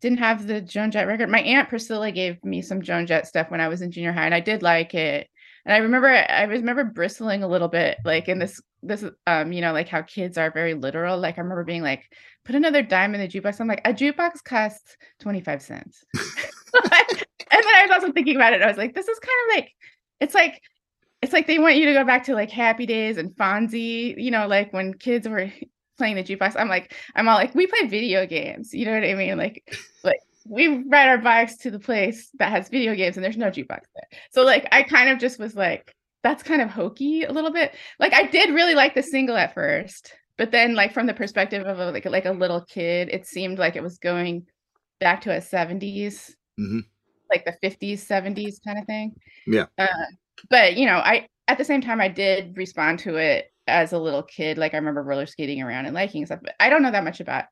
didn't 0.00 0.18
have 0.18 0.46
the 0.46 0.60
Joan 0.60 0.90
Jett 0.90 1.06
record. 1.06 1.28
My 1.28 1.40
aunt 1.40 1.68
Priscilla 1.68 2.10
gave 2.10 2.42
me 2.44 2.62
some 2.62 2.82
Joan 2.82 3.06
Jett 3.06 3.26
stuff 3.26 3.50
when 3.50 3.60
I 3.60 3.68
was 3.68 3.82
in 3.82 3.90
junior 3.90 4.12
high 4.12 4.24
and 4.24 4.34
I 4.34 4.40
did 4.40 4.62
like 4.62 4.94
it. 4.94 5.28
And 5.66 5.74
I 5.74 5.78
remember 5.78 6.08
I 6.08 6.44
remember 6.44 6.84
bristling 6.84 7.42
a 7.42 7.48
little 7.48 7.68
bit 7.68 7.98
like 8.04 8.28
in 8.28 8.38
this 8.38 8.60
this 8.82 9.04
um 9.26 9.52
you 9.52 9.60
know 9.60 9.72
like 9.72 9.88
how 9.88 10.02
kids 10.02 10.38
are 10.38 10.50
very 10.50 10.74
literal. 10.74 11.18
Like 11.18 11.38
I 11.38 11.42
remember 11.42 11.64
being 11.64 11.82
like 11.82 12.10
put 12.44 12.54
another 12.54 12.82
dime 12.82 13.14
in 13.14 13.20
the 13.20 13.28
jukebox. 13.28 13.60
I'm 13.60 13.68
like 13.68 13.86
a 13.86 13.92
jukebox 13.92 14.42
costs 14.42 14.96
25 15.20 15.62
cents 15.62 16.04
and 16.84 17.24
then 17.50 17.74
I 17.74 17.86
was 17.86 17.90
also 17.90 18.12
thinking 18.12 18.36
about 18.36 18.52
it 18.52 18.62
I 18.62 18.68
was 18.68 18.76
like 18.76 18.94
this 18.94 19.08
is 19.08 19.18
kind 19.18 19.38
of 19.48 19.56
like 19.56 19.72
it's 20.20 20.34
like 20.34 20.62
it's 21.22 21.32
like 21.32 21.46
they 21.46 21.58
want 21.58 21.76
you 21.76 21.86
to 21.86 21.92
go 21.92 22.04
back 22.04 22.24
to 22.24 22.34
like 22.34 22.50
happy 22.50 22.86
days 22.86 23.16
and 23.16 23.30
Fonzie 23.36 24.20
you 24.20 24.30
know 24.30 24.46
like 24.46 24.72
when 24.72 24.94
kids 24.94 25.28
were 25.28 25.52
playing 25.98 26.16
the 26.16 26.24
jukebox 26.24 26.54
I'm 26.58 26.68
like 26.68 26.94
I'm 27.14 27.28
all 27.28 27.36
like 27.36 27.54
we 27.54 27.66
play 27.66 27.86
video 27.86 28.26
games 28.26 28.72
you 28.72 28.86
know 28.86 28.94
what 28.94 29.04
I 29.04 29.14
mean 29.14 29.36
like 29.36 29.76
like 30.04 30.20
we 30.46 30.82
ride 30.88 31.08
our 31.08 31.18
bikes 31.18 31.56
to 31.58 31.70
the 31.70 31.78
place 31.78 32.30
that 32.38 32.50
has 32.50 32.68
video 32.68 32.94
games 32.94 33.16
and 33.16 33.24
there's 33.24 33.36
no 33.36 33.50
jukebox 33.50 33.82
there. 33.94 34.08
So 34.30 34.42
like 34.42 34.66
I 34.72 34.82
kind 34.82 35.10
of 35.10 35.18
just 35.18 35.38
was 35.38 35.54
like, 35.54 35.94
that's 36.22 36.42
kind 36.42 36.62
of 36.62 36.70
hokey 36.70 37.24
a 37.24 37.32
little 37.32 37.52
bit. 37.52 37.74
Like 37.98 38.12
I 38.14 38.24
did 38.24 38.54
really 38.54 38.74
like 38.74 38.94
the 38.94 39.02
single 39.02 39.36
at 39.36 39.54
first, 39.54 40.12
but 40.36 40.50
then 40.50 40.74
like 40.74 40.92
from 40.92 41.06
the 41.06 41.14
perspective 41.14 41.66
of 41.66 41.78
a, 41.78 41.90
like 41.90 42.04
like 42.04 42.26
a 42.26 42.32
little 42.32 42.64
kid, 42.64 43.08
it 43.10 43.26
seemed 43.26 43.58
like 43.58 43.76
it 43.76 43.82
was 43.82 43.98
going 43.98 44.46
back 44.98 45.22
to 45.22 45.36
a 45.36 45.40
70s, 45.40 46.34
mm-hmm. 46.60 46.80
like 47.30 47.44
the 47.44 47.56
50s, 47.66 48.06
70s 48.06 48.62
kind 48.64 48.78
of 48.78 48.86
thing. 48.86 49.14
Yeah. 49.46 49.66
Uh, 49.78 49.86
but 50.48 50.76
you 50.76 50.86
know, 50.86 50.96
I 50.96 51.28
at 51.48 51.58
the 51.58 51.64
same 51.64 51.80
time 51.80 52.00
I 52.00 52.08
did 52.08 52.56
respond 52.56 53.00
to 53.00 53.16
it 53.16 53.52
as 53.66 53.92
a 53.92 53.98
little 53.98 54.22
kid. 54.22 54.58
Like 54.58 54.74
I 54.74 54.78
remember 54.78 55.02
roller 55.02 55.26
skating 55.26 55.62
around 55.62 55.86
and 55.86 55.94
liking 55.94 56.26
stuff, 56.26 56.40
but 56.42 56.54
I 56.60 56.68
don't 56.68 56.82
know 56.82 56.90
that 56.90 57.04
much 57.04 57.20
about 57.20 57.44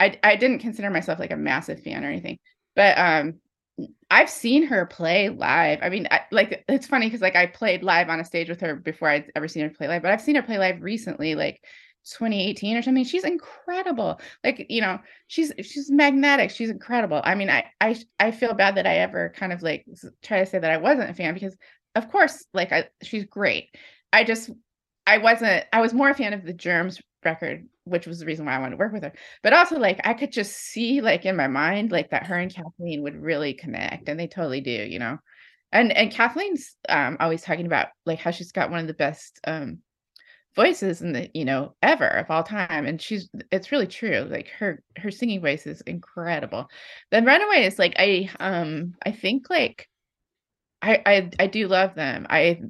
I 0.00 0.18
I 0.22 0.36
didn't 0.36 0.60
consider 0.60 0.90
myself 0.90 1.18
like 1.18 1.32
a 1.32 1.36
massive 1.36 1.82
fan 1.82 2.04
or 2.04 2.08
anything, 2.08 2.38
but 2.74 2.98
um, 2.98 3.40
I've 4.10 4.30
seen 4.30 4.66
her 4.66 4.86
play 4.86 5.28
live. 5.28 5.80
I 5.82 5.88
mean, 5.90 6.08
I, 6.10 6.20
like 6.30 6.64
it's 6.68 6.86
funny 6.86 7.06
because 7.06 7.20
like 7.20 7.36
I 7.36 7.46
played 7.46 7.82
live 7.82 8.08
on 8.08 8.20
a 8.20 8.24
stage 8.24 8.48
with 8.48 8.60
her 8.60 8.76
before 8.76 9.08
I'd 9.08 9.30
ever 9.34 9.48
seen 9.48 9.64
her 9.64 9.70
play 9.70 9.88
live, 9.88 10.02
but 10.02 10.12
I've 10.12 10.20
seen 10.20 10.36
her 10.36 10.42
play 10.42 10.58
live 10.58 10.82
recently, 10.82 11.34
like 11.34 11.62
2018 12.12 12.76
or 12.76 12.82
something. 12.82 13.04
She's 13.04 13.24
incredible. 13.24 14.20
Like 14.44 14.66
you 14.68 14.80
know, 14.80 14.98
she's 15.26 15.52
she's 15.62 15.90
magnetic. 15.90 16.50
She's 16.50 16.70
incredible. 16.70 17.20
I 17.24 17.34
mean, 17.34 17.50
I 17.50 17.64
I 17.80 17.96
I 18.18 18.30
feel 18.30 18.54
bad 18.54 18.76
that 18.76 18.86
I 18.86 18.98
ever 18.98 19.32
kind 19.36 19.52
of 19.52 19.62
like 19.62 19.86
try 20.22 20.40
to 20.40 20.46
say 20.46 20.58
that 20.58 20.70
I 20.70 20.76
wasn't 20.78 21.10
a 21.10 21.14
fan 21.14 21.34
because 21.34 21.56
of 21.94 22.10
course, 22.10 22.44
like 22.52 22.72
I, 22.72 22.88
she's 23.02 23.24
great. 23.24 23.70
I 24.12 24.24
just 24.24 24.50
I 25.06 25.18
wasn't. 25.18 25.64
I 25.72 25.80
was 25.80 25.94
more 25.94 26.10
a 26.10 26.14
fan 26.14 26.32
of 26.32 26.44
the 26.44 26.52
Germs 26.52 27.00
record, 27.24 27.66
which 27.84 28.06
was 28.06 28.18
the 28.20 28.26
reason 28.26 28.44
why 28.44 28.56
I 28.56 28.58
wanted 28.58 28.72
to 28.72 28.76
work 28.78 28.92
with 28.92 29.02
her. 29.02 29.12
But 29.42 29.52
also, 29.52 29.78
like, 29.78 30.00
I 30.04 30.14
could 30.14 30.32
just 30.32 30.52
see, 30.56 31.00
like, 31.00 31.24
in 31.24 31.36
my 31.36 31.48
mind, 31.48 31.92
like 31.92 32.10
that 32.10 32.26
her 32.26 32.36
and 32.36 32.54
Kathleen 32.54 33.02
would 33.02 33.16
really 33.16 33.54
connect, 33.54 34.08
and 34.08 34.18
they 34.18 34.26
totally 34.26 34.60
do, 34.60 34.70
you 34.70 34.98
know. 34.98 35.18
And 35.72 35.92
and 35.92 36.10
Kathleen's 36.10 36.76
um, 36.88 37.16
always 37.20 37.42
talking 37.42 37.66
about 37.66 37.88
like 38.04 38.18
how 38.18 38.30
she's 38.30 38.52
got 38.52 38.70
one 38.70 38.80
of 38.80 38.86
the 38.86 38.94
best 38.94 39.40
um, 39.46 39.78
voices 40.56 41.02
in 41.02 41.12
the 41.12 41.30
you 41.34 41.44
know 41.44 41.74
ever 41.82 42.08
of 42.08 42.30
all 42.30 42.42
time, 42.42 42.86
and 42.86 43.00
she's 43.00 43.28
it's 43.52 43.70
really 43.70 43.86
true. 43.86 44.26
Like 44.28 44.48
her 44.58 44.82
her 44.96 45.10
singing 45.10 45.40
voice 45.40 45.66
is 45.66 45.82
incredible. 45.82 46.68
Then 47.10 47.24
Runaways, 47.24 47.74
is 47.74 47.78
like 47.78 47.94
I 47.98 48.30
um 48.40 48.94
I 49.04 49.12
think 49.12 49.48
like 49.50 49.88
I 50.82 51.02
I 51.06 51.30
I 51.38 51.46
do 51.46 51.68
love 51.68 51.94
them. 51.94 52.26
I 52.30 52.60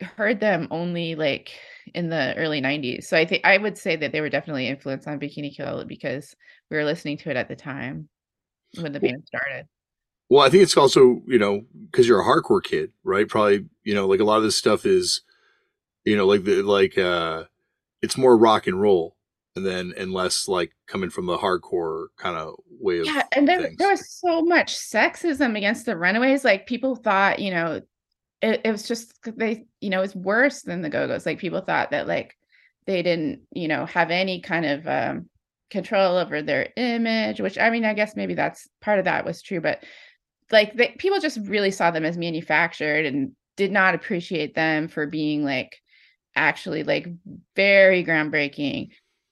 heard 0.00 0.40
them 0.40 0.68
only 0.70 1.14
like 1.14 1.50
in 1.94 2.08
the 2.08 2.34
early 2.36 2.60
90s. 2.60 3.04
So 3.04 3.16
I 3.16 3.24
think 3.24 3.44
I 3.44 3.58
would 3.58 3.76
say 3.76 3.96
that 3.96 4.12
they 4.12 4.20
were 4.20 4.30
definitely 4.30 4.68
influenced 4.68 5.08
on 5.08 5.18
Bikini 5.18 5.54
Kill 5.54 5.84
because 5.84 6.34
we 6.70 6.76
were 6.76 6.84
listening 6.84 7.18
to 7.18 7.30
it 7.30 7.36
at 7.36 7.48
the 7.48 7.56
time 7.56 8.08
when 8.80 8.92
the 8.92 9.00
band 9.00 9.24
started. 9.26 9.66
Well, 10.28 10.46
I 10.46 10.50
think 10.50 10.62
it's 10.62 10.76
also, 10.76 11.22
you 11.26 11.38
know, 11.38 11.62
because 11.90 12.06
you're 12.06 12.20
a 12.20 12.24
hardcore 12.24 12.62
kid, 12.62 12.92
right? 13.02 13.26
Probably, 13.26 13.64
you 13.82 13.94
know, 13.94 14.06
like 14.06 14.20
a 14.20 14.24
lot 14.24 14.36
of 14.36 14.42
this 14.42 14.56
stuff 14.56 14.84
is, 14.84 15.22
you 16.08 16.16
know, 16.16 16.26
like 16.26 16.44
the 16.44 16.62
like 16.62 16.96
uh 16.98 17.44
it's 18.02 18.16
more 18.16 18.36
rock 18.36 18.66
and 18.66 18.80
roll 18.80 19.16
and 19.56 19.66
then 19.66 19.92
and 19.96 20.12
less 20.12 20.48
like 20.48 20.72
coming 20.86 21.10
from 21.10 21.26
the 21.26 21.36
hardcore 21.36 22.06
kind 22.16 22.36
of 22.36 22.54
way 22.80 23.00
of 23.00 23.06
Yeah, 23.06 23.22
and 23.32 23.46
there, 23.46 23.70
there 23.76 23.90
was 23.90 24.10
so 24.10 24.42
much 24.42 24.76
sexism 24.76 25.56
against 25.56 25.84
the 25.84 25.96
runaways. 25.96 26.44
Like 26.44 26.66
people 26.66 26.94
thought, 26.96 27.40
you 27.40 27.50
know, 27.50 27.82
it, 28.40 28.60
it 28.64 28.70
was 28.70 28.86
just 28.86 29.12
they 29.36 29.66
you 29.80 29.90
know 29.90 30.02
it's 30.02 30.14
worse 30.14 30.62
than 30.62 30.82
the 30.82 30.88
go-go's 30.88 31.26
like 31.26 31.38
people 31.38 31.60
thought 31.60 31.90
that 31.90 32.06
like 32.06 32.36
they 32.86 33.02
didn't 33.02 33.42
you 33.52 33.68
know 33.68 33.84
have 33.86 34.10
any 34.10 34.40
kind 34.40 34.64
of 34.64 34.86
um 34.86 35.28
control 35.70 36.16
over 36.16 36.40
their 36.40 36.68
image 36.76 37.40
which 37.40 37.58
i 37.58 37.68
mean 37.68 37.84
i 37.84 37.92
guess 37.92 38.16
maybe 38.16 38.34
that's 38.34 38.68
part 38.80 38.98
of 38.98 39.04
that 39.04 39.24
was 39.24 39.42
true 39.42 39.60
but 39.60 39.82
like 40.50 40.74
they, 40.74 40.94
people 40.98 41.20
just 41.20 41.38
really 41.42 41.70
saw 41.70 41.90
them 41.90 42.04
as 42.04 42.16
manufactured 42.16 43.04
and 43.04 43.32
did 43.56 43.70
not 43.72 43.94
appreciate 43.94 44.54
them 44.54 44.88
for 44.88 45.06
being 45.06 45.44
like 45.44 45.76
actually 46.38 46.82
like 46.84 47.08
very 47.56 48.04
groundbreaking 48.04 48.88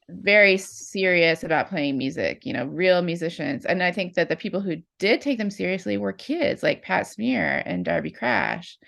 very 0.09 0.57
serious 0.57 1.43
about 1.43 1.69
playing 1.69 1.99
music 1.99 2.45
you 2.45 2.53
know 2.53 2.66
real 2.66 3.03
musicians 3.03 3.65
and 3.65 3.83
i 3.83 3.91
think 3.91 4.15
that 4.15 4.28
the 4.28 4.37
people 4.37 4.61
who 4.61 4.77
did 4.99 5.20
take 5.20 5.39
them 5.39 5.51
seriously 5.51 5.97
were 5.97 6.12
kids 6.12 6.62
like 6.62 6.83
pat 6.83 7.07
smear 7.07 7.62
and 7.66 7.85
darby 7.85 8.11
crash 8.11 8.78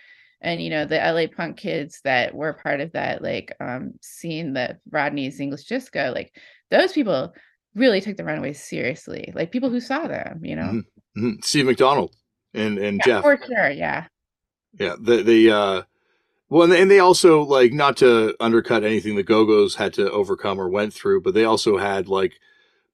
and 0.40 0.62
you 0.62 0.70
know 0.70 0.84
the 0.84 0.96
LA 0.98 1.26
punk 1.34 1.56
kids 1.56 2.00
that 2.04 2.34
were 2.34 2.52
part 2.52 2.80
of 2.80 2.92
that 2.92 3.22
like 3.22 3.54
um 3.60 3.92
scene 4.00 4.52
that 4.54 4.78
Rodney's 4.90 5.40
English 5.40 5.64
disco 5.64 6.12
like 6.14 6.32
those 6.70 6.92
people 6.92 7.32
really 7.74 8.00
took 8.00 8.16
the 8.16 8.24
Runaways 8.24 8.62
seriously 8.62 9.32
like 9.34 9.52
people 9.52 9.70
who 9.70 9.80
saw 9.80 10.06
them 10.06 10.40
you 10.44 10.56
know 10.56 10.62
mm-hmm. 10.62 11.24
Mm-hmm. 11.24 11.42
Steve 11.42 11.66
McDonald 11.66 12.14
and 12.54 12.78
and 12.78 12.98
yeah, 12.98 13.04
Jeff 13.04 13.22
for 13.22 13.38
sure 13.44 13.70
yeah 13.70 14.06
yeah 14.78 14.94
the 15.00 15.22
the 15.22 15.50
uh 15.50 15.82
well 16.48 16.72
and 16.72 16.90
they 16.90 16.98
also 16.98 17.42
like 17.42 17.72
not 17.72 17.96
to 17.96 18.34
undercut 18.40 18.84
anything 18.84 19.16
the 19.16 19.22
Go-Go's 19.22 19.76
had 19.76 19.92
to 19.94 20.10
overcome 20.10 20.60
or 20.60 20.68
went 20.68 20.92
through 20.92 21.20
but 21.20 21.34
they 21.34 21.44
also 21.44 21.78
had 21.78 22.08
like 22.08 22.40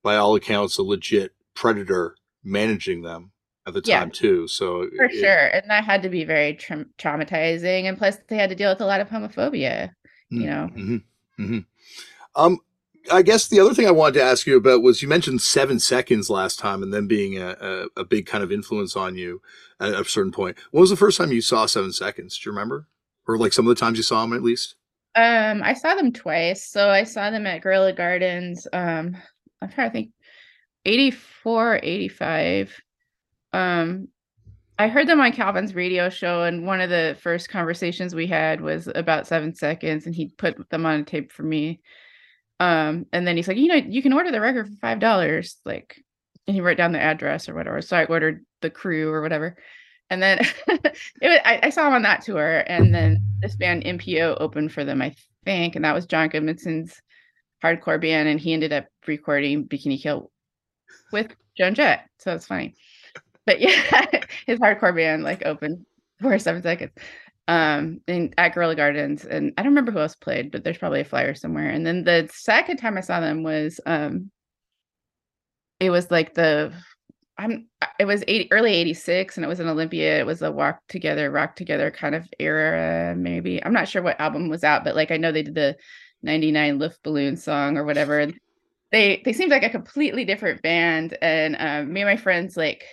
by 0.03 0.15
all 0.15 0.35
accounts 0.35 0.77
a 0.77 0.83
legit 0.83 1.33
predator 1.53 2.15
managing 2.43 3.01
them 3.01 3.31
at 3.67 3.73
the 3.73 3.81
time 3.81 4.07
yeah, 4.07 4.13
too. 4.13 4.47
So 4.47 4.87
for 4.95 5.05
it, 5.05 5.13
sure, 5.13 5.47
and 5.47 5.69
that 5.69 5.83
had 5.83 6.03
to 6.03 6.09
be 6.09 6.23
very 6.23 6.53
tra- 6.53 6.85
traumatizing, 6.97 7.85
and 7.85 7.97
plus 7.97 8.17
they 8.27 8.37
had 8.37 8.49
to 8.49 8.55
deal 8.55 8.69
with 8.69 8.81
a 8.81 8.85
lot 8.85 9.01
of 9.01 9.09
homophobia. 9.09 9.91
You 10.29 10.41
mm, 10.41 10.45
know. 10.45 10.69
Mm-hmm, 10.75 11.43
mm-hmm. 11.43 11.59
Um, 12.35 12.59
I 13.11 13.21
guess 13.21 13.47
the 13.47 13.59
other 13.59 13.73
thing 13.73 13.87
I 13.87 13.91
wanted 13.91 14.15
to 14.15 14.23
ask 14.23 14.47
you 14.47 14.57
about 14.57 14.81
was 14.81 15.01
you 15.01 15.07
mentioned 15.07 15.41
seven 15.41 15.79
seconds 15.79 16.29
last 16.29 16.59
time, 16.59 16.83
and 16.83 16.93
then 16.93 17.07
being 17.07 17.37
a, 17.37 17.55
a, 17.59 18.01
a 18.01 18.05
big 18.05 18.25
kind 18.25 18.43
of 18.43 18.51
influence 18.51 18.95
on 18.95 19.15
you 19.15 19.41
at 19.79 19.93
a 19.93 20.05
certain 20.05 20.31
point. 20.31 20.57
When 20.71 20.81
was 20.81 20.89
the 20.89 20.95
first 20.95 21.17
time 21.17 21.31
you 21.31 21.41
saw 21.41 21.65
Seven 21.65 21.91
Seconds? 21.91 22.37
Do 22.37 22.49
you 22.49 22.53
remember, 22.53 22.87
or 23.27 23.37
like 23.37 23.53
some 23.53 23.67
of 23.67 23.75
the 23.75 23.79
times 23.79 23.97
you 23.97 24.03
saw 24.03 24.21
them 24.21 24.33
at 24.33 24.43
least? 24.43 24.75
Um, 25.15 25.61
I 25.63 25.73
saw 25.73 25.95
them 25.95 26.11
twice. 26.11 26.67
So 26.67 26.89
I 26.89 27.03
saw 27.03 27.31
them 27.31 27.47
at 27.47 27.61
Gorilla 27.61 27.93
Gardens. 27.93 28.67
Um, 28.71 29.15
I'm 29.61 29.69
trying 29.69 29.89
to 29.89 29.93
think, 29.93 30.11
84, 30.85 31.79
85 31.81 32.81
um 33.53 34.07
I 34.77 34.89
heard 34.89 35.07
them 35.07 35.21
on 35.21 35.31
Calvin's 35.31 35.73
radio 35.73 36.09
show, 36.09 36.43
and 36.43 36.67
one 36.67 36.81
of 36.81 36.89
the 36.89 37.17
first 37.21 37.47
conversations 37.47 38.13
we 38.13 38.27
had 38.27 38.59
was 38.59 38.89
about 38.93 39.25
seven 39.25 39.55
seconds, 39.55 40.05
and 40.05 40.13
he 40.13 40.27
put 40.37 40.69
them 40.69 40.85
on 40.85 40.99
a 40.99 41.03
tape 41.03 41.31
for 41.31 41.43
me. 41.43 41.79
Um, 42.59 43.05
and 43.13 43.25
then 43.25 43.37
he's 43.37 43.47
like, 43.47 43.57
you 43.57 43.67
know, 43.67 43.75
you 43.75 44.01
can 44.01 44.11
order 44.11 44.31
the 44.31 44.41
record 44.41 44.67
for 44.67 44.75
five 44.81 44.99
dollars, 44.99 45.57
like, 45.65 45.95
and 46.45 46.55
he 46.55 46.61
wrote 46.61 46.77
down 46.77 46.91
the 46.91 46.99
address 46.99 47.47
or 47.47 47.53
whatever. 47.55 47.81
So 47.81 47.95
I 47.95 48.03
ordered 48.03 48.45
the 48.61 48.69
crew 48.69 49.09
or 49.11 49.21
whatever, 49.21 49.55
and 50.09 50.21
then 50.21 50.39
it 50.67 50.97
was, 51.21 51.39
I, 51.45 51.59
I, 51.63 51.69
saw 51.69 51.87
him 51.87 51.93
on 51.93 52.01
that 52.03 52.21
tour, 52.21 52.63
and 52.67 52.93
then 52.93 53.21
this 53.41 53.55
band 53.55 53.83
MPO 53.83 54.37
opened 54.39 54.71
for 54.71 54.85
them, 54.85 55.01
I 55.01 55.15
think, 55.43 55.75
and 55.75 55.85
that 55.85 55.95
was 55.95 56.05
John 56.05 56.29
Goodmanson's 56.29 57.01
hardcore 57.63 58.01
band, 58.01 58.29
and 58.29 58.39
he 58.39 58.53
ended 58.53 58.73
up 58.73 58.85
recording 59.07 59.67
Bikini 59.67 60.01
Kill 60.01 60.31
with 61.11 61.35
Joan 61.57 61.73
Jett, 61.73 62.09
so 62.19 62.33
it's 62.33 62.47
funny 62.47 62.75
but 63.45 63.59
yeah, 63.61 64.07
his 64.45 64.59
hardcore 64.59 64.95
band 64.95 65.23
like 65.23 65.45
opened 65.45 65.85
for 66.21 66.37
seven 66.39 66.61
seconds 66.61 66.91
um 67.47 68.01
in 68.07 68.33
at 68.37 68.55
Gorilla 68.55 68.75
Gardens 68.75 69.23
and 69.23 69.53
I 69.57 69.61
don't 69.61 69.71
remember 69.71 69.91
who 69.91 69.99
else 69.99 70.15
played, 70.15 70.51
but 70.51 70.63
there's 70.63 70.79
probably 70.79 71.01
a 71.01 71.05
flyer 71.05 71.35
somewhere. 71.35 71.69
And 71.69 71.85
then 71.85 72.03
the 72.03 72.27
second 72.33 72.77
time 72.77 72.97
I 72.97 73.01
saw 73.01 73.19
them 73.19 73.43
was 73.43 73.79
um 73.85 74.31
it 75.79 75.91
was 75.91 76.09
like 76.09 76.33
the 76.33 76.73
I'm 77.37 77.67
it 77.99 78.05
was 78.05 78.23
80 78.27 78.51
early 78.51 78.73
86 78.73 79.37
and 79.37 79.45
it 79.45 79.49
was 79.49 79.59
in 79.59 79.67
Olympia. 79.67 80.19
It 80.19 80.25
was 80.25 80.41
a 80.41 80.51
walk 80.51 80.79
together, 80.87 81.29
rock 81.29 81.55
together 81.55 81.91
kind 81.91 82.15
of 82.15 82.27
era, 82.39 83.13
maybe. 83.15 83.63
I'm 83.63 83.73
not 83.73 83.89
sure 83.89 84.01
what 84.01 84.19
album 84.19 84.49
was 84.49 84.63
out, 84.63 84.83
but 84.83 84.95
like 84.95 85.11
I 85.11 85.17
know 85.17 85.31
they 85.31 85.43
did 85.43 85.55
the 85.55 85.75
99 86.23 86.79
Luftballon 86.79 87.37
song 87.37 87.77
or 87.77 87.83
whatever. 87.83 88.31
They 88.91 89.21
they 89.25 89.33
seemed 89.33 89.51
like 89.51 89.63
a 89.63 89.69
completely 89.69 90.25
different 90.25 90.61
band. 90.61 91.17
And 91.21 91.55
um, 91.59 91.91
me 91.93 92.01
and 92.01 92.09
my 92.09 92.17
friends 92.17 92.55
like 92.55 92.85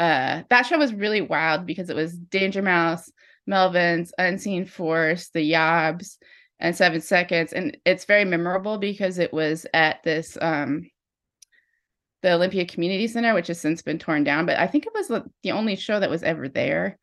uh, 0.00 0.42
that 0.50 0.66
show 0.66 0.78
was 0.78 0.92
really 0.92 1.20
wild 1.20 1.64
because 1.64 1.88
it 1.88 1.96
was 1.96 2.18
Danger 2.18 2.62
Mouse, 2.62 3.10
Melvins, 3.48 4.10
Unseen 4.18 4.66
Force, 4.66 5.28
the 5.28 5.52
Yobs, 5.52 6.16
and 6.58 6.76
Seven 6.76 7.00
Seconds, 7.00 7.52
and 7.52 7.76
it's 7.84 8.04
very 8.04 8.24
memorable 8.24 8.78
because 8.78 9.18
it 9.18 9.32
was 9.32 9.66
at 9.74 10.02
this 10.02 10.38
um, 10.40 10.88
the 12.22 12.32
Olympia 12.32 12.64
Community 12.64 13.06
Center, 13.08 13.34
which 13.34 13.48
has 13.48 13.60
since 13.60 13.82
been 13.82 13.98
torn 13.98 14.24
down, 14.24 14.46
but 14.46 14.58
I 14.58 14.66
think 14.66 14.86
it 14.86 14.94
was 14.94 15.08
the 15.08 15.52
only 15.52 15.76
show 15.76 15.98
that 15.98 16.10
was 16.10 16.22
ever 16.22 16.48
there. 16.48 16.98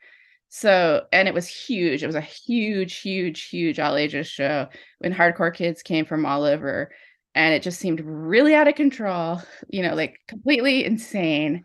So, 0.48 1.06
and 1.12 1.28
it 1.28 1.34
was 1.34 1.48
huge. 1.48 2.02
It 2.02 2.08
was 2.08 2.16
a 2.16 2.22
huge, 2.22 3.00
huge, 3.00 3.44
huge 3.50 3.80
all 3.80 3.96
ages 3.96 4.28
show 4.28 4.68
when 4.98 5.14
hardcore 5.14 5.54
kids 5.54 5.84
came 5.84 6.06
from 6.06 6.26
all 6.26 6.44
over. 6.44 6.92
And 7.36 7.54
it 7.54 7.62
just 7.62 7.80
seemed 7.80 8.02
really 8.04 8.56
out 8.56 8.68
of 8.68 8.74
control, 8.76 9.42
you 9.70 9.84
know, 9.84 9.94
like 9.94 10.20
completely 10.28 10.84
insane 10.86 11.64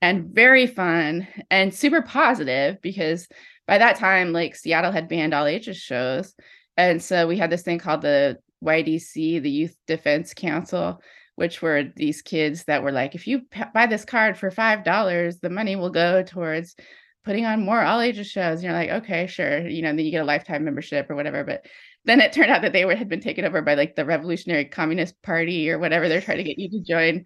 and 0.00 0.32
very 0.32 0.66
fun 0.66 1.26
and 1.50 1.74
super 1.74 2.02
positive 2.02 2.80
because 2.80 3.26
by 3.66 3.78
that 3.78 3.96
time, 3.96 4.32
like 4.32 4.54
Seattle 4.54 4.92
had 4.92 5.08
banned 5.08 5.34
all 5.34 5.46
ages 5.46 5.76
shows. 5.76 6.34
And 6.76 7.02
so 7.02 7.26
we 7.26 7.36
had 7.36 7.50
this 7.50 7.62
thing 7.62 7.78
called 7.78 8.02
the 8.02 8.38
YDC, 8.64 9.42
the 9.42 9.50
Youth 9.50 9.76
Defense 9.86 10.34
Council, 10.34 11.00
which 11.40 11.62
were 11.62 11.84
these 11.96 12.20
kids 12.20 12.64
that 12.64 12.82
were 12.82 12.92
like, 12.92 13.14
if 13.14 13.26
you 13.26 13.40
buy 13.72 13.86
this 13.86 14.04
card 14.04 14.36
for 14.36 14.50
$5, 14.50 15.40
the 15.40 15.48
money 15.48 15.74
will 15.74 15.88
go 15.88 16.22
towards 16.22 16.76
putting 17.24 17.46
on 17.46 17.64
more 17.64 17.80
all 17.80 18.02
ages 18.02 18.26
shows. 18.26 18.58
And 18.58 18.64
you're 18.64 18.74
like, 18.74 18.90
okay, 18.90 19.26
sure. 19.26 19.66
You 19.66 19.80
know, 19.80 19.88
then 19.88 20.04
you 20.04 20.10
get 20.10 20.20
a 20.20 20.26
lifetime 20.26 20.66
membership 20.66 21.08
or 21.08 21.16
whatever. 21.16 21.42
But 21.42 21.64
then 22.04 22.20
it 22.20 22.34
turned 22.34 22.50
out 22.50 22.60
that 22.60 22.74
they 22.74 22.84
were 22.84 22.94
had 22.94 23.08
been 23.08 23.22
taken 23.22 23.46
over 23.46 23.62
by 23.62 23.72
like 23.72 23.96
the 23.96 24.04
Revolutionary 24.04 24.66
Communist 24.66 25.20
Party 25.22 25.70
or 25.70 25.78
whatever 25.78 26.10
they're 26.10 26.20
trying 26.20 26.36
to 26.36 26.44
get 26.44 26.58
you 26.58 26.68
to 26.72 26.80
join. 26.80 27.24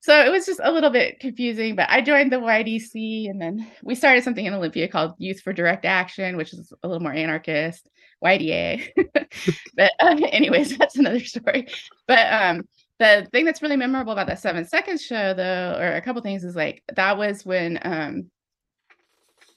So 0.00 0.22
it 0.22 0.30
was 0.30 0.44
just 0.44 0.60
a 0.62 0.70
little 0.70 0.90
bit 0.90 1.18
confusing, 1.18 1.76
but 1.76 1.88
I 1.88 2.02
joined 2.02 2.32
the 2.32 2.36
YDC 2.36 3.30
and 3.30 3.40
then 3.40 3.66
we 3.82 3.94
started 3.94 4.22
something 4.22 4.44
in 4.44 4.52
Olympia 4.52 4.86
called 4.86 5.14
Youth 5.16 5.40
for 5.40 5.54
Direct 5.54 5.86
Action, 5.86 6.36
which 6.36 6.52
is 6.52 6.74
a 6.82 6.86
little 6.86 7.02
more 7.02 7.14
anarchist, 7.14 7.88
YDA. 8.22 8.90
but 9.76 9.92
anyways, 10.00 10.76
that's 10.78 10.96
another 10.96 11.24
story. 11.24 11.68
But 12.06 12.30
um 12.30 12.68
the 12.98 13.28
thing 13.32 13.44
that's 13.44 13.62
really 13.62 13.76
memorable 13.76 14.12
about 14.12 14.26
that 14.26 14.38
seven 14.38 14.64
seconds 14.64 15.04
show 15.04 15.34
though, 15.34 15.76
or 15.78 15.92
a 15.92 16.00
couple 16.00 16.22
things 16.22 16.44
is 16.44 16.56
like 16.56 16.82
that 16.94 17.18
was 17.18 17.44
when 17.44 17.78
um 17.82 18.30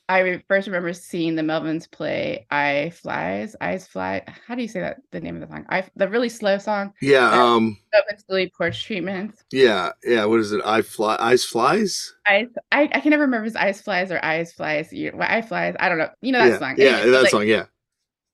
I 0.10 0.42
first 0.48 0.66
remember 0.66 0.92
seeing 0.92 1.36
the 1.36 1.44
Melvins 1.44 1.90
play 1.90 2.48
"I 2.50 2.92
Flies," 2.96 3.56
"Eyes 3.62 3.88
Fly." 3.88 4.24
How 4.48 4.56
do 4.56 4.64
you 4.64 4.68
say 4.68 4.80
that? 4.80 4.98
The 5.12 5.22
name 5.22 5.36
of 5.36 5.48
the 5.48 5.56
song? 5.56 5.68
I 5.70 5.86
the 5.96 6.10
really 6.10 6.30
slow 6.30 6.58
song. 6.58 6.94
Yeah. 7.00 7.30
Um. 7.32 7.78
Melvins 7.94 8.26
Gluey 8.28 8.52
Porch 8.58 8.84
Treatments. 8.84 9.44
Yeah. 9.52 9.92
Yeah. 10.04 10.26
What 10.26 10.40
is 10.40 10.52
it? 10.52 10.62
I 10.66 10.82
fly. 10.82 11.16
Eyes 11.20 11.46
flies. 11.46 12.12
I 12.26 12.48
I, 12.72 12.90
I 12.92 13.00
can 13.02 13.12
never 13.12 13.22
remember 13.22 13.46
if 13.46 13.52
it's 13.54 13.56
"Eyes 13.56 13.82
Flies" 13.82 14.12
or 14.12 14.20
"Eyes 14.26 14.52
Flies." 14.52 14.92
You, 14.92 15.12
well, 15.14 15.28
"I 15.30 15.44
Flies." 15.44 15.76
I 15.80 15.88
don't 15.88 16.00
know. 16.00 16.10
You 16.22 16.32
know 16.32 16.40
that 16.40 16.54
yeah. 16.54 16.58
song. 16.58 16.76
Yeah. 16.78 16.86
Anyway, 16.88 17.12
that 17.12 17.22
like, 17.22 17.32
song. 17.32 17.48
Yeah. 17.48 17.66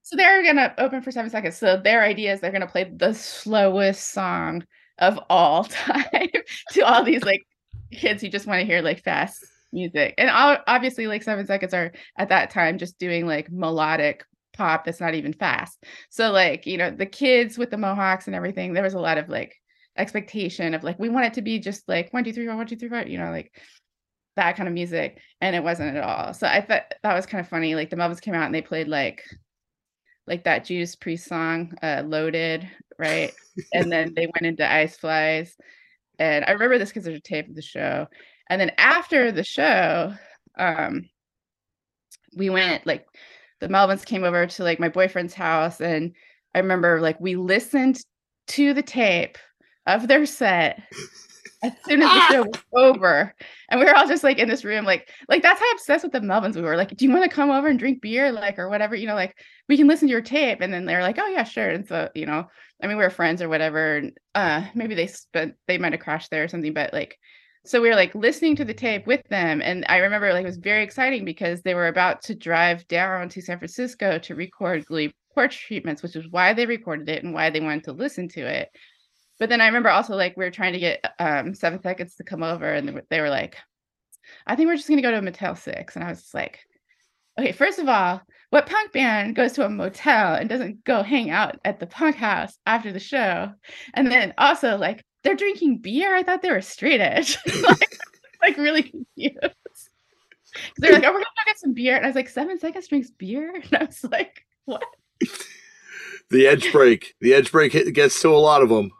So 0.03 0.15
they're 0.15 0.43
gonna 0.43 0.73
open 0.77 1.01
for 1.01 1.11
seven 1.11 1.29
seconds. 1.29 1.57
So 1.57 1.75
their 1.75 2.03
idea 2.03 2.31
is 2.31 2.39
they're 2.39 2.53
gonna 2.53 2.67
play 2.67 2.85
the 2.85 3.13
slowest 3.13 4.13
song 4.13 4.63
of 4.97 5.19
all 5.29 5.63
time 5.69 6.29
to 6.71 6.81
all 6.81 7.03
these 7.03 7.23
like 7.23 7.41
kids 7.91 8.21
who 8.21 8.29
just 8.29 8.47
want 8.47 8.59
to 8.59 8.65
hear 8.65 8.81
like 8.81 9.03
fast 9.03 9.45
music. 9.71 10.15
And 10.17 10.29
obviously 10.67 11.07
like 11.07 11.23
7 11.23 11.45
seconds 11.45 11.73
are 11.73 11.91
at 12.17 12.29
that 12.29 12.49
time 12.49 12.77
just 12.77 12.97
doing 12.97 13.25
like 13.27 13.51
melodic 13.51 14.23
pop 14.53 14.85
that's 14.85 15.01
not 15.01 15.15
even 15.15 15.33
fast. 15.33 15.83
So 16.09 16.31
like, 16.31 16.65
you 16.65 16.77
know, 16.77 16.91
the 16.91 17.05
kids 17.05 17.57
with 17.57 17.69
the 17.69 17.77
mohawks 17.77 18.27
and 18.27 18.35
everything, 18.35 18.73
there 18.73 18.83
was 18.83 18.93
a 18.93 18.99
lot 18.99 19.17
of 19.17 19.29
like 19.29 19.55
expectation 19.97 20.73
of 20.73 20.83
like 20.83 20.99
we 20.99 21.09
want 21.09 21.25
it 21.25 21.33
to 21.33 21.41
be 21.41 21.59
just 21.59 21.87
like 21.87 22.11
one, 22.11 22.23
two, 22.23 22.33
three, 22.33 22.45
four, 22.45 22.55
one, 22.55 22.67
two, 22.67 22.75
three, 22.75 22.89
four, 22.89 23.03
you 23.03 23.17
know, 23.17 23.31
like 23.31 23.51
that 24.35 24.55
kind 24.55 24.67
of 24.67 24.73
music. 24.73 25.19
And 25.41 25.55
it 25.55 25.63
wasn't 25.63 25.95
at 25.97 26.03
all. 26.03 26.33
So 26.33 26.47
I 26.47 26.61
thought 26.61 26.93
that 27.03 27.13
was 27.13 27.25
kind 27.25 27.41
of 27.41 27.49
funny. 27.49 27.75
Like 27.75 27.89
the 27.89 27.95
Melvins 27.95 28.21
came 28.21 28.33
out 28.33 28.45
and 28.45 28.55
they 28.55 28.61
played 28.61 28.87
like 28.87 29.23
like 30.27 30.45
that 30.45 30.65
Judas 30.65 30.95
Priest 30.95 31.27
song, 31.27 31.73
uh, 31.83 32.01
Loaded, 32.03 32.67
right? 32.97 33.33
and 33.73 33.91
then 33.91 34.13
they 34.15 34.27
went 34.27 34.45
into 34.45 34.69
Eyes 34.69 34.97
Flies. 34.97 35.55
And 36.19 36.45
I 36.45 36.51
remember 36.51 36.77
this 36.77 36.89
because 36.89 37.03
there's 37.03 37.17
a 37.17 37.21
tape 37.21 37.49
of 37.49 37.55
the 37.55 37.61
show. 37.61 38.07
And 38.49 38.61
then 38.61 38.71
after 38.77 39.31
the 39.31 39.43
show, 39.43 40.13
um, 40.57 41.09
we 42.35 42.49
went 42.49 42.85
like 42.85 43.05
the 43.59 43.67
Melvins 43.67 44.05
came 44.05 44.23
over 44.23 44.45
to 44.45 44.63
like 44.63 44.79
my 44.79 44.89
boyfriend's 44.89 45.33
house, 45.33 45.81
and 45.81 46.13
I 46.53 46.59
remember 46.59 47.01
like 47.01 47.19
we 47.19 47.35
listened 47.35 47.99
to 48.47 48.73
the 48.73 48.83
tape 48.83 49.37
of 49.87 50.07
their 50.07 50.25
set 50.25 50.81
as 51.63 51.73
soon 51.87 52.01
as 52.01 52.09
the 52.09 52.33
show 52.33 52.43
was 52.43 52.63
over. 52.73 53.33
And 53.69 53.79
we 53.79 53.85
were 53.85 53.95
all 53.95 54.07
just 54.07 54.23
like 54.23 54.37
in 54.37 54.47
this 54.47 54.63
room, 54.63 54.85
like, 54.85 55.09
like 55.29 55.41
that's 55.41 55.59
how 55.59 55.71
obsessed 55.71 56.03
with 56.03 56.11
the 56.11 56.19
Melvins 56.19 56.55
we 56.55 56.61
were. 56.61 56.77
Like, 56.77 56.95
do 56.95 57.05
you 57.05 57.11
want 57.11 57.23
to 57.23 57.35
come 57.35 57.49
over 57.49 57.67
and 57.67 57.79
drink 57.79 58.01
beer? 58.01 58.31
Like, 58.31 58.59
or 58.59 58.69
whatever, 58.69 58.95
you 58.95 59.07
know, 59.07 59.15
like 59.15 59.35
we 59.67 59.77
can 59.77 59.87
listen 59.87 60.07
to 60.07 60.11
your 60.11 60.21
tape. 60.21 60.61
And 60.61 60.73
then 60.73 60.85
they're 60.85 61.01
like, 61.01 61.17
Oh 61.19 61.27
yeah, 61.27 61.43
sure. 61.43 61.69
And 61.69 61.87
so, 61.87 62.09
you 62.13 62.25
know, 62.25 62.47
I 62.81 62.87
mean, 62.87 62.97
we 62.97 63.03
were 63.03 63.09
friends 63.09 63.41
or 63.41 63.49
whatever. 63.49 64.03
Uh 64.33 64.65
maybe 64.75 64.95
they 64.95 65.07
spent 65.07 65.55
they 65.67 65.77
might 65.77 65.93
have 65.93 66.01
crashed 66.01 66.31
there 66.31 66.43
or 66.43 66.47
something, 66.47 66.73
but 66.73 66.93
like 66.93 67.17
so 67.65 67.81
we 67.81 67.89
were 67.89 67.95
like 67.95 68.13
listening 68.13 68.55
to 68.57 68.65
the 68.65 68.73
tape 68.75 69.07
with 69.07 69.23
them. 69.29 69.61
And 69.61 69.85
I 69.89 69.97
remember 69.97 70.31
like 70.33 70.43
it 70.43 70.47
was 70.47 70.57
very 70.57 70.83
exciting 70.83 71.25
because 71.25 71.61
they 71.61 71.73
were 71.73 71.87
about 71.87 72.21
to 72.23 72.35
drive 72.35 72.87
down 72.87 73.29
to 73.29 73.41
San 73.41 73.57
Francisco 73.57 74.19
to 74.19 74.35
record 74.35 74.85
Gluey 74.85 75.13
Porch 75.33 75.65
Treatments, 75.65 76.03
which 76.03 76.15
is 76.15 76.29
why 76.29 76.53
they 76.53 76.65
recorded 76.67 77.09
it 77.09 77.23
and 77.23 77.33
why 77.33 77.49
they 77.49 77.59
wanted 77.59 77.85
to 77.85 77.93
listen 77.93 78.27
to 78.29 78.41
it 78.45 78.69
but 79.39 79.49
then 79.49 79.61
I 79.61 79.67
remember 79.67 79.89
also 79.89 80.15
like 80.15 80.37
we 80.37 80.45
were 80.45 80.51
trying 80.51 80.73
to 80.73 80.79
get 80.79 81.03
um 81.19 81.53
seven 81.53 81.81
seconds 81.81 82.15
to 82.15 82.23
come 82.23 82.43
over 82.43 82.71
and 82.71 83.01
they 83.09 83.21
were 83.21 83.29
like, 83.29 83.57
I 84.47 84.55
think 84.55 84.67
we're 84.67 84.77
just 84.77 84.87
gonna 84.89 85.01
go 85.01 85.11
to 85.11 85.21
Motel 85.21 85.55
Six. 85.55 85.95
And 85.95 86.03
I 86.03 86.09
was 86.09 86.29
like, 86.33 86.59
okay, 87.39 87.51
first 87.51 87.79
of 87.79 87.87
all, 87.87 88.21
what 88.49 88.67
punk 88.67 88.91
band 88.91 89.35
goes 89.35 89.53
to 89.53 89.65
a 89.65 89.69
motel 89.69 90.35
and 90.35 90.47
doesn't 90.47 90.83
go 90.83 91.03
hang 91.03 91.29
out 91.29 91.59
at 91.65 91.79
the 91.79 91.87
punk 91.87 92.15
house 92.15 92.57
after 92.65 92.91
the 92.91 92.99
show? 92.99 93.51
And 93.93 94.11
then 94.11 94.33
also 94.37 94.77
like 94.77 95.03
they're 95.23 95.35
drinking 95.35 95.79
beer. 95.79 96.15
I 96.15 96.23
thought 96.23 96.41
they 96.41 96.51
were 96.51 96.61
straight 96.61 97.01
edge. 97.01 97.37
like, 97.63 97.97
like 98.41 98.57
really 98.57 98.83
confused. 98.83 99.39
They're 100.77 100.93
like, 100.93 101.03
oh, 101.03 101.07
we're 101.07 101.13
gonna 101.13 101.25
go 101.25 101.45
get 101.45 101.59
some 101.59 101.73
beer. 101.73 101.95
And 101.95 102.05
I 102.05 102.09
was 102.09 102.15
like, 102.15 102.29
seven 102.29 102.59
seconds 102.59 102.87
drinks 102.87 103.11
beer? 103.11 103.53
And 103.71 103.81
I 103.81 103.85
was 103.85 104.03
like, 104.03 104.45
what? 104.65 104.83
The 106.29 106.47
edge 106.47 106.71
break. 106.71 107.15
The 107.21 107.33
edge 107.33 107.51
break 107.51 107.93
gets 107.93 108.21
to 108.21 108.29
a 108.29 108.37
lot 108.37 108.61
of 108.61 108.69
them 108.69 108.91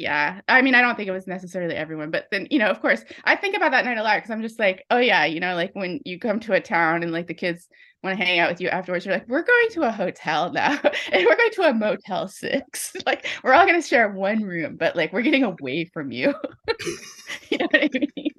yeah 0.00 0.40
i 0.48 0.62
mean 0.62 0.74
i 0.74 0.80
don't 0.80 0.96
think 0.96 1.08
it 1.08 1.12
was 1.12 1.26
necessarily 1.26 1.74
everyone 1.74 2.10
but 2.10 2.26
then 2.30 2.46
you 2.50 2.58
know 2.58 2.68
of 2.68 2.80
course 2.80 3.04
i 3.24 3.36
think 3.36 3.54
about 3.54 3.70
that 3.70 3.84
night 3.84 3.98
a 3.98 4.02
lot 4.02 4.16
because 4.16 4.30
i'm 4.30 4.40
just 4.40 4.58
like 4.58 4.84
oh 4.90 4.98
yeah 4.98 5.26
you 5.26 5.38
know 5.38 5.54
like 5.54 5.70
when 5.74 6.00
you 6.04 6.18
come 6.18 6.40
to 6.40 6.54
a 6.54 6.60
town 6.60 7.02
and 7.02 7.12
like 7.12 7.26
the 7.26 7.34
kids 7.34 7.68
want 8.02 8.18
to 8.18 8.24
hang 8.24 8.38
out 8.38 8.50
with 8.50 8.62
you 8.62 8.68
afterwards 8.68 9.04
you're 9.04 9.14
like 9.14 9.28
we're 9.28 9.42
going 9.42 9.68
to 9.70 9.82
a 9.82 9.92
hotel 9.92 10.50
now 10.54 10.78
and 11.12 11.26
we're 11.26 11.36
going 11.36 11.50
to 11.52 11.62
a 11.62 11.74
motel 11.74 12.26
six 12.26 12.96
like 13.06 13.26
we're 13.44 13.52
all 13.52 13.66
going 13.66 13.80
to 13.80 13.86
share 13.86 14.10
one 14.10 14.42
room 14.42 14.76
but 14.76 14.96
like 14.96 15.12
we're 15.12 15.22
getting 15.22 15.44
away 15.44 15.84
from 15.84 16.10
you 16.10 16.34
you 17.50 17.58
know 17.58 17.68
what 17.70 17.82
i 17.82 17.90
mean 17.92 18.30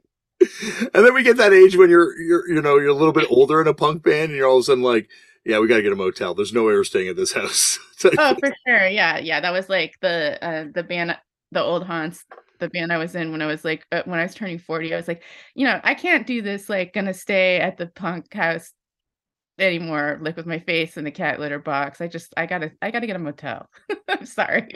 and 0.96 1.06
then 1.06 1.14
we 1.14 1.22
get 1.22 1.38
that 1.38 1.54
age 1.54 1.78
when 1.78 1.92
you're 1.92 2.20
you're 2.20 2.50
you 2.50 2.60
know 2.60 2.80
you're 2.80 2.90
a 2.90 2.96
little 2.96 3.14
bit 3.14 3.28
older 3.30 3.62
in 3.62 3.68
a 3.68 3.74
punk 3.74 4.02
band 4.02 4.32
and 4.32 4.36
you're 4.36 4.48
all 4.48 4.58
of 4.58 4.62
a 4.62 4.64
sudden 4.64 4.84
like 4.84 5.08
yeah, 5.44 5.60
we 5.60 5.68
got 5.68 5.78
to 5.78 5.82
get 5.82 5.92
a 5.92 5.96
motel. 5.96 6.36
There's 6.36 6.54
no 6.54 6.62
way 6.62 6.74
we're 6.74 6.84
staying 6.84 7.08
at 7.08 7.16
this 7.16 7.34
house. 7.34 7.80
oh, 8.06 8.36
for 8.40 8.54
sure. 8.68 8.88
Yeah, 8.88 9.18
yeah. 9.18 9.42
That 9.42 9.52
was 9.52 9.70
like 9.70 9.96
the 10.02 10.38
uh, 10.42 10.66
the 10.72 10.84
band 10.84 11.18
the 11.52 11.62
old 11.62 11.86
haunts 11.86 12.26
the 12.60 12.70
band 12.70 12.94
I 12.94 12.98
was 12.98 13.16
in 13.16 13.32
when 13.32 13.42
I 13.42 13.48
was 13.48 13.66
like 13.66 13.86
uh, 13.92 14.04
when 14.06 14.20
I 14.20 14.24
was 14.24 14.36
turning 14.36 14.60
40 14.60 14.94
I 14.94 14.98
was 14.98 15.08
like 15.08 15.24
you 15.56 15.66
know 15.66 15.80
I 15.84 15.96
can't 15.96 16.28
do 16.28 16.42
this 16.42 16.70
like 16.70 16.94
gonna 16.94 17.14
stay 17.14 17.60
at 17.60 17.78
the 17.78 17.88
punk 17.88 18.34
house 18.34 18.72
anymore 19.62 20.20
like 20.22 20.36
with 20.36 20.46
my 20.46 20.60
face 20.60 20.98
in 20.98 21.04
the 21.04 21.12
cat 21.12 21.40
litter 21.40 21.60
box. 21.60 22.02
I 22.02 22.08
just 22.08 22.34
I 22.36 22.46
gotta 22.46 22.72
I 22.82 22.92
gotta 22.92 23.08
get 23.08 23.16
a 23.16 23.20
motel. 23.20 23.68
I'm 24.08 24.26
sorry. 24.26 24.68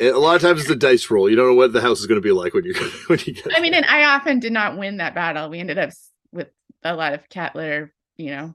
A 0.00 0.12
lot 0.12 0.36
of 0.36 0.42
times 0.42 0.60
it's 0.60 0.70
a 0.70 0.76
dice 0.76 1.10
roll. 1.10 1.28
You 1.28 1.36
don't 1.36 1.48
know 1.48 1.54
what 1.54 1.72
the 1.72 1.80
house 1.80 1.98
is 1.98 2.06
going 2.06 2.20
to 2.20 2.24
be 2.24 2.30
like 2.30 2.54
when 2.54 2.64
you 2.64 2.74
when 3.08 3.18
you 3.24 3.34
get 3.34 3.56
I 3.56 3.60
mean 3.60 3.74
and 3.74 3.86
I 3.86 4.04
often 4.04 4.38
did 4.38 4.52
not 4.52 4.78
win 4.78 4.98
that 4.98 5.14
battle. 5.14 5.48
We 5.48 5.58
ended 5.60 5.78
up 5.78 5.90
with 6.32 6.48
a 6.84 6.94
lot 6.94 7.14
of 7.14 7.28
cat 7.28 7.56
litter 7.56 7.92
you 8.16 8.30
know 8.30 8.54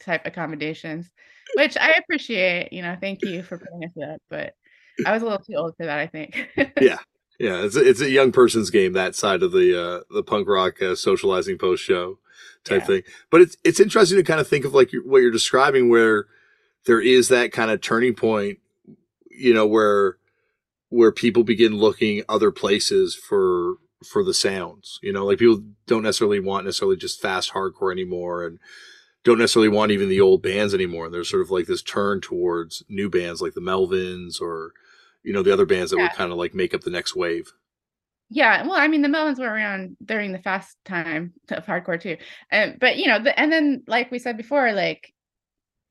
type 0.00 0.22
accommodations 0.24 1.10
which 1.56 1.76
I 1.76 1.92
appreciate 1.92 2.72
you 2.72 2.82
know 2.82 2.96
thank 3.00 3.22
you 3.22 3.42
for 3.42 3.58
putting 3.58 3.84
us 3.84 4.10
up 4.10 4.22
but 4.30 4.54
I 5.06 5.12
was 5.12 5.22
a 5.22 5.26
little 5.26 5.44
too 5.44 5.54
old 5.54 5.76
for 5.76 5.86
that, 5.86 5.98
I 5.98 6.06
think. 6.06 6.50
yeah. 6.80 6.98
Yeah, 7.38 7.64
it's 7.64 7.76
a, 7.76 7.88
it's 7.88 8.00
a 8.00 8.10
young 8.10 8.32
person's 8.32 8.70
game 8.70 8.94
that 8.94 9.14
side 9.14 9.44
of 9.44 9.52
the 9.52 9.80
uh, 9.80 10.00
the 10.10 10.24
punk 10.24 10.48
rock 10.48 10.82
uh, 10.82 10.96
socializing 10.96 11.56
post 11.56 11.84
show 11.84 12.18
type 12.64 12.80
yeah. 12.80 12.86
thing. 12.86 13.02
But 13.30 13.42
it's 13.42 13.56
it's 13.64 13.78
interesting 13.78 14.18
to 14.18 14.24
kind 14.24 14.40
of 14.40 14.48
think 14.48 14.64
of 14.64 14.74
like 14.74 14.90
what 15.04 15.22
you're 15.22 15.30
describing, 15.30 15.88
where 15.88 16.26
there 16.86 17.00
is 17.00 17.28
that 17.28 17.52
kind 17.52 17.70
of 17.70 17.80
turning 17.80 18.14
point, 18.14 18.58
you 19.30 19.54
know, 19.54 19.66
where 19.66 20.16
where 20.88 21.12
people 21.12 21.44
begin 21.44 21.76
looking 21.76 22.24
other 22.28 22.50
places 22.50 23.14
for 23.14 23.76
for 24.04 24.24
the 24.24 24.34
sounds. 24.34 24.98
You 25.00 25.12
know, 25.12 25.24
like 25.24 25.38
people 25.38 25.62
don't 25.86 26.02
necessarily 26.02 26.40
want 26.40 26.64
necessarily 26.64 26.96
just 26.96 27.22
fast 27.22 27.52
hardcore 27.52 27.92
anymore, 27.92 28.44
and 28.44 28.58
don't 29.24 29.38
necessarily 29.38 29.68
want 29.68 29.92
even 29.92 30.08
the 30.08 30.20
old 30.20 30.42
bands 30.42 30.74
anymore. 30.74 31.06
And 31.06 31.14
there's 31.14 31.30
sort 31.30 31.42
of 31.42 31.50
like 31.50 31.66
this 31.66 31.82
turn 31.82 32.20
towards 32.20 32.82
new 32.88 33.08
bands 33.08 33.40
like 33.40 33.54
the 33.54 33.60
Melvins 33.60 34.40
or 34.40 34.72
you 35.28 35.34
know 35.34 35.42
the 35.42 35.52
other 35.52 35.66
bands 35.66 35.90
that 35.90 35.98
yeah. 35.98 36.04
would 36.04 36.12
kind 36.12 36.32
of 36.32 36.38
like 36.38 36.54
make 36.54 36.72
up 36.72 36.80
the 36.80 36.90
next 36.90 37.14
wave 37.14 37.52
Yeah, 38.30 38.62
well, 38.62 38.76
I 38.76 38.88
mean, 38.88 39.02
the 39.02 39.08
Melvins 39.08 39.38
were 39.38 39.46
around 39.46 39.96
during 40.04 40.32
the 40.32 40.38
fast 40.38 40.76
time 40.84 41.34
of 41.50 41.66
hardcore 41.66 42.00
too, 42.00 42.16
and 42.50 42.78
but 42.80 42.96
you 42.96 43.06
know, 43.06 43.22
the, 43.22 43.38
and 43.38 43.52
then 43.52 43.82
like 43.86 44.10
we 44.10 44.18
said 44.18 44.38
before, 44.38 44.72
like 44.72 45.12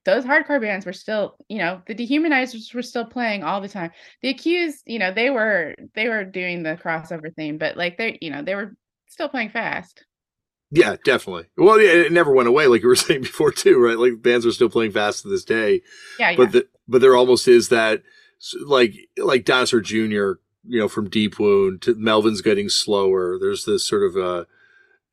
those 0.06 0.24
hardcore 0.24 0.62
bands 0.62 0.86
were 0.86 0.94
still, 0.94 1.36
you 1.50 1.60
know, 1.60 1.82
the 1.86 1.94
dehumanizers 1.94 2.74
were 2.74 2.82
still 2.82 3.06
playing 3.06 3.44
all 3.44 3.62
the 3.62 3.68
time. 3.68 3.92
The 4.22 4.30
accused, 4.30 4.84
you 4.86 5.00
know, 5.00 5.14
they 5.14 5.30
were 5.30 5.76
they 5.96 6.10
were 6.10 6.24
doing 6.24 6.64
the 6.64 6.80
crossover 6.84 7.34
thing, 7.36 7.58
but 7.58 7.78
like 7.78 7.98
they, 7.98 8.18
you 8.22 8.32
know, 8.32 8.42
they 8.42 8.56
were 8.56 8.76
still 9.10 9.30
playing 9.30 9.50
fast. 9.50 10.06
Yeah, 10.72 10.96
definitely. 11.04 11.46
Well, 11.58 11.80
yeah, 11.80 11.92
it 11.92 12.12
never 12.12 12.32
went 12.34 12.50
away, 12.50 12.68
like 12.68 12.82
you 12.82 12.88
were 12.88 12.96
saying 13.08 13.22
before 13.22 13.52
too, 13.52 13.78
right? 13.78 13.98
Like 14.00 14.22
bands 14.22 14.46
are 14.46 14.52
still 14.52 14.70
playing 14.70 14.92
fast 14.92 15.22
to 15.22 15.30
this 15.30 15.46
day. 15.46 15.82
Yeah, 16.20 16.36
but 16.36 16.52
the, 16.52 16.68
but 16.88 17.02
there 17.02 17.16
almost 17.16 17.48
is 17.48 17.70
that, 17.70 18.04
like 18.66 18.94
like 19.18 19.46
Dinosaur 19.46 19.82
Jr. 19.82 20.40
You 20.70 20.80
know, 20.80 20.88
from 20.88 21.10
Deep 21.10 21.40
Wound 21.40 21.82
to 21.84 21.96
Melvin's 21.96 22.42
getting 22.42 22.70
slower. 22.70 23.38
There's 23.40 23.66
this 23.66 23.88
sort 23.88 24.04
of 24.04 24.18
uh, 24.18 24.46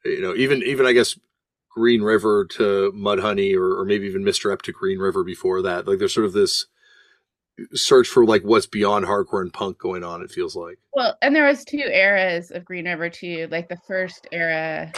you 0.05 0.21
know, 0.21 0.35
even 0.35 0.63
even 0.63 0.87
I 0.87 0.93
guess 0.93 1.19
Green 1.71 2.03
River 2.03 2.45
to 2.45 2.93
Mudhoney, 2.95 3.55
or, 3.57 3.81
or 3.81 3.85
maybe 3.85 4.07
even 4.07 4.23
Mr. 4.23 4.55
Epp 4.55 4.63
to 4.63 4.73
Green 4.73 4.99
River 4.99 5.25
before 5.25 5.63
that. 5.63 5.87
Like 5.87 5.99
there's 5.99 6.15
sort 6.15 6.27
of 6.27 6.33
this 6.33 6.67
search 7.73 8.09
for 8.09 8.25
like 8.25 8.43
what's 8.43 8.67
beyond 8.67 9.07
hardcore 9.07 9.41
and 9.41 9.53
punk 9.53 9.79
going 9.79 10.05
on. 10.05 10.23
It 10.23 10.31
feels 10.31 10.57
like. 10.57 10.79
Well, 10.93 11.17
and 11.23 11.35
there 11.35 11.47
was 11.47 11.65
two 11.65 11.79
eras 11.79 12.51
of 12.51 12.65
Green 12.65 12.87
River 12.87 13.11
too. 13.11 13.49
Like 13.51 13.69
the 13.69 13.79
first 13.87 14.27
era 14.33 14.93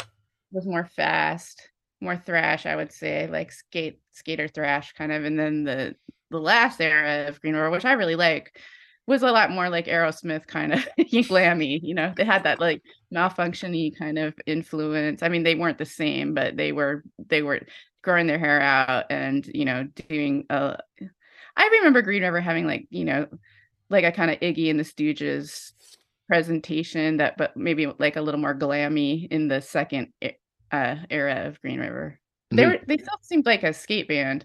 was 0.53 0.67
more 0.67 0.85
fast, 0.85 1.71
more 2.01 2.17
thrash, 2.17 2.67
I 2.67 2.77
would 2.77 2.93
say, 2.93 3.27
like 3.27 3.53
skate 3.53 4.01
skater 4.13 4.49
thrash 4.49 4.93
kind 4.93 5.13
of, 5.13 5.25
and 5.25 5.39
then 5.39 5.65
the 5.65 5.97
the 6.31 6.41
last 6.41 6.81
era 6.81 7.29
of 7.29 7.41
Green 7.41 7.55
River, 7.55 7.71
which 7.71 7.85
I 7.85 7.93
really 7.93 8.17
like, 8.17 8.59
was 9.07 9.23
a 9.23 9.31
lot 9.31 9.51
more 9.51 9.69
like 9.69 9.87
Aerosmith 9.87 10.47
kind 10.47 10.73
of 10.73 10.81
glammy. 10.99 11.81
You 11.83 11.95
know, 11.95 12.13
they 12.17 12.25
had 12.25 12.45
that 12.45 12.61
like 12.61 12.83
malfunctiony 13.15 13.97
kind 13.97 14.19
of 14.19 14.35
influence. 14.47 15.23
I 15.23 15.29
mean, 15.29 15.43
they 15.43 15.55
weren't 15.55 15.79
the 15.79 15.85
same, 15.85 16.35
but 16.35 16.57
they 16.57 16.73
were 16.73 17.05
they 17.29 17.43
were 17.43 17.61
growing 18.03 18.27
their 18.27 18.39
hair 18.39 18.61
out 18.61 19.07
and 19.11 19.47
you 19.55 19.65
know 19.65 19.85
doing 20.09 20.47
a. 20.51 20.79
I 21.57 21.69
remember 21.79 22.03
Green 22.03 22.23
River 22.23 22.41
having 22.41 22.67
like 22.67 22.87
you 22.91 23.05
know 23.05 23.27
like 23.89 24.05
a 24.05 24.13
kind 24.13 24.31
of 24.31 24.41
Iggy 24.41 24.71
and 24.71 24.79
the 24.79 24.85
Stooges 24.85 25.73
presentation 26.29 27.19
that 27.19 27.37
but 27.37 27.57
maybe 27.57 27.87
like 27.99 28.17
a 28.17 28.21
little 28.21 28.41
more 28.41 28.55
glammy 28.55 29.29
in 29.31 29.47
the 29.47 29.61
second 29.61 30.13
uh, 30.73 30.97
era 31.09 31.47
of 31.47 31.61
Green 31.61 31.79
River. 31.79 32.19
They 32.51 32.67
were 32.67 32.79
they 32.87 32.97
still 32.99 33.19
seemed 33.23 33.47
like 33.47 33.63
a 33.63 33.73
skate 33.73 34.09
band, 34.09 34.45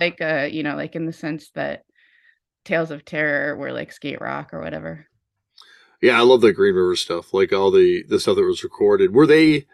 like 0.00 0.20
uh 0.20 0.48
you 0.50 0.62
know 0.62 0.76
like 0.76 0.94
in 0.96 1.06
the 1.06 1.12
sense 1.12 1.50
that 1.54 1.84
Tales 2.64 2.90
of 2.90 3.04
Terror 3.04 3.56
were 3.56 3.72
like 3.72 3.92
skate 3.92 4.20
rock 4.20 4.54
or 4.54 4.60
whatever. 4.60 5.06
Yeah, 6.00 6.18
I 6.18 6.22
love 6.22 6.40
the 6.40 6.52
Green 6.52 6.74
River 6.74 6.96
stuff, 6.96 7.32
like 7.32 7.52
all 7.52 7.70
the 7.70 8.04
the 8.08 8.20
stuff 8.20 8.36
that 8.36 8.42
was 8.42 8.64
recorded. 8.64 9.14
Were 9.14 9.26
they 9.26 9.66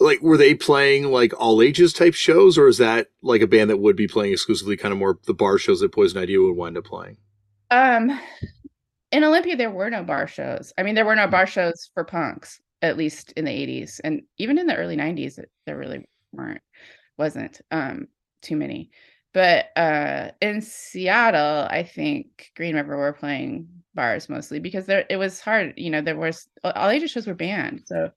like 0.00 0.20
were 0.22 0.36
they 0.36 0.54
playing 0.54 1.10
like 1.10 1.32
all 1.38 1.62
ages 1.62 1.92
type 1.92 2.14
shows, 2.14 2.58
or 2.58 2.68
is 2.68 2.78
that 2.78 3.08
like 3.22 3.40
a 3.40 3.46
band 3.46 3.70
that 3.70 3.78
would 3.78 3.96
be 3.96 4.08
playing 4.08 4.32
exclusively 4.32 4.76
kind 4.76 4.92
of 4.92 4.98
more 4.98 5.18
the 5.26 5.34
bar 5.34 5.58
shows 5.58 5.80
that 5.80 5.92
Poison 5.92 6.20
Idea 6.20 6.40
would 6.40 6.56
wind 6.56 6.76
up 6.76 6.84
playing? 6.84 7.16
Um, 7.70 8.18
in 9.12 9.24
Olympia, 9.24 9.56
there 9.56 9.70
were 9.70 9.90
no 9.90 10.02
bar 10.02 10.26
shows. 10.26 10.72
I 10.76 10.82
mean, 10.82 10.94
there 10.94 11.04
were 11.04 11.16
no 11.16 11.26
bar 11.26 11.46
shows 11.46 11.90
for 11.94 12.04
punks, 12.04 12.60
at 12.80 12.96
least 12.96 13.32
in 13.32 13.44
the 13.44 13.50
80s. 13.50 14.00
And 14.04 14.22
even 14.38 14.58
in 14.58 14.66
the 14.66 14.76
early 14.76 14.96
90s, 14.96 15.38
there 15.66 15.78
really 15.78 16.04
weren't, 16.32 16.60
wasn't 17.16 17.60
um, 17.70 18.08
too 18.42 18.56
many. 18.56 18.90
But 19.32 19.66
uh, 19.76 20.32
in 20.40 20.60
Seattle, 20.60 21.66
I 21.70 21.82
think 21.84 22.50
Green 22.54 22.74
River 22.74 22.96
were 22.96 23.12
playing 23.14 23.68
bars 23.94 24.28
mostly 24.28 24.58
because 24.58 24.86
there 24.86 25.06
it 25.08 25.16
was 25.16 25.40
hard. 25.40 25.74
You 25.76 25.90
know, 25.90 26.02
there 26.02 26.16
was 26.18 26.48
all 26.64 26.90
ages 26.90 27.10
shows 27.10 27.26
were 27.26 27.34
banned. 27.34 27.82
So 27.86 28.10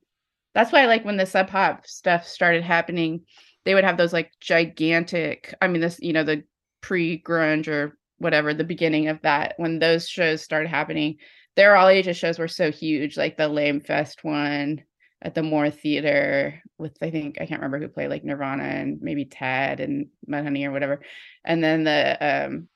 that's 0.53 0.71
why, 0.71 0.85
like, 0.85 1.05
when 1.05 1.17
the 1.17 1.25
sub 1.25 1.49
pop 1.49 1.87
stuff 1.87 2.27
started 2.27 2.63
happening, 2.63 3.25
they 3.63 3.73
would 3.73 3.83
have 3.83 3.97
those 3.97 4.13
like 4.13 4.31
gigantic, 4.41 5.53
I 5.61 5.67
mean, 5.67 5.81
this, 5.81 5.99
you 6.01 6.13
know, 6.13 6.23
the 6.23 6.43
pre 6.81 7.21
grunge 7.21 7.67
or 7.67 7.97
whatever 8.17 8.53
the 8.53 8.63
beginning 8.63 9.07
of 9.07 9.21
that 9.21 9.53
when 9.57 9.79
those 9.79 10.07
shows 10.07 10.41
started 10.41 10.69
happening 10.69 11.17
their 11.55 11.75
all 11.75 11.87
ages 11.87 12.17
shows 12.17 12.37
were 12.39 12.47
so 12.47 12.71
huge 12.71 13.17
like 13.17 13.37
the 13.37 13.49
Lamefest 13.49 14.23
one 14.23 14.83
at 15.21 15.33
the 15.33 15.43
moore 15.43 15.69
theater 15.69 16.61
with 16.77 16.97
i 17.01 17.09
think 17.09 17.37
i 17.39 17.45
can't 17.45 17.61
remember 17.61 17.79
who 17.79 17.87
played 17.87 18.09
like 18.09 18.23
nirvana 18.23 18.63
and 18.63 19.01
maybe 19.01 19.25
tad 19.25 19.79
and 19.79 20.07
mudhoney 20.29 20.65
or 20.65 20.71
whatever. 20.71 21.01
And 21.43 21.63
then 21.63 21.83
the 21.83 22.17
um 22.21 22.67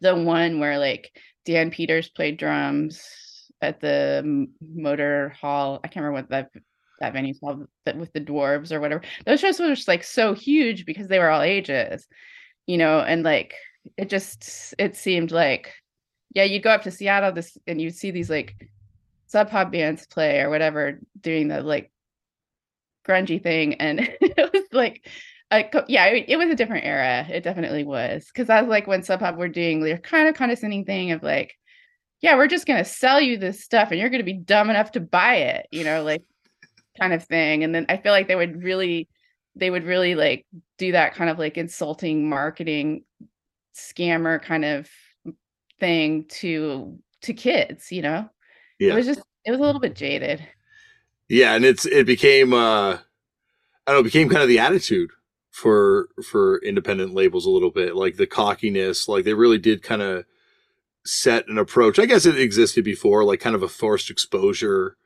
the 0.00 0.14
one 0.14 0.60
where 0.60 0.78
like 0.78 1.10
dan 1.44 1.70
peters 1.70 2.08
played 2.08 2.38
drums 2.38 3.02
at 3.60 3.80
the 3.80 4.48
motor 4.60 5.30
hall. 5.40 5.80
I 5.82 5.88
can't 5.88 6.04
remember 6.04 6.22
what 6.22 6.30
that 6.30 6.50
that 7.00 7.12
venue's 7.12 7.40
called 7.40 7.66
with 7.96 8.12
the 8.12 8.20
dwarves 8.20 8.70
or 8.70 8.80
whatever. 8.80 9.02
Those 9.26 9.40
shows 9.40 9.58
were 9.58 9.74
just 9.74 9.88
like 9.88 10.04
so 10.04 10.34
huge 10.34 10.86
because 10.86 11.08
they 11.08 11.18
were 11.18 11.30
all 11.30 11.42
ages 11.42 12.06
you 12.66 12.78
know 12.78 13.00
and 13.00 13.22
like 13.22 13.54
it 13.96 14.08
just 14.08 14.74
it 14.78 14.96
seemed 14.96 15.30
like 15.30 15.74
yeah 16.34 16.44
you'd 16.44 16.62
go 16.62 16.70
up 16.70 16.82
to 16.82 16.90
seattle 16.90 17.32
this 17.32 17.56
and 17.66 17.80
you'd 17.80 17.94
see 17.94 18.10
these 18.10 18.30
like 18.30 18.56
sub 19.32 19.50
pop 19.50 19.72
bands 19.72 20.06
play 20.06 20.40
or 20.40 20.50
whatever 20.50 21.00
doing 21.18 21.48
the 21.48 21.62
like 21.62 21.90
grungy 23.08 23.42
thing 23.42 23.74
and 23.74 24.00
it 24.20 24.52
was 24.52 24.64
like 24.72 25.08
yeah 25.88 26.06
it, 26.06 26.26
it, 26.28 26.36
was 26.36 26.48
a 26.48 26.54
different 26.54 26.86
era. 26.86 27.26
It 27.28 27.42
definitely 27.42 27.84
was. 27.84 28.26
Because 28.26 28.50
i 28.50 28.60
was 28.60 28.68
like 28.68 28.86
when 28.86 29.02
sub 29.02 29.20
pop 29.20 29.36
were 29.36 29.48
doing 29.48 29.80
their 29.80 29.98
kind 29.98 30.28
of 30.28 30.34
condescending 30.34 30.84
thing 30.84 31.12
of 31.12 31.22
like 31.22 31.54
yeah 32.20 32.36
we're 32.36 32.46
just 32.46 32.66
going 32.66 32.82
to 32.82 32.88
sell 32.88 33.20
you 33.20 33.38
this 33.38 33.64
stuff 33.64 33.90
and 33.90 33.98
you're 33.98 34.10
going 34.10 34.20
to 34.20 34.24
be 34.24 34.34
dumb 34.34 34.70
enough 34.70 34.92
to 34.92 35.00
buy 35.00 35.36
it 35.36 35.66
you 35.70 35.82
know 35.82 36.04
like 36.04 36.22
kind 37.00 37.14
of 37.14 37.24
thing. 37.24 37.64
And 37.64 37.74
then 37.74 37.86
i 37.88 37.96
feel 37.96 38.12
like 38.12 38.28
they 38.28 38.36
would 38.36 38.62
really 38.62 39.08
they 39.56 39.70
would 39.70 39.84
really 39.84 40.14
like 40.14 40.46
do 40.76 40.92
that 40.92 41.14
kind 41.14 41.30
of 41.30 41.38
like 41.38 41.56
insulting 41.56 42.28
marketing 42.28 43.04
scammer 43.74 44.40
kind 44.42 44.66
of 44.66 44.90
thing 45.80 46.26
to 46.28 46.98
to 47.22 47.32
kids 47.32 47.90
you 47.90 48.02
know 48.02 48.28
yeah. 48.82 48.92
it 48.92 48.96
was 48.96 49.06
just 49.06 49.22
it 49.44 49.50
was 49.50 49.60
a 49.60 49.62
little 49.62 49.80
bit 49.80 49.94
jaded 49.94 50.46
yeah 51.28 51.54
and 51.54 51.64
it's 51.64 51.86
it 51.86 52.06
became 52.06 52.52
uh 52.52 52.92
i 52.94 52.98
don't 53.86 53.96
know 53.96 54.00
it 54.00 54.04
became 54.04 54.28
kind 54.28 54.42
of 54.42 54.48
the 54.48 54.58
attitude 54.58 55.10
for 55.50 56.08
for 56.24 56.58
independent 56.62 57.14
labels 57.14 57.46
a 57.46 57.50
little 57.50 57.70
bit 57.70 57.94
like 57.94 58.16
the 58.16 58.26
cockiness 58.26 59.08
like 59.08 59.24
they 59.24 59.34
really 59.34 59.58
did 59.58 59.82
kind 59.82 60.02
of 60.02 60.24
set 61.04 61.46
an 61.48 61.58
approach 61.58 61.98
i 61.98 62.06
guess 62.06 62.26
it 62.26 62.38
existed 62.38 62.84
before 62.84 63.24
like 63.24 63.40
kind 63.40 63.54
of 63.54 63.62
a 63.62 63.68
forced 63.68 64.10
exposure 64.10 64.96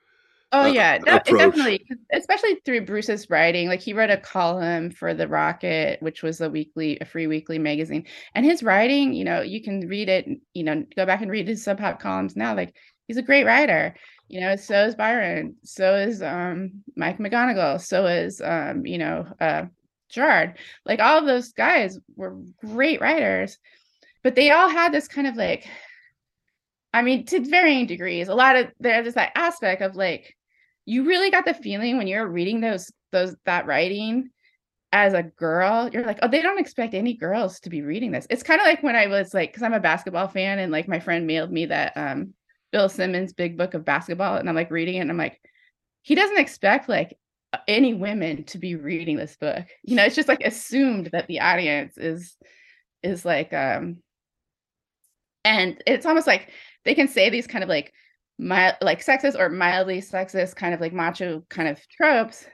Oh 0.52 0.62
uh, 0.62 0.66
yeah, 0.66 0.98
that, 1.04 1.24
definitely, 1.24 1.84
especially 2.12 2.54
through 2.64 2.86
Bruce's 2.86 3.28
writing. 3.28 3.66
Like 3.66 3.80
he 3.80 3.92
wrote 3.92 4.10
a 4.10 4.16
column 4.16 4.90
for 4.90 5.12
the 5.12 5.26
Rocket, 5.26 6.00
which 6.00 6.22
was 6.22 6.40
a 6.40 6.48
weekly, 6.48 6.98
a 7.00 7.04
free 7.04 7.26
weekly 7.26 7.58
magazine, 7.58 8.06
and 8.34 8.46
his 8.46 8.62
writing, 8.62 9.12
you 9.12 9.24
know, 9.24 9.40
you 9.42 9.60
can 9.60 9.88
read 9.88 10.08
it. 10.08 10.26
You 10.54 10.62
know, 10.62 10.84
go 10.94 11.04
back 11.04 11.20
and 11.20 11.30
read 11.32 11.48
his 11.48 11.64
sub 11.64 11.78
pop 11.78 12.00
columns 12.00 12.36
now. 12.36 12.54
Like 12.54 12.74
he's 13.06 13.16
a 13.16 13.22
great 13.22 13.44
writer. 13.44 13.94
You 14.28 14.40
know, 14.40 14.56
so 14.56 14.86
is 14.86 14.96
Byron, 14.96 15.56
so 15.62 15.94
is 15.94 16.20
um, 16.20 16.82
Mike 16.96 17.18
McGonigal, 17.18 17.80
so 17.80 18.06
is 18.06 18.40
um, 18.40 18.84
you 18.84 18.98
know 18.98 19.26
uh, 19.40 19.66
Gerard. 20.10 20.58
Like 20.84 21.00
all 21.00 21.18
of 21.18 21.26
those 21.26 21.52
guys 21.52 21.98
were 22.16 22.36
great 22.64 23.00
writers, 23.00 23.58
but 24.24 24.34
they 24.34 24.50
all 24.50 24.68
had 24.68 24.92
this 24.92 25.08
kind 25.08 25.26
of 25.26 25.36
like 25.36 25.68
I 26.92 27.02
mean, 27.02 27.26
to 27.26 27.40
varying 27.40 27.86
degrees. 27.86 28.28
A 28.28 28.34
lot 28.34 28.56
of 28.56 28.72
there's 28.80 29.14
that 29.14 29.32
aspect 29.36 29.82
of 29.82 29.96
like 29.96 30.34
you 30.86 31.04
really 31.04 31.30
got 31.30 31.44
the 31.44 31.52
feeling 31.52 31.98
when 31.98 32.06
you're 32.06 32.26
reading 32.26 32.60
those 32.60 32.90
those 33.12 33.36
that 33.44 33.66
writing 33.66 34.30
as 34.92 35.12
a 35.12 35.22
girl 35.22 35.90
you're 35.92 36.04
like 36.04 36.18
oh 36.22 36.28
they 36.28 36.40
don't 36.40 36.60
expect 36.60 36.94
any 36.94 37.14
girls 37.14 37.58
to 37.60 37.68
be 37.68 37.82
reading 37.82 38.12
this 38.12 38.26
it's 38.30 38.44
kind 38.44 38.60
of 38.60 38.66
like 38.66 38.82
when 38.84 38.94
i 38.94 39.08
was 39.08 39.34
like 39.34 39.50
because 39.50 39.64
i'm 39.64 39.74
a 39.74 39.80
basketball 39.80 40.28
fan 40.28 40.60
and 40.60 40.70
like 40.70 40.86
my 40.86 41.00
friend 41.00 41.26
mailed 41.26 41.50
me 41.50 41.66
that 41.66 41.92
um 41.96 42.32
bill 42.76 42.88
simmons 42.88 43.32
big 43.32 43.56
book 43.56 43.72
of 43.74 43.84
basketball 43.84 44.36
and 44.36 44.48
i'm 44.48 44.54
like 44.54 44.70
reading 44.70 44.96
it 44.96 45.00
and 45.00 45.10
i'm 45.10 45.16
like 45.16 45.40
he 46.02 46.14
doesn't 46.14 46.38
expect 46.38 46.88
like 46.88 47.18
any 47.66 47.94
women 47.94 48.44
to 48.44 48.58
be 48.58 48.74
reading 48.74 49.16
this 49.16 49.36
book. 49.36 49.66
You 49.84 49.96
know 49.96 50.04
it's 50.04 50.16
just 50.16 50.28
like 50.28 50.42
assumed 50.42 51.10
that 51.12 51.26
the 51.26 51.40
audience 51.40 51.96
is 51.98 52.36
is 53.02 53.24
like 53.24 53.52
um 53.52 53.98
and 55.44 55.82
it's 55.86 56.06
almost 56.06 56.26
like 56.26 56.50
they 56.84 56.94
can 56.94 57.08
say 57.08 57.30
these 57.30 57.46
kind 57.46 57.62
of 57.62 57.68
like 57.68 57.92
mild, 58.38 58.74
like 58.80 59.04
sexist 59.04 59.38
or 59.38 59.48
mildly 59.48 60.00
sexist 60.00 60.56
kind 60.56 60.74
of 60.74 60.80
like 60.80 60.92
macho 60.92 61.44
kind 61.48 61.68
of 61.68 61.80
tropes 61.88 62.46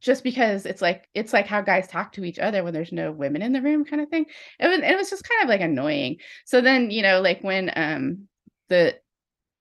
just 0.00 0.24
because 0.24 0.66
it's 0.66 0.82
like 0.82 1.08
it's 1.14 1.32
like 1.32 1.46
how 1.46 1.60
guys 1.60 1.86
talk 1.86 2.12
to 2.12 2.24
each 2.24 2.38
other 2.38 2.64
when 2.64 2.72
there's 2.72 2.92
no 2.92 3.12
women 3.12 3.42
in 3.42 3.52
the 3.52 3.62
room 3.62 3.84
kind 3.84 4.02
of 4.02 4.08
thing. 4.08 4.26
It 4.58 4.68
was 4.68 4.80
it 4.80 4.96
was 4.96 5.10
just 5.10 5.28
kind 5.28 5.42
of 5.42 5.48
like 5.48 5.60
annoying. 5.60 6.16
So 6.46 6.60
then 6.60 6.90
you 6.90 7.02
know 7.02 7.20
like 7.20 7.42
when 7.42 7.70
um 7.76 8.28
the 8.68 8.96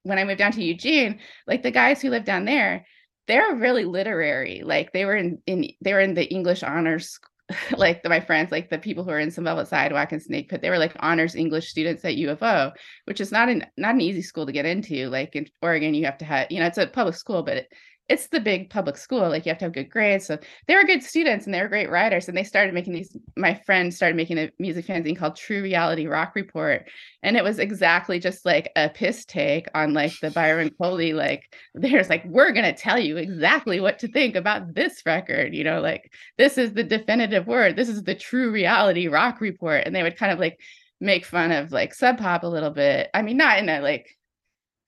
when 0.03 0.17
i 0.17 0.23
moved 0.23 0.39
down 0.39 0.51
to 0.51 0.63
eugene 0.63 1.19
like 1.47 1.63
the 1.63 1.71
guys 1.71 2.01
who 2.01 2.09
live 2.09 2.25
down 2.25 2.45
there 2.45 2.85
they're 3.27 3.55
really 3.55 3.85
literary 3.85 4.61
like 4.63 4.91
they 4.91 5.05
were 5.05 5.15
in 5.15 5.39
in 5.45 5.69
they 5.81 5.93
were 5.93 5.99
in 5.99 6.13
the 6.13 6.25
english 6.25 6.63
honors 6.63 7.19
like 7.77 8.03
the, 8.03 8.09
my 8.09 8.19
friends, 8.19 8.51
like 8.51 8.69
the 8.69 8.77
people 8.77 9.03
who 9.03 9.09
are 9.09 9.19
in 9.19 9.31
some 9.31 9.43
Velvet 9.43 9.67
Sidewalk 9.67 10.11
and 10.11 10.21
Snake 10.21 10.49
Pit, 10.49 10.61
they 10.61 10.69
were 10.69 10.77
like 10.77 10.95
honors 10.99 11.35
English 11.35 11.69
students 11.69 12.05
at 12.05 12.15
U 12.15 12.29
of 12.29 12.43
O, 12.43 12.71
which 13.05 13.19
is 13.19 13.31
not 13.31 13.49
an 13.49 13.65
not 13.77 13.95
an 13.95 14.01
easy 14.01 14.21
school 14.21 14.45
to 14.45 14.51
get 14.51 14.65
into. 14.65 15.09
Like 15.09 15.35
in 15.35 15.47
Oregon, 15.61 15.93
you 15.93 16.05
have 16.05 16.17
to 16.19 16.25
have, 16.25 16.47
you 16.51 16.59
know, 16.59 16.67
it's 16.67 16.77
a 16.77 16.87
public 16.87 17.15
school, 17.15 17.43
but 17.43 17.57
it, 17.57 17.73
it's 18.09 18.27
the 18.27 18.39
big 18.39 18.71
public 18.71 18.97
school. 18.97 19.29
Like 19.29 19.45
you 19.45 19.51
have 19.51 19.59
to 19.59 19.65
have 19.65 19.73
good 19.73 19.89
grades. 19.89 20.25
So 20.25 20.39
they 20.67 20.75
were 20.75 20.83
good 20.83 21.03
students 21.03 21.45
and 21.45 21.53
they 21.53 21.61
were 21.61 21.67
great 21.67 21.91
writers. 21.91 22.27
And 22.27 22.35
they 22.35 22.43
started 22.43 22.73
making 22.73 22.93
these, 22.93 23.15
my 23.37 23.53
friend 23.65 23.93
started 23.93 24.15
making 24.15 24.39
a 24.39 24.49
music 24.57 24.87
fanzine 24.87 25.15
called 25.15 25.35
True 25.35 25.61
Reality 25.61 26.07
Rock 26.07 26.33
Report. 26.35 26.89
And 27.21 27.37
it 27.37 27.43
was 27.43 27.59
exactly 27.59 28.19
just 28.19 28.45
like 28.45 28.71
a 28.75 28.89
piss 28.89 29.25
take 29.25 29.67
on 29.75 29.93
like 29.93 30.11
the 30.21 30.31
Byron 30.31 30.71
Coley, 30.81 31.13
like 31.13 31.55
there's 31.75 32.09
like, 32.09 32.25
we're 32.25 32.51
gonna 32.51 32.73
tell 32.73 32.97
you 32.97 33.17
exactly 33.17 33.79
what 33.79 33.99
to 33.99 34.07
think 34.07 34.35
about 34.35 34.73
this 34.73 35.03
record, 35.05 35.53
you 35.53 35.63
know, 35.63 35.79
like 35.79 36.11
this 36.37 36.57
is 36.57 36.73
the 36.73 36.83
definitive 36.83 37.45
word. 37.45 37.75
This 37.75 37.89
is 37.89 38.01
the 38.03 38.15
true 38.15 38.51
reality 38.51 39.07
rock 39.07 39.39
report. 39.39 39.83
And 39.85 39.95
they 39.95 40.01
would 40.01 40.17
kind 40.17 40.31
of 40.31 40.39
like 40.39 40.59
make 40.99 41.25
fun 41.25 41.51
of 41.51 41.71
like 41.71 41.93
sub 41.93 42.17
pop 42.17 42.41
a 42.41 42.47
little 42.47 42.71
bit. 42.71 43.11
I 43.13 43.21
mean, 43.21 43.37
not 43.37 43.59
in 43.59 43.69
a 43.69 43.81
like 43.81 44.17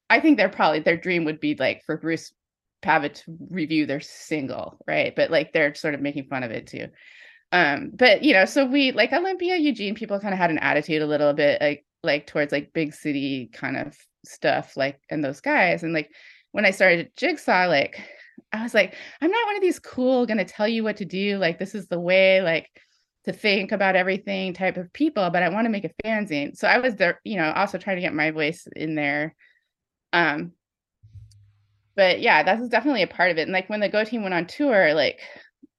I 0.09 0.19
think 0.19 0.37
they're 0.37 0.49
probably 0.49 0.79
their 0.79 0.97
dream 0.97 1.23
would 1.25 1.39
be 1.39 1.55
like 1.55 1.83
for 1.85 1.97
Bruce 1.97 2.33
Pavitt 2.81 3.15
to 3.15 3.37
review 3.49 3.85
their 3.85 3.99
single, 3.99 4.77
right? 4.87 5.15
But 5.15 5.31
like 5.31 5.53
they're 5.53 5.75
sort 5.75 5.93
of 5.93 6.01
making 6.01 6.25
fun 6.25 6.43
of 6.43 6.51
it 6.51 6.67
too. 6.67 6.87
Um, 7.51 7.91
but 7.93 8.23
you 8.23 8.33
know, 8.33 8.45
so 8.45 8.65
we 8.65 8.91
like 8.91 9.11
Olympia, 9.11 9.57
Eugene, 9.57 9.95
people 9.95 10.19
kind 10.19 10.33
of 10.33 10.39
had 10.39 10.51
an 10.51 10.59
attitude 10.59 11.01
a 11.01 11.07
little 11.07 11.33
bit 11.33 11.61
like 11.61 11.85
like 12.03 12.27
towards 12.27 12.51
like 12.51 12.73
big 12.73 12.93
city 12.93 13.49
kind 13.53 13.77
of 13.77 13.95
stuff, 14.25 14.77
like 14.77 14.99
and 15.09 15.23
those 15.23 15.41
guys. 15.41 15.83
And 15.83 15.93
like 15.93 16.11
when 16.51 16.65
I 16.65 16.71
started 16.71 17.11
Jigsaw, 17.17 17.67
like 17.67 18.01
I 18.53 18.63
was 18.63 18.73
like, 18.73 18.95
I'm 19.21 19.31
not 19.31 19.45
one 19.45 19.55
of 19.55 19.61
these 19.61 19.79
cool 19.79 20.25
gonna 20.25 20.45
tell 20.45 20.67
you 20.67 20.83
what 20.83 20.97
to 20.97 21.05
do, 21.05 21.37
like 21.37 21.59
this 21.59 21.75
is 21.75 21.87
the 21.87 21.99
way, 21.99 22.41
like 22.41 22.69
to 23.25 23.33
think 23.33 23.71
about 23.71 23.95
everything 23.95 24.53
type 24.53 24.77
of 24.77 24.91
people, 24.93 25.29
but 25.29 25.43
I 25.43 25.49
want 25.49 25.65
to 25.65 25.69
make 25.69 25.85
a 25.85 25.91
fanzine. 26.03 26.57
So 26.57 26.67
I 26.67 26.79
was 26.79 26.95
there, 26.95 27.19
you 27.23 27.37
know, 27.37 27.51
also 27.51 27.77
trying 27.77 27.97
to 27.97 28.01
get 28.01 28.13
my 28.13 28.31
voice 28.31 28.67
in 28.75 28.95
there. 28.95 29.35
Um, 30.11 30.53
but 31.95 32.21
yeah, 32.21 32.43
that's 32.43 32.67
definitely 32.69 33.03
a 33.03 33.07
part 33.07 33.31
of 33.31 33.37
it. 33.37 33.43
And 33.43 33.51
like 33.51 33.69
when 33.69 33.79
the 33.79 33.89
Go 33.89 34.03
team 34.03 34.23
went 34.23 34.33
on 34.33 34.45
tour, 34.47 34.93
like 34.93 35.19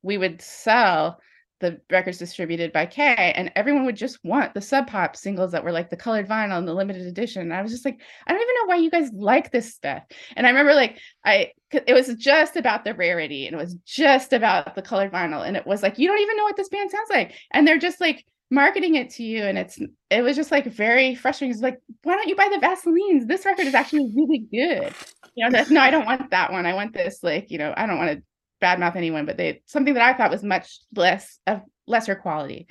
we 0.02 0.18
would 0.18 0.40
sell 0.42 1.20
the 1.60 1.80
records 1.90 2.18
distributed 2.18 2.72
by 2.72 2.84
K, 2.84 3.32
and 3.36 3.52
everyone 3.54 3.86
would 3.86 3.96
just 3.96 4.18
want 4.24 4.52
the 4.52 4.60
sub 4.60 4.88
pop 4.88 5.16
singles 5.16 5.52
that 5.52 5.62
were 5.62 5.72
like 5.72 5.90
the 5.90 5.96
colored 5.96 6.28
vinyl 6.28 6.58
and 6.58 6.66
the 6.66 6.74
limited 6.74 7.06
edition. 7.06 7.42
And 7.42 7.54
I 7.54 7.62
was 7.62 7.70
just 7.70 7.84
like, 7.84 8.00
I 8.26 8.32
don't 8.32 8.42
even 8.42 8.54
know 8.56 8.66
why 8.66 8.76
you 8.76 8.90
guys 8.90 9.10
like 9.14 9.52
this 9.52 9.72
stuff. 9.72 10.02
And 10.36 10.44
I 10.46 10.50
remember 10.50 10.74
like 10.74 10.98
I 11.24 11.52
it 11.70 11.94
was 11.94 12.14
just 12.16 12.56
about 12.56 12.84
the 12.84 12.94
rarity 12.94 13.46
and 13.46 13.54
it 13.54 13.62
was 13.62 13.76
just 13.86 14.32
about 14.32 14.74
the 14.74 14.82
colored 14.82 15.12
vinyl. 15.12 15.46
And 15.46 15.56
it 15.56 15.66
was 15.66 15.82
like, 15.82 15.98
you 15.98 16.08
don't 16.08 16.20
even 16.20 16.36
know 16.36 16.44
what 16.44 16.56
this 16.56 16.68
band 16.68 16.90
sounds 16.90 17.08
like. 17.08 17.32
And 17.52 17.66
they're 17.66 17.78
just 17.78 18.00
like 18.00 18.26
marketing 18.52 18.96
it 18.96 19.08
to 19.08 19.22
you 19.22 19.42
and 19.42 19.56
it's 19.56 19.78
it 20.10 20.20
was 20.22 20.36
just 20.36 20.52
like 20.52 20.66
very 20.66 21.14
frustrating. 21.14 21.52
It's 21.52 21.62
like 21.62 21.80
why 22.02 22.16
don't 22.16 22.28
you 22.28 22.36
buy 22.36 22.50
the 22.52 22.64
vaselines 22.64 23.26
this 23.26 23.46
record 23.46 23.66
is 23.66 23.74
actually 23.74 24.12
really 24.14 24.40
good. 24.40 24.92
You 25.34 25.48
know 25.48 25.64
no 25.70 25.80
i 25.80 25.90
don't 25.90 26.04
want 26.04 26.30
that 26.30 26.52
one. 26.52 26.66
I 26.66 26.74
want 26.74 26.92
this 26.92 27.20
like 27.22 27.50
you 27.50 27.56
know 27.56 27.72
i 27.76 27.86
don't 27.86 27.98
want 27.98 28.18
to 28.18 28.22
badmouth 28.64 28.94
anyone 28.94 29.26
but 29.26 29.36
they 29.36 29.62
something 29.66 29.94
that 29.94 30.02
i 30.04 30.16
thought 30.16 30.30
was 30.30 30.44
much 30.44 30.78
less 30.94 31.40
of 31.48 31.62
lesser 31.88 32.14
quality 32.14 32.68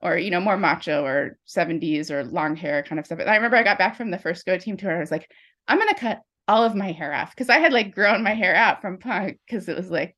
or 0.00 0.16
you 0.16 0.30
know 0.30 0.40
more 0.40 0.56
macho 0.56 1.04
or 1.04 1.36
70s 1.48 2.10
or 2.10 2.24
long 2.24 2.54
hair 2.54 2.82
kind 2.84 2.98
of 2.98 3.04
stuff. 3.04 3.18
And 3.18 3.28
i 3.28 3.34
remember 3.34 3.56
i 3.56 3.64
got 3.64 3.78
back 3.78 3.96
from 3.96 4.12
the 4.12 4.18
first 4.18 4.46
go 4.46 4.56
team 4.56 4.76
tour 4.76 4.90
and 4.90 4.98
i 4.98 5.00
was 5.00 5.10
like 5.10 5.28
i'm 5.66 5.78
gonna 5.78 5.94
cut 5.94 6.20
all 6.48 6.62
of 6.62 6.76
my 6.76 6.92
hair 6.92 7.12
off 7.12 7.30
because 7.30 7.50
i 7.50 7.58
had 7.58 7.72
like 7.72 7.94
grown 7.94 8.22
my 8.22 8.34
hair 8.34 8.54
out 8.54 8.80
from 8.80 8.98
punk 8.98 9.40
because 9.46 9.68
it 9.68 9.76
was 9.76 9.90
like 9.90 10.16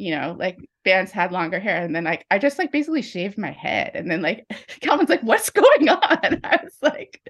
you 0.00 0.16
know, 0.16 0.34
like 0.38 0.58
bands 0.82 1.12
had 1.12 1.30
longer 1.30 1.60
hair. 1.60 1.82
And 1.82 1.94
then 1.94 2.04
like 2.04 2.24
I 2.30 2.38
just 2.38 2.58
like 2.58 2.72
basically 2.72 3.02
shaved 3.02 3.36
my 3.36 3.50
head. 3.50 3.92
And 3.94 4.10
then 4.10 4.22
like 4.22 4.46
Calvin's 4.80 5.10
like, 5.10 5.22
what's 5.22 5.50
going 5.50 5.88
on? 5.88 6.00
I 6.44 6.60
was 6.62 6.76
like, 6.80 7.20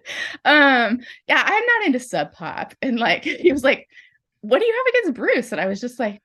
um, 0.45 1.01
yeah, 1.29 1.43
I'm 1.45 1.67
not 1.67 1.87
into 1.87 2.01
sub 2.01 2.33
pop. 2.33 2.75
And 2.81 2.99
like 2.99 3.25
he 3.25 3.53
was 3.53 3.65
like, 3.65 3.89
what 4.43 4.61
do 4.61 4.67
you 4.67 4.73
have 4.73 4.95
against 4.95 5.15
Bruce? 5.19 5.53
And 5.53 5.61
I 5.61 5.67
was 5.67 5.81
just 5.81 5.99
like, 5.99 6.23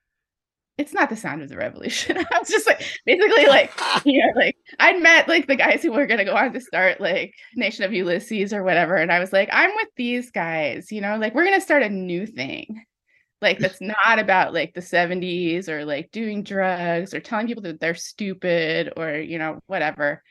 it's 0.78 0.92
not 0.92 1.08
the 1.08 1.16
sound 1.16 1.42
of 1.42 1.48
the 1.48 1.56
revolution. 1.56 2.16
I 2.18 2.38
was 2.38 2.48
just 2.48 2.66
like 2.66 2.86
basically 3.06 3.46
like, 3.46 3.72
you 4.04 4.20
know, 4.20 4.32
like 4.36 4.56
I'd 4.78 5.02
met 5.02 5.26
like 5.26 5.48
the 5.48 5.56
guys 5.56 5.82
who 5.82 5.90
were 5.90 6.06
gonna 6.06 6.24
go 6.24 6.36
on 6.36 6.52
to 6.52 6.60
start 6.60 7.00
like 7.00 7.34
Nation 7.56 7.84
of 7.84 7.92
Ulysses 7.92 8.52
or 8.52 8.62
whatever. 8.62 8.94
And 8.94 9.10
I 9.10 9.18
was 9.18 9.32
like, 9.32 9.48
I'm 9.52 9.74
with 9.74 9.88
these 9.96 10.30
guys, 10.30 10.92
you 10.92 11.00
know, 11.00 11.16
like 11.16 11.34
we're 11.34 11.44
gonna 11.44 11.60
start 11.60 11.82
a 11.82 11.88
new 11.88 12.26
thing 12.26 12.84
like 13.42 13.58
that's 13.58 13.80
not 13.80 14.18
about 14.18 14.54
like 14.54 14.74
the 14.74 14.80
70s 14.80 15.68
or 15.68 15.84
like 15.84 16.10
doing 16.10 16.42
drugs 16.42 17.14
or 17.14 17.20
telling 17.20 17.46
people 17.46 17.62
that 17.64 17.80
they're 17.80 17.94
stupid 17.94 18.92
or 18.96 19.16
you 19.16 19.38
know 19.38 19.60
whatever. 19.66 20.22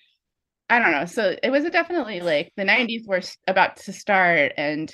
I 0.70 0.80
don't 0.80 0.92
know. 0.92 1.06
So 1.06 1.36
it 1.44 1.52
was 1.52 1.64
definitely 1.66 2.22
like 2.22 2.52
the 2.58 2.64
90s 2.64 3.08
were 3.08 3.22
about 3.48 3.78
to 3.78 3.94
start 3.94 4.54
and 4.58 4.94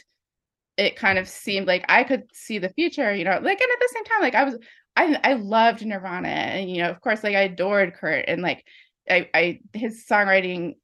it 0.77 0.95
kind 0.95 1.19
of 1.19 1.27
seemed 1.27 1.67
like 1.67 1.85
i 1.89 2.03
could 2.03 2.23
see 2.33 2.57
the 2.57 2.69
future 2.69 3.13
you 3.13 3.23
know 3.23 3.39
like 3.41 3.61
and 3.61 3.71
at 3.71 3.79
the 3.79 3.89
same 3.93 4.03
time 4.05 4.21
like 4.21 4.35
i 4.35 4.43
was 4.43 4.57
i 4.95 5.19
i 5.23 5.33
loved 5.33 5.85
nirvana 5.85 6.27
and 6.27 6.71
you 6.71 6.81
know 6.81 6.89
of 6.89 6.99
course 7.01 7.23
like 7.23 7.35
i 7.35 7.41
adored 7.41 7.93
kurt 7.93 8.25
and 8.27 8.41
like 8.41 8.65
i 9.09 9.29
i 9.33 9.59
his 9.73 10.05
songwriting 10.09 10.75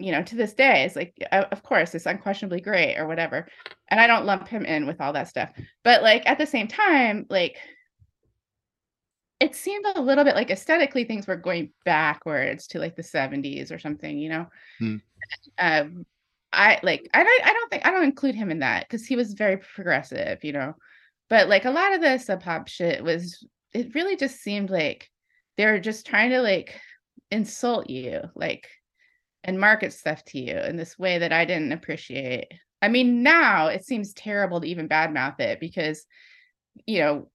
you 0.00 0.12
know, 0.12 0.22
to 0.22 0.34
this 0.34 0.54
day, 0.54 0.84
it's 0.84 0.96
like, 0.96 1.14
of 1.32 1.62
course, 1.62 1.94
it's 1.94 2.06
unquestionably 2.06 2.60
great 2.60 2.96
or 2.96 3.06
whatever. 3.06 3.46
And 3.88 4.00
I 4.00 4.06
don't 4.06 4.26
lump 4.26 4.48
him 4.48 4.64
in 4.64 4.86
with 4.86 5.00
all 5.00 5.12
that 5.12 5.28
stuff. 5.28 5.50
But 5.84 6.02
like 6.02 6.22
at 6.26 6.38
the 6.38 6.46
same 6.46 6.68
time, 6.68 7.26
like 7.28 7.56
it 9.40 9.54
seemed 9.54 9.86
a 9.86 10.00
little 10.00 10.24
bit 10.24 10.34
like 10.34 10.50
aesthetically 10.50 11.04
things 11.04 11.26
were 11.26 11.36
going 11.36 11.72
backwards 11.84 12.66
to 12.68 12.78
like 12.78 12.94
the 12.96 13.02
70s 13.02 13.72
or 13.72 13.78
something, 13.78 14.18
you 14.18 14.28
know. 14.28 14.46
Hmm. 14.78 14.96
Um, 15.58 16.06
I 16.52 16.80
like 16.82 17.08
I 17.14 17.22
don't 17.22 17.46
I 17.46 17.52
don't 17.52 17.70
think 17.70 17.86
I 17.86 17.90
don't 17.90 18.04
include 18.04 18.34
him 18.34 18.50
in 18.50 18.58
that 18.58 18.88
because 18.88 19.06
he 19.06 19.16
was 19.16 19.34
very 19.34 19.56
progressive, 19.56 20.44
you 20.44 20.52
know. 20.52 20.74
But 21.28 21.48
like 21.48 21.64
a 21.64 21.70
lot 21.70 21.94
of 21.94 22.00
the 22.00 22.18
sub 22.18 22.42
pop 22.42 22.68
shit 22.68 23.02
was 23.04 23.46
it 23.72 23.94
really 23.94 24.16
just 24.16 24.40
seemed 24.40 24.68
like 24.68 25.08
they 25.56 25.66
were 25.66 25.78
just 25.78 26.06
trying 26.06 26.30
to 26.30 26.40
like 26.40 26.80
insult 27.30 27.88
you, 27.88 28.20
like 28.34 28.68
and 29.44 29.58
market 29.58 29.92
stuff 29.92 30.24
to 30.26 30.38
you 30.38 30.56
in 30.56 30.76
this 30.76 30.98
way 30.98 31.18
that 31.18 31.32
I 31.32 31.44
didn't 31.44 31.72
appreciate. 31.72 32.48
I 32.82 32.88
mean, 32.88 33.22
now 33.22 33.66
it 33.66 33.84
seems 33.84 34.12
terrible 34.12 34.60
to 34.60 34.66
even 34.66 34.88
badmouth 34.88 35.40
it 35.40 35.60
because, 35.60 36.04
you 36.86 37.00
know, 37.00 37.30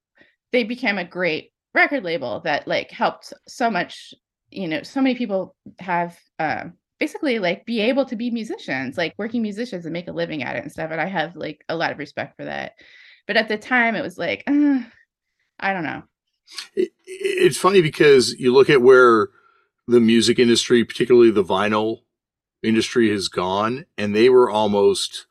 they 0.51 0.64
became 0.64 0.98
a 0.98 1.06
great 1.06 1.51
record 1.74 2.03
label 2.03 2.42
that 2.42 2.67
like 2.67 2.92
helped 2.92 3.34
so 3.48 3.69
much, 3.69 4.14
you 4.50 4.67
know, 4.67 4.84
so 4.84 5.01
many 5.01 5.16
people 5.16 5.56
have 5.80 6.17
uh, 6.40 6.66
basically 7.00 7.40
like 7.40 7.66
be 7.66 7.82
able 7.82 8.06
to 8.06 8.16
be 8.16 8.32
musicians, 8.32 8.98
like 8.98 9.14
working 9.17 9.42
musicians 9.42 9.85
and 9.85 9.93
make 9.93 10.08
a 10.08 10.14
living 10.14 10.43
at 10.43 10.56
it 10.56 10.64
and 10.64 10.72
stuff. 10.72 10.92
And 10.92 11.01
I 11.01 11.08
have 11.08 11.35
like 11.35 11.64
a 11.69 11.75
lot 11.75 11.92
of 11.92 11.98
respect 12.00 12.38
for 12.38 12.45
that. 12.45 12.74
But 13.27 13.38
at 13.38 13.48
the 13.48 13.58
time, 13.58 13.95
it 13.95 14.03
was 14.03 14.17
like, 14.17 14.43
uh, 14.48 14.80
I 15.59 15.74
don't 15.74 15.84
know. 15.84 16.03
It, 16.75 16.92
it's 17.06 17.58
funny 17.58 17.82
because 17.82 18.34
you 18.40 18.53
look 18.53 18.69
at 18.69 18.82
where 18.82 19.30
the 19.88 20.00
music 20.00 20.40
industry, 20.40 20.84
particularly 20.84 21.32
the 21.32 21.44
vinyl 21.44 22.02
industry, 22.64 23.10
has 23.10 23.28
gone, 23.28 23.86
and 23.98 24.16
they 24.16 24.30
were 24.30 24.50
almost 24.50 25.28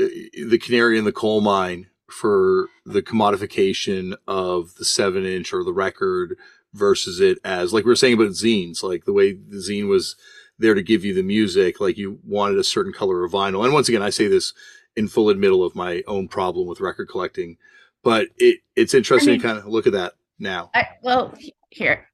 uh, 0.00 0.06
the 0.48 0.58
canary 0.58 0.98
in 0.98 1.04
the 1.04 1.12
coal 1.12 1.40
mine 1.40 1.86
for 2.10 2.68
the 2.86 3.02
commodification 3.02 4.16
of 4.26 4.74
the 4.76 4.84
seven 4.84 5.26
inch 5.26 5.52
or 5.52 5.62
the 5.62 5.72
record 5.72 6.36
versus 6.72 7.20
it 7.20 7.38
as 7.44 7.72
like 7.72 7.84
we 7.84 7.90
were 7.90 7.96
saying 7.96 8.14
about 8.14 8.28
zines, 8.28 8.82
like 8.82 9.04
the 9.04 9.12
way 9.12 9.32
the 9.32 9.56
zine 9.56 9.88
was 9.88 10.16
there 10.58 10.74
to 10.74 10.82
give 10.82 11.04
you 11.04 11.14
the 11.14 11.22
music, 11.22 11.80
like 11.80 11.96
you 11.96 12.18
wanted 12.24 12.58
a 12.58 12.64
certain 12.64 12.92
color 12.92 13.24
of 13.24 13.32
vinyl. 13.32 13.64
And 13.64 13.72
once 13.72 13.88
again, 13.88 14.02
I 14.02 14.10
say 14.10 14.26
this 14.26 14.52
in 14.96 15.08
full 15.08 15.28
admittal 15.28 15.64
of 15.64 15.76
my 15.76 16.02
own 16.06 16.28
problem 16.28 16.66
with 16.66 16.80
record 16.80 17.08
collecting, 17.08 17.56
but 18.02 18.28
it 18.36 18.60
it's 18.74 18.94
interesting 18.94 19.30
I 19.30 19.32
mean, 19.32 19.40
to 19.40 19.46
kind 19.46 19.58
of 19.58 19.66
look 19.66 19.86
at 19.86 19.92
that 19.92 20.14
now. 20.38 20.70
I, 20.74 20.88
well, 21.02 21.34
here 21.70 22.08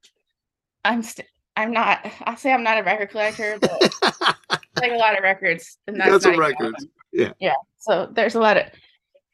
I'm 0.83 1.01
st- 1.01 1.27
I'm 1.57 1.71
not. 1.71 2.05
I'll 2.23 2.37
say 2.37 2.51
I'm 2.51 2.63
not 2.63 2.77
a 2.77 2.83
record 2.83 3.11
collector, 3.11 3.57
but 3.59 3.93
like 4.81 4.91
a 4.91 4.97
lot 4.97 5.17
of 5.17 5.23
records. 5.23 5.77
And 5.87 5.99
that's 5.99 6.25
records. 6.25 6.85
Yeah. 7.13 7.31
Yeah. 7.39 7.53
So 7.77 8.09
there's 8.11 8.35
a 8.35 8.39
lot 8.39 8.57
of, 8.57 8.65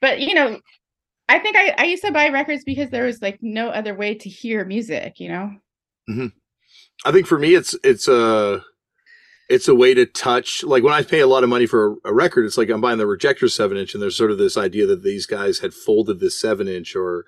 but 0.02 0.20
you 0.20 0.34
know, 0.34 0.60
I 1.30 1.40
think 1.40 1.56
I, 1.56 1.74
I 1.78 1.84
used 1.86 2.04
to 2.04 2.12
buy 2.12 2.30
records 2.30 2.64
because 2.64 2.90
there 2.90 3.06
was 3.06 3.22
like 3.22 3.40
no 3.42 3.70
other 3.70 3.96
way 3.96 4.16
to 4.16 4.30
hear 4.30 4.66
music. 4.66 5.20
You 5.20 5.30
know. 5.30 5.56
Mm-hmm. 6.10 6.28
I 7.06 7.12
think 7.12 7.26
for 7.26 7.40
me, 7.40 7.56
it's 7.56 7.76
it's 7.84 8.08
a 8.08 8.64
it's 9.50 9.68
a 9.68 9.76
way 9.76 9.94
to 9.94 10.06
touch. 10.06 10.64
Like 10.64 10.84
when 10.84 10.94
I 10.94 11.02
pay 11.02 11.22
a 11.22 11.28
lot 11.28 11.44
of 11.44 11.50
money 11.50 11.66
for 11.66 11.94
a, 12.06 12.10
a 12.10 12.14
record, 12.14 12.46
it's 12.46 12.58
like 12.58 12.70
I'm 12.70 12.82
buying 12.82 13.00
the 13.00 13.08
Rejector 13.08 13.50
seven 13.50 13.78
inch, 13.78 13.94
and 13.94 14.04
there's 14.04 14.16
sort 14.16 14.32
of 14.32 14.38
this 14.38 14.58
idea 14.58 14.86
that 14.88 15.04
these 15.04 15.26
guys 15.26 15.60
had 15.60 15.74
folded 15.74 16.20
this 16.20 16.40
seven 16.40 16.68
inch, 16.68 16.96
or 16.96 17.26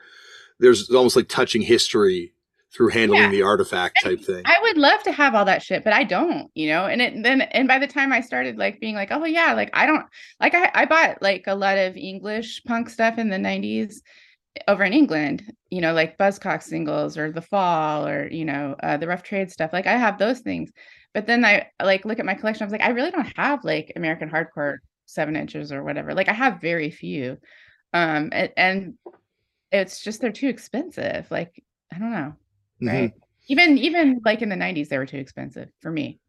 there's 0.59 0.89
almost 0.91 1.15
like 1.15 1.29
touching 1.29 1.63
history 1.63 2.33
through 2.73 2.89
handling 2.89 3.21
yeah. 3.21 3.29
the 3.29 3.43
artifact 3.43 3.99
type 4.03 4.23
thing. 4.23 4.41
I 4.45 4.57
would 4.61 4.77
love 4.77 5.03
to 5.03 5.11
have 5.11 5.35
all 5.35 5.45
that 5.45 5.61
shit, 5.61 5.83
but 5.83 5.93
I 5.93 6.03
don't, 6.03 6.49
you 6.55 6.67
know. 6.67 6.85
And 6.85 7.01
it 7.01 7.23
then 7.23 7.41
and 7.41 7.67
by 7.67 7.77
the 7.79 7.87
time 7.87 8.11
I 8.11 8.21
started 8.21 8.57
like 8.57 8.79
being 8.79 8.95
like, 8.95 9.09
oh 9.11 9.25
yeah, 9.25 9.53
like 9.53 9.69
I 9.73 9.85
don't 9.85 10.05
like 10.39 10.55
I 10.55 10.71
I 10.73 10.85
bought 10.85 11.21
like 11.21 11.45
a 11.47 11.55
lot 11.55 11.77
of 11.77 11.95
English 11.95 12.63
punk 12.63 12.89
stuff 12.89 13.17
in 13.17 13.29
the 13.29 13.37
90s 13.37 13.97
over 14.67 14.83
in 14.83 14.93
England, 14.93 15.51
you 15.69 15.81
know, 15.81 15.93
like 15.93 16.17
Buzzcock 16.17 16.61
singles 16.63 17.17
or 17.17 17.31
The 17.31 17.41
Fall 17.41 18.07
or, 18.07 18.27
you 18.31 18.45
know, 18.45 18.75
uh, 18.81 18.97
the 18.97 19.07
Rough 19.07 19.23
Trade 19.23 19.51
stuff. 19.51 19.73
Like 19.73 19.87
I 19.87 19.97
have 19.97 20.17
those 20.17 20.39
things. 20.39 20.71
But 21.13 21.27
then 21.27 21.45
I 21.45 21.69
like 21.81 22.05
look 22.05 22.19
at 22.19 22.25
my 22.25 22.33
collection. 22.33 22.63
I 22.63 22.65
was 22.65 22.71
like, 22.71 22.81
I 22.81 22.89
really 22.89 23.11
don't 23.11 23.37
have 23.37 23.63
like 23.63 23.93
American 23.95 24.29
hardcore 24.29 24.77
seven 25.05 25.35
inches 25.35 25.71
or 25.71 25.83
whatever. 25.83 26.13
Like 26.13 26.29
I 26.29 26.33
have 26.33 26.61
very 26.61 26.89
few. 26.89 27.37
Um, 27.93 28.29
and, 28.31 28.51
and 28.57 28.97
it's 29.71 30.03
just 30.03 30.21
they're 30.21 30.31
too 30.31 30.47
expensive. 30.47 31.29
Like, 31.29 31.63
I 31.93 31.99
don't 31.99 32.11
know. 32.11 32.33
Right. 32.87 33.11
Mm-hmm. 33.11 33.19
Even 33.47 33.77
even 33.77 34.21
like 34.23 34.41
in 34.41 34.49
the 34.49 34.55
90s, 34.55 34.89
they 34.89 34.97
were 34.97 35.05
too 35.05 35.17
expensive 35.17 35.69
for 35.81 35.91
me. 35.91 36.19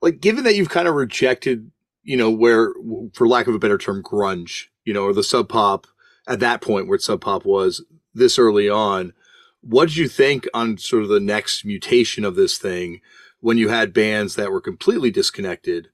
Like 0.00 0.20
given 0.20 0.44
that 0.44 0.54
you've 0.54 0.68
kind 0.68 0.88
of 0.88 0.94
rejected, 0.94 1.70
you 2.02 2.16
know, 2.16 2.30
where 2.30 2.72
for 3.14 3.26
lack 3.26 3.46
of 3.46 3.54
a 3.54 3.58
better 3.58 3.78
term, 3.78 4.02
grunge, 4.02 4.66
you 4.84 4.92
know, 4.92 5.04
or 5.04 5.12
the 5.12 5.22
sub 5.22 5.48
pop 5.48 5.86
at 6.26 6.40
that 6.40 6.60
point 6.60 6.88
where 6.88 6.98
sub 6.98 7.20
pop 7.20 7.44
was 7.44 7.84
this 8.14 8.38
early 8.38 8.68
on. 8.68 9.12
What 9.60 9.88
did 9.88 9.96
you 9.96 10.08
think 10.08 10.46
on 10.52 10.76
sort 10.78 11.04
of 11.04 11.08
the 11.08 11.20
next 11.20 11.64
mutation 11.64 12.24
of 12.24 12.34
this 12.34 12.58
thing 12.58 13.00
when 13.40 13.58
you 13.58 13.68
had 13.68 13.92
bands 13.92 14.34
that 14.34 14.50
were 14.50 14.60
completely 14.60 15.10
disconnected 15.10 15.88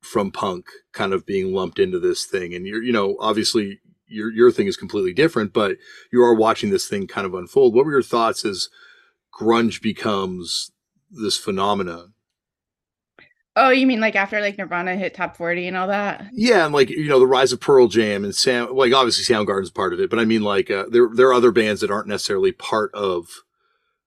from 0.00 0.30
punk 0.30 0.66
kind 0.92 1.12
of 1.12 1.26
being 1.26 1.52
lumped 1.54 1.78
into 1.78 1.98
this 1.98 2.24
thing? 2.24 2.54
And 2.54 2.66
you're, 2.66 2.82
you 2.82 2.92
know, 2.92 3.16
obviously 3.18 3.80
your, 4.06 4.30
your 4.32 4.50
thing 4.50 4.66
is 4.66 4.76
completely 4.76 5.12
different, 5.12 5.52
but 5.52 5.76
you 6.12 6.22
are 6.22 6.34
watching 6.34 6.70
this 6.70 6.86
thing 6.86 7.06
kind 7.06 7.26
of 7.26 7.34
unfold. 7.34 7.74
What 7.74 7.86
were 7.86 7.92
your 7.92 8.02
thoughts 8.02 8.44
as 8.44 8.68
grunge 9.32 9.80
becomes 9.80 10.72
this 11.10 11.36
phenomenon? 11.36 12.14
Oh, 13.60 13.70
you 13.70 13.88
mean 13.88 14.00
like 14.00 14.14
after 14.14 14.40
like 14.40 14.56
Nirvana 14.56 14.94
hit 14.94 15.14
top 15.14 15.36
40 15.36 15.66
and 15.66 15.76
all 15.76 15.88
that? 15.88 16.28
Yeah, 16.32 16.64
and 16.64 16.72
like, 16.72 16.90
you 16.90 17.08
know, 17.08 17.18
the 17.18 17.26
rise 17.26 17.52
of 17.52 17.60
Pearl 17.60 17.88
Jam 17.88 18.22
and 18.22 18.34
Sam, 18.34 18.72
like 18.72 18.92
obviously 18.92 19.34
Soundgarden's 19.34 19.70
part 19.70 19.92
of 19.92 19.98
it, 19.98 20.10
but 20.10 20.20
I 20.20 20.24
mean 20.24 20.42
like 20.42 20.70
uh, 20.70 20.84
there, 20.88 21.08
there 21.12 21.28
are 21.28 21.34
other 21.34 21.50
bands 21.50 21.80
that 21.80 21.90
aren't 21.90 22.06
necessarily 22.06 22.52
part 22.52 22.94
of 22.94 23.42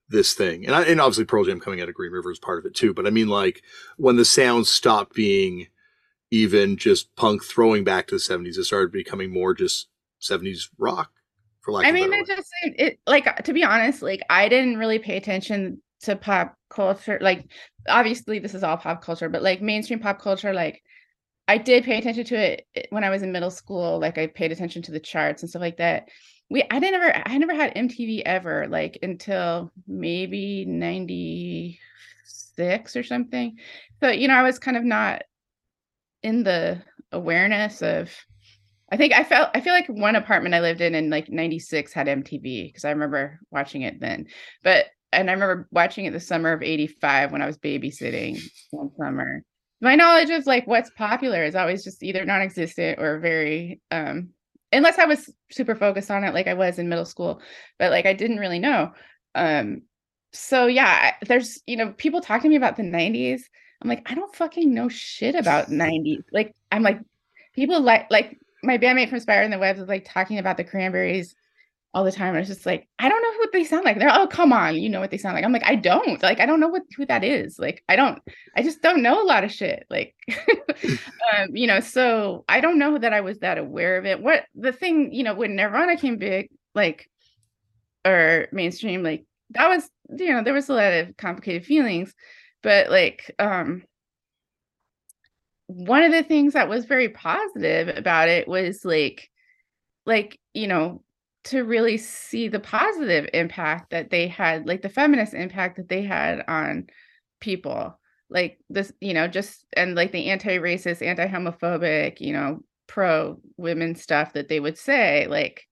this 0.08 0.34
thing. 0.34 0.66
And 0.66 0.74
I, 0.74 0.84
and 0.84 1.02
obviously 1.02 1.26
Pearl 1.26 1.44
Jam 1.44 1.60
coming 1.60 1.82
out 1.82 1.90
of 1.90 1.96
Green 1.96 2.14
River 2.14 2.32
is 2.32 2.40
part 2.40 2.60
of 2.60 2.66
it 2.66 2.74
too, 2.74 2.94
but 2.94 3.06
I 3.06 3.10
mean 3.10 3.28
like 3.28 3.62
when 3.98 4.16
the 4.16 4.24
sound 4.24 4.68
stopped 4.68 5.16
being 5.16 5.68
even 6.30 6.78
just 6.78 7.14
punk 7.18 7.44
throwing 7.44 7.84
back 7.84 8.08
to 8.08 8.16
the 8.16 8.20
70s, 8.20 8.58
it 8.58 8.64
started 8.64 8.94
becoming 8.94 9.34
more 9.34 9.54
just 9.54 9.88
70s 10.22 10.70
rock 10.78 11.12
for 11.62 11.74
like 11.74 11.88
I 11.88 11.92
mean, 11.92 12.12
it 12.14 12.28
just 12.28 12.50
it, 12.64 13.00
like 13.08 13.28
uh, 13.28 13.34
to 13.34 13.54
be 13.54 13.64
honest, 13.64 14.02
like 14.02 14.22
I 14.30 14.50
didn't 14.50 14.78
really 14.78 15.00
pay 15.00 15.18
attention 15.18 15.82
to 16.02 16.16
pop 16.16 16.56
culture 16.70 17.18
like 17.22 17.52
obviously 17.88 18.40
this 18.40 18.56
is 18.56 18.64
all 18.64 18.78
pop 18.78 19.04
culture 19.04 19.30
but 19.30 19.44
like 19.44 19.62
mainstream 19.62 20.00
pop 20.00 20.20
culture 20.20 20.54
like 20.54 20.82
i 21.48 21.58
did 21.58 21.84
pay 21.84 21.98
attention 21.98 22.26
to 22.26 22.36
it 22.36 22.68
eh, 22.76 22.84
when 22.90 23.04
i 23.04 23.10
was 23.10 23.24
in 23.24 23.32
middle 23.32 23.50
school 23.52 24.00
like 24.00 24.18
i 24.18 24.28
paid 24.28 24.52
attention 24.52 24.82
to 24.82 24.92
the 24.92 25.00
charts 25.00 25.44
and 25.44 25.50
stuff 25.50 25.62
like 25.62 25.78
that. 25.78 26.10
We 26.50 26.64
i 26.70 26.80
didn't 26.80 27.02
ever 27.02 27.22
i 27.26 27.38
never 27.38 27.56
had 27.56 27.76
mtv 27.76 28.24
ever 28.26 28.68
like 28.68 29.00
until 29.04 29.72
maybe 29.88 30.66
96 30.66 32.96
or 32.96 33.04
something. 33.04 33.58
So 34.02 34.10
you 34.10 34.28
know 34.28 34.36
i 34.36 34.44
was 34.44 34.60
kind 34.60 34.78
of 34.78 34.84
not 34.84 35.24
in 36.24 36.44
the 36.44 36.82
awareness 37.12 37.82
of 37.82 38.12
I 38.92 38.98
think 38.98 39.14
I 39.14 39.24
felt 39.24 39.50
I 39.56 39.62
feel 39.62 39.74
like 39.74 39.88
one 39.88 40.16
apartment 40.16 40.54
I 40.54 40.60
lived 40.60 40.82
in 40.82 40.94
in 40.96 41.10
like 41.10 41.30
96 41.30 41.94
had 41.94 42.08
MTV 42.08 42.68
because 42.68 42.84
I 42.84 42.90
remember 42.90 43.40
watching 43.50 43.84
it 43.84 44.02
then. 44.02 44.28
But 44.64 44.88
and 45.14 45.30
I 45.30 45.34
remember 45.34 45.68
watching 45.72 46.06
it 46.06 46.12
the 46.12 46.20
summer 46.20 46.52
of 46.52 46.62
85 46.62 47.32
when 47.32 47.42
I 47.42 47.46
was 47.46 47.58
babysitting 47.58 48.42
one 48.72 48.92
summer. 48.98 49.44
My 49.80 49.96
knowledge 49.96 50.30
of 50.30 50.46
like 50.46 50.68
what's 50.68 50.90
popular 50.92 51.44
is 51.44 51.56
always 51.56 51.84
just 51.84 52.04
either 52.04 52.26
non-existent 52.26 53.00
or 53.00 53.20
very 53.20 53.80
um 53.92 54.30
unless 54.74 55.00
I 55.00 55.06
was 55.06 55.30
super 55.52 55.76
focused 55.76 56.12
on 56.12 56.24
it 56.26 56.34
like 56.34 56.48
I 56.48 56.54
was 56.54 56.78
in 56.78 56.90
middle 56.90 57.06
school, 57.06 57.42
but 57.80 57.92
like 57.92 58.06
I 58.06 58.14
didn't 58.14 58.40
really 58.40 58.60
know. 58.60 58.92
Um 59.36 59.84
so 60.34 60.68
yeah, 60.68 61.14
there's 61.28 61.62
you 61.66 61.78
know 61.78 61.94
people 61.94 62.20
talk 62.20 62.42
to 62.42 62.50
me 62.50 62.58
about 62.58 62.76
the 62.76 62.84
90s. 62.84 63.44
I'm 63.82 63.88
like 63.88 64.12
I 64.12 64.16
don't 64.16 64.36
fucking 64.36 64.74
know 64.74 64.90
shit 64.90 65.36
about 65.36 65.70
90s. 65.70 66.24
Like 66.34 66.54
I'm 66.74 66.84
like 66.84 67.00
people 67.56 67.82
like 67.82 68.08
like 68.12 68.38
my 68.64 68.78
bandmate 68.78 69.10
from 69.10 69.20
Spider 69.20 69.42
and 69.42 69.54
the 69.54 69.60
Webs 69.60 69.80
was 69.80 69.90
like 69.90 70.06
talking 70.06 70.38
about 70.38 70.58
the 70.58 70.64
Cranberries 70.64 71.36
all 71.94 72.04
the 72.04 72.12
time. 72.12 72.36
I 72.36 72.40
was 72.40 72.48
just 72.48 72.66
like, 72.66 72.88
I 73.00 73.10
don't 73.10 73.22
know 73.22 73.38
what 73.38 73.52
they 73.52 73.64
sound 73.64 73.84
like. 73.84 74.00
They're 74.00 74.12
oh, 74.14 74.28
come 74.28 74.54
on, 74.54 74.76
you 74.76 74.90
know 74.90 75.00
what 75.00 75.12
they 75.12 75.18
sound 75.18 75.36
like. 75.36 75.44
I'm 75.44 75.52
like, 75.52 75.66
I 75.66 75.76
don't. 75.76 76.22
Like, 76.22 76.40
I 76.40 76.46
don't 76.46 76.60
know 76.60 76.70
what 76.70 76.84
who 76.96 77.06
that 77.08 77.24
is. 77.24 77.60
Like, 77.60 77.84
I 77.90 77.96
don't, 77.96 78.22
I 78.56 78.64
just 78.64 78.82
don't 78.82 79.02
know 79.02 79.22
a 79.22 79.26
lot 79.26 79.44
of 79.44 79.52
shit. 79.52 79.86
Like, 79.90 80.16
um, 80.88 81.56
you 81.56 81.68
know, 81.68 81.80
so 81.80 82.46
I 82.48 82.62
don't 82.62 82.80
know 82.80 82.98
that 82.98 83.14
I 83.14 83.22
was 83.22 83.40
that 83.40 83.58
aware 83.58 83.98
of 83.98 84.06
it. 84.06 84.22
What 84.22 84.46
the 84.56 84.72
thing, 84.72 85.14
you 85.14 85.24
know, 85.24 85.34
when 85.34 85.56
Nirvana 85.56 85.98
came 85.98 86.18
big, 86.18 86.50
like 86.74 87.10
or 88.06 88.48
mainstream, 88.52 89.04
like 89.04 89.26
that 89.52 89.68
was, 89.68 89.90
you 90.18 90.32
know, 90.34 90.44
there 90.44 90.54
was 90.54 90.70
a 90.70 90.74
lot 90.74 90.94
of 90.94 91.18
complicated 91.18 91.66
feelings, 91.66 92.14
but 92.64 92.90
like 92.90 93.34
um 93.38 93.84
one 95.74 96.04
of 96.04 96.12
the 96.12 96.24
things 96.24 96.54
that 96.54 96.70
was 96.70 96.86
very 96.86 97.10
positive 97.10 97.96
about 97.96 98.30
it 98.30 98.48
was 98.48 98.84
like 98.84 99.30
like 100.06 100.40
you 100.54 100.68
know 100.68 101.04
to 101.44 101.64
really 101.64 101.98
see 101.98 102.48
the 102.48 102.60
positive 102.60 103.28
impact 103.34 103.92
that 103.92 104.12
they 104.12 104.28
had, 104.28 104.68
like 104.68 104.82
the 104.82 104.90
feminist 104.90 105.34
impact 105.34 105.78
that 105.78 105.90
they 105.90 106.04
had 106.04 106.44
on 106.48 106.88
people. 107.40 107.98
Like 108.30 108.60
this, 108.70 108.94
you 109.02 109.14
know, 109.14 109.28
just 109.28 109.66
and 109.76 109.96
like 109.96 110.12
the 110.12 110.30
anti-racist, 110.30 111.02
anti-homophobic, 111.02 112.22
you 112.22 112.34
know, 112.34 112.60
pro 112.88 113.40
women 113.58 113.96
stuff 113.96 114.34
that 114.34 114.48
they 114.48 114.60
would 114.60 114.78
say, 114.78 115.28
like 115.28 115.68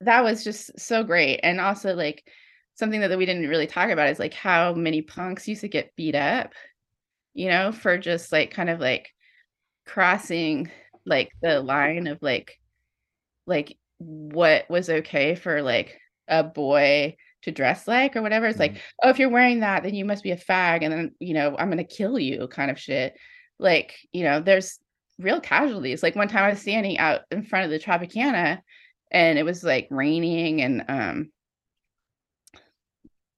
that 0.00 0.24
was 0.24 0.44
just 0.44 0.78
so 0.78 1.04
great. 1.04 1.40
And 1.42 1.60
also 1.60 1.94
like 1.94 2.24
something 2.74 3.00
that, 3.00 3.08
that 3.08 3.18
we 3.18 3.26
didn't 3.26 3.48
really 3.48 3.66
talk 3.66 3.90
about 3.90 4.08
is 4.08 4.18
like 4.18 4.34
how 4.34 4.74
many 4.74 5.00
punks 5.02 5.48
used 5.48 5.60
to 5.62 5.68
get 5.68 5.94
beat 5.96 6.14
up, 6.14 6.52
you 7.34 7.48
know, 7.48 7.72
for 7.72 7.98
just 7.98 8.32
like 8.32 8.50
kind 8.50 8.70
of 8.70 8.80
like 8.80 9.10
crossing 9.86 10.70
like 11.04 11.30
the 11.42 11.60
line 11.60 12.06
of 12.06 12.18
like 12.22 12.58
like 13.46 13.76
what 13.98 14.68
was 14.70 14.88
okay 14.88 15.34
for 15.34 15.62
like 15.62 15.98
a 16.28 16.44
boy 16.44 17.16
to 17.42 17.50
dress 17.50 17.88
like 17.88 18.16
or 18.16 18.22
whatever. 18.22 18.46
It's 18.46 18.58
mm-hmm. 18.58 18.74
like, 18.74 18.82
oh, 19.02 19.10
if 19.10 19.18
you're 19.18 19.28
wearing 19.28 19.60
that, 19.60 19.82
then 19.82 19.94
you 19.94 20.04
must 20.04 20.22
be 20.22 20.30
a 20.30 20.36
fag, 20.36 20.82
and 20.82 20.92
then 20.92 21.12
you 21.18 21.34
know 21.34 21.56
I'm 21.58 21.68
gonna 21.68 21.84
kill 21.84 22.18
you, 22.18 22.48
kind 22.48 22.70
of 22.70 22.78
shit. 22.78 23.14
Like, 23.58 23.96
you 24.12 24.24
know, 24.24 24.40
there's 24.40 24.78
real 25.18 25.40
casualties. 25.40 26.02
Like 26.02 26.16
one 26.16 26.28
time 26.28 26.44
I 26.44 26.50
was 26.50 26.60
standing 26.60 26.98
out 26.98 27.22
in 27.30 27.44
front 27.44 27.64
of 27.64 27.70
the 27.70 27.78
Tropicana, 27.78 28.60
and 29.10 29.38
it 29.38 29.44
was 29.44 29.62
like 29.62 29.88
raining, 29.90 30.62
and 30.62 30.84
um, 30.88 31.30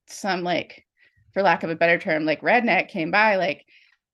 some 0.09 0.43
like, 0.43 0.85
for 1.33 1.43
lack 1.43 1.63
of 1.63 1.71
a 1.71 1.77
better 1.77 1.99
term, 1.99 2.25
like 2.25 2.43
redneck 2.43 2.89
came 2.89 3.11
by, 3.11 3.37
like 3.37 3.65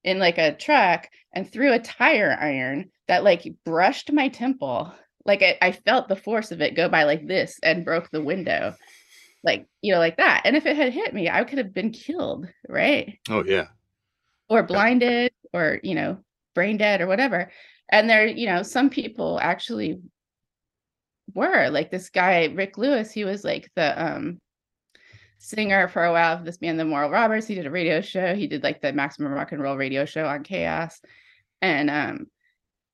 in 0.05 0.19
like 0.19 0.39
a 0.39 0.55
truck 0.55 1.09
and 1.33 1.51
threw 1.51 1.73
a 1.73 1.79
tire 1.79 2.37
iron 2.41 2.91
that 3.09 3.25
like 3.25 3.55
brushed 3.65 4.13
my 4.13 4.29
temple. 4.29 4.93
Like 5.25 5.43
I, 5.43 5.59
I 5.61 5.73
felt 5.73 6.09
the 6.09 6.17
force 6.17 6.51
of 6.51 6.61
it 6.61 6.77
go 6.77 6.89
by 6.89 7.05
like 7.05 7.27
this 7.27 7.59
and 7.63 7.85
broke 7.85 8.11
the 8.11 8.23
window. 8.23 8.75
Like 9.43 9.67
you 9.83 9.93
know 9.93 9.99
like 9.99 10.17
that. 10.17 10.43
And 10.45 10.57
if 10.57 10.67
it 10.67 10.77
had 10.77 10.93
hit 10.93 11.15
me 11.15 11.29
i 11.29 11.45
could 11.45 11.59
have 11.59 11.75
been 11.75 11.93
killed 11.93 12.49
right? 12.69 13.19
Oh 13.29 13.45
yeah. 13.45 13.69
Or 14.49 14.63
blinded 14.63 15.33
yeah. 15.53 15.61
or 15.61 15.81
you 15.83 15.95
know 15.95 16.19
brain 16.55 16.77
dead 16.77 17.01
or 17.01 17.07
whatever. 17.07 17.51
And 17.91 18.09
there 18.09 18.27
you 18.27 18.47
know 18.47 18.63
some 18.63 18.91
people 18.91 19.39
actually 19.41 20.01
were. 21.35 21.69
Like 21.71 21.91
this 21.91 22.11
guy 22.11 22.47
rick 22.47 22.79
lewis 22.79 23.11
he 23.11 23.25
was 23.25 23.45
like 23.45 23.71
the 23.77 24.03
um 24.03 24.41
singer 25.43 25.89
for 25.89 26.05
a 26.05 26.13
while 26.13 26.37
of 26.37 26.45
this 26.45 26.59
band 26.59 26.79
the 26.79 26.85
moral 26.85 27.09
robbers 27.09 27.47
he 27.47 27.55
did 27.55 27.67
a 27.67 27.71
radio 27.71 28.03
show. 28.03 28.35
He 28.35 28.47
did 28.47 28.63
like 28.63 28.83
the 28.83 28.93
maximum 28.93 29.33
rock 29.33 29.53
and 29.53 29.63
roll 29.63 29.77
radio 29.77 30.05
show 30.05 30.27
on 30.27 30.45
KAOS. 30.45 31.01
And 31.63 31.91
um 31.91 32.27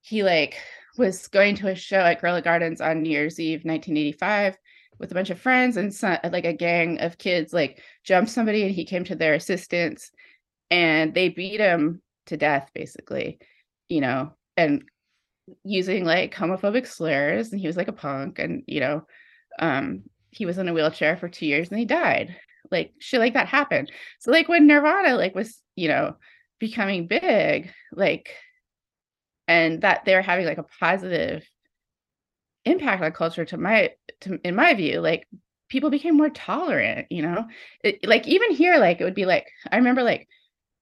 he 0.00 0.22
like 0.22 0.56
was 0.96 1.26
going 1.26 1.56
to 1.56 1.68
a 1.68 1.74
show 1.74 1.98
at 1.98 2.20
Gorilla 2.20 2.40
Gardens 2.40 2.80
on 2.80 3.02
New 3.02 3.10
Year's 3.10 3.40
Eve, 3.40 3.64
1985, 3.64 4.56
with 4.98 5.10
a 5.10 5.14
bunch 5.14 5.30
of 5.30 5.40
friends 5.40 5.76
and 5.76 5.92
some, 5.92 6.18
like 6.30 6.44
a 6.44 6.52
gang 6.52 7.00
of 7.00 7.18
kids 7.18 7.52
like 7.52 7.82
jumped 8.04 8.30
somebody 8.30 8.62
and 8.62 8.74
he 8.74 8.84
came 8.84 9.04
to 9.04 9.16
their 9.16 9.34
assistance. 9.34 10.12
And 10.70 11.14
they 11.14 11.28
beat 11.28 11.60
him 11.60 12.00
to 12.26 12.36
death 12.36 12.70
basically, 12.74 13.40
you 13.88 14.00
know, 14.00 14.32
and 14.56 14.84
using 15.64 16.04
like 16.04 16.32
homophobic 16.32 16.86
slurs. 16.86 17.50
And 17.50 17.60
he 17.60 17.66
was 17.66 17.76
like 17.76 17.88
a 17.88 17.92
punk 17.92 18.38
and 18.38 18.62
you 18.68 18.78
know, 18.78 19.06
um 19.58 20.04
he 20.36 20.46
was 20.46 20.58
in 20.58 20.68
a 20.68 20.72
wheelchair 20.72 21.16
for 21.16 21.28
2 21.28 21.46
years 21.46 21.70
and 21.70 21.78
he 21.78 21.84
died. 21.84 22.36
Like 22.70 22.92
shit 22.98 23.20
like 23.20 23.34
that 23.34 23.48
happened. 23.48 23.92
So 24.20 24.30
like 24.30 24.48
when 24.48 24.66
Nirvana 24.66 25.16
like 25.16 25.34
was, 25.34 25.60
you 25.76 25.88
know, 25.88 26.16
becoming 26.58 27.06
big, 27.06 27.72
like 27.92 28.34
and 29.48 29.82
that 29.82 30.04
they 30.04 30.14
were 30.14 30.22
having 30.22 30.46
like 30.46 30.58
a 30.58 30.66
positive 30.80 31.44
impact 32.64 33.02
on 33.02 33.12
culture 33.12 33.44
to 33.44 33.56
my 33.56 33.90
to 34.20 34.38
in 34.44 34.54
my 34.54 34.74
view 34.74 35.00
like 35.00 35.28
people 35.68 35.90
became 35.90 36.16
more 36.16 36.30
tolerant 36.30 37.06
you 37.10 37.22
know 37.22 37.46
it, 37.84 38.04
like 38.06 38.26
even 38.26 38.50
here 38.50 38.78
like 38.78 39.00
it 39.00 39.04
would 39.04 39.14
be 39.14 39.24
like 39.24 39.46
i 39.70 39.76
remember 39.76 40.02
like 40.02 40.28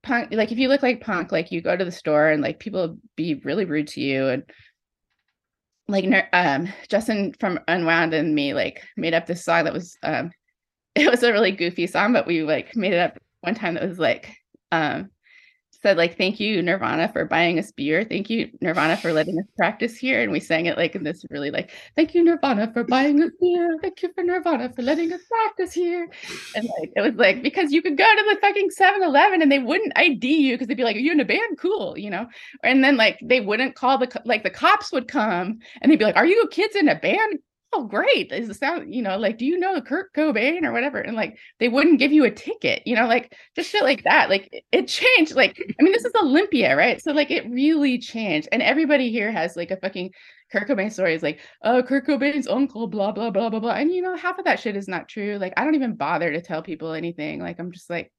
punk 0.03 0.33
like 0.33 0.51
if 0.51 0.59
you 0.59 0.69
look 0.69 0.83
like 0.83 1.01
punk 1.01 1.31
like 1.31 1.53
you 1.53 1.61
go 1.61 1.77
to 1.77 1.85
the 1.85 1.93
store 1.93 2.29
and 2.29 2.43
like 2.43 2.59
people 2.59 2.97
be 3.17 3.35
really 3.45 3.65
rude 3.65 3.89
to 3.89 4.01
you 4.01 4.29
and 4.29 4.45
like 5.89 6.29
um 6.33 6.69
Justin 6.89 7.35
from 7.39 7.61
Unwound 7.69 8.15
and 8.15 8.35
me 8.35 8.55
like 8.55 8.85
made 8.97 9.15
up 9.15 9.27
this 9.27 9.45
song 9.45 9.65
that 9.65 9.73
was 9.73 9.97
um 10.03 10.31
it 10.95 11.11
was 11.11 11.23
a 11.23 11.33
really 11.33 11.51
goofy 11.51 11.87
song, 11.87 12.13
but 12.13 12.27
we 12.27 12.43
like 12.43 12.77
made 12.77 12.93
it 12.93 13.01
up 13.01 13.19
one 13.41 13.55
time 13.55 13.75
that 13.75 13.89
was 13.89 13.99
like 13.99 14.37
um 14.73 15.11
said 15.85 15.99
like 15.99 16.17
thank 16.17 16.41
you 16.41 16.63
nirvana 16.63 17.13
for 17.13 17.27
buying 17.27 17.59
us 17.59 17.71
beer. 17.71 18.05
Thank 18.05 18.31
you 18.31 18.51
nirvana 18.63 18.97
for 18.97 19.13
letting 19.13 19.39
us 19.39 19.45
practice 19.55 19.99
here. 19.99 20.23
And 20.23 20.33
we 20.33 20.41
sang 20.41 20.65
it 20.65 20.79
like 20.79 20.95
in 20.95 21.05
this 21.05 21.23
really 21.29 21.51
like 21.51 21.73
thank 21.95 22.15
you 22.15 22.25
nirvana 22.25 22.73
for 22.73 22.85
buying 22.85 23.23
us 23.23 23.31
beer. 23.39 23.77
Thank 23.83 24.03
you 24.03 24.11
for 24.15 24.25
nirvana 24.25 24.73
for 24.73 24.81
letting 24.81 25.13
us 25.13 25.21
practice 25.29 25.75
here. 25.75 26.09
And 26.57 26.67
like 26.81 26.91
it 26.97 27.03
was 27.03 27.15
like 27.17 27.43
because 27.43 27.71
you 27.71 27.83
could 27.83 27.99
go 27.99 28.05
to 28.05 28.25
the 28.31 28.41
fucking 28.41 28.71
7-eleven 28.81 29.43
and 29.43 29.53
they 29.53 29.59
wouldn't 29.59 29.93
id 29.97 30.27
you 30.27 30.55
because 30.55 30.69
they'd 30.69 30.77
be 30.77 30.85
like 30.85 30.97
are 30.97 31.01
you 31.01 31.13
in 31.13 31.21
a 31.21 31.25
band? 31.25 31.59
Cool 31.59 31.99
you 31.99 32.09
know? 32.09 32.27
And 32.63 32.83
then 32.83 32.97
like 32.97 33.19
they 33.23 33.43
wouldn't 33.43 33.75
call 33.75 33.99
the 33.99 34.23
like 34.25 34.43
the 34.43 34.51
cops 34.51 34.91
would 34.91 35.07
come 35.07 35.59
and 35.83 35.93
they'd 35.93 35.99
be 35.99 36.07
like 36.07 36.17
are 36.17 36.27
you 36.27 36.49
kids 36.51 36.77
in 36.77 36.89
a 36.89 36.99
band 36.99 37.41
oh 37.75 37.85
great 37.85 38.31
is 38.31 38.49
the 38.49 38.55
sound 38.55 38.95
you 38.95 39.03
know 39.03 39.19
like 39.19 39.37
do 39.37 39.45
you 39.45 39.59
know 39.59 39.81
kurt 39.81 40.13
cobain 40.15 40.65
or 40.65 40.73
whatever 40.73 41.01
and 41.01 41.17
like 41.17 41.37
they 41.59 41.69
wouldn't 41.69 41.99
give 41.99 42.13
you 42.13 42.25
a 42.25 42.31
ticket 42.31 42.83
you 42.87 42.95
know 42.95 43.07
like 43.07 43.37
just 43.57 43.71
shit 43.71 43.83
like 43.83 44.05
that 44.05 44.31
like 44.31 44.49
it 44.71 44.87
changed 44.87 45.35
like 45.35 45.59
i 45.59 45.83
mean 45.83 45.93
this 45.93 46.05
is 46.05 46.13
olympia 46.21 46.77
right 46.77 47.03
so 47.03 47.13
like 47.13 47.31
it 47.31 47.49
really 47.51 47.99
changed 47.99 48.49
and 48.53 48.63
everybody 48.63 49.11
here 49.11 49.33
has 49.33 49.57
like 49.57 49.71
a 49.71 49.77
fucking 49.79 50.11
kurt 50.53 50.69
cobain 50.69 50.93
story 50.93 51.15
is 51.15 51.23
like 51.23 51.41
oh 51.63 51.83
kurt 51.83 52.07
cobain's 52.07 52.47
uncle 52.47 52.87
blah 52.87 53.11
blah 53.11 53.31
blah 53.31 53.51
blah 53.51 53.61
blah 53.61 53.73
and 53.73 53.91
you 53.91 54.03
know 54.03 54.17
half 54.17 54.39
of 54.39 54.45
that 54.45 54.61
shit 54.61 54.77
is 54.77 54.89
not 54.89 55.09
true 55.09 55.37
like 55.39 55.53
i 55.57 55.65
don't 55.65 55.75
even 55.75 55.97
bother 55.97 56.31
to 56.33 56.41
tell 56.41 56.63
people 56.63 56.93
anything 56.93 57.41
like 57.41 57.59
i'm 57.59 57.73
just 57.73 57.91
like 57.91 58.13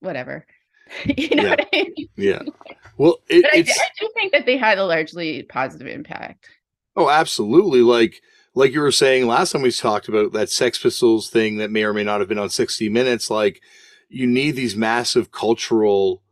whatever 0.00 0.46
you 1.04 1.36
know 1.36 1.44
yeah. 1.44 1.56
I 1.58 1.66
mean? 1.72 2.08
yeah 2.16 2.42
well 2.96 3.18
it, 3.28 3.44
I, 3.52 3.58
I 3.58 3.62
do 4.00 4.10
think 4.14 4.32
that 4.32 4.46
they 4.46 4.56
had 4.56 4.78
a 4.78 4.84
largely 4.84 5.42
positive 5.44 5.86
impact 5.86 6.48
oh 6.96 7.08
absolutely 7.08 7.82
like 7.82 8.20
like 8.54 8.72
you 8.72 8.80
were 8.80 8.92
saying 8.92 9.26
last 9.26 9.52
time 9.52 9.62
we 9.62 9.72
talked 9.72 10.08
about 10.08 10.32
that 10.32 10.50
Sex 10.50 10.78
Pistols 10.78 11.30
thing 11.30 11.56
that 11.56 11.70
may 11.70 11.84
or 11.84 11.94
may 11.94 12.04
not 12.04 12.20
have 12.20 12.28
been 12.28 12.38
on 12.38 12.50
60 12.50 12.88
Minutes, 12.88 13.30
like 13.30 13.62
you 14.08 14.26
need 14.26 14.52
these 14.52 14.76
massive 14.76 15.32
cultural 15.32 16.22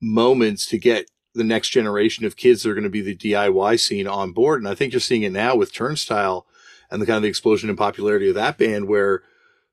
moments 0.00 0.66
to 0.66 0.78
get 0.78 1.10
the 1.34 1.44
next 1.44 1.70
generation 1.70 2.26
of 2.26 2.36
kids 2.36 2.62
that 2.62 2.70
are 2.70 2.74
going 2.74 2.84
to 2.84 2.90
be 2.90 3.00
the 3.00 3.16
DIY 3.16 3.80
scene 3.80 4.06
on 4.06 4.32
board. 4.32 4.60
And 4.60 4.68
I 4.68 4.74
think 4.74 4.92
you're 4.92 5.00
seeing 5.00 5.22
it 5.22 5.32
now 5.32 5.56
with 5.56 5.72
Turnstile 5.72 6.46
and 6.90 7.00
the 7.00 7.06
kind 7.06 7.16
of 7.16 7.22
the 7.22 7.28
explosion 7.28 7.70
in 7.70 7.76
popularity 7.76 8.28
of 8.28 8.34
that 8.34 8.58
band 8.58 8.86
where 8.86 9.22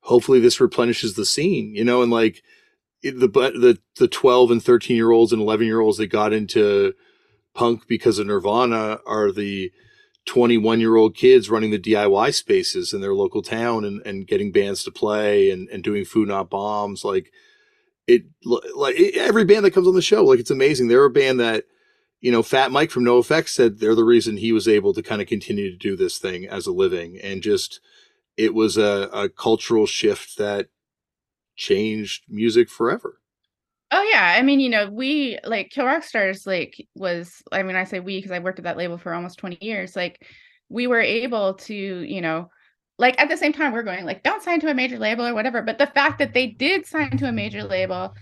hopefully 0.01 0.39
this 0.39 0.61
replenishes 0.61 1.15
the 1.15 1.25
scene, 1.25 1.75
you 1.75 1.83
know, 1.83 2.01
and 2.01 2.11
like 2.11 2.41
the, 3.03 3.27
the, 3.27 3.77
the 3.97 4.07
12 4.07 4.51
and 4.51 4.63
13 4.63 4.95
year 4.95 5.11
olds 5.11 5.33
and 5.33 5.41
11 5.41 5.65
year 5.65 5.81
olds 5.81 5.97
that 5.97 6.07
got 6.07 6.31
into 6.31 6.93
punk 7.53 7.87
because 7.87 8.19
of 8.19 8.27
Nirvana 8.27 8.99
are 9.05 9.33
the, 9.33 9.73
21 10.29 10.79
year 10.79 10.95
old 10.95 11.15
kids 11.15 11.49
running 11.49 11.71
the 11.71 11.79
DIY 11.79 12.31
spaces 12.35 12.93
in 12.93 13.01
their 13.01 13.15
local 13.15 13.41
town 13.41 13.83
and, 13.83 13.99
and 14.05 14.27
getting 14.27 14.51
bands 14.51 14.83
to 14.83 14.91
play 14.91 15.49
and, 15.49 15.67
and 15.69 15.83
doing 15.83 16.05
food 16.05 16.27
not 16.27 16.51
bombs. 16.51 17.03
Like 17.03 17.31
it, 18.05 18.25
like 18.45 18.95
every 19.15 19.43
band 19.43 19.65
that 19.65 19.71
comes 19.71 19.87
on 19.87 19.95
the 19.95 20.03
show, 20.03 20.23
like 20.23 20.39
it's 20.39 20.51
amazing. 20.51 20.87
They're 20.87 21.03
a 21.03 21.09
band 21.09 21.39
that, 21.39 21.63
you 22.21 22.31
know, 22.31 22.43
Fat 22.43 22.71
Mike 22.71 22.91
from 22.91 23.05
NOFX 23.05 23.49
said 23.49 23.79
they're 23.79 23.95
the 23.95 24.03
reason 24.03 24.37
he 24.37 24.51
was 24.51 24.67
able 24.67 24.93
to 24.93 25.01
kind 25.01 25.19
of 25.19 25.27
continue 25.27 25.71
to 25.71 25.77
do 25.77 25.95
this 25.95 26.19
thing 26.19 26.45
as 26.45 26.67
a 26.67 26.71
living. 26.71 27.17
And 27.23 27.41
just, 27.41 27.79
it 28.37 28.53
was 28.53 28.77
a, 28.77 29.09
a 29.11 29.29
cultural 29.29 29.87
shift 29.87 30.37
that 30.37 30.67
changed 31.55 32.25
music 32.29 32.69
forever. 32.69 33.17
Oh 33.91 34.03
yeah, 34.03 34.35
I 34.37 34.43
mean, 34.43 34.59
you 34.59 34.69
know, 34.69 34.89
we 34.89 35.39
like 35.43 35.71
Kill 35.71 35.85
Rock 35.85 36.03
Stars 36.03 36.45
like 36.45 36.75
was 36.95 37.41
I 37.51 37.63
mean, 37.63 37.75
I 37.75 37.85
say 37.85 37.99
we 37.99 38.17
because 38.17 38.31
I 38.31 38.39
worked 38.39 38.59
at 38.59 38.65
that 38.65 38.77
label 38.77 38.97
for 38.97 39.13
almost 39.13 39.39
20 39.39 39.57
years. 39.61 39.95
Like 39.95 40.25
we 40.69 40.85
were 40.87 41.01
able 41.01 41.55
to, 41.55 41.73
you 41.73 42.21
know, 42.21 42.49
like 42.99 43.19
at 43.19 43.29
the 43.29 43.37
same 43.37 43.53
time 43.53 43.73
we're 43.73 43.83
going 43.83 44.05
like 44.05 44.21
don't 44.23 44.43
sign 44.43 44.59
to 44.61 44.69
a 44.69 44.75
major 44.75 44.99
label 44.99 45.25
or 45.25 45.33
whatever, 45.33 45.63
but 45.63 45.79
the 45.79 45.87
fact 45.87 46.19
that 46.19 46.33
they 46.33 46.47
did 46.47 46.85
sign 46.85 47.17
to 47.17 47.27
a 47.27 47.31
major 47.31 47.63
label, 47.63 48.13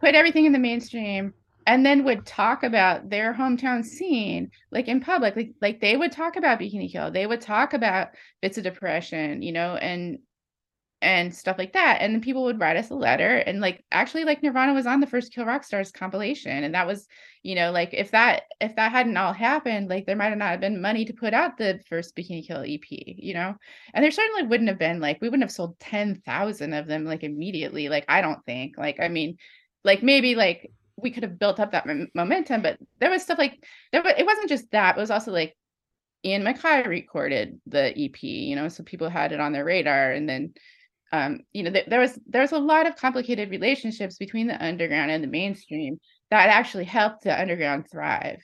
put 0.00 0.14
everything 0.14 0.44
in 0.44 0.52
the 0.52 0.58
mainstream 0.58 1.32
and 1.66 1.84
then 1.84 2.04
would 2.04 2.26
talk 2.26 2.62
about 2.62 3.08
their 3.10 3.34
hometown 3.34 3.84
scene 3.84 4.50
like 4.70 4.86
in 4.86 5.00
public 5.00 5.34
like 5.34 5.52
like 5.62 5.80
they 5.80 5.96
would 5.96 6.12
talk 6.12 6.36
about 6.36 6.60
Bikini 6.60 6.92
Kill. 6.92 7.10
They 7.10 7.26
would 7.26 7.40
talk 7.40 7.72
about 7.72 8.08
bits 8.42 8.58
of 8.58 8.64
depression, 8.64 9.40
you 9.40 9.52
know, 9.52 9.76
and 9.76 10.18
and 11.02 11.34
stuff 11.34 11.58
like 11.58 11.74
that. 11.74 11.98
And 12.00 12.14
then 12.14 12.20
people 12.22 12.44
would 12.44 12.60
write 12.60 12.76
us 12.76 12.90
a 12.90 12.94
letter. 12.94 13.36
And 13.36 13.60
like 13.60 13.84
actually 13.92 14.24
like 14.24 14.42
Nirvana 14.42 14.72
was 14.72 14.86
on 14.86 15.00
the 15.00 15.06
first 15.06 15.32
Kill 15.32 15.44
Rock 15.44 15.62
Stars 15.64 15.90
compilation. 15.90 16.64
And 16.64 16.74
that 16.74 16.86
was, 16.86 17.06
you 17.42 17.54
know, 17.54 17.70
like 17.70 17.90
if 17.92 18.10
that 18.12 18.44
if 18.60 18.74
that 18.76 18.92
hadn't 18.92 19.16
all 19.16 19.32
happened, 19.32 19.88
like 19.88 20.06
there 20.06 20.16
might 20.16 20.30
have 20.30 20.38
not 20.38 20.50
have 20.50 20.60
been 20.60 20.80
money 20.80 21.04
to 21.04 21.12
put 21.12 21.34
out 21.34 21.58
the 21.58 21.80
first 21.88 22.16
Bikini 22.16 22.46
Kill 22.46 22.64
EP, 22.66 22.80
you 22.88 23.34
know? 23.34 23.54
And 23.92 24.02
there 24.02 24.10
certainly 24.10 24.44
wouldn't 24.44 24.70
have 24.70 24.78
been 24.78 25.00
like 25.00 25.20
we 25.20 25.28
wouldn't 25.28 25.44
have 25.44 25.52
sold 25.52 25.78
10,000 25.80 26.72
of 26.72 26.86
them 26.86 27.04
like 27.04 27.24
immediately. 27.24 27.88
Like 27.88 28.06
I 28.08 28.22
don't 28.22 28.44
think. 28.46 28.78
Like 28.78 28.98
I 28.98 29.08
mean, 29.08 29.36
like 29.84 30.02
maybe 30.02 30.34
like 30.34 30.70
we 30.96 31.10
could 31.10 31.24
have 31.24 31.38
built 31.38 31.60
up 31.60 31.72
that 31.72 31.86
m- 31.86 32.08
momentum, 32.14 32.62
but 32.62 32.78
there 33.00 33.10
was 33.10 33.22
stuff 33.22 33.38
like 33.38 33.62
there 33.92 34.02
was, 34.02 34.14
it 34.16 34.24
wasn't 34.24 34.48
just 34.48 34.70
that, 34.70 34.96
it 34.96 35.00
was 35.00 35.10
also 35.10 35.30
like 35.30 35.54
Ian 36.24 36.42
MacKaye 36.42 36.86
recorded 36.86 37.60
the 37.66 37.92
EP, 37.96 38.22
you 38.22 38.56
know, 38.56 38.68
so 38.68 38.82
people 38.82 39.10
had 39.10 39.32
it 39.32 39.40
on 39.40 39.52
their 39.52 39.64
radar 39.64 40.10
and 40.10 40.28
then 40.28 40.54
um, 41.12 41.40
you 41.52 41.62
know, 41.62 41.70
th- 41.70 41.86
there 41.86 42.00
was 42.00 42.18
there 42.26 42.42
was 42.42 42.52
a 42.52 42.58
lot 42.58 42.86
of 42.86 42.96
complicated 42.96 43.50
relationships 43.50 44.16
between 44.16 44.46
the 44.46 44.62
underground 44.62 45.10
and 45.10 45.22
the 45.22 45.28
mainstream 45.28 45.98
that 46.30 46.48
actually 46.48 46.84
helped 46.84 47.22
the 47.22 47.40
underground 47.40 47.86
thrive. 47.90 48.42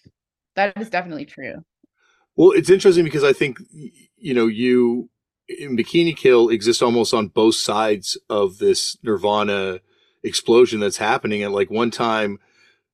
That 0.54 0.80
is 0.80 0.90
definitely 0.90 1.26
true. 1.26 1.56
Well, 2.36 2.52
it's 2.52 2.70
interesting 2.70 3.04
because 3.04 3.24
I 3.24 3.32
think 3.32 3.58
you 4.16 4.34
know 4.34 4.46
you 4.46 5.10
in 5.48 5.76
Bikini 5.76 6.16
Kill 6.16 6.48
exist 6.48 6.82
almost 6.82 7.12
on 7.12 7.28
both 7.28 7.56
sides 7.56 8.16
of 8.30 8.58
this 8.58 8.96
Nirvana 9.02 9.80
explosion 10.22 10.80
that's 10.80 10.98
happening. 10.98 11.42
At 11.42 11.50
like 11.50 11.70
one 11.70 11.90
time, 11.90 12.38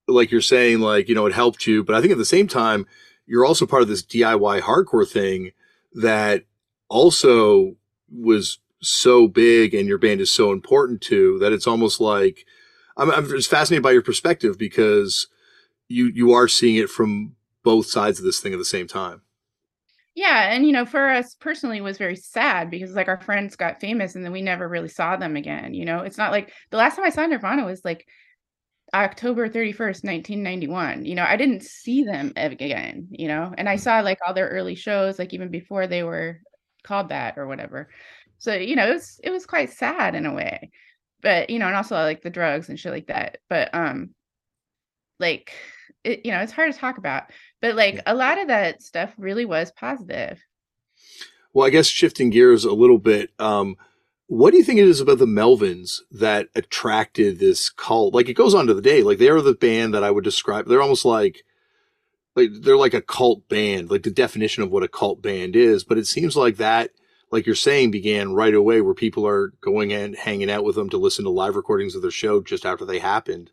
like 0.07 0.31
you're 0.31 0.41
saying, 0.41 0.81
like 0.81 1.09
you 1.09 1.15
know 1.15 1.27
it 1.27 1.35
helped 1.35 1.67
you, 1.67 1.85
but 1.85 1.95
I 1.95 2.01
think 2.01 2.13
at 2.13 2.19
the 2.19 2.25
same 2.25 2.49
time 2.49 2.87
you're 3.27 3.45
also 3.45 3.67
part 3.67 3.83
of 3.83 3.89
this 3.89 4.03
DIY 4.03 4.63
hardcore 4.63 5.07
thing 5.07 5.51
that 5.93 6.45
also 6.89 7.77
was 8.11 8.59
so 8.81 9.27
big 9.27 9.75
and 9.75 9.89
your 9.89 9.99
band 9.99 10.21
is 10.21 10.33
so 10.33 10.53
important 10.53 11.01
to 11.01 11.39
that 11.41 11.53
it's 11.53 11.67
almost 11.67 12.01
like 12.01 12.45
I'm, 12.97 13.11
I'm 13.11 13.29
just 13.29 13.51
fascinated 13.51 13.83
by 13.83 13.93
your 13.93 14.03
perspective 14.03 14.59
because 14.59 15.27
you 15.89 16.07
you 16.07 16.33
are 16.33 16.49
seeing 16.49 16.77
it 16.77 16.91
from 16.91 17.35
both 17.65 17.87
sides 17.87 18.19
of 18.19 18.25
this 18.25 18.41
thing 18.41 18.53
at 18.53 18.59
the 18.59 18.65
same 18.65 18.87
time. 18.87 19.23
Yeah, 20.15 20.53
and 20.53 20.67
you 20.67 20.73
know, 20.73 20.85
for 20.85 21.09
us 21.09 21.37
personally, 21.37 21.81
was 21.81 21.97
very 21.97 22.17
sad 22.17 22.71
because 22.71 22.93
like 22.93 23.07
our 23.07 23.21
friends 23.21 23.55
got 23.55 23.81
famous 23.81 24.17
and 24.17 24.25
then 24.25 24.33
we 24.33 24.43
never 24.43 24.69
really 24.69 24.89
saw 24.89 25.17
them 25.17 25.37
again. 25.37 25.75
You 25.75 25.85
know, 25.85 26.01
it's 26.01 26.19
not 26.19 26.33
like 26.33 26.53
the 26.71 26.77
last 26.77 26.97
time 26.97 27.05
I 27.05 27.11
saw 27.11 27.25
Nirvana 27.25 27.65
was 27.65 27.85
like 27.85 28.05
October 28.95 29.49
31st, 29.49 30.05
1991. 30.05 31.05
You 31.05 31.15
know, 31.15 31.25
I 31.25 31.37
didn't 31.37 31.63
see 31.63 32.03
them 32.03 32.33
again, 32.37 33.07
you 33.11 33.29
know, 33.29 33.55
and 33.57 33.69
I 33.69 33.75
mm-hmm. 33.75 33.83
saw 33.83 34.01
like 34.01 34.19
all 34.27 34.35
their 34.35 34.49
early 34.49 34.75
shows, 34.75 35.19
like 35.19 35.35
even 35.35 35.51
before 35.51 35.87
they 35.87 36.03
were 36.03 36.41
called 36.83 37.11
that 37.11 37.39
or 37.39 37.47
whatever. 37.47 37.89
So, 38.39 38.55
you 38.55 38.77
know, 38.77 38.89
it 38.89 38.95
was 38.95 39.21
it 39.23 39.31
was 39.31 39.47
quite 39.47 39.71
sad 39.71 40.15
in 40.15 40.27
a 40.27 40.35
way. 40.35 40.71
But, 41.21 41.51
you 41.51 41.59
know, 41.59 41.67
and 41.67 41.77
also 41.77 41.97
like 41.97 42.23
the 42.23 42.31
drugs 42.31 42.69
and 42.69 42.79
shit 42.79 42.93
like 42.93 43.09
that. 43.09 43.39
But 43.49 43.75
um 43.75 44.11
like 45.19 45.53
it, 46.05 46.25
you 46.25 46.33
know, 46.33 46.41
it's 46.41 46.53
hard 46.53 46.73
to 46.73 46.79
talk 46.79 46.99
about. 46.99 47.25
But 47.61 47.75
like 47.75 48.01
a 48.07 48.15
lot 48.15 48.41
of 48.41 48.49
that 48.49 48.83
stuff 48.83 49.13
really 49.19 49.45
was 49.45 49.73
positive. 49.73 50.41
Well, 51.53 51.67
I 51.67 51.71
guess 51.71 51.87
shifting 51.87 52.31
gears 52.31 52.65
a 52.65 52.73
little 52.73 52.99
bit, 52.99 53.31
um, 53.39 53.77
what 54.29 54.51
do 54.51 54.59
you 54.59 54.63
think 54.63 54.79
it 54.79 54.87
is 54.87 55.01
about 55.01 55.19
the 55.19 55.27
Melvins 55.27 56.03
that 56.13 56.49
attracted 56.55 57.39
this 57.39 57.71
cult? 57.71 58.15
Like 58.15 58.29
it 58.29 58.35
goes 58.35 58.55
on 58.55 58.67
to 58.67 58.75
the 58.75 58.83
day, 58.83 59.03
like 59.03 59.19
they're 59.19 59.41
the 59.41 59.55
band 59.55 59.95
that 59.95 60.05
I 60.05 60.11
would 60.11 60.25
describe. 60.25 60.67
They're 60.67 60.83
almost 60.83 61.07
like, 61.07 61.43
like 62.37 62.51
they're 62.61 62.77
like 62.77 62.95
a 62.95 63.03
cult 63.03 63.49
band, 63.49 63.91
like 63.91 64.03
the 64.03 64.11
definition 64.11 64.63
of 64.63 64.71
what 64.71 64.83
a 64.83 64.89
cult 64.89 65.23
band 65.23 65.57
is. 65.57 65.83
But 65.83 65.99
it 65.99 66.07
seems 66.07 66.37
like 66.37 66.59
that 66.59 66.91
like 67.31 67.47
you're 67.47 67.55
saying, 67.55 67.91
began 67.91 68.33
right 68.33 68.55
away 68.55 68.81
where 68.81 68.95
people 68.95 69.27
are 69.27 69.53
going 69.61 69.93
and 69.93 70.17
hanging 70.17 70.51
out 70.51 70.65
with 70.65 70.77
them 70.77 70.89
to 70.91 70.97
listen 70.97 71.25
to 71.25 71.31
live 71.31 71.57
recordings 71.57 71.95
of 71.95 72.03
their 72.03 72.11
show 72.11 72.41
just 72.41 72.65
after 72.65 72.85
they 72.85 72.99
happened, 72.99 73.51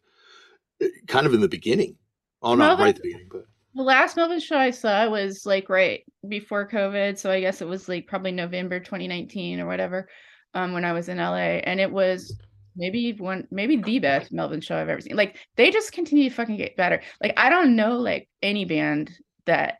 eh, 0.81 0.87
kind 1.07 1.25
of 1.25 1.33
in 1.33 1.41
the 1.41 1.47
beginning. 1.47 1.95
Oh, 2.41 2.55
not 2.55 2.79
right 2.79 2.89
at 2.89 2.95
the 2.95 3.01
beginning, 3.01 3.29
but 3.31 3.45
the 3.75 3.83
last 3.83 4.15
Melvin 4.15 4.39
show 4.39 4.57
I 4.57 4.71
saw 4.71 5.09
was 5.09 5.45
like 5.45 5.69
right 5.69 6.01
before 6.27 6.67
COVID, 6.67 7.17
so 7.17 7.29
I 7.29 7.41
guess 7.41 7.61
it 7.61 7.67
was 7.67 7.89
like 7.89 8.07
probably 8.07 8.31
November 8.31 8.79
2019 8.79 9.59
or 9.59 9.65
whatever, 9.65 10.07
um, 10.53 10.71
when 10.71 10.85
I 10.85 10.93
was 10.93 11.09
in 11.09 11.17
LA, 11.17 11.59
and 11.63 11.81
it 11.81 11.91
was 11.91 12.39
maybe 12.77 13.13
one, 13.13 13.47
maybe 13.51 13.75
the 13.75 13.99
best 13.99 14.31
Melvin 14.31 14.61
show 14.61 14.77
I've 14.77 14.89
ever 14.89 15.01
seen. 15.01 15.17
Like 15.17 15.37
they 15.57 15.71
just 15.71 15.91
continue 15.91 16.29
to 16.29 16.35
fucking 16.35 16.57
get 16.57 16.77
better. 16.77 17.01
Like 17.21 17.33
I 17.37 17.49
don't 17.49 17.75
know 17.75 17.97
like 17.97 18.29
any 18.41 18.63
band 18.63 19.11
that 19.45 19.79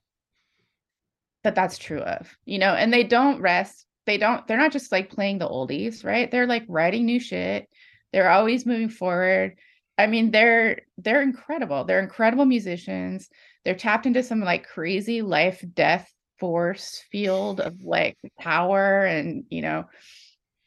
that 1.44 1.56
that's 1.56 1.78
true 1.78 2.00
of, 2.00 2.36
you 2.46 2.60
know, 2.60 2.74
and 2.74 2.92
they 2.92 3.04
don't 3.04 3.42
rest 3.42 3.85
they 4.06 4.18
don't 4.18 4.48
they're 4.48 4.58
not 4.58 4.72
just 4.72 4.92
like 4.92 5.10
playing 5.10 5.40
the 5.40 5.48
oldies 5.48 6.04
right? 6.04 6.30
They're 6.30 6.48
like 6.48 6.66
writing 6.68 7.06
new 7.06 7.20
shit. 7.20 7.68
They're 8.14 8.30
always 8.30 8.66
moving 8.66 8.90
forward. 8.90 9.56
I 9.98 10.08
mean 10.08 10.32
they're 10.32 10.82
they're 10.98 11.22
incredible. 11.22 11.84
They're 11.86 12.00
incredible 12.00 12.46
musicians. 12.46 13.30
They're 13.64 13.76
tapped 13.76 14.06
into 14.06 14.24
some 14.24 14.42
like 14.42 14.68
crazy 14.68 15.22
life 15.22 15.64
death 15.74 16.12
force 16.40 17.04
field 17.12 17.62
of 17.62 17.82
like 17.82 18.18
power 18.40 19.06
and 19.06 19.46
you 19.50 19.62
know 19.62 19.86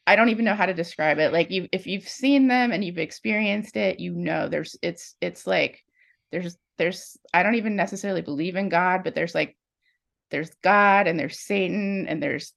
I 0.07 0.15
don't 0.15 0.29
even 0.29 0.43
know 0.43 0.55
how 0.55 0.65
to 0.65 0.73
describe 0.73 1.19
it. 1.19 1.31
Like 1.31 1.51
you 1.51 1.69
if 1.71 1.85
you've 1.85 2.07
seen 2.09 2.47
them 2.47 2.71
and 2.71 2.83
you've 2.83 2.97
experienced 2.97 3.77
it, 3.77 3.99
you 3.99 4.13
know 4.13 4.49
there's 4.49 4.75
it's 4.81 5.15
it's 5.21 5.45
like 5.45 5.83
there's 6.31 6.57
there's 6.79 7.17
I 7.31 7.43
don't 7.43 7.55
even 7.55 7.75
necessarily 7.75 8.21
believe 8.21 8.55
in 8.55 8.69
God, 8.69 9.03
but 9.03 9.13
there's 9.13 9.35
like 9.35 9.55
there's 10.31 10.49
God 10.63 11.07
and 11.07 11.19
there's 11.19 11.39
Satan 11.39 12.07
and 12.07 12.23
there's 12.23 12.53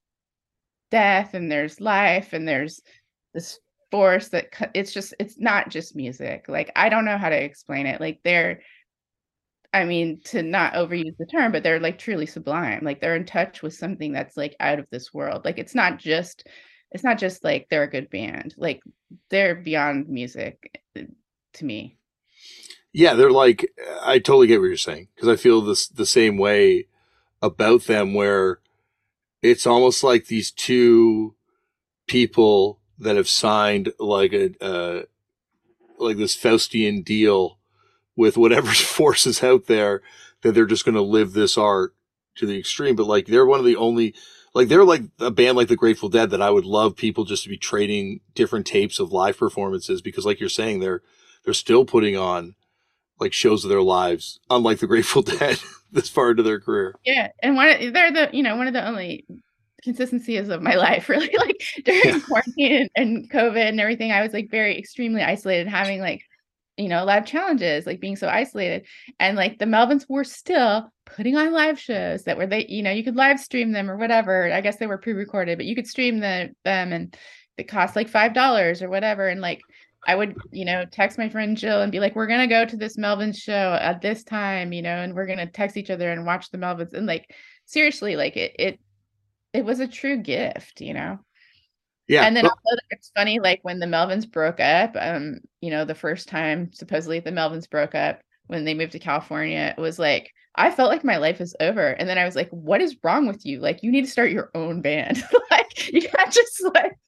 death 0.93 1.35
and 1.35 1.51
there's 1.51 1.81
life 1.81 2.35
and 2.35 2.47
there's 2.47 2.81
this 3.35 3.59
force 3.91 4.29
that 4.29 4.47
it's 4.75 4.93
just 4.93 5.15
it's 5.19 5.39
not 5.39 5.71
just 5.71 5.97
music. 5.97 6.45
Like 6.49 6.71
I 6.77 6.89
don't 6.89 7.07
know 7.07 7.19
how 7.19 7.31
to 7.31 7.43
explain 7.43 7.87
it. 7.87 8.01
Like 8.01 8.21
they're 8.23 8.61
I 9.75 9.85
mean, 9.87 10.21
to 10.27 10.43
not 10.43 10.75
overuse 10.75 11.17
the 11.19 11.25
term, 11.25 11.51
but 11.51 11.63
they're 11.63 11.81
like 11.81 11.99
truly 11.99 12.27
sublime. 12.27 12.81
Like 12.83 13.01
they're 13.01 13.17
in 13.17 13.25
touch 13.25 13.63
with 13.63 13.73
something 13.73 14.13
that's 14.13 14.37
like 14.37 14.55
out 14.61 14.79
of 14.79 14.87
this 14.91 15.15
world. 15.15 15.47
Like 15.47 15.59
it's 15.59 15.75
not 15.75 15.99
just 15.99 16.47
it's 16.91 17.03
not 17.03 17.19
just 17.19 17.43
like 17.43 17.69
they're 17.71 17.85
a 17.85 17.91
good 17.91 18.11
band. 18.11 18.55
Like 18.59 18.83
they're 19.31 19.55
beyond 19.55 20.09
music 20.09 20.83
eh, 20.95 21.05
to 21.55 21.65
me. 21.65 21.97
Yeah, 22.93 23.15
they're 23.15 23.31
like 23.31 23.67
I 24.03 24.19
totally 24.19 24.47
get 24.47 24.61
what 24.61 24.67
you're 24.67 24.77
saying 24.77 25.09
because 25.15 25.29
I 25.29 25.37
feel 25.37 25.63
this 25.63 25.89
the 25.89 26.07
same 26.07 26.37
way 26.37 26.87
about 27.41 27.85
them 27.85 28.13
where 28.13 28.61
it's 29.43 29.67
almost 29.67 30.05
like 30.05 30.27
these 30.27 30.51
two 30.51 31.35
people 32.07 32.81
that 32.99 33.17
have 33.17 33.29
signed 33.29 33.93
like 33.99 34.33
a 34.33 34.65
uh, 34.65 35.03
like 35.99 36.17
this 36.17 36.37
Faustian 36.37 37.05
deal 37.05 37.59
with 38.17 38.37
whatever 38.37 38.71
forces 38.73 39.43
out 39.43 39.67
there 39.67 40.03
that 40.43 40.53
they're 40.53 40.67
just 40.67 40.85
going 40.85 40.95
to 40.95 41.03
live 41.03 41.33
this 41.33 41.59
art 41.59 41.95
to 42.37 42.47
the 42.47 42.59
extreme. 42.59 42.97
But 42.97 43.07
like 43.07 43.27
they're 43.27 43.47
one 43.47 43.59
of 43.59 43.67
the 43.67 43.77
only 43.77 44.15
like 44.55 44.69
they're 44.69 44.85
like 44.85 45.03
a 45.19 45.31
band 45.31 45.57
like 45.57 45.69
the 45.69 45.77
Grateful 45.77 46.09
Dead 46.09 46.31
that 46.31 46.43
I 46.43 46.51
would 46.51 46.65
love 46.65 46.97
people 46.97 47.25
just 47.25 47.43
to 47.45 47.49
be 47.49 47.59
trading 47.59 48.21
different 48.35 48.67
tapes 48.67 48.99
of 48.99 49.13
live 49.13 49.39
performances 49.39 50.03
because 50.03 50.25
like 50.25 50.41
you're 50.41 50.49
saying 50.49 50.81
they're 50.81 51.03
they're 51.45 51.55
still 51.55 51.85
putting 51.85 52.17
on 52.17 52.55
like 53.19 53.33
shows 53.33 53.65
of 53.65 53.71
their 53.71 53.83
lives 53.83 54.39
unlike 54.51 54.79
the 54.79 54.87
Grateful 54.87 55.23
Dead 55.23 55.59
this 56.03 56.09
far 56.09 56.31
into 56.31 56.43
their 56.43 56.61
career. 56.61 56.95
Yeah, 57.05 57.29
and 57.43 57.57
one 57.57 57.69
of, 57.69 57.93
they're 57.93 58.13
the 58.13 58.31
you 58.33 58.43
know 58.43 58.57
one 58.57 58.67
of 58.67 58.73
the 58.73 58.87
only 58.87 59.27
consistencies 59.83 60.49
of 60.49 60.63
my 60.63 60.75
life 60.77 61.09
really 61.09 61.31
like 61.39 61.63
during 61.85 62.21
quarantine 62.21 62.73
and, 62.73 62.91
and 62.97 63.31
COVID 63.31 63.69
and 63.69 63.81
everything 63.81 64.13
I 64.13 64.23
was 64.23 64.33
like 64.33 64.51
very 64.51 64.79
extremely 64.79 65.23
isolated 65.23 65.67
having 65.67 66.01
like 66.01 66.23
you 66.77 66.89
know, 66.89 67.03
a 67.03 67.05
lot 67.05 67.19
of 67.19 67.27
challenges, 67.27 67.87
like 67.87 68.01
being 68.01 68.17
so 68.17 68.29
isolated. 68.29 68.87
And 69.21 69.37
like 69.37 69.59
the 69.59 69.67
Melvins 69.67 70.07
were 70.09 70.25
still 70.25 70.91
putting 71.05 71.37
on 71.37 71.53
live 71.53 71.79
shows 71.79 72.25
that 72.25 72.39
were 72.39 72.47
they, 72.47 72.67
you 72.67 72.83
know, 72.83 72.91
you 72.91 73.05
could 73.05 73.17
live 73.17 73.39
stream 73.39 73.73
them 73.73 73.91
or 73.91 73.97
whatever. 73.97 74.51
I 74.51 74.61
guess 74.61 74.77
they 74.77 74.87
were 74.87 74.99
pre-recorded, 74.99 75.59
but 75.59 75.67
you 75.67 75.75
could 75.75 75.87
stream 75.87 76.21
the 76.21 76.55
them 76.65 76.93
and 76.93 77.17
it 77.59 77.69
cost 77.69 77.95
like 77.95 78.09
five 78.09 78.33
dollars 78.33 78.83
or 78.83 78.89
whatever. 78.89 79.29
And 79.29 79.41
like 79.41 79.61
I 80.07 80.17
would, 80.17 80.37
you 80.51 80.65
know, 80.65 80.85
text 80.91 81.19
my 81.19 81.29
friend 81.29 81.57
Jill 81.57 81.83
and 81.83 81.93
be 81.93 82.01
like, 82.01 82.17
we're 82.17 82.27
gonna 82.27 82.49
go 82.49 82.65
to 82.65 82.77
this 82.77 82.97
Melvins 82.97 83.41
show 83.41 83.79
at 83.81 84.01
this 84.01 84.25
time, 84.25 84.73
you 84.73 84.83
know, 84.83 84.97
and 84.97 85.15
we're 85.15 85.27
gonna 85.27 85.47
text 85.47 85.77
each 85.77 85.91
other 85.91 86.11
and 86.11 86.27
watch 86.27 86.51
the 86.51 86.59
Melvins. 86.59 86.93
And 86.93 87.07
like 87.07 87.33
seriously, 87.67 88.17
like 88.17 88.37
it 88.37 88.55
it 88.59 88.81
it 89.53 89.65
was 89.65 89.81
a 89.81 89.87
true 89.87 90.17
gift, 90.17 90.81
you 90.81 90.95
know. 90.95 91.19
Yeah. 92.09 92.27
And 92.27 92.37
then 92.37 92.45
also 92.45 92.77
it's 92.91 93.13
funny, 93.17 93.39
like 93.39 93.61
when 93.63 93.79
the 93.79 93.87
Melvins 93.87 94.31
broke 94.31 94.61
up, 94.61 94.97
um, 94.99 95.41
you 95.61 95.71
know, 95.71 95.85
the 95.85 95.95
first 95.95 96.29
time 96.29 96.73
supposedly 96.73 97.21
the 97.21 97.31
Melvins 97.31 97.71
broke 97.71 97.95
up 97.95 98.21
when 98.49 98.65
they 98.65 98.75
moved 98.75 98.93
to 98.93 98.99
California, 98.99 99.73
it 99.77 99.81
was 99.81 99.99
like 99.99 100.33
I 100.57 100.71
felt 100.71 100.91
like 100.91 101.05
my 101.05 101.17
life 101.17 101.39
was 101.39 101.57
over. 101.61 101.91
And 101.91 102.09
then 102.09 102.19
I 102.19 102.25
was 102.25 102.37
like, 102.37 102.51
what 102.51 102.83
is 102.83 102.97
wrong 103.05 103.27
with 103.27 103.47
you? 103.47 103.61
Like 103.61 103.83
you 103.83 103.93
need 103.93 104.05
to 104.05 104.11
start 104.11 104.33
your 104.33 104.51
own 104.55 104.83
band. 104.83 105.23
like 105.51 105.93
you 105.93 106.03
can't 106.03 106.33
just 106.33 106.63
like 106.75 106.99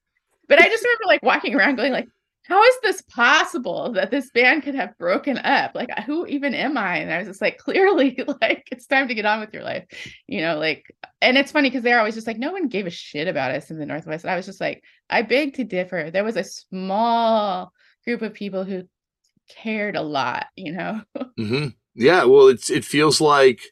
but 0.49 0.61
I 0.61 0.69
just 0.69 0.85
remember 0.85 1.05
like 1.07 1.23
walking 1.23 1.55
around 1.55 1.77
going 1.77 1.93
like, 1.93 2.09
how 2.47 2.63
is 2.63 2.75
this 2.83 3.03
possible 3.03 3.93
that 3.93 4.11
this 4.11 4.31
band 4.31 4.63
could 4.65 4.75
have 4.75 4.97
broken 4.99 5.39
up? 5.39 5.75
Like, 5.75 5.89
who 6.01 6.27
even 6.27 6.55
am 6.55 6.77
I? 6.77 6.99
And 6.99 7.11
I 7.11 7.19
was 7.19 7.29
just 7.29 7.41
like, 7.41 7.57
clearly, 7.57 8.19
like, 8.41 8.69
it's 8.71 8.87
time 8.87 9.09
to 9.09 9.15
get 9.15 9.25
on 9.25 9.41
with 9.41 9.55
your 9.55 9.63
life, 9.63 9.87
you 10.27 10.43
know, 10.43 10.59
like, 10.59 10.95
and 11.23 11.39
it's 11.39 11.53
funny 11.53 11.71
because 11.71 11.83
they're 11.83 11.99
always 11.99 12.15
just 12.15 12.27
like, 12.27 12.39
no 12.39 12.53
one 12.53 12.69
gave 12.69 12.87
a 12.87 12.91
shit 12.91 13.29
about 13.29 13.53
us 13.53 13.71
in 13.71 13.79
the 13.79 13.87
Northwest. 13.87 14.25
And 14.25 14.31
I 14.31 14.37
was 14.37 14.45
just 14.45 14.61
like, 14.61 14.83
I 15.09 15.23
beg 15.23 15.55
to 15.55 15.65
differ. 15.65 16.11
There 16.11 16.25
was 16.25 16.37
a 16.37 16.45
small 16.45 17.73
group 18.05 18.21
of 18.21 18.35
people 18.35 18.65
who 18.65 18.83
cared 19.49 19.97
a 19.97 20.03
lot, 20.03 20.47
you 20.55 20.73
know? 20.73 21.01
mm-hmm. 21.39 21.69
Yeah. 21.95 22.25
Well, 22.25 22.49
it's, 22.49 22.69
it 22.69 22.85
feels 22.85 23.23
like, 23.23 23.63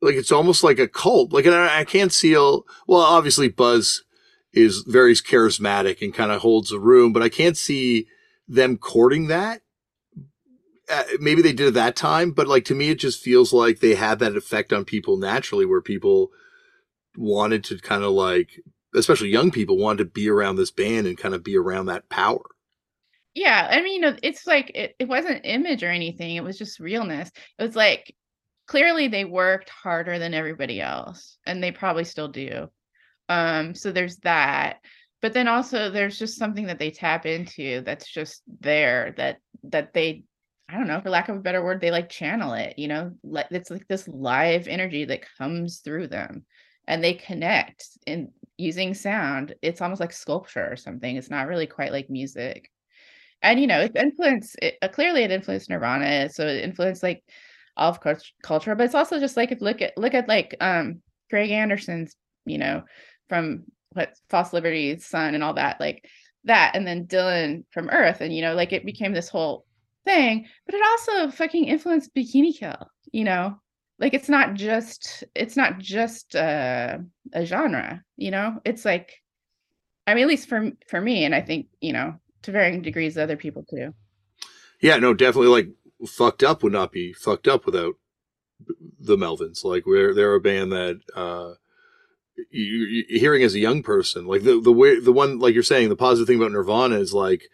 like 0.00 0.14
it's 0.14 0.30
almost 0.30 0.62
like 0.62 0.78
a 0.78 0.86
cult. 0.86 1.32
Like, 1.32 1.46
and 1.46 1.54
I, 1.54 1.80
I 1.80 1.84
can't 1.84 2.12
see, 2.12 2.34
well, 2.34 2.64
obviously 2.88 3.48
Buzz 3.48 4.04
is 4.52 4.84
very 4.86 5.14
charismatic 5.14 6.02
and 6.02 6.14
kind 6.14 6.32
of 6.32 6.40
holds 6.40 6.72
a 6.72 6.78
room, 6.78 7.12
but 7.12 7.22
I 7.22 7.28
can't 7.28 7.56
see 7.56 8.06
them 8.48 8.78
courting 8.78 9.26
that. 9.28 9.62
Uh, 10.88 11.02
maybe 11.18 11.42
they 11.42 11.52
did 11.52 11.66
at 11.66 11.74
that 11.74 11.96
time, 11.96 12.30
but 12.30 12.46
like 12.46 12.64
to 12.66 12.74
me, 12.74 12.90
it 12.90 13.00
just 13.00 13.22
feels 13.22 13.52
like 13.52 13.80
they 13.80 13.94
had 13.94 14.20
that 14.20 14.36
effect 14.36 14.72
on 14.72 14.84
people 14.84 15.16
naturally, 15.16 15.66
where 15.66 15.80
people 15.80 16.30
wanted 17.16 17.64
to 17.64 17.78
kind 17.78 18.04
of 18.04 18.12
like, 18.12 18.60
especially 18.94 19.28
young 19.28 19.50
people, 19.50 19.76
wanted 19.76 19.98
to 19.98 20.10
be 20.10 20.28
around 20.28 20.56
this 20.56 20.70
band 20.70 21.06
and 21.06 21.18
kind 21.18 21.34
of 21.34 21.42
be 21.42 21.56
around 21.56 21.86
that 21.86 22.08
power. 22.08 22.44
Yeah, 23.34 23.68
I 23.70 23.82
mean, 23.82 24.02
it's 24.22 24.46
like 24.46 24.70
it, 24.74 24.94
it 24.98 25.08
wasn't 25.08 25.44
image 25.44 25.82
or 25.82 25.90
anything; 25.90 26.36
it 26.36 26.44
was 26.44 26.56
just 26.56 26.80
realness. 26.80 27.30
It 27.58 27.62
was 27.64 27.76
like 27.76 28.14
clearly 28.66 29.08
they 29.08 29.24
worked 29.24 29.68
harder 29.68 30.18
than 30.18 30.34
everybody 30.34 30.80
else, 30.80 31.36
and 31.44 31.62
they 31.62 31.72
probably 31.72 32.04
still 32.04 32.28
do. 32.28 32.70
Um, 33.28 33.74
so 33.74 33.92
there's 33.92 34.16
that. 34.18 34.78
But 35.22 35.32
then 35.32 35.48
also 35.48 35.90
there's 35.90 36.18
just 36.18 36.38
something 36.38 36.66
that 36.66 36.78
they 36.78 36.90
tap 36.90 37.26
into 37.26 37.80
that's 37.82 38.08
just 38.08 38.42
there 38.60 39.14
that 39.16 39.38
that 39.64 39.92
they 39.92 40.24
I 40.68 40.76
don't 40.78 40.88
know, 40.88 41.00
for 41.00 41.10
lack 41.10 41.28
of 41.28 41.36
a 41.36 41.40
better 41.40 41.62
word, 41.62 41.80
they 41.80 41.92
like 41.92 42.08
channel 42.08 42.52
it, 42.54 42.76
you 42.76 42.88
know, 42.88 43.12
like 43.22 43.46
it's 43.50 43.70
like 43.70 43.86
this 43.86 44.08
live 44.08 44.66
energy 44.66 45.04
that 45.04 45.24
comes 45.38 45.78
through 45.78 46.08
them 46.08 46.44
and 46.88 47.02
they 47.02 47.14
connect 47.14 47.86
in 48.06 48.32
using 48.58 48.94
sound. 48.94 49.54
It's 49.62 49.80
almost 49.80 50.00
like 50.00 50.12
sculpture 50.12 50.68
or 50.68 50.76
something. 50.76 51.16
It's 51.16 51.30
not 51.30 51.46
really 51.46 51.66
quite 51.68 51.92
like 51.92 52.10
music. 52.10 52.68
And 53.42 53.60
you 53.60 53.66
know, 53.68 53.80
it 53.82 53.94
influenced 53.94 54.56
it, 54.60 54.76
uh, 54.82 54.88
clearly 54.88 55.22
it 55.22 55.30
influenced 55.30 55.70
Nirvana. 55.70 56.30
So 56.30 56.46
it 56.46 56.64
influenced 56.64 57.02
like 57.02 57.22
all 57.76 57.90
of 57.90 58.00
culture, 58.42 58.74
but 58.74 58.84
it's 58.84 58.94
also 58.94 59.20
just 59.20 59.36
like 59.36 59.52
if 59.52 59.60
look 59.60 59.82
at 59.82 59.96
look 59.96 60.14
at 60.14 60.28
like 60.28 60.56
um 60.60 61.00
Greg 61.30 61.50
Anderson's, 61.50 62.16
you 62.44 62.58
know, 62.58 62.82
from 63.28 63.64
what 63.92 64.14
false 64.28 64.52
liberty 64.52 64.98
son 64.98 65.34
and 65.34 65.42
all 65.42 65.54
that 65.54 65.80
like 65.80 66.04
that 66.44 66.72
and 66.74 66.86
then 66.86 67.06
dylan 67.06 67.64
from 67.70 67.88
earth 67.90 68.20
and 68.20 68.34
you 68.34 68.42
know 68.42 68.54
like 68.54 68.72
it 68.72 68.86
became 68.86 69.12
this 69.12 69.28
whole 69.28 69.64
thing 70.04 70.46
but 70.66 70.74
it 70.74 70.82
also 70.86 71.30
fucking 71.30 71.64
influenced 71.64 72.14
bikini 72.14 72.56
kill 72.56 72.88
you 73.12 73.24
know? 73.24 73.58
Like 73.98 74.12
it's 74.12 74.28
not 74.28 74.54
just 74.54 75.24
it's 75.34 75.56
not 75.56 75.78
just 75.78 76.36
uh, 76.36 76.98
a 77.32 77.46
genre 77.46 78.02
you 78.16 78.30
know? 78.30 78.60
It's 78.64 78.84
like 78.84 79.12
i 80.08 80.14
mean 80.14 80.22
at 80.22 80.28
least 80.28 80.48
for 80.48 80.70
for 80.86 81.00
me 81.00 81.24
and 81.24 81.34
i 81.34 81.40
think 81.40 81.66
you 81.80 81.92
know 81.92 82.14
to 82.42 82.52
varying 82.52 82.80
degrees 82.80 83.18
other 83.18 83.36
people 83.36 83.64
too. 83.64 83.92
Yeah 84.80 84.98
no 84.98 85.14
definitely 85.14 85.48
like 85.48 85.68
fucked 86.06 86.42
up 86.42 86.62
would 86.62 86.72
not 86.72 86.92
be 86.92 87.12
fucked 87.14 87.48
up 87.48 87.64
without 87.64 87.94
the 89.00 89.16
melvins. 89.16 89.64
Like 89.64 89.86
we're 89.86 90.14
they're 90.14 90.34
a 90.34 90.40
band 90.40 90.72
that 90.72 91.00
uh 91.14 91.54
you, 92.50 93.04
hearing 93.08 93.42
as 93.42 93.54
a 93.54 93.60
young 93.60 93.82
person, 93.82 94.26
like 94.26 94.42
the 94.42 94.60
the 94.60 94.72
way 94.72 95.00
the 95.00 95.12
one 95.12 95.38
like 95.38 95.54
you're 95.54 95.62
saying, 95.62 95.88
the 95.88 95.96
positive 95.96 96.26
thing 96.26 96.38
about 96.38 96.52
Nirvana 96.52 96.96
is 96.96 97.12
like 97.12 97.44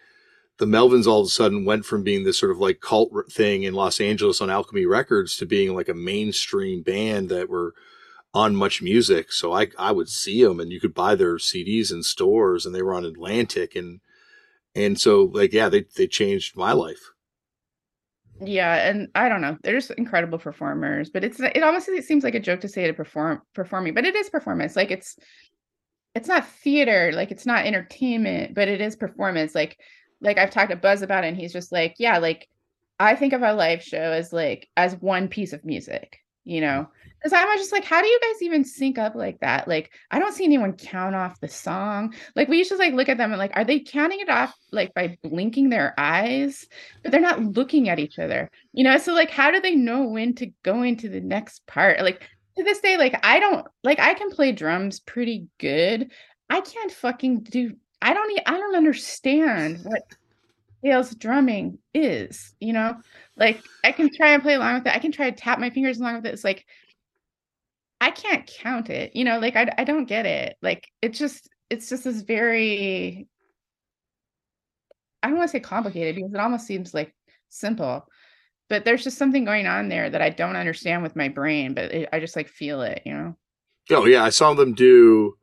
the 0.58 0.66
Melvins 0.66 1.06
all 1.06 1.20
of 1.20 1.26
a 1.26 1.30
sudden 1.30 1.64
went 1.64 1.84
from 1.84 2.02
being 2.02 2.24
this 2.24 2.38
sort 2.38 2.52
of 2.52 2.58
like 2.58 2.80
cult 2.80 3.10
thing 3.30 3.62
in 3.62 3.74
Los 3.74 4.00
Angeles 4.00 4.40
on 4.40 4.50
Alchemy 4.50 4.86
Records 4.86 5.36
to 5.36 5.46
being 5.46 5.74
like 5.74 5.88
a 5.88 5.94
mainstream 5.94 6.82
band 6.82 7.28
that 7.30 7.48
were 7.48 7.74
on 8.34 8.54
MuchMusic. 8.54 9.32
So 9.32 9.52
I 9.52 9.68
I 9.78 9.92
would 9.92 10.08
see 10.08 10.42
them 10.44 10.60
and 10.60 10.72
you 10.72 10.80
could 10.80 10.94
buy 10.94 11.14
their 11.14 11.36
CDs 11.36 11.92
in 11.92 12.02
stores 12.02 12.64
and 12.66 12.74
they 12.74 12.82
were 12.82 12.94
on 12.94 13.04
Atlantic 13.04 13.74
and 13.74 14.00
and 14.74 15.00
so 15.00 15.24
like 15.24 15.52
yeah 15.52 15.68
they 15.68 15.84
they 15.96 16.06
changed 16.06 16.56
my 16.56 16.72
life 16.72 17.10
yeah 18.46 18.88
and 18.88 19.08
i 19.14 19.28
don't 19.28 19.40
know 19.40 19.56
they're 19.62 19.74
just 19.78 19.90
incredible 19.92 20.38
performers 20.38 21.10
but 21.10 21.24
it's 21.24 21.40
it 21.40 21.62
almost 21.62 21.88
it 21.88 22.04
seems 22.04 22.24
like 22.24 22.34
a 22.34 22.40
joke 22.40 22.60
to 22.60 22.68
say 22.68 22.86
to 22.86 22.92
perform 22.92 23.40
performing 23.54 23.94
but 23.94 24.04
it 24.04 24.14
is 24.14 24.30
performance 24.30 24.76
like 24.76 24.90
it's 24.90 25.16
it's 26.14 26.28
not 26.28 26.46
theater 26.46 27.10
like 27.12 27.30
it's 27.30 27.46
not 27.46 27.66
entertainment 27.66 28.54
but 28.54 28.68
it 28.68 28.80
is 28.80 28.96
performance 28.96 29.54
like 29.54 29.78
like 30.20 30.38
i've 30.38 30.50
talked 30.50 30.70
to 30.70 30.76
buzz 30.76 31.02
about 31.02 31.24
it 31.24 31.28
and 31.28 31.36
he's 31.36 31.52
just 31.52 31.72
like 31.72 31.94
yeah 31.98 32.18
like 32.18 32.48
i 32.98 33.14
think 33.14 33.32
of 33.32 33.42
a 33.42 33.52
live 33.52 33.82
show 33.82 33.96
as 33.96 34.32
like 34.32 34.68
as 34.76 34.94
one 34.96 35.28
piece 35.28 35.52
of 35.52 35.64
music 35.64 36.18
you 36.44 36.60
mm. 36.60 36.64
know 36.64 36.88
because 37.22 37.32
I'm 37.32 37.56
just 37.58 37.72
like, 37.72 37.84
how 37.84 38.00
do 38.00 38.08
you 38.08 38.20
guys 38.20 38.42
even 38.42 38.64
sync 38.64 38.98
up 38.98 39.14
like 39.14 39.40
that? 39.40 39.68
Like, 39.68 39.92
I 40.10 40.18
don't 40.18 40.34
see 40.34 40.44
anyone 40.44 40.72
count 40.72 41.14
off 41.14 41.40
the 41.40 41.48
song. 41.48 42.14
Like, 42.34 42.48
we 42.48 42.64
to 42.64 42.76
like 42.76 42.94
look 42.94 43.08
at 43.08 43.18
them 43.18 43.32
and 43.32 43.38
like, 43.38 43.52
are 43.54 43.64
they 43.64 43.80
counting 43.80 44.20
it 44.20 44.28
off 44.28 44.54
like 44.70 44.94
by 44.94 45.18
blinking 45.22 45.68
their 45.68 45.94
eyes? 45.98 46.66
But 47.02 47.12
they're 47.12 47.20
not 47.20 47.42
looking 47.42 47.88
at 47.88 47.98
each 47.98 48.18
other, 48.18 48.50
you 48.72 48.84
know? 48.84 48.98
So 48.98 49.14
like, 49.14 49.30
how 49.30 49.50
do 49.50 49.60
they 49.60 49.74
know 49.74 50.04
when 50.04 50.34
to 50.36 50.50
go 50.62 50.82
into 50.82 51.08
the 51.08 51.20
next 51.20 51.66
part? 51.66 52.00
Like, 52.00 52.28
to 52.56 52.62
this 52.62 52.80
day, 52.80 52.96
like 52.96 53.18
I 53.24 53.40
don't 53.40 53.66
like 53.82 53.98
I 53.98 54.14
can 54.14 54.30
play 54.30 54.52
drums 54.52 55.00
pretty 55.00 55.48
good. 55.58 56.10
I 56.50 56.60
can't 56.60 56.92
fucking 56.92 57.44
do. 57.44 57.76
I 58.00 58.12
don't. 58.12 58.40
I 58.46 58.58
don't 58.58 58.76
understand 58.76 59.80
what 59.84 60.02
Dale's 60.82 61.14
drumming 61.14 61.78
is. 61.94 62.54
You 62.60 62.74
know, 62.74 62.96
like 63.36 63.62
I 63.84 63.92
can 63.92 64.10
try 64.14 64.30
and 64.30 64.42
play 64.42 64.54
along 64.54 64.74
with 64.74 64.86
it. 64.86 64.94
I 64.94 64.98
can 64.98 65.12
try 65.12 65.30
to 65.30 65.36
tap 65.36 65.58
my 65.58 65.70
fingers 65.70 65.98
along 65.98 66.16
with 66.16 66.26
it. 66.26 66.34
It's 66.34 66.44
like 66.44 66.66
I 68.02 68.10
can't 68.10 68.44
count 68.48 68.90
it. 68.90 69.14
You 69.14 69.24
know, 69.24 69.38
like 69.38 69.54
I 69.54 69.72
I 69.78 69.84
don't 69.84 70.06
get 70.06 70.26
it. 70.26 70.56
Like 70.60 70.88
it 71.00 71.10
just 71.10 71.48
it's 71.70 71.88
just 71.88 72.02
this 72.02 72.22
very 72.22 73.28
I 75.22 75.28
don't 75.28 75.38
want 75.38 75.48
to 75.48 75.52
say 75.52 75.60
complicated 75.60 76.16
because 76.16 76.34
it 76.34 76.40
almost 76.40 76.66
seems 76.66 76.92
like 76.92 77.14
simple, 77.48 78.04
but 78.68 78.84
there's 78.84 79.04
just 79.04 79.18
something 79.18 79.44
going 79.44 79.68
on 79.68 79.88
there 79.88 80.10
that 80.10 80.20
I 80.20 80.30
don't 80.30 80.56
understand 80.56 81.04
with 81.04 81.14
my 81.14 81.28
brain, 81.28 81.74
but 81.74 81.92
it, 81.92 82.08
I 82.12 82.18
just 82.18 82.34
like 82.34 82.48
feel 82.48 82.82
it, 82.82 83.02
you 83.06 83.14
know. 83.14 83.36
Oh 83.92 84.04
yeah, 84.04 84.24
I 84.24 84.30
saw 84.30 84.52
them 84.52 84.74
do 84.74 85.36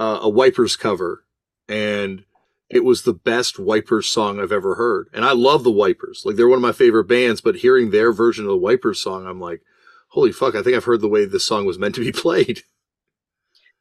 uh, 0.00 0.18
a 0.22 0.28
Wipers 0.28 0.74
cover, 0.74 1.24
and 1.68 2.24
it 2.68 2.84
was 2.84 3.02
the 3.02 3.14
best 3.14 3.60
Wipers 3.60 4.08
song 4.08 4.40
I've 4.40 4.50
ever 4.50 4.74
heard. 4.74 5.08
And 5.12 5.24
I 5.24 5.34
love 5.34 5.62
the 5.62 5.70
Wipers, 5.70 6.22
like 6.24 6.34
they're 6.34 6.48
one 6.48 6.58
of 6.58 6.62
my 6.62 6.72
favorite 6.72 7.04
bands. 7.04 7.40
But 7.40 7.54
hearing 7.54 7.90
their 7.90 8.12
version 8.12 8.44
of 8.46 8.50
the 8.50 8.56
Wipers 8.56 8.98
song, 8.98 9.24
I'm 9.24 9.38
like, 9.38 9.62
holy 10.12 10.32
fuck! 10.32 10.54
I 10.54 10.62
think 10.62 10.76
I've 10.76 10.84
heard 10.84 11.00
the 11.00 11.08
way 11.08 11.24
this 11.24 11.44
song 11.44 11.64
was 11.66 11.78
meant 11.78 11.94
to 11.96 12.00
be 12.00 12.12
played. 12.12 12.62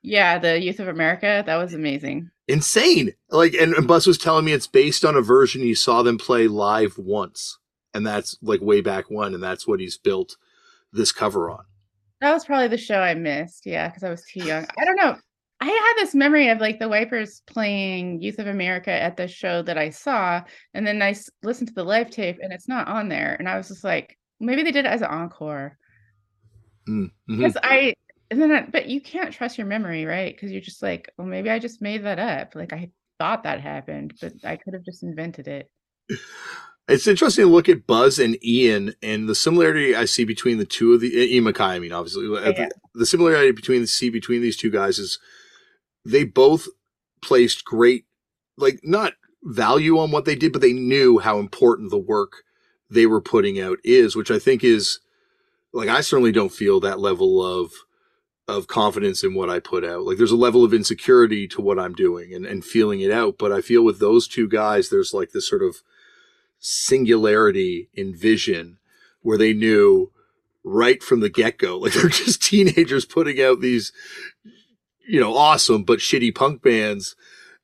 Yeah, 0.01 0.39
the 0.39 0.59
Youth 0.59 0.79
of 0.79 0.87
America, 0.87 1.43
that 1.45 1.57
was 1.57 1.73
amazing. 1.73 2.31
Insane. 2.47 3.13
Like, 3.29 3.53
and, 3.53 3.73
and 3.75 3.87
Buzz 3.87 4.07
was 4.07 4.17
telling 4.17 4.45
me 4.45 4.51
it's 4.51 4.65
based 4.65 5.05
on 5.05 5.15
a 5.15 5.21
version 5.21 5.61
he 5.61 5.75
saw 5.75 6.01
them 6.01 6.17
play 6.17 6.47
live 6.47 6.97
once, 6.97 7.59
and 7.93 8.05
that's 8.05 8.37
like 8.41 8.61
way 8.61 8.81
back 8.81 9.05
when, 9.09 9.35
and 9.35 9.43
that's 9.43 9.67
what 9.67 9.79
he's 9.79 9.97
built 9.97 10.37
this 10.91 11.11
cover 11.11 11.51
on. 11.51 11.65
That 12.19 12.33
was 12.33 12.45
probably 12.45 12.67
the 12.67 12.77
show 12.77 12.99
I 12.99 13.13
missed. 13.13 13.65
Yeah, 13.65 13.87
because 13.87 14.03
I 14.03 14.09
was 14.09 14.23
too 14.23 14.43
young. 14.43 14.65
I 14.79 14.85
don't 14.85 14.95
know. 14.95 15.15
I 15.59 15.65
had 15.65 15.93
this 15.97 16.15
memory 16.15 16.49
of 16.49 16.59
like 16.59 16.79
the 16.79 16.89
Wipers 16.89 17.43
playing 17.45 18.19
Youth 18.21 18.39
of 18.39 18.47
America 18.47 18.91
at 18.91 19.15
the 19.15 19.27
show 19.27 19.61
that 19.61 19.77
I 19.77 19.91
saw, 19.91 20.41
and 20.73 20.85
then 20.87 21.03
I 21.03 21.15
listened 21.43 21.67
to 21.67 21.75
the 21.75 21.83
live 21.83 22.09
tape, 22.09 22.39
and 22.41 22.51
it's 22.51 22.67
not 22.67 22.87
on 22.87 23.09
there, 23.09 23.35
and 23.37 23.47
I 23.47 23.57
was 23.57 23.67
just 23.67 23.83
like, 23.83 24.17
maybe 24.39 24.63
they 24.63 24.71
did 24.71 24.85
it 24.85 24.89
as 24.89 25.01
an 25.01 25.09
encore. 25.09 25.77
Mm, 26.87 27.05
mm-hmm. 27.05 27.37
Because 27.37 27.57
I 27.61 27.95
and 28.31 28.41
then, 28.41 28.51
I, 28.51 28.61
but 28.61 28.87
you 28.87 29.01
can't 29.01 29.33
trust 29.33 29.57
your 29.57 29.67
memory, 29.67 30.05
right? 30.05 30.33
Because 30.33 30.51
you're 30.51 30.61
just 30.61 30.81
like, 30.81 31.11
well, 31.17 31.27
maybe 31.27 31.49
I 31.49 31.59
just 31.59 31.81
made 31.81 32.05
that 32.05 32.17
up. 32.17 32.55
Like 32.55 32.71
I 32.71 32.89
thought 33.19 33.43
that 33.43 33.59
happened, 33.59 34.13
but 34.21 34.33
I 34.45 34.55
could 34.55 34.73
have 34.73 34.83
just 34.83 35.03
invented 35.03 35.47
it. 35.47 35.69
It's 36.87 37.07
interesting 37.07 37.45
to 37.45 37.51
look 37.51 37.69
at 37.69 37.85
Buzz 37.85 38.19
and 38.19 38.43
Ian 38.43 38.95
and 39.03 39.29
the 39.29 39.35
similarity 39.35 39.95
I 39.95 40.05
see 40.05 40.23
between 40.23 40.57
the 40.57 40.65
two 40.65 40.93
of 40.93 41.01
the 41.01 41.15
Ian 41.15 41.43
MacKaye. 41.43 41.75
I 41.75 41.79
mean, 41.79 41.91
obviously, 41.91 42.25
yeah. 42.25 42.51
the, 42.51 42.71
the, 42.95 43.05
similarity 43.05 43.51
between 43.51 43.81
the 43.81 43.87
see 43.87 44.09
between 44.09 44.41
these 44.41 44.57
two 44.57 44.71
guys 44.71 44.97
is 44.97 45.19
they 46.03 46.23
both 46.23 46.67
placed 47.21 47.65
great, 47.65 48.05
like 48.57 48.79
not 48.83 49.13
value 49.43 49.99
on 49.99 50.11
what 50.11 50.25
they 50.25 50.35
did, 50.35 50.51
but 50.51 50.61
they 50.61 50.73
knew 50.73 51.19
how 51.19 51.37
important 51.37 51.91
the 51.91 51.97
work 51.97 52.43
they 52.89 53.05
were 53.05 53.21
putting 53.21 53.59
out 53.59 53.77
is, 53.83 54.15
which 54.15 54.31
I 54.31 54.39
think 54.39 54.63
is 54.63 54.99
like 55.73 55.89
I 55.89 56.01
certainly 56.01 56.31
don't 56.31 56.51
feel 56.51 56.79
that 56.79 56.99
level 56.99 57.43
of 57.43 57.71
of 58.47 58.67
confidence 58.67 59.23
in 59.23 59.33
what 59.33 59.49
I 59.49 59.59
put 59.59 59.85
out. 59.85 60.03
Like 60.03 60.17
there's 60.17 60.31
a 60.31 60.35
level 60.35 60.63
of 60.63 60.73
insecurity 60.73 61.47
to 61.49 61.61
what 61.61 61.79
I'm 61.79 61.93
doing 61.93 62.33
and, 62.33 62.45
and 62.45 62.65
feeling 62.65 63.01
it 63.01 63.11
out. 63.11 63.37
But 63.37 63.51
I 63.51 63.61
feel 63.61 63.83
with 63.83 63.99
those 63.99 64.27
two 64.27 64.47
guys, 64.47 64.89
there's 64.89 65.13
like 65.13 65.31
this 65.31 65.47
sort 65.47 65.63
of 65.63 65.77
singularity 66.59 67.89
in 67.93 68.15
vision 68.15 68.77
where 69.21 69.37
they 69.37 69.53
knew 69.53 70.11
right 70.63 71.01
from 71.01 71.21
the 71.21 71.29
get 71.29 71.57
go, 71.57 71.77
like 71.79 71.93
they're 71.93 72.09
just 72.09 72.43
teenagers 72.43 73.05
putting 73.05 73.41
out 73.41 73.61
these, 73.61 73.91
you 75.07 75.19
know, 75.19 75.35
awesome 75.35 75.83
but 75.83 75.99
shitty 75.99 76.33
punk 76.33 76.61
bands. 76.61 77.15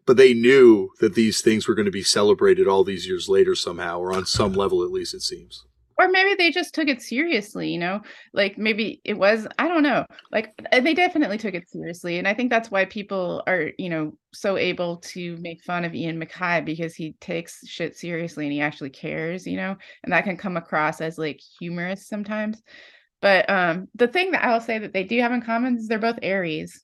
But 0.06 0.16
they 0.16 0.34
knew 0.34 0.92
that 1.02 1.16
these 1.16 1.42
things 1.42 1.68
were 1.68 1.76
going 1.76 1.86
to 1.86 1.92
be 1.92 2.04
celebrated 2.04 2.66
all 2.66 2.86
these 2.86 3.06
years 3.06 3.28
later 3.28 3.56
somehow, 3.56 4.00
or 4.00 4.14
on 4.14 4.26
some 4.26 4.54
level 4.54 4.82
at 4.84 4.92
least, 4.92 5.14
it 5.14 5.22
seems 5.22 5.67
or 6.00 6.10
maybe 6.10 6.36
they 6.36 6.52
just 6.52 6.74
took 6.76 6.88
it 6.88 7.02
seriously 7.02 7.70
you 7.70 7.78
know? 7.78 8.02
Like 8.34 8.58
maybe 8.58 9.02
it 9.04 9.16
was 9.16 9.48
i 9.60 9.68
don't 9.68 9.84
know. 9.84 10.06
Like 10.32 10.54
they 10.72 10.94
definitely 10.94 11.38
took 11.38 11.54
it 11.54 11.70
seriously 11.70 12.18
and 12.18 12.28
i 12.28 12.34
think 12.34 12.50
that's 12.50 12.72
why 12.72 12.86
people 12.86 13.44
are 13.48 13.72
you 13.78 13.90
know 13.90 14.14
so 14.34 14.58
able 14.58 14.98
to 14.98 15.38
make 15.38 15.64
fun 15.64 15.86
of 15.86 15.96
Ian 15.96 16.20
MacKaye 16.20 16.64
because 16.64 16.96
he 16.96 17.14
takes 17.20 17.66
shit 17.68 17.98
seriously 17.98 18.46
and 18.46 18.54
he 18.54 18.62
actually 18.62 18.90
cares 18.92 19.48
you 19.48 19.58
know? 19.58 19.76
And 20.04 20.14
that 20.14 20.24
can 20.24 20.38
come 20.38 20.58
across 20.58 21.02
as 21.02 21.18
like 21.18 21.40
humorous 21.60 22.08
sometimes. 22.08 22.62
But 23.22 23.50
um 23.50 23.88
the 23.96 24.08
thing 24.08 24.32
that 24.32 24.44
i'll 24.44 24.62
say 24.62 24.80
that 24.80 24.94
they 24.94 25.04
do 25.04 25.20
have 25.22 25.32
in 25.32 25.42
common 25.42 25.78
is 25.78 25.88
they're 25.88 26.00
both 26.00 26.20
aries. 26.22 26.84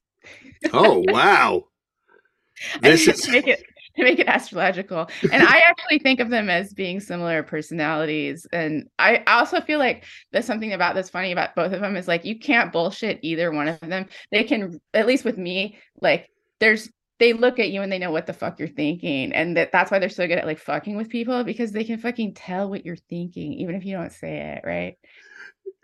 Oh 0.72 1.04
wow. 1.08 1.66
This 2.82 3.08
is 3.08 3.28
make 3.30 3.48
it 3.48 3.64
to 3.96 4.04
make 4.04 4.20
it 4.20 4.28
astrological. 4.28 5.10
And 5.32 5.44
I 5.44 5.62
actually 5.70 6.00
think 6.00 6.20
of 6.20 6.30
them 6.30 6.50
as 6.50 6.74
being 6.74 7.00
similar 7.00 7.44
personalities. 7.44 8.48
And 8.52 8.90
I 9.00 9.24
also 9.28 9.62
feel 9.62 9.80
like 9.80 10.06
there's 10.32 10.46
something 10.46 10.74
about 10.74 10.96
that's 10.96 11.10
funny 11.10 11.32
about 11.32 11.56
both 11.56 11.74
of 11.74 11.82
them 11.82 11.96
is 11.96 12.08
like 12.08 12.26
you 12.26 12.38
can't 12.38 12.72
bullshit 12.72 13.20
either 13.22 13.52
one 13.52 13.68
of 13.68 13.80
them. 13.82 14.08
They 14.32 14.44
can, 14.44 14.80
at 14.94 15.08
least 15.08 15.26
with 15.26 15.38
me, 15.38 15.78
like 16.02 16.30
there's 16.60 16.90
they 17.20 17.32
look 17.32 17.60
at 17.60 17.70
you 17.70 17.82
and 17.82 17.92
they 17.92 18.00
know 18.00 18.12
what 18.12 18.26
the 18.26 18.34
fuck 18.34 18.60
you're 18.60 18.68
thinking. 18.68 19.32
And 19.34 19.56
that, 19.56 19.72
that's 19.72 19.92
why 19.92 20.00
they're 20.00 20.10
so 20.10 20.28
good 20.28 20.40
at 20.40 20.46
like 20.46 20.60
fucking 20.60 20.98
with 20.98 21.10
people 21.10 21.44
because 21.44 21.72
they 21.72 21.84
can 21.84 22.00
fucking 22.00 22.34
tell 22.34 22.70
what 22.70 22.86
you're 22.86 22.96
thinking, 22.96 23.54
even 23.54 23.76
if 23.76 23.86
you 23.86 23.96
don't 23.96 24.12
say 24.12 24.56
it, 24.58 24.68
right? 24.68 24.98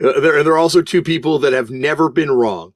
Uh, 0.03 0.19
there 0.19 0.47
are 0.47 0.57
also 0.57 0.81
two 0.81 1.01
people 1.01 1.39
that 1.39 1.53
have 1.53 1.69
never 1.69 2.09
been 2.09 2.31
wrong. 2.31 2.73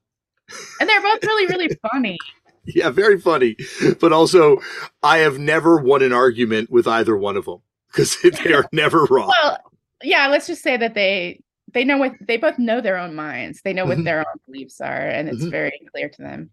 And 0.80 0.88
they're 0.90 1.02
both 1.02 1.24
really, 1.24 1.48
really 1.48 1.78
funny. 1.92 2.18
yeah, 2.76 2.90
very 2.90 3.20
funny. 3.20 3.58
But 4.00 4.14
also, 4.14 4.60
I 5.02 5.20
have 5.20 5.40
never 5.40 5.78
won 5.78 6.02
an 6.02 6.14
argument 6.14 6.72
with 6.72 6.88
either 6.88 7.18
one 7.18 7.38
of 7.38 7.46
them 7.46 7.62
because 7.88 8.18
they 8.44 8.54
are 8.54 8.66
never 8.72 9.06
wrong. 9.06 9.34
Well, 9.42 9.58
yeah, 10.02 10.28
let's 10.28 10.48
just 10.48 10.64
say 10.64 10.78
that 10.78 10.94
they 10.94 11.42
they 11.74 11.84
know 11.84 11.98
what 11.98 12.14
they 12.22 12.38
both 12.38 12.60
know 12.60 12.82
their 12.82 12.98
own 12.98 13.16
minds. 13.16 13.62
They 13.62 13.74
know 13.74 13.86
what 13.86 13.96
mm-hmm. 13.98 14.06
their 14.06 14.20
own 14.20 14.40
beliefs 14.46 14.80
are, 14.82 15.08
and 15.08 15.28
it's 15.28 15.40
mm-hmm. 15.40 15.50
very 15.50 15.80
clear 15.92 16.10
to 16.10 16.22
them. 16.22 16.52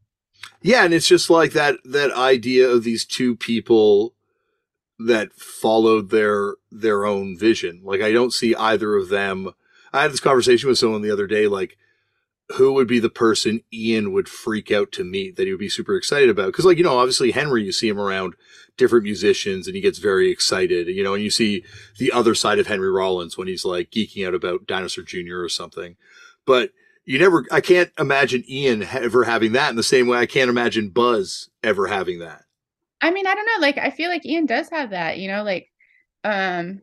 Yeah, 0.62 0.84
and 0.84 0.94
it's 0.94 1.08
just 1.08 1.30
like 1.30 1.52
that 1.52 1.76
that 1.84 2.12
idea 2.12 2.68
of 2.68 2.84
these 2.84 3.04
two 3.04 3.36
people 3.36 4.14
that 4.98 5.32
followed 5.32 6.10
their 6.10 6.54
their 6.70 7.06
own 7.06 7.38
vision. 7.38 7.80
Like 7.84 8.00
I 8.00 8.12
don't 8.12 8.32
see 8.32 8.54
either 8.54 8.96
of 8.96 9.08
them. 9.08 9.50
I 9.92 10.02
had 10.02 10.12
this 10.12 10.20
conversation 10.20 10.68
with 10.68 10.78
someone 10.78 11.02
the 11.02 11.10
other 11.10 11.26
day, 11.26 11.46
like 11.46 11.76
who 12.54 12.72
would 12.72 12.88
be 12.88 12.98
the 12.98 13.10
person 13.10 13.62
Ian 13.72 14.12
would 14.12 14.28
freak 14.28 14.70
out 14.70 14.92
to 14.92 15.04
meet 15.04 15.36
that 15.36 15.44
he 15.44 15.52
would 15.52 15.60
be 15.60 15.68
super 15.68 15.96
excited 15.96 16.28
about? 16.28 16.46
Because, 16.46 16.64
like, 16.64 16.78
you 16.78 16.84
know, 16.84 16.98
obviously 16.98 17.30
Henry, 17.30 17.64
you 17.64 17.72
see 17.72 17.88
him 17.88 18.00
around 18.00 18.34
different 18.76 19.04
musicians 19.04 19.66
and 19.66 19.76
he 19.76 19.82
gets 19.82 19.98
very 19.98 20.30
excited, 20.30 20.88
you 20.88 21.04
know, 21.04 21.14
and 21.14 21.22
you 21.22 21.30
see 21.30 21.64
the 21.98 22.10
other 22.12 22.34
side 22.34 22.58
of 22.58 22.66
Henry 22.66 22.90
Rollins 22.90 23.36
when 23.36 23.48
he's 23.48 23.64
like 23.64 23.90
geeking 23.90 24.26
out 24.26 24.34
about 24.34 24.66
Dinosaur 24.66 25.04
Jr. 25.04 25.40
or 25.40 25.48
something. 25.48 25.96
But 26.46 26.70
you 27.04 27.18
never, 27.18 27.46
I 27.50 27.60
can't 27.60 27.90
imagine 27.98 28.44
Ian 28.48 28.82
ever 28.82 29.24
having 29.24 29.52
that 29.52 29.70
in 29.70 29.76
the 29.76 29.82
same 29.82 30.06
way 30.06 30.18
I 30.18 30.26
can't 30.26 30.50
imagine 30.50 30.90
Buzz 30.90 31.50
ever 31.62 31.86
having 31.86 32.18
that. 32.20 32.42
I 33.00 33.10
mean, 33.10 33.26
I 33.26 33.34
don't 33.34 33.46
know. 33.46 33.60
Like, 33.60 33.78
I 33.78 33.90
feel 33.90 34.10
like 34.10 34.26
Ian 34.26 34.46
does 34.46 34.68
have 34.70 34.90
that, 34.90 35.18
you 35.18 35.28
know, 35.28 35.42
like, 35.42 35.68
um, 36.24 36.82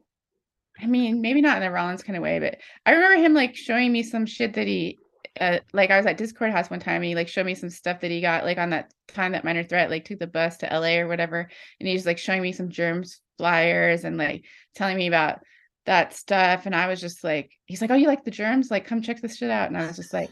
I 0.82 0.86
mean, 0.86 1.22
maybe 1.22 1.42
not 1.42 1.58
in 1.58 1.64
the 1.64 1.72
Rollins 1.72 2.04
kind 2.04 2.16
of 2.16 2.24
way, 2.24 2.40
but 2.40 2.58
I 2.86 2.92
remember 2.92 3.24
him 3.24 3.34
like 3.34 3.56
showing 3.56 3.92
me 3.92 4.04
some 4.04 4.26
shit 4.26 4.54
that 4.54 4.68
he 4.68 4.98
uh, 5.40 5.59
like 5.74 5.91
I 5.91 5.98
was 5.98 6.06
at 6.06 6.17
Dischord 6.17 6.51
House 6.51 6.69
one 6.69 6.80
time 6.80 6.98
and 6.98 7.06
he 7.06 7.16
like 7.16 7.27
showed 7.27 7.45
me 7.45 7.56
some 7.56 7.69
stuff 7.69 8.01
that 8.01 8.11
he 8.11 8.22
got 8.22 8.43
like 8.43 8.57
on 8.57 8.72
that 8.72 8.93
time 9.07 9.32
that 9.33 9.43
Minor 9.43 9.64
Threat 9.64 9.90
like 9.90 10.06
took 10.06 10.19
the 10.19 10.27
bus 10.27 10.57
to 10.57 10.67
LA 10.67 10.98
or 10.98 11.07
whatever. 11.07 11.49
And 11.80 11.88
he's 11.88 12.06
like 12.06 12.17
showing 12.17 12.41
me 12.41 12.51
some 12.51 12.69
germs 12.69 13.22
flyers 13.38 14.03
and 14.03 14.17
like 14.17 14.45
telling 14.75 14.98
me 14.98 15.07
about 15.07 15.40
that 15.85 16.14
stuff. 16.14 16.66
And 16.66 16.75
I 16.75 16.88
was 16.88 17.01
just 17.01 17.24
like, 17.24 17.51
he's 17.66 17.82
like, 17.82 17.91
Oh, 17.91 17.95
you 17.95 18.07
like 18.07 18.24
the 18.24 18.32
germs? 18.32 18.69
Like, 18.72 18.85
come 18.85 19.01
check 19.01 19.22
this 19.22 19.38
shit 19.38 19.51
out. 19.51 19.69
And 19.69 19.77
I 19.77 19.88
was 19.88 19.95
just 19.95 20.14
like, 20.14 20.30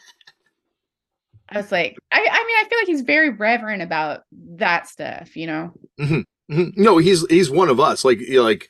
I 1.50 1.58
was 1.58 1.72
like, 1.72 1.98
I, 2.12 2.18
I 2.18 2.20
mean, 2.20 2.58
I 2.58 2.66
feel 2.68 2.80
like 2.80 2.88
he's 2.88 3.02
very 3.02 3.30
reverent 3.30 3.82
about 3.82 4.22
that 4.56 4.88
stuff, 4.88 5.36
you 5.36 5.48
know? 5.48 5.74
Mm-hmm. 6.00 6.22
Mm-hmm. 6.52 6.82
No, 6.82 6.98
he's, 6.98 7.26
he's 7.28 7.50
one 7.50 7.70
of 7.70 7.80
us, 7.80 8.04
like, 8.04 8.20
like, 8.30 8.70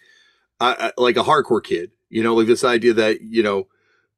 like 0.62 1.18
a 1.18 1.24
hardcore 1.24 1.64
kid, 1.64 1.92
you 2.10 2.24
know, 2.24 2.36
like 2.36 2.48
this 2.48 2.64
idea 2.64 2.94
that, 2.94 3.22
you 3.22 3.44
know, 3.44 3.68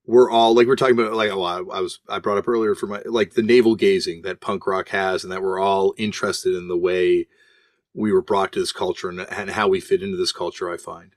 we're 0.07 0.31
all 0.31 0.55
like 0.55 0.67
we're 0.67 0.75
talking 0.75 0.97
about 0.97 1.13
like 1.13 1.29
oh 1.29 1.43
I, 1.43 1.57
I, 1.57 1.81
was 1.81 1.99
I 2.09 2.19
brought 2.19 2.37
up 2.37 2.47
earlier 2.47 2.73
for 2.73 2.87
my 2.87 3.01
like 3.05 3.33
the 3.33 3.43
navel 3.43 3.75
gazing 3.75 4.23
that 4.23 4.41
punk 4.41 4.65
rock 4.65 4.89
has 4.89 5.23
and 5.23 5.31
that 5.31 5.43
we're 5.43 5.59
all 5.59 5.93
interested 5.97 6.55
in 6.55 6.69
the 6.69 6.77
way 6.77 7.27
we 7.93 8.11
were 8.11 8.21
brought 8.21 8.53
to 8.53 8.59
this 8.59 8.71
culture 8.71 9.09
and, 9.09 9.19
and 9.19 9.51
how 9.51 9.67
we 9.67 9.79
fit 9.79 10.01
into 10.01 10.17
this 10.17 10.31
culture 10.31 10.71
I 10.71 10.77
find. 10.77 11.11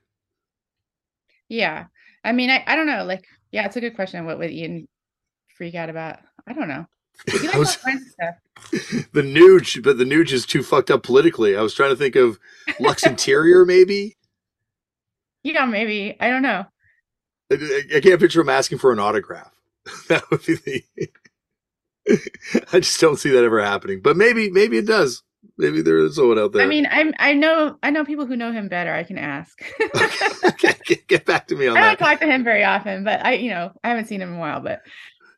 Yeah. 1.47 1.85
I 2.23 2.33
mean 2.33 2.49
I, 2.49 2.63
I 2.67 2.75
don't 2.75 2.85
know 2.85 3.05
like 3.05 3.25
yeah 3.51 3.65
it's 3.65 3.77
a 3.77 3.81
good 3.81 3.95
question 3.95 4.25
what 4.25 4.37
would 4.37 4.51
Ian 4.51 4.87
freak 5.55 5.73
out 5.75 5.89
about? 5.89 6.19
I 6.45 6.53
don't 6.53 6.67
know. 6.67 6.85
Like 7.27 7.53
was, 7.53 7.77
the 9.11 9.21
Nuge, 9.21 9.83
but 9.83 9.97
the 9.99 10.05
Nuge 10.05 10.31
is 10.31 10.45
too 10.45 10.63
fucked 10.63 10.89
up 10.89 11.03
politically. 11.03 11.55
I 11.55 11.61
was 11.61 11.75
trying 11.75 11.91
to 11.91 11.95
think 11.95 12.15
of 12.15 12.39
Lux 12.79 13.05
Interior, 13.05 13.63
maybe. 13.63 14.17
Yeah, 15.43 15.65
maybe. 15.65 16.15
I 16.19 16.29
don't 16.29 16.41
know. 16.41 16.65
I, 17.51 17.97
I 17.97 17.99
can't 17.99 18.19
picture 18.19 18.41
him 18.41 18.49
asking 18.49 18.77
for 18.77 18.91
an 18.91 18.99
autograph. 18.99 19.51
that 20.09 20.29
would 20.29 20.45
be 20.45 20.55
the. 20.55 21.09
I 22.73 22.79
just 22.79 22.99
don't 22.99 23.17
see 23.17 23.29
that 23.29 23.43
ever 23.43 23.63
happening. 23.63 24.01
But 24.01 24.17
maybe, 24.17 24.49
maybe 24.49 24.77
it 24.77 24.87
does. 24.87 25.23
Maybe 25.57 25.81
there 25.81 25.99
is 25.99 26.15
someone 26.15 26.39
out 26.39 26.53
there. 26.53 26.63
I 26.63 26.65
mean, 26.65 26.87
I'm, 26.89 27.13
I 27.19 27.33
know 27.33 27.77
I 27.83 27.91
know 27.91 28.03
people 28.03 28.25
who 28.25 28.35
know 28.35 28.51
him 28.51 28.67
better. 28.67 28.93
I 28.93 29.03
can 29.03 29.17
ask. 29.17 29.61
okay, 30.45 30.73
get, 30.85 31.07
get, 31.07 31.25
back 31.25 31.47
to 31.47 31.55
me 31.55 31.67
on 31.67 31.77
I 31.77 31.81
that. 31.81 31.99
don't 31.99 32.07
talk 32.07 32.19
to 32.21 32.25
him 32.25 32.43
very 32.43 32.63
often, 32.63 33.03
but 33.03 33.23
I, 33.23 33.33
you 33.33 33.51
know, 33.51 33.71
I 33.83 33.89
haven't 33.89 34.07
seen 34.07 34.21
him 34.21 34.29
in 34.29 34.35
a 34.35 34.39
while. 34.39 34.61
But 34.61 34.81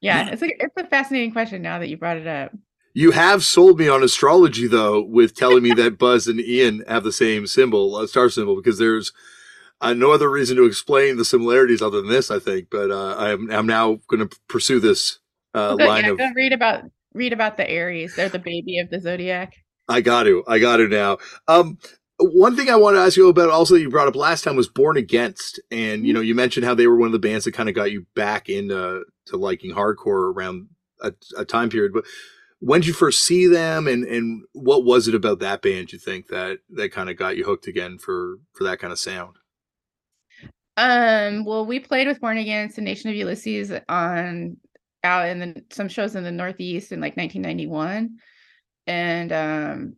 yeah, 0.01 0.30
it's 0.30 0.42
like 0.42 0.56
it's 0.59 0.75
a 0.77 0.88
fascinating 0.88 1.32
question 1.32 1.61
now 1.61 1.80
that 1.80 1.90
you 1.90 1.98
brought 1.98 2.17
it 2.17 2.27
up. 2.27 2.51
You 2.93 3.11
have 3.11 3.43
sold 3.43 3.80
me 3.80 3.90
on 3.90 4.03
astrology 4.03 4.67
though, 4.67 5.01
with 5.01 5.35
telling 5.35 5.64
me 5.64 5.74
that 5.74 5.98
Buzz 5.98 6.27
and 6.27 6.40
Ian 6.40 6.83
have 6.88 7.03
the 7.03 7.11
same 7.11 7.48
symbol, 7.48 8.00
a 8.00 8.08
star 8.08 8.30
symbol, 8.30 8.56
because 8.56 8.77
there's 8.77 9.11
uh, 9.82 9.93
no 9.93 10.11
other 10.11 10.30
reason 10.30 10.58
to 10.58 10.66
explain 10.66 11.18
the 11.18 11.26
similarities 11.26 11.82
other 11.82 12.02
than 12.02 12.10
this, 12.10 12.32
I 12.32 12.40
think. 12.40 12.69
But 12.69 12.92
uh, 12.92 13.16
I'm 13.18 13.52
I'm 13.52 13.68
now 13.68 14.00
going 14.08 14.27
to 14.27 14.38
pursue 14.48 14.80
this 14.80 15.19
uh, 15.53 15.76
line 15.76 16.06
yeah, 16.06 16.11
of. 16.11 16.18
Go 16.18 16.30
read 16.35 16.53
about 16.53 16.84
read 17.14 17.34
about 17.34 17.58
the 17.58 17.69
Aries. 17.69 18.16
They're 18.16 18.30
the 18.30 18.40
baby 18.40 18.80
of 18.80 18.90
the 18.90 19.00
zodiac. 19.00 19.53
I 19.88 20.02
got 20.02 20.24
to. 20.24 20.43
I 20.48 20.60
got 20.60 20.77
to 20.77 20.88
now. 20.88 21.18
Um, 21.48 21.77
one 22.19 22.56
thing 22.56 22.69
I 22.69 22.76
want 22.76 22.95
to 22.95 23.02
ask 23.02 23.18
you 23.18 23.27
about 23.27 23.50
also 23.50 23.74
that 23.74 23.82
you 23.82 23.90
brought 23.90 24.08
up 24.08 24.16
last 24.16 24.43
time 24.43 24.56
was 24.56 24.69
Born 24.69 24.98
Against, 24.98 25.60
and 25.72 26.06
you 26.06 26.14
know 26.14 26.22
you 26.22 26.35
mentioned 26.35 26.66
how 26.66 26.74
they 26.74 26.88
were 26.88 26.98
one 26.98 27.08
of 27.08 27.14
the 27.14 27.19
bands 27.19 27.45
that 27.45 27.53
kind 27.53 27.69
of 27.69 27.76
got 27.76 27.92
you 27.92 28.06
back 28.16 28.50
into 28.50 29.03
to 29.26 29.38
liking 29.38 29.74
hardcore 29.74 30.34
around 30.34 30.69
a, 31.02 31.14
a 31.38 31.45
time 31.45 31.69
period. 31.69 31.92
But 31.93 32.06
when 32.60 32.82
did 32.82 32.88
you 32.88 32.93
first 32.93 33.26
see 33.26 33.48
them, 33.48 33.88
and 33.88 34.03
and 34.06 34.43
what 34.53 34.85
was 34.85 35.08
it 35.08 35.16
about 35.16 35.40
that 35.40 35.61
band 35.61 35.92
you 35.92 36.00
think 36.00 36.27
that 36.27 36.60
that 36.69 36.92
kind 36.92 37.10
of 37.10 37.18
got 37.18 37.35
you 37.35 37.43
hooked 37.43 37.68
again 37.68 37.98
for 37.98 38.38
for 38.53 38.64
that 38.64 38.80
kind 38.80 38.93
of 38.93 39.00
sound? 39.00 39.35
Um, 40.76 41.45
well, 41.45 41.66
we 41.66 41.80
played 41.80 42.08
with 42.08 42.19
Born 42.19 42.38
Against 42.38 42.77
and 42.77 42.85
Nation 42.85 43.10
of 43.10 43.16
Ulysses 43.16 43.72
on 43.88 44.58
out 45.03 45.30
in 45.30 45.40
the, 45.40 45.64
some 45.69 45.90
shows 45.90 46.16
in 46.16 46.24
the 46.24 46.32
Northeast 46.32 46.92
in 46.92 47.00
like 47.02 47.18
1991, 47.18 48.18
and 48.88 49.32
um, 49.32 49.95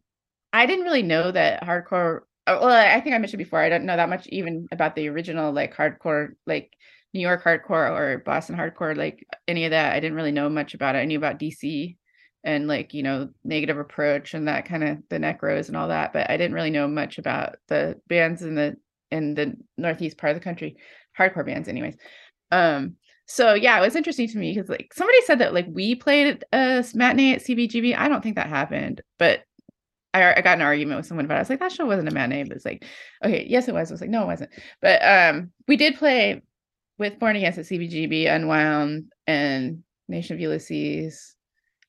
I 0.52 0.66
didn't 0.66 0.86
really 0.86 1.04
know 1.04 1.32
that 1.32 1.64
hardcore. 1.64 2.22
Uh, 2.48 2.60
well, 2.62 2.70
I 2.70 3.00
think 3.02 3.16
I 3.16 3.20
mentioned 3.20 3.40
before 3.40 3.60
I 3.60 3.70
don't 3.70 3.86
know 3.86 3.96
that 3.96 4.10
much 4.10 4.28
even 4.28 4.68
about 4.72 4.96
the 4.96 5.08
original 5.08 5.52
like 5.52 5.76
hardcore, 5.76 6.34
like 6.46 6.74
New 7.14 7.22
York 7.22 7.44
hardcore 7.44 7.90
or 7.90 8.20
Boston 8.20 8.58
hardcore, 8.58 8.96
like 8.96 9.26
any 9.48 9.66
of 9.66 9.72
that. 9.72 9.94
I 9.94 10.00
didn't 10.00 10.18
really 10.18 10.32
know 10.32 10.50
much 10.50 10.74
about 10.74 10.96
it. 10.96 11.00
I 11.00 11.06
knew 11.06 11.18
about 11.18 11.40
DC 11.40 11.96
and 12.44 12.68
like 12.68 12.94
you 12.94 13.02
know 13.04 13.30
negative 13.44 13.80
approach 13.80 14.34
and 14.34 14.48
that 14.48 14.66
kind 14.66 14.84
of 14.84 14.98
the 15.10 15.18
necros 15.18 15.68
and 15.70 15.78
all 15.78 15.88
that, 15.88 16.14
but 16.14 16.30
I 16.30 16.38
didn't 16.38 16.54
really 16.54 16.70
know 16.70 16.88
much 16.88 17.18
about 17.18 17.56
the 17.68 18.00
bands 18.08 18.42
in 18.44 18.56
the 18.56 18.78
in 19.12 19.36
the 19.36 19.56
northeast 19.78 20.18
part 20.18 20.32
of 20.32 20.38
the 20.38 20.44
country, 20.44 20.78
hardcore 21.18 21.46
bands, 21.46 21.68
anyways. 21.68 21.96
Um, 22.52 22.96
so 23.28 23.54
yeah, 23.54 23.78
it 23.78 23.82
was 23.82 23.96
interesting 23.96 24.28
to 24.30 24.38
me 24.38 24.54
because 24.54 24.70
like 24.70 24.94
somebody 24.94 25.20
said 25.22 25.40
that 25.40 25.54
like 25.54 25.66
we 25.70 25.96
played 25.96 26.44
a 26.54 26.86
matinee 26.94 27.34
at 27.34 27.42
CBGB. 27.44 27.98
I 27.98 28.08
don't 28.08 28.22
think 28.22 28.36
that 28.36 28.50
happened, 28.50 29.02
but 29.18 29.44
I, 30.14 30.36
I 30.36 30.42
got 30.42 30.58
an 30.58 30.62
argument 30.62 30.98
with 30.98 31.08
someone 31.08 31.26
about 31.26 31.36
it. 31.36 31.38
I 31.38 31.42
was 31.42 31.50
like, 31.50 31.60
that 31.60 31.72
show 31.72 31.86
wasn't 31.86 32.08
a 32.08 32.14
matinee, 32.14 32.44
but 32.44 32.56
it's 32.56 32.66
like, 32.66 32.86
okay, 33.24 33.46
yes, 33.50 33.68
it 33.68 33.74
was. 33.74 33.90
I 33.90 33.94
was 33.94 34.02
like, 34.02 34.10
no, 34.10 34.24
it 34.24 34.28
wasn't. 34.28 34.52
But 34.82 35.04
um, 35.04 35.52
we 35.68 35.76
did 35.76 35.98
play 35.98 36.42
with 36.98 37.20
Born 37.20 37.36
Against 37.36 37.60
at 37.60 37.66
CBGB, 37.66 38.32
Unwound, 38.34 39.12
and 39.28 39.84
Nation 40.08 40.36
of 40.36 40.40
Ulysses. 40.40 41.36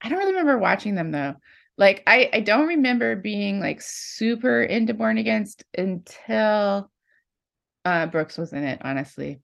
I 0.03 0.09
don't 0.09 0.19
really 0.19 0.33
remember 0.33 0.59
watching 0.59 0.95
them 0.95 1.11
though. 1.11 1.35
Like 1.79 2.03
I, 2.07 2.31
I 2.33 2.41
don't 2.41 2.69
remember 2.69 3.15
being 3.15 3.61
like 3.61 3.81
super 3.83 4.63
into 4.63 4.95
Born 4.95 5.19
Against 5.19 5.65
until 5.77 6.91
uh, 7.87 8.07
Brooks 8.07 8.37
was 8.37 8.53
in 8.53 8.65
it, 8.65 8.81
honestly. 8.83 9.41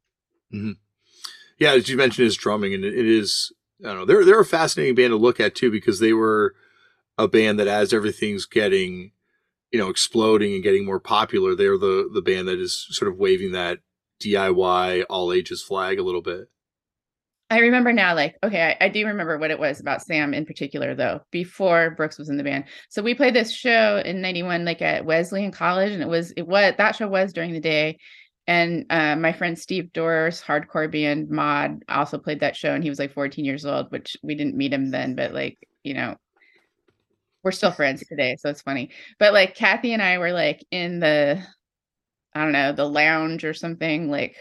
Mm-hmm. 0.53 0.73
Yeah, 1.59 1.75
as 1.75 1.89
you 1.89 1.97
mentioned, 1.97 2.25
his 2.25 2.37
drumming, 2.37 2.75
and 2.75 2.85
it, 2.85 2.93
it 2.93 3.07
is. 3.07 3.53
I 3.85 3.89
don't 3.89 3.99
know. 3.99 4.05
They're 4.05 4.25
they're 4.25 4.41
a 4.41 4.45
fascinating 4.45 4.97
band 4.97 5.13
to 5.13 5.17
look 5.17 5.39
at 5.39 5.55
too 5.55 5.71
because 5.71 6.01
they 6.01 6.13
were 6.13 6.55
a 7.17 7.29
band 7.29 7.61
that, 7.61 7.69
as 7.69 7.93
everything's 7.93 8.47
getting, 8.47 9.13
you 9.71 9.79
know, 9.79 9.89
exploding 9.89 10.55
and 10.55 10.63
getting 10.63 10.85
more 10.85 11.01
popular, 11.01 11.55
they're 11.55 11.79
the 11.79 12.11
the 12.13 12.23
band 12.23 12.49
that 12.49 12.59
is 12.59 12.87
sort 12.91 13.11
of 13.11 13.17
waving 13.17 13.53
that 13.53 13.79
DIY 14.21 15.05
all 15.09 15.33
ages 15.33 15.63
flag 15.63 16.01
a 16.01 16.03
little 16.03 16.23
bit. 16.23 16.49
I 17.53 17.59
remember 17.59 17.93
now, 17.93 18.15
like, 18.15 18.39
okay, 18.43 18.75
I, 18.81 18.87
I, 18.87 18.89
do 18.89 19.07
remember 19.07 19.37
what 19.37 19.51
it 19.51 19.59
was 19.59 19.79
about 19.79 20.01
Sam 20.01 20.33
in 20.33 20.47
particular, 20.47 20.95
though, 20.95 21.21
before 21.31 21.91
Brooks 21.91 22.17
was 22.17 22.31
in 22.31 22.39
the 22.39 22.43
band. 22.43 22.65
So 22.89 23.03
we 23.03 23.15
played 23.15 23.35
this 23.35 23.53
show 23.53 24.01
in 24.03 24.23
91, 24.23 24.65
like 24.65 24.81
at 24.81 25.05
Wesleyan 25.05 25.51
College, 25.51 25.93
and 25.93 26.03
it 26.03 26.09
was, 26.09 26.31
it 26.31 26.49
was, 26.49 26.73
that 26.79 26.97
show 26.97 27.09
was 27.09 27.35
during 27.35 27.53
the 27.53 27.61
day. 27.61 27.99
And 28.47 28.87
uh, 28.91 29.17
my 29.17 29.33
friend 29.33 29.59
Steve 29.59 29.93
Dorr's 29.93 30.43
hardcore 30.43 30.91
band 30.91 31.31
Mod 31.31 31.85
also 31.89 32.19
played 32.19 32.41
that 32.41 32.57
show, 32.57 32.75
and 32.75 32.83
he 32.83 32.91
was 32.91 32.99
like 32.99 33.13
14 33.13 33.45
years 33.45 33.65
old, 33.65 33.91
which 33.93 34.17
we 34.23 34.35
didn't 34.35 34.57
meet 34.57 34.73
him 34.73 34.91
then, 34.91 35.15
but 35.15 35.33
like, 35.33 35.59
you 35.85 35.95
know, 35.95 36.17
we're 37.45 37.53
still 37.53 37.71
friends 37.71 38.05
today. 38.07 38.37
So 38.39 38.51
it's 38.51 38.63
funny. 38.63 38.91
But 39.19 39.33
like, 39.33 39.57
Kathi 39.57 39.93
and 39.93 40.03
I 40.03 40.19
were 40.19 40.33
like 40.33 40.65
in 40.71 41.01
the, 41.01 41.43
I 42.35 42.43
don't 42.43 42.53
know, 42.53 42.73
the 42.73 42.89
lounge 42.89 43.45
or 43.45 43.55
something, 43.55 44.11
like 44.11 44.37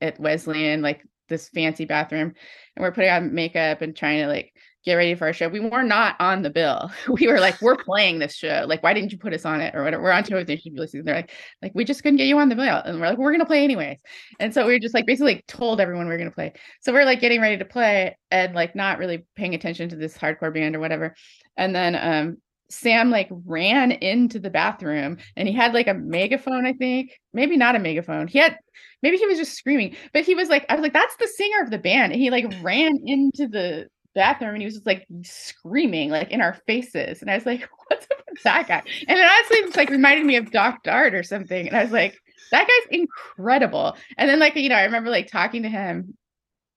at 0.00 0.20
Wesleyan, 0.20 0.82
like 0.82 1.02
this 1.30 1.48
fancy 1.48 1.86
bathroom 1.86 2.34
and 2.76 2.82
we're 2.82 2.92
putting 2.92 3.10
on 3.10 3.32
makeup 3.32 3.80
and 3.80 3.96
trying 3.96 4.20
to 4.20 4.26
like 4.26 4.52
get 4.84 4.94
ready 4.94 5.14
for 5.14 5.26
our 5.26 5.32
show. 5.32 5.48
We 5.48 5.60
were 5.60 5.82
not 5.82 6.16
on 6.20 6.42
the 6.42 6.50
bill. 6.50 6.90
We 7.08 7.28
were 7.28 7.40
like, 7.40 7.60
we're 7.60 7.76
playing 7.84 8.18
this 8.18 8.34
show. 8.34 8.64
Like, 8.66 8.82
why 8.82 8.94
didn't 8.94 9.12
you 9.12 9.18
put 9.18 9.34
us 9.34 9.44
on 9.44 9.60
it 9.60 9.74
or 9.74 9.82
whatever? 9.82 10.02
We're 10.02 10.12
on 10.12 10.24
tour 10.24 10.38
with 10.38 10.48
Nation 10.48 10.74
Ulysses. 10.74 11.04
They're 11.04 11.14
like, 11.14 11.32
like, 11.60 11.72
we 11.74 11.84
just 11.84 12.02
couldn't 12.02 12.16
get 12.16 12.26
you 12.26 12.38
on 12.38 12.48
the 12.48 12.56
bill. 12.56 12.76
And 12.76 13.00
we're 13.00 13.08
like, 13.08 13.18
we're 13.18 13.32
gonna 13.32 13.46
play 13.46 13.64
anyways. 13.64 13.98
And 14.38 14.54
so 14.54 14.66
we 14.66 14.72
were 14.72 14.78
just 14.78 14.94
like 14.94 15.06
basically 15.06 15.34
like, 15.34 15.46
told 15.46 15.80
everyone 15.80 16.08
we 16.08 16.14
are 16.14 16.18
gonna 16.18 16.30
play. 16.30 16.52
So 16.80 16.92
we're 16.92 17.04
like 17.04 17.20
getting 17.20 17.40
ready 17.40 17.58
to 17.58 17.64
play 17.64 18.16
and 18.30 18.54
like 18.54 18.74
not 18.74 18.98
really 18.98 19.26
paying 19.36 19.54
attention 19.54 19.88
to 19.90 19.96
this 19.96 20.16
hardcore 20.16 20.54
band 20.54 20.76
or 20.76 20.80
whatever. 20.80 21.14
And 21.56 21.74
then 21.74 21.96
um 21.96 22.38
Sam 22.70 23.10
like 23.10 23.28
ran 23.30 23.90
into 23.90 24.38
the 24.38 24.50
bathroom 24.50 25.18
and 25.36 25.48
he 25.48 25.54
had 25.54 25.74
like 25.74 25.88
a 25.88 25.94
megaphone, 25.94 26.66
I 26.66 26.72
think. 26.72 27.18
Maybe 27.32 27.56
not 27.56 27.74
a 27.74 27.80
megaphone. 27.80 28.28
He 28.28 28.38
had 28.38 28.56
maybe 29.02 29.16
he 29.16 29.26
was 29.26 29.38
just 29.38 29.54
screaming, 29.54 29.96
but 30.12 30.24
he 30.24 30.34
was 30.34 30.48
like, 30.48 30.66
I 30.68 30.74
was 30.74 30.82
like, 30.82 30.92
that's 30.92 31.16
the 31.16 31.26
singer 31.26 31.62
of 31.62 31.70
the 31.70 31.78
band. 31.78 32.12
And 32.12 32.20
he 32.20 32.30
like 32.30 32.46
ran 32.62 32.96
into 33.04 33.48
the 33.48 33.88
bathroom 34.14 34.50
and 34.50 34.62
he 34.62 34.66
was 34.66 34.74
just 34.74 34.86
like 34.86 35.06
screaming 35.22 36.10
like 36.10 36.30
in 36.30 36.40
our 36.40 36.54
faces. 36.66 37.22
And 37.22 37.30
I 37.30 37.34
was 37.34 37.46
like, 37.46 37.68
what's 37.88 38.06
up 38.10 38.22
with 38.28 38.42
that 38.42 38.68
guy? 38.68 38.82
And 39.08 39.18
it 39.18 39.24
honestly, 39.24 39.56
it's 39.58 39.76
like 39.76 39.90
reminded 39.90 40.26
me 40.26 40.36
of 40.36 40.50
Doc 40.50 40.82
Dart 40.82 41.14
or 41.14 41.22
something. 41.22 41.66
And 41.66 41.76
I 41.76 41.82
was 41.82 41.92
like, 41.92 42.18
that 42.50 42.66
guy's 42.66 42.98
incredible. 42.98 43.96
And 44.18 44.28
then 44.28 44.38
like, 44.38 44.56
you 44.56 44.68
know, 44.68 44.76
I 44.76 44.84
remember 44.84 45.10
like 45.10 45.28
talking 45.28 45.62
to 45.62 45.68
him 45.68 46.16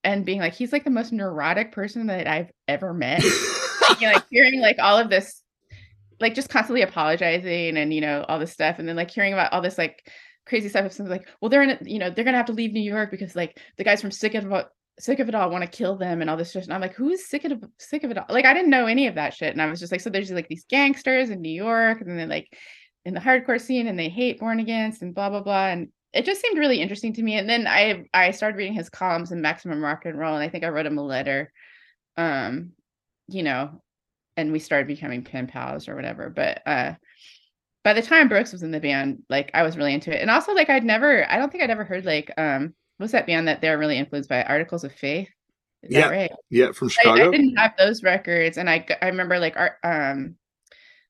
and 0.04 0.26
being 0.26 0.40
like, 0.40 0.54
he's 0.54 0.72
like 0.72 0.84
the 0.84 0.90
most 0.90 1.12
neurotic 1.12 1.72
person 1.72 2.08
that 2.08 2.28
I've 2.28 2.52
ever 2.68 2.94
met. 2.94 3.24
you 3.24 4.08
know, 4.08 4.14
like 4.14 4.26
hearing 4.30 4.60
like 4.60 4.78
all 4.80 4.98
of 4.98 5.10
this 5.10 5.44
like 6.20 6.36
just 6.36 6.50
constantly 6.50 6.82
apologizing 6.82 7.78
and 7.78 7.94
you 7.94 8.02
know 8.02 8.26
all 8.28 8.40
this 8.40 8.52
stuff 8.52 8.80
and 8.80 8.88
then 8.88 8.96
like 8.96 9.12
hearing 9.12 9.34
about 9.34 9.52
all 9.52 9.62
this 9.62 9.78
like 9.78 10.10
crazy 10.46 10.70
stuff 10.70 10.86
of 10.86 10.94
something 10.94 11.12
like 11.12 11.28
well 11.42 11.50
they're 11.50 11.64
in 11.64 11.72
a, 11.72 11.78
you 11.84 12.00
know 12.00 12.10
they're 12.10 12.26
gonna 12.26 12.38
have 12.38 12.46
to 12.46 12.54
leave 12.54 12.74
new 12.74 12.80
york 12.80 13.12
because 13.12 13.36
like 13.36 13.60
the 13.78 13.84
guys 13.84 14.02
from 14.02 14.12
sick 14.12 14.34
of 14.34 14.46
sick 15.00 15.20
of 15.20 15.28
it 15.28 15.36
all 15.36 15.50
want 15.50 15.64
to 15.64 15.78
kill 15.78 15.96
them 15.96 16.22
and 16.22 16.30
all 16.30 16.38
this 16.38 16.52
shit 16.52 16.64
and 16.64 16.74
i'm 16.74 16.82
like 16.82 16.94
who's 16.94 17.26
sick 17.26 17.46
of 17.46 17.64
sick 17.80 18.04
of 18.04 18.12
it 18.12 18.18
all 18.18 18.26
like 18.30 18.46
i 18.46 18.54
didn't 18.54 18.70
know 18.70 18.86
any 18.86 19.08
of 19.08 19.16
that 19.16 19.34
shit 19.34 19.52
and 19.52 19.62
i 19.62 19.66
was 19.66 19.80
just 19.80 19.92
like 19.92 20.02
so 20.02 20.10
there's 20.10 20.32
like 20.32 20.48
these 20.48 20.66
gangsters 20.70 21.30
in 21.30 21.42
new 21.42 21.50
york 21.50 22.00
and 22.00 22.10
then 22.10 22.18
they're 22.18 22.28
like 22.28 22.56
in 23.06 23.14
the 23.14 23.20
hardcore 23.20 23.60
scene 23.60 23.88
and 23.88 23.98
they 23.98 24.10
hate 24.10 24.40
born 24.40 24.60
against 24.60 25.02
and 25.02 25.16
blah 25.16 25.30
blah 25.30 25.42
blah 25.42 25.68
and 25.68 25.90
it 26.14 26.26
just 26.26 26.42
seemed 26.42 26.60
really 26.60 26.80
interesting 26.80 27.14
to 27.14 27.24
me 27.24 27.38
and 27.38 27.50
then 27.50 27.66
i 27.66 28.06
i 28.14 28.30
started 28.32 28.58
reading 28.58 28.74
his 28.74 28.90
columns 28.90 29.32
in 29.32 29.42
maximum 29.42 29.84
rock 29.84 30.06
and 30.06 30.18
roll 30.18 30.36
and 30.36 30.44
i 30.44 30.50
think 30.50 30.64
i 30.64 30.70
wrote 30.70 30.86
him 30.86 30.98
a 30.98 31.04
letter 31.04 31.52
um 32.18 32.72
you 33.28 33.42
know 33.42 33.82
and 34.38 34.52
we 34.52 34.60
started 34.60 34.88
becoming 34.88 35.24
pen 35.24 35.48
pals 35.48 35.88
or 35.88 35.96
whatever. 35.96 36.30
But 36.30 36.62
uh 36.66 36.94
by 37.84 37.94
the 37.94 38.02
time 38.02 38.30
Brooks 38.30 38.54
was 38.54 38.64
in 38.64 38.72
the 38.72 38.80
band, 38.80 39.24
like 39.30 39.52
I 39.54 39.64
was 39.64 39.76
really 39.76 39.94
into 39.94 40.16
it. 40.16 40.22
And 40.22 40.32
also 40.32 40.54
like 40.54 40.70
I'd 40.70 40.86
never 40.86 41.30
I 41.30 41.38
don't 41.38 41.52
think 41.52 41.64
I'd 41.64 41.70
ever 41.70 41.84
heard 41.84 42.06
like 42.06 42.32
um 42.38 42.74
what's 43.04 43.12
that 43.12 43.28
band 43.28 43.50
that 43.50 43.60
they're 43.60 43.78
really 43.78 43.98
influenced 43.98 44.30
by 44.30 44.44
Articles 44.44 44.86
of 44.86 44.94
Faith? 44.94 45.30
Is 45.84 45.92
yeah, 45.92 46.10
right? 46.10 46.32
Yeah, 46.50 46.72
from 46.72 46.88
Chicago. 46.88 47.26
I, 47.26 47.28
I, 47.28 47.32
didn't 47.32 47.58
have 47.58 47.74
those 47.78 48.02
records 48.02 48.58
and 48.58 48.70
I 48.70 48.86
I 49.02 49.08
remember 49.08 49.38
like 49.40 49.58
art 49.58 49.74
um 49.84 50.36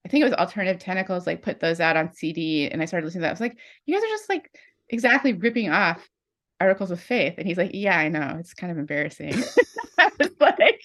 I 0.04 0.10
think 0.10 0.24
it 0.24 0.26
was 0.26 0.34
Alternative 0.34 0.82
Tentacles 0.82 1.28
like 1.28 1.44
put 1.44 1.60
those 1.60 1.80
out 1.80 1.96
on 1.96 2.12
CD 2.12 2.68
and 2.68 2.82
I 2.82 2.86
started 2.86 3.06
listening 3.06 3.22
to 3.22 3.26
that. 3.26 3.30
I 3.30 3.34
was 3.34 3.40
like, 3.40 3.58
you 3.86 3.94
guys 3.94 4.04
are 4.04 4.08
just 4.08 4.30
like 4.30 4.50
exactly 4.90 5.34
ripping 5.34 5.70
off 5.70 6.10
Articles 6.60 6.90
of 6.90 7.00
Faith. 7.00 7.36
And 7.38 7.48
he's 7.48 7.58
like, 7.58 7.72
Yeah, 7.76 7.98
I 7.98 8.10
know. 8.10 8.38
It's 8.40 8.56
kind 8.56 8.72
of 8.72 8.80
embarrassing. 8.80 9.34
I 10.00 10.10
was 10.20 10.32
like 10.40 10.82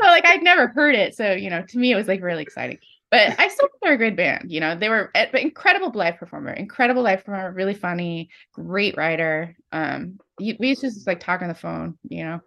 so 0.00 0.06
like 0.06 0.26
I'd 0.26 0.42
never 0.42 0.68
heard 0.68 0.94
it. 0.94 1.14
So, 1.14 1.32
you 1.32 1.50
know, 1.50 1.62
to 1.62 1.78
me 1.78 1.92
it 1.92 1.96
was 1.96 2.08
like 2.08 2.22
really 2.22 2.42
exciting. 2.42 2.78
But 3.14 3.38
I 3.38 3.46
still 3.46 3.68
think 3.68 3.80
they're 3.80 3.92
a 3.92 3.96
good 3.96 4.16
band. 4.16 4.50
You 4.50 4.58
know, 4.58 4.74
they 4.74 4.88
were 4.88 5.12
eh, 5.14 5.26
but 5.30 5.40
incredible 5.40 5.92
live 5.94 6.16
performer, 6.16 6.50
incredible 6.50 7.04
live 7.04 7.24
performer, 7.24 7.52
really 7.52 7.72
funny, 7.72 8.28
great 8.52 8.96
writer. 8.96 9.54
Um, 9.70 10.18
we 10.40 10.56
used 10.58 10.80
to 10.80 10.88
just 10.88 11.06
like 11.06 11.20
talk 11.20 11.40
on 11.40 11.46
the 11.46 11.54
phone, 11.54 11.96
you 12.08 12.24
know. 12.24 12.40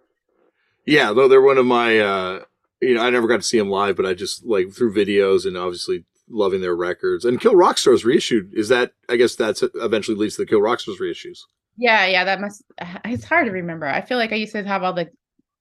Yeah, 0.85 1.13
though 1.13 1.29
they're 1.29 1.41
one 1.41 1.57
of 1.57 1.65
my 1.65 1.99
uh 1.99 2.43
you 2.81 2.95
know, 2.95 3.01
I 3.01 3.09
never 3.11 3.29
got 3.29 3.37
to 3.37 3.43
see 3.43 3.57
them 3.57 3.69
live, 3.69 3.95
but 3.95 4.05
I 4.05 4.13
just 4.13 4.45
like 4.45 4.73
through 4.73 4.93
videos 4.93 5.45
and 5.45 5.55
obviously 5.55 6.03
loving 6.29 6.59
their 6.59 6.75
records. 6.75 7.23
And 7.23 7.39
Kill 7.39 7.55
Rock 7.55 7.77
Stars 7.77 8.03
reissued. 8.03 8.53
Is 8.53 8.67
that 8.67 8.91
I 9.07 9.15
guess 9.15 9.35
that's 9.35 9.63
eventually 9.75 10.17
leads 10.17 10.35
to 10.35 10.41
the 10.41 10.47
Kill 10.47 10.61
Rock 10.61 10.81
Stars 10.81 10.99
reissues. 10.99 11.39
Yeah, 11.77 12.05
yeah, 12.07 12.25
that 12.25 12.41
must 12.41 12.61
it's 13.05 13.23
hard 13.23 13.45
to 13.45 13.53
remember. 13.53 13.85
I 13.85 14.01
feel 14.01 14.17
like 14.17 14.33
I 14.33 14.35
used 14.35 14.51
to 14.51 14.63
have 14.65 14.83
all 14.83 14.91
the 14.91 15.09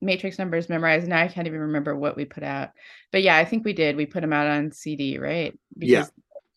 Matrix 0.01 0.39
numbers 0.39 0.69
memorized. 0.69 1.09
Now 1.09 1.23
I 1.23 1.29
can't 1.29 1.47
even 1.47 1.61
remember 1.61 1.97
what 1.97 2.17
we 2.17 2.25
put 2.25 2.43
out. 2.43 2.71
But 3.13 3.23
yeah, 3.23 3.37
I 3.37 3.45
think 3.45 3.65
we 3.65 3.73
did. 3.73 3.97
We 3.97 4.07
put 4.07 4.21
them 4.21 4.33
out 4.33 4.47
on 4.47 4.73
CD, 4.73 5.19
right? 5.19 5.59
Because 5.77 5.91
yeah. 5.91 6.05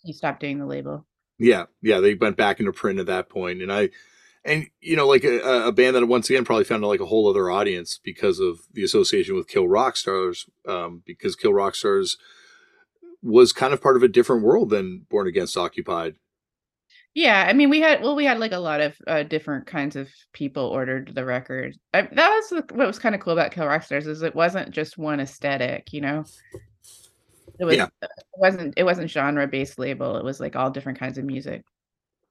He 0.03 0.13
stopped 0.13 0.39
doing 0.39 0.59
the 0.59 0.65
label. 0.65 1.05
Yeah, 1.37 1.65
yeah, 1.81 1.99
they 1.99 2.15
went 2.15 2.37
back 2.37 2.59
into 2.59 2.73
print 2.73 2.99
at 2.99 3.05
that 3.05 3.29
point, 3.29 3.61
and 3.61 3.71
I, 3.71 3.89
and 4.43 4.67
you 4.81 4.95
know, 4.95 5.07
like 5.07 5.23
a, 5.23 5.67
a 5.67 5.71
band 5.71 5.95
that 5.95 6.05
once 6.05 6.29
again 6.29 6.43
probably 6.43 6.65
found 6.65 6.83
like 6.83 6.99
a 6.99 7.05
whole 7.05 7.29
other 7.29 7.49
audience 7.49 7.99
because 8.03 8.39
of 8.39 8.59
the 8.73 8.83
association 8.83 9.35
with 9.35 9.47
Kill 9.47 9.67
Rock 9.67 9.95
Stars, 9.95 10.47
um, 10.67 11.01
because 11.05 11.35
Kill 11.35 11.53
Rock 11.53 11.75
Stars 11.75 12.17
was 13.21 13.53
kind 13.53 13.73
of 13.73 13.81
part 13.81 13.95
of 13.95 14.03
a 14.03 14.09
different 14.09 14.43
world 14.43 14.69
than 14.69 15.05
Born 15.09 15.27
Against 15.27 15.57
Occupied. 15.57 16.15
Yeah, 17.15 17.45
I 17.47 17.53
mean, 17.53 17.69
we 17.69 17.81
had 17.81 18.01
well, 18.01 18.15
we 18.15 18.25
had 18.25 18.39
like 18.39 18.51
a 18.51 18.59
lot 18.59 18.81
of 18.81 18.95
uh, 19.07 19.23
different 19.23 19.65
kinds 19.65 19.95
of 19.95 20.09
people 20.31 20.63
ordered 20.63 21.13
the 21.15 21.25
record. 21.25 21.75
I, 21.93 22.03
that 22.03 22.29
was 22.29 22.63
what 22.71 22.87
was 22.87 22.99
kind 22.99 23.15
of 23.15 23.21
cool 23.21 23.33
about 23.33 23.51
Kill 23.51 23.65
Rock 23.65 23.83
Stars 23.83 24.07
is 24.07 24.21
it 24.21 24.35
wasn't 24.35 24.71
just 24.71 24.97
one 24.97 25.19
aesthetic, 25.19 25.91
you 25.91 26.01
know. 26.01 26.23
It 27.59 27.65
was. 27.65 27.75
Yeah. 27.75 27.87
It 28.01 28.09
wasn't. 28.37 28.73
It 28.77 28.83
wasn't 28.83 29.09
genre 29.09 29.47
based 29.47 29.79
label. 29.79 30.17
It 30.17 30.23
was 30.23 30.39
like 30.39 30.55
all 30.55 30.69
different 30.71 30.99
kinds 30.99 31.17
of 31.17 31.25
music. 31.25 31.63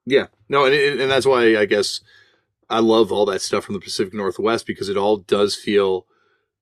Yeah. 0.05 0.27
No, 0.47 0.65
and 0.65 0.73
and 0.73 1.11
that's 1.11 1.25
why 1.25 1.57
I 1.57 1.65
guess 1.65 2.01
I 2.69 2.79
love 2.79 3.11
all 3.11 3.25
that 3.25 3.41
stuff 3.41 3.65
from 3.65 3.73
the 3.73 3.81
Pacific 3.81 4.13
Northwest 4.13 4.65
because 4.65 4.89
it 4.89 4.97
all 4.97 5.17
does 5.17 5.55
feel 5.55 6.05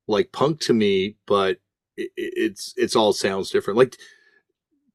like 0.07 0.31
punk 0.31 0.59
to 0.61 0.73
me, 0.73 1.15
but 1.25 1.59
it, 1.95 2.11
it's 2.15 2.73
it's 2.77 2.95
all 2.95 3.13
sounds 3.13 3.51
different. 3.51 3.77
Like, 3.77 3.95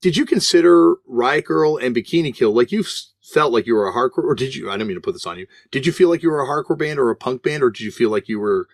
did 0.01 0.17
you 0.17 0.27
consider 0.27 0.97
Riot 1.07 1.47
Grrrl 1.47 1.83
and 1.83 1.95
Bikini 1.95 2.35
Kill 2.35 2.53
like 2.53 2.73
you 2.73 2.85
felt 3.33 3.53
like 3.53 3.67
you 3.67 3.75
were 3.75 3.89
a 3.89 3.93
hardcore, 3.93 4.25
or 4.25 4.35
did 4.35 4.55
you? 4.55 4.71
I 4.71 4.77
don't 4.77 4.87
mean 4.87 4.97
to 4.97 5.01
put 5.01 5.13
this 5.13 5.27
on 5.27 5.39
you. 5.39 5.47
Did 5.71 5.87
you 5.87 5.93
feel 5.93 6.09
like 6.09 6.23
you 6.23 6.31
were 6.31 6.43
a 6.43 6.47
hardcore 6.47 6.79
band 6.79 6.99
or 6.99 7.11
a 7.11 7.17
punk 7.17 7.43
band, 7.43 7.63
or 7.63 7.71
did 7.71 7.81
you 7.81 7.91
feel 7.91 8.11
like 8.11 8.29
you 8.29 8.41
were 8.41 8.69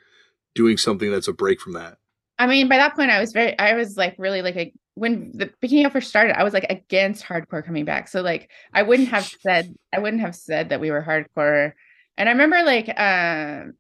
doing 0.55 0.77
something 0.77 1.11
that's 1.11 1.29
a 1.29 1.33
break 1.33 1.61
from 1.61 1.75
that? 1.75 1.99
I 2.39 2.47
mean, 2.47 2.69
by 2.69 2.77
that 2.77 2.95
point, 2.95 3.11
I 3.11 3.21
was 3.21 3.33
very, 3.33 3.59
I 3.59 3.75
was 3.75 3.97
like 3.97 4.15
really 4.19 4.43
like 4.43 4.57
a 4.57 4.73
when 4.99 5.31
the 5.35 5.47
Bikini 5.47 5.83
Kill 5.83 5.91
first 5.91 6.09
started, 6.09 6.39
I 6.39 6.45
was 6.45 6.53
like 6.53 6.67
against 6.69 7.25
hardcore 7.25 7.65
coming 7.65 7.85
back. 7.85 8.09
So 8.09 8.21
like, 8.21 8.51
I 8.75 8.83
wouldn't 8.83 9.09
have 9.09 9.25
said, 9.41 9.75
I 9.93 10.01
wouldn't 10.01 10.23
have 10.23 10.35
said 10.35 10.71
that 10.71 10.81
we 10.81 10.91
were 10.91 11.03
hardcore. 11.03 11.73
And 12.17 12.29
I 12.29 12.33
remember 12.33 12.63
like, 12.65 12.89
uh, 12.89 13.71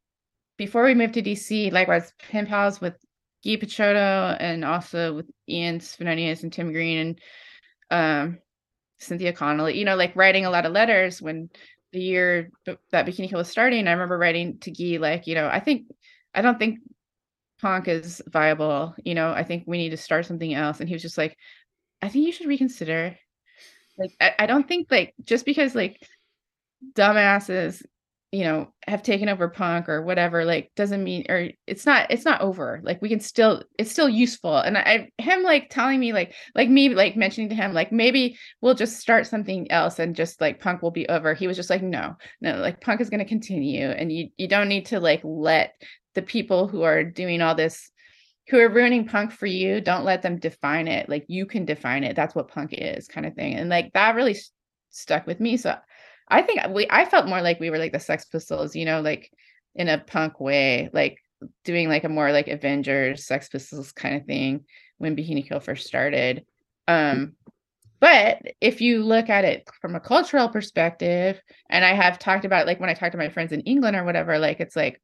before 0.57 0.84
we 0.84 0.94
moved 0.94 1.15
to 1.15 1.23
DC, 1.23 1.73
like 1.73 1.89
I 1.89 1.97
was 1.97 2.12
pen 2.31 2.47
pals 2.47 2.81
with 2.81 2.94
Guy 3.44 3.57
Picciotto 3.57 4.36
and 4.39 4.65
also 4.65 5.15
with 5.15 5.26
Ian 5.48 5.81
Svenonius 5.81 6.42
and 6.42 6.52
Tim 6.52 6.73
Green 6.73 6.98
and 6.98 7.20
um, 7.90 8.39
Cynthia 8.99 9.33
Connolly, 9.33 9.78
you 9.78 9.85
know, 9.85 9.97
like 9.97 10.15
writing 10.17 10.44
a 10.44 10.51
lot 10.51 10.67
of 10.67 10.73
letters 10.73 11.23
when 11.23 11.51
the 11.93 12.01
year 12.01 12.51
that 12.65 13.07
Bikini 13.07 13.28
Kill 13.28 13.39
was 13.39 13.49
starting. 13.49 13.89
I 13.89 13.93
remember 13.93 14.18
writing 14.18 14.59
to 14.59 14.70
Guy, 14.70 14.99
like, 14.99 15.27
you 15.27 15.35
know, 15.35 15.49
I 15.49 15.60
think, 15.60 15.86
I 16.35 16.43
don't 16.43 16.59
think 16.59 16.81
punk 17.60 17.89
is 17.89 18.23
viable. 18.27 18.94
You 19.05 19.15
know, 19.15 19.31
I 19.31 19.43
think 19.44 19.65
we 19.67 19.78
need 19.78 19.91
to 19.91 19.97
start 19.97 20.27
something 20.27 20.52
else. 20.52 20.81
And 20.81 20.89
he 20.89 20.94
was 20.94 21.02
just 21.02 21.18
like, 21.18 21.36
I 22.02 22.09
think 22.09 22.27
you 22.27 22.33
should 22.33 22.47
reconsider. 22.47 23.17
Like, 23.97 24.15
I, 24.20 24.35
I 24.41 24.47
don't 24.47 24.68
think 24.68 24.89
like 24.91 25.15
just 25.25 25.44
because 25.44 25.75
like 25.75 26.01
dumbasses 26.93 27.83
you 28.31 28.44
know 28.44 28.68
have 28.86 29.02
taken 29.02 29.28
over 29.28 29.48
punk 29.48 29.89
or 29.89 30.02
whatever 30.02 30.44
like 30.44 30.70
doesn't 30.76 31.02
mean 31.02 31.24
or 31.31 31.48
it's 31.66 31.86
not 31.86 32.10
it's 32.10 32.24
not 32.24 32.42
over. 32.42 32.81
Like 32.82 33.00
we 33.00 33.08
can 33.08 33.20
still 33.20 33.62
it's 33.78 33.90
still 33.90 34.08
useful. 34.08 34.57
And 34.58 34.76
i 34.76 35.10
him 35.18 35.42
like 35.42 35.70
telling 35.70 35.98
me 35.98 36.12
like 36.12 36.34
like 36.55 36.68
me 36.68 36.90
like 36.90 37.16
mentioning 37.16 37.48
to 37.48 37.55
him 37.55 37.73
like 37.73 37.90
maybe 37.90 38.39
we'll 38.60 38.74
just 38.74 38.98
start 38.98 39.26
something 39.26 39.70
else 39.70 39.98
and 39.98 40.15
just 40.15 40.40
like 40.40 40.60
punk 40.60 40.82
will 40.82 40.90
be 40.90 41.08
over. 41.08 41.32
He 41.32 41.47
was 41.47 41.57
just 41.57 41.70
like 41.70 41.82
no 41.82 42.16
no 42.40 42.57
like 42.58 42.81
punk 42.82 43.00
is 43.00 43.08
going 43.08 43.20
to 43.20 43.24
continue 43.24 43.86
and 43.86 44.12
you 44.12 44.28
you 44.36 44.47
don't 44.47 44.68
need 44.68 44.86
to 44.86 45.00
like 45.00 45.20
let 45.24 45.73
the 46.15 46.23
people 46.23 46.68
who 46.68 46.82
are 46.82 47.05
doing 47.05 47.40
all 47.40 47.55
this 47.55 47.90
who 48.48 48.58
are 48.58 48.68
ruining 48.68 49.07
punk 49.07 49.32
for 49.32 49.47
you 49.47 49.81
don't 49.81 50.05
let 50.05 50.23
them 50.23 50.39
define 50.39 50.89
it. 50.89 51.08
Like 51.08 51.24
you 51.28 51.47
can 51.47 51.65
define 51.65 52.05
it. 52.05 52.16
That's 52.16 52.34
what 52.34 52.48
punk 52.48 52.73
is 52.73 53.08
kind 53.08 53.26
of 53.26 53.34
thing. 53.34 53.55
And 53.55 53.70
like 53.70 53.92
that 53.92 54.15
really 54.15 54.34
st- 54.34 54.52
stuck 54.90 55.26
with 55.26 55.39
me. 55.39 55.57
So 55.57 55.76
I 56.31 56.42
think 56.42 56.60
we 56.70 56.86
I 56.90 57.05
felt 57.05 57.28
more 57.28 57.42
like 57.42 57.60
we 57.60 57.70
were 57.70 57.78
like 57.78 57.92
the 57.92 58.00
Sex 58.00 58.24
Pistols, 58.26 58.76
you 58.76 58.84
know, 58.84 59.00
like 59.00 59.32
in 59.74 59.89
a 59.89 59.98
punk 59.98 60.40
way, 60.40 60.90
like 60.92 61.18
doing 61.65 61.89
like 61.89 62.05
a 62.05 62.08
more 62.08 62.32
like 62.32 62.48
Avengers, 62.48 63.26
Sex 63.26 63.48
Pistols 63.48 63.92
kind 63.92 64.16
of 64.16 64.26
thing 64.26 64.65
when 64.98 65.16
Bikini 65.16 65.47
Kill 65.47 65.60
first 65.60 65.86
started. 65.86 66.44
Um 66.86 67.34
but 68.00 68.42
if 68.60 68.81
you 68.81 69.02
look 69.02 69.28
at 69.28 69.44
it 69.44 69.68
from 69.81 69.97
a 69.97 70.00
cultural 70.00 70.48
perspective, 70.48 71.40
and 71.68 71.84
I 71.84 71.94
have 71.94 72.18
talked 72.18 72.44
about 72.44 72.66
like 72.66 72.78
when 72.78 72.90
I 72.90 72.94
talk 72.94 73.12
to 73.12 73.18
my 73.18 73.28
friends 73.28 73.52
in 73.52 73.62
England 73.62 73.97
or 73.97 74.05
whatever, 74.05 74.39
like 74.39 74.60
it's 74.60 74.76
like 74.76 75.00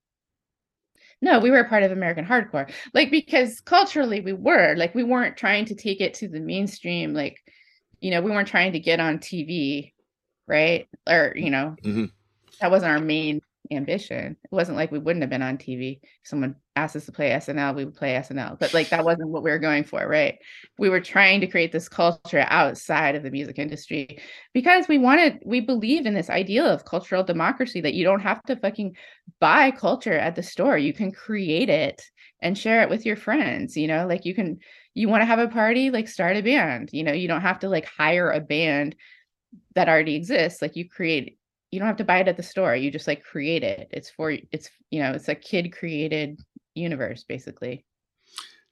no, 1.21 1.39
we 1.39 1.51
were 1.51 1.61
a 1.61 1.69
part 1.69 1.83
of 1.83 1.91
American 1.91 2.27
hardcore. 2.27 2.71
Like 2.93 3.11
because 3.11 3.61
culturally 3.61 4.21
we 4.21 4.35
were, 4.35 4.75
like 4.77 4.95
we 4.95 5.05
weren't 5.05 5.37
trying 5.39 5.65
to 5.67 5.75
take 5.75 6.01
it 6.01 6.15
to 6.15 6.29
the 6.29 6.41
mainstream, 6.41 7.15
like 7.15 7.39
you 8.01 8.11
know, 8.11 8.21
we 8.21 8.31
weren't 8.31 8.49
trying 8.49 8.73
to 8.73 8.81
get 8.81 9.01
on 9.01 9.19
TV 9.19 9.94
right? 10.47 10.89
Or, 11.09 11.33
you 11.37 11.51
know, 11.51 11.77
mm-hmm. 11.83 12.07
that 12.61 12.71
wasn't 12.71 12.93
our 12.93 13.01
main 13.01 13.41
ambition. 13.71 14.37
It 14.45 14.55
wasn't 14.55 14.77
like 14.77 14.93
we 14.93 14.99
wouldn't 14.99 15.23
have 15.23 15.31
been 15.31 15.43
on 15.43 15.57
TV. 15.57 16.01
If 16.03 16.29
someone 16.29 16.57
asked 16.77 16.97
us 16.97 17.07
to 17.07 17.13
play 17.13 17.31
SNL, 17.31 17.75
we 17.75 17.85
would 17.85 17.95
play 17.95 18.15
SNL. 18.15 18.59
But 18.59 18.75
like 18.75 18.91
that 18.91 19.05
wasn't 19.05 19.31
what 19.31 19.43
we 19.43 19.51
were 19.51 19.59
going 19.59 19.85
for, 19.85 20.07
right? 20.07 20.39
We 20.79 20.89
were 20.89 21.01
trying 21.01 21.41
to 21.41 21.47
create 21.47 21.73
this 21.73 21.89
culture 21.89 22.45
outside 22.49 23.15
of 23.15 23.23
the 23.23 23.31
music 23.31 23.59
industry 23.59 24.19
because 24.53 24.87
we 24.89 24.99
wanted, 24.99 25.43
we 25.45 25.61
believed 25.61 26.07
in 26.07 26.15
this 26.15 26.31
ideal 26.31 26.67
of 26.67 26.85
cultural 26.85 27.25
democracy 27.25 27.81
that 27.81 27.95
you 27.95 28.05
don't 28.05 28.21
have 28.21 28.43
to 28.45 28.57
fucking 28.57 28.97
buy 29.41 29.71
culture 29.71 30.19
at 30.19 30.35
the 30.35 30.43
store. 30.43 30.77
You 30.77 30.93
can 30.93 31.13
create 31.13 31.71
it 31.71 32.03
and 32.43 32.59
share 32.59 32.83
it 32.83 32.91
with 32.91 33.07
your 33.07 33.17
friends, 33.17 33.77
you 33.77 33.89
know, 33.89 34.07
like 34.07 34.27
you 34.27 34.35
can 34.35 34.59
you 34.97 35.09
want 35.09 35.23
to 35.23 35.27
have 35.27 35.41
a 35.41 35.49
party, 35.49 35.91
like 35.91 36.07
start 36.07 36.37
a 36.37 36.43
band. 36.43 36.91
You 36.93 37.03
know, 37.03 37.13
you 37.13 37.27
don't 37.27 37.41
have 37.41 37.59
to 37.61 37.69
like 37.69 37.87
hire 37.87 38.31
a 38.31 38.41
band 38.41 38.95
that 39.75 39.89
already 39.89 40.15
exists 40.15 40.63
like 40.63 40.77
you 40.77 40.89
create 40.89 41.39
you 41.71 41.81
don't 41.81 41.89
have 41.89 41.97
to 41.97 42.05
buy 42.05 42.19
it 42.19 42.29
at 42.29 42.37
the 42.37 42.43
store 42.43 42.77
you 42.77 42.91
just 42.91 43.09
like 43.09 43.25
create 43.25 43.65
it. 43.65 43.89
It's 43.91 44.09
for 44.09 44.31
it's 44.53 44.71
you 44.91 45.03
know 45.03 45.11
it's 45.13 45.29
a 45.29 45.35
kid 45.35 45.73
created 45.73 46.41
universe 46.75 47.25
basically. 47.25 47.85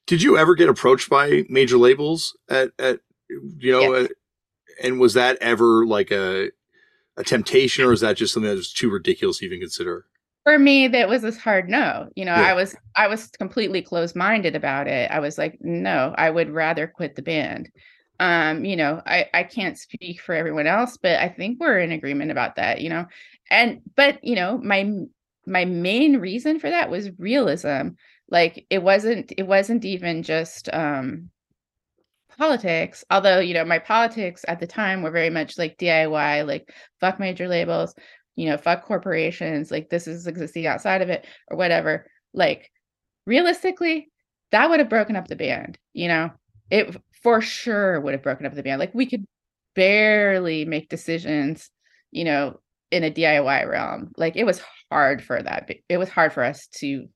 Did 0.06 0.22
you 0.22 0.39
ever 0.39 0.55
get 0.55 0.68
approached 0.68 1.10
by 1.10 1.44
major 1.48 1.78
labels 1.78 2.36
at 2.48 2.70
at 2.78 3.00
you 3.28 3.72
know 3.72 3.94
yes. 3.94 4.05
uh, 4.05 4.86
and 4.86 5.00
was 5.00 5.14
that 5.14 5.36
ever 5.40 5.84
like 5.84 6.12
a 6.12 6.50
a 7.16 7.24
temptation 7.24 7.84
or 7.84 7.92
is 7.92 8.00
that 8.00 8.16
just 8.16 8.32
something 8.32 8.48
that 8.48 8.56
was 8.56 8.72
too 8.72 8.90
ridiculous 8.90 9.39
to 9.39 9.47
even 9.47 9.60
consider? 9.60 10.06
For 10.44 10.58
me 10.58 10.86
that 10.89 11.08
was 11.08 11.24
a 11.24 11.32
hard 11.32 11.68
no. 11.68 12.08
You 12.14 12.24
know 12.24 12.36
yeah. 12.36 12.50
i 12.50 12.55
was 12.55 12.76
i 12.97 13.08
was 13.08 13.31
completely 13.31 13.82
closed 13.82 14.14
minded 14.14 14.55
about 14.55 14.86
it. 14.86 15.10
I 15.10 15.18
was 15.18 15.39
like 15.39 15.58
no 15.60 16.14
i 16.16 16.31
would 16.31 16.50
rather 16.50 16.86
quit 16.86 17.16
the 17.16 17.22
band 17.22 17.68
um 18.23 18.65
you 18.65 18.76
know 18.76 19.02
i 19.05 19.26
i 19.34 19.42
can't 19.42 19.78
speak 19.78 20.20
for 20.20 20.34
everyone 20.34 20.67
else 20.67 20.97
but 20.97 21.18
i 21.20 21.28
think 21.28 21.59
we're 21.59 21.81
in 21.81 21.92
agreement 21.92 22.31
about 22.31 22.57
that 22.57 22.81
you 22.81 22.89
know? 22.89 23.07
And 23.51 23.83
but 23.97 24.23
you 24.25 24.36
know 24.36 24.59
my 24.59 24.91
my 25.47 25.65
main 25.65 26.18
reason 26.18 26.59
for 26.59 26.70
that 26.70 26.91
was 26.91 27.10
realism. 27.18 27.91
Like 28.28 28.65
it 28.70 28.83
wasn't 28.83 29.33
it 29.36 29.47
wasn't 29.47 29.84
even 29.84 30.23
just 30.23 30.68
um 30.73 31.31
politics 32.39 33.05
although 33.10 33.41
you 33.41 33.52
know 33.52 33.65
my 33.65 33.78
politics 33.78 34.42
at 34.49 34.59
the 34.59 34.67
time 34.67 35.02
were 35.02 35.10
very 35.10 35.28
much 35.28 35.59
like 35.59 35.76
diy 35.76 36.47
like 36.47 36.73
fuck 36.99 37.20
major 37.20 37.47
labels 37.47 37.94
you 38.36 38.47
know 38.47 38.57
fuck 38.57 38.84
corporations 38.84 39.70
like 39.70 39.91
this 39.91 40.07
is 40.07 40.26
existing 40.26 40.67
outside 40.67 41.02
of 41.02 41.10
it 41.10 41.26
or 41.49 41.57
whatever. 41.57 42.07
Like 42.33 42.70
realistically 43.26 44.10
that 44.51 44.70
would 44.70 44.81
have 44.81 44.89
broken 44.89 45.17
up 45.17 45.28
the 45.28 45.36
band 45.36 45.78
you 45.92 46.09
know? 46.09 46.31
It 46.70 46.97
for 47.23 47.41
sure 47.41 48.01
would 48.01 48.12
have 48.12 48.23
broken 48.23 48.47
up 48.47 48.55
the 48.55 48.62
band. 48.62 48.81
Like 48.81 48.94
we 48.94 49.07
could 49.07 49.26
barely 49.75 50.65
make 50.65 50.89
decisions, 50.89 51.70
you 52.10 52.25
know, 52.25 52.60
in 52.91 53.05
a 53.05 53.10
DIY 53.10 53.68
realm. 53.68 54.12
Like 54.17 54.36
it 54.36 54.44
was 54.44 54.62
hard 54.91 55.23
for 55.23 55.42
that. 55.42 55.70
It 55.89 55.99
was 55.99 56.09
hard 56.09 56.33
for 56.33 56.42
us 56.44 56.67
to 56.78 57.07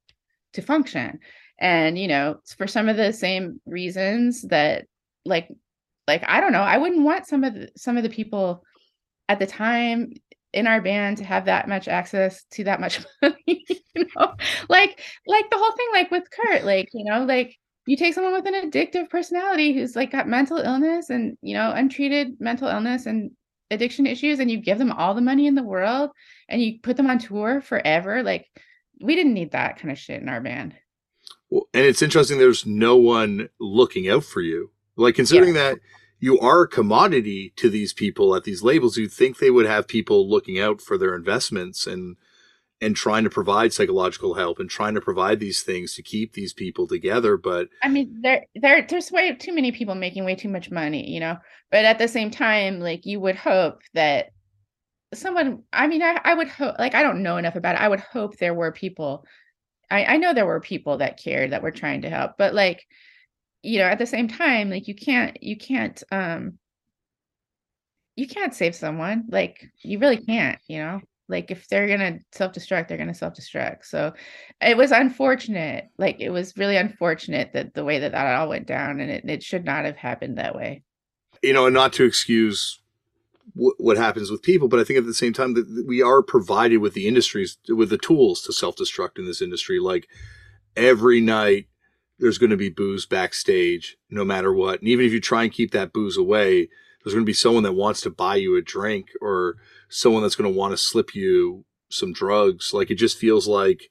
to 0.55 0.63
function. 0.63 1.19
And 1.59 1.99
you 1.99 2.09
know, 2.09 2.41
for 2.57 2.67
some 2.67 2.89
of 2.89 2.97
the 2.97 3.13
same 3.13 3.61
reasons 3.67 4.43
that 4.43 4.87
like 5.25 5.49
like 6.07 6.25
I 6.27 6.41
don't 6.41 6.53
know, 6.53 6.63
I 6.63 6.79
wouldn't 6.79 7.05
want 7.05 7.27
some 7.27 7.45
of 7.45 7.55
the 7.55 7.71
some 7.77 7.97
of 7.97 8.03
the 8.03 8.09
people 8.11 8.63
at 9.29 9.39
the 9.39 9.47
time 9.47 10.13
in 10.53 10.67
our 10.67 10.81
band 10.81 11.19
to 11.19 11.25
have 11.25 11.47
that 11.47 11.69
much 11.69 11.89
access 11.89 12.45
to 12.53 12.65
that 12.65 12.81
much 12.81 13.01
money, 13.23 13.67
you 13.67 14.07
know. 14.17 14.35
Like 14.69 15.01
like 15.27 15.51
the 15.51 15.59
whole 15.59 15.73
thing 15.73 15.89
like 15.93 16.11
with 16.11 16.31
Kurt, 16.31 16.65
like, 16.65 16.89
you 16.93 17.05
know, 17.05 17.25
like 17.25 17.57
you 17.87 17.97
take 17.97 18.15
someone 18.15 18.33
with 18.33 18.47
an 18.47 18.71
addictive 18.71 19.09
personality 19.09 19.73
who's 19.73 19.97
like 19.97 20.11
got 20.11 20.29
mental 20.29 20.59
illness 20.59 21.09
and 21.11 21.39
you 21.41 21.55
know 21.55 21.73
untreated 21.73 22.41
mental 22.41 22.69
illness 22.69 23.07
and 23.07 23.31
addiction 23.71 24.07
issues 24.07 24.39
and 24.39 24.51
you 24.51 24.59
give 24.59 24.79
them 24.79 24.93
all 24.93 25.15
the 25.15 25.21
money 25.21 25.47
in 25.47 25.55
the 25.55 25.63
world 25.63 26.11
and 26.49 26.63
you 26.63 26.79
put 26.83 26.97
them 26.97 27.09
on 27.09 27.19
tour 27.19 27.61
forever 27.61 28.23
like 28.23 28.47
we 29.01 29.15
didn't 29.15 29.35
need 29.35 29.53
that 29.53 29.79
kind 29.79 29.91
of 29.91 29.99
shit 29.99 30.21
in 30.21 30.29
our 30.29 30.41
band 30.41 30.75
well, 31.51 31.69
and 31.73 31.85
it's 31.85 32.03
interesting 32.03 32.39
there's 32.39 32.67
no 32.67 32.97
one 32.97 33.49
looking 33.59 34.09
out 34.09 34.25
for 34.25 34.41
you 34.41 34.71
like 34.97 35.15
considering 35.15 35.55
yeah. 35.55 35.71
that 35.71 35.79
you 36.19 36.39
are 36.39 36.63
a 36.63 36.69
commodity 36.69 37.53
to 37.57 37.69
these 37.69 37.93
people 37.93 38.35
at 38.37 38.45
these 38.45 38.63
labels 38.63 38.97
you'd 38.97 39.13
think 39.13 39.39
they 39.39 39.51
would 39.51 39.67
have 39.67 39.89
people 39.89 40.29
looking 40.31 40.61
out 40.61 40.81
for 40.81 40.97
their 40.97 41.15
investments 41.15 41.87
and 41.87 42.17
and 42.81 42.95
trying 42.95 43.25
to 43.25 43.31
provide 43.31 43.73
psychological 43.73 44.35
help 44.35 44.59
and 44.59 44.69
trying 44.69 44.95
to 44.95 45.01
provide 45.01 45.41
these 45.41 45.63
things 45.63 45.95
to 45.95 46.03
keep 46.03 46.33
these 46.33 46.53
people 46.53 46.87
together 46.87 47.37
but 47.37 47.69
i 47.83 47.89
mean 47.89 48.21
there 48.23 48.45
there 48.55 48.87
there's 48.89 49.11
way 49.11 49.35
too 49.35 49.55
many 49.55 49.73
people 49.73 49.95
making 49.95 50.25
way 50.25 50.35
too 50.35 50.49
much 50.49 50.71
money 50.71 51.11
you 51.11 51.21
know? 51.21 51.37
But 51.71 51.85
at 51.85 51.99
the 51.99 52.09
same 52.09 52.31
time 52.31 52.81
like 52.81 53.07
you 53.07 53.19
would 53.21 53.37
hope 53.37 53.83
that 53.95 54.31
someone 55.15 55.63
i 55.73 55.87
mean 55.87 56.03
i, 56.03 56.21
I 56.25 56.35
would 56.35 56.49
hope 56.49 56.77
like 56.79 56.95
i 56.95 57.03
don't 57.03 57.23
know 57.23 57.37
enough 57.37 57.57
about 57.57 57.77
it. 57.77 57.81
I 57.81 57.89
would 57.89 58.01
hope 58.01 58.37
there 58.37 58.55
were 58.55 58.73
people 58.73 59.25
I, 59.91 60.05
I 60.05 60.17
know 60.17 60.35
there 60.35 60.47
were 60.47 60.61
people 60.61 60.99
that 60.99 61.19
cared 61.23 61.53
that 61.53 61.63
were 61.63 61.71
trying 61.71 62.03
to 62.03 62.11
help 62.11 62.33
but 62.39 62.55
like 62.55 62.87
you 63.63 63.79
know 63.79 63.87
at 63.87 63.99
the 63.99 64.07
same 64.07 64.29
time 64.29 64.71
like 64.71 64.89
you 64.89 64.95
can't 64.95 65.43
you 65.43 65.57
can't 65.57 66.03
um 66.13 66.59
you 68.17 68.27
can't 68.27 68.55
save 68.55 68.75
someone. 68.75 69.25
Like 69.29 69.71
you 69.83 69.99
really 69.99 70.17
can't 70.17 70.59
you 70.67 70.79
know 70.79 71.01
like 71.29 71.51
if 71.51 71.69
they're 71.69 71.89
gonna 71.89 72.19
self-destruct 72.33 72.89
they're 72.89 72.99
gonna 72.99 73.15
self-destruct. 73.15 73.85
So 73.85 74.13
it 74.61 74.77
was 74.77 74.93
unfortunate 74.93 75.89
like 75.99 76.21
it 76.21 76.31
was 76.31 76.57
really 76.57 76.77
unfortunate 76.77 77.53
that 77.53 77.75
the 77.75 77.85
way 77.85 77.99
that 77.99 78.13
that 78.13 78.37
all 78.37 78.49
went 78.49 78.67
down 78.67 79.01
and 79.01 79.11
it, 79.11 79.25
it 79.25 79.43
should 79.43 79.65
not 79.65 79.85
have 79.85 79.97
happened 79.97 80.39
that 80.39 80.55
way. 80.55 80.83
You 81.43 81.53
know 81.53 81.67
and 81.67 81.75
not 81.75 81.93
to 81.95 82.05
excuse 82.05 82.81
what 83.55 83.97
happens 83.97 84.31
with 84.31 84.43
people 84.43 84.67
but 84.67 84.81
i 84.81 84.85
think 84.85 84.99
at 84.99 85.07
the 85.07 85.15
same 85.15 85.33
time 85.33 85.55
that 85.55 85.85
we 85.87 86.03
are 86.03 86.21
provided 86.21 86.79
with 86.79 86.95
the 86.95 87.07
industries 87.07 87.57
with 87.69 87.89
the 87.91 87.97
tools 87.97 88.43
to 88.43 88.53
self-destruct 88.53 89.19
in 89.19 89.25
this 89.25 89.41
industry. 89.41 89.79
Like 89.79 90.09
every 90.77 91.21
night 91.21 91.67
there's 92.19 92.39
going 92.39 92.51
to 92.51 92.57
be 92.57 92.71
booze 92.71 93.07
backstage 93.07 93.97
no 94.11 94.25
matter 94.25 94.53
what. 94.53 94.81
And 94.81 94.89
even 94.89 95.05
if 95.05 95.13
you 95.13 95.21
try 95.21 95.43
and 95.43 95.53
keep 95.53 95.73
that 95.73 95.93
booze 95.93 96.17
away 96.17 96.69
there's 97.07 97.15
going 97.15 97.25
to 97.25 97.31
be 97.31 97.33
someone 97.33 97.63
that 97.63 97.75
wants 97.75 98.01
to 98.01 98.11
buy 98.11 98.35
you 98.35 98.57
a 98.57 98.63
drink 98.63 99.11
or 99.21 99.59
someone 99.89 100.23
that's 100.23 100.35
going 100.35 100.53
to 100.53 100.59
want 100.59 100.73
to 100.73 100.77
slip 100.77 101.15
you 101.15 101.65
some 101.89 102.13
drugs. 102.13 102.73
Like 102.75 102.91
it 102.91 102.97
just 102.97 103.17
feels 103.17 103.47
like 103.47 103.89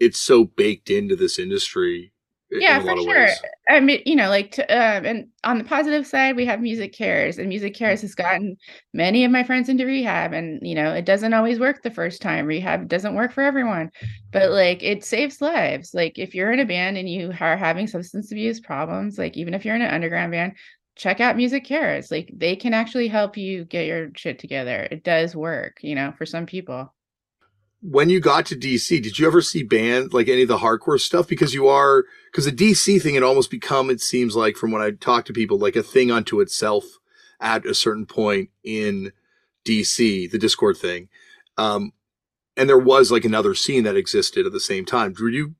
it's 0.00 0.18
so 0.18 0.44
baked 0.44 0.88
into 0.88 1.16
this 1.16 1.38
industry. 1.38 2.12
Yeah, 2.50 2.78
for 2.78 2.96
sure. 2.96 3.24
Ways. 3.24 3.42
I 3.68 3.80
mean, 3.80 4.00
you 4.06 4.14
know, 4.14 4.28
like, 4.28 4.52
to, 4.52 4.62
um, 4.62 5.04
and 5.04 5.26
on 5.42 5.58
the 5.58 5.64
positive 5.64 6.06
side, 6.06 6.36
we 6.36 6.46
have 6.46 6.60
MusiCares, 6.60 7.38
and 7.38 7.50
MusiCares 7.50 8.02
has 8.02 8.14
gotten 8.14 8.56
many 8.92 9.24
of 9.24 9.32
my 9.32 9.42
friends 9.42 9.68
into 9.68 9.84
rehab. 9.84 10.32
And, 10.32 10.60
you 10.62 10.76
know, 10.76 10.92
it 10.92 11.04
doesn't 11.04 11.34
always 11.34 11.58
work 11.58 11.82
the 11.82 11.90
first 11.90 12.22
time. 12.22 12.46
Rehab 12.46 12.86
doesn't 12.86 13.16
work 13.16 13.32
for 13.32 13.42
everyone, 13.42 13.90
but 14.30 14.52
like, 14.52 14.84
it 14.84 15.04
saves 15.04 15.40
lives. 15.40 15.94
Like, 15.94 16.16
if 16.16 16.32
you're 16.32 16.52
in 16.52 16.60
a 16.60 16.64
band 16.64 16.96
and 16.96 17.08
you 17.08 17.32
are 17.40 17.56
having 17.56 17.88
substance 17.88 18.30
abuse 18.30 18.60
problems, 18.60 19.18
like, 19.18 19.36
even 19.36 19.54
if 19.54 19.64
you're 19.64 19.74
in 19.74 19.82
an 19.82 19.92
underground 19.92 20.30
band, 20.30 20.52
check 20.96 21.20
out 21.20 21.36
MusiCares. 21.36 22.10
Like 22.10 22.30
they 22.34 22.56
can 22.56 22.74
actually 22.74 23.08
help 23.08 23.36
you 23.36 23.64
get 23.64 23.86
your 23.86 24.10
shit 24.16 24.38
together. 24.38 24.88
It 24.90 25.04
does 25.04 25.34
work, 25.34 25.78
you 25.82 25.94
know, 25.94 26.12
for 26.16 26.26
some 26.26 26.46
people. 26.46 26.92
When 27.80 28.08
you 28.08 28.18
got 28.18 28.46
to 28.46 28.56
DC, 28.56 29.02
did 29.02 29.18
you 29.18 29.26
ever 29.26 29.42
see 29.42 29.62
band 29.62 30.14
like 30.14 30.28
any 30.28 30.42
of 30.42 30.48
the 30.48 30.58
hardcore 30.58 31.00
stuff? 31.00 31.28
Because 31.28 31.52
you 31.52 31.68
are 31.68 32.04
because 32.32 32.46
the 32.46 32.52
DC 32.52 33.02
thing 33.02 33.14
had 33.14 33.22
almost 33.22 33.50
become, 33.50 33.90
it 33.90 34.00
seems 34.00 34.34
like, 34.34 34.56
from 34.56 34.70
when 34.70 34.80
I 34.80 34.92
talk 34.92 35.26
to 35.26 35.34
people, 35.34 35.58
like 35.58 35.76
a 35.76 35.82
thing 35.82 36.10
unto 36.10 36.40
itself 36.40 36.84
at 37.40 37.66
a 37.66 37.74
certain 37.74 38.06
point 38.06 38.48
in 38.62 39.12
DC, 39.66 40.30
the 40.30 40.38
Dischord 40.38 40.78
thing. 40.78 41.08
Um, 41.58 41.92
and 42.56 42.68
there 42.68 42.78
was 42.78 43.12
like 43.12 43.24
another 43.24 43.54
scene 43.54 43.84
that 43.84 43.96
existed 43.96 44.46
at 44.46 44.52
the 44.52 44.60
same 44.60 44.84
time. 44.84 45.14
Were 45.20 45.28
you 45.28 45.54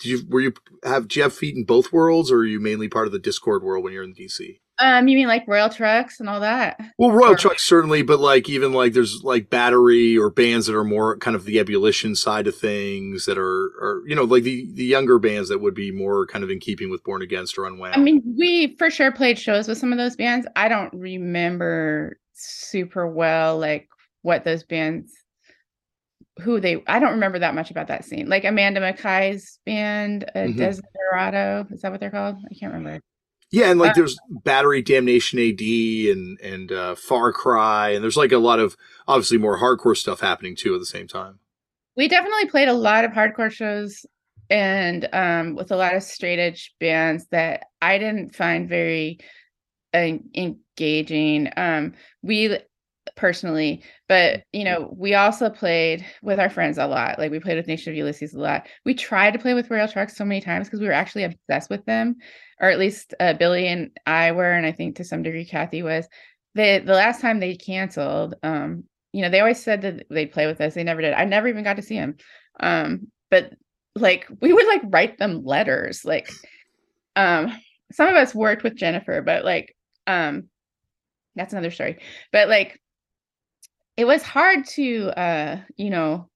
did 0.00 0.08
you 0.08 0.26
were 0.28 0.40
you 0.40 0.54
have 0.84 1.10
have 1.14 1.32
feet 1.32 1.56
in 1.56 1.64
both 1.64 1.92
worlds 1.92 2.30
or 2.30 2.38
are 2.38 2.46
you 2.46 2.60
mainly 2.60 2.88
part 2.88 3.06
of 3.06 3.12
the 3.12 3.20
Dischord 3.20 3.62
world 3.62 3.84
when 3.84 3.92
you're 3.92 4.02
in 4.02 4.14
DC? 4.14 4.58
Um, 4.80 5.08
you 5.08 5.16
mean 5.16 5.28
like 5.28 5.44
Royal 5.46 5.68
Trux 5.68 6.20
and 6.20 6.28
all 6.28 6.40
that? 6.40 6.80
Well, 6.98 7.12
Royal 7.12 7.32
or- 7.32 7.36
Trux 7.36 7.60
certainly, 7.60 8.02
but 8.02 8.18
like 8.18 8.48
even 8.48 8.72
like 8.72 8.92
there's 8.92 9.22
like 9.22 9.50
Battery 9.50 10.16
or 10.16 10.30
bands 10.30 10.66
that 10.66 10.74
are 10.74 10.84
more 10.84 11.18
kind 11.18 11.36
of 11.36 11.44
the 11.44 11.58
ebullition 11.58 12.16
side 12.16 12.46
of 12.46 12.56
things 12.56 13.26
that 13.26 13.38
are, 13.38 13.72
are 13.80 14.02
you 14.06 14.14
know, 14.14 14.24
like 14.24 14.42
the 14.42 14.70
the 14.74 14.84
younger 14.84 15.18
bands 15.18 15.48
that 15.50 15.60
would 15.60 15.74
be 15.74 15.90
more 15.90 16.26
kind 16.26 16.42
of 16.42 16.50
in 16.50 16.60
keeping 16.60 16.90
with 16.90 17.04
Born 17.04 17.22
Against 17.22 17.58
or 17.58 17.66
Unwound. 17.66 17.94
I 17.94 17.98
mean, 17.98 18.22
we 18.38 18.76
for 18.78 18.90
sure 18.90 19.12
played 19.12 19.38
shows 19.38 19.68
with 19.68 19.78
some 19.78 19.92
of 19.92 19.98
those 19.98 20.16
bands. 20.16 20.46
I 20.56 20.68
don't 20.68 20.92
remember 20.94 22.18
super 22.32 23.06
well 23.06 23.58
like 23.58 23.88
what 24.22 24.44
those 24.44 24.64
bands 24.64 25.12
who 26.40 26.60
they 26.60 26.82
I 26.86 26.98
don't 26.98 27.12
remember 27.12 27.38
that 27.38 27.54
much 27.54 27.70
about 27.70 27.88
that 27.88 28.04
scene. 28.04 28.28
Like 28.28 28.44
Amanda 28.44 28.80
MacKaye's 28.80 29.58
band, 29.66 30.24
uh, 30.34 30.38
mm-hmm. 30.38 30.58
Desperado, 30.58 31.66
is 31.70 31.82
that 31.82 31.90
what 31.90 32.00
they're 32.00 32.10
called? 32.10 32.36
I 32.50 32.54
can't 32.54 32.72
remember. 32.72 33.00
Yeah, 33.52 33.70
and 33.70 33.80
like 33.80 33.94
there's 33.94 34.16
Battery 34.30 34.80
Damnation 34.80 35.38
AD 35.40 35.60
and 35.60 36.40
and 36.40 36.70
uh, 36.70 36.94
Far 36.94 37.32
Cry, 37.32 37.90
and 37.90 38.02
there's 38.02 38.16
like 38.16 38.32
a 38.32 38.38
lot 38.38 38.60
of 38.60 38.76
obviously 39.08 39.38
more 39.38 39.58
hardcore 39.58 39.96
stuff 39.96 40.20
happening 40.20 40.54
too 40.54 40.74
at 40.74 40.78
the 40.78 40.86
same 40.86 41.08
time. 41.08 41.40
We 41.96 42.06
definitely 42.06 42.46
played 42.46 42.68
a 42.68 42.74
lot 42.74 43.04
of 43.04 43.10
hardcore 43.10 43.50
shows 43.50 44.06
and 44.50 45.08
um, 45.12 45.56
with 45.56 45.72
a 45.72 45.76
lot 45.76 45.96
of 45.96 46.02
straight 46.02 46.38
edge 46.38 46.74
bands 46.78 47.26
that 47.30 47.64
I 47.82 47.98
didn't 47.98 48.34
find 48.36 48.68
very 48.68 49.18
uh, 49.92 50.12
engaging. 50.34 51.48
Um, 51.56 51.94
we 52.22 52.56
personally, 53.16 53.82
but 54.08 54.44
you 54.52 54.62
know, 54.62 54.94
we 54.96 55.14
also 55.14 55.50
played 55.50 56.06
with 56.22 56.38
our 56.38 56.50
friends 56.50 56.78
a 56.78 56.86
lot. 56.86 57.18
Like 57.18 57.32
we 57.32 57.40
played 57.40 57.56
with 57.56 57.66
Nation 57.66 57.92
of 57.92 57.96
Ulysses 57.96 58.34
a 58.34 58.38
lot. 58.38 58.68
We 58.84 58.94
tried 58.94 59.32
to 59.32 59.40
play 59.40 59.54
with 59.54 59.70
Royal 59.70 59.88
Trux 59.88 60.12
so 60.12 60.24
many 60.24 60.40
times 60.40 60.68
because 60.68 60.80
we 60.80 60.86
were 60.86 60.92
actually 60.92 61.24
obsessed 61.24 61.68
with 61.68 61.84
them 61.86 62.16
or 62.60 62.70
at 62.70 62.78
least 62.78 63.14
uh, 63.18 63.32
Billy 63.34 63.66
and 63.66 63.90
I 64.06 64.32
were, 64.32 64.52
and 64.52 64.66
I 64.66 64.72
think 64.72 64.96
to 64.96 65.04
some 65.04 65.22
degree 65.22 65.46
Kathi 65.46 65.82
was. 65.82 66.06
They 66.54 66.78
the 66.80 66.94
last 66.94 67.20
time 67.20 67.40
they 67.40 67.56
canceled, 67.56 68.34
um, 68.42 68.84
you 69.12 69.22
know, 69.22 69.30
they 69.30 69.40
always 69.40 69.62
said 69.62 69.82
that 69.82 70.06
they'd 70.10 70.32
play 70.32 70.46
with 70.46 70.60
us. 70.60 70.74
They 70.74 70.84
never 70.84 71.00
did. 71.00 71.14
I 71.14 71.24
never 71.24 71.48
even 71.48 71.64
got 71.64 71.76
to 71.76 71.82
see 71.82 71.96
them. 71.96 72.16
Um, 72.58 73.08
but 73.30 73.52
like 73.94 74.26
we 74.40 74.52
would 74.52 74.66
like 74.66 74.82
write 74.86 75.18
them 75.18 75.44
letters. 75.44 76.04
Like, 76.04 76.30
um, 77.16 77.52
some 77.92 78.08
of 78.08 78.14
us 78.14 78.34
worked 78.34 78.62
with 78.62 78.76
Jennifer, 78.76 79.22
but 79.22 79.44
like, 79.44 79.76
um, 80.06 80.48
that's 81.34 81.52
another 81.52 81.70
story. 81.70 81.98
But 82.32 82.48
like, 82.48 82.80
it 83.96 84.04
was 84.04 84.22
hard 84.22 84.66
to, 84.66 85.08
uh, 85.18 85.60
you 85.76 85.90
know, 85.90 86.29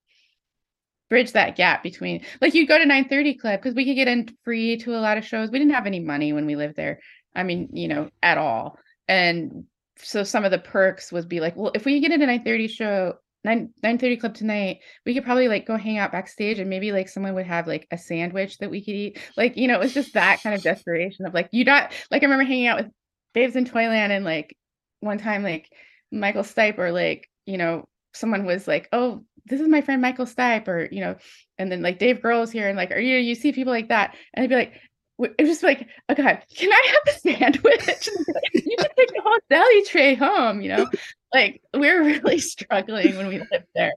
bridge 1.15 1.31
that 1.33 1.55
gap 1.55 1.85
between 1.85 2.25
like 2.41 2.55
you'd 2.55 2.67
go 2.67 2.77
to 2.77 2.85
930 2.85 3.35
club 3.35 3.61
because 3.61 3.77
we 3.77 3.85
could 3.85 3.95
get 3.95 4.09
in 4.09 4.29
free 4.45 4.77
to 4.79 4.97
a 4.97 4.99
lot 4.99 5.17
of 5.17 5.25
shows. 5.25 5.49
We 5.49 5.61
didn't 5.61 5.75
have 5.75 5.87
any 5.87 6.01
money 6.01 6.33
when 6.33 6.45
we 6.45 6.57
lived 6.57 6.75
there 6.75 6.99
i 7.37 7.45
mean 7.45 7.69
you 7.73 7.89
know 7.89 8.11
at 8.21 8.37
all. 8.37 8.79
And 9.07 9.65
so 9.99 10.25
some 10.25 10.45
of 10.45 10.51
the 10.51 10.59
perks 10.59 11.13
would 11.13 11.29
be 11.29 11.39
like 11.39 11.55
well 11.57 11.71
if 11.73 11.85
we 11.85 12.01
get 12.01 12.11
into 12.11 12.27
930 12.27 12.69
show 12.69 13.15
9 13.45 13.71
930 13.83 14.17
club 14.17 14.35
tonight 14.35 14.79
we 15.07 15.15
could 15.15 15.25
probably 15.25 15.47
like 15.47 15.67
go 15.67 15.77
hang 15.77 15.99
out 15.99 16.11
backstage 16.11 16.59
and 16.59 16.69
maybe 16.69 16.91
like 16.91 17.09
someone 17.09 17.35
would 17.35 17.47
have 17.47 17.69
like 17.69 17.87
a 17.93 17.99
sandwich 17.99 18.59
that 18.59 18.71
we 18.71 18.85
could 18.85 18.95
eat. 18.95 19.19
Like 19.37 19.57
you 19.57 19.69
know 19.69 19.75
it 19.75 19.81
was 19.81 19.95
just 19.95 20.15
that 20.15 20.43
kind 20.43 20.57
of 20.57 20.63
desperation 20.63 21.27
of 21.27 21.35
like 21.35 21.49
you 21.53 21.65
got 21.65 21.93
like 22.11 22.23
i 22.23 22.27
remember 22.27 22.45
hanging 22.45 22.67
out 22.67 22.83
with 22.83 22.93
babes 23.35 23.55
in 23.55 23.65
toyland 23.65 24.13
and 24.13 24.25
like 24.25 24.57
one 25.01 25.19
time 25.19 25.43
like 25.45 25.69
michael 26.11 26.43
stipe 26.43 26.79
or 26.79 26.91
like 26.91 27.29
you 27.47 27.59
know 27.59 27.85
someone 28.15 28.47
was 28.47 28.67
like 28.67 28.89
oh 28.93 29.25
this 29.47 29.61
is 29.61 29.69
my 29.69 29.81
friend 29.81 30.01
Michael 30.01 30.27
Stipe, 30.27 30.69
or 30.69 30.89
you 30.91 31.01
know, 31.01 31.17
and 31.59 31.71
then 31.71 31.83
like 31.83 31.99
Dave 31.99 32.21
Grohl's 32.21 32.51
here, 32.51 32.69
and 32.69 32.77
like, 32.77 32.91
are 32.91 33.01
you 33.01 33.19
you 33.19 33.35
see 33.35 33.53
people 33.53 33.73
like 33.73 33.89
that, 33.89 34.15
and 34.33 34.45
I'd 34.45 34.51
be 34.51 34.57
like, 34.57 34.73
it 35.19 35.35
was 35.39 35.49
just 35.49 35.63
like, 35.63 35.89
oh 36.09 36.15
god, 36.15 36.43
can 36.55 36.73
I 36.73 36.83
have 36.87 37.15
the 37.15 37.21
sandwich? 37.31 38.09
you 38.55 38.77
can 38.77 38.89
take 38.97 39.13
the 39.13 39.23
whole 39.23 39.39
deli 39.51 39.85
tray 39.85 40.15
home, 40.15 40.61
you 40.61 40.71
know. 40.71 40.89
Like 41.33 41.61
we 41.77 41.89
are 41.89 42.03
really 42.03 42.39
struggling 42.39 43.17
when 43.17 43.29
we 43.29 43.39
lived 43.39 43.67
there. 43.75 43.93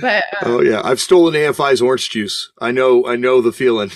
But 0.00 0.24
um, 0.42 0.52
oh 0.52 0.60
yeah, 0.60 0.80
I've 0.84 1.00
stolen 1.00 1.34
AFI's 1.34 1.82
orange 1.82 2.10
juice. 2.10 2.50
I 2.60 2.72
know, 2.72 3.06
I 3.06 3.16
know 3.16 3.40
the 3.40 3.52
feeling. 3.52 3.90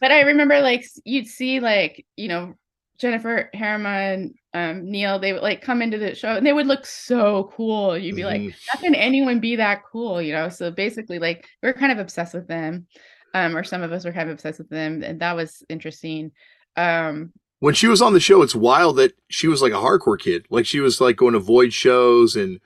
But 0.00 0.12
I 0.12 0.22
remember 0.22 0.60
like 0.60 0.84
you'd 1.04 1.26
see 1.26 1.60
like 1.60 2.04
you 2.16 2.28
know 2.28 2.54
Jennifer 2.98 3.50
Herrema, 3.54 4.30
um, 4.56 4.90
Neil, 4.90 5.18
they 5.18 5.34
would 5.34 5.42
like 5.42 5.60
come 5.60 5.82
into 5.82 5.98
the 5.98 6.14
show 6.14 6.34
and 6.34 6.46
they 6.46 6.52
would 6.54 6.66
look 6.66 6.86
so 6.86 7.52
cool. 7.54 7.96
You'd 7.98 8.16
be 8.16 8.22
mm-hmm. 8.22 8.46
like, 8.46 8.54
how 8.68 8.80
can 8.80 8.94
anyone 8.94 9.38
be 9.38 9.56
that 9.56 9.82
cool? 9.84 10.22
You 10.22 10.32
know, 10.32 10.48
so 10.48 10.70
basically, 10.70 11.18
like, 11.18 11.46
we 11.62 11.68
are 11.68 11.74
kind 11.74 11.92
of 11.92 11.98
obsessed 11.98 12.32
with 12.32 12.48
them. 12.48 12.86
Um, 13.34 13.54
or 13.54 13.64
some 13.64 13.82
of 13.82 13.92
us 13.92 14.06
were 14.06 14.12
kind 14.12 14.30
of 14.30 14.34
obsessed 14.34 14.58
with 14.58 14.70
them, 14.70 15.02
and 15.02 15.20
that 15.20 15.36
was 15.36 15.62
interesting. 15.68 16.32
Um, 16.74 17.34
when 17.58 17.74
she 17.74 17.86
was 17.86 18.00
on 18.00 18.14
the 18.14 18.20
show, 18.20 18.40
it's 18.40 18.54
wild 18.54 18.96
that 18.96 19.12
she 19.28 19.46
was 19.46 19.60
like 19.60 19.72
a 19.72 19.76
hardcore 19.76 20.18
kid. 20.18 20.46
Like 20.48 20.64
she 20.64 20.80
was 20.80 21.02
like 21.02 21.16
going 21.16 21.34
to 21.34 21.38
void 21.38 21.74
shows 21.74 22.34
and 22.34 22.60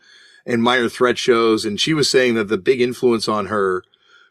and 0.47 0.63
minor 0.63 0.89
threat 0.89 1.19
shows, 1.19 1.65
and 1.65 1.81
she 1.81 1.93
was 1.93 2.09
saying 2.09 2.35
that 2.35 2.47
the 2.47 2.59
big 2.59 2.81
influence 2.81 3.27
on 3.27 3.47
her 3.47 3.83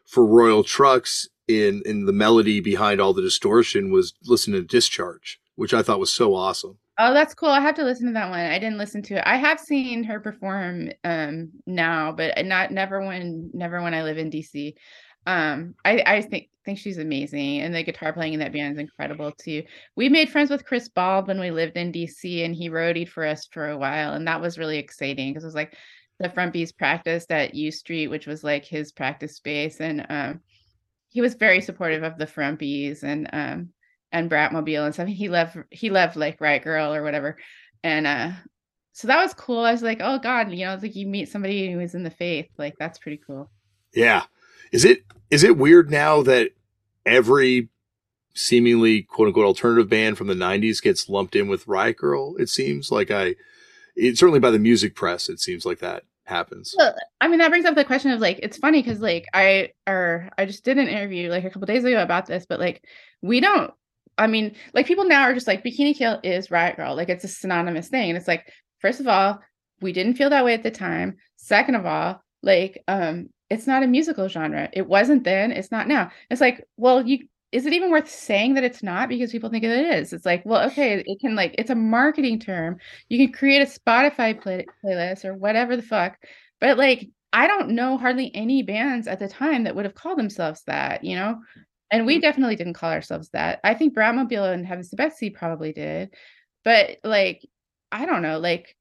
for 0.05 0.25
Royal 0.25 0.63
Trux 0.63 1.27
in 1.49 1.81
in 1.85 2.05
the 2.05 2.13
melody 2.13 2.61
behind 2.61 3.01
all 3.01 3.13
the 3.13 3.21
distortion 3.21 3.91
was 3.91 4.13
listening 4.23 4.61
to 4.61 4.65
Discharge 4.65 5.41
which 5.59 5.73
I 5.73 5.81
thought 5.81 5.99
was 5.99 6.09
so 6.09 6.35
awesome. 6.35 6.77
Oh, 7.01 7.13
that's 7.13 7.33
cool. 7.33 7.49
I 7.49 7.61
have 7.61 7.75
to 7.75 7.85
listen 7.85 8.07
to 8.07 8.13
that 8.13 8.29
one. 8.29 8.39
I 8.41 8.59
didn't 8.59 8.77
listen 8.77 9.01
to 9.03 9.15
it. 9.15 9.23
I 9.25 9.37
have 9.37 9.59
seen 9.59 10.03
her 10.03 10.19
perform 10.19 10.89
um 11.05 11.51
now, 11.65 12.11
but 12.11 12.45
not 12.45 12.71
never 12.71 12.99
when 13.05 13.51
never 13.53 13.81
when 13.81 13.93
I 13.93 14.03
live 14.03 14.17
in 14.17 14.29
DC. 14.29 14.75
Um 15.25 15.75
I 15.85 16.03
I 16.05 16.21
think 16.21 16.49
think 16.65 16.77
she's 16.77 16.97
amazing 16.97 17.61
and 17.61 17.73
the 17.73 17.83
guitar 17.83 18.11
playing 18.13 18.33
in 18.33 18.39
that 18.41 18.51
band 18.53 18.73
is 18.73 18.79
incredible 18.79 19.31
too. 19.31 19.63
We 19.95 20.09
made 20.09 20.29
friends 20.29 20.49
with 20.49 20.65
Chris 20.65 20.89
Bald 20.89 21.27
when 21.27 21.39
we 21.39 21.51
lived 21.51 21.77
in 21.77 21.91
DC 21.93 22.43
and 22.43 22.53
he 22.53 22.69
roadied 22.69 23.09
for 23.09 23.25
us 23.25 23.47
for 23.51 23.69
a 23.69 23.77
while 23.77 24.13
and 24.13 24.27
that 24.27 24.41
was 24.41 24.57
really 24.59 24.77
exciting 24.77 25.31
because 25.31 25.43
it 25.45 25.47
was 25.47 25.55
like 25.55 25.75
the 26.19 26.29
Frumpies 26.29 26.75
practiced 26.77 27.31
at 27.31 27.55
U 27.55 27.71
Street, 27.71 28.07
which 28.09 28.27
was 28.27 28.43
like 28.43 28.65
his 28.65 28.91
practice 28.91 29.37
space, 29.37 29.79
and 29.79 30.05
um, 30.09 30.41
he 31.09 31.21
was 31.21 31.35
very 31.35 31.61
supportive 31.61 32.03
of 32.03 32.17
the 32.17 32.25
Frumpies 32.27 33.03
and 33.03 33.29
um 33.33 33.69
and 34.11 34.29
Bratmobile 34.29 34.85
and 34.85 34.93
stuff. 34.93 35.07
He 35.07 35.29
loved 35.29 35.57
he 35.71 35.89
loved 35.89 36.15
like 36.15 36.41
Riot 36.41 36.63
Grrrl 36.63 36.95
or 36.95 37.03
whatever, 37.03 37.37
and 37.83 38.07
uh, 38.07 38.31
so 38.93 39.07
that 39.07 39.21
was 39.21 39.33
cool. 39.33 39.59
I 39.59 39.71
was 39.71 39.83
like, 39.83 39.99
oh 40.01 40.19
god, 40.19 40.51
you 40.51 40.65
know, 40.65 40.73
it's 40.73 40.83
like 40.83 40.95
you 40.95 41.07
meet 41.07 41.29
somebody 41.29 41.71
who 41.71 41.79
is 41.79 41.95
in 41.95 42.03
the 42.03 42.09
faith, 42.09 42.47
like 42.57 42.75
that's 42.79 42.99
pretty 42.99 43.21
cool. 43.25 43.49
Yeah, 43.93 44.23
is 44.71 44.85
it 44.85 45.03
is 45.29 45.43
it 45.43 45.57
weird 45.57 45.89
now 45.89 46.21
that 46.23 46.51
every 47.05 47.69
seemingly 48.35 49.03
quote 49.03 49.27
unquote 49.27 49.45
alternative 49.45 49.89
band 49.89 50.17
from 50.17 50.27
the 50.27 50.33
90s 50.33 50.81
gets 50.81 51.09
lumped 51.09 51.35
in 51.35 51.47
with 51.47 51.67
Riot 51.67 51.97
Grrrl? 51.97 52.39
It 52.39 52.49
seems 52.49 52.91
like 52.91 53.11
I, 53.11 53.35
it, 53.95 54.17
certainly 54.17 54.39
by 54.39 54.51
the 54.51 54.59
music 54.59 54.95
press, 54.95 55.29
it 55.29 55.39
seems 55.39 55.65
like 55.65 55.79
that 55.79 56.03
happens. 56.23 56.73
Well, 56.77 56.95
I 57.19 57.27
mean, 57.27 57.39
that 57.39 57.49
brings 57.49 57.65
up 57.65 57.75
the 57.75 57.85
question 57.85 58.11
of 58.11 58.19
like, 58.19 58.39
it's 58.41 58.57
funny 58.57 58.81
because 58.81 59.01
like 59.01 59.25
I, 59.33 59.71
or 59.87 60.29
I 60.37 60.45
just 60.45 60.63
did 60.63 60.77
an 60.77 60.87
interview 60.87 61.29
like 61.29 61.43
a 61.43 61.49
couple 61.49 61.65
days 61.65 61.83
ago 61.83 62.01
about 62.01 62.25
this, 62.25 62.45
but 62.47 62.59
like, 62.59 62.83
we 63.21 63.39
don't, 63.39 63.73
I 64.19 64.27
mean, 64.27 64.55
like 64.73 64.85
people 64.85 65.05
now 65.05 65.23
are 65.23 65.33
just 65.33 65.47
like, 65.47 65.63
Bikini 65.63 65.95
Kill 65.95 66.19
is 66.23 66.51
Riot 66.51 66.77
Grrrl. 66.77 66.95
Like 66.95 67.09
it's 67.09 67.23
a 67.23 67.29
synonymous 67.29 67.87
thing. 67.87 68.09
And 68.09 68.17
it's 68.17 68.27
like, 68.27 68.51
first 68.79 68.99
of 68.99 69.07
all, 69.07 69.39
we 69.81 69.93
didn't 69.93 70.15
feel 70.15 70.29
that 70.29 70.45
way 70.45 70.53
at 70.53 70.63
the 70.63 70.71
time. 70.71 71.17
Second 71.37 71.75
of 71.75 71.85
all, 71.85 72.21
like, 72.43 72.83
um, 72.87 73.29
it's 73.49 73.65
not 73.65 73.83
a 73.83 73.87
musical 73.87 74.27
genre. 74.27 74.69
It 74.73 74.87
wasn't 74.87 75.23
then. 75.23 75.51
It's 75.51 75.71
not 75.71 75.87
now. 75.87 76.11
It's 76.29 76.41
like, 76.41 76.63
well, 76.77 77.05
you 77.05 77.27
is 77.51 77.65
it 77.65 77.73
even 77.73 77.89
worth 77.89 78.09
saying 78.09 78.53
that 78.53 78.63
it's 78.63 78.83
not 78.83 79.09
because 79.09 79.31
people 79.31 79.49
think 79.49 79.63
it 79.63 79.71
is 79.71 80.13
it's 80.13 80.25
like 80.25 80.43
well 80.45 80.67
okay 80.67 81.03
it 81.05 81.19
can 81.19 81.35
like 81.35 81.55
it's 81.57 81.71
a 81.71 81.75
marketing 81.75 82.39
term 82.39 82.77
you 83.07 83.17
can 83.17 83.33
create 83.33 83.61
a 83.61 83.79
spotify 83.79 84.39
play- 84.39 84.65
playlist 84.85 85.25
or 85.25 85.33
whatever 85.33 85.75
the 85.75 85.81
fuck 85.81 86.15
but 86.61 86.77
like 86.77 87.09
i 87.33 87.47
don't 87.47 87.69
know 87.69 87.97
hardly 87.97 88.31
any 88.35 88.61
bands 88.61 89.07
at 89.07 89.17
the 89.17 89.27
time 89.27 89.63
that 89.63 89.75
would 89.75 89.85
have 89.85 89.95
called 89.95 90.19
themselves 90.19 90.61
that 90.67 91.03
you 91.03 91.15
know 91.15 91.39
and 91.91 92.05
we 92.05 92.17
mm. 92.17 92.21
definitely 92.21 92.55
didn't 92.55 92.73
call 92.73 92.91
ourselves 92.91 93.29
that 93.29 93.59
i 93.63 93.73
think 93.73 93.95
Bratmobile 93.95 94.53
and 94.53 94.65
heavens 94.65 94.89
to 94.89 94.95
betsy 94.95 95.29
probably 95.29 95.73
did 95.73 96.13
but 96.63 96.97
like 97.03 97.45
i 97.91 98.05
don't 98.05 98.21
know 98.21 98.39
like 98.39 98.75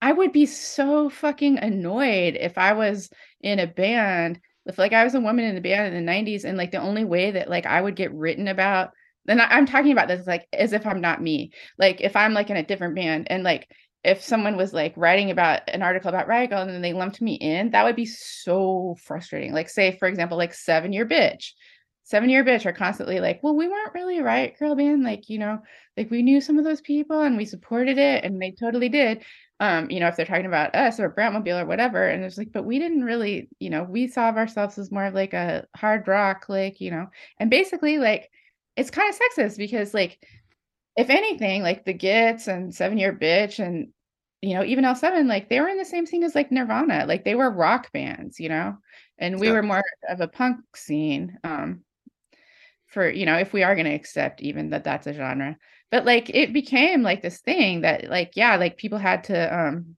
i 0.00 0.12
would 0.12 0.32
be 0.32 0.46
so 0.46 1.08
fucking 1.10 1.58
annoyed 1.58 2.36
if 2.38 2.58
i 2.58 2.72
was 2.72 3.10
in 3.40 3.58
a 3.58 3.66
band 3.66 4.40
if 4.66 4.78
like 4.78 4.92
I 4.92 5.04
was 5.04 5.14
a 5.14 5.20
woman 5.20 5.44
in 5.44 5.54
the 5.54 5.60
band 5.60 5.94
in 5.94 6.04
the 6.04 6.12
90s 6.12 6.44
and 6.44 6.56
like 6.56 6.70
the 6.70 6.80
only 6.80 7.04
way 7.04 7.32
that 7.32 7.50
like 7.50 7.66
I 7.66 7.80
would 7.80 7.96
get 7.96 8.14
written 8.14 8.48
about 8.48 8.90
then 9.26 9.40
I'm 9.40 9.66
talking 9.66 9.92
about 9.92 10.08
this 10.08 10.26
like 10.26 10.46
as 10.52 10.72
if 10.72 10.86
I'm 10.86 11.00
not 11.00 11.22
me. 11.22 11.52
Like 11.78 12.00
if 12.00 12.16
I'm 12.16 12.32
like 12.32 12.50
in 12.50 12.56
a 12.56 12.64
different 12.64 12.94
band 12.94 13.26
and 13.30 13.42
like 13.42 13.68
if 14.02 14.22
someone 14.22 14.56
was 14.56 14.72
like 14.72 14.94
writing 14.96 15.30
about 15.30 15.62
an 15.68 15.82
article 15.82 16.08
about 16.08 16.26
Grrrl 16.26 16.62
and 16.62 16.70
then 16.70 16.80
they 16.80 16.94
lumped 16.94 17.20
me 17.20 17.34
in, 17.34 17.70
that 17.70 17.84
would 17.84 17.96
be 17.96 18.06
so 18.06 18.96
frustrating. 19.02 19.52
Like 19.52 19.68
say 19.68 19.96
for 19.98 20.08
example, 20.08 20.38
like 20.38 20.54
seven 20.54 20.92
year 20.92 21.06
bitch. 21.06 21.52
Seven 22.02 22.28
year 22.28 22.44
bitch 22.44 22.66
are 22.66 22.72
constantly 22.72 23.20
like, 23.20 23.40
well, 23.42 23.54
we 23.54 23.68
weren't 23.68 23.94
really 23.94 24.18
a 24.18 24.24
Riot 24.24 24.56
Grrrl 24.60 24.76
band. 24.76 25.04
Like, 25.04 25.28
you 25.28 25.38
know, 25.38 25.60
like 25.96 26.10
we 26.10 26.22
knew 26.22 26.40
some 26.40 26.58
of 26.58 26.64
those 26.64 26.80
people 26.80 27.20
and 27.20 27.36
we 27.36 27.44
supported 27.44 27.98
it 27.98 28.24
and 28.24 28.40
they 28.40 28.50
totally 28.52 28.88
did 28.88 29.24
um, 29.60 29.90
you 29.90 30.00
know, 30.00 30.08
if 30.08 30.16
they're 30.16 30.24
talking 30.24 30.46
about 30.46 30.74
us 30.74 30.98
or 30.98 31.10
Bratmobile 31.10 31.62
or 31.62 31.66
whatever. 31.66 32.08
And 32.08 32.24
it's 32.24 32.38
like, 32.38 32.50
but 32.50 32.64
we 32.64 32.78
didn't 32.78 33.04
really, 33.04 33.50
you 33.60 33.68
know, 33.68 33.84
we 33.84 34.08
saw 34.08 34.30
of 34.30 34.38
ourselves 34.38 34.78
as 34.78 34.90
more 34.90 35.04
of 35.04 35.14
like 35.14 35.34
a 35.34 35.66
hard 35.76 36.08
rock, 36.08 36.46
like, 36.48 36.80
you 36.80 36.90
know, 36.90 37.08
and 37.38 37.50
basically 37.50 37.98
like 37.98 38.30
it's 38.76 38.90
kind 38.90 39.12
of 39.12 39.20
sexist 39.20 39.58
because 39.58 39.92
like 39.92 40.18
if 40.96 41.10
anything, 41.10 41.62
like 41.62 41.84
the 41.84 41.92
Gits 41.92 42.48
and 42.48 42.74
Seven 42.74 42.96
Year 42.96 43.12
Bitch 43.12 43.64
and 43.64 43.88
you 44.40 44.54
know, 44.54 44.64
even 44.64 44.84
L7, 44.84 45.26
like 45.26 45.50
they 45.50 45.60
were 45.60 45.68
in 45.68 45.76
the 45.76 45.84
same 45.84 46.06
scene 46.06 46.24
as 46.24 46.34
like 46.34 46.50
Nirvana, 46.50 47.04
like 47.06 47.24
they 47.26 47.34
were 47.34 47.50
rock 47.50 47.92
bands, 47.92 48.40
you 48.40 48.48
know, 48.48 48.78
and 49.18 49.38
we 49.38 49.48
yeah. 49.48 49.52
were 49.52 49.62
more 49.62 49.82
of 50.08 50.22
a 50.22 50.28
punk 50.28 50.60
scene. 50.74 51.38
Um, 51.44 51.82
for 52.90 53.08
you 53.08 53.24
know, 53.24 53.38
if 53.38 53.52
we 53.52 53.62
are 53.62 53.74
going 53.74 53.86
to 53.86 53.94
accept 53.94 54.42
even 54.42 54.70
that 54.70 54.84
that's 54.84 55.06
a 55.06 55.14
genre, 55.14 55.56
but 55.90 56.04
like 56.04 56.30
it 56.30 56.52
became 56.52 57.02
like 57.02 57.22
this 57.22 57.38
thing 57.38 57.82
that 57.82 58.08
like 58.08 58.32
yeah 58.34 58.56
like 58.56 58.76
people 58.76 58.98
had 58.98 59.24
to 59.24 59.58
um 59.58 59.96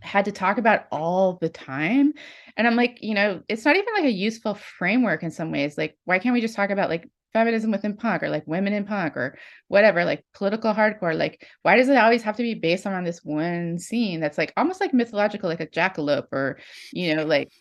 had 0.00 0.24
to 0.24 0.32
talk 0.32 0.58
about 0.58 0.86
all 0.90 1.34
the 1.34 1.48
time. 1.48 2.14
And 2.56 2.66
i'm 2.66 2.76
like 2.76 2.98
you 3.00 3.14
know 3.14 3.42
it's 3.48 3.64
not 3.64 3.76
even 3.76 3.94
like 3.94 4.04
a 4.04 4.10
useful 4.10 4.54
framework 4.54 5.22
in 5.22 5.30
some 5.30 5.50
ways. 5.50 5.76
Like 5.76 5.96
why 6.04 6.18
can't 6.18 6.34
we 6.34 6.40
just 6.40 6.56
talk 6.56 6.70
about 6.70 6.90
like 6.90 7.08
feminism 7.32 7.70
within 7.70 7.96
punk 7.96 8.24
or 8.24 8.28
like 8.28 8.46
women 8.46 8.72
in 8.72 8.84
punk 8.84 9.16
or 9.16 9.38
whatever 9.68 10.04
like 10.04 10.24
political 10.34 10.72
hardcore? 10.72 11.16
Like 11.16 11.46
why 11.62 11.76
does 11.76 11.88
it 11.88 11.96
always 11.96 12.22
have 12.22 12.36
to 12.36 12.42
be 12.42 12.54
based 12.54 12.86
on 12.86 13.04
this 13.04 13.24
one 13.24 13.78
scene 13.78 14.20
that's 14.20 14.38
like 14.38 14.52
almost 14.56 14.80
like 14.80 14.94
mythological 14.94 15.48
like 15.48 15.60
a 15.60 15.66
jackalope 15.66 16.32
or 16.32 16.58
you 16.92 17.14
know 17.14 17.24
like 17.24 17.30
like 17.30 17.52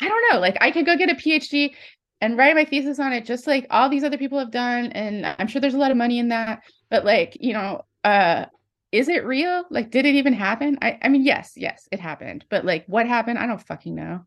I 0.00 0.08
don't 0.08 0.24
know. 0.32 0.40
Like 0.40 0.56
I 0.60 0.70
could 0.70 0.86
go 0.86 0.96
get 0.96 1.10
a 1.10 1.14
PhD 1.14 1.74
and 2.20 2.36
write 2.36 2.54
my 2.54 2.64
thesis 2.64 2.98
on 2.98 3.12
it 3.12 3.24
just 3.24 3.46
like 3.46 3.66
all 3.70 3.88
these 3.88 4.04
other 4.04 4.16
people 4.16 4.38
have 4.38 4.50
done 4.50 4.86
and 4.92 5.26
i'm 5.38 5.46
sure 5.46 5.60
there's 5.60 5.74
a 5.74 5.78
lot 5.78 5.90
of 5.90 5.98
money 5.98 6.18
in 6.18 6.28
that 6.28 6.62
but 6.88 7.04
like 7.04 7.36
you 7.40 7.52
know 7.52 7.84
uh 8.04 8.46
is 8.92 9.08
it 9.08 9.24
real? 9.24 9.64
Like 9.68 9.90
did 9.90 10.06
it 10.06 10.14
even 10.14 10.32
happen? 10.32 10.78
I 10.80 10.98
i 11.02 11.08
mean 11.08 11.24
yes 11.24 11.52
yes 11.56 11.88
it 11.90 12.00
happened 12.00 12.44
but 12.48 12.64
like 12.64 12.84
what 12.86 13.06
happened? 13.06 13.38
I 13.38 13.46
don't 13.46 13.60
fucking 13.60 13.94
know. 13.94 14.24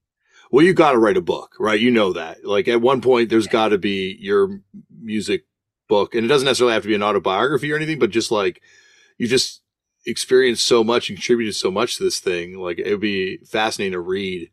Well 0.52 0.66
you 0.66 0.74
got 0.74 0.92
to 0.92 0.98
write 0.98 1.18
a 1.18 1.22
book 1.22 1.56
right? 1.60 1.80
You 1.80 1.92
know 1.92 2.14
that. 2.14 2.46
Like 2.46 2.68
at 2.68 2.82
one 2.82 3.02
point 3.02 3.30
there's 3.30 3.48
got 3.48 3.70
to 3.70 3.78
be 3.78 4.18
your 4.20 4.60
music 5.02 5.46
book 5.88 6.14
and 6.14 6.24
it 6.26 6.28
doesn't 6.28 6.46
necessarily 6.46 6.74
have 6.74 6.84
to 6.84 6.90
be 6.90 6.96
an 6.96 7.04
autobiography 7.04 7.72
or 7.72 7.76
anything 7.76 8.00
but 8.00 8.12
just 8.12 8.32
like 8.32 8.62
you 9.18 9.28
just 9.28 9.62
experienced 10.06 10.66
so 10.66 10.84
much 10.84 11.10
and 11.10 11.18
contributed 11.18 11.56
so 11.56 11.72
much 11.72 11.98
to 11.98 12.04
this 12.04 12.20
thing 12.20 12.58
like 12.58 12.80
it 12.80 12.92
would 12.92 13.00
be 13.00 13.38
fascinating 13.38 13.94
to 13.94 14.00
read 14.00 14.52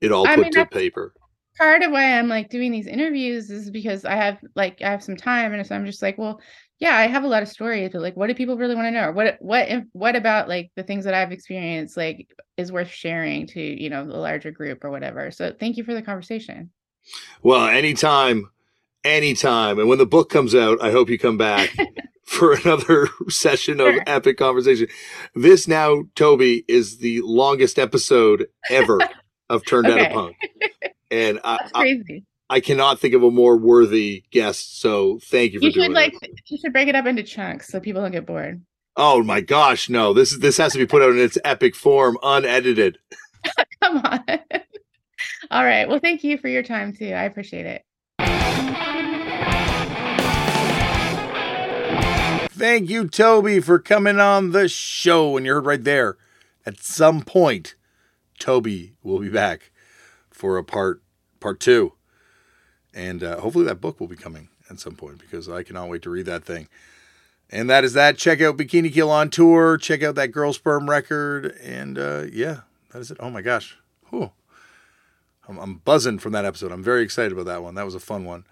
it 0.00 0.12
all 0.12 0.26
put 0.26 0.38
mean, 0.38 0.52
to 0.52 0.66
paper 0.66 1.14
part 1.58 1.82
of 1.82 1.90
why 1.90 2.18
I'm 2.18 2.28
like 2.28 2.48
doing 2.48 2.72
these 2.72 2.86
interviews 2.86 3.50
is 3.50 3.70
because 3.70 4.04
I 4.04 4.14
have 4.14 4.38
like 4.54 4.80
I 4.80 4.90
have 4.90 5.02
some 5.02 5.16
time 5.16 5.52
and 5.52 5.66
so 5.66 5.74
I'm 5.74 5.84
just 5.84 6.00
like, 6.00 6.16
well, 6.16 6.40
yeah, 6.78 6.96
I 6.96 7.08
have 7.08 7.24
a 7.24 7.28
lot 7.28 7.42
of 7.42 7.48
stories, 7.48 7.90
but 7.92 8.00
like 8.00 8.16
what 8.16 8.28
do 8.28 8.34
people 8.34 8.56
really 8.56 8.76
want 8.76 8.86
to 8.86 8.92
know? 8.92 9.08
Or 9.08 9.12
what 9.12 9.36
what 9.40 9.68
what 9.92 10.16
about 10.16 10.48
like 10.48 10.70
the 10.76 10.84
things 10.84 11.04
that 11.04 11.14
I've 11.14 11.32
experienced 11.32 11.96
like 11.96 12.28
is 12.56 12.72
worth 12.72 12.88
sharing 12.88 13.46
to, 13.48 13.60
you 13.60 13.90
know, 13.90 14.06
the 14.06 14.16
larger 14.16 14.52
group 14.52 14.84
or 14.84 14.90
whatever. 14.90 15.30
So 15.32 15.52
thank 15.58 15.76
you 15.76 15.84
for 15.84 15.94
the 15.94 16.02
conversation. 16.02 16.70
Well, 17.42 17.66
anytime, 17.66 18.50
anytime. 19.02 19.78
And 19.78 19.88
when 19.88 19.98
the 19.98 20.06
book 20.06 20.30
comes 20.30 20.54
out, 20.54 20.82
I 20.82 20.92
hope 20.92 21.10
you 21.10 21.18
come 21.18 21.38
back 21.38 21.74
for 22.24 22.52
another 22.52 23.08
session 23.28 23.80
of 23.80 23.94
sure. 23.94 24.02
epic 24.06 24.36
conversation. 24.36 24.86
This 25.34 25.66
now, 25.66 26.02
Tobi, 26.14 26.64
is 26.68 26.98
the 26.98 27.20
longest 27.22 27.78
episode 27.78 28.46
ever 28.70 29.00
of 29.48 29.64
Turned 29.64 29.86
okay. 29.86 30.06
Out 30.06 30.10
a 30.10 30.14
Punk. 30.14 30.36
and 31.10 31.40
I, 31.44 31.70
I, 31.74 32.02
I, 32.50 32.60
cannot 32.60 33.00
think 33.00 33.14
of 33.14 33.22
a 33.22 33.30
more 33.30 33.56
worthy 33.56 34.24
guest. 34.30 34.80
So 34.80 35.18
thank 35.24 35.52
you 35.52 35.60
for 35.60 35.66
you 35.66 35.72
should 35.72 35.92
like 35.92 36.14
you 36.46 36.58
should 36.58 36.72
break 36.72 36.88
it 36.88 36.94
up 36.94 37.06
into 37.06 37.22
chunks 37.22 37.68
so 37.68 37.80
people 37.80 38.02
don't 38.02 38.12
get 38.12 38.26
bored. 38.26 38.62
Oh 38.96 39.22
my 39.22 39.40
gosh, 39.40 39.88
no! 39.88 40.12
This 40.12 40.36
this 40.38 40.56
has 40.56 40.72
to 40.72 40.78
be 40.78 40.86
put 40.86 41.02
out 41.02 41.10
in 41.10 41.18
its 41.18 41.38
epic 41.44 41.74
form, 41.74 42.18
unedited. 42.22 42.98
Come 43.82 43.98
on. 43.98 44.24
All 45.50 45.64
right. 45.64 45.88
Well, 45.88 46.00
thank 46.00 46.24
you 46.24 46.36
for 46.38 46.48
your 46.48 46.62
time 46.62 46.92
too. 46.92 47.12
I 47.12 47.24
appreciate 47.24 47.66
it. 47.66 47.84
Thank 52.50 52.90
you, 52.90 53.04
Tobi, 53.04 53.62
for 53.62 53.78
coming 53.78 54.18
on 54.18 54.50
the 54.50 54.68
show. 54.68 55.36
And 55.36 55.46
you 55.46 55.54
heard 55.54 55.66
right 55.66 55.82
there, 55.82 56.16
at 56.66 56.80
some 56.80 57.22
point, 57.22 57.76
Tobi 58.38 58.92
will 59.02 59.18
be 59.18 59.28
back 59.28 59.70
for 60.30 60.58
a 60.58 60.64
part 60.64 61.02
part 61.40 61.60
two, 61.60 61.92
and 62.94 63.22
uh, 63.22 63.40
hopefully 63.40 63.64
that 63.66 63.80
book 63.80 64.00
will 64.00 64.08
be 64.08 64.16
coming 64.16 64.48
at 64.70 64.80
some 64.80 64.94
point 64.94 65.18
because 65.18 65.48
I 65.48 65.62
cannot 65.62 65.88
wait 65.88 66.02
to 66.02 66.10
read 66.10 66.26
that 66.26 66.44
thing. 66.44 66.68
And 67.50 67.70
that 67.70 67.82
is 67.82 67.94
that. 67.94 68.18
Check 68.18 68.42
out 68.42 68.58
Bikini 68.58 68.92
Kill 68.92 69.10
on 69.10 69.30
tour. 69.30 69.78
Check 69.78 70.02
out 70.02 70.16
that 70.16 70.32
Girlsperm 70.32 70.88
record, 70.88 71.56
and 71.62 71.98
uh, 71.98 72.24
yeah, 72.30 72.60
that 72.92 72.98
is 72.98 73.10
it. 73.10 73.16
Oh 73.20 73.30
my 73.30 73.42
gosh. 73.42 73.76
I'm, 75.48 75.58
I'm 75.58 75.74
buzzing 75.76 76.18
from 76.18 76.32
that 76.32 76.44
episode. 76.44 76.70
I'm 76.70 76.82
very 76.82 77.02
excited 77.02 77.32
about 77.32 77.46
that 77.46 77.62
one. 77.62 77.74
That 77.74 77.86
was 77.86 77.94
a 77.94 78.00
fun 78.00 78.24
one. 78.24 78.44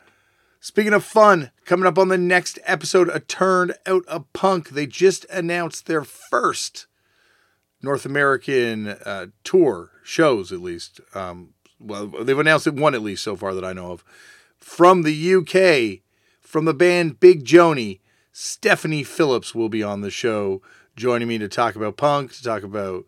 Speaking 0.61 0.95
of 0.95 1.05
fun, 1.05 1.51
coming 1.65 1.87
up 1.87 1.99
on 1.99 2.09
the 2.09 2.19
next 2.19 2.59
episode, 2.65 3.09
a 3.11 3.21
turned 3.21 3.75
out 3.87 4.05
a 4.09 4.21
punk. 4.21 4.71
They 4.71 4.87
just 4.87 5.25
announced 5.27 5.87
their 5.87 6.03
first 6.03 6.87
North 7.87 8.05
American 8.05 8.89
uh, 8.89 9.27
tour 9.45 9.91
shows, 10.03 10.53
at 10.53 10.61
least. 10.61 11.01
Um, 11.15 11.55
well, 11.79 12.09
they've 12.09 12.39
announced 12.39 12.67
it 12.67 12.75
one 12.75 12.95
at 12.97 13.01
least 13.01 13.23
so 13.23 13.37
far 13.37 13.55
that 13.55 13.65
I 13.65 13.73
know 13.73 13.93
of. 13.93 14.05
From 14.59 15.03
the 15.03 15.35
UK, 15.35 16.03
from 16.41 16.65
the 16.65 16.75
band 16.75 17.21
Big 17.21 17.45
Joanie, 17.45 18.01
Stephanie 18.33 19.05
Phillips 19.05 19.55
will 19.55 19.69
be 19.69 19.85
on 19.85 20.01
the 20.01 20.11
show, 20.11 20.61
joining 20.97 21.29
me 21.29 21.39
to 21.39 21.49
talk 21.49 21.77
about 21.77 21.97
punk, 21.97 22.33
to 22.35 22.43
talk 22.43 22.65
about 22.65 23.05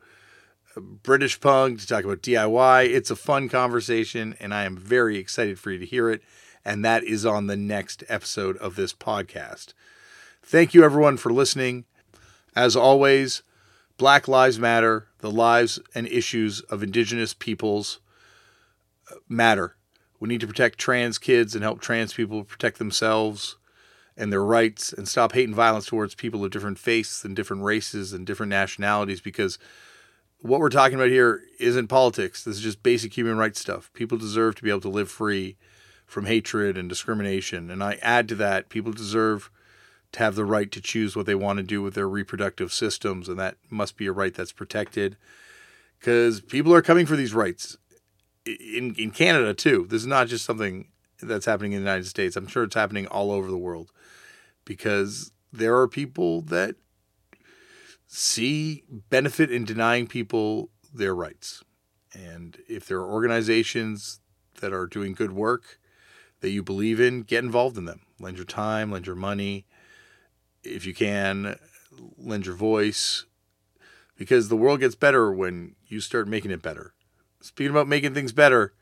uh, 0.76 0.80
British 0.80 1.40
punk, 1.40 1.80
to 1.80 1.86
talk 1.86 2.04
about 2.04 2.22
DIY. 2.22 2.86
It's 2.86 3.10
a 3.10 3.16
fun 3.16 3.48
conversation, 3.48 4.36
and 4.38 4.54
I 4.54 4.62
am 4.62 4.76
very 4.76 5.18
excited 5.18 5.58
for 5.58 5.72
you 5.72 5.78
to 5.78 5.86
hear 5.86 6.08
it. 6.08 6.22
And 6.64 6.84
that 6.84 7.02
is 7.02 7.26
on 7.26 7.48
the 7.48 7.56
next 7.56 8.04
episode 8.08 8.56
of 8.58 8.76
this 8.76 8.92
podcast. 8.92 9.72
Thank 10.40 10.72
you, 10.72 10.84
everyone, 10.84 11.16
for 11.16 11.32
listening. 11.32 11.84
As 12.54 12.76
always, 12.76 13.42
Black 13.98 14.28
Lives 14.28 14.60
Matter, 14.60 15.08
the 15.18 15.30
lives 15.30 15.80
and 15.92 16.06
issues 16.06 16.60
of 16.62 16.84
indigenous 16.84 17.34
peoples 17.34 17.98
uh, 19.10 19.16
matter. 19.28 19.76
We 20.20 20.28
need 20.28 20.40
to 20.40 20.46
protect 20.46 20.78
trans 20.78 21.18
kids 21.18 21.54
and 21.54 21.64
help 21.64 21.80
trans 21.80 22.14
people 22.14 22.44
protect 22.44 22.78
themselves 22.78 23.56
and 24.16 24.32
their 24.32 24.44
rights 24.44 24.92
and 24.92 25.08
stop 25.08 25.32
hate 25.32 25.48
and 25.48 25.54
violence 25.54 25.86
towards 25.86 26.14
people 26.14 26.44
of 26.44 26.52
different 26.52 26.78
faiths 26.78 27.24
and 27.24 27.34
different 27.34 27.64
races 27.64 28.12
and 28.12 28.24
different 28.24 28.50
nationalities 28.50 29.20
because 29.20 29.58
what 30.40 30.60
we're 30.60 30.68
talking 30.68 30.94
about 30.94 31.08
here 31.08 31.42
isn't 31.58 31.88
politics. 31.88 32.44
This 32.44 32.56
is 32.56 32.62
just 32.62 32.84
basic 32.84 33.16
human 33.16 33.36
rights 33.36 33.60
stuff. 33.60 33.90
People 33.94 34.16
deserve 34.16 34.54
to 34.56 34.62
be 34.62 34.70
able 34.70 34.80
to 34.82 34.88
live 34.88 35.10
free 35.10 35.56
from 36.06 36.26
hatred 36.26 36.78
and 36.78 36.88
discrimination. 36.88 37.68
And 37.68 37.82
I 37.82 37.98
add 38.00 38.28
to 38.28 38.36
that, 38.36 38.68
people 38.68 38.92
deserve 38.92 39.50
to 40.12 40.18
have 40.20 40.34
the 40.34 40.44
right 40.44 40.70
to 40.72 40.80
choose 40.80 41.14
what 41.14 41.26
they 41.26 41.34
want 41.34 41.58
to 41.58 41.62
do 41.62 41.82
with 41.82 41.94
their 41.94 42.08
reproductive 42.08 42.72
systems. 42.72 43.28
And 43.28 43.38
that 43.38 43.56
must 43.70 43.96
be 43.96 44.06
a 44.06 44.12
right 44.12 44.34
that's 44.34 44.52
protected 44.52 45.16
because 45.98 46.40
people 46.40 46.74
are 46.74 46.82
coming 46.82 47.06
for 47.06 47.16
these 47.16 47.34
rights 47.34 47.76
in, 48.46 48.94
in 48.96 49.10
Canada 49.10 49.54
too. 49.54 49.86
This 49.88 50.02
is 50.02 50.06
not 50.06 50.28
just 50.28 50.44
something 50.44 50.88
that's 51.20 51.46
happening 51.46 51.72
in 51.72 51.80
the 51.80 51.90
United 51.90 52.06
States. 52.06 52.36
I'm 52.36 52.46
sure 52.46 52.64
it's 52.64 52.74
happening 52.74 53.06
all 53.06 53.30
over 53.30 53.50
the 53.50 53.58
world 53.58 53.90
because 54.64 55.32
there 55.52 55.76
are 55.76 55.88
people 55.88 56.42
that 56.42 56.76
see 58.06 58.84
benefit 59.10 59.50
in 59.50 59.64
denying 59.64 60.06
people 60.06 60.70
their 60.94 61.14
rights. 61.14 61.62
And 62.14 62.56
if 62.68 62.86
there 62.86 62.98
are 62.98 63.12
organizations 63.12 64.20
that 64.60 64.72
are 64.72 64.86
doing 64.86 65.12
good 65.12 65.32
work 65.32 65.78
that 66.40 66.50
you 66.50 66.62
believe 66.62 67.00
in, 67.00 67.22
get 67.22 67.44
involved 67.44 67.76
in 67.76 67.84
them. 67.84 68.00
Lend 68.18 68.36
your 68.36 68.46
time, 68.46 68.90
lend 68.90 69.06
your 69.06 69.16
money. 69.16 69.66
If 70.62 70.86
you 70.86 70.94
can, 70.94 71.58
lend 72.16 72.46
your 72.46 72.54
voice. 72.54 73.24
Because 74.16 74.48
the 74.48 74.56
world 74.56 74.80
gets 74.80 74.96
better 74.96 75.32
when 75.32 75.76
you 75.86 76.00
start 76.00 76.26
making 76.26 76.50
it 76.50 76.62
better. 76.62 76.92
Speaking 77.40 77.70
about 77.70 77.86
making 77.86 78.14
things 78.14 78.32
better, 78.32 78.72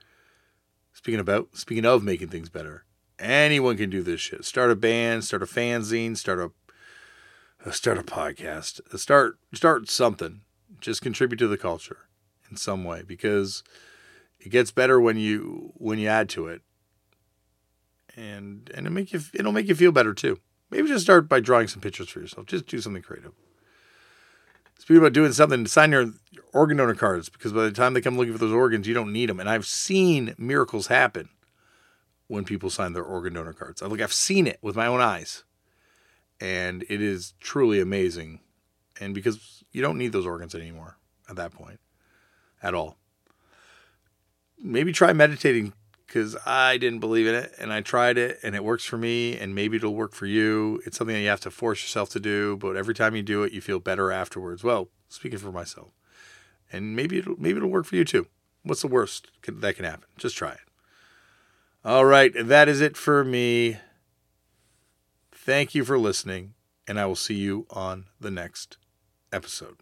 speaking 0.94 1.20
about 1.20 1.48
speaking 1.54 1.84
of 1.84 2.02
making 2.02 2.28
things 2.28 2.48
better, 2.48 2.86
anyone 3.18 3.76
can 3.76 3.90
do 3.90 4.02
this 4.02 4.20
shit. 4.20 4.46
Start 4.46 4.70
a 4.70 4.76
band, 4.76 5.24
start 5.24 5.42
a 5.42 5.46
fanzine, 5.46 6.16
start 6.16 6.38
a 6.38 6.50
uh, 7.66 7.70
start 7.70 7.98
a 7.98 8.02
podcast, 8.02 8.80
uh, 8.94 8.96
start 8.96 9.38
start 9.52 9.90
something. 9.90 10.40
Just 10.80 11.02
contribute 11.02 11.38
to 11.38 11.48
the 11.48 11.58
culture 11.58 12.08
in 12.50 12.56
some 12.56 12.84
way 12.84 13.02
because 13.06 13.62
it 14.40 14.48
gets 14.50 14.70
better 14.70 15.00
when 15.00 15.16
you 15.18 15.72
when 15.74 15.98
you 15.98 16.08
add 16.08 16.28
to 16.30 16.46
it, 16.46 16.62
and 18.16 18.70
and 18.74 18.86
it 18.86 18.90
make 18.90 19.12
you 19.12 19.20
it'll 19.34 19.52
make 19.52 19.68
you 19.68 19.74
feel 19.74 19.92
better 19.92 20.14
too. 20.14 20.40
Maybe 20.70 20.88
just 20.88 21.04
start 21.04 21.28
by 21.28 21.40
drawing 21.40 21.68
some 21.68 21.80
pictures 21.80 22.08
for 22.08 22.20
yourself. 22.20 22.46
Just 22.46 22.66
do 22.66 22.80
something 22.80 23.02
creative. 23.02 23.32
Speaking 24.78 24.98
about 24.98 25.12
doing 25.12 25.32
something, 25.32 25.66
sign 25.66 25.92
your 25.92 26.12
organ 26.52 26.76
donor 26.76 26.94
cards 26.94 27.28
because 27.28 27.52
by 27.52 27.62
the 27.62 27.72
time 27.72 27.94
they 27.94 28.00
come 28.00 28.16
looking 28.16 28.32
for 28.32 28.38
those 28.38 28.52
organs, 28.52 28.86
you 28.86 28.94
don't 28.94 29.12
need 29.12 29.28
them. 29.28 29.40
And 29.40 29.48
I've 29.48 29.66
seen 29.66 30.34
miracles 30.38 30.88
happen 30.88 31.28
when 32.28 32.44
people 32.44 32.70
sign 32.70 32.92
their 32.92 33.04
organ 33.04 33.34
donor 33.34 33.52
cards. 33.52 33.82
I 33.82 33.86
like 33.86 34.00
I've 34.00 34.12
seen 34.12 34.46
it 34.46 34.58
with 34.62 34.76
my 34.76 34.86
own 34.86 35.00
eyes 35.00 35.44
and 36.40 36.84
it 36.88 37.00
is 37.00 37.34
truly 37.40 37.80
amazing. 37.80 38.40
And 39.00 39.14
because 39.14 39.64
you 39.72 39.82
don't 39.82 39.98
need 39.98 40.12
those 40.12 40.26
organs 40.26 40.54
anymore 40.54 40.96
at 41.28 41.36
that 41.36 41.52
point 41.52 41.80
at 42.62 42.74
all. 42.74 42.96
Maybe 44.58 44.92
try 44.92 45.12
meditating 45.12 45.74
because 46.06 46.36
I 46.46 46.76
didn't 46.78 47.00
believe 47.00 47.26
in 47.26 47.34
it 47.34 47.52
and 47.58 47.72
I 47.72 47.80
tried 47.80 48.16
it 48.18 48.38
and 48.42 48.54
it 48.54 48.64
works 48.64 48.84
for 48.84 48.96
me 48.96 49.36
and 49.36 49.54
maybe 49.54 49.76
it'll 49.76 49.94
work 49.94 50.12
for 50.12 50.26
you. 50.26 50.80
It's 50.86 50.96
something 50.96 51.14
that 51.14 51.22
you 51.22 51.28
have 51.28 51.40
to 51.40 51.50
force 51.50 51.82
yourself 51.82 52.10
to 52.10 52.20
do, 52.20 52.56
but 52.56 52.76
every 52.76 52.94
time 52.94 53.16
you 53.16 53.22
do 53.22 53.42
it, 53.42 53.52
you 53.52 53.60
feel 53.60 53.80
better 53.80 54.12
afterwards. 54.12 54.62
Well, 54.62 54.88
speaking 55.08 55.38
for 55.38 55.52
myself, 55.52 55.90
and 56.72 56.94
maybe 56.94 57.18
it'll 57.18 57.36
maybe 57.38 57.58
it'll 57.58 57.70
work 57.70 57.86
for 57.86 57.96
you 57.96 58.04
too. 58.04 58.26
What's 58.62 58.82
the 58.82 58.88
worst 58.88 59.28
that 59.46 59.76
can 59.76 59.84
happen? 59.84 60.08
Just 60.16 60.36
try 60.36 60.52
it. 60.52 60.60
All 61.84 62.04
right, 62.04 62.32
that 62.34 62.68
is 62.68 62.80
it 62.80 62.96
for 62.96 63.24
me. 63.24 63.78
Thank 65.30 65.74
you 65.74 65.84
for 65.84 65.98
listening, 65.98 66.54
and 66.88 66.98
I 66.98 67.06
will 67.06 67.14
see 67.14 67.36
you 67.36 67.66
on 67.70 68.06
the 68.20 68.30
next 68.30 68.76
episode. 69.32 69.76